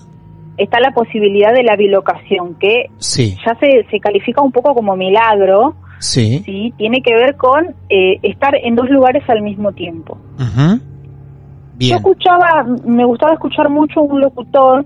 está 0.57 0.81
la 0.81 0.91
posibilidad 0.93 1.53
de 1.53 1.63
la 1.63 1.77
bilocación, 1.77 2.57
que 2.57 2.87
Sí. 2.99 3.37
ya 3.47 3.55
se, 3.61 3.87
se 3.91 4.01
califica 4.01 4.43
un 4.43 4.51
poco 4.53 4.75
como 4.75 4.97
milagro, 4.97 5.75
Sí. 6.01 6.41
¿sí? 6.45 6.73
tiene 6.77 7.01
que 7.03 7.15
ver 7.15 7.37
con 7.37 7.75
eh, 7.89 8.19
estar 8.23 8.55
en 8.57 8.75
dos 8.77 8.89
lugares 8.91 9.23
al 9.29 9.43
mismo 9.43 9.73
tiempo. 9.73 10.19
Ujú. 10.35 10.81
Yo 11.79 11.97
escuchaba, 11.97 12.65
me 12.85 13.05
gustaba 13.05 13.35
escuchar 13.35 13.69
mucho 13.69 14.03
un 14.03 14.21
locutor 14.21 14.85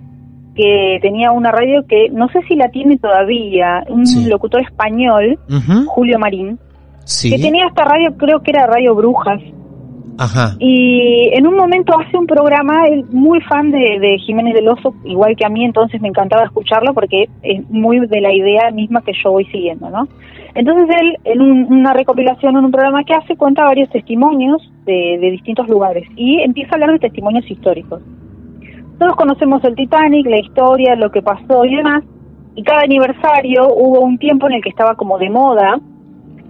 que 0.54 0.98
tenía 1.00 1.30
una 1.32 1.50
radio 1.50 1.86
que 1.88 2.10
no 2.10 2.28
sé 2.28 2.40
si 2.46 2.54
la 2.56 2.68
tiene 2.68 2.98
todavía, 2.98 3.82
un 3.88 4.04
locutor 4.28 4.60
español. 4.60 5.38
Julio 5.86 6.18
Marín, 6.18 6.58
Sí. 7.04 7.30
que 7.30 7.38
tenía 7.42 7.66
esta 7.66 7.84
radio, 7.84 8.16
creo 8.16 8.40
que 8.42 8.50
era 8.52 8.66
Radio 8.66 8.94
Brujas, 8.94 9.40
Ajá. 10.18 10.56
y 10.58 11.30
en 11.32 11.46
un 11.46 11.56
momento 11.56 11.98
hace 11.98 12.16
un 12.16 12.26
programa, 12.26 12.86
él 12.86 13.04
muy 13.10 13.40
fan 13.42 13.70
de, 13.70 13.98
de 13.98 14.18
Jiménez 14.18 14.54
del 14.54 14.68
Oso, 14.68 14.94
igual 15.04 15.34
que 15.36 15.44
a 15.46 15.48
mí, 15.48 15.64
entonces 15.64 16.00
me 16.00 16.08
encantaba 16.08 16.44
escucharlo 16.44 16.92
porque 16.94 17.28
es 17.42 17.68
muy 17.70 18.06
de 18.06 18.20
la 18.20 18.32
idea 18.32 18.70
misma 18.70 19.02
que 19.02 19.12
yo 19.22 19.32
voy 19.32 19.44
siguiendo, 19.46 19.88
¿no? 19.90 20.06
Entonces 20.54 20.86
él, 21.00 21.16
en 21.24 21.40
un- 21.40 21.72
una 21.72 21.94
recopilación, 21.94 22.56
en 22.56 22.64
un 22.66 22.70
programa 22.70 23.04
que 23.04 23.14
hace, 23.14 23.36
cuenta 23.36 23.64
varios 23.64 23.88
testimonios 23.88 24.60
de, 24.84 25.18
de 25.18 25.30
distintos 25.30 25.66
lugares 25.68 26.04
y 26.14 26.40
empieza 26.42 26.72
a 26.72 26.74
hablar 26.74 26.92
de 26.92 26.98
testimonios 26.98 27.50
históricos. 27.50 28.02
Todos 28.98 29.16
conocemos 29.16 29.64
el 29.64 29.74
Titanic, 29.74 30.26
la 30.26 30.38
historia, 30.38 30.94
lo 30.94 31.10
que 31.10 31.22
pasó 31.22 31.64
y 31.64 31.74
demás, 31.74 32.04
y 32.54 32.62
cada 32.62 32.82
aniversario 32.82 33.66
hubo 33.74 34.00
un 34.00 34.18
tiempo 34.18 34.46
en 34.46 34.52
el 34.56 34.62
que 34.62 34.68
estaba 34.68 34.94
como 34.94 35.18
de 35.18 35.30
moda 35.30 35.80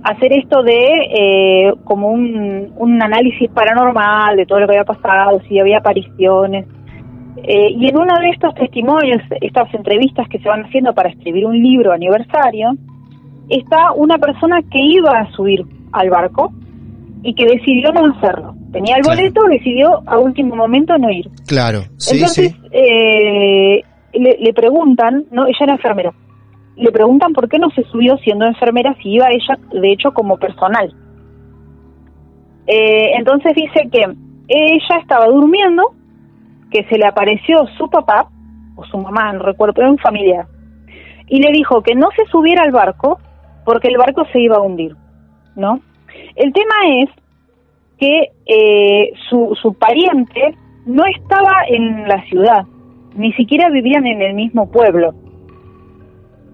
hacer 0.05 0.32
esto 0.32 0.62
de 0.62 0.78
eh, 1.14 1.72
como 1.84 2.08
un, 2.08 2.72
un 2.76 3.02
análisis 3.02 3.50
paranormal 3.50 4.36
de 4.36 4.47
todo 4.47 4.60
lo 4.60 4.66
que 4.66 4.72
había 4.74 4.84
pasado, 4.84 5.40
si 5.48 5.58
había 5.58 5.78
apariciones. 5.78 6.66
Eh, 7.36 7.70
y 7.70 7.89
en 7.89 7.97
uno 7.97 8.14
de 8.20 8.31
estos 8.31 8.55
testimonios, 8.55 9.22
estas 9.40 9.72
entrevistas 9.74 10.28
que 10.28 10.39
se 10.39 10.48
van 10.48 10.64
haciendo 10.64 10.92
para 10.92 11.10
escribir 11.10 11.47
un 11.47 11.60
libro 11.60 11.92
aniversario, 11.92 12.70
está 13.48 13.92
una 13.92 14.18
persona 14.18 14.60
que 14.62 14.78
iba 14.81 15.18
a 15.18 15.31
subir 15.32 15.64
al 15.92 16.10
barco 16.10 16.52
y 17.22 17.34
que 17.34 17.47
decidió 17.47 17.90
no 17.92 18.12
hacerlo. 18.14 18.55
Tenía 18.72 18.97
el 18.97 19.02
boleto, 19.05 19.42
decidió 19.48 20.02
a 20.06 20.18
último 20.18 20.56
momento 20.56 20.97
no 20.98 21.10
ir. 21.10 21.28
Claro. 21.47 21.82
Sí, 21.97 22.16
Entonces, 22.16 22.52
sí. 22.52 22.60
eh, 22.72 23.82
le, 24.14 24.36
le 24.39 24.52
preguntan, 24.52 25.24
no, 25.31 25.47
ella 25.47 25.58
era 25.60 25.74
enfermera, 25.74 26.12
le 26.76 26.91
preguntan 26.91 27.33
por 27.33 27.49
qué 27.49 27.59
no 27.59 27.70
se 27.70 27.84
subió 27.84 28.17
siendo 28.18 28.47
enfermera 28.47 28.94
si 29.02 29.10
iba 29.10 29.26
ella, 29.31 29.59
de 29.73 29.92
hecho, 29.92 30.12
como 30.12 30.39
personal. 30.39 30.94
Eh, 32.67 33.12
entonces 33.17 33.55
dice 33.55 33.89
que 33.91 34.05
ella 34.49 34.97
estaba 35.01 35.26
durmiendo, 35.26 35.94
que 36.70 36.84
se 36.84 36.97
le 36.97 37.07
apareció 37.07 37.67
su 37.78 37.91
papá, 37.91 38.28
o 38.76 38.84
su 38.84 38.99
mamá, 38.99 39.33
no 39.33 39.41
recuerdo, 39.41 39.75
pero 39.75 39.91
un 39.91 39.99
familiar, 39.99 40.47
y 41.28 41.41
le 41.41 41.52
dijo 41.52 41.83
que 41.83 41.94
no 41.94 42.09
se 42.17 42.25
subiera 42.26 42.62
al 42.62 42.73
barco 42.73 43.18
porque 43.65 43.89
el 43.89 43.99
barco 43.99 44.25
se 44.33 44.41
iba 44.41 44.57
a 44.57 44.60
hundir, 44.60 44.94
¿no? 45.57 45.81
El 46.34 46.52
tema 46.52 46.75
es 47.01 47.10
que 47.99 48.33
eh, 48.47 49.12
su, 49.28 49.57
su 49.60 49.75
pariente 49.75 50.57
no 50.86 51.05
estaba 51.05 51.52
en 51.68 52.09
la 52.09 52.23
ciudad, 52.25 52.65
ni 53.15 53.33
siquiera 53.34 53.70
vivían 53.70 54.07
en 54.07 54.23
el 54.23 54.34
mismo 54.34 54.70
pueblo. 54.70 55.15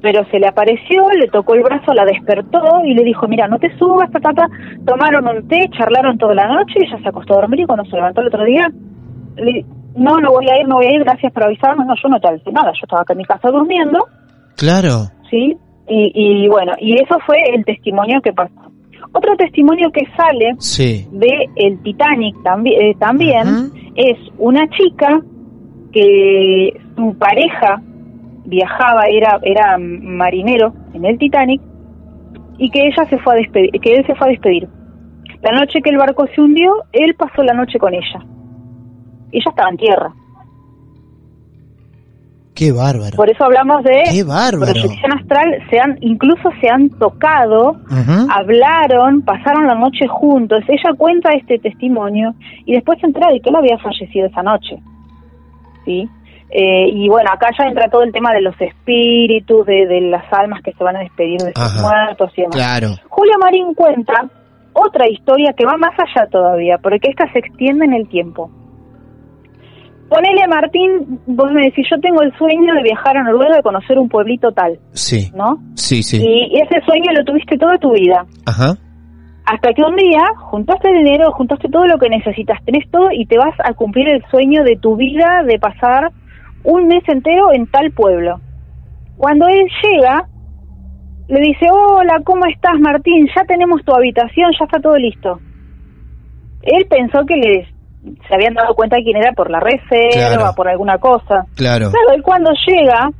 Pero 0.01 0.25
se 0.31 0.39
le 0.39 0.47
apareció, 0.47 1.09
le 1.11 1.29
tocó 1.29 1.55
el 1.55 1.63
brazo, 1.63 1.93
la 1.93 2.05
despertó 2.05 2.61
y 2.85 2.95
le 2.95 3.03
dijo, 3.03 3.27
mira, 3.27 3.49
no 3.49 3.59
te 3.59 3.77
subas, 3.79 4.11
ta, 4.13 4.21
Tomaron 4.87 5.27
un 5.29 5.49
té, 5.49 5.69
charlaron 5.77 6.19
toda 6.19 6.35
la 6.35 6.47
noche, 6.47 6.79
ella 6.81 6.99
se 7.03 7.09
acostó 7.09 7.35
a 7.35 7.41
dormir 7.41 7.61
y 7.61 7.67
cuando 7.67 7.85
se 7.87 7.97
levantó 7.97 8.21
el 8.21 8.29
otro 8.29 8.45
día, 8.45 8.71
le, 9.37 9.65
no, 9.97 10.19
no 10.19 10.31
voy 10.31 10.47
a 10.49 10.61
ir, 10.61 10.69
no 10.69 10.77
voy 10.77 10.87
a 10.87 10.95
ir, 10.95 11.03
gracias 11.03 11.33
por 11.33 11.45
avisarme. 11.45 11.85
No, 11.85 11.95
yo 12.01 12.09
no 12.09 12.21
te 12.21 12.29
avisé 12.29 12.53
nada, 12.53 12.71
yo 12.73 12.81
estaba 12.83 13.03
acá 13.03 13.13
en 13.15 13.19
mi 13.19 13.25
casa 13.25 13.51
durmiendo. 13.51 14.07
Claro. 14.57 15.09
Sí, 15.31 15.57
y, 15.89 16.13
y 16.15 16.49
bueno, 16.49 16.73
y 16.79 16.95
eso 16.95 17.19
fue 17.27 17.37
el 17.55 17.65
testimonio 17.65 18.21
que 18.23 18.33
pasó. 18.33 18.69
Otro 19.13 19.37
testimonio 19.37 19.91
que 19.91 20.07
sale 20.17 20.55
de 21.13 21.49
el 21.57 21.83
Titanic 21.83 22.43
también, 22.43 22.99
también 22.99 23.71
es 23.97 24.19
una 24.39 24.69
chica 24.69 25.21
que 25.93 26.79
su 26.95 27.17
pareja 27.17 27.81
viajaba, 28.49 29.03
era, 29.11 29.39
era 29.43 29.77
marinero 29.79 30.73
en 30.95 31.05
el 31.05 31.19
Titanic, 31.19 31.61
y 32.59 32.71
que 32.71 32.87
ella 32.87 33.05
se 33.09 33.19
fue 33.19 33.35
a 33.35 33.37
despedir, 33.37 33.71
que 33.81 33.95
él 33.95 34.07
se 34.07 34.15
fue 34.15 34.27
a 34.27 34.31
despedir. 34.31 34.69
La 35.43 35.53
noche 35.53 35.81
que 35.83 35.91
el 35.91 35.99
barco 35.99 36.27
se 36.35 36.41
hundió, 36.41 36.73
él 36.93 37.15
pasó 37.17 37.43
la 37.43 37.55
noche 37.55 37.79
con 37.79 37.95
ella. 37.95 38.21
Ella 39.31 39.51
estaba 39.51 39.71
en 39.71 39.77
tierra. 39.77 40.13
Qué 42.55 42.73
bárbaro. 42.73 43.15
Por 43.15 43.31
eso 43.31 43.45
hablamos 43.45 43.85
de 43.85 44.03
Qué 44.11 44.25
bárbaro. 44.25 44.73
proyección 44.73 45.13
astral, 45.13 45.47
se 45.71 45.79
han, 45.79 45.97
incluso 46.01 46.51
se 46.61 46.69
han 46.69 46.91
tocado, 46.91 47.77
hablaron, 48.35 49.23
pasaron 49.23 49.69
la 49.69 49.77
noche 49.77 50.09
juntos. 50.09 50.65
Ella 50.67 50.97
cuenta 50.97 51.31
este 51.35 51.61
testimonio 51.61 52.35
y 52.67 52.73
después 52.73 52.99
se 52.99 53.07
entera 53.07 53.31
de 53.31 53.41
que 53.41 53.51
él 53.51 53.57
había 53.57 53.79
fallecido 53.79 54.27
esa 54.27 54.43
noche. 54.43 54.77
¿Sí? 55.85 56.09
Eh, 56.51 56.89
y 56.93 57.09
bueno, 57.09 57.31
acá 57.33 57.51
ya 57.59 57.67
entra 57.67 57.91
todo 57.91 58.03
el 58.03 58.13
tema 58.13 58.33
de 58.33 58.41
los 58.41 58.59
espíritus, 58.61 59.67
de, 59.67 59.87
de 59.87 60.01
las 60.03 60.25
almas 60.33 60.63
que 60.63 60.73
se 60.73 60.83
van 60.83 60.97
a 60.97 61.01
despedir 61.01 61.39
de 61.41 61.53
sus 61.55 61.83
muertos 61.83 62.33
y 62.37 62.43
demás. 62.43 62.57
Claro. 62.57 62.89
Julia 63.09 63.37
Marín 63.39 63.75
cuenta 63.75 64.31
otra 64.73 65.09
historia 65.09 65.53
que 65.53 65.67
va 65.67 65.77
más 65.77 65.93
allá 65.99 66.27
todavía, 66.31 66.79
porque 66.79 67.11
esta 67.11 67.31
se 67.33 67.41
extiende 67.41 67.85
en 67.85 67.95
el 67.95 68.09
tiempo. 68.09 68.51
Ponele, 70.09 70.49
Martín, 70.49 71.21
vos 71.27 71.53
me 71.53 71.67
decís, 71.67 71.87
yo 71.91 72.01
tengo 72.01 72.23
el 72.23 72.33
sueño 72.39 72.75
de 72.75 72.83
viajar 72.83 73.19
a 73.19 73.23
Noruega 73.25 73.59
y 73.59 73.63
conocer 73.63 73.99
un 73.99 74.09
pueblito 74.09 74.53
tal. 74.53 74.79
Sí. 74.93 75.31
¿No? 75.35 75.59
Sí, 75.75 76.03
sí. 76.03 76.17
Y 76.25 76.61
ese 76.63 76.81
sueño 76.87 77.13
lo 77.13 77.25
tuviste 77.25 77.59
toda 77.59 77.77
tu 77.77 77.93
vida. 77.93 78.25
Ajá. 78.47 78.75
Hasta 79.45 79.73
que 79.75 79.83
un 79.83 79.97
día 79.97 80.23
juntaste 80.51 80.93
dinero, 80.93 81.31
juntaste 81.33 81.69
todo 81.69 81.87
lo 81.87 81.99
que 81.99 82.09
necesitas, 82.09 82.63
tenés 82.65 82.91
todo 82.91 83.09
y 83.13 83.27
te 83.27 83.37
vas 83.37 83.55
a 83.65 83.75
cumplir 83.75 84.09
el 84.09 84.23
sueño 84.31 84.63
de 84.63 84.77
tu 84.77 84.97
vida 84.97 85.43
de 85.47 85.59
pasar 85.59 86.11
un 86.65 86.87
mes 86.87 87.03
entero 87.09 87.53
en 87.53 87.67
tal 87.67 87.91
pueblo. 87.93 88.41
Cuando 89.17 89.47
él 89.49 89.67
llega, 89.83 90.29
le 91.29 91.41
dice, 91.41 91.67
hola, 91.71 92.21
¿cómo 92.25 92.47
estás 92.47 92.79
Martín? 92.81 93.29
Ya 93.37 93.45
tenemos 93.45 93.85
tu 93.85 93.93
habitación, 93.93 94.51
ya 94.59 94.65
está 94.65 94.81
todo 94.81 94.97
listo. 94.97 95.41
Él 96.63 96.87
pensó 96.89 97.25
que 97.27 97.37
les 97.37 97.69
se 98.29 98.35
habían 98.35 98.55
dado 98.55 98.75
cuenta 98.75 98.97
de 98.97 99.03
quién 99.03 99.17
era 99.17 99.33
por 99.33 99.51
la 99.51 99.61
reserva, 99.61 100.53
por 100.55 100.69
alguna 100.69 100.99
cosa. 100.99 101.47
Claro. 101.57 101.91
Claro, 101.91 102.15
él 102.15 102.23
cuando 102.23 102.51
llega, 102.67 103.11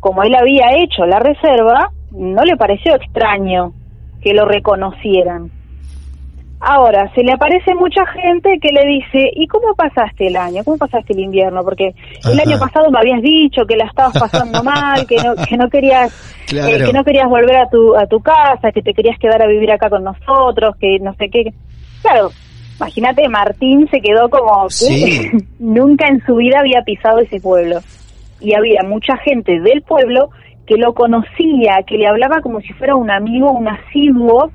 como 0.00 0.22
él 0.22 0.34
había 0.34 0.76
hecho 0.76 1.06
la 1.06 1.20
reserva, 1.20 1.90
no 2.10 2.42
le 2.42 2.56
pareció 2.56 2.94
extraño 2.94 3.72
que 4.20 4.34
lo 4.34 4.44
reconocieran. 4.46 5.50
Ahora, 6.66 7.12
se 7.14 7.22
le 7.22 7.32
aparece 7.32 7.74
mucha 7.74 8.06
gente 8.06 8.58
que 8.58 8.70
le 8.72 8.86
dice, 8.86 9.30
¿y 9.34 9.46
cómo 9.48 9.74
pasaste 9.74 10.28
el 10.28 10.36
año? 10.36 10.64
¿Cómo 10.64 10.78
pasaste 10.78 11.12
el 11.12 11.20
invierno? 11.20 11.62
Porque 11.62 11.94
el 12.24 12.40
año 12.40 12.58
pasado 12.58 12.90
me 12.90 12.98
habías 12.98 13.20
dicho 13.20 13.66
que 13.66 13.76
la 13.76 13.84
estabas 13.84 14.18
pasando 14.18 14.62
mal, 14.64 15.06
que 15.06 15.16
no, 15.16 15.34
que 15.34 15.58
no 15.58 15.68
querías 15.68 16.10
eh, 16.52 16.84
que 16.86 16.92
no 16.94 17.04
querías 17.04 17.28
volver 17.28 17.56
a 17.56 17.68
tu, 17.68 17.94
a 17.94 18.06
tu 18.06 18.18
casa, 18.20 18.72
que 18.72 18.80
te 18.80 18.94
querías 18.94 19.18
quedar 19.18 19.42
a 19.42 19.46
vivir 19.46 19.70
acá 19.72 19.90
con 19.90 20.04
nosotros, 20.04 20.74
que 20.80 20.98
no 21.00 21.12
sé 21.16 21.28
qué. 21.28 21.52
Claro, 22.00 22.30
imagínate, 22.76 23.28
Martín 23.28 23.86
se 23.90 24.00
quedó 24.00 24.30
como 24.30 24.66
que 24.68 25.32
nunca 25.58 26.06
en 26.06 26.24
su 26.24 26.36
vida 26.36 26.60
había 26.60 26.80
pisado 26.80 27.18
ese 27.18 27.40
pueblo. 27.40 27.80
Y 28.40 28.54
había 28.54 28.82
mucha 28.84 29.18
gente 29.18 29.60
del 29.60 29.82
pueblo 29.82 30.30
que 30.66 30.76
lo 30.76 30.94
conocía, 30.94 31.82
que 31.86 31.98
le 31.98 32.06
hablaba 32.06 32.40
como 32.40 32.60
si 32.62 32.72
fuera 32.72 32.96
un 32.96 33.10
amigo, 33.10 33.52
un 33.52 33.68
asiduo, 33.68 34.50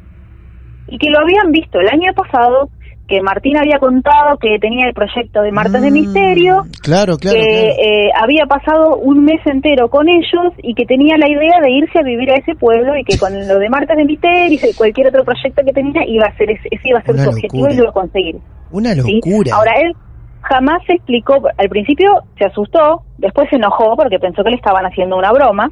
y 0.89 0.97
que 0.97 1.09
lo 1.09 1.19
habían 1.19 1.51
visto 1.51 1.79
el 1.79 1.87
año 1.87 2.13
pasado, 2.13 2.69
que 3.07 3.21
Martín 3.23 3.57
había 3.57 3.79
contado 3.79 4.37
que 4.37 4.59
tenía 4.59 4.85
el 4.85 4.93
proyecto 4.93 5.41
de 5.41 5.51
Martes 5.51 5.81
de 5.81 5.89
Misterio, 5.89 6.65
Claro, 6.83 7.17
claro. 7.17 7.39
que 7.39 7.47
claro. 7.47 7.81
eh, 7.81 8.09
había 8.15 8.45
pasado 8.45 8.97
un 8.97 9.23
mes 9.23 9.41
entero 9.45 9.89
con 9.89 10.07
ellos 10.07 10.53
y 10.61 10.75
que 10.75 10.85
tenía 10.85 11.17
la 11.17 11.27
idea 11.27 11.59
de 11.59 11.71
irse 11.71 11.97
a 11.97 12.03
vivir 12.03 12.29
a 12.29 12.35
ese 12.35 12.53
pueblo 12.53 12.95
y 12.95 13.03
que 13.03 13.17
con 13.17 13.33
lo 13.33 13.57
de 13.57 13.67
Martes 13.69 13.97
de 13.97 14.05
Misterio 14.05 14.59
y 14.61 14.73
cualquier 14.75 15.07
otro 15.07 15.23
proyecto 15.23 15.63
que 15.65 15.73
tenía 15.73 16.05
iba 16.05 16.25
a 16.27 16.37
ser 16.37 16.51
ese, 16.51 16.69
iba 16.83 16.99
a 16.99 17.03
ser 17.03 17.15
Una 17.15 17.23
su 17.23 17.29
objetivo 17.31 17.67
y 17.69 17.73
lo 17.75 17.81
iba 17.81 17.89
a 17.89 17.93
conseguir. 17.93 18.35
Una 18.71 18.93
¿sí? 18.93 19.19
locura. 19.25 19.55
Ahora 19.55 19.71
él 19.81 19.93
jamás 20.41 20.77
se 20.85 20.93
explicó, 20.93 21.33
al 21.57 21.69
principio 21.69 22.11
se 22.37 22.45
asustó, 22.45 23.01
después 23.17 23.49
se 23.49 23.55
enojó 23.55 23.95
porque 23.97 24.19
pensó 24.19 24.43
que 24.43 24.51
le 24.51 24.55
estaban 24.57 24.85
haciendo 24.85 25.17
una 25.17 25.31
broma, 25.31 25.71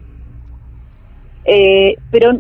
eh, 1.45 1.95
pero 2.11 2.31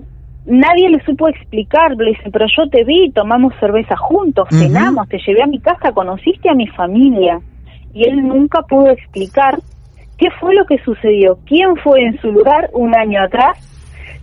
nadie 0.47 0.89
le 0.89 1.03
supo 1.03 1.27
explicar, 1.27 1.95
le 1.97 2.11
dice, 2.11 2.29
pero 2.31 2.45
yo 2.47 2.69
te 2.69 2.83
vi, 2.83 3.11
tomamos 3.11 3.53
cerveza 3.59 3.95
juntos, 3.97 4.47
cenamos, 4.49 5.07
te 5.09 5.19
llevé 5.19 5.43
a 5.43 5.47
mi 5.47 5.59
casa, 5.59 5.91
conociste 5.91 6.49
a 6.49 6.53
mi 6.53 6.67
familia, 6.67 7.39
y 7.93 8.05
él 8.05 8.27
nunca 8.27 8.61
pudo 8.63 8.89
explicar 8.89 9.59
qué 10.17 10.29
fue 10.39 10.55
lo 10.55 10.65
que 10.65 10.77
sucedió, 10.79 11.37
quién 11.45 11.75
fue 11.77 12.01
en 12.01 12.19
su 12.19 12.31
lugar 12.31 12.69
un 12.73 12.95
año 12.95 13.21
atrás, 13.21 13.57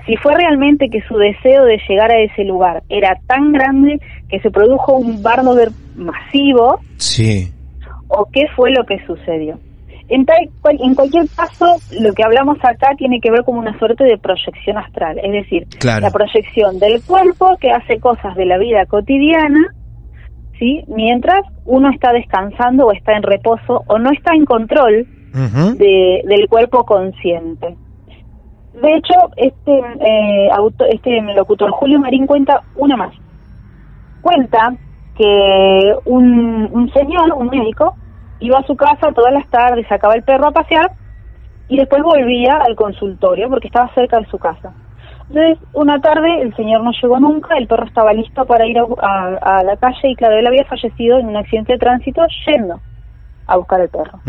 si 0.06 0.16
fue 0.16 0.34
realmente 0.34 0.88
que 0.90 1.00
su 1.02 1.16
deseo 1.16 1.64
de 1.64 1.78
llegar 1.88 2.10
a 2.10 2.20
ese 2.20 2.44
lugar 2.44 2.82
era 2.88 3.18
tan 3.26 3.52
grande 3.52 4.00
que 4.28 4.40
se 4.40 4.50
produjo 4.50 4.96
un 4.96 5.22
bardover 5.22 5.68
masivo, 5.96 6.80
Sí. 6.96 7.52
o 8.08 8.26
qué 8.32 8.42
fue 8.56 8.70
lo 8.70 8.84
que 8.84 8.98
sucedió. 9.06 9.58
En, 10.08 10.26
tal- 10.26 10.50
cual- 10.60 10.78
en 10.82 10.94
cualquier 10.94 11.26
caso, 11.34 11.76
lo 12.00 12.12
que 12.12 12.22
hablamos 12.24 12.58
acá 12.62 12.90
tiene 12.98 13.20
que 13.20 13.30
ver 13.30 13.42
con 13.44 13.56
una 13.56 13.76
suerte 13.78 14.04
de 14.04 14.18
proyección 14.18 14.76
astral, 14.76 15.18
es 15.22 15.32
decir, 15.32 15.66
Claro. 15.80 16.02
la 16.02 16.10
proyección 16.10 16.78
del 16.78 17.02
cuerpo 17.04 17.56
que 17.60 17.70
hace 17.70 17.98
cosas 18.00 18.34
de 18.36 18.44
la 18.44 18.58
vida 18.58 18.84
cotidiana, 18.86 19.60
¿sí? 20.58 20.84
mientras 20.88 21.40
uno 21.64 21.90
está 21.90 22.12
descansando 22.12 22.86
o 22.86 22.92
está 22.92 23.16
en 23.16 23.22
reposo 23.22 23.82
o 23.86 23.98
no 23.98 24.10
está 24.10 24.34
en 24.34 24.44
control 24.44 25.06
de- 25.78 26.22
del 26.26 26.48
cuerpo 26.48 26.84
consciente. 26.84 27.76
De 28.74 28.96
hecho, 28.96 29.14
este, 29.36 29.78
eh, 30.00 30.48
auto- 30.52 30.84
este 30.84 31.20
locutor 31.34 31.70
Julio 31.70 31.98
Marín 31.98 32.26
cuenta 32.26 32.62
una 32.74 32.96
más. 32.96 33.14
Cuenta 34.20 34.74
que 35.16 35.94
un, 36.04 36.68
un 36.72 36.92
señor, 36.92 37.32
un 37.36 37.48
médico, 37.48 37.96
iba 38.40 38.58
a 38.58 38.66
su 38.66 38.76
casa 38.76 39.12
todas 39.12 39.32
las 39.32 39.48
tardes, 39.48 39.86
sacaba 39.88 40.14
el 40.14 40.22
perro 40.22 40.48
a 40.48 40.52
pasear 40.52 40.90
y 41.68 41.76
después 41.78 42.02
volvía 42.02 42.54
al 42.56 42.76
consultorio 42.76 43.48
porque 43.48 43.68
estaba 43.68 43.92
cerca 43.94 44.18
de 44.18 44.26
su 44.26 44.38
casa. 44.38 44.74
Entonces, 45.28 45.58
una 45.72 46.00
tarde 46.00 46.42
el 46.42 46.54
señor 46.54 46.82
no 46.82 46.90
llegó 47.00 47.18
nunca, 47.18 47.56
el 47.56 47.66
perro 47.66 47.86
estaba 47.86 48.12
listo 48.12 48.44
para 48.44 48.66
ir 48.66 48.78
a, 48.78 48.84
a- 49.00 49.58
a 49.58 49.62
la 49.64 49.76
calle 49.78 50.10
y 50.10 50.16
claro, 50.16 50.36
él 50.36 50.46
había 50.46 50.64
fallecido 50.64 51.18
en 51.18 51.28
un 51.28 51.36
accidente 51.36 51.72
de 51.72 51.78
tránsito 51.78 52.22
yendo 52.46 52.80
a 53.46 53.56
buscar 53.56 53.80
el 53.80 53.88
perro. 53.88 54.20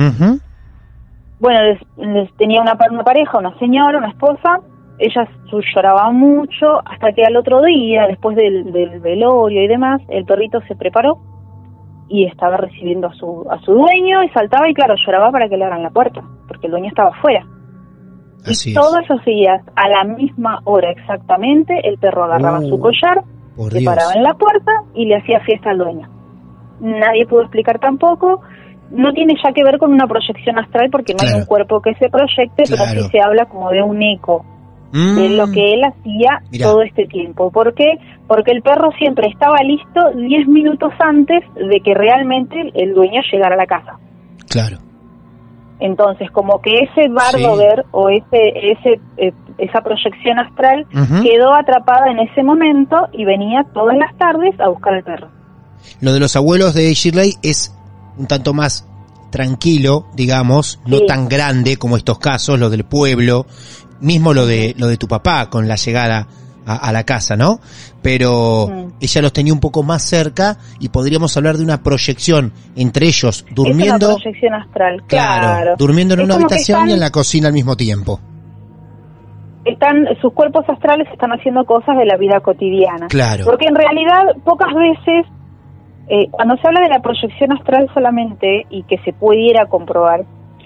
Bueno, 1.40 1.62
les, 1.64 1.80
les 1.98 2.34
tenía 2.38 2.62
una, 2.62 2.78
una 2.90 3.04
pareja, 3.04 3.38
una 3.38 3.58
señora, 3.60 3.98
una 3.98 4.10
esposa, 4.10 4.62
ella 4.98 5.28
su- 5.50 5.62
lloraba 5.76 6.10
mucho, 6.12 6.80
hasta 6.86 7.12
que 7.12 7.26
al 7.26 7.36
otro 7.36 7.62
día, 7.62 8.08
después 8.08 8.38
del, 8.38 8.72
del 8.72 9.02
velorio 9.02 9.62
y 9.64 9.68
demás, 9.68 10.02
el 10.08 10.24
perrito 10.26 10.62
se 10.68 10.76
preparó 10.76 11.18
y 12.08 12.26
estaba 12.26 12.58
recibiendo 12.58 13.08
a 13.08 13.14
su, 13.14 13.46
a 13.50 13.60
su 13.60 13.74
dueño 13.74 14.24
y 14.24 14.30
saltaba 14.30 14.70
y 14.70 14.74
claro, 14.74 14.96
lloraba 15.06 15.32
para 15.32 15.50
que 15.50 15.58
le 15.58 15.64
abran 15.66 15.84
la 15.84 15.90
puerta, 15.90 16.22
porque 16.48 16.68
el 16.68 16.72
dueño 16.72 16.90
estaba 16.90 17.10
afuera. 17.10 17.46
Así 18.46 18.70
y 18.70 18.74
es. 18.74 18.80
todos 18.80 19.00
esos 19.04 19.26
días, 19.26 19.62
a 19.76 19.90
la 19.90 20.04
misma 20.04 20.60
hora 20.66 20.92
exactamente, 20.92 21.74
el 21.88 21.98
perro 21.98 22.26
agarraba 22.26 22.60
Uh, 22.60 22.70
su 22.70 22.80
collar, 22.80 23.24
por 23.56 23.72
se 23.72 23.84
paraba 23.84 24.14
en 24.14 24.24
la 24.24 24.34
puerta 24.36 24.72
y 24.94 25.06
le 25.06 25.16
hacía 25.16 25.40
fiesta 25.42 25.72
al 25.72 25.80
dueño. 25.80 26.10
Nadie 26.80 27.26
pudo 27.26 27.42
explicar 27.42 27.80
tampoco. 27.80 28.42
No 28.92 29.12
tiene 29.14 29.34
ya 29.44 29.52
que 29.52 29.64
ver 29.64 29.80
con 29.80 29.92
una 29.92 30.06
proyección 30.06 30.60
astral 30.60 30.90
porque 30.92 31.14
no 31.14 31.28
hay 31.28 31.40
un 31.40 31.46
cuerpo 31.46 31.82
que 31.82 31.96
se 31.96 32.10
proyecte, 32.10 32.64
pero 32.70 32.86
sí 32.86 33.10
se 33.12 33.20
habla 33.20 33.46
como 33.46 33.72
de 33.72 33.82
un 33.82 34.02
eco 34.04 34.46
Mm. 34.92 35.16
de 35.16 35.30
lo 35.30 35.52
que 35.52 35.74
él 35.74 35.82
hacía 35.84 36.42
Mirá. 36.52 36.68
todo 36.68 36.82
este 36.82 37.06
tiempo. 37.08 37.52
¿Por 37.52 37.74
qué? 37.74 37.98
Porque 38.28 38.52
el 38.52 38.62
perro 38.62 38.92
siempre 38.98 39.28
estaba 39.28 39.58
listo 39.64 40.12
10 40.16 40.48
minutos 40.48 40.92
antes 41.00 41.44
de 41.56 41.80
que 41.82 41.94
realmente 41.94 42.56
el 42.76 42.94
dueño 42.94 43.22
llegara 43.32 43.56
a 43.56 43.58
la 43.58 43.66
casa. 43.68 44.00
Claro. 44.50 44.78
Entonces, 45.80 46.32
como 46.32 46.62
que 46.62 46.72
ese 46.84 47.10
bardo 47.10 47.56
Sí. 47.56 47.60
ver 47.60 47.86
o 47.92 48.10
ese, 48.10 48.72
ese, 48.72 49.02
eh, 49.18 49.34
esa 49.58 49.82
proyección 49.82 50.40
astral 50.40 50.86
quedó 51.22 51.54
atrapada 51.54 52.12
en 52.12 52.20
ese 52.20 52.44
momento 52.44 52.96
y 53.12 53.26
venía 53.26 53.66
todas 53.74 53.98
las 53.98 54.16
tardes 54.18 54.58
a 54.60 54.70
buscar 54.70 54.94
al 54.94 55.04
perro. 55.04 55.28
Lo 56.00 56.14
de 56.14 56.20
los 56.22 56.36
abuelos 56.38 56.74
de 56.74 56.94
Shirley 56.94 57.34
es 57.44 57.76
un 58.18 58.28
tanto 58.28 58.54
más 58.54 58.88
tranquilo, 59.32 60.06
digamos, 60.16 60.80
no 60.88 61.00
Sí. 61.00 61.06
tan 61.08 61.28
grande 61.28 61.76
como 61.76 61.98
estos 61.98 62.20
casos, 62.20 62.58
lo 62.58 62.70
del 62.70 62.86
pueblo, 62.86 63.46
mismo 64.02 64.34
lo 64.34 64.46
de 64.46 64.74
lo 64.78 64.88
de 64.88 64.98
tu 64.98 65.08
papá 65.08 65.50
con 65.50 65.68
la 65.68 65.76
llegada 65.76 66.28
a, 66.68 66.76
a 66.76 66.92
la 66.92 67.04
casa, 67.04 67.36
¿no? 67.38 67.60
Pero 68.02 68.92
ella 69.00 69.22
los 69.22 69.34
tenía 69.34 69.54
un 69.54 69.60
poco 69.60 69.84
más 69.84 70.02
cerca 70.04 70.58
y 70.80 70.90
podríamos 70.90 71.36
hablar 71.38 71.58
de 71.58 71.64
una 71.64 71.82
proyección 71.84 72.52
entre 72.76 73.08
ellos 73.08 73.46
Es 73.48 73.56
durmiendo, 73.56 74.08
una 74.08 74.16
proyección 74.16 74.54
astral, 74.54 75.04
claro. 75.08 75.76
durmiendo 75.78 76.14
en 76.16 76.22
Es 76.22 76.26
una 76.26 76.36
habitación 76.36 76.78
están- 76.80 76.90
y 76.90 76.94
en 76.94 77.00
la 77.00 77.12
cocina 77.12 77.48
al 77.48 77.54
mismo 77.54 77.76
tiempo. 77.78 78.20
están 79.66 80.06
sus 80.22 80.34
cuerpos 80.34 80.64
astrales 80.68 81.08
están 81.12 81.32
haciendo 81.32 81.66
cosas 81.66 81.98
de 81.98 82.06
la 82.06 82.18
vida 82.18 82.40
cotidiana. 82.42 83.08
Claro. 83.08 83.46
Porque 83.46 83.66
en 83.68 83.76
realidad 83.76 84.36
pocas 84.44 84.70
veces 84.74 85.26
eh, 86.08 86.28
cuando 86.30 86.56
se 86.58 86.68
habla 86.68 86.82
de 86.82 86.90
la 86.90 87.02
proyección 87.02 87.52
astral 87.54 87.90
solamente 87.94 88.66
y 88.70 88.84
que 88.84 88.98
se 89.00 89.12
pudiera 89.14 89.66
comprobar, 89.66 90.24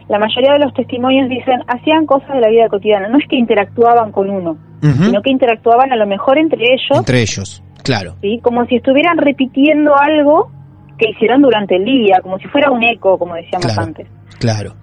la 0.09 0.19
mayoría 0.19 0.53
de 0.53 0.59
los 0.59 0.73
testimonios 0.73 1.29
dicen 1.29 1.61
hacían 1.67 2.05
cosas 2.05 2.29
de 2.29 2.41
la 2.41 2.49
vida 2.49 2.67
cotidiana, 2.67 3.07
no 3.07 3.17
es 3.19 3.27
que 3.29 3.37
interactuaban 3.37 4.11
con 4.11 4.29
uno, 4.29 4.57
sino 4.81 5.21
que 5.21 5.29
interactuaban 5.31 5.91
a 5.91 5.95
lo 5.95 6.07
mejor 6.07 6.37
entre 6.37 6.59
ellos, 6.63 6.97
Entre 6.97 7.21
ellos, 7.21 7.63
claro. 7.83 8.15
¿sí? 8.21 8.39
como 8.41 8.65
si 8.65 8.75
estuvieran 8.77 9.17
repitiendo 9.17 9.95
algo 9.95 10.51
que 10.97 11.11
hicieron 11.11 11.41
durante 11.41 11.75
el 11.77 11.85
día, 11.85 12.19
como 12.21 12.37
si 12.39 12.47
fuera 12.47 12.71
un 12.71 12.83
eco, 12.83 13.17
como 13.17 13.35
decíamos 13.35 13.65
Claro. 13.67 13.81
antes. 13.83 14.07
Claro. 14.39 14.73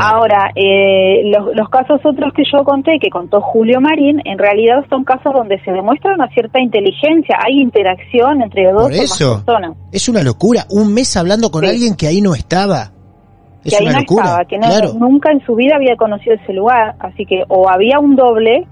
Ahora, 0.00 0.50
eh, 0.54 1.20
los, 1.26 1.54
los 1.54 1.68
casos 1.68 2.00
otros 2.04 2.32
que 2.34 2.44
yo 2.50 2.64
conté, 2.64 2.92
que 2.98 3.10
contó 3.10 3.42
Julio 3.42 3.78
Marín, 3.78 4.22
en 4.24 4.38
realidad 4.38 4.86
son 4.88 5.04
casos 5.04 5.34
donde 5.34 5.60
se 5.64 5.70
demuestra 5.70 6.14
una 6.14 6.28
cierta 6.28 6.60
inteligencia, 6.60 7.36
hay 7.46 7.60
interacción 7.60 8.40
entre 8.40 8.72
dos 8.72 8.84
Por 8.84 8.92
o 8.92 8.96
más 8.96 9.04
eso. 9.04 9.34
personas. 9.44 9.76
Es 9.92 10.08
una 10.08 10.22
locura, 10.22 10.64
un 10.70 10.94
mes 10.94 11.14
hablando 11.18 11.50
con 11.50 11.64
Sí. 11.64 11.68
alguien 11.70 11.94
que 11.94 12.06
ahí 12.06 12.22
no 12.22 12.34
estaba. 12.34 12.91
Es 13.64 13.70
que 13.72 13.76
ahí 13.78 13.84
una 13.86 13.92
no 13.94 14.00
locura. 14.00 14.24
estaba, 14.24 14.44
que 14.44 14.58
no- 14.58 14.66
claro. 14.66 14.94
nunca 14.94 15.30
en 15.32 15.44
su 15.46 15.54
vida 15.54 15.76
había 15.76 15.96
conocido 15.96 16.34
ese 16.36 16.52
lugar, 16.52 16.94
así 16.98 17.24
que 17.26 17.44
o 17.48 17.68
había 17.68 17.98
un 17.98 18.16
doble, 18.16 18.66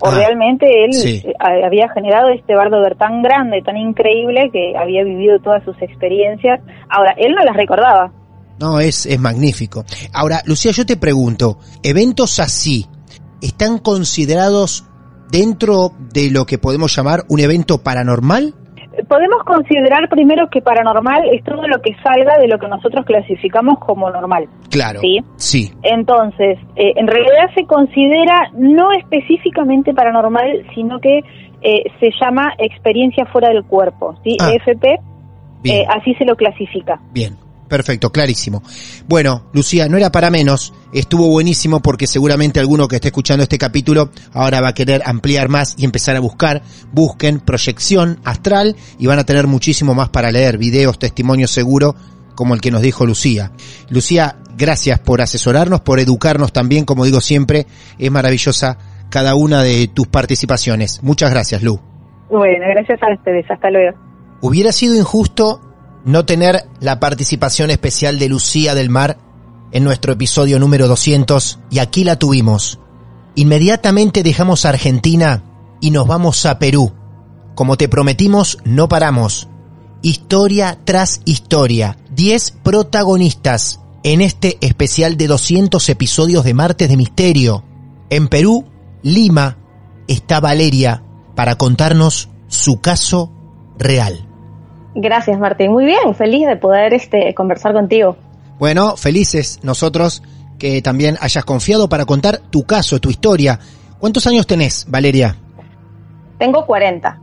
o 0.00 0.08
Ah, 0.08 0.14
realmente 0.14 0.66
él 0.84 0.92
sí. 0.92 1.22
eh, 1.24 1.32
había 1.64 1.88
generado 1.90 2.28
este 2.30 2.54
bardo 2.54 2.80
ver 2.82 2.96
tan 2.96 3.22
grande, 3.22 3.62
tan 3.62 3.76
increíble, 3.76 4.50
que 4.52 4.74
había 4.76 5.04
vivido 5.04 5.38
todas 5.40 5.62
sus 5.64 5.80
experiencias. 5.80 6.60
Ahora, 6.90 7.14
él 7.16 7.32
no 7.34 7.42
las 7.44 7.56
recordaba. 7.56 8.12
No, 8.60 8.80
es, 8.80 9.04
es 9.06 9.18
magnífico. 9.20 9.84
Ahora, 10.12 10.40
Lucía, 10.46 10.72
yo 10.72 10.84
te 10.86 10.96
pregunto, 10.96 11.58
¿eventos 11.82 12.40
así 12.40 12.86
están 13.42 13.78
considerados 13.78 14.84
dentro 15.30 15.92
de 16.12 16.30
lo 16.30 16.46
que 16.46 16.56
podemos 16.58 16.94
llamar 16.96 17.24
un 17.28 17.40
evento 17.40 17.82
paranormal? 17.82 18.54
Podemos 19.08 19.42
considerar 19.44 20.08
primero 20.08 20.48
que 20.48 20.62
paranormal 20.62 21.28
es 21.32 21.44
todo 21.44 21.66
lo 21.66 21.80
que 21.82 21.94
salga 22.02 22.38
de 22.38 22.48
lo 22.48 22.58
que 22.58 22.68
nosotros 22.68 23.04
clasificamos 23.04 23.78
como 23.78 24.10
normal. 24.10 24.48
Claro. 24.70 25.00
Sí. 25.00 25.18
Sí. 25.36 25.72
Entonces, 25.82 26.58
eh, 26.76 26.92
en 26.96 27.06
realidad 27.06 27.50
se 27.54 27.64
considera 27.66 28.50
no 28.54 28.92
específicamente 28.92 29.92
paranormal, 29.94 30.66
sino 30.74 30.98
que 31.00 31.20
eh, 31.62 31.84
se 32.00 32.10
llama 32.20 32.52
experiencia 32.58 33.26
fuera 33.26 33.48
del 33.48 33.64
cuerpo, 33.64 34.14
¿sí? 34.22 34.36
Ah. 34.40 34.52
EFP, 34.52 34.84
eh, 35.64 35.84
así 35.88 36.14
se 36.14 36.24
lo 36.24 36.36
clasifica. 36.36 37.00
Bien, 37.12 37.36
perfecto, 37.68 38.10
clarísimo. 38.10 38.62
Bueno, 39.08 39.50
Lucía, 39.52 39.88
no 39.88 39.96
era 39.96 40.10
para 40.10 40.30
menos, 40.30 40.72
estuvo 40.92 41.28
buenísimo 41.28 41.80
porque 41.80 42.06
seguramente 42.06 42.60
alguno 42.60 42.88
que 42.88 42.96
esté 42.96 43.08
escuchando 43.08 43.42
este 43.42 43.58
capítulo 43.58 44.10
ahora 44.32 44.60
va 44.60 44.68
a 44.68 44.74
querer 44.74 45.02
ampliar 45.04 45.48
más 45.48 45.74
y 45.78 45.84
empezar 45.84 46.16
a 46.16 46.20
buscar. 46.20 46.62
Busquen 46.92 47.40
proyección 47.40 48.20
astral 48.24 48.76
y 48.98 49.06
van 49.06 49.18
a 49.18 49.24
tener 49.24 49.46
muchísimo 49.46 49.94
más 49.94 50.08
para 50.08 50.30
leer, 50.30 50.58
videos, 50.58 50.98
testimonios 50.98 51.50
seguro, 51.50 51.94
como 52.34 52.54
el 52.54 52.60
que 52.60 52.70
nos 52.70 52.82
dijo 52.82 53.06
Lucía. 53.06 53.52
Lucía, 53.88 54.36
gracias 54.56 55.00
por 55.00 55.20
asesorarnos, 55.20 55.80
por 55.80 56.00
educarnos 56.00 56.52
también, 56.52 56.84
como 56.84 57.04
digo 57.04 57.20
siempre, 57.20 57.66
es 57.98 58.10
maravillosa 58.10 58.78
cada 59.10 59.34
una 59.34 59.62
de 59.62 59.88
tus 59.88 60.06
participaciones. 60.06 61.02
Muchas 61.02 61.30
gracias, 61.30 61.62
Lu. 61.62 61.80
Bueno, 62.30 62.66
gracias 62.68 63.00
a 63.02 63.14
ustedes, 63.14 63.50
hasta 63.50 63.70
luego. 63.70 63.96
¿Hubiera 64.40 64.72
sido 64.72 64.96
injusto 64.96 65.60
no 66.06 66.24
tener 66.24 66.68
la 66.80 67.00
participación 67.00 67.70
especial 67.70 68.18
de 68.18 68.28
Lucía 68.28 68.74
del 68.76 68.88
Mar 68.88 69.18
en 69.72 69.82
nuestro 69.82 70.12
episodio 70.12 70.58
número 70.60 70.86
200? 70.86 71.58
Y 71.68 71.80
aquí 71.80 72.04
la 72.04 72.16
tuvimos. 72.16 72.78
Inmediatamente 73.34 74.22
dejamos 74.22 74.64
Argentina 74.64 75.42
y 75.80 75.90
nos 75.90 76.06
vamos 76.06 76.46
a 76.46 76.58
Perú. 76.60 76.94
Como 77.56 77.76
te 77.76 77.88
prometimos, 77.88 78.58
no 78.64 78.88
paramos. 78.88 79.48
Historia 80.00 80.78
tras 80.84 81.20
historia. 81.24 81.98
10 82.14 82.52
protagonistas 82.62 83.80
en 84.04 84.20
este 84.20 84.58
especial 84.60 85.16
de 85.16 85.26
200 85.26 85.88
episodios 85.88 86.44
de 86.44 86.54
Martes 86.54 86.88
de 86.88 86.96
Misterio. 86.96 87.64
En 88.10 88.28
Perú, 88.28 88.64
Lima, 89.02 89.58
está 90.06 90.38
Valeria 90.38 91.02
para 91.34 91.56
contarnos 91.56 92.28
su 92.46 92.80
caso 92.80 93.32
real. 93.76 94.25
Gracias, 94.98 95.38
Martín. 95.38 95.72
Muy 95.72 95.84
bien, 95.84 96.14
feliz 96.14 96.46
de 96.46 96.56
poder 96.56 96.94
este, 96.94 97.34
conversar 97.34 97.74
contigo. 97.74 98.16
Bueno, 98.58 98.96
felices 98.96 99.60
nosotros 99.62 100.22
que 100.58 100.80
también 100.80 101.18
hayas 101.20 101.44
confiado 101.44 101.86
para 101.88 102.06
contar 102.06 102.40
tu 102.50 102.64
caso, 102.64 102.98
tu 102.98 103.10
historia. 103.10 103.60
¿Cuántos 103.98 104.26
años 104.26 104.46
tenés, 104.46 104.86
Valeria? 104.88 105.36
Tengo 106.38 106.64
40. 106.64 107.20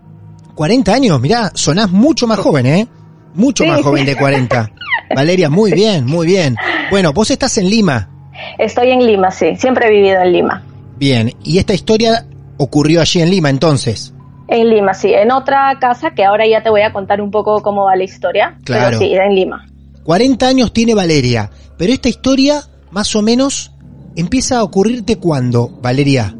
40 0.53 0.93
años, 0.93 1.19
mirá, 1.19 1.51
sonás 1.55 1.89
mucho 1.89 2.27
más 2.27 2.37
joven, 2.37 2.65
¿eh? 2.67 2.87
Mucho 3.33 3.63
Sí. 3.63 3.69
más 3.71 3.81
joven 3.81 4.05
de 4.05 4.15
40. 4.15 4.71
Valeria, 5.15 5.49
muy 5.49 5.71
bien, 5.71 6.05
muy 6.05 6.27
bien. 6.27 6.55
Bueno, 6.91 7.11
vos 7.11 7.31
estás 7.31 7.57
en 7.57 7.69
Lima. 7.71 8.07
Estoy 8.59 8.91
en 8.91 9.05
Lima, 9.05 9.31
sí. 9.31 9.55
Siempre 9.55 9.87
he 9.87 9.91
vivido 9.91 10.21
en 10.21 10.31
Lima. 10.31 10.63
Bien, 10.97 11.31
y 11.43 11.57
esta 11.57 11.73
historia 11.73 12.27
ocurrió 12.57 13.01
allí 13.01 13.19
en 13.21 13.31
Lima 13.31 13.49
entonces. 13.49 14.13
En 14.47 14.69
Lima, 14.69 14.93
sí. 14.93 15.13
En 15.13 15.31
otra 15.31 15.77
casa 15.79 16.11
que 16.11 16.23
ahora 16.25 16.45
ya 16.45 16.61
te 16.63 16.69
voy 16.69 16.81
a 16.81 16.91
contar 16.93 17.21
un 17.21 17.31
poco 17.31 17.61
cómo 17.61 17.85
va 17.85 17.95
la 17.95 18.03
historia. 18.03 18.57
Claro. 18.65 18.85
Pero 18.87 18.99
sí, 18.99 19.13
en 19.15 19.33
Lima. 19.35 19.65
40 20.03 20.47
años 20.47 20.73
tiene 20.73 20.93
Valeria, 20.95 21.49
pero 21.77 21.93
esta 21.93 22.09
historia, 22.09 22.61
más 22.91 23.15
o 23.15 23.21
menos, 23.21 23.71
empieza 24.15 24.57
a 24.59 24.63
ocurrirte 24.63 25.17
cuándo, 25.17 25.69
Valeria. 25.81 26.35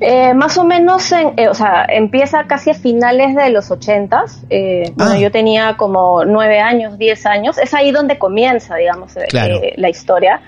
Eh, 0.00 0.34
más 0.34 0.58
o 0.58 0.64
menos, 0.64 1.10
en- 1.12 1.32
eh, 1.38 1.48
o 1.48 1.54
sea, 1.54 1.86
empieza 1.88 2.44
casi 2.46 2.70
a 2.70 2.74
finales 2.74 3.34
de 3.34 3.50
los 3.50 3.70
ochentas. 3.70 4.42
Eh, 4.50 4.92
bueno, 4.96 5.12
Ah. 5.12 5.18
yo 5.18 5.30
tenía 5.30 5.76
como 5.78 6.24
nueve 6.26 6.60
años, 6.60 6.98
diez 6.98 7.24
años. 7.24 7.56
Es 7.56 7.72
ahí 7.72 7.90
donde 7.90 8.18
comienza, 8.18 8.76
digamos, 8.76 9.16
eh, 9.16 9.24
Claro. 9.30 9.56
eh, 9.62 9.72
la 9.76 9.88
historia. 9.88 10.40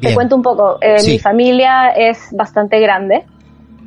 Bien. 0.00 0.10
Te 0.10 0.14
cuento 0.14 0.34
un 0.34 0.42
poco. 0.42 0.78
Eh, 0.80 0.98
Sí. 0.98 1.12
Mi 1.12 1.18
familia 1.20 1.90
es 1.90 2.18
bastante 2.32 2.80
grande. 2.80 3.24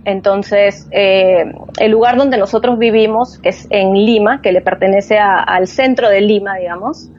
Entonces, 0.06 0.88
eh, 0.92 1.46
el 1.80 1.92
lugar 1.92 2.16
donde 2.18 2.38
nosotros 2.38 2.78
vivimos, 2.78 3.40
que 3.40 3.50
es 3.50 3.68
en 3.72 3.94
Lima, 3.94 4.42
que 4.42 4.52
le 4.52 4.62
pertenece 4.62 5.18
a- 5.18 5.40
al 5.44 5.68
centro 5.68 6.10
de 6.10 6.22
Lima, 6.22 6.56
digamos, 6.58 7.10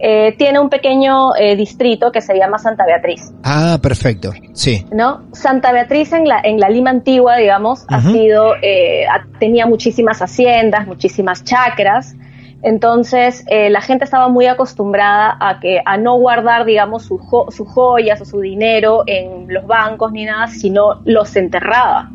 eh, 0.00 0.34
tiene 0.36 0.58
un 0.58 0.68
pequeño 0.68 1.34
eh, 1.36 1.54
distrito 1.56 2.10
que 2.10 2.20
se 2.20 2.36
llama 2.36 2.58
Santa 2.58 2.84
Beatriz. 2.84 3.32
Ah, 3.44 3.78
perfecto. 3.80 4.32
Sí. 4.52 4.84
¿no? 4.92 5.22
Santa 5.32 5.70
Beatriz 5.72 6.12
en 6.12 6.26
la, 6.28 6.40
en 6.42 6.58
la 6.58 6.68
Lima 6.68 6.90
antigua, 6.90 7.36
digamos, 7.36 7.84
ha 7.88 8.00
sido, 8.12 8.54
eh, 8.60 9.06
ha- 9.06 9.24
tenía 9.38 9.66
muchísimas 9.66 10.20
haciendas, 10.20 10.86
muchísimas 10.88 11.44
chacras. 11.44 12.14
Entonces, 12.62 13.44
eh, 13.48 13.68
la 13.70 13.82
gente 13.82 14.04
estaba 14.04 14.28
muy 14.28 14.46
acostumbrada 14.46 15.36
a 15.38 15.60
que, 15.60 15.80
a 15.84 15.96
no 15.98 16.16
guardar, 16.18 16.64
digamos, 16.64 17.04
sus 17.04 17.20
jo- 17.20 17.50
sus 17.50 17.68
joyas 17.68 18.20
o 18.22 18.24
su 18.24 18.40
dinero 18.40 19.04
en 19.06 19.46
los 19.52 19.66
bancos 19.66 20.12
ni 20.12 20.24
nada, 20.24 20.46
sino 20.48 21.00
los 21.04 21.36
enterraba. 21.36 22.10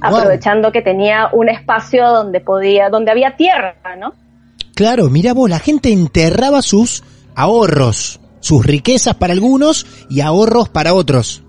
Aprovechando 0.00 0.70
que 0.72 0.82
tenía 0.82 1.28
un 1.32 1.48
espacio 1.48 2.08
donde 2.08 2.40
podía, 2.40 2.88
donde 2.88 3.10
había 3.10 3.36
tierra, 3.36 3.74
¿no? 3.98 4.12
Claro, 4.74 5.10
mira 5.10 5.34
vos, 5.34 5.50
la 5.50 5.58
gente 5.58 5.92
enterraba 5.92 6.62
sus 6.62 7.02
ahorros, 7.34 8.20
sus 8.40 8.64
riquezas 8.64 9.14
para 9.14 9.32
algunos 9.32 9.86
y 10.08 10.20
ahorros 10.20 10.68
para 10.68 10.94
otros. 10.94 11.42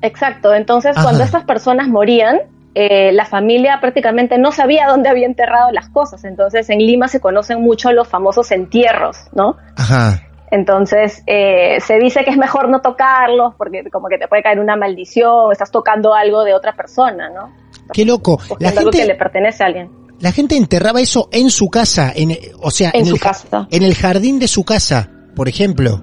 Exacto, 0.00 0.54
entonces 0.54 0.92
Ajá. 0.96 1.02
cuando 1.02 1.24
estas 1.24 1.44
personas 1.44 1.88
morían, 1.88 2.38
eh, 2.74 3.12
la 3.12 3.24
familia 3.24 3.78
prácticamente 3.80 4.38
no 4.38 4.52
sabía 4.52 4.86
dónde 4.88 5.08
había 5.08 5.26
enterrado 5.26 5.70
las 5.70 5.88
cosas, 5.88 6.24
entonces 6.24 6.68
en 6.70 6.78
Lima 6.78 7.08
se 7.08 7.20
conocen 7.20 7.60
mucho 7.62 7.92
los 7.92 8.08
famosos 8.08 8.50
entierros, 8.50 9.16
¿no? 9.32 9.56
Ajá. 9.76 10.23
Entonces 10.50 11.22
eh, 11.26 11.80
se 11.80 11.98
dice 11.98 12.24
que 12.24 12.30
es 12.30 12.36
mejor 12.36 12.68
no 12.68 12.80
tocarlos 12.80 13.54
porque 13.56 13.84
como 13.90 14.08
que 14.08 14.18
te 14.18 14.28
puede 14.28 14.42
caer 14.42 14.60
una 14.60 14.76
maldición, 14.76 15.50
estás 15.52 15.70
tocando 15.70 16.14
algo 16.14 16.44
de 16.44 16.54
otra 16.54 16.72
persona, 16.74 17.28
¿no? 17.30 17.52
Qué 17.92 18.04
loco. 18.04 18.38
La 18.40 18.48
Cogiendo 18.48 18.78
algo 18.80 18.90
que 18.90 18.98
le 18.98 19.04
gente, 19.04 19.18
pertenece 19.18 19.62
a 19.62 19.66
alguien. 19.66 19.90
la 20.20 20.32
gente 20.32 20.56
enterraba 20.56 21.00
eso 21.00 21.28
en 21.32 21.50
su 21.50 21.68
casa, 21.68 22.12
en, 22.14 22.36
o 22.62 22.70
sea, 22.70 22.90
En 22.94 23.00
en, 23.00 23.06
su 23.06 23.14
el, 23.16 23.20
casa. 23.20 23.66
en 23.70 23.82
el 23.82 23.94
jardín 23.94 24.38
de 24.38 24.48
su 24.48 24.64
casa, 24.64 25.10
por 25.34 25.48
ejemplo. 25.48 26.00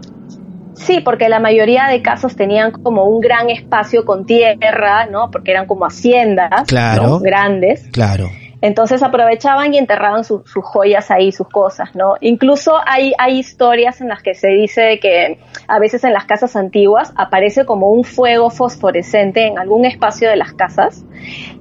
Sí, 0.76 1.00
porque 1.06 1.30
la 1.30 1.40
mayoría 1.40 1.86
de 1.88 2.02
casos 2.02 2.36
tenían 2.36 2.72
como 2.72 3.06
un 3.06 3.20
gran 3.22 3.50
espacio 3.52 4.04
con 4.04 4.26
tierra, 4.26 5.06
¿no? 5.06 5.30
Porque 5.32 5.52
eran 5.52 5.68
como 5.68 5.86
haciendas 5.86 6.64
Claro. 6.68 7.04
¿no? 7.08 7.20
grandes. 7.20 7.88
Claro. 7.92 8.30
Entonces 8.62 9.02
aprovechaban 9.04 9.74
y 9.74 9.78
enterraban 9.78 10.24
su- 10.24 10.44
sus 10.46 10.64
joyas 10.64 11.10
ahí, 11.12 11.32
sus 11.32 11.50
cosas, 11.50 11.96
¿no? 11.96 12.14
Incluso 12.22 12.78
hay, 12.86 13.14
hay 13.18 13.40
historias 13.40 14.02
en 14.02 14.08
las 14.10 14.22
que 14.22 14.36
se 14.36 14.50
dice 14.50 15.00
que 15.00 15.40
a 15.68 15.80
veces 15.80 16.04
en 16.04 16.14
las 16.14 16.26
casas 16.26 16.56
antiguas 16.56 17.12
aparece 17.16 17.66
como 17.66 17.90
un 17.90 18.04
fuego 18.04 18.50
fosforescente 18.50 19.48
en 19.48 19.58
algún 19.58 19.86
espacio 19.86 20.30
de 20.30 20.36
las 20.36 20.54
casas 20.54 21.04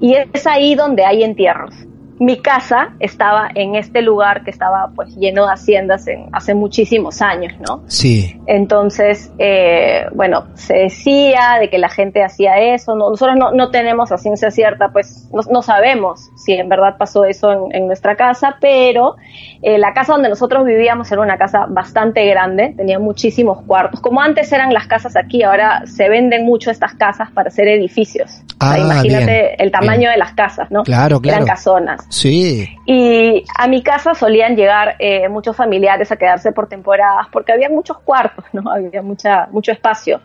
y 0.01 0.15
es 0.15 0.47
ahí 0.47 0.75
donde 0.75 1.05
hay 1.05 1.23
entierros. 1.25 1.75
Mi 2.21 2.41
casa 2.41 2.91
estaba 3.01 3.49
en 3.55 3.75
este 3.75 4.03
lugar 4.03 4.45
que 4.45 4.51
estaba 4.51 4.91
pues 4.95 5.17
lleno 5.17 5.47
de 5.47 5.53
haciendas 5.55 6.07
en, 6.07 6.29
hace 6.33 6.55
muchísimos 6.55 7.21
años, 7.23 7.55
¿no? 7.67 7.83
Sí. 7.89 8.39
Entonces, 8.47 9.33
eh, 9.39 10.05
bueno, 10.13 10.45
se 10.55 10.75
decía 10.75 11.57
de 11.59 11.71
que 11.71 11.79
la 11.79 11.89
gente 11.89 12.23
hacía 12.23 12.59
eso. 12.75 12.95
No- 12.95 13.11
nosotros 13.11 13.37
no, 13.39 13.53
no 13.53 13.71
tenemos 13.71 14.13
a 14.13 14.19
ciencia 14.19 14.51
cierta, 14.51 14.91
pues 14.93 15.29
no, 15.33 15.41
no 15.51 15.63
sabemos 15.63 16.31
si 16.37 16.53
en 16.53 16.69
verdad 16.69 16.97
pasó 16.99 17.25
eso 17.25 17.51
en, 17.53 17.75
en 17.75 17.87
nuestra 17.87 18.17
casa, 18.17 18.57
pero 18.61 19.17
eh, 19.63 19.79
la 19.79 19.93
casa 19.95 20.13
donde 20.13 20.29
nosotros 20.29 20.65
vivíamos 20.67 21.11
era 21.11 21.23
una 21.23 21.39
casa 21.39 21.67
bastante 21.69 22.25
grande, 22.27 22.75
tenía 22.77 22.99
muchísimos 22.99 23.63
cuartos. 23.63 24.01
Como 24.01 24.21
antes 24.21 24.53
eran 24.53 24.73
las 24.75 24.87
casas 24.87 25.17
aquí, 25.17 25.43
ahora 25.43 25.83
se 25.87 26.09
venden 26.11 26.45
mucho 26.45 26.71
estas 26.71 26.95
casas 26.95 27.31
para 27.31 27.49
hacer 27.49 27.67
edificios. 27.67 28.31
O 28.61 28.67
sea, 28.67 28.73
Ah, 28.75 28.79
imagínate 28.79 29.25
bien, 29.25 29.47
el 29.59 29.71
tamaño 29.73 30.01
bien. 30.01 30.13
de 30.13 30.19
las 30.19 30.33
casas, 30.35 30.71
¿no? 30.71 30.83
Claro, 30.83 31.19
claro. 31.21 31.37
Eran 31.39 31.47
casonas. 31.49 32.07
Sí. 32.11 32.69
Y 32.87 33.45
a 33.57 33.69
mi 33.69 33.83
casa 33.83 34.15
solían 34.15 34.57
llegar 34.57 34.97
eh, 34.99 35.29
muchos 35.29 35.57
familiares 35.57 36.11
a 36.11 36.17
quedarse 36.17 36.51
por 36.51 36.69
temporadas 36.69 37.29
porque 37.33 37.53
había 37.53 37.69
muchos 37.71 37.99
cuartos, 38.01 38.45
¿no? 38.53 38.69
Había 38.71 39.01
mucha, 39.01 39.47
mucho 39.53 39.71
espacio. 39.73 40.21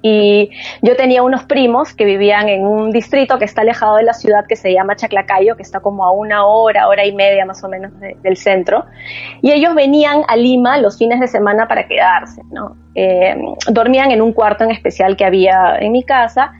Y 0.00 0.50
yo 0.80 0.96
tenía 0.96 1.22
unos 1.24 1.42
primos 1.44 1.92
que 1.92 2.04
vivían 2.04 2.48
en 2.48 2.64
un 2.64 2.92
distrito 2.92 3.38
que 3.38 3.44
está 3.46 3.62
alejado 3.62 3.96
de 3.96 4.04
la 4.04 4.12
ciudad 4.14 4.44
que 4.48 4.54
se 4.56 4.72
llama 4.72 4.94
Chaclacayo, 4.94 5.56
que 5.56 5.62
está 5.62 5.80
como 5.80 6.04
a 6.04 6.12
una 6.12 6.46
hora, 6.46 6.86
hora 6.88 7.04
y 7.04 7.12
media 7.12 7.44
más 7.44 7.62
o 7.64 7.68
menos 7.68 7.98
de- 7.98 8.16
del 8.22 8.36
centro. 8.36 8.86
Y 9.42 9.50
ellos 9.50 9.74
venían 9.74 10.22
a 10.28 10.36
Lima 10.36 10.78
los 10.78 10.96
fines 10.98 11.18
de 11.20 11.26
semana 11.26 11.66
para 11.66 11.88
quedarse, 11.88 12.42
¿no? 12.52 12.76
Eh, 12.94 13.36
dormían 13.70 14.12
en 14.12 14.22
un 14.22 14.32
cuarto 14.32 14.62
en 14.64 14.70
especial 14.70 15.16
que 15.16 15.24
había 15.24 15.76
en 15.80 15.90
mi 15.92 16.04
casa 16.04 16.52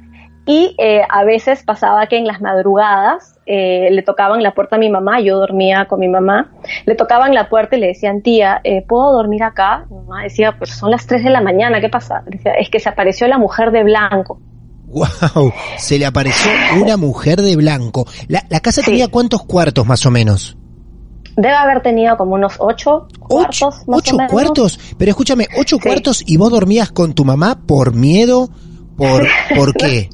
y 0.49 0.75
eh, 0.79 1.03
a 1.07 1.25
veces 1.25 1.63
pasaba 1.63 2.07
que 2.07 2.17
en 2.17 2.27
las 2.27 2.41
madrugadas 2.41 3.39
eh, 3.45 3.89
le 3.91 4.03
tocaban 4.03 4.43
la 4.43 4.55
puerta 4.55 4.77
a 4.77 4.79
mi 4.79 4.89
mamá, 4.89 5.21
yo 5.21 5.37
dormía 5.37 5.85
con 5.87 6.01
mi 6.01 6.09
mamá, 6.09 6.53
le 6.87 6.95
tocaban 6.95 7.35
la 7.35 7.51
puerta 7.51 7.77
y 7.77 7.81
le 7.81 7.89
decían, 7.89 8.23
tía, 8.23 8.59
eh, 8.65 8.83
¿puedo 8.89 9.13
dormir 9.13 9.43
acá? 9.43 9.85
Mi 9.91 9.97
mamá 9.99 10.23
decía, 10.23 10.55
pues 10.57 10.71
son 10.71 10.91
las 10.91 11.07
3 11.07 11.23
de 11.25 11.29
la 11.29 11.43
mañana, 11.43 11.83
¿qué 11.83 11.91
pasa? 11.91 12.23
Decía, 12.25 12.53
es 12.53 12.71
que 12.71 12.81
se 12.81 12.89
apareció 12.89 13.29
la 13.29 13.37
mujer 13.37 13.73
de 13.73 13.85
blanco. 13.85 14.41
Wow, 14.87 15.53
se 15.77 15.99
le 15.99 16.07
apareció 16.07 16.51
una 16.83 16.97
mujer 16.97 17.43
de 17.43 17.55
blanco. 17.55 18.07
La, 18.29 18.43
la 18.49 18.61
casa 18.61 18.81
tenía 18.81 19.09
cuántos 19.09 19.45
cuartos 19.45 19.85
más 19.85 20.07
o 20.07 20.11
menos? 20.11 20.57
Debe 21.37 21.55
haber 21.57 21.83
tenido 21.83 22.17
como 22.17 22.37
unos 22.37 22.55
8 22.59 23.09
cuartos, 23.19 23.87
más 23.87 23.99
¿Ocho 23.99 24.15
o 24.15 24.19
menos. 24.19 24.33
cuartos? 24.33 24.81
Pero 24.97 25.11
escúchame, 25.11 25.47
¿ocho 25.59 25.79
cuartos 25.79 26.23
y 26.27 26.39
vos 26.39 26.51
dormías 26.51 26.91
con 26.91 27.13
tu 27.13 27.27
mamá 27.27 27.67
por 27.67 27.95
miedo? 27.95 28.49
¿Por, 28.99 29.27
¿por 29.57 29.73
qué? 29.75 30.11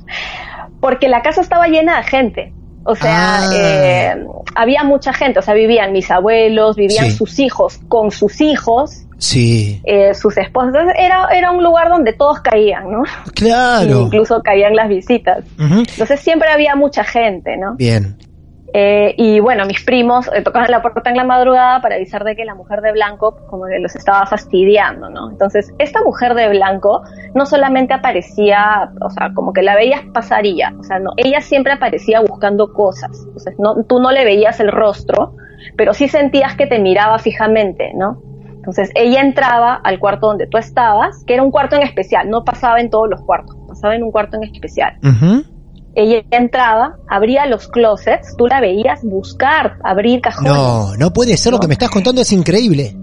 Porque 0.80 1.08
la 1.08 1.22
casa 1.22 1.40
estaba 1.40 1.66
llena 1.66 1.96
de 1.96 2.02
gente. 2.04 2.52
O 2.84 2.94
sea, 2.94 3.38
Ah. 3.38 3.50
eh, 3.54 4.14
había 4.54 4.84
mucha 4.84 5.12
gente, 5.14 5.38
o 5.38 5.42
sea, 5.42 5.54
vivían 5.54 5.90
mis 5.92 6.10
abuelos, 6.10 6.76
vivían 6.76 7.06
Sí. 7.06 7.12
sus 7.16 7.38
hijos 7.38 7.80
con 7.88 8.10
sus 8.10 8.40
hijos, 8.42 9.00
Sí, 9.16 9.80
eh, 9.84 10.12
sus 10.12 10.36
esposas. 10.36 10.86
Era, 10.98 11.28
era 11.34 11.50
un 11.52 11.64
lugar 11.64 11.88
donde 11.88 12.12
todos 12.12 12.40
caían, 12.40 12.90
¿no? 12.92 13.04
claro. 13.34 14.02
Incluso 14.06 14.42
caían 14.42 14.76
las 14.76 14.88
visitas. 14.88 15.44
Entonces 15.58 16.20
siempre 16.20 16.50
había 16.50 16.76
mucha 16.76 17.04
gente, 17.04 17.56
¿no? 17.56 17.74
Bien. 17.76 18.18
Eh, 18.76 19.14
y 19.16 19.38
bueno, 19.38 19.66
mis 19.66 19.84
primos 19.84 20.28
eh, 20.34 20.42
tocaban 20.42 20.68
la 20.68 20.82
puerta 20.82 21.08
en 21.08 21.16
la 21.16 21.22
madrugada 21.22 21.80
para 21.80 21.94
avisar 21.94 22.24
de 22.24 22.34
que 22.34 22.44
la 22.44 22.56
mujer 22.56 22.80
de 22.80 22.90
blanco 22.90 23.36
como 23.46 23.66
que 23.66 23.78
los 23.78 23.94
estaba 23.94 24.26
fastidiando, 24.26 25.08
¿no? 25.10 25.30
Entonces, 25.30 25.72
esta 25.78 26.02
mujer 26.02 26.34
de 26.34 26.48
blanco 26.48 27.04
no 27.36 27.46
solamente 27.46 27.94
aparecía, 27.94 28.90
o 29.00 29.10
sea, 29.10 29.32
como 29.32 29.52
que 29.52 29.62
la 29.62 29.76
veías 29.76 30.00
pasar 30.12 30.44
y 30.44 30.56
ya, 30.56 30.74
o 30.76 30.82
sea, 30.82 30.98
no, 30.98 31.12
ella 31.16 31.40
siempre 31.40 31.72
aparecía 31.72 32.20
buscando 32.20 32.72
cosas, 32.72 33.16
entonces, 33.24 33.54
no, 33.60 33.84
tú 33.84 34.00
no 34.00 34.10
le 34.10 34.24
veías 34.24 34.58
el 34.58 34.72
rostro, 34.72 35.36
pero 35.76 35.94
sí 35.94 36.08
sentías 36.08 36.56
que 36.56 36.66
te 36.66 36.80
miraba 36.80 37.20
fijamente, 37.20 37.92
¿no? 37.94 38.20
Entonces, 38.56 38.90
ella 38.96 39.20
entraba 39.20 39.74
al 39.74 40.00
cuarto 40.00 40.26
donde 40.26 40.48
tú 40.48 40.58
estabas, 40.58 41.22
que 41.26 41.34
era 41.34 41.44
un 41.44 41.52
cuarto 41.52 41.76
en 41.76 41.82
especial, 41.82 42.28
no 42.28 42.44
pasaba 42.44 42.80
en 42.80 42.90
todos 42.90 43.08
los 43.08 43.22
cuartos, 43.22 43.56
pasaba 43.68 43.94
en 43.94 44.02
un 44.02 44.10
cuarto 44.10 44.36
en 44.36 44.42
especial. 44.42 44.98
Ella 45.97 46.23
entraba, 46.31 46.97
abría 47.08 47.47
los 47.47 47.68
closets, 47.68 48.36
tú 48.36 48.47
la 48.47 48.60
veías 48.60 49.02
buscar, 49.05 49.78
abrir 49.84 50.20
cajones. 50.20 50.52
No, 50.52 50.97
no 50.97 51.12
puede 51.12 51.36
ser, 51.36 51.52
lo 51.52 51.60
que 51.60 51.68
me 51.68 51.74
estás 51.74 51.90
contando 51.90 52.20
es 52.20 52.32
increíble. 52.32 52.97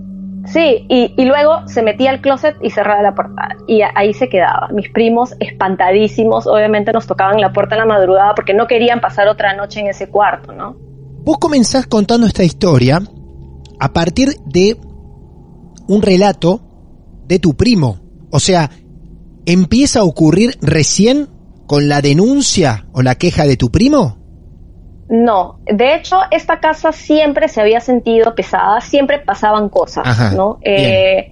Sí, 0.47 0.85
y, 0.89 1.13
y 1.17 1.25
luego 1.25 1.67
se 1.67 1.83
metía 1.83 2.09
al 2.09 2.19
closet 2.19 2.55
y 2.63 2.71
cerraba 2.71 3.01
la 3.03 3.13
puerta. 3.13 3.49
Y 3.67 3.81
a- 3.83 3.91
ahí 3.95 4.13
se 4.13 4.27
quedaba. 4.27 4.69
Mis 4.73 4.89
primos, 4.89 5.35
espantadísimos, 5.39 6.47
obviamente 6.47 6.91
nos 6.91 7.05
tocaban 7.07 7.39
la 7.39 7.53
puerta 7.53 7.75
en 7.75 7.79
la 7.81 7.85
madrugada 7.85 8.33
porque 8.35 8.53
no 8.55 8.65
querían 8.67 9.01
pasar 9.01 9.27
otra 9.27 9.55
noche 9.55 9.79
en 9.81 9.87
ese 9.87 10.09
cuarto, 10.09 10.51
¿no? 10.51 10.75
Vos 11.23 11.37
comenzás 11.37 11.85
contando 11.85 12.25
esta 12.25 12.43
historia 12.43 12.99
a 13.79 13.93
partir 13.93 14.29
de 14.45 14.77
un 15.87 16.01
relato 16.01 16.59
de 17.27 17.37
tu 17.37 17.53
primo. 17.55 17.99
O 18.31 18.39
sea, 18.39 18.69
empieza 19.45 19.99
a 19.99 20.03
ocurrir 20.03 20.57
recién 20.61 21.29
con 21.71 21.87
la 21.87 22.01
denuncia 22.01 22.83
o 22.91 23.01
la 23.01 23.15
queja 23.15 23.45
de 23.45 23.55
tu 23.55 23.71
primo. 23.71 24.17
No, 25.07 25.61
de 25.65 25.95
hecho, 25.95 26.17
esta 26.29 26.59
casa 26.59 26.91
siempre 26.91 27.47
se 27.47 27.61
había 27.61 27.79
sentido 27.79 28.35
pesada, 28.35 28.81
siempre 28.81 29.19
pasaban 29.19 29.69
cosas, 29.69 30.05
Ajá, 30.05 30.31
¿no? 30.31 30.59
Eh, 30.63 31.31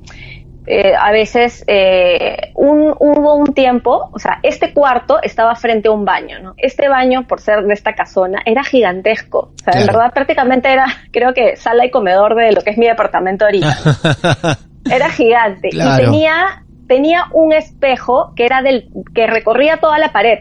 eh, 0.65 0.93
a 0.97 1.11
veces 1.11 1.65
eh, 1.67 2.53
un- 2.55 2.95
hubo 2.99 3.35
un 3.35 3.53
tiempo, 3.53 4.09
o 4.13 4.17
sea, 4.17 4.39
este 4.43 4.71
cuarto 4.73 5.21
estaba 5.21 5.55
frente 5.55 5.89
a 5.89 5.91
un 5.91 6.05
baño, 6.05 6.39
¿no? 6.41 6.53
Este 6.55 6.87
baño, 6.87 7.27
por 7.27 7.41
ser 7.41 7.65
de 7.65 7.73
esta 7.73 7.93
casona, 7.93 8.39
era 8.45 8.63
gigantesco. 8.63 9.51
O 9.59 9.63
sea, 9.69 9.81
en 9.81 9.87
verdad 9.87 10.13
prácticamente 10.13 10.71
era, 10.71 10.85
creo 11.11 11.33
que 11.33 11.57
sala 11.57 11.85
y 11.85 11.91
comedor 11.91 12.35
de 12.35 12.53
lo 12.53 12.61
que 12.61 12.69
es 12.69 12.77
mi 12.77 12.87
departamento 12.87 13.43
ahorita. 13.43 13.75
era 14.89 15.09
gigante 15.09 15.67
Claro. 15.67 16.01
y 16.01 16.05
tenía 16.05 16.63
tenía 16.89 17.27
un 17.31 17.53
espejo 17.53 18.33
que 18.35 18.45
era 18.45 18.61
del 18.61 18.89
que 19.15 19.27
recorría 19.27 19.77
toda 19.77 19.97
la 19.99 20.11
pared. 20.11 20.39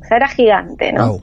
O 0.00 0.04
sea, 0.04 0.18
era 0.18 0.28
gigante, 0.28 0.92
¿no? 0.92 1.08
Wow. 1.08 1.20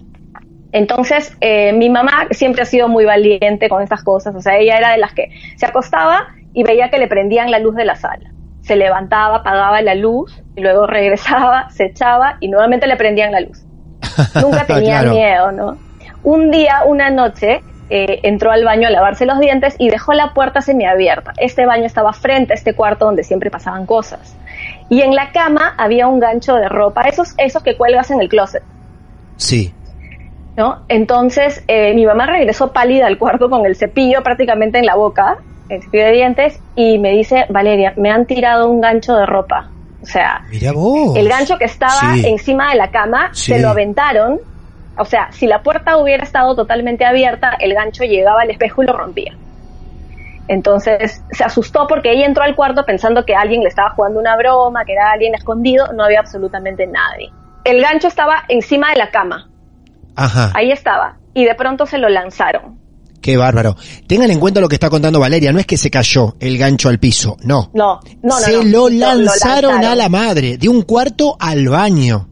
Entonces, 0.74 1.38
eh, 1.40 1.72
mi 1.74 1.90
mamá 1.90 2.28
siempre 2.32 2.64
ha 2.64 2.66
sido 2.66 2.88
muy 2.90 3.06
valiente 3.06 3.70
con 3.70 3.84
estas 3.84 4.04
cosas. 4.04 4.36
O 4.36 4.42
sea, 4.42 4.58
ella 4.58 4.78
era 4.78 4.92
de 4.92 4.98
las 4.98 5.14
que 5.14 5.30
se 5.56 5.66
acostaba 5.68 6.28
y 6.54 6.64
veía 6.64 6.90
que 6.90 6.98
le 6.98 7.08
prendían 7.08 7.52
la 7.52 7.60
luz 7.60 7.76
de 7.76 7.86
la 7.86 7.96
sala. 7.96 8.32
Se 8.62 8.76
levantaba, 8.76 9.38
apagaba 9.38 9.82
la 9.84 9.94
luz 9.96 10.44
y 10.56 10.62
luego 10.62 10.88
regresaba, 11.00 11.70
se 11.70 11.86
echaba 11.86 12.38
y 12.40 12.48
nuevamente 12.50 12.88
le 12.88 12.98
prendían 12.98 13.32
la 13.32 13.42
luz. 13.42 13.64
Nunca 14.42 14.66
tenía 14.68 15.02
Claro. 15.02 15.12
miedo, 15.12 15.52
¿no? 15.52 15.78
Un 16.24 16.50
día, 16.50 16.82
una 16.88 17.12
noche, 17.12 17.62
eh, 17.92 18.22
entró 18.24 18.50
al 18.52 18.64
baño 18.66 18.88
a 18.88 18.92
lavarse 18.92 19.28
los 19.28 19.40
dientes 19.40 19.76
y 19.78 19.90
dejó 19.90 20.14
la 20.14 20.34
puerta 20.34 20.62
semiabierta. 20.62 21.34
Este 21.38 21.68
baño 21.68 21.86
estaba 21.86 22.12
frente 22.14 22.54
a 22.54 22.56
este 22.56 22.74
cuarto 22.74 23.06
donde 23.06 23.24
siempre 23.24 23.52
pasaban 23.52 23.86
cosas. 23.86 24.36
Y 24.90 25.02
en 25.02 25.16
la 25.16 25.32
cama 25.32 25.74
había 25.78 26.08
un 26.08 26.20
gancho 26.20 26.56
de 26.56 26.70
ropa, 26.70 27.02
esos, 27.04 27.34
esos 27.38 27.64
que 27.64 27.76
cuelgas 27.78 28.12
en 28.12 28.22
el 28.22 28.30
closet. 28.30 28.64
Sí. 29.38 29.74
¿no? 30.56 30.84
Entonces, 30.88 31.64
eh, 31.68 31.94
mi 31.96 32.06
mamá 32.06 32.28
regresó 32.28 32.72
pálida 32.72 33.08
al 33.08 33.18
cuarto 33.18 33.50
con 33.50 33.66
el 33.66 33.76
cepillo 33.76 34.22
prácticamente 34.22 34.78
en 34.78 34.86
la 34.86 34.96
boca, 34.96 35.38
el 35.70 35.82
cepillo 35.82 36.06
de 36.06 36.12
dientes, 36.12 36.60
y 36.76 37.00
me 37.00 37.10
dice, 37.12 37.46
Valeria, 37.50 37.94
me 37.98 38.12
han 38.12 38.26
tirado 38.28 38.70
un 38.70 38.80
gancho 38.80 39.16
de 39.16 39.26
ropa. 39.26 39.70
O 40.04 40.06
sea, 40.06 40.44
el 40.52 41.30
gancho 41.30 41.58
que 41.58 41.66
estaba 41.66 42.14
Sí. 42.14 42.28
encima 42.28 42.70
de 42.72 42.76
la 42.78 42.92
cama, 42.92 43.30
Sí. 43.34 43.54
se 43.54 43.60
lo 43.60 43.70
aventaron. 43.70 44.40
O 44.98 45.06
sea, 45.06 45.32
si 45.32 45.48
la 45.48 45.64
puerta 45.64 45.98
hubiera 45.98 46.24
estado 46.24 46.56
totalmente 46.56 47.04
abierta, 47.04 47.54
el 47.60 47.74
gancho 47.74 48.04
llegaba 48.04 48.42
al 48.42 48.52
espejo 48.52 48.84
y 48.84 48.86
lo 48.86 48.94
rompía. 48.94 49.34
Entonces 50.48 51.24
se 51.32 51.44
asustó 51.44 51.88
porque 51.88 52.12
ella 52.12 52.26
entró 52.26 52.44
al 52.44 52.56
cuarto 52.56 52.84
pensando 52.86 53.26
que 53.26 53.36
alguien 53.36 53.62
le 53.62 53.70
estaba 53.70 53.92
jugando 53.92 54.20
una 54.20 54.36
broma, 54.36 54.84
que 54.86 54.94
era 54.94 55.12
alguien 55.12 55.34
escondido, 55.36 55.92
no 55.94 56.04
había 56.04 56.20
absolutamente 56.20 56.86
nadie. 56.86 57.32
El 57.64 57.82
gancho 57.82 58.08
estaba 58.10 58.44
encima 58.50 58.90
de 58.92 58.98
la 58.98 59.10
cama, 59.10 59.50
Ajá. 60.16 60.52
ahí 60.54 60.72
estaba, 60.72 61.18
y 61.34 61.46
de 61.46 61.56
pronto 61.56 61.86
se 61.86 61.98
lo 61.98 62.10
lanzaron. 62.10 62.78
Qué 63.22 63.38
bárbaro. 63.38 63.78
Tengan 64.06 64.32
en 64.32 64.40
cuenta 64.42 64.60
lo 64.60 64.68
que 64.68 64.76
está 64.76 64.90
contando 64.90 65.18
Valeria. 65.18 65.54
No 65.54 65.60
es 65.60 65.66
que 65.66 65.78
se 65.78 65.90
cayó 65.90 66.34
el 66.42 66.58
gancho 66.58 66.90
al 66.90 67.00
piso. 67.00 67.38
No. 67.46 67.72
No, 67.74 68.02
no, 68.22 68.30
no. 68.30 68.32
se 68.34 68.52
no. 68.52 68.64
lo, 68.64 68.90
Lo- 68.90 69.14
lanzaron 69.16 69.82
a 69.86 69.96
la 69.96 70.10
madre. 70.10 70.58
De 70.58 70.68
un 70.68 70.82
cuarto 70.82 71.38
al 71.40 71.70
baño. 71.70 72.28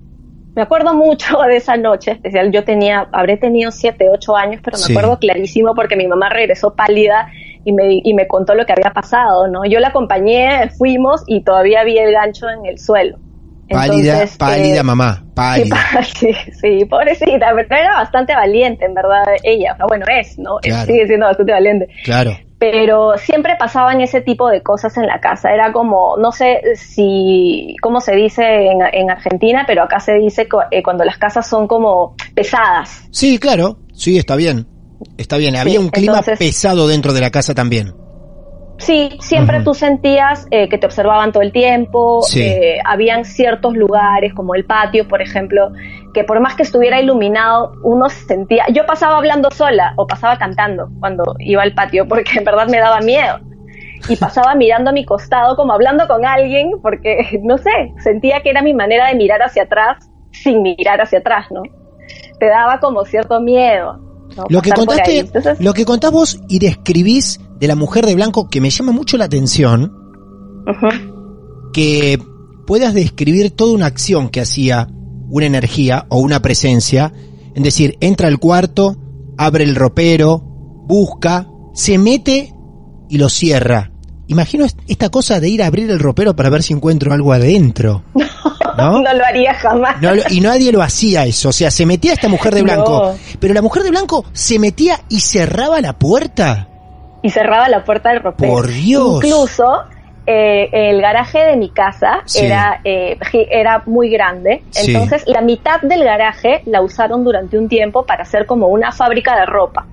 Me 0.53 0.61
acuerdo 0.64 0.93
mucho 0.93 1.38
de 1.48 1.56
esa 1.56 1.77
noche 1.77 2.11
especial. 2.11 2.51
Yo 2.51 2.65
tenía, 2.65 3.07
habré 3.14 3.38
tenido 3.38 3.72
siete, 3.72 4.07
ocho 4.11 4.35
años, 4.35 4.59
pero 4.61 4.77
me 4.77 4.83
Sí. 4.83 4.91
acuerdo 4.91 5.17
clarísimo 5.17 5.73
porque 5.73 5.95
mi 5.95 6.09
mamá 6.09 6.27
regresó 6.27 6.75
pálida 6.75 7.30
y 7.64 7.73
me, 7.73 8.01
y 8.03 8.14
me 8.14 8.27
contó 8.27 8.56
lo 8.56 8.65
que 8.65 8.73
había 8.73 8.91
pasado, 8.91 9.48
¿no? 9.48 9.65
Yo 9.65 9.80
la 9.80 9.90
acompañé, 9.90 10.69
fuimos 10.77 11.23
y 11.27 11.43
todavía 11.43 11.83
vi 11.83 11.98
el 11.98 12.11
gancho 12.11 12.48
en 12.49 12.65
el 12.65 12.80
suelo. 12.80 13.17
Pálida, 13.72 14.14
Entonces, 14.14 14.38
pálida 14.38 14.80
eh, 14.80 14.83
mamá, 14.83 15.23
pálida. 15.33 15.77
Sí, 16.03 16.33
sí, 16.59 16.85
pobrecita, 16.85 17.51
pero 17.56 17.67
era 17.69 17.93
bastante 17.93 18.35
valiente, 18.35 18.85
en 18.85 18.93
verdad, 18.93 19.23
ella. 19.43 19.77
Bueno, 19.88 20.06
es, 20.09 20.38
¿no? 20.38 20.57
Claro. 20.61 20.85
Sigue 20.85 21.07
siendo 21.07 21.25
bastante 21.25 21.51
valiente. 21.53 21.88
Claro. 22.03 22.31
Pero 22.59 23.17
siempre 23.17 23.56
pasaban 23.57 24.01
ese 24.01 24.22
tipo 24.22 24.49
de 24.49 24.61
cosas 24.61 24.95
en 24.98 25.07
la 25.07 25.19
casa. 25.19 25.51
Era 25.51 25.72
como, 25.72 26.15
no 26.17 26.31
sé 26.31 26.61
si, 26.75 27.75
cómo 27.81 28.01
se 28.01 28.14
dice 28.14 28.43
en, 28.43 28.81
en 28.91 29.09
Argentina, 29.09 29.64
pero 29.65 29.83
acá 29.83 29.99
se 29.99 30.14
dice 30.14 30.48
eh, 30.69 30.83
cuando 30.83 31.03
las 31.03 31.17
casas 31.17 31.48
son 31.48 31.67
como 31.67 32.15
pesadas. 32.35 33.07
Sí, 33.11 33.40
claro. 33.40 33.77
Sí, 33.93 34.17
está 34.17 34.35
bien. 34.35 34.67
Está 35.17 35.38
bien. 35.38 35.55
Había 35.55 35.80
un 35.80 35.89
clima 35.89 36.19
entonces- 36.19 36.39
pesado 36.39 36.88
dentro 36.88 37.13
de 37.13 37.21
la 37.21 37.30
casa 37.30 37.53
también. 37.53 37.93
Sí, 38.77 39.11
siempre 39.19 39.61
tú 39.61 39.75
sentías 39.75 40.47
eh, 40.49 40.67
que 40.67 40.80
te 40.80 40.88
observaban 40.88 41.31
todo 41.31 41.43
el 41.43 41.51
tiempo, 41.51 42.23
Sí. 42.23 42.41
eh, 42.41 42.80
habían 42.83 43.25
ciertos 43.25 43.75
lugares 43.75 44.33
como 44.33 44.55
el 44.55 44.65
patio, 44.65 45.07
por 45.07 45.21
ejemplo, 45.21 45.69
que 46.15 46.23
por 46.23 46.39
más 46.39 46.55
que 46.55 46.63
estuviera 46.63 46.99
iluminado, 46.99 47.73
uno 47.83 48.09
sentía, 48.09 48.65
yo 48.73 48.88
pasaba 48.88 49.17
hablando 49.17 49.51
sola 49.51 49.93
o 49.97 50.07
pasaba 50.07 50.39
cantando 50.39 50.89
cuando 50.99 51.35
iba 51.38 51.61
al 51.61 51.75
patio, 51.75 52.07
porque 52.07 52.39
en 52.39 52.43
verdad 52.43 52.67
me 52.69 52.80
daba 52.80 53.01
miedo. 53.01 53.39
Y 54.09 54.15
pasaba 54.15 54.55
mirando 54.55 54.89
a 54.89 54.93
mi 54.93 55.05
costado 55.05 55.55
como 55.55 55.73
hablando 55.73 56.07
con 56.07 56.25
alguien, 56.25 56.71
porque, 56.81 57.39
no 57.43 57.59
sé, 57.59 57.93
sentía 58.03 58.41
que 58.41 58.49
era 58.49 58.63
mi 58.63 58.73
manera 58.73 59.09
de 59.09 59.15
mirar 59.15 59.43
hacia 59.43 59.63
atrás 59.63 60.09
sin 60.31 60.63
mirar 60.63 60.99
hacia 61.01 61.19
atrás, 61.19 61.45
¿no? 61.51 61.61
Te 62.39 62.47
daba 62.47 62.80
como 62.80 63.05
cierto 63.05 63.39
miedo. 63.41 63.99
Lo 64.50 64.61
que 64.61 64.72
contaste, 64.72 65.19
Entonces, 65.19 65.58
lo 65.60 65.74
que 65.74 65.85
contás 65.85 66.11
vos 66.11 66.40
y 66.48 66.60
describís 66.60 67.40
de 67.60 67.68
la 67.68 67.76
mujer 67.76 68.06
de 68.06 68.16
blanco 68.16 68.48
que 68.50 68.61
me 68.61 68.69
llama 68.69 68.92
mucho 68.92 69.18
la 69.18 69.26
atención, 69.26 69.93
que 71.74 72.19
puedas 72.66 72.93
describir 72.93 73.51
toda 73.51 73.74
una 73.74 73.85
acción 73.88 74.30
que 74.30 74.42
hacía 74.42 74.88
una 75.30 75.45
energía 75.45 76.06
o 76.10 76.19
una 76.19 76.42
presencia, 76.42 77.14
es 77.56 77.64
decir, 77.64 77.98
entra 78.01 78.27
al 78.27 78.40
cuarto, 78.40 78.98
abre 79.38 79.64
el 79.64 79.76
ropero, 79.76 80.40
busca, 80.88 81.48
se 81.74 81.98
mete 81.98 82.53
y 83.10 83.18
lo 83.18 83.30
cierra. 83.30 83.92
Imagino 84.27 84.66
est- 84.66 84.80
esta 84.88 85.10
cosa 85.10 85.40
de 85.40 85.50
ir 85.50 85.64
a 85.64 85.68
abrir 85.68 85.90
el 85.90 86.00
ropero 86.00 86.35
para 86.35 86.50
ver 86.50 86.64
si 86.64 86.74
encuentro 86.74 87.14
algo 87.14 87.34
adentro. 87.34 88.03
¿No? 88.77 89.01
no 89.01 89.14
lo 89.14 89.25
haría 89.25 89.53
jamás. 89.56 90.01
No 90.01 90.11
y 90.30 90.40
nadie 90.41 90.72
lo 90.72 90.82
hacía 90.82 91.25
eso, 91.25 91.50
o 91.50 91.53
sea, 91.53 91.72
se 91.72 91.85
metía 91.85 92.14
esta 92.14 92.27
mujer 92.27 92.53
de 92.56 92.61
blanco, 92.64 93.11
No. 93.14 93.17
pero 93.40 93.53
la 93.53 93.61
mujer 93.61 93.83
de 93.83 93.91
blanco 93.91 94.25
se 94.33 94.59
metía 94.59 95.00
y 95.09 95.19
cerraba 95.22 95.82
la 95.82 95.93
puerta. 95.93 96.67
y 97.24 97.30
cerraba 97.30 97.69
la 97.69 97.83
puerta 97.83 98.09
del 98.09 98.22
ropero. 98.22 98.51
Por 98.51 98.67
Dios. 98.67 99.24
Incluso 99.24 99.83
eh, 100.25 100.69
el 100.72 101.01
garaje 101.01 101.38
de 101.40 101.56
mi 101.56 101.69
casa 101.69 102.22
Sí. 102.25 102.45
era, 102.45 102.82
eh, 102.83 103.17
era 103.51 103.83
muy 103.85 104.09
grande, 104.09 104.64
Sí. 104.72 104.91
entonces 104.93 105.24
la 105.27 105.41
mitad 105.41 105.82
del 105.82 106.03
garaje 106.03 106.64
la 106.66 106.82
usaron 106.82 107.24
durante 107.24 107.58
un 107.59 107.67
tiempo 107.69 108.06
para 108.08 108.24
hacer 108.24 108.45
como 108.48 108.67
una 108.69 108.91
fábrica 108.91 109.35
de 109.40 109.45
ropa. 109.45 109.85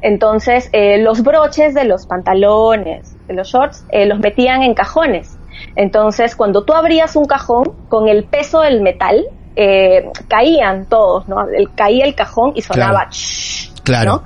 Entonces 0.00 0.68
eh, 0.72 0.98
los 0.98 1.22
broches 1.22 1.74
de 1.74 1.84
los 1.84 2.06
pantalones, 2.06 3.14
de 3.26 3.34
los 3.34 3.48
shorts, 3.48 3.84
eh, 3.90 4.06
los 4.06 4.18
metían 4.18 4.62
en 4.62 4.74
cajones. 4.74 5.36
Entonces 5.76 6.36
cuando 6.36 6.64
tú 6.64 6.72
abrías 6.74 7.16
un 7.16 7.24
cajón 7.26 7.64
con 7.88 8.08
el 8.08 8.24
peso 8.24 8.60
del 8.60 8.80
metal, 8.82 9.24
eh, 9.56 10.10
caían 10.28 10.86
todos, 10.86 11.28
¿no? 11.28 11.46
El- 11.48 11.74
caía 11.74 12.04
el 12.04 12.14
cajón 12.14 12.52
y 12.54 12.62
sonaba 12.62 12.92
Claro. 13.00 13.10
"Shh", 13.10 13.72
Claro. 13.84 14.22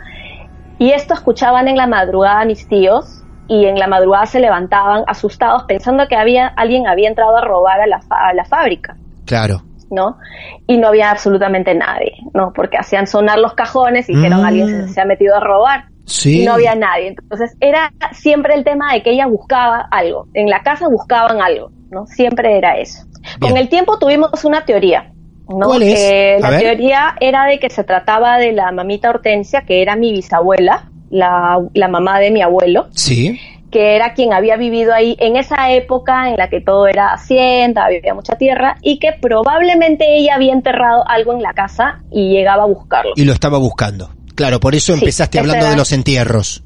y 0.79 0.93
esto 0.93 1.15
escuchaban 1.15 1.69
en 1.69 1.77
la 1.77 1.87
madrugada 1.87 2.45
mis 2.45 2.69
tíos 2.69 3.23
y 3.49 3.67
en 3.67 3.79
la 3.79 3.87
madrugada 3.87 4.27
se 4.27 4.41
levantaban 4.41 5.05
asustados 5.07 5.65
pensando 5.65 6.07
que 6.09 6.17
había 6.17 6.47
alguien 6.49 6.87
había 6.87 7.09
entrado 7.09 7.37
a 7.37 7.41
robar 7.41 7.81
a 7.81 7.87
la, 7.87 8.01
a 8.11 8.35
la 8.35 8.45
fábrica, 8.45 8.97
Claro. 9.25 9.63
¿no? 9.91 10.19
Y 10.67 10.79
no 10.79 10.89
había 10.89 11.11
absolutamente 11.11 11.75
nadie, 11.75 12.13
¿no? 12.35 12.53
Porque 12.53 12.77
hacían 12.77 13.07
sonar 13.07 13.39
los 13.39 13.55
cajones 13.55 14.09
y 14.09 14.15
dijeron 14.17 14.43
Mm. 14.43 14.47
alguien 14.47 14.69
se, 14.69 14.95
se 14.95 15.01
ha 15.01 15.05
metido 15.05 15.37
a 15.37 15.41
robar. 15.41 15.85
Sí. 16.07 16.45
No 16.45 16.55
había 16.55 16.75
nadie. 16.75 17.09
Entonces 17.09 17.55
era 17.61 17.93
siempre 18.13 18.55
el 18.55 18.65
tema 18.65 18.93
de 18.95 19.03
que 19.03 19.11
ella 19.11 19.27
buscaba 19.27 19.87
algo. 19.91 20.27
En 20.35 20.49
la 20.49 20.63
casa 20.63 20.89
buscaban 20.89 21.41
algo, 21.43 21.71
¿no? 21.91 22.07
Siempre 22.07 22.57
era 22.57 22.79
eso. 22.79 23.05
Con 23.41 23.51
Bien. 23.53 23.57
el 23.59 23.69
tiempo 23.69 23.99
tuvimos 23.99 24.45
una 24.45 24.65
teoría. 24.65 25.13
¿no? 25.49 25.67
¿Cuál 25.67 25.83
es? 25.83 26.01
Eh, 26.01 26.37
la 26.41 26.51
ver. 26.51 26.61
teoría 26.61 27.15
era 27.21 27.45
de 27.47 27.59
que 27.61 27.71
se 27.71 27.85
trataba 27.85 28.39
de 28.39 28.53
la 28.53 28.73
mamita 28.73 29.11
Hortensia, 29.11 29.63
que 29.63 29.81
era 29.83 29.95
mi 29.95 30.11
bisabuela, 30.13 30.91
la, 31.11 31.59
la 31.75 31.89
mamá 31.89 32.19
de 32.19 32.33
mi 32.33 32.43
abuelo, 32.43 32.87
Sí. 32.93 33.39
que 33.71 33.95
era 33.95 34.13
quien 34.15 34.33
había 34.33 34.57
vivido 34.57 34.93
ahí 34.93 35.17
en 35.21 35.37
esa 35.37 35.71
época 35.71 36.29
en 36.29 36.37
la 36.37 36.49
que 36.49 36.61
todo 36.61 36.89
era 36.89 37.13
hacienda, 37.13 37.85
había 37.85 38.13
mucha 38.15 38.37
tierra, 38.37 38.77
y 38.83 38.99
que 38.99 39.13
probablemente 39.21 40.17
ella 40.17 40.35
había 40.35 40.53
enterrado 40.53 41.05
algo 41.09 41.33
en 41.33 41.43
la 41.43 41.53
casa 41.53 42.01
y 42.11 42.31
llegaba 42.33 42.65
a 42.65 42.67
buscarlo. 42.67 43.13
Y 43.15 43.25
lo 43.25 43.33
estaba 43.33 43.59
buscando. 43.59 44.11
Claro, 44.37 44.61
por 44.61 44.75
eso 44.77 44.93
empezaste 44.95 45.39
hablando 45.41 45.63
era- 45.65 45.71
de 45.71 45.77
los 45.77 45.91
entierros. 45.93 46.63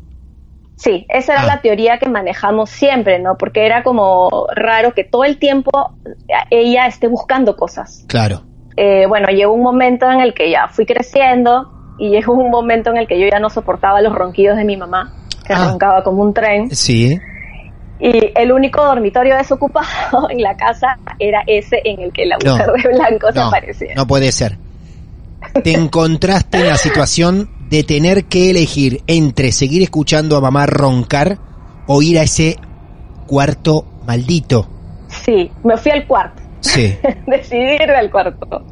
Sí, 0.77 1.07
esa 1.11 1.35
era 1.35 1.43
Ah. 1.43 1.47
la 1.47 1.61
teoría 1.61 1.99
que 1.99 2.09
manejamos 2.09 2.71
siempre, 2.71 3.19
¿no? 3.19 3.37
Porque 3.39 3.67
era 3.67 3.83
como 3.83 4.47
raro 4.55 4.93
que 4.95 5.05
todo 5.05 5.25
el 5.25 5.39
tiempo 5.39 5.71
ella 6.51 6.87
esté 6.87 7.07
buscando 7.07 7.55
cosas. 7.57 8.05
Claro. 8.09 8.43
Eh, 8.77 9.05
bueno, 9.07 9.29
llegó 9.29 9.53
un 9.53 9.63
momento 9.63 10.11
en 10.11 10.21
el 10.21 10.33
que 10.33 10.51
ya 10.51 10.69
fui 10.69 10.87
creciendo 10.87 11.71
y 11.99 12.09
llegó 12.09 12.33
un 12.33 12.51
momento 12.51 12.89
en 12.91 12.97
el 12.97 13.07
que 13.07 13.21
yo 13.21 13.27
ya 13.31 13.39
no 13.39 13.51
soportaba 13.51 14.01
los 14.01 14.15
ronquidos 14.15 14.57
de 14.57 14.65
mi 14.65 14.77
mamá, 14.79 15.13
que 15.47 15.53
Ah. 15.53 15.69
roncaba 15.71 16.03
como 16.03 16.23
un 16.23 16.33
tren. 16.33 16.75
Sí. 16.75 17.19
Y 17.99 18.33
el 18.35 18.51
único 18.51 18.83
dormitorio 18.83 19.37
desocupado 19.37 19.85
en 20.31 20.41
la 20.41 20.57
casa 20.57 20.99
era 21.19 21.43
ese 21.47 21.83
en 21.85 22.01
el 22.01 22.13
que 22.15 22.25
la 22.25 22.39
No. 22.43 22.53
mujer 22.53 22.73
de 22.83 22.89
blanco 22.89 23.31
se 23.33 23.39
aparecía. 23.41 23.95
no 23.95 24.07
puede 24.07 24.33
ser. 24.33 24.57
Te 25.63 25.73
encontraste 25.75 26.59
en 26.59 26.69
la 26.69 26.77
situación 26.79 27.51
de 27.71 27.85
tener 27.85 28.25
que 28.25 28.51
elegir 28.51 29.03
entre 29.07 29.53
seguir 29.53 29.83
escuchando 29.83 30.37
a 30.37 30.41
mamá 30.41 30.67
roncar 30.67 31.39
o 31.87 32.03
ir 32.03 32.19
a 32.19 32.23
ese 32.23 32.57
cuarto 33.27 33.85
maldito. 34.07 34.67
Sí, 35.09 35.51
me 35.65 35.77
fui 35.77 35.93
al 35.93 36.07
cuarto. 36.07 36.43
Sí. 36.61 36.97
decidí 37.27 37.77
ir 37.83 37.91
al 37.91 38.11
cuarto. 38.11 38.65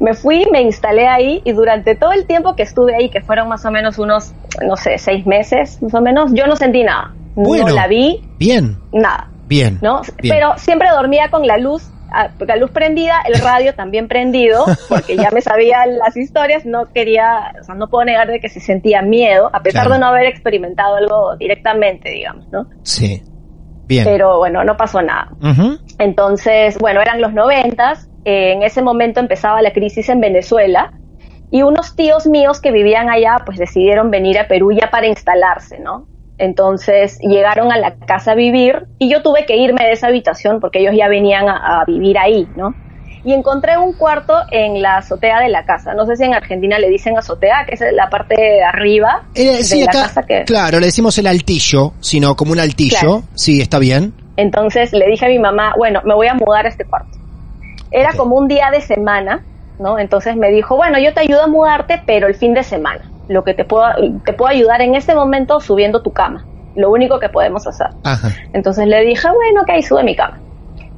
Me 0.00 0.14
fui, 0.14 0.46
me 0.50 0.62
instalé 0.62 1.06
ahí 1.06 1.42
y 1.44 1.52
durante 1.52 1.94
todo 1.94 2.12
el 2.12 2.24
tiempo 2.26 2.56
que 2.56 2.62
estuve 2.62 2.94
ahí, 2.94 3.10
que 3.10 3.20
fueron 3.20 3.48
más 3.48 3.64
o 3.66 3.70
menos 3.70 3.98
unos, 3.98 4.32
no 4.66 4.76
sé, 4.76 4.96
seis 4.96 5.26
meses, 5.26 5.82
más 5.82 5.92
o 5.94 6.00
menos, 6.00 6.30
yo 6.32 6.46
no 6.46 6.56
sentí 6.56 6.82
nada. 6.82 7.14
Bueno. 7.34 7.68
No 7.68 7.74
la 7.74 7.86
vi, 7.86 8.22
Bien, 8.38 8.78
nada. 8.92 9.30
bien. 9.46 9.78
¿no? 9.82 10.00
bien. 10.22 10.34
Pero 10.34 10.54
siempre 10.56 10.88
dormía 10.90 11.30
con 11.30 11.46
la 11.46 11.58
luz, 11.58 11.82
la 12.46 12.56
luz 12.56 12.70
prendida, 12.70 13.20
el 13.26 13.40
radio 13.40 13.74
también 13.74 14.08
prendido, 14.08 14.64
porque 14.88 15.16
ya 15.16 15.30
me 15.30 15.40
sabía 15.40 15.86
las 15.86 16.16
historias, 16.16 16.66
no 16.66 16.92
quería, 16.92 17.52
o 17.60 17.64
sea, 17.64 17.74
no 17.74 17.88
puedo 17.88 18.04
negar 18.04 18.28
de 18.28 18.40
que 18.40 18.48
se 18.48 18.60
sentía 18.60 19.02
miedo, 19.02 19.50
a 19.52 19.62
pesar 19.62 19.82
Claro. 19.86 19.94
de 19.94 20.00
no 20.00 20.06
haber 20.06 20.26
experimentado 20.26 20.96
algo 20.96 21.36
directamente, 21.36 22.10
digamos, 22.10 22.48
¿no? 22.50 22.66
Sí. 22.82 23.22
Bien. 23.86 24.04
Pero 24.04 24.38
bueno, 24.38 24.62
no 24.62 24.76
pasó 24.76 25.02
nada. 25.02 25.32
Entonces, 25.98 26.78
bueno, 26.78 27.00
eran 27.00 27.20
los 27.20 27.32
noventas, 27.32 28.08
eh, 28.24 28.52
en 28.52 28.62
ese 28.62 28.82
momento 28.82 29.18
empezaba 29.20 29.60
la 29.62 29.72
crisis 29.72 30.08
en 30.08 30.20
Venezuela 30.20 30.92
y 31.50 31.62
unos 31.62 31.96
tíos 31.96 32.26
míos 32.26 32.60
que 32.60 32.70
vivían 32.70 33.08
allá 33.10 33.38
pues 33.44 33.58
decidieron 33.58 34.10
venir 34.10 34.38
a 34.38 34.46
Perú 34.46 34.70
ya 34.72 34.90
para 34.90 35.06
instalarse, 35.08 35.80
¿no? 35.80 36.06
Entonces 36.40 37.18
llegaron 37.20 37.70
a 37.70 37.76
la 37.78 37.96
casa 38.06 38.32
a 38.32 38.34
vivir 38.34 38.86
y 38.98 39.10
yo 39.12 39.22
tuve 39.22 39.44
que 39.46 39.56
irme 39.58 39.84
de 39.84 39.92
esa 39.92 40.06
habitación 40.06 40.58
porque 40.58 40.80
ellos 40.80 40.94
ya 40.96 41.06
venían 41.08 41.48
a, 41.50 41.82
a 41.82 41.84
vivir 41.86 42.16
ahí, 42.18 42.48
¿no? 42.56 42.74
Y 43.22 43.34
encontré 43.34 43.76
un 43.76 43.92
cuarto 43.92 44.32
en 44.50 44.80
la 44.80 44.96
azotea 44.96 45.40
de 45.40 45.50
la 45.50 45.66
casa. 45.66 45.92
No 45.92 46.06
sé 46.06 46.16
si 46.16 46.24
en 46.24 46.32
Argentina 46.32 46.78
le 46.78 46.88
dicen 46.88 47.18
azotea, 47.18 47.66
que 47.68 47.74
es 47.74 47.82
la 47.92 48.08
parte 48.08 48.34
de 48.40 48.62
arriba 48.62 49.24
Eh, 49.34 49.58
de 49.58 49.62
sí, 49.64 49.80
la 49.84 49.90
acá, 49.90 50.02
casa 50.04 50.22
que... 50.22 50.44
claro, 50.44 50.80
le 50.80 50.86
decimos 50.86 51.18
el 51.18 51.26
altillo, 51.26 51.92
sino 52.00 52.34
como 52.34 52.52
un 52.52 52.60
altillo. 52.60 52.96
Claro. 52.98 53.22
Sí, 53.34 53.60
está 53.60 53.78
bien. 53.78 54.14
Entonces 54.38 54.94
le 54.94 55.06
dije 55.06 55.26
a 55.26 55.28
mi 55.28 55.38
mamá, 55.38 55.74
bueno, 55.76 56.00
me 56.06 56.14
voy 56.14 56.28
a 56.28 56.34
mudar 56.34 56.64
a 56.64 56.70
este 56.70 56.86
cuarto. 56.86 57.18
Era 57.90 58.14
como 58.14 58.36
un 58.36 58.48
día 58.48 58.70
de 58.72 58.80
semana, 58.80 59.44
¿no? 59.78 59.98
Entonces 59.98 60.34
me 60.36 60.48
dijo, 60.50 60.76
bueno, 60.76 60.98
yo 60.98 61.12
te 61.12 61.20
ayudo 61.20 61.42
a 61.42 61.46
mudarte, 61.48 62.00
pero 62.06 62.26
el 62.26 62.34
fin 62.34 62.54
de 62.54 62.62
semana. 62.62 63.09
Lo 63.30 63.44
que 63.44 63.54
te 63.54 63.64
puedo, 63.64 63.84
te 64.24 64.32
puedo 64.32 64.50
ayudar 64.50 64.82
en 64.82 64.96
este 64.96 65.14
momento 65.14 65.60
subiendo 65.60 66.02
tu 66.02 66.12
cama. 66.12 66.44
Lo 66.74 66.90
único 66.90 67.20
que 67.20 67.28
podemos 67.28 67.64
hacer. 67.66 67.86
Ajá. 68.02 68.28
Entonces 68.52 68.86
le 68.88 69.00
dije, 69.02 69.28
bueno, 69.28 69.62
ok, 69.62 69.82
sube 69.86 70.02
mi 70.02 70.16
cama. 70.16 70.40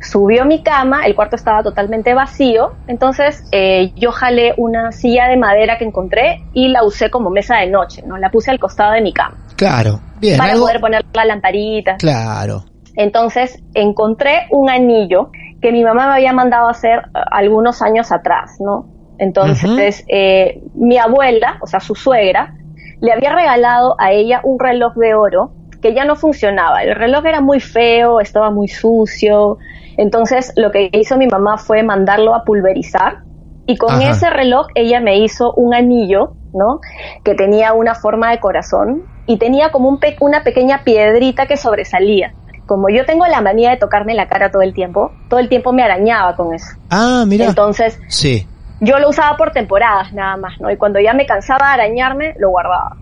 Subió 0.01 0.44
mi 0.47 0.62
cama, 0.62 1.05
el 1.07 1.15
cuarto 1.15 1.36
estaba 1.36 1.62
totalmente 1.62 2.12
vacío, 2.15 2.73
entonces 2.89 3.47
eh, 3.52 3.93
yo 3.94 4.11
jalé 4.11 4.52
una 4.57 4.91
silla 4.93 5.28
de 5.28 5.36
madera 5.36 5.77
que 5.78 5.85
encontré 5.85 6.39
y 6.52 6.69
la 6.69 6.83
usé 6.85 7.11
como 7.11 7.31
mesa 7.31 7.59
de 7.59 7.69
noche, 7.69 8.02
¿no? 8.07 8.17
La 8.17 8.31
puse 8.31 8.51
al 8.51 8.59
costado 8.59 8.93
de 8.94 9.01
mi 9.02 9.12
cama 9.12 9.36
Claro. 9.57 10.01
Bien. 10.19 10.39
para 10.39 10.55
algo- 10.55 10.65
poder 10.65 10.81
poner 10.81 11.02
la 11.15 11.25
lamparita. 11.27 11.97
Claro. 11.99 12.65
Entonces 12.97 13.62
encontré 13.75 14.47
un 14.51 14.70
anillo 14.70 15.31
que 15.61 15.70
mi 15.70 15.85
mamá 15.85 16.07
me 16.09 16.15
había 16.15 16.33
mandado 16.33 16.69
hacer 16.69 16.99
eh, 17.15 17.20
algunos 17.31 17.81
años 17.83 18.11
atrás, 18.11 18.57
¿no? 18.59 18.86
Entonces 19.23 20.05
eh, 20.09 20.60
mi 20.75 20.99
abuela, 20.99 21.57
o 21.60 21.67
sea, 21.68 21.78
su 21.78 21.94
suegra, 21.94 22.55
le 23.01 23.12
había 23.12 23.33
regalado 23.33 23.94
a 24.01 24.10
ella 24.10 24.41
un 24.42 24.59
reloj 24.59 24.94
de 24.97 25.15
oro 25.15 25.52
que 25.81 25.94
ya 25.94 26.05
no 26.05 26.17
funcionaba. 26.17 26.83
El 26.83 26.97
reloj 26.97 27.25
era 27.26 27.41
muy 27.41 27.60
feo, 27.60 28.20
estaba 28.20 28.51
muy 28.51 28.67
sucio. 28.67 29.59
Entonces 29.97 30.52
lo 30.57 30.73
que 30.73 30.91
hizo 30.92 31.17
mi 31.17 31.28
mamá 31.28 31.57
fue 31.57 31.84
mandarlo 31.84 32.34
a 32.34 32.42
pulverizar 32.44 33.18
y 33.67 33.76
con 33.76 33.91
Ajá. 33.94 34.10
ese 34.10 34.28
reloj 34.28 34.67
ella 34.75 35.01
me 35.01 35.18
hizo 35.18 35.52
un 35.55 35.73
anillo, 35.73 36.33
¿no? 36.52 36.81
Que 37.25 37.34
tenía 37.34 37.75
una 37.75 37.94
forma 37.94 38.31
de 38.33 38.41
corazón 38.41 39.02
y 39.26 39.36
tenía 39.39 39.70
como 39.70 39.89
un 39.89 39.99
pe- 40.01 40.17
una 40.20 40.42
pequeña 40.42 40.83
piedrita 40.84 41.47
que 41.47 41.57
sobresalía. 41.57 42.33
Como 42.67 42.89
yo 42.89 43.05
tengo 43.05 43.26
la 43.26 43.41
manía 43.41 43.70
de 43.70 43.76
tocarme 43.76 44.15
la 44.15 44.26
cara 44.28 44.51
todo 44.51 44.62
el 44.62 44.73
tiempo, 44.75 45.12
todo 45.28 45.39
el 45.39 45.49
tiempo 45.49 45.73
me 45.73 45.83
arañaba 45.84 46.34
con 46.34 46.55
eso. 46.55 46.67
Ah, 46.91 47.25
mira. 47.26 47.44
Entonces 47.47 48.01
Sí. 48.09 48.47
Yo 48.83 48.99
lo 48.99 49.09
usaba 49.09 49.36
por 49.36 49.52
temporadas 49.52 50.12
nada 50.12 50.36
más, 50.36 50.61
¿no? 50.61 50.70
Y 50.70 50.77
cuando 50.77 50.99
ya 50.99 51.15
me 51.15 51.25
cansaba 51.25 51.69
de 51.69 51.83
arañarme, 51.83 52.35
lo 52.39 52.51
guardaba. 52.51 52.97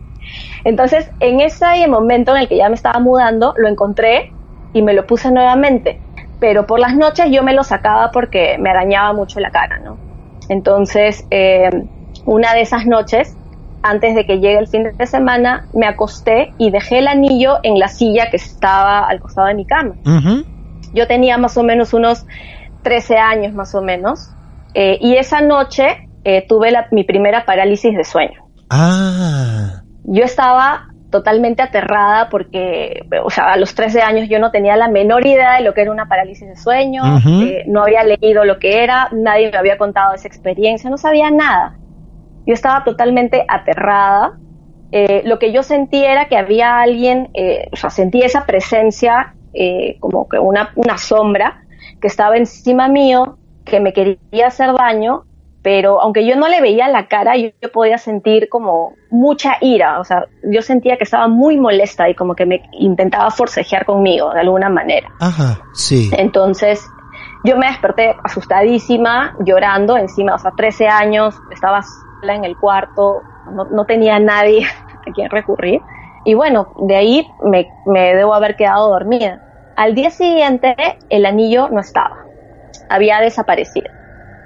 Entonces, 0.65 1.11
en 1.21 1.41
ese 1.41 1.89
momento 1.89 2.37
en 2.37 2.43
el 2.43 2.49
que 2.49 2.59
ya 2.59 2.69
me 2.69 2.75
estaba 2.75 3.01
mudando, 3.01 3.55
lo 3.57 3.67
encontré 3.67 4.31
y 4.75 4.83
me 4.83 4.93
lo 4.93 5.07
puse 5.07 5.33
nuevamente. 5.33 6.01
Pero 6.39 6.67
por 6.67 6.81
las 6.81 6.95
noches 6.97 7.27
yo 7.31 7.43
me 7.43 7.55
lo 7.55 7.65
sacaba 7.65 8.11
porque 8.13 8.59
me 8.59 8.71
arañaba 8.71 9.15
mucho 9.15 9.41
la 9.41 9.51
cara, 9.51 9.79
¿no? 9.79 9.97
Entonces, 10.51 11.27
eh, 11.31 11.71
una 12.27 12.53
de 12.53 12.61
esas 12.61 12.85
noches, 12.87 13.37
antes 13.83 14.15
de 14.15 14.27
que 14.27 14.41
llegue 14.41 14.59
el 14.59 14.69
fin 14.69 14.91
de 14.97 15.07
semana, 15.07 15.67
me 15.73 15.87
acosté 15.87 16.53
y 16.59 16.71
dejé 16.71 16.99
el 16.99 17.09
anillo 17.09 17.59
en 17.63 17.79
la 17.79 17.89
silla 17.89 18.29
que 18.31 18.37
estaba 18.37 19.07
al 19.07 19.19
costado 19.21 19.47
de 19.49 19.55
mi 19.55 19.65
cama. 19.65 19.95
Yo 20.93 21.07
tenía 21.07 21.39
más 21.39 21.57
o 21.57 21.63
menos 21.63 21.95
unos 21.95 22.27
13 22.83 23.17
años 23.17 23.55
más 23.55 23.75
o 23.75 23.81
menos. 23.81 24.37
Eh, 24.75 24.99
y 25.01 25.17
esa 25.17 25.41
noche 25.41 26.09
eh, 26.25 26.45
tuve 26.49 26.71
la- 26.71 26.87
mi 26.91 27.05
primera 27.05 27.45
parálisis 27.45 27.97
de 27.97 28.05
sueño. 28.05 28.47
Ah. 28.69 29.83
Yo 30.05 30.25
estaba 30.25 30.87
totalmente 31.11 31.63
aterrada 31.63 32.29
porque, 32.29 33.03
o 33.25 33.31
sea, 33.31 33.53
a 33.53 33.57
los 33.57 33.75
13 33.75 34.01
años 34.01 34.29
yo 34.29 34.39
no 34.39 34.51
tenía 34.53 34.77
la 34.77 34.89
menor 34.89 35.27
idea 35.27 35.57
de 35.57 35.63
lo 35.63 35.75
que 35.75 35.83
era 35.83 35.91
una 35.91 36.07
parálisis 36.07 36.47
de 36.49 36.57
sueño, 36.57 37.03
eh, 37.27 37.65
no 37.67 37.83
había 37.83 38.05
leído 38.05 38.45
lo 38.45 38.59
que 38.61 38.85
era, 38.85 39.09
nadie 39.13 39.51
me 39.51 39.59
había 39.59 39.77
contado 39.77 40.15
esa 40.15 40.29
experiencia, 40.29 40.89
no 40.89 40.99
sabía 40.99 41.31
nada. 41.31 41.77
Yo 42.47 42.55
estaba 42.55 42.85
totalmente 42.85 43.45
aterrada. 43.49 44.39
Eh, 44.93 45.23
lo 45.25 45.39
que 45.39 45.53
yo 45.53 45.63
sentí 45.63 46.05
era 46.05 46.27
que 46.29 46.37
había 46.37 46.81
alguien, 46.81 47.31
eh, 47.35 47.69
o 47.73 47.77
sea, 47.77 47.91
sentí 47.91 48.23
esa 48.23 48.47
presencia, 48.47 49.35
eh, 49.53 49.97
como 50.01 50.29
que 50.29 50.39
una, 50.39 50.71
una 50.77 50.97
sombra 50.97 51.63
que 52.01 52.07
estaba 52.07 52.37
encima 52.37 52.89
mío, 52.89 53.37
que 53.65 53.81
me 53.81 53.93
quería 53.93 54.47
hacer 54.47 54.73
daño, 54.75 55.25
pero 55.63 56.01
aunque 56.01 56.27
yo 56.27 56.37
no 56.37 56.49
le 56.49 56.61
veía 56.61 56.89
la 56.89 57.07
cara, 57.07 57.37
yo, 57.37 57.51
yo 57.61 57.71
podía 57.71 57.99
sentir 57.99 58.49
como 58.49 58.95
mucha 59.11 59.57
ira, 59.61 60.01
o 60.01 60.05
sea, 60.05 60.25
yo 60.43 60.63
sentía 60.63 60.97
que 60.97 61.05
estaba 61.05 61.29
muy 61.29 61.59
molesta 61.59 62.09
y 62.09 62.15
como 62.15 62.35
que 62.35 62.47
me 62.47 62.63
intentaba 62.73 63.31
forcejear 63.31 63.85
conmigo 63.85 64.33
de 64.33 64.41
alguna 64.41 64.71
manera. 64.71 65.09
Ajá, 65.21 65.61
sí. 65.75 66.11
Entonces, 66.17 66.87
yo 67.45 67.57
me 67.57 67.67
desperté 67.67 68.15
asustadísima, 68.23 69.37
llorando 69.45 69.97
encima, 69.97 70.35
o 70.35 70.39
sea, 70.39 70.53
13 70.53 70.89
años, 70.89 71.35
estaba 71.51 71.83
sola 71.83 72.35
en 72.35 72.45
el 72.45 72.57
cuarto, 72.57 73.23
no, 73.53 73.65
no 73.65 73.85
tenía 73.85 74.19
nadie 74.19 74.67
a 75.07 75.13
quien 75.13 75.31
recurrir. 75.31 75.81
Y 76.25 76.35
bueno, 76.35 76.69
de 76.81 76.97
ahí 76.97 77.27
me, 77.43 77.69
me 77.87 78.15
debo 78.15 78.35
haber 78.35 78.57
quedado 78.57 78.91
dormida. 78.91 79.41
Al 79.77 79.95
día 79.95 80.11
siguiente, 80.11 80.77
el 81.09 81.25
anillo 81.25 81.71
no 81.71 81.81
estaba, 81.81 82.25
había 82.91 83.21
desaparecido. 83.21 83.91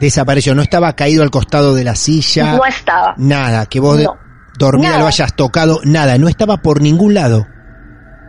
Desapareció, 0.00 0.54
no 0.54 0.62
estaba 0.62 0.92
caído 0.94 1.22
al 1.22 1.30
costado 1.30 1.74
de 1.74 1.84
la 1.84 1.94
silla. 1.94 2.56
No 2.56 2.64
estaba. 2.64 3.14
Nada, 3.16 3.66
que 3.66 3.80
vos 3.80 3.98
No. 4.02 4.16
dormida 4.58 4.88
Nada. 4.90 5.00
lo 5.00 5.06
hayas 5.06 5.34
tocado, 5.34 5.78
nada, 5.84 6.18
no 6.18 6.28
estaba 6.28 6.58
por 6.58 6.80
ningún 6.80 7.14
lado. 7.14 7.46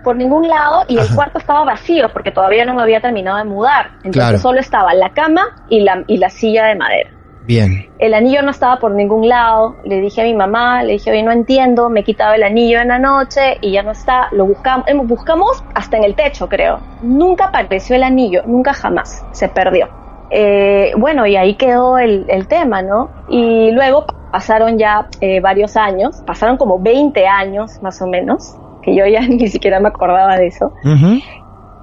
por 0.03 0.15
ningún 0.15 0.47
lado 0.47 0.83
y 0.87 0.99
el 0.99 1.09
cuarto 1.15 1.39
estaba 1.39 1.63
vacío 1.65 2.13
porque 2.13 2.29
todavía 2.31 2.63
no 2.63 2.75
me 2.75 2.83
había 2.83 3.01
terminado 3.01 3.37
de 3.39 3.43
mudar. 3.45 3.87
Entonces 4.03 4.13
Claro. 4.13 4.37
solo 4.37 4.59
estaba 4.59 4.93
la 4.93 5.09
cama 5.13 5.41
y 5.67 5.79
la, 5.79 6.03
y 6.05 6.17
la 6.17 6.29
silla 6.29 6.65
de 6.65 6.75
madera. 6.75 7.09
Bien. 7.47 7.89
El 7.97 8.13
anillo 8.13 8.43
no 8.43 8.51
estaba 8.51 8.77
por 8.77 8.91
ningún 8.91 9.27
lado. 9.27 9.77
Le 9.83 9.99
dije 10.01 10.21
a 10.21 10.25
mi 10.25 10.35
mamá, 10.35 10.83
le 10.83 10.91
dije, 10.93 11.09
oye, 11.09 11.23
no 11.23 11.31
entiendo, 11.31 11.89
me 11.89 12.01
he 12.01 12.03
quitado 12.03 12.35
el 12.35 12.43
anillo 12.43 12.81
en 12.81 12.89
la 12.89 12.99
noche 12.99 13.57
y 13.61 13.71
ya 13.71 13.81
no 13.81 13.93
está. 13.93 14.27
Lo 14.31 14.45
buscamos, 14.45 14.87
em, 14.87 15.07
buscamos 15.07 15.63
hasta 15.73 15.97
en 15.97 16.03
el 16.03 16.13
techo, 16.13 16.47
creo. 16.47 16.79
Nunca 17.01 17.45
apareció 17.45 17.95
el 17.95 18.03
anillo, 18.03 18.43
nunca 18.45 18.75
jamás. 18.75 19.25
Se 19.31 19.49
perdió. 19.49 19.89
Eh, 20.29 20.91
bueno, 20.97 21.25
y 21.25 21.35
ahí 21.35 21.55
quedó 21.55 21.97
el, 21.97 22.25
el 22.29 22.47
tema, 22.47 22.81
¿no? 22.81 23.09
Y 23.29 23.71
luego 23.71 24.05
pasaron 24.31 24.77
ya 24.77 25.07
eh, 25.21 25.39
varios 25.39 25.77
años, 25.77 26.21
pasaron 26.25 26.57
como 26.57 26.79
20 26.79 27.27
años 27.27 27.81
más 27.81 28.01
o 28.01 28.07
menos, 28.07 28.55
que 28.81 28.95
yo 28.95 29.05
ya 29.05 29.21
ni 29.27 29.47
siquiera 29.47 29.79
me 29.79 29.89
acordaba 29.89 30.37
de 30.37 30.47
eso. 30.47 30.73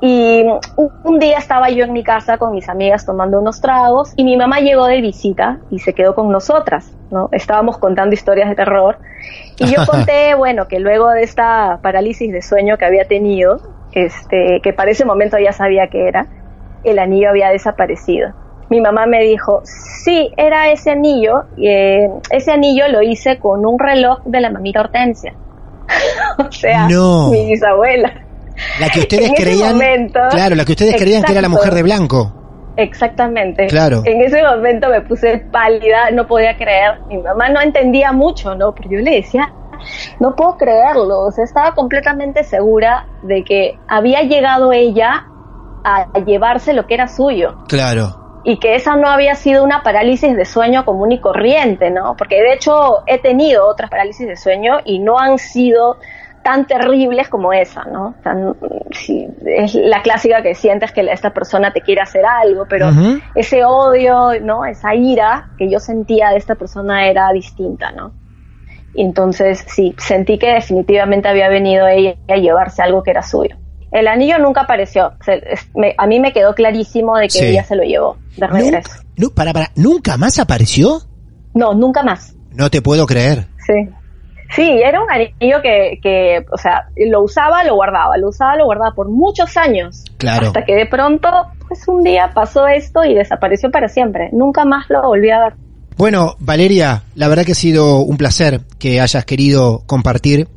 Y 0.05 0.43
un, 0.77 0.91
un 1.05 1.19
día 1.21 1.39
estaba 1.39 1.71
yo 1.71 1.85
en 1.85 1.93
mi 1.93 2.03
casa 2.03 2.37
con 2.37 2.53
mis 2.53 2.69
amigas 2.69 3.07
tomando 3.07 3.39
unos 3.39 3.61
tragos 3.61 4.13
y 4.17 4.25
mi 4.25 4.37
mamá 4.37 4.59
llegó 4.59 4.87
de 4.87 5.01
visita 5.01 5.61
y 5.71 5.79
se 5.79 5.95
quedó 5.95 6.17
con 6.17 6.29
nosotras, 6.33 6.93
¿no? 7.13 7.29
Estábamos 7.31 7.79
contando 7.79 8.13
historias 8.13 8.49
de 8.49 8.57
terror 8.57 8.99
y 9.59 9.67
yo 9.67 9.87
conté, 9.91 10.35
bueno, 10.35 10.67
que 10.67 10.81
luego 10.81 11.09
de 11.11 11.23
esta 11.23 11.79
parálisis 11.83 12.33
de 12.33 12.43
sueño 12.43 12.79
que 12.79 12.85
había 12.85 13.07
tenido, 13.07 13.61
este, 13.93 14.61
que 14.61 14.73
para 14.73 14.91
ese 14.91 15.05
momento 15.05 15.39
ya 15.39 15.53
sabía 15.53 15.87
que 15.87 16.09
era, 16.09 16.27
el 16.85 16.99
anillo 16.99 17.31
había 17.31 17.51
desaparecido. 17.51 18.31
Mi 18.71 18.81
mamá 18.81 19.07
me 19.07 19.21
dijo, 19.23 19.61
sí, 19.65 20.31
era 20.37 20.71
ese 20.71 20.93
anillo, 20.93 21.45
y, 21.57 21.69
eh, 21.69 22.11
ese 22.31 22.53
anillo 22.53 22.89
lo 22.89 23.03
hice 23.03 23.39
con 23.39 23.67
un 23.67 23.79
reloj 23.79 24.21
de 24.25 24.41
la 24.41 24.51
mamita 24.51 24.81
Hortensia. 24.81 25.35
o 26.39 26.51
sea, 26.51 26.89
No. 26.89 27.29
mi 27.31 27.47
bisabuela. 27.51 28.13
La 28.81 28.89
que 28.89 29.01
ustedes 29.01 29.29
En 29.31 29.35
creían. 29.35 29.73
momento- 29.75 30.21
claro, 30.31 30.55
la 30.55 30.65
que 30.65 30.73
ustedes 30.73 30.97
creían 30.97 31.23
que 31.23 31.33
era 31.33 31.43
la 31.43 31.49
mujer 31.49 31.75
de 31.75 31.83
blanco. 31.83 32.33
Exactamente. 32.77 33.67
Claro. 33.67 34.03
En 34.07 34.23
ese 34.23 34.43
momento 34.43 34.89
me 34.89 35.03
puse 35.03 35.39
pálida, 35.51 36.11
no 36.13 36.27
podía 36.27 36.57
creer. 36.57 37.01
Mi 37.09 37.19
mamá 37.19 37.51
no 37.51 37.61
entendía 37.61 38.13
mucho, 38.13 38.55
¿no? 38.55 38.75
Pero 38.75 38.91
yo 38.91 38.99
le 39.01 39.17
decía, 39.17 39.53
no 40.21 40.35
puedo 40.35 40.57
creerlo. 40.57 41.21
O 41.21 41.31
sea, 41.31 41.45
estaba 41.45 41.75
completamente 41.75 42.43
segura 42.45 43.07
de 43.23 43.45
que 43.45 43.79
había 43.89 44.23
llegado 44.23 44.73
ella 44.73 45.27
a 45.85 46.07
llevarse 46.25 46.73
lo 46.73 46.87
que 46.87 46.95
era 46.95 47.09
suyo 47.09 47.57
Claro. 47.69 48.41
y 48.45 48.59
que 48.59 48.75
esa 48.75 48.97
no 48.97 49.09
había 49.09 49.35
sido 49.35 49.63
una 49.65 49.83
parálisis 49.83 50.37
de 50.37 50.45
sueño 50.45 50.85
común 50.85 51.13
y 51.13 51.21
corriente, 51.21 51.91
¿no? 51.91 52.15
Porque 52.17 52.37
de 52.43 52.53
hecho 52.55 53.03
he 53.07 53.19
tenido 53.19 53.67
otras 53.69 53.89
parálisis 53.91 54.27
de 54.27 54.37
sueño 54.37 54.79
y 54.85 54.99
no 54.99 55.19
han 55.19 55.39
sido 55.39 55.97
tan 56.43 56.67
terribles 56.67 57.29
como 57.29 57.53
esa, 57.53 57.85
¿no? 57.85 58.17
O 58.19 58.23
sea, 58.25 58.33
n- 58.33 58.53
sí, 58.91 59.29
es 59.47 59.77
la 59.77 60.03
clásica 60.03 60.43
que 60.43 60.57
sientes 60.57 60.91
que 60.91 61.03
esta 61.03 61.31
persona 61.31 61.73
te 61.73 61.83
quiere 61.83 62.01
hacer 62.01 62.25
algo, 62.27 62.67
pero 62.69 62.89
ese 63.37 63.65
odio, 63.65 64.41
¿no? 64.41 64.65
Esa 64.65 64.93
ira 64.95 65.51
que 65.57 65.71
yo 65.71 65.79
sentía 65.79 66.31
de 66.31 66.39
esta 66.39 66.57
persona 66.57 67.07
era 67.07 67.31
distinta, 67.33 67.93
¿no? 67.93 68.11
Y 68.95 69.05
entonces 69.05 69.65
sí, 69.69 69.95
sentí 69.99 70.37
que 70.37 70.53
definitivamente 70.53 71.29
había 71.29 71.49
venido 71.49 71.87
ella 71.87 72.17
a 72.29 72.35
llevarse 72.37 72.83
algo 72.83 73.05
que 73.05 73.13
era 73.13 73.23
suyo. 73.23 73.57
El 73.93 74.09
anillo 74.09 74.39
nunca 74.39 74.63
apareció. 74.63 75.13
Se- 75.25 75.43
es- 75.53 75.69
me- 75.75 75.95
a 75.99 76.07
mí 76.07 76.19
me 76.19 76.33
quedó 76.33 76.55
clarísimo 76.55 77.17
de 77.17 77.25
que 77.29 77.39
Sí. 77.39 77.45
ella 77.45 77.65
se 77.65 77.77
lo 77.77 77.83
llevó 77.83 78.17
de 78.37 78.47
regreso. 78.47 78.91
No, 79.17 79.29
para, 79.31 79.53
para, 79.53 79.71
¿nunca 79.77 80.17
más 80.17 80.39
apareció? 80.39 81.03
No, 81.55 81.75
nunca 81.75 82.03
más. 82.03 82.35
No 82.55 82.71
te 82.71 82.81
puedo 82.83 83.07
creer. 83.07 83.47
Sí. 83.67 83.89
Sí, 84.55 84.63
era 84.85 85.01
un 85.03 85.11
anillo 85.11 85.63
que, 85.63 85.99
que, 86.03 86.45
o 86.53 86.59
sea, 86.59 86.89
lo 86.97 87.23
usaba, 87.23 87.65
lo 87.65 87.75
guardaba, 87.75 88.19
lo 88.19 88.29
usaba, 88.29 88.55
lo 88.57 88.67
guardaba 88.67 88.95
por 88.95 89.09
muchos 89.09 89.57
años. 89.57 90.05
Claro. 90.19 90.49
Hasta 90.49 90.65
que 90.67 90.75
de 90.75 90.85
pronto, 90.87 91.29
pues 91.69 91.87
un 91.89 92.03
día 92.03 92.33
pasó 92.35 92.67
esto 92.67 93.03
y 93.05 93.15
desapareció 93.15 93.71
para 93.71 93.89
siempre. 93.89 94.29
Nunca 94.33 94.65
más 94.67 94.87
lo 94.91 95.01
volví 95.03 95.31
a 95.31 95.41
ver. 95.45 95.55
Bueno, 95.97 96.37
Valeria, 96.39 97.03
la 97.15 97.29
verdad 97.29 97.45
que 97.47 97.53
ha 97.53 97.55
sido 97.55 97.99
un 98.01 98.17
placer 98.19 98.61
que 98.79 99.01
hayas 99.01 99.25
querido 99.25 99.83
compartir 99.87 100.49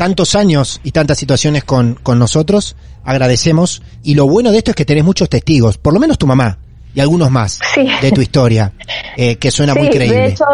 tantos 0.00 0.34
años 0.34 0.80
y 0.82 0.92
tantas 0.92 1.18
situaciones 1.18 1.62
con, 1.62 1.92
con 1.92 2.18
nosotros. 2.18 2.74
Agradecemos. 3.04 3.82
Y 4.02 4.14
lo 4.14 4.26
bueno 4.26 4.50
de 4.50 4.56
esto 4.56 4.70
es 4.70 4.74
que 4.74 4.86
tenés 4.86 5.04
muchos 5.04 5.28
testigos, 5.28 5.76
por 5.76 5.92
lo 5.92 6.00
menos 6.00 6.16
tu 6.16 6.26
mamá 6.26 6.56
y 6.94 7.00
algunos 7.00 7.30
más 7.30 7.60
de 8.00 8.10
tu 8.10 8.22
historia, 8.22 8.72
eh, 9.18 9.36
que 9.36 9.50
suena 9.50 9.74
muy 9.74 9.88
Sí, 9.88 9.92
creíble. 9.92 10.16
De 10.16 10.26
hecho, 10.28 10.44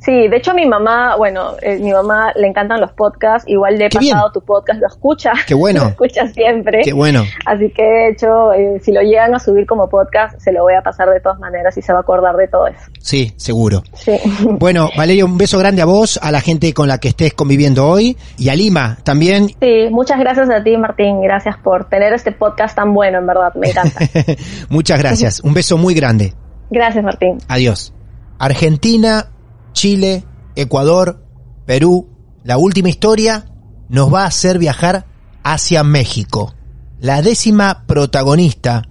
sí, 0.00 0.28
de 0.28 0.36
hecho 0.36 0.54
mi 0.54 0.66
mamá, 0.66 1.16
bueno, 1.16 1.52
eh, 1.62 1.78
mi 1.78 1.92
mamá 1.92 2.32
le 2.36 2.46
encantan 2.46 2.80
los 2.80 2.92
podcasts, 2.92 3.48
igual 3.48 3.76
le 3.78 3.86
he 3.86 3.88
Qué 3.88 3.98
bien. 3.98 4.14
pasado 4.14 4.32
tu 4.32 4.40
podcast, 4.42 4.80
lo 4.80 4.86
escucha. 4.86 5.32
Qué 5.46 5.54
bueno. 5.54 5.80
Lo 5.84 5.88
escucha 5.90 6.26
siempre. 6.28 6.82
Qué 6.82 6.92
bueno. 6.92 7.24
Así 7.46 7.70
que 7.70 7.82
de 7.82 8.08
hecho, 8.10 8.52
eh, 8.52 8.80
si 8.82 8.92
lo 8.92 9.00
llegan 9.02 9.34
a 9.34 9.38
subir 9.38 9.66
como 9.66 9.88
podcast, 9.88 10.38
se 10.40 10.52
lo 10.52 10.62
voy 10.62 10.74
a 10.74 10.82
pasar 10.82 11.08
de 11.10 11.20
todas 11.20 11.38
maneras 11.38 11.76
y 11.76 11.82
se 11.82 11.92
va 11.92 11.98
a 11.98 12.02
acordar 12.02 12.36
de 12.36 12.48
todo 12.48 12.66
eso. 12.66 12.80
Sí, 13.00 13.32
seguro. 13.36 13.82
Sí. 13.94 14.12
Bueno, 14.58 14.90
Valeria, 14.96 15.24
un 15.24 15.38
beso 15.38 15.58
grande 15.58 15.80
a 15.82 15.84
vos, 15.86 16.18
a 16.22 16.30
la 16.30 16.40
gente 16.40 16.72
con 16.74 16.88
la 16.88 16.98
que 16.98 17.08
estés 17.08 17.32
conviviendo 17.34 17.86
hoy 17.88 18.16
y 18.38 18.48
a 18.48 18.54
Lima 18.54 18.98
también. 19.04 19.48
Sí, 19.60 19.88
muchas 19.90 20.18
gracias 20.18 20.50
a 20.50 20.62
ti, 20.62 20.76
Martín. 20.76 21.20
Gracias 21.22 21.56
por 21.58 21.88
tener 21.88 22.12
este 22.12 22.32
podcast 22.32 22.76
tan 22.76 22.92
bueno, 22.92 23.18
en 23.18 23.26
verdad. 23.26 23.52
Me 23.54 23.70
encanta. 23.70 24.00
Muchas 24.68 24.98
gracias. 24.98 25.40
Un 25.40 25.54
beso 25.54 25.76
muy 25.78 25.94
grande. 25.94 26.34
Gracias, 26.70 27.02
Martín. 27.04 27.38
Adiós. 27.48 27.92
Argentina, 28.38 29.26
Chile, 29.72 30.24
Ecuador, 30.56 31.24
Perú. 31.66 32.08
La 32.44 32.58
última 32.58 32.88
historia 32.88 33.46
nos 33.88 34.12
va 34.12 34.24
a 34.24 34.28
hacer 34.28 34.58
viajar 34.58 35.06
hacia 35.42 35.84
México. 35.84 36.54
La 37.00 37.22
décima 37.22 37.86
protagonista 37.86 38.88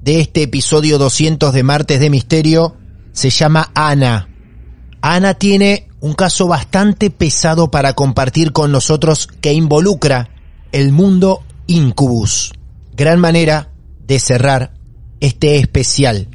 de 0.00 0.20
este 0.20 0.42
episodio 0.42 0.98
200 0.98 1.52
de 1.52 1.62
Martes 1.62 2.00
de 2.00 2.10
Misterio 2.10 2.76
se 3.12 3.30
llama 3.30 3.70
Ana. 3.74 4.28
Ana 5.00 5.34
tiene 5.34 5.88
un 6.00 6.14
caso 6.14 6.48
bastante 6.48 7.10
pesado 7.10 7.70
para 7.70 7.92
compartir 7.94 8.52
con 8.52 8.72
nosotros 8.72 9.28
que 9.40 9.52
involucra 9.52 10.30
el 10.72 10.92
mundo 10.92 11.44
incubus. 11.66 12.52
Gran 12.94 13.20
manera 13.20 13.70
de 14.06 14.18
cerrar 14.18 14.74
este 15.20 15.56
especial 15.56 16.28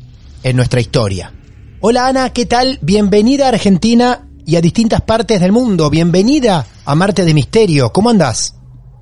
en 0.43 0.55
nuestra 0.55 0.79
historia. 0.79 1.33
Hola 1.79 2.07
Ana, 2.07 2.31
¿qué 2.31 2.47
tal? 2.47 2.79
Bienvenida 2.81 3.45
a 3.45 3.49
Argentina 3.49 4.27
y 4.47 4.55
a 4.55 4.61
distintas 4.61 5.01
partes 5.01 5.39
del 5.39 5.51
mundo. 5.51 5.91
Bienvenida 5.91 6.65
a 6.83 6.95
Marte 6.95 7.23
de 7.23 7.35
Misterio. 7.35 7.91
¿Cómo 7.93 8.09
andás? 8.09 8.55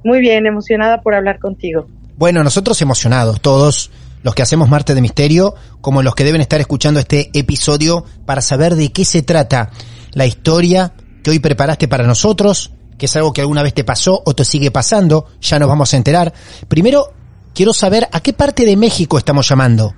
Muy 0.04 0.20
bien, 0.20 0.46
emocionada 0.46 1.02
por 1.02 1.16
hablar 1.16 1.40
contigo. 1.40 1.88
Bueno, 2.18 2.44
nosotros 2.44 2.82
emocionados, 2.82 3.40
todos 3.40 3.92
los 4.24 4.36
que 4.36 4.42
hacemos 4.42 4.68
Marte 4.68 4.94
de 4.94 5.00
Misterio, 5.00 5.56
como 5.80 6.04
los 6.04 6.16
que 6.16 6.26
deben 6.26 6.42
estar 6.42 6.60
escuchando 6.60 7.00
este 7.00 7.30
episodio 7.34 8.04
para 8.26 8.42
saber 8.42 8.76
de 8.76 8.92
qué 8.92 9.06
se 9.06 9.22
trata 9.22 9.70
la 10.12 10.26
historia 10.26 10.92
que 11.24 11.32
hoy 11.32 11.40
preparaste 11.40 11.88
para 11.88 12.06
nosotros, 12.06 12.74
que 12.98 13.06
es 13.06 13.16
algo 13.16 13.32
que 13.32 13.40
alguna 13.40 13.64
vez 13.64 13.74
te 13.74 13.86
pasó 13.86 14.22
o 14.26 14.36
te 14.36 14.44
sigue 14.44 14.70
pasando, 14.70 15.28
ya 15.40 15.60
nos 15.60 15.70
vamos 15.70 15.94
a 15.94 15.98
enterar. 15.98 16.34
Primero, 16.68 17.14
quiero 17.54 17.72
saber 17.72 18.10
a 18.12 18.20
qué 18.20 18.34
parte 18.34 18.66
de 18.66 18.76
México 18.76 19.18
estamos 19.18 19.48
llamando. 19.48 19.94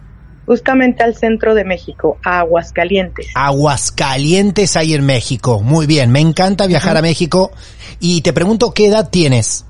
Justamente 0.48 1.03
al 1.03 1.14
centro 1.14 1.53
de 1.53 1.66
México, 1.66 2.17
a 2.24 2.40
Aguascalientes. 2.40 3.27
Aguascalientes 3.35 4.77
hay 4.77 4.93
en 4.93 5.06
México. 5.06 5.61
Muy 5.61 5.85
bien, 5.85 6.09
me 6.09 6.22
encanta 6.22 6.66
viajar 6.67 6.95
a 6.95 7.01
México. 7.01 7.51
Y 8.00 8.22
te 8.22 8.32
pregunto, 8.32 8.74
¿qué 8.74 8.88
edad 8.88 9.09
tienes? 9.09 9.66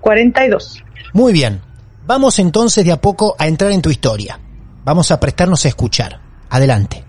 42. 0.00 0.84
Muy 1.12 1.32
bien. 1.32 1.60
Vamos 2.06 2.38
entonces 2.38 2.84
de 2.84 2.92
a 2.92 3.00
poco 3.00 3.34
a 3.38 3.48
entrar 3.48 3.72
en 3.72 3.82
tu 3.82 3.90
historia. 3.90 4.38
Vamos 4.84 5.10
a 5.10 5.18
prestarnos 5.18 5.64
a 5.64 5.68
escuchar. 5.68 6.20
Adelante. 6.48 7.04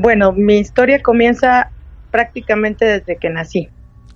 Bueno, 0.00 0.32
mi 0.32 0.56
historia 0.56 1.02
comienza 1.02 1.70
prácticamente 2.10 2.86
desde 2.86 3.18
que 3.18 3.28
nací. 3.28 3.68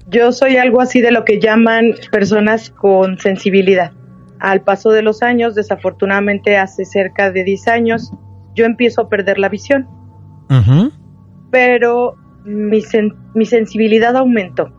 Yo 0.08 0.32
soy 0.32 0.56
algo 0.56 0.80
así 0.80 1.02
de 1.02 1.10
lo 1.10 1.26
que 1.26 1.38
llaman 1.38 1.94
personas 2.10 2.70
con 2.70 3.18
sensibilidad. 3.18 3.92
Al 4.38 4.62
paso 4.62 4.90
de 4.90 5.02
los 5.02 5.22
años, 5.22 5.54
desafortunadamente 5.54 6.56
hace 6.56 6.86
cerca 6.86 7.30
de 7.30 7.44
10 7.44 7.68
años, 7.68 8.10
yo 8.54 8.64
empiezo 8.64 9.02
a 9.02 9.08
perder 9.08 9.38
la 9.38 9.48
visión. 9.48 9.88
Pero 11.50 12.16
mi, 12.44 12.80
sen 12.80 13.14
mi 13.34 13.46
sensibilidad 13.46 14.16
aumentó. 14.16 14.72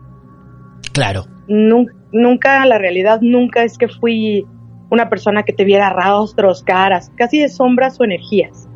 Claro. 0.93 1.25
Nunca, 1.47 1.93
nunca, 2.11 2.65
la 2.65 2.77
realidad, 2.77 3.19
nunca 3.21 3.63
es 3.63 3.77
que 3.77 3.87
fui 3.87 4.45
una 4.89 5.09
persona 5.09 5.43
que 5.43 5.53
te 5.53 5.63
viera 5.63 5.89
rostros, 5.89 6.63
caras, 6.63 7.11
casi 7.15 7.39
de 7.39 7.49
sombras 7.49 7.99
o 7.99 8.03
energías. 8.03 8.67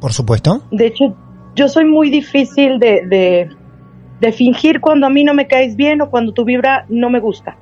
Por 0.00 0.12
supuesto. 0.12 0.62
De 0.70 0.86
hecho, 0.86 1.14
yo 1.54 1.68
soy 1.68 1.84
muy 1.84 2.10
difícil 2.10 2.78
de, 2.78 3.06
de, 3.06 3.50
de, 4.20 4.32
fingir 4.32 4.80
cuando 4.80 5.06
a 5.06 5.10
mí 5.10 5.24
no 5.24 5.34
me 5.34 5.46
caes 5.46 5.76
bien 5.76 6.00
o 6.00 6.10
cuando 6.10 6.32
tu 6.32 6.44
vibra 6.44 6.86
no 6.88 7.10
me 7.10 7.20
gusta. 7.20 7.56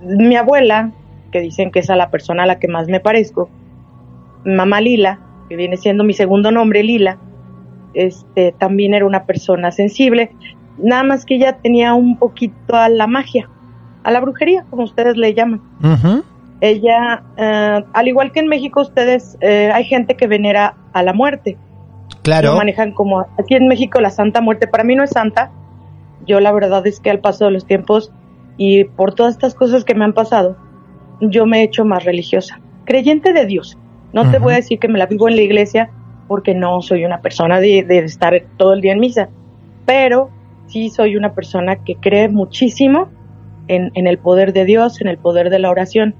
Mi 0.00 0.36
abuela, 0.36 0.92
que 1.30 1.40
dicen 1.40 1.70
que 1.70 1.80
es 1.80 1.90
a 1.90 1.96
la 1.96 2.10
persona 2.10 2.44
a 2.44 2.46
la 2.46 2.58
que 2.58 2.68
más 2.68 2.88
me 2.88 3.00
parezco, 3.00 3.50
mamá 4.44 4.80
Lila, 4.80 5.20
que 5.54 5.56
viene 5.56 5.76
siendo 5.76 6.02
mi 6.02 6.14
segundo 6.14 6.50
nombre, 6.50 6.82
Lila, 6.82 7.16
este, 7.94 8.52
también 8.58 8.92
era 8.92 9.06
una 9.06 9.24
persona 9.24 9.70
sensible, 9.70 10.32
nada 10.78 11.04
más 11.04 11.24
que 11.24 11.36
ella 11.36 11.58
tenía 11.62 11.94
un 11.94 12.18
poquito 12.18 12.74
a 12.74 12.88
la 12.88 13.06
magia, 13.06 13.48
a 14.02 14.10
la 14.10 14.20
brujería, 14.20 14.64
como 14.68 14.82
ustedes 14.82 15.16
le 15.16 15.32
llaman. 15.32 15.62
Ella, 16.60 17.22
uh, 17.38 17.86
al 17.92 18.08
igual 18.08 18.32
que 18.32 18.40
en 18.40 18.48
México, 18.48 18.80
ustedes, 18.80 19.38
eh, 19.40 19.70
hay 19.72 19.84
gente 19.84 20.16
que 20.16 20.26
venera 20.26 20.74
a 20.92 21.04
la 21.04 21.12
muerte. 21.12 21.56
Claro. 22.22 22.52
Lo 22.52 22.56
manejan 22.56 22.92
como, 22.92 23.20
aquí 23.38 23.54
en 23.54 23.68
México 23.68 24.00
la 24.00 24.10
Santa 24.10 24.40
Muerte, 24.40 24.66
para 24.66 24.82
mí 24.82 24.96
no 24.96 25.04
es 25.04 25.10
santa, 25.10 25.52
yo 26.26 26.40
la 26.40 26.50
verdad 26.50 26.84
es 26.84 26.98
que 26.98 27.10
al 27.10 27.20
paso 27.20 27.44
de 27.44 27.52
los 27.52 27.64
tiempos 27.64 28.10
y 28.56 28.84
por 28.84 29.14
todas 29.14 29.34
estas 29.34 29.54
cosas 29.54 29.84
que 29.84 29.94
me 29.94 30.04
han 30.04 30.14
pasado, 30.14 30.56
yo 31.20 31.46
me 31.46 31.60
he 31.60 31.62
hecho 31.62 31.84
más 31.84 32.04
religiosa, 32.04 32.58
creyente 32.86 33.32
de 33.32 33.46
Dios. 33.46 33.78
No 34.14 34.22
uh 34.22 34.24
-huh. 34.24 34.30
te 34.30 34.38
voy 34.38 34.52
a 34.52 34.56
decir 34.56 34.78
que 34.78 34.88
me 34.88 34.98
la 34.98 35.06
vivo 35.06 35.28
en 35.28 35.34
la 35.34 35.42
iglesia 35.42 35.90
porque 36.28 36.54
no 36.54 36.80
soy 36.80 37.04
una 37.04 37.20
persona 37.20 37.60
de, 37.60 37.82
de, 37.82 37.98
estar 37.98 38.32
todo 38.56 38.72
el 38.72 38.80
día 38.80 38.92
en 38.92 39.00
misa, 39.00 39.28
pero 39.84 40.30
sí 40.68 40.88
soy 40.88 41.16
una 41.16 41.34
persona 41.34 41.76
que 41.84 41.96
cree 41.96 42.28
muchísimo 42.28 43.08
en, 43.68 43.90
en 43.94 44.06
el 44.06 44.18
poder 44.18 44.52
de 44.52 44.64
Dios, 44.64 45.00
en 45.00 45.08
el 45.08 45.18
poder 45.18 45.50
de 45.50 45.58
la 45.58 45.68
oración. 45.68 46.14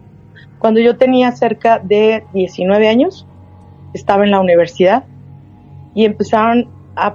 Cuando 0.58 0.80
yo 0.80 0.96
tenía 0.96 1.30
cerca 1.32 1.78
de 1.78 2.24
19 2.34 2.88
años, 2.88 3.26
estaba 3.94 4.24
en 4.24 4.32
la 4.32 4.40
universidad 4.40 5.04
y 5.94 6.04
empezaron 6.04 6.68
a 6.96 7.14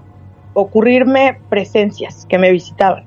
ocurrirme 0.53 1.39
presencias 1.49 2.25
que 2.27 2.37
me 2.37 2.51
visitaban. 2.51 3.03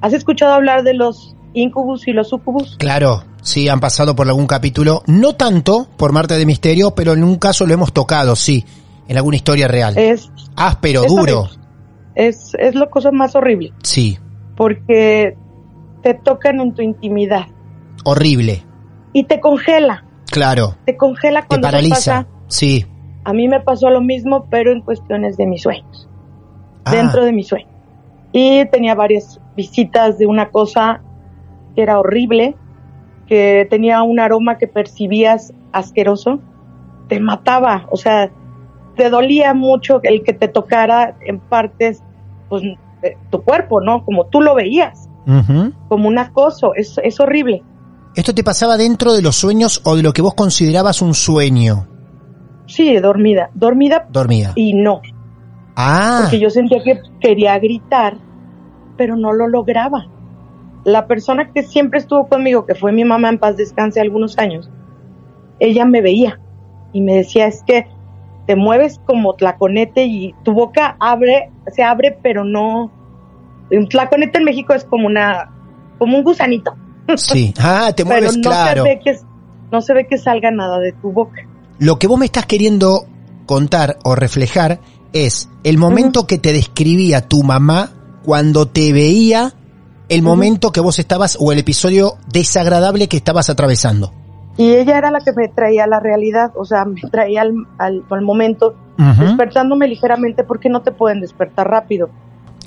¿Has 0.00 0.12
escuchado 0.12 0.52
hablar 0.52 0.82
de 0.82 0.94
los 0.94 1.36
incubus 1.54 2.08
y 2.08 2.12
los 2.12 2.28
sucubus? 2.28 2.76
Claro, 2.76 3.22
sí, 3.44 3.68
han 3.68 3.78
pasado 3.78 4.16
por 4.16 4.26
algún 4.26 4.48
capítulo, 4.48 5.04
no 5.06 5.34
tanto 5.34 5.86
por 5.96 6.12
Marte 6.12 6.36
de 6.36 6.46
Misterio, 6.46 6.96
pero 6.96 7.12
en 7.12 7.22
un 7.22 7.36
caso 7.36 7.66
lo 7.66 7.74
hemos 7.74 7.92
tocado, 7.92 8.34
sí, 8.34 8.64
en 9.06 9.16
alguna 9.16 9.36
historia 9.36 9.68
real. 9.68 9.96
Es 9.96 10.32
áspero, 10.56 11.04
es 11.04 11.08
duro. 11.08 11.40
Horrible. 11.42 11.64
Es, 12.16 12.52
es 12.58 12.74
la 12.74 12.86
cosa 12.86 13.10
más 13.12 13.36
horrible. 13.36 13.72
Sí. 13.82 14.18
Porque 14.56 15.36
te 16.02 16.14
tocan 16.14 16.60
en 16.60 16.74
tu 16.74 16.82
intimidad. 16.82 17.46
Horrible. 18.04 18.64
Y 19.12 19.24
te 19.24 19.40
congela. 19.40 20.04
Claro. 20.30 20.76
Te 20.84 20.96
congela 20.96 21.46
cuando 21.46 21.68
te 21.68 21.72
paraliza. 21.72 21.94
Pasa. 21.94 22.26
Sí. 22.48 22.86
A 23.24 23.32
mí 23.32 23.48
me 23.48 23.60
pasó 23.60 23.90
lo 23.90 24.00
mismo, 24.00 24.46
pero 24.50 24.72
en 24.72 24.80
cuestiones 24.82 25.36
de 25.36 25.46
mis 25.46 25.62
sueños. 25.62 26.08
Ah. 26.84 26.92
Dentro 26.92 27.24
de 27.24 27.32
mis 27.32 27.48
sueños. 27.48 27.70
Y 28.32 28.64
tenía 28.70 28.94
varias 28.94 29.40
visitas 29.56 30.18
de 30.18 30.26
una 30.26 30.50
cosa 30.50 31.02
que 31.74 31.82
era 31.82 31.98
horrible, 31.98 32.56
que 33.26 33.66
tenía 33.70 34.02
un 34.02 34.20
aroma 34.20 34.58
que 34.58 34.66
percibías 34.66 35.52
asqueroso, 35.72 36.40
te 37.08 37.20
mataba, 37.20 37.86
o 37.90 37.96
sea, 37.96 38.30
te 38.96 39.10
dolía 39.10 39.54
mucho 39.54 40.00
el 40.02 40.22
que 40.22 40.32
te 40.32 40.48
tocara 40.48 41.16
en 41.20 41.40
partes, 41.40 42.02
pues, 42.48 42.62
tu 43.30 43.42
cuerpo, 43.42 43.80
¿no? 43.80 44.04
Como 44.04 44.26
tú 44.26 44.40
lo 44.40 44.54
veías, 44.54 45.08
uh 45.26 45.32
-huh. 45.32 45.72
como 45.88 46.08
un 46.08 46.18
acoso, 46.18 46.74
es, 46.74 46.98
es 47.02 47.20
horrible. 47.20 47.62
¿Esto 48.14 48.34
te 48.34 48.44
pasaba 48.44 48.76
dentro 48.76 49.12
de 49.12 49.22
los 49.22 49.36
sueños 49.36 49.80
o 49.84 49.96
de 49.96 50.02
lo 50.02 50.12
que 50.12 50.22
vos 50.22 50.34
considerabas 50.34 51.02
un 51.02 51.14
sueño? 51.14 51.88
Sí, 52.66 52.96
dormida, 52.96 53.50
dormida. 53.54 54.06
Dormida. 54.10 54.52
Y 54.54 54.72
no. 54.74 55.00
Ah. 55.76 56.20
Porque 56.22 56.38
yo 56.38 56.48
sentía 56.48 56.82
que 56.82 57.00
quería 57.20 57.58
gritar, 57.58 58.16
pero 58.96 59.16
no 59.16 59.32
lo 59.32 59.48
lograba. 59.48 60.06
La 60.84 61.06
persona 61.06 61.50
que 61.52 61.62
siempre 61.62 61.98
estuvo 61.98 62.28
conmigo, 62.28 62.66
que 62.66 62.74
fue 62.74 62.92
mi 62.92 63.04
mamá 63.04 63.30
en 63.30 63.38
paz 63.38 63.56
descanse 63.56 64.00
algunos 64.00 64.38
años, 64.38 64.68
ella 65.58 65.84
me 65.84 66.02
veía 66.02 66.40
y 66.92 67.00
me 67.00 67.16
decía, 67.16 67.46
es 67.46 67.62
que 67.66 67.86
te 68.46 68.56
mueves 68.56 69.00
como 69.06 69.34
tlaconete 69.34 70.04
y 70.04 70.34
tu 70.44 70.52
boca 70.52 70.96
abre, 71.00 71.50
se 71.74 71.82
abre, 71.82 72.18
pero 72.22 72.44
no. 72.44 72.90
Un 73.70 73.88
tlaconete 73.88 74.38
en 74.38 74.44
México 74.44 74.74
es 74.74 74.84
como 74.84 75.06
una, 75.06 75.50
como 75.98 76.18
un 76.18 76.24
gusanito. 76.24 76.74
Sí. 77.16 77.54
Ah, 77.58 77.92
te 77.96 78.04
mueves, 78.04 78.32
pero 78.32 78.42
no 78.42 78.42
claro. 78.42 78.82
Se 78.84 78.88
ve 78.88 79.00
que, 79.02 79.18
no 79.72 79.80
se 79.80 79.94
ve 79.94 80.06
que 80.06 80.18
salga 80.18 80.50
nada 80.50 80.78
de 80.78 80.92
tu 80.92 81.12
boca. 81.12 81.46
Lo 81.78 81.98
que 81.98 82.06
vos 82.06 82.18
me 82.18 82.26
estás 82.26 82.46
queriendo 82.46 83.06
contar 83.46 83.98
o 84.04 84.14
reflejar 84.14 84.80
es 85.12 85.48
el 85.64 85.78
momento 85.78 86.20
uh 86.20 86.22
-huh. 86.24 86.26
que 86.26 86.38
te 86.38 86.52
describía 86.52 87.26
tu 87.26 87.42
mamá 87.42 87.90
cuando 88.24 88.66
te 88.66 88.92
veía 88.92 89.54
el 90.14 90.22
momento 90.22 90.70
que 90.70 90.80
vos 90.80 90.98
estabas 90.98 91.36
o 91.40 91.52
el 91.52 91.58
episodio 91.58 92.16
desagradable 92.28 93.08
que 93.08 93.16
estabas 93.16 93.50
atravesando. 93.50 94.12
Y 94.56 94.70
ella 94.70 94.98
era 94.98 95.10
la 95.10 95.20
que 95.20 95.32
me 95.32 95.48
traía 95.48 95.86
la 95.86 95.98
realidad, 95.98 96.52
o 96.54 96.64
sea, 96.64 96.84
me 96.84 97.00
traía 97.10 97.42
al, 97.42 97.54
al, 97.78 98.04
al 98.08 98.22
momento, 98.22 98.76
uh 98.98 99.02
-huh. 99.02 99.26
despertándome 99.26 99.88
ligeramente 99.88 100.44
porque 100.44 100.68
no 100.68 100.82
te 100.82 100.92
pueden 100.92 101.20
despertar 101.20 101.68
rápido. 101.68 102.08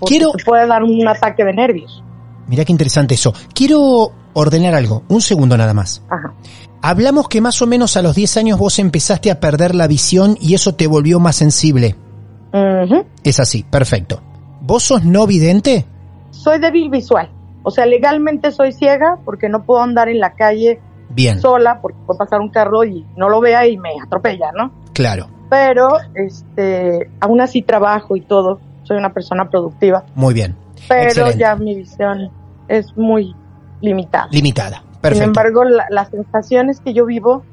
Quiero... 0.05 0.31
Te 0.31 0.43
puede 0.43 0.67
dar 0.67 0.83
un 0.83 1.07
ataque 1.07 1.43
de 1.45 1.53
nervios. 1.53 2.03
Mira 2.47 2.65
qué 2.65 2.71
interesante 2.71 3.15
eso. 3.15 3.33
Quiero 3.53 4.11
ordenar 4.33 4.75
algo, 4.75 5.03
un 5.07 5.21
segundo 5.21 5.57
nada 5.57 5.73
más. 5.73 6.03
Ajá. 6.09 6.33
Hablamos 6.81 7.27
que 7.27 7.41
más 7.41 7.61
o 7.61 7.67
menos 7.67 7.97
a 7.97 8.01
los 8.01 8.15
10 8.15 8.37
años 8.37 8.59
vos 8.59 8.79
empezaste 8.79 9.31
a 9.31 9.39
perder 9.39 9.73
la 9.73 9.87
visión 9.87 10.37
y 10.39 10.53
eso 10.53 10.75
te 10.75 10.87
volvió 10.87 11.19
más 11.19 11.37
sensible. 11.37 11.95
Uh 12.53 12.57
-huh. 12.57 13.05
Es 13.23 13.39
así, 13.39 13.63
perfecto. 13.63 14.21
¿Vos 14.61 14.83
sos 14.83 15.03
no 15.03 15.25
vidente? 15.25 15.85
Soy 16.31 16.59
débil 16.59 16.89
visual. 16.89 17.29
O 17.67 17.71
sea, 17.71 17.85
legalmente 17.85 18.51
soy 18.53 18.71
ciega 18.71 19.17
porque 19.25 19.49
no 19.49 19.63
puedo 19.65 19.81
andar 19.81 20.07
en 20.07 20.19
la 20.19 20.31
calle 20.35 20.79
Bien. 21.09 21.41
sola 21.41 21.79
porque 21.81 21.97
puede 22.05 22.17
pasar 22.17 22.39
un 22.39 22.47
carro 22.49 22.85
y 22.85 23.05
no 23.17 23.27
lo 23.27 23.41
vea 23.41 23.67
y 23.67 23.77
me 23.77 23.89
atropella, 24.01 24.51
¿no? 24.57 24.71
Claro. 24.93 25.27
Pero, 25.49 25.89
este, 26.15 27.09
aún 27.19 27.41
así 27.41 27.61
trabajo 27.61 28.15
y 28.15 28.21
todo. 28.21 28.61
Soy 28.83 28.95
una 28.97 29.11
persona 29.13 29.49
productiva. 29.49 30.05
Muy 30.15 30.33
bien. 30.33 30.55
Pero 30.87 31.03
Excelente. 31.09 31.39
ya 31.39 31.55
mi 31.57 31.75
visión 31.75 32.31
es 32.69 32.95
muy 32.95 33.35
limitada. 33.81 34.27
Limitada. 34.31 34.83
Sin 35.11 35.23
embargo, 35.23 35.63
la- 35.65 35.87
las 35.89 36.09
sensaciones 36.09 36.79
que 36.79 36.93
yo 36.93 37.05
vivo 37.05 37.43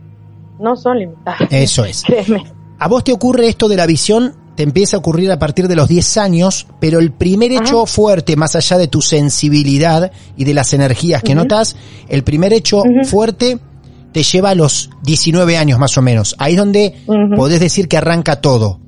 no 0.60 0.76
son 0.76 0.99
limitadas. 1.01 1.41
Eso 1.51 1.84
es. 1.84 2.02
Créeme. 2.07 2.44
A 2.78 2.86
vos 2.89 3.02
te 3.02 3.12
ocurre 3.12 3.49
esto 3.49 3.67
de 3.68 3.76
la 3.76 3.86
visión, 3.86 4.34
te 4.57 4.62
empieza 4.62 4.97
a 4.97 5.00
ocurrir 5.00 5.31
a 5.33 5.39
partir 5.39 5.66
de 5.68 5.76
los 5.76 5.89
10 5.89 6.16
años, 6.18 6.66
pero 6.81 6.99
el 7.00 7.10
primer 7.12 7.52
hecho 7.52 7.86
fuerte, 7.86 8.36
más 8.36 8.55
allá 8.57 8.78
de 8.78 8.89
tu 8.89 9.02
sensibilidad 9.02 10.12
y 10.36 10.44
de 10.44 10.55
las 10.55 10.73
energías 10.73 11.23
que 11.23 11.34
notas, 11.34 11.76
el 12.08 12.23
primer 12.24 12.52
hecho 12.52 12.83
fuerte 13.05 13.58
te 14.12 14.23
lleva 14.23 14.50
a 14.50 14.55
los 14.55 14.91
19 15.02 15.57
años 15.57 15.78
más 15.78 15.99
o 15.99 16.02
menos. 16.02 16.36
Ahí 16.39 16.52
es 16.52 16.58
donde 16.58 16.94
podés 17.36 17.58
decir 17.60 17.89
que 17.89 17.97
arranca 17.97 18.41
todo. 18.41 18.81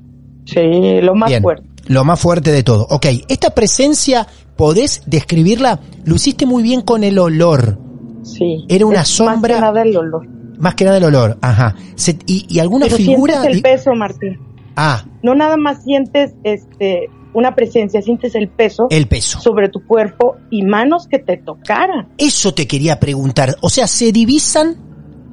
Sí, 0.45 1.01
lo 1.03 1.15
más 1.17 1.29
Bien, 1.31 1.43
fuerte. 1.43 1.67
Lo 1.89 2.05
más 2.05 2.19
fuerte 2.21 2.53
de 2.53 2.63
todo. 2.63 2.87
Ok, 2.91 3.07
esta 3.29 3.51
presencia, 3.51 4.27
¿podés 4.57 5.03
describirla? 5.07 5.81
Lo 6.05 6.15
hiciste 6.17 6.47
muy 6.47 6.63
bien 6.63 6.81
con 6.83 7.03
el 7.05 7.19
olor. 7.19 7.79
Sí. 8.23 8.65
Era 8.69 8.87
una 8.87 9.05
sombra. 9.05 9.55
Más 9.61 9.61
que 9.61 9.61
nada 9.61 9.83
el 9.83 9.97
olor. 9.97 10.27
Más 10.59 10.75
que 10.75 10.85
nada 10.85 10.97
el 10.99 11.05
olor, 11.05 11.39
ajá. 11.43 11.75
Se- 11.97 12.19
y, 12.27 12.47
y 12.49 12.59
alguna 12.61 12.87
Pero 12.87 12.97
figura? 12.97 13.45
el 13.45 13.63
peso, 13.63 13.93
Martín. 13.95 14.39
Ah, 14.77 15.05
No 15.23 15.35
nada 15.35 15.57
más 15.57 15.83
sientes 15.85 16.35
este 16.45 17.09
una 17.33 17.55
presencia, 17.55 18.01
sientes 18.01 18.35
el 18.35 18.49
peso. 18.49 18.87
El 18.89 19.09
peso. 19.09 19.41
Sobre 19.41 19.69
tu 19.69 19.85
cuerpo 19.87 20.37
y 20.51 20.63
manos 20.63 21.07
que 21.07 21.19
te 21.19 21.37
tocaran. 21.37 22.09
Eso 22.17 22.55
te 22.55 22.67
quería 22.67 22.99
preguntar. 22.99 23.57
O 23.61 23.69
sea, 23.69 23.87
se 23.87 24.11
divisan 24.11 24.77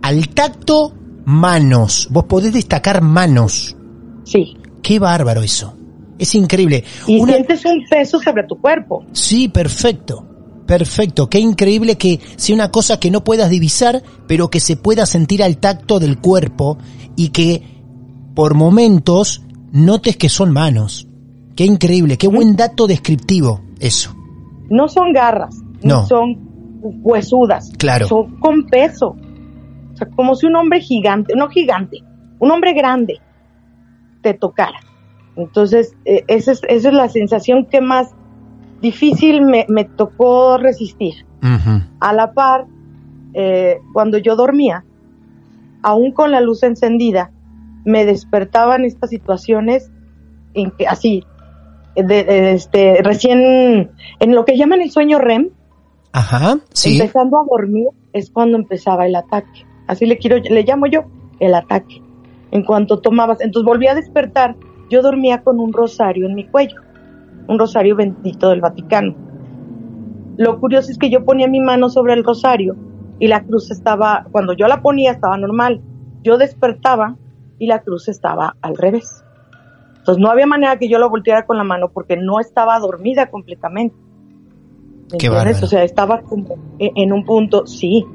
al 0.01 0.27
tacto 0.29 0.93
manos. 1.25 2.09
Vos 2.11 2.25
podés 2.25 2.53
destacar 2.53 3.01
manos. 3.01 3.77
Sí. 4.25 4.57
Qué 4.81 4.99
bárbaro 4.99 5.43
eso. 5.43 5.77
Es 6.19 6.35
increíble. 6.35 6.83
Y 7.07 7.23
sientes 7.23 7.63
un 7.65 7.85
peso 7.89 8.19
sobre 8.19 8.43
tu 8.43 8.59
cuerpo. 8.59 9.05
Sí, 9.13 9.47
perfecto. 9.47 10.27
Perfecto. 10.65 11.29
Qué 11.29 11.39
increíble 11.39 11.97
que 11.97 12.19
sea 12.35 12.55
una 12.55 12.71
cosa 12.71 12.99
que 12.99 13.11
no 13.11 13.23
puedas 13.23 13.49
divisar, 13.49 14.03
pero 14.27 14.49
que 14.49 14.59
se 14.59 14.75
pueda 14.75 15.05
sentir 15.05 15.41
al 15.41 15.57
tacto 15.57 15.99
del 15.99 16.19
cuerpo 16.19 16.77
y 17.15 17.29
que 17.29 17.72
por 18.33 18.53
momentos 18.55 19.43
notes 19.71 20.17
que 20.17 20.29
son 20.29 20.51
manos. 20.51 21.07
Qué 21.55 21.65
increíble. 21.65 22.17
Qué 22.17 22.27
buen 22.27 22.55
dato 22.55 22.87
descriptivo 22.87 23.61
eso. 23.79 24.15
No 24.69 24.87
son 24.87 25.13
garras, 25.13 25.55
No. 25.83 26.01
no 26.01 26.05
son 26.07 26.37
huesudas. 26.81 27.71
Claro. 27.77 28.07
Son 28.07 28.39
con 28.39 28.65
peso. 28.65 29.15
O 29.93 29.97
sea, 29.97 30.07
como 30.15 30.35
si 30.35 30.47
un 30.47 30.55
hombre 30.55 30.81
gigante, 30.81 31.33
no 31.35 31.49
gigante, 31.49 31.99
un 32.39 32.49
hombre 32.51 32.73
grande 32.73 33.19
te 34.21 34.33
tocara. 34.33 34.79
Entonces, 35.35 35.93
eh, 36.05 36.23
esa, 36.27 36.51
es, 36.53 36.61
esa 36.67 36.89
es 36.89 36.95
la 36.95 37.09
sensación 37.09 37.65
que 37.65 37.81
más 37.81 38.11
difícil 38.81 39.41
me, 39.41 39.65
me 39.69 39.85
tocó 39.85 40.57
resistir. 40.57 41.25
A 41.99 42.13
la 42.13 42.31
par, 42.33 42.65
eh, 43.33 43.79
cuando 43.91 44.17
yo 44.17 44.35
dormía, 44.37 44.85
aún 45.81 46.13
con 46.13 46.31
la 46.31 46.39
luz 46.39 46.63
encendida, 46.63 47.31
me 47.85 48.05
despertaban 48.05 48.85
estas 48.85 49.09
situaciones 49.09 49.91
en 50.53 50.71
que 50.71 50.87
así, 50.87 51.23
de, 51.95 52.03
de- 52.03 52.53
este, 52.53 53.01
recién, 53.03 53.91
en 54.19 54.35
lo 54.35 54.45
que 54.45 54.57
llaman 54.57 54.81
el 54.81 54.91
sueño 54.91 55.19
REM, 55.19 55.49
Ajá, 56.11 56.57
sí. 56.73 56.99
empezando 56.99 57.39
a 57.39 57.45
dormir, 57.49 57.87
es 58.13 58.29
cuando 58.29 58.57
empezaba 58.57 59.05
el 59.05 59.15
ataque. 59.15 59.65
Así 59.87 60.05
le 60.05 60.17
quiero, 60.17 60.37
le 60.37 60.63
llamo 60.63 60.85
yo 60.85 61.05
el 61.39 61.55
ataque. 61.55 62.01
En 62.51 62.63
cuanto 62.63 62.99
tomabas, 62.99 63.41
entonces 63.41 63.65
volví 63.65 63.87
a 63.87 63.95
despertar, 63.95 64.55
yo 64.89 65.01
dormía 65.01 65.41
con 65.41 65.59
un 65.59 65.73
rosario 65.73 66.27
en 66.27 66.35
mi 66.35 66.45
cuello, 66.45 66.79
un 67.47 67.57
rosario 67.57 67.95
bendito 67.95 68.49
del 68.49 68.61
Vaticano. 68.61 69.15
Lo 70.37 70.59
curioso 70.59 70.91
es 70.91 70.97
que 70.97 71.09
yo 71.09 71.25
ponía 71.25 71.47
mi 71.47 71.59
mano 71.59 71.89
sobre 71.89 72.13
el 72.13 72.23
rosario 72.23 72.75
y 73.19 73.27
la 73.27 73.43
cruz 73.43 73.71
estaba, 73.71 74.25
cuando 74.31 74.53
yo 74.53 74.67
la 74.67 74.81
ponía 74.81 75.11
estaba 75.11 75.37
normal. 75.37 75.81
Yo 76.23 76.37
despertaba 76.37 77.17
y 77.63 77.67
la 77.67 77.79
cruz 77.79 78.09
estaba 78.09 78.57
al 78.61 78.75
revés. 78.75 79.23
Entonces 79.97 80.21
no 80.21 80.29
había 80.29 80.45
manera 80.45 80.77
que 80.77 80.89
yo 80.89 80.99
lo 80.99 81.09
volteara 81.09 81.45
con 81.45 81.57
la 81.57 81.63
mano 81.63 81.87
porque 81.87 82.17
no 82.17 82.41
estaba 82.41 82.77
dormida 82.79 83.29
completamente. 83.29 83.95
¿Me 85.11 85.17
Qué. 85.17 85.29
O 85.29 85.67
sea, 85.67 85.83
estaba 85.83 86.21
como 86.21 86.55
e- 86.77 86.91
en 86.95 87.13
un 87.13 87.23
punto, 87.23 87.65
sí. 87.65 88.05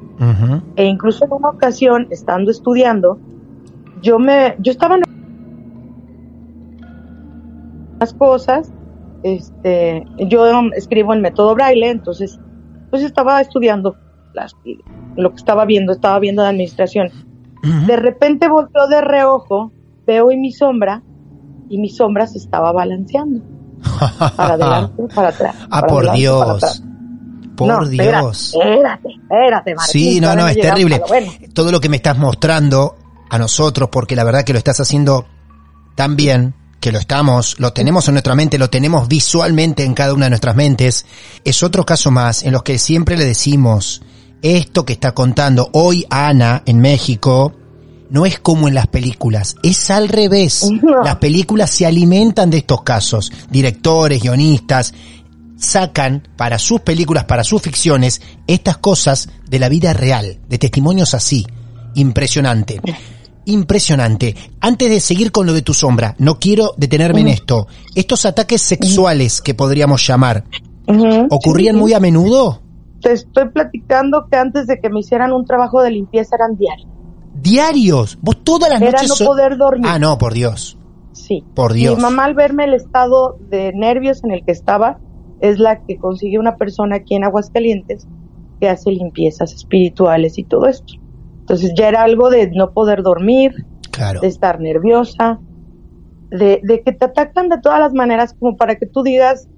E 0.77 0.85
incluso 0.85 1.25
en 1.25 1.33
una 1.33 1.49
ocasión, 1.49 2.09
estando 2.10 2.51
estudiando, 2.51 3.18
yo 4.02 4.18
me, 4.18 4.57
yo 4.59 4.73
estaba 4.73 4.97
en 4.97 5.02
las 8.01 8.12
cosas, 8.15 8.70
este, 9.23 10.05
yo 10.18 10.44
escribo 10.75 11.15
en 11.15 11.23
método 11.23 11.55
braille, 11.55 11.89
entonces, 11.89 12.39
pues 12.91 13.02
estaba 13.02 13.41
estudiando 13.41 13.97
las, 14.35 14.55
lo 15.17 15.31
que 15.31 15.36
estaba 15.36 15.65
viendo, 15.65 15.93
estaba 15.93 16.18
viendo 16.18 16.43
de 16.43 16.49
administración. 16.49 17.10
De 17.62 17.97
repente 17.97 18.49
volteo 18.49 18.87
de 18.89 19.01
reojo, 19.01 19.73
veo 20.07 20.31
en 20.31 20.41
mi 20.41 20.53
sombra, 20.53 21.03
y 21.69 21.78
mi 21.78 21.91
sombra 21.91 22.27
se 22.27 22.39
estaba 22.39 22.73
balanceando. 22.73 23.41
Para 24.37 24.55
adelante, 24.55 25.03
para 25.15 25.28
atrás. 25.28 25.55
Ah, 25.65 25.81
para 25.81 25.87
por 25.87 26.09
adelante, 26.09 26.19
Dios. 26.20 26.83
Por 27.57 27.69
No, 27.69 27.87
Dios. 27.87 28.55
Espérate, 28.55 29.09
espérate, 29.23 29.75
Martín, 29.75 29.93
Sí, 29.93 30.20
no, 30.20 30.35
no, 30.35 30.49
es 30.49 30.59
terrible. 30.61 30.97
a 30.97 30.99
lo 30.99 31.07
bueno. 31.07 31.33
Todo 31.53 31.73
lo 31.73 31.81
que 31.81 31.89
me 31.89 31.97
estás 31.97 32.17
mostrando 32.19 32.97
a 33.31 33.39
nosotros, 33.39 33.89
porque 33.91 34.17
la 34.17 34.25
verdad 34.25 34.45
que 34.45 34.53
lo 34.53 34.59
estás 34.59 34.81
haciendo 34.81 35.27
tan 35.95 36.17
bien, 36.17 36.55
que 36.81 36.93
lo 36.93 36.99
estamos, 36.99 37.59
lo 37.59 37.73
tenemos 37.73 38.07
en 38.09 38.15
nuestra 38.15 38.35
mente, 38.35 38.59
lo 38.59 38.70
tenemos 38.70 39.09
visualmente 39.09 39.85
en 39.85 39.95
cada 39.95 40.15
una 40.15 40.27
de 40.27 40.31
nuestras 40.31 40.55
mentes, 40.55 41.07
es 41.45 41.62
otro 41.62 41.85
caso 41.85 42.11
más 42.11 42.45
en 42.45 42.53
los 42.53 42.62
que 42.62 42.78
siempre 42.78 43.17
le 43.17 43.25
decimos, 43.25 44.03
esto 44.42 44.84
que 44.84 44.92
está 44.92 45.12
contando 45.12 45.68
hoy 45.73 46.05
Ana 46.10 46.62
en 46.67 46.81
México, 46.81 47.52
no 48.10 48.25
es 48.25 48.39
como 48.39 48.68
en 48.68 48.75
las 48.75 48.86
películas, 48.86 49.57
es 49.62 49.91
al 49.91 50.08
revés. 50.08 50.70
Las 51.05 51.17
películas 51.17 51.70
se 51.70 51.86
alimentan 51.86 52.50
de 52.50 52.58
estos 52.58 52.83
casos. 52.83 53.31
Directores, 53.50 54.23
guionistas, 54.23 54.94
sacan 55.57 56.26
para 56.36 56.58
sus 56.58 56.81
películas, 56.81 57.25
para 57.25 57.44
sus 57.44 57.60
ficciones, 57.60 58.23
estas 58.47 58.78
cosas 58.78 59.28
de 59.49 59.58
la 59.58 59.68
vida 59.68 59.92
real, 59.92 60.39
de 60.49 60.58
testimonios 60.58 61.15
así. 61.15 61.47
Impresionante. 61.94 62.81
Impresionante. 63.44 64.36
Antes 64.60 64.89
de 64.89 65.00
seguir 65.00 65.33
con 65.33 65.47
lo 65.47 65.52
de 65.52 65.62
tu 65.62 65.75
sombra, 65.75 66.15
no 66.18 66.39
quiero 66.39 66.75
detenerme 66.76 67.23
en 67.23 67.28
esto. 67.28 67.67
Estos 67.94 68.25
ataques 68.25 68.62
sexuales 68.62 69.41
que 69.41 69.55
podríamos 69.55 70.07
llamar, 70.07 70.44
¿ocurrían 71.31 71.76
muy 71.76 71.92
a 71.92 72.00
menudo? 72.00 72.62
Te 73.01 73.12
estoy 73.12 73.49
platicando 73.51 74.27
que 74.31 74.36
antes 74.36 74.67
de 74.67 74.81
que 74.81 74.91
me 74.91 75.01
hicieran 75.01 75.33
un 75.33 75.44
trabajo 75.44 75.83
de 75.83 75.91
limpieza 75.93 76.36
eran 76.36 76.57
diarios. 76.57 76.89
Diarios. 77.35 78.18
Vos 78.20 78.43
todas 78.43 78.70
las 78.70 78.81
Era 78.83 78.93
noches... 78.93 79.09
no 79.10 79.15
so- 79.15 79.25
poder 79.27 79.57
dormir. 79.57 79.86
Ah, 79.89 79.99
no, 79.99 80.18
por 80.18 80.33
Dios. 80.35 80.77
Sí. 81.12 81.44
Por 81.55 81.73
Dios. 81.73 81.97
Mi 81.97 82.02
mamá 82.02 82.25
al 82.25 82.35
verme 82.35 82.65
el 82.65 82.75
estado 82.75 83.39
de 83.49 83.73
nervios 83.75 84.23
en 84.25 84.33
el 84.33 84.44
que 84.44 84.52
estaba, 84.52 84.99
es 85.41 85.59
la 85.59 85.85
que 85.85 85.99
consiguió 85.99 86.41
una 86.41 86.57
persona 86.57 86.97
aquí 86.97 87.15
en 87.15 87.25
Aguascalientes 87.25 88.07
que 88.60 88.68
hace 88.68 88.91
limpiezas 88.91 89.52
espirituales 89.52 90.36
y 90.39 90.44
todo 90.44 90.67
esto. 90.67 90.94
Entonces 91.41 91.73
ya 91.77 91.89
era 91.89 92.02
algo 92.02 92.28
de 92.31 92.51
no 92.51 92.73
poder 92.73 93.02
dormir, 93.02 93.65
Claro. 93.93 94.20
de 94.20 94.27
estar 94.28 94.60
nerviosa, 94.60 95.39
de, 96.31 96.60
de 96.62 96.83
que 96.83 96.93
te 96.93 97.05
atacan 97.05 97.49
de 97.49 97.59
todas 97.60 97.78
las 97.81 97.93
maneras 97.94 98.35
como 98.39 98.57
para 98.57 98.77
que 98.77 98.86
tú 98.86 99.02
digas, 99.02 99.49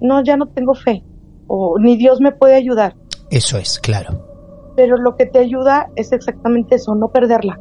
no, 0.00 0.22
ya 0.24 0.36
no 0.36 0.46
tengo 0.46 0.74
fe, 0.74 1.04
o 1.46 1.78
ni 1.78 1.96
Dios 1.96 2.20
me 2.20 2.32
puede 2.32 2.54
ayudar. 2.54 2.94
Eso 3.30 3.58
es, 3.58 3.78
claro. 3.78 4.72
Pero 4.76 4.96
lo 4.96 5.16
que 5.16 5.26
te 5.26 5.38
ayuda 5.38 5.88
es 5.96 6.12
exactamente 6.12 6.76
eso, 6.76 6.94
no 6.94 7.08
perderla, 7.08 7.60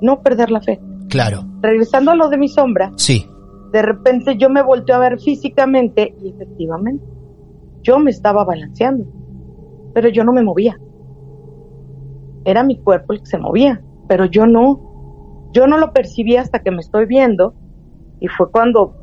no 0.00 0.22
perder 0.22 0.50
la 0.50 0.60
fe. 0.60 0.80
Claro. 1.08 1.44
Regresando 1.62 2.10
a 2.10 2.14
lo 2.14 2.28
de 2.28 2.36
mi 2.38 2.48
sombra, 2.48 2.92
Sí. 2.96 3.26
de 3.72 3.82
repente 3.82 4.36
yo 4.36 4.50
me 4.50 4.62
volteo 4.62 4.96
a 4.96 4.98
ver 5.00 5.18
físicamente 5.20 6.14
y 6.22 6.30
efectivamente 6.30 7.04
yo 7.82 7.98
me 7.98 8.10
estaba 8.10 8.44
balanceando, 8.44 9.04
pero 9.94 10.08
yo 10.08 10.24
no 10.24 10.32
me 10.32 10.42
movía. 10.42 10.78
Era 12.44 12.62
mi 12.62 12.78
cuerpo 12.78 13.12
el 13.12 13.20
que 13.20 13.26
se 13.26 13.38
movía, 13.38 13.82
pero 14.08 14.24
yo 14.26 14.46
no. 14.46 15.48
Yo 15.52 15.66
no 15.66 15.78
lo 15.78 15.92
percibí 15.92 16.36
hasta 16.36 16.60
que 16.60 16.70
me 16.70 16.80
estoy 16.80 17.06
viendo 17.06 17.54
y 18.20 18.28
fue 18.28 18.50
cuando 18.50 18.94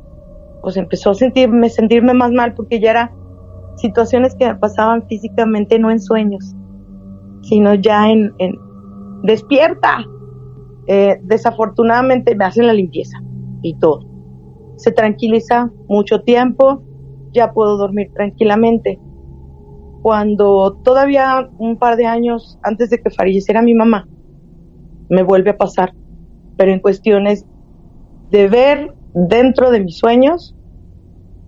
pues 0.62 0.76
empezó 0.76 1.10
a 1.10 1.14
sentirme 1.14 1.68
sentirme 1.70 2.12
más 2.14 2.30
mal 2.32 2.54
porque 2.54 2.80
ya 2.80 2.90
era 2.90 3.12
situaciones 3.76 4.34
que 4.34 4.54
pasaban 4.54 5.06
físicamente 5.06 5.78
no 5.78 5.90
en 5.90 6.00
sueños, 6.00 6.54
sino 7.42 7.74
ya 7.74 8.10
en, 8.10 8.32
en 8.38 8.54
despierta. 9.22 10.04
Eh, 10.88 11.18
desafortunadamente 11.22 12.36
me 12.36 12.44
hacen 12.44 12.66
la 12.66 12.72
limpieza 12.72 13.18
y 13.62 13.76
todo 13.78 14.16
se 14.76 14.92
tranquiliza 14.92 15.70
mucho 15.88 16.20
tiempo, 16.20 16.82
ya 17.32 17.52
puedo 17.52 17.76
dormir 17.76 18.10
tranquilamente. 18.14 19.00
Cuando 20.02 20.78
todavía 20.84 21.48
un 21.58 21.78
par 21.78 21.96
de 21.96 22.06
años 22.06 22.58
antes 22.62 22.90
de 22.90 23.02
que 23.02 23.10
falleciera 23.10 23.62
mi 23.62 23.74
mamá, 23.74 24.06
me 25.08 25.22
vuelve 25.22 25.50
a 25.50 25.56
pasar, 25.56 25.94
pero 26.56 26.72
en 26.72 26.80
cuestiones 26.80 27.44
de 28.30 28.48
ver 28.48 28.94
dentro 29.14 29.70
de 29.70 29.80
mis 29.80 29.98
sueños 29.98 30.54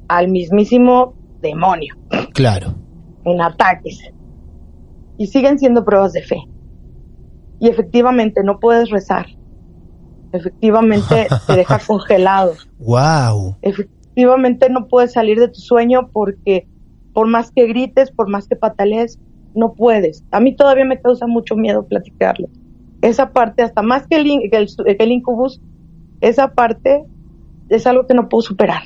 al 0.09 0.29
mismísimo 0.29 1.15
demonio 1.41 1.95
Claro. 2.35 2.75
en 3.25 3.41
ataques. 3.41 3.99
y 5.17 5.27
siguen 5.27 5.59
siendo 5.59 5.85
pruebas 5.85 6.13
de 6.13 6.23
fe. 6.23 6.37
Y 7.59 7.69
efectivamente 7.69 8.43
no 8.45 8.61
puedes 8.61 8.89
rezar. 8.89 9.27
Efectivamente 10.33 11.27
te 11.47 11.57
deja 11.57 11.79
congelado. 11.85 12.53
Wow. 12.79 13.57
Efectivamente 13.63 14.69
no 14.71 14.87
puedes 14.87 15.13
salir 15.13 15.41
de 15.41 15.49
tu 15.49 15.61
sueño 15.61 16.11
porque 16.13 16.69
por 17.13 17.27
más 17.27 17.51
que 17.51 17.67
grites, 17.67 18.11
por 18.13 18.29
más 18.29 18.47
que 18.47 18.55
patalees, 18.55 19.19
no 19.55 19.73
puedes. 19.73 20.23
A 20.31 20.39
mí 20.41 20.55
todavía 20.55 20.85
me 20.85 21.01
causa 21.01 21.27
mucho 21.27 21.57
miedo 21.57 21.85
platicarlo. 21.87 22.49
Esa 23.03 23.33
parte, 23.33 23.63
hasta 23.63 23.83
más 23.83 24.07
que 24.07 24.17
el, 24.17 24.51
que 24.51 24.57
el, 24.57 24.69
que 24.97 25.03
el 25.05 25.11
incubus, 25.13 25.61
esa 26.21 26.53
parte 26.55 27.05
es 27.71 27.87
algo 27.87 28.07
que 28.07 28.15
no 28.15 28.29
puedo 28.29 28.43
superar. 28.43 28.83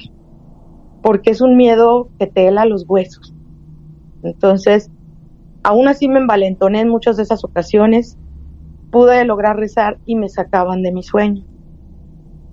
Porque 1.03 1.31
es 1.31 1.41
un 1.41 1.57
miedo 1.57 2.09
que 2.19 2.27
te 2.27 2.47
hela 2.47 2.65
los 2.65 2.85
huesos. 2.89 3.35
Entonces, 4.23 4.91
aún 5.63 5.89
así 5.89 6.09
me 6.09 6.21
envalentoné 6.21 6.81
en 6.81 6.89
muchas 6.89 7.17
de 7.17 7.25
esas 7.25 7.45
ocasiones. 7.45 8.17
Pude 8.91 9.25
lograr 9.25 9.57
rezar 9.57 9.99
y 10.05 10.17
me 10.17 10.29
sacaban 10.29 10.83
de 10.83 10.93
mi 10.93 11.03
sueño. 11.03 11.45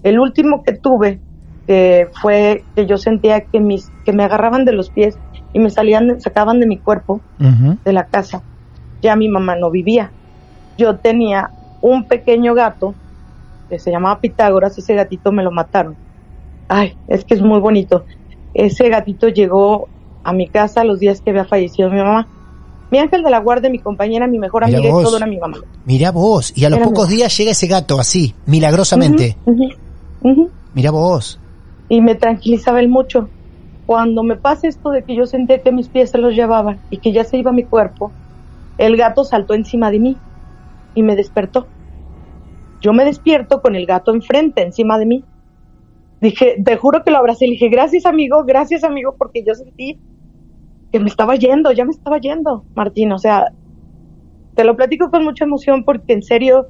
El 0.04 0.20
último 0.20 0.64
que 0.64 0.74
tuve, 0.74 1.22
que 1.68 2.08
fue 2.22 2.66
que 2.76 2.86
yo 2.86 2.98
sentía 2.98 3.42
que 3.42 3.60
mis, 3.60 3.90
que 4.06 4.14
me 4.14 4.24
agarraban 4.24 4.66
de 4.66 4.72
los 4.72 4.90
pies 4.90 5.18
y 5.54 5.60
me 5.60 5.70
salían, 5.70 6.20
sacaban 6.22 6.60
de 6.60 6.68
mi 6.68 6.80
cuerpo, 6.80 7.22
de 7.38 7.94
la 7.94 8.08
casa. 8.08 8.44
Ya 9.02 9.16
mi 9.16 9.28
mamá 9.28 9.56
no 9.56 9.70
vivía. 9.70 10.14
Yo 10.78 11.00
tenía 11.00 11.52
un 11.82 12.08
pequeño 12.08 12.54
gato 12.54 12.96
que 13.70 13.80
se 13.80 13.92
llamaba 13.92 14.20
Pitágoras, 14.20 14.78
ese 14.78 14.96
gatito 14.96 15.32
me 15.32 15.44
lo 15.44 15.52
mataron. 15.52 15.98
Ay, 16.68 16.94
es 17.08 17.26
que 17.26 17.36
es 17.36 17.42
muy 17.42 17.60
bonito. 17.60 18.06
Ese 18.54 18.90
gatito 18.90 19.28
llegó 19.30 19.90
a 20.24 20.34
mi 20.34 20.50
casa 20.50 20.84
los 20.84 21.00
días 21.00 21.22
que 21.22 21.30
había 21.32 21.46
fallecido 21.46 21.90
mi 21.90 21.98
mamá. 21.98 22.30
Mi 22.92 22.98
ángel 22.98 23.24
de 23.24 23.30
la 23.30 23.40
guardia, 23.40 23.70
mi 23.70 23.80
compañera, 23.80 24.28
mi 24.28 24.40
mejor 24.40 24.64
amiga 24.64 24.80
y 24.80 25.04
todo 25.04 25.18
era 25.18 25.28
mi 25.28 25.38
mamá. 25.38 25.58
Mirá 25.84 26.12
vos, 26.12 26.52
y 26.56 26.66
a 26.66 26.70
los 26.70 26.78
Era 26.80 26.88
pocos 26.88 27.10
mi- 27.10 27.16
días 27.18 27.38
llega 27.38 27.52
ese 27.52 27.68
gato 27.68 28.00
así, 28.00 28.36
milagrosamente. 28.46 29.38
Mirá 30.74 30.92
vos. 30.92 31.42
y 31.92 32.02
me 32.02 32.16
tranquilizaba 32.16 32.80
él 32.80 32.90
mucho. 32.90 33.32
Cuando 33.86 34.22
me 34.24 34.36
pasa 34.38 34.68
esto 34.68 34.92
de 34.92 35.04
que 35.04 35.16
yo 35.16 35.26
sentía 35.26 35.62
que 35.64 35.72
mis 35.72 35.90
pies 35.90 36.12
se 36.12 36.20
los 36.20 36.34
llevaban 36.36 36.82
y 36.92 37.00
que 37.00 37.12
ya 37.12 37.24
se 37.24 37.38
iba 37.38 37.52
mi 37.52 37.68
cuerpo, 37.68 38.14
el 38.78 38.96
gato 38.96 39.24
saltó 39.24 39.56
encima 39.56 39.90
de 39.90 40.00
mí 40.00 40.22
y 40.94 41.02
me 41.02 41.16
despertó. 41.16 41.72
Yo 42.82 42.94
me 42.94 43.04
despierto 43.06 43.62
con 43.62 43.76
el 43.76 43.86
gato 43.88 44.14
enfrente, 44.14 44.62
encima 44.62 45.00
de 45.00 45.06
mí. 45.08 45.26
Dije, 46.22 46.62
te 46.64 46.76
juro 46.76 47.04
que 47.04 47.12
lo 47.12 47.18
abracé 47.18 47.46
y 47.46 47.50
le 47.50 47.54
dije, 47.54 47.70
gracias 47.70 48.06
amigo, 48.06 48.44
gracias 48.46 48.84
amigo, 48.84 49.16
porque 49.18 49.44
yo 49.46 49.56
sentí 49.56 50.00
que 50.92 51.00
me 51.00 51.08
estaba 51.08 51.36
yendo, 51.36 51.72
ya 51.72 51.86
me 51.86 51.92
estaba 51.92 52.18
yendo, 52.20 52.66
Martín. 52.76 53.12
O 53.12 53.18
sea, 53.18 53.54
te 54.56 54.64
lo 54.64 54.76
platico 54.76 55.10
con 55.10 55.24
mucha 55.24 55.46
emoción 55.46 55.84
porque 55.84 56.14
en 56.14 56.24
serio 56.24 56.68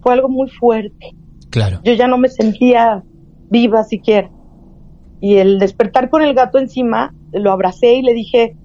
fue 0.00 0.14
algo 0.14 0.28
muy 0.28 0.48
fuerte. 0.48 1.14
Claro. 1.50 1.80
Yo 1.84 1.92
ya 1.92 2.08
no 2.08 2.18
me 2.18 2.28
sentía 2.28 3.04
viva 3.50 3.84
siquiera. 3.84 4.30
Y 5.20 5.36
el 5.36 5.58
despertar 5.58 6.10
con 6.10 6.22
el 6.22 6.34
gato 6.34 6.58
encima, 6.58 7.14
lo 7.32 7.52
abracé 7.52 7.94
y 7.94 8.02
le 8.02 8.14
dije, 8.14 8.56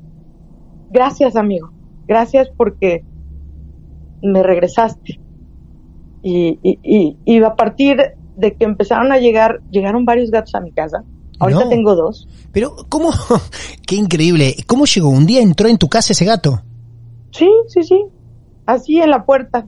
gracias 0.89 1.35
amigo, 1.35 1.71
gracias 2.07 2.49
porque 2.57 3.03
me 4.23 4.41
regresaste. 4.41 5.19
Y, 6.23 6.57
y, 6.63 6.79
y, 6.81 7.17
y 7.25 7.43
a 7.43 7.53
partir 7.53 7.97
de 8.37 8.55
que 8.55 8.63
empezaron 8.65 9.11
a 9.11 9.17
llegar, 9.17 9.61
llegaron 9.71 10.05
varios 10.05 10.31
gatos 10.31 10.55
a 10.55 10.61
mi 10.61 10.71
casa. 10.71 11.03
Ahorita 11.39 11.65
No. 11.65 11.69
tengo 11.69 11.95
dos. 11.95 12.27
Pero, 12.51 12.75
¿cómo? 12.89 13.09
Qué 13.87 13.95
increíble. 13.95 14.55
¿Cómo 14.67 14.85
llegó? 14.85 15.09
¿Un 15.09 15.25
día 15.25 15.41
entró 15.41 15.67
en 15.67 15.77
tu 15.77 15.87
casa 15.87 16.13
ese 16.13 16.25
gato? 16.25 16.61
Sí, 17.31 17.49
sí, 17.67 17.83
sí. 17.83 18.05
Así 18.65 18.97
en 18.99 19.11
la 19.11 19.25
puerta. 19.25 19.67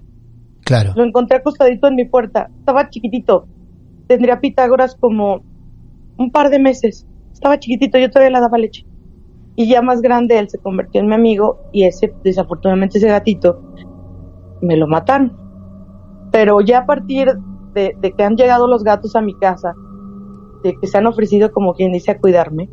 Claro. 0.65 0.93
Lo 0.95 1.03
encontré 1.03 1.37
acostadito 1.37 1.87
en 1.87 1.95
mi 1.95 2.05
puerta. 2.05 2.49
Estaba 2.59 2.89
chiquitito. 2.89 3.47
Tendría 4.07 4.39
Pitágoras 4.39 4.95
como 4.95 5.41
un 6.17 6.31
par 6.31 6.49
de 6.49 6.59
meses. 6.59 7.05
Estaba 7.33 7.59
chiquitito, 7.59 7.97
yo 7.97 8.09
todavía 8.09 8.37
le 8.37 8.41
daba 8.41 8.57
leche. 8.57 8.85
Y 9.55 9.67
ya 9.67 9.81
más 9.81 10.01
grande 10.01 10.39
él 10.39 10.49
se 10.49 10.57
convirtió 10.57 11.01
en 11.01 11.07
mi 11.07 11.15
amigo 11.15 11.59
y 11.71 11.83
ese, 11.83 12.13
desafortunadamente 12.23 12.97
ese 12.97 13.07
gatito, 13.07 13.61
me 14.61 14.75
lo 14.77 14.87
mataron. 14.87 15.37
Pero 16.31 16.61
ya 16.61 16.79
a 16.79 16.85
partir 16.85 17.27
de, 17.73 17.95
de 17.99 18.11
que 18.13 18.23
han 18.23 18.35
llegado 18.35 18.67
los 18.67 18.83
gatos 18.83 19.15
a 19.15 19.21
mi 19.21 19.33
casa, 19.35 19.73
de 20.63 20.75
que 20.79 20.87
se 20.87 20.97
han 20.97 21.07
ofrecido 21.07 21.51
como 21.51 21.73
quien 21.73 21.91
dice 21.91 22.11
a 22.11 22.19
cuidarme, 22.19 22.69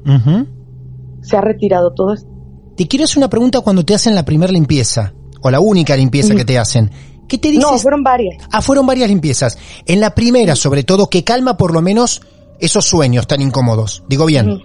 se 1.22 1.36
ha 1.36 1.40
retirado 1.40 1.92
todo 1.94 2.12
esto. 2.14 2.28
Te 2.76 2.86
quiero 2.86 3.04
hacer 3.04 3.18
una 3.18 3.30
pregunta 3.30 3.60
cuando 3.60 3.84
te 3.84 3.94
hacen 3.94 4.14
la 4.14 4.24
primera 4.24 4.52
limpieza, 4.52 5.14
o 5.40 5.50
la 5.50 5.60
única 5.60 5.96
limpieza 5.96 6.34
que 6.34 6.44
te 6.44 6.58
hacen. 6.58 6.90
¿Qué 7.28 7.38
te 7.38 7.48
dices? 7.48 7.64
No, 7.64 7.76
fueron 7.78 8.02
varias. 8.02 8.36
Ah, 8.52 8.60
fueron 8.60 8.86
varias 8.86 9.08
limpiezas. 9.08 9.58
En 9.86 10.00
la 10.00 10.14
primera, 10.14 10.54
sobre 10.54 10.84
todo, 10.84 11.08
que 11.08 11.24
calma 11.24 11.56
por 11.56 11.72
lo 11.72 11.80
menos 11.82 12.22
esos 12.60 12.84
sueños 12.84 13.26
tan 13.26 13.40
incómodos. 13.40 14.04
Digo 14.08 14.26
bien. 14.26 14.62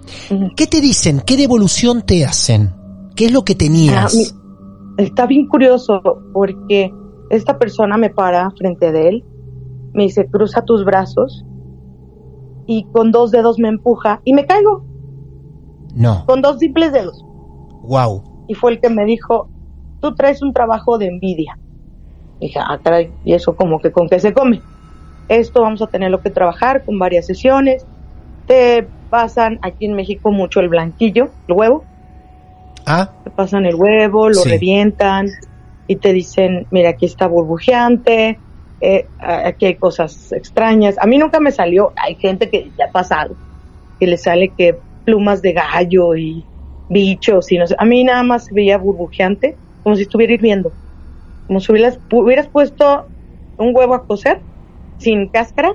¿Qué 0.56 0.66
te 0.66 0.80
dicen? 0.80 1.22
¿Qué 1.26 1.36
devolución 1.36 2.02
te 2.02 2.24
hacen? 2.24 2.74
¿Qué 3.16 3.26
es 3.26 3.32
lo 3.32 3.44
que 3.44 3.54
tenías? 3.54 4.14
Ah, 4.14 4.16
mi- 4.96 5.04
está 5.04 5.26
bien 5.26 5.46
curioso 5.48 6.00
porque 6.32 6.92
esta 7.30 7.58
persona 7.58 7.96
me 7.96 8.10
para 8.10 8.50
frente 8.52 8.92
de 8.92 9.08
él, 9.08 9.24
me 9.92 10.04
dice, 10.04 10.26
cruza 10.28 10.64
tus 10.64 10.84
brazos 10.84 11.44
y 12.66 12.84
con 12.92 13.10
dos 13.10 13.30
dedos 13.30 13.58
me 13.58 13.68
empuja 13.68 14.20
y 14.24 14.32
me 14.32 14.46
caigo, 14.46 14.84
No. 15.94 16.24
con 16.26 16.40
dos 16.42 16.58
simples 16.58 16.92
dedos. 16.92 17.24
Wow. 17.82 18.22
Y 18.48 18.54
fue 18.54 18.72
el 18.72 18.80
que 18.80 18.88
me 18.90 19.04
dijo, 19.04 19.48
tú 20.00 20.14
traes 20.14 20.42
un 20.42 20.52
trabajo 20.52 20.98
de 20.98 21.06
envidia. 21.06 21.58
dije, 22.40 22.58
ah, 22.58 22.80
caray, 22.82 23.12
¿y 23.24 23.34
eso 23.34 23.54
como 23.54 23.78
que 23.80 23.92
con 23.92 24.08
qué 24.08 24.18
se 24.18 24.32
come? 24.32 24.60
Esto 25.28 25.62
vamos 25.62 25.80
a 25.80 25.86
tenerlo 25.86 26.20
que 26.22 26.30
trabajar 26.30 26.84
con 26.84 26.98
varias 26.98 27.26
sesiones. 27.26 27.86
Te 28.48 28.88
pasan 29.10 29.60
aquí 29.62 29.86
en 29.86 29.94
México 29.94 30.32
mucho 30.32 30.58
el 30.58 30.68
blanquillo, 30.68 31.30
el 31.46 31.54
huevo. 31.56 31.84
Ah. 32.84 33.12
Te 33.22 33.30
pasan 33.30 33.64
el 33.66 33.76
huevo, 33.76 34.28
lo 34.28 34.34
Sí. 34.34 34.48
revientan 34.50 35.26
y 35.86 35.96
te 35.96 36.12
dicen, 36.12 36.66
mira, 36.72 36.90
aquí 36.90 37.06
está 37.06 37.28
burbujeante, 37.28 38.40
eh, 38.82 39.06
aquí 39.20 39.66
hay 39.66 39.76
cosas 39.76 40.32
extrañas. 40.32 40.96
A 40.98 41.06
mí 41.06 41.16
nunca 41.16 41.38
me 41.38 41.52
salió, 41.52 41.92
hay 41.96 42.16
gente 42.16 42.50
que 42.50 42.70
ya 42.76 42.86
ha 42.86 42.92
pasado, 42.92 43.36
que 44.00 44.06
le 44.06 44.16
sale 44.16 44.52
que 44.56 44.76
plumas 45.04 45.40
de 45.40 45.52
gallo 45.52 46.16
y 46.16 46.44
bichos 46.88 47.50
y 47.52 47.58
no 47.58 47.66
sé. 47.66 47.76
A 47.78 47.84
mí 47.84 48.02
nada 48.02 48.24
más 48.24 48.46
se 48.46 48.54
veía 48.54 48.78
burbujeante, 48.78 49.56
como 49.84 49.94
si 49.94 50.02
estuviera 50.02 50.34
hirviendo. 50.34 50.72
Como 51.46 51.60
si 51.60 51.70
hubieras, 51.70 51.98
hubieras 52.10 52.48
puesto 52.48 53.06
un 53.56 53.74
huevo 53.74 53.94
a 53.94 54.04
cocer 54.04 54.40
sin 54.98 55.28
cáscara 55.28 55.72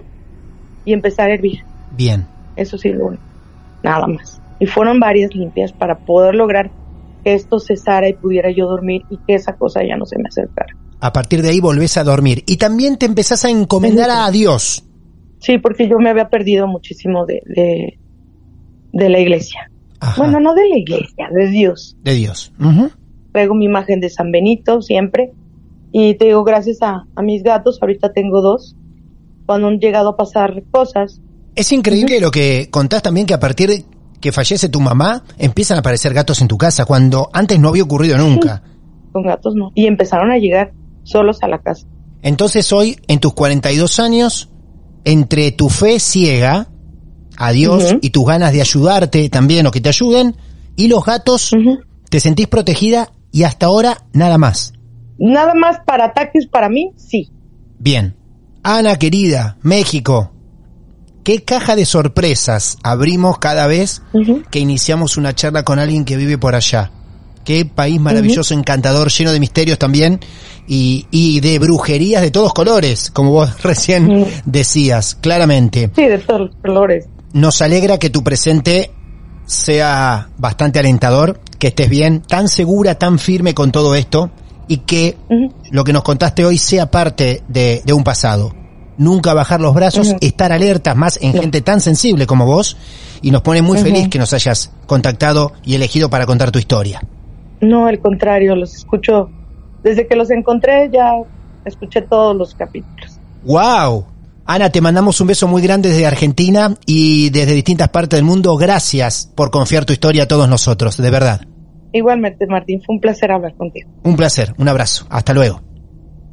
y 0.83 0.91
empezar 0.93 1.29
a 1.29 1.35
hervir. 1.35 1.61
Bien. 1.91 2.25
Eso 2.57 2.77
sí, 2.77 2.89
lo 2.89 3.07
único. 3.07 3.23
Nada 3.83 4.07
más. 4.07 4.41
Y 4.59 4.65
fueron 4.65 4.99
varias 4.99 5.33
limpias 5.33 5.71
para 5.71 5.99
poder 5.99 6.35
lograr 6.35 6.71
que 7.23 7.33
esto 7.33 7.59
cesara 7.59 8.09
y 8.09 8.13
pudiera 8.13 8.51
yo 8.51 8.67
dormir 8.67 9.03
y 9.09 9.17
que 9.25 9.35
esa 9.35 9.55
cosa 9.55 9.81
ya 9.87 9.95
no 9.95 10.05
se 10.05 10.17
me 10.17 10.27
acercara. 10.27 10.73
A 10.99 11.13
partir 11.13 11.41
de 11.41 11.49
ahí 11.49 11.59
volvés 11.59 11.97
a 11.97 12.03
dormir. 12.03 12.43
Y 12.47 12.57
también 12.57 12.97
te 12.97 13.05
empezás 13.05 13.45
a 13.45 13.49
encomendar 13.49 14.09
a 14.09 14.29
Dios. 14.31 14.83
Sí, 15.39 15.57
porque 15.59 15.87
yo 15.87 15.99
me 15.99 16.09
había 16.09 16.29
perdido 16.29 16.67
muchísimo 16.67 17.25
de, 17.25 17.41
de, 17.45 17.99
de 18.93 19.09
la 19.09 19.19
iglesia. 19.19 19.69
Bueno, 20.17 20.39
no 20.39 20.53
de 20.53 20.67
la 20.69 20.77
iglesia, 20.77 21.27
de 21.31 21.47
Dios. 21.49 21.95
De 22.03 22.13
Dios. 22.13 22.51
Traigo 23.31 23.55
mi 23.55 23.65
imagen 23.65 23.99
de 23.99 24.09
San 24.09 24.31
Benito 24.31 24.81
siempre. 24.81 25.31
Y 25.91 26.15
te 26.15 26.25
digo, 26.25 26.43
gracias 26.43 26.81
a, 26.81 27.05
a 27.15 27.21
mis 27.21 27.43
gatos, 27.43 27.77
ahorita 27.81 28.11
tengo 28.13 28.41
dos. 28.41 28.75
Cuando 29.45 29.67
han 29.67 29.79
llegado 29.79 30.09
a 30.09 30.17
pasar 30.17 30.63
cosas, 30.71 31.21
Es 31.55 31.71
increíble 31.71 32.19
lo 32.19 32.29
que 32.31 32.67
contás 32.69 33.01
también 33.03 33.25
que 33.25 33.33
a 33.33 33.39
partir 33.39 33.69
de 33.69 33.85
que 34.19 34.31
fallece 34.31 34.67
tu 34.69 34.79
mamá, 34.81 35.23
empiezan 35.37 35.77
a 35.77 35.79
aparecer 35.81 36.13
gatos 36.13 36.41
en 36.41 36.47
tu 36.47 36.57
casa, 36.57 36.85
cuando 36.85 37.29
antes 37.33 37.59
no 37.59 37.69
había 37.69 37.83
ocurrido 37.83 38.17
nunca. 38.17 38.63
con 39.11 39.23
gatos 39.23 39.53
no. 39.55 39.71
Y 39.75 39.85
empezaron 39.85 40.31
a 40.31 40.37
llegar 40.37 40.73
solos 41.07 41.39
a 41.41 41.47
la 41.47 41.59
casa. 41.59 41.87
Entonces 42.21 42.71
hoy, 42.73 42.99
en 43.07 43.19
tus 43.19 43.33
42 43.33 43.99
años, 43.99 44.49
entre 45.05 45.51
tu 45.51 45.69
fe 45.69 45.99
ciega 45.99 46.67
a 47.37 47.51
Dios 47.51 47.95
y 48.01 48.09
tus 48.09 48.25
ganas 48.25 48.51
de 48.51 48.61
ayudarte 48.61 49.29
también 49.29 49.65
o 49.67 49.71
que 49.71 49.81
te 49.81 49.89
ayuden, 49.89 50.35
y 50.75 50.87
los 50.87 51.05
gatos, 51.05 51.55
te 52.09 52.19
sentís 52.19 52.47
protegida 52.47 53.11
y 53.31 53.43
hasta 53.43 53.67
ahora 53.67 54.05
nada 54.13 54.37
más. 54.37 54.73
Nada 55.17 55.53
más 55.53 55.79
para 55.85 56.05
ataques 56.05 56.47
para 56.47 56.69
mí, 56.69 56.91
sí. 56.95 57.31
Bien. 57.79 58.15
Ana 58.63 58.97
querida, 58.97 59.57
México. 59.61 60.33
¿Qué 61.23 61.43
caja 61.43 61.75
de 61.75 61.85
sorpresas 61.85 62.77
abrimos 62.83 63.37
cada 63.37 63.67
vez 63.67 64.01
que 64.49 64.59
iniciamos 64.59 65.17
una 65.17 65.33
charla 65.33 65.63
con 65.63 65.79
alguien 65.79 66.05
que 66.05 66.17
vive 66.17 66.37
por 66.37 66.55
allá? 66.55 66.91
Qué 67.47 67.63
país 67.63 67.97
maravilloso, 68.01 68.53
encantador, 68.53 69.09
lleno 69.09 69.31
de 69.31 69.39
misterios 69.39 69.79
también 69.79 70.19
y, 70.67 71.07
y 71.11 71.39
de 71.39 71.59
brujerías 71.59 72.21
de 72.21 72.29
todos 72.29 72.53
colores, 72.53 73.09
como 73.09 73.31
vos 73.31 73.63
recién 73.63 74.25
decías, 74.43 75.15
claramente. 75.15 75.89
Sí, 75.95 76.07
de 76.07 76.17
todos 76.17 76.51
colores. 76.61 77.05
Nos 77.31 77.61
alegra 77.61 77.99
que 77.99 78.09
tu 78.09 78.21
presente 78.21 78.91
sea 79.45 80.27
bastante 80.37 80.79
alentador, 80.79 81.39
que 81.57 81.67
estés 81.67 81.89
bien, 81.89 82.21
tan 82.21 82.49
segura, 82.49 82.95
tan 82.95 83.17
firme 83.17 83.53
con 83.53 83.71
todo 83.71 83.95
esto, 83.95 84.29
y 84.67 84.79
que 84.79 85.15
lo 85.71 85.85
que 85.85 85.93
nos 85.93 86.03
contaste 86.03 86.43
hoy 86.43 86.57
sea 86.57 86.91
parte 86.91 87.43
de, 87.47 87.81
de 87.85 87.93
un 87.93 88.03
pasado. 88.03 88.53
Nunca 88.97 89.33
bajar 89.33 89.61
los 89.61 89.73
brazos, 89.73 90.15
estar 90.19 90.51
alertas 90.51 90.97
más 90.97 91.17
en 91.21 91.31
gente 91.31 91.61
tan 91.61 91.79
sensible 91.79 92.27
como 92.27 92.45
vos 92.45 92.75
y 93.21 93.31
nos 93.31 93.41
pone 93.41 93.61
muy 93.61 93.77
feliz 93.77 94.09
que 94.09 94.19
nos 94.19 94.33
hayas 94.33 94.71
contactado 94.85 95.53
y 95.63 95.75
elegido 95.75 96.09
para 96.09 96.25
contar 96.25 96.51
tu 96.51 96.59
historia. 96.59 96.99
No, 97.61 97.87
al 97.87 97.99
contrario, 97.99 98.55
los 98.55 98.75
escucho. 98.75 99.29
Desde 99.83 100.07
que 100.07 100.15
los 100.15 100.29
encontré 100.31 100.89
ya 100.91 101.13
escuché 101.65 102.01
todos 102.01 102.35
los 102.35 102.55
capítulos. 102.55 103.19
¡Wow! 103.43 104.05
Ana, 104.45 104.69
te 104.69 104.79
mandamos 104.79 105.19
un 105.19 105.27
beso 105.27 105.47
muy 105.47 105.61
grande 105.61 105.89
desde 105.89 106.05
Argentina 106.05 106.73
y 106.85 107.29
desde 107.31 107.53
distintas 107.53 107.89
partes 107.89 108.17
del 108.17 108.25
mundo. 108.25 108.55
Gracias 108.55 109.31
por 109.35 109.51
confiar 109.51 109.85
tu 109.85 109.93
historia 109.93 110.23
a 110.23 110.27
todos 110.27 110.47
nosotros, 110.47 110.95
de 110.97 111.11
verdad. 111.11 111.41
Igualmente, 111.91 112.47
Martín, 112.47 112.81
fue 112.85 112.95
un 112.95 113.01
placer 113.01 113.31
hablar 113.31 113.55
contigo. 113.55 113.89
Un 114.03 114.15
placer, 114.15 114.53
un 114.57 114.67
abrazo. 114.67 115.05
Hasta 115.09 115.33
luego. 115.33 115.61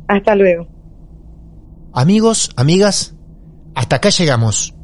Hasta 0.06 0.34
luego. 0.34 0.68
Amigos, 1.92 2.50
amigas, 2.56 3.16
hasta 3.74 3.96
acá 3.96 4.10
llegamos. 4.10 4.74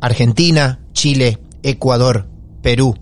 Argentina, 0.00 0.84
Chile, 0.92 1.38
Ecuador, 1.62 2.28
Perú, 2.62 2.94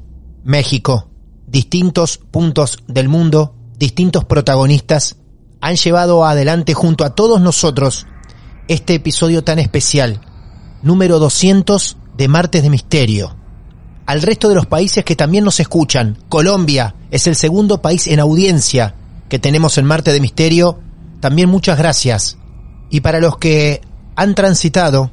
México, 0.43 1.10
distintos 1.51 2.19
puntos 2.19 2.79
del 2.87 3.09
mundo, 3.09 3.55
distintos 3.77 4.25
protagonistas, 4.25 5.17
han 5.61 5.77
llevado 5.77 6.25
adelante 6.25 6.75
junto 6.75 7.05
a 7.05 7.15
todos 7.15 7.41
nosotros 7.41 8.07
este 8.69 8.95
episodio 8.95 9.43
tan 9.43 9.59
especial, 9.59 10.21
número 10.83 11.19
200 11.19 11.97
de 12.17 12.29
Martes 12.29 12.63
de 12.63 12.71
Misterio. 12.71 13.37
Al 14.07 14.23
resto 14.23 14.49
de 14.49 14.55
los 14.55 14.67
países 14.67 15.05
que 15.05 15.17
también 15.17 15.45
nos 15.45 15.61
escuchan, 15.61 16.19
Colombia 16.29 16.95
es 17.11 17.27
el 17.27 17.35
segundo 17.35 17.83
país 17.83 18.07
en 18.07 18.21
audiencia 18.21 18.95
que 19.29 19.39
tenemos 19.39 19.77
en 19.79 19.87
Martes 19.87 20.15
de 20.15 20.21
Misterio, 20.21 20.79
también 21.21 21.49
muchas 21.49 21.79
gracias. 21.79 22.39
Y 22.91 23.01
para 23.01 23.21
los 23.21 23.39
que 23.39 23.81
han 24.17 24.35
transitado 24.35 25.11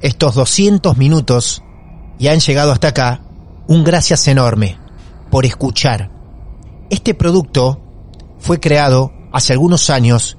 estos 0.00 0.34
200 0.34 0.96
minutos 0.96 1.62
y 2.18 2.28
han 2.28 2.40
llegado 2.40 2.72
hasta 2.72 2.88
acá, 2.88 3.22
un 3.68 3.84
gracias 3.84 4.26
enorme 4.26 4.81
por 5.32 5.46
escuchar. 5.46 6.10
Este 6.90 7.14
producto 7.14 7.80
fue 8.38 8.60
creado 8.60 9.14
hace 9.32 9.54
algunos 9.54 9.88
años 9.88 10.36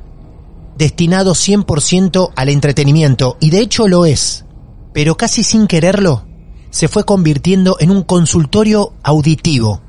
destinado 0.77 1.33
100% 1.33 2.31
al 2.35 2.49
entretenimiento 2.49 3.37
y 3.39 3.49
de 3.49 3.61
hecho 3.61 3.87
lo 3.87 4.05
es, 4.05 4.45
pero 4.93 5.17
casi 5.17 5.43
sin 5.43 5.65
quererlo 5.65 6.27
se 6.69 6.87
fue 6.87 7.05
convirtiendo 7.05 7.77
en 7.79 7.89
un 7.89 8.03
consultorio 8.03 8.93
auditivo 9.01 9.81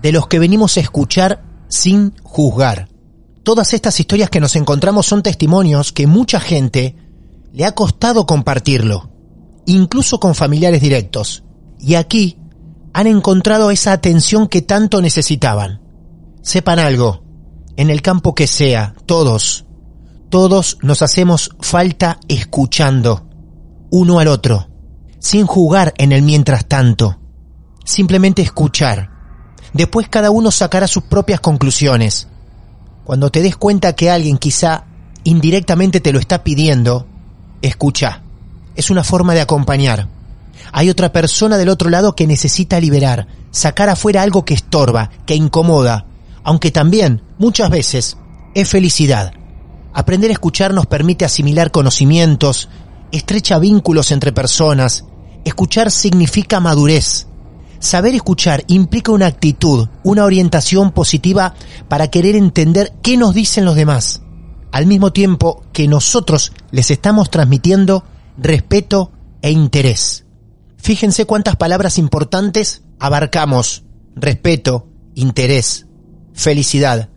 de 0.00 0.12
los 0.12 0.28
que 0.28 0.38
venimos 0.38 0.76
a 0.76 0.80
escuchar 0.80 1.42
sin 1.68 2.14
juzgar. 2.22 2.88
Todas 3.42 3.74
estas 3.74 3.98
historias 3.98 4.30
que 4.30 4.40
nos 4.40 4.54
encontramos 4.54 5.06
son 5.06 5.24
testimonios 5.24 5.90
que 5.90 6.06
mucha 6.06 6.38
gente 6.38 6.94
le 7.52 7.64
ha 7.64 7.74
costado 7.74 8.26
compartirlo, 8.26 9.10
incluso 9.66 10.20
con 10.20 10.36
familiares 10.36 10.80
directos. 10.80 11.42
Y 11.80 11.96
aquí 11.96 12.38
han 12.92 13.06
encontrado 13.06 13.70
esa 13.70 13.92
atención 13.92 14.48
que 14.48 14.62
tanto 14.62 15.00
necesitaban. 15.00 15.80
Sepan 16.42 16.78
algo, 16.78 17.22
en 17.76 17.90
el 17.90 18.02
campo 18.02 18.34
que 18.34 18.46
sea, 18.46 18.94
todos, 19.06 19.64
todos 20.28 20.78
nos 20.82 21.02
hacemos 21.02 21.50
falta 21.60 22.18
escuchando, 22.28 23.28
uno 23.90 24.18
al 24.18 24.28
otro, 24.28 24.68
sin 25.18 25.46
jugar 25.46 25.94
en 25.98 26.12
el 26.12 26.22
mientras 26.22 26.66
tanto, 26.66 27.18
simplemente 27.84 28.42
escuchar. 28.42 29.10
Después 29.72 30.08
cada 30.08 30.30
uno 30.30 30.50
sacará 30.50 30.86
sus 30.86 31.04
propias 31.04 31.40
conclusiones. 31.40 32.28
Cuando 33.04 33.30
te 33.30 33.40
des 33.40 33.56
cuenta 33.56 33.94
que 33.94 34.10
alguien 34.10 34.36
quizá 34.36 34.84
indirectamente 35.24 36.00
te 36.00 36.12
lo 36.12 36.18
está 36.18 36.44
pidiendo, 36.44 37.06
escucha. 37.62 38.22
Es 38.74 38.90
una 38.90 39.04
forma 39.04 39.34
de 39.34 39.40
acompañar. 39.40 40.08
Hay 40.72 40.88
otra 40.88 41.12
persona 41.12 41.58
del 41.58 41.68
otro 41.68 41.90
lado 41.90 42.16
que 42.16 42.26
necesita 42.26 42.80
liberar, 42.80 43.28
sacar 43.50 43.90
afuera 43.90 44.22
algo 44.22 44.44
que 44.44 44.54
estorba, 44.54 45.10
que 45.26 45.34
incomoda, 45.34 46.06
aunque 46.44 46.70
también, 46.70 47.22
muchas 47.38 47.70
veces, 47.70 48.16
es 48.54 48.68
felicidad. 48.68 49.32
Aprender 49.92 50.30
a 50.30 50.32
escuchar 50.32 50.72
nos 50.72 50.86
permite 50.86 51.24
asimilar 51.24 51.70
conocimientos, 51.70 52.68
estrecha 53.12 53.58
vínculos 53.58 54.10
entre 54.10 54.32
personas. 54.32 55.04
Escuchar 55.44 55.90
significa 55.90 56.60
madurez. 56.60 57.26
Saber 57.78 58.14
escuchar 58.14 58.64
implica 58.68 59.12
una 59.12 59.26
actitud, 59.26 59.88
una 60.04 60.24
orientación 60.24 60.92
positiva 60.92 61.54
para 61.88 62.08
querer 62.08 62.36
entender 62.36 62.92
qué 63.02 63.16
nos 63.16 63.34
dicen 63.34 63.64
los 63.64 63.74
demás, 63.74 64.22
al 64.70 64.86
mismo 64.86 65.12
tiempo 65.12 65.64
que 65.72 65.88
nosotros 65.88 66.52
les 66.70 66.90
estamos 66.90 67.28
transmitiendo 67.28 68.04
respeto 68.38 69.10
e 69.42 69.50
interés. 69.50 70.24
Fíjense 70.82 71.26
cuántas 71.26 71.54
palabras 71.54 71.96
importantes 71.96 72.82
abarcamos. 72.98 73.84
Respeto, 74.16 74.88
interés, 75.14 75.86
felicidad, 76.34 77.08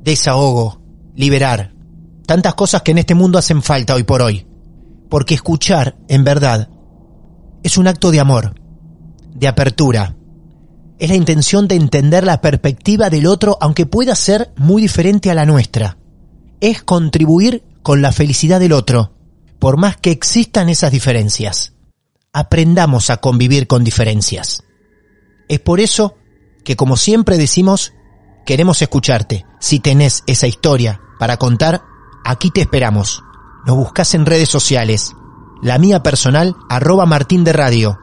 desahogo, 0.00 0.80
liberar. 1.14 1.74
Tantas 2.24 2.54
cosas 2.54 2.80
que 2.80 2.92
en 2.92 2.98
este 2.98 3.14
mundo 3.14 3.38
hacen 3.38 3.62
falta 3.62 3.94
hoy 3.94 4.04
por 4.04 4.22
hoy. 4.22 4.46
Porque 5.10 5.34
escuchar, 5.34 5.98
en 6.08 6.24
verdad, 6.24 6.70
es 7.62 7.76
un 7.76 7.88
acto 7.88 8.10
de 8.10 8.20
amor, 8.20 8.54
de 9.34 9.48
apertura. 9.48 10.16
Es 10.98 11.10
la 11.10 11.16
intención 11.16 11.68
de 11.68 11.74
entender 11.74 12.24
la 12.24 12.40
perspectiva 12.40 13.10
del 13.10 13.26
otro 13.26 13.58
aunque 13.60 13.84
pueda 13.84 14.14
ser 14.14 14.50
muy 14.56 14.80
diferente 14.80 15.30
a 15.30 15.34
la 15.34 15.44
nuestra. 15.44 15.98
Es 16.62 16.82
contribuir 16.82 17.64
con 17.82 18.00
la 18.00 18.12
felicidad 18.12 18.60
del 18.60 18.72
otro, 18.72 19.12
por 19.58 19.76
más 19.76 19.98
que 19.98 20.10
existan 20.10 20.70
esas 20.70 20.90
diferencias. 20.90 21.74
Aprendamos 22.32 23.10
a 23.10 23.16
convivir 23.16 23.66
con 23.66 23.82
diferencias. 23.82 24.62
Es 25.48 25.58
por 25.58 25.80
eso 25.80 26.16
que, 26.64 26.76
como 26.76 26.96
siempre 26.96 27.36
decimos, 27.38 27.92
queremos 28.46 28.80
escucharte. 28.82 29.46
Si 29.58 29.80
tenés 29.80 30.22
esa 30.28 30.46
historia 30.46 31.00
para 31.18 31.38
contar, 31.38 31.82
aquí 32.24 32.52
te 32.52 32.60
esperamos. 32.60 33.24
Nos 33.66 33.76
buscas 33.76 34.14
en 34.14 34.26
redes 34.26 34.48
sociales. 34.48 35.12
La 35.60 35.78
mía 35.78 36.04
personal, 36.04 36.54
arroba 36.68 37.04
Martín 37.04 37.42
de 37.42 37.52
Radio. 37.52 37.98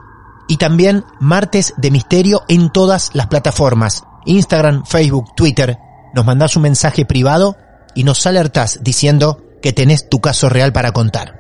Y 0.50 0.58
también 0.58 1.06
Martes 1.22 1.74
de 1.78 1.90
Misterio 1.90 2.44
en 2.50 2.70
todas 2.70 3.12
las 3.14 3.28
plataformas. 3.28 4.04
Instagram, 4.26 4.84
Facebook, 4.86 5.36
Twitter. 5.38 5.78
Nos 6.14 6.26
mandás 6.26 6.58
un 6.58 6.64
mensaje 6.64 7.06
privado 7.06 7.56
y 7.96 8.04
nos 8.04 8.28
alertás 8.28 8.80
diciendo 8.82 9.42
que 9.62 9.72
tenés 9.72 10.10
tu 10.10 10.20
caso 10.20 10.50
real 10.50 10.74
para 10.74 10.92
contar. 10.92 11.37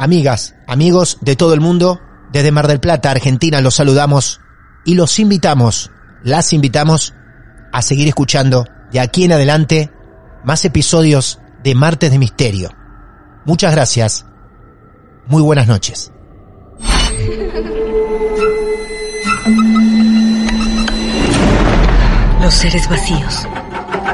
Amigas, 0.00 0.54
amigos 0.66 1.18
de 1.20 1.36
todo 1.36 1.52
el 1.52 1.60
mundo, 1.60 2.00
desde 2.32 2.52
Mar 2.52 2.66
del 2.68 2.80
Plata, 2.80 3.10
Argentina, 3.10 3.60
los 3.60 3.74
saludamos 3.74 4.40
y 4.86 4.94
los 4.94 5.18
invitamos, 5.18 5.90
las 6.22 6.54
invitamos 6.54 7.12
a 7.70 7.82
seguir 7.82 8.08
escuchando 8.08 8.64
de 8.90 8.98
aquí 8.98 9.24
en 9.24 9.32
adelante 9.32 9.92
más 10.42 10.64
episodios 10.64 11.38
de 11.62 11.74
Martes 11.74 12.10
de 12.10 12.18
Misterio. 12.18 12.70
Muchas 13.44 13.74
gracias. 13.74 14.24
Muy 15.26 15.42
buenas 15.42 15.68
noches. 15.68 16.10
Los 22.40 22.54
seres 22.54 22.88
vacíos 22.88 23.46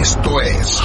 Esto 0.00 0.40
es... 0.40 0.80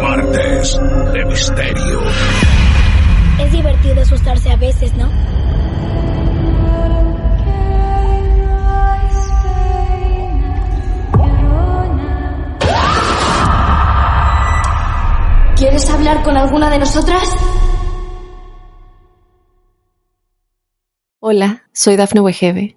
Martes 0.00 0.80
de 1.12 1.24
Misterio. 1.26 2.00
Es 3.38 3.52
divertido 3.52 4.00
asustarse 4.00 4.50
a 4.50 4.56
veces, 4.56 4.94
¿no? 4.94 5.10
¿Quieres 15.56 15.90
hablar 15.90 16.22
con 16.22 16.38
alguna 16.38 16.70
de 16.70 16.78
nosotras? 16.78 17.28
Hola, 21.20 21.64
soy 21.72 21.96
Dafne 21.96 22.20
Wegebe 22.20 22.76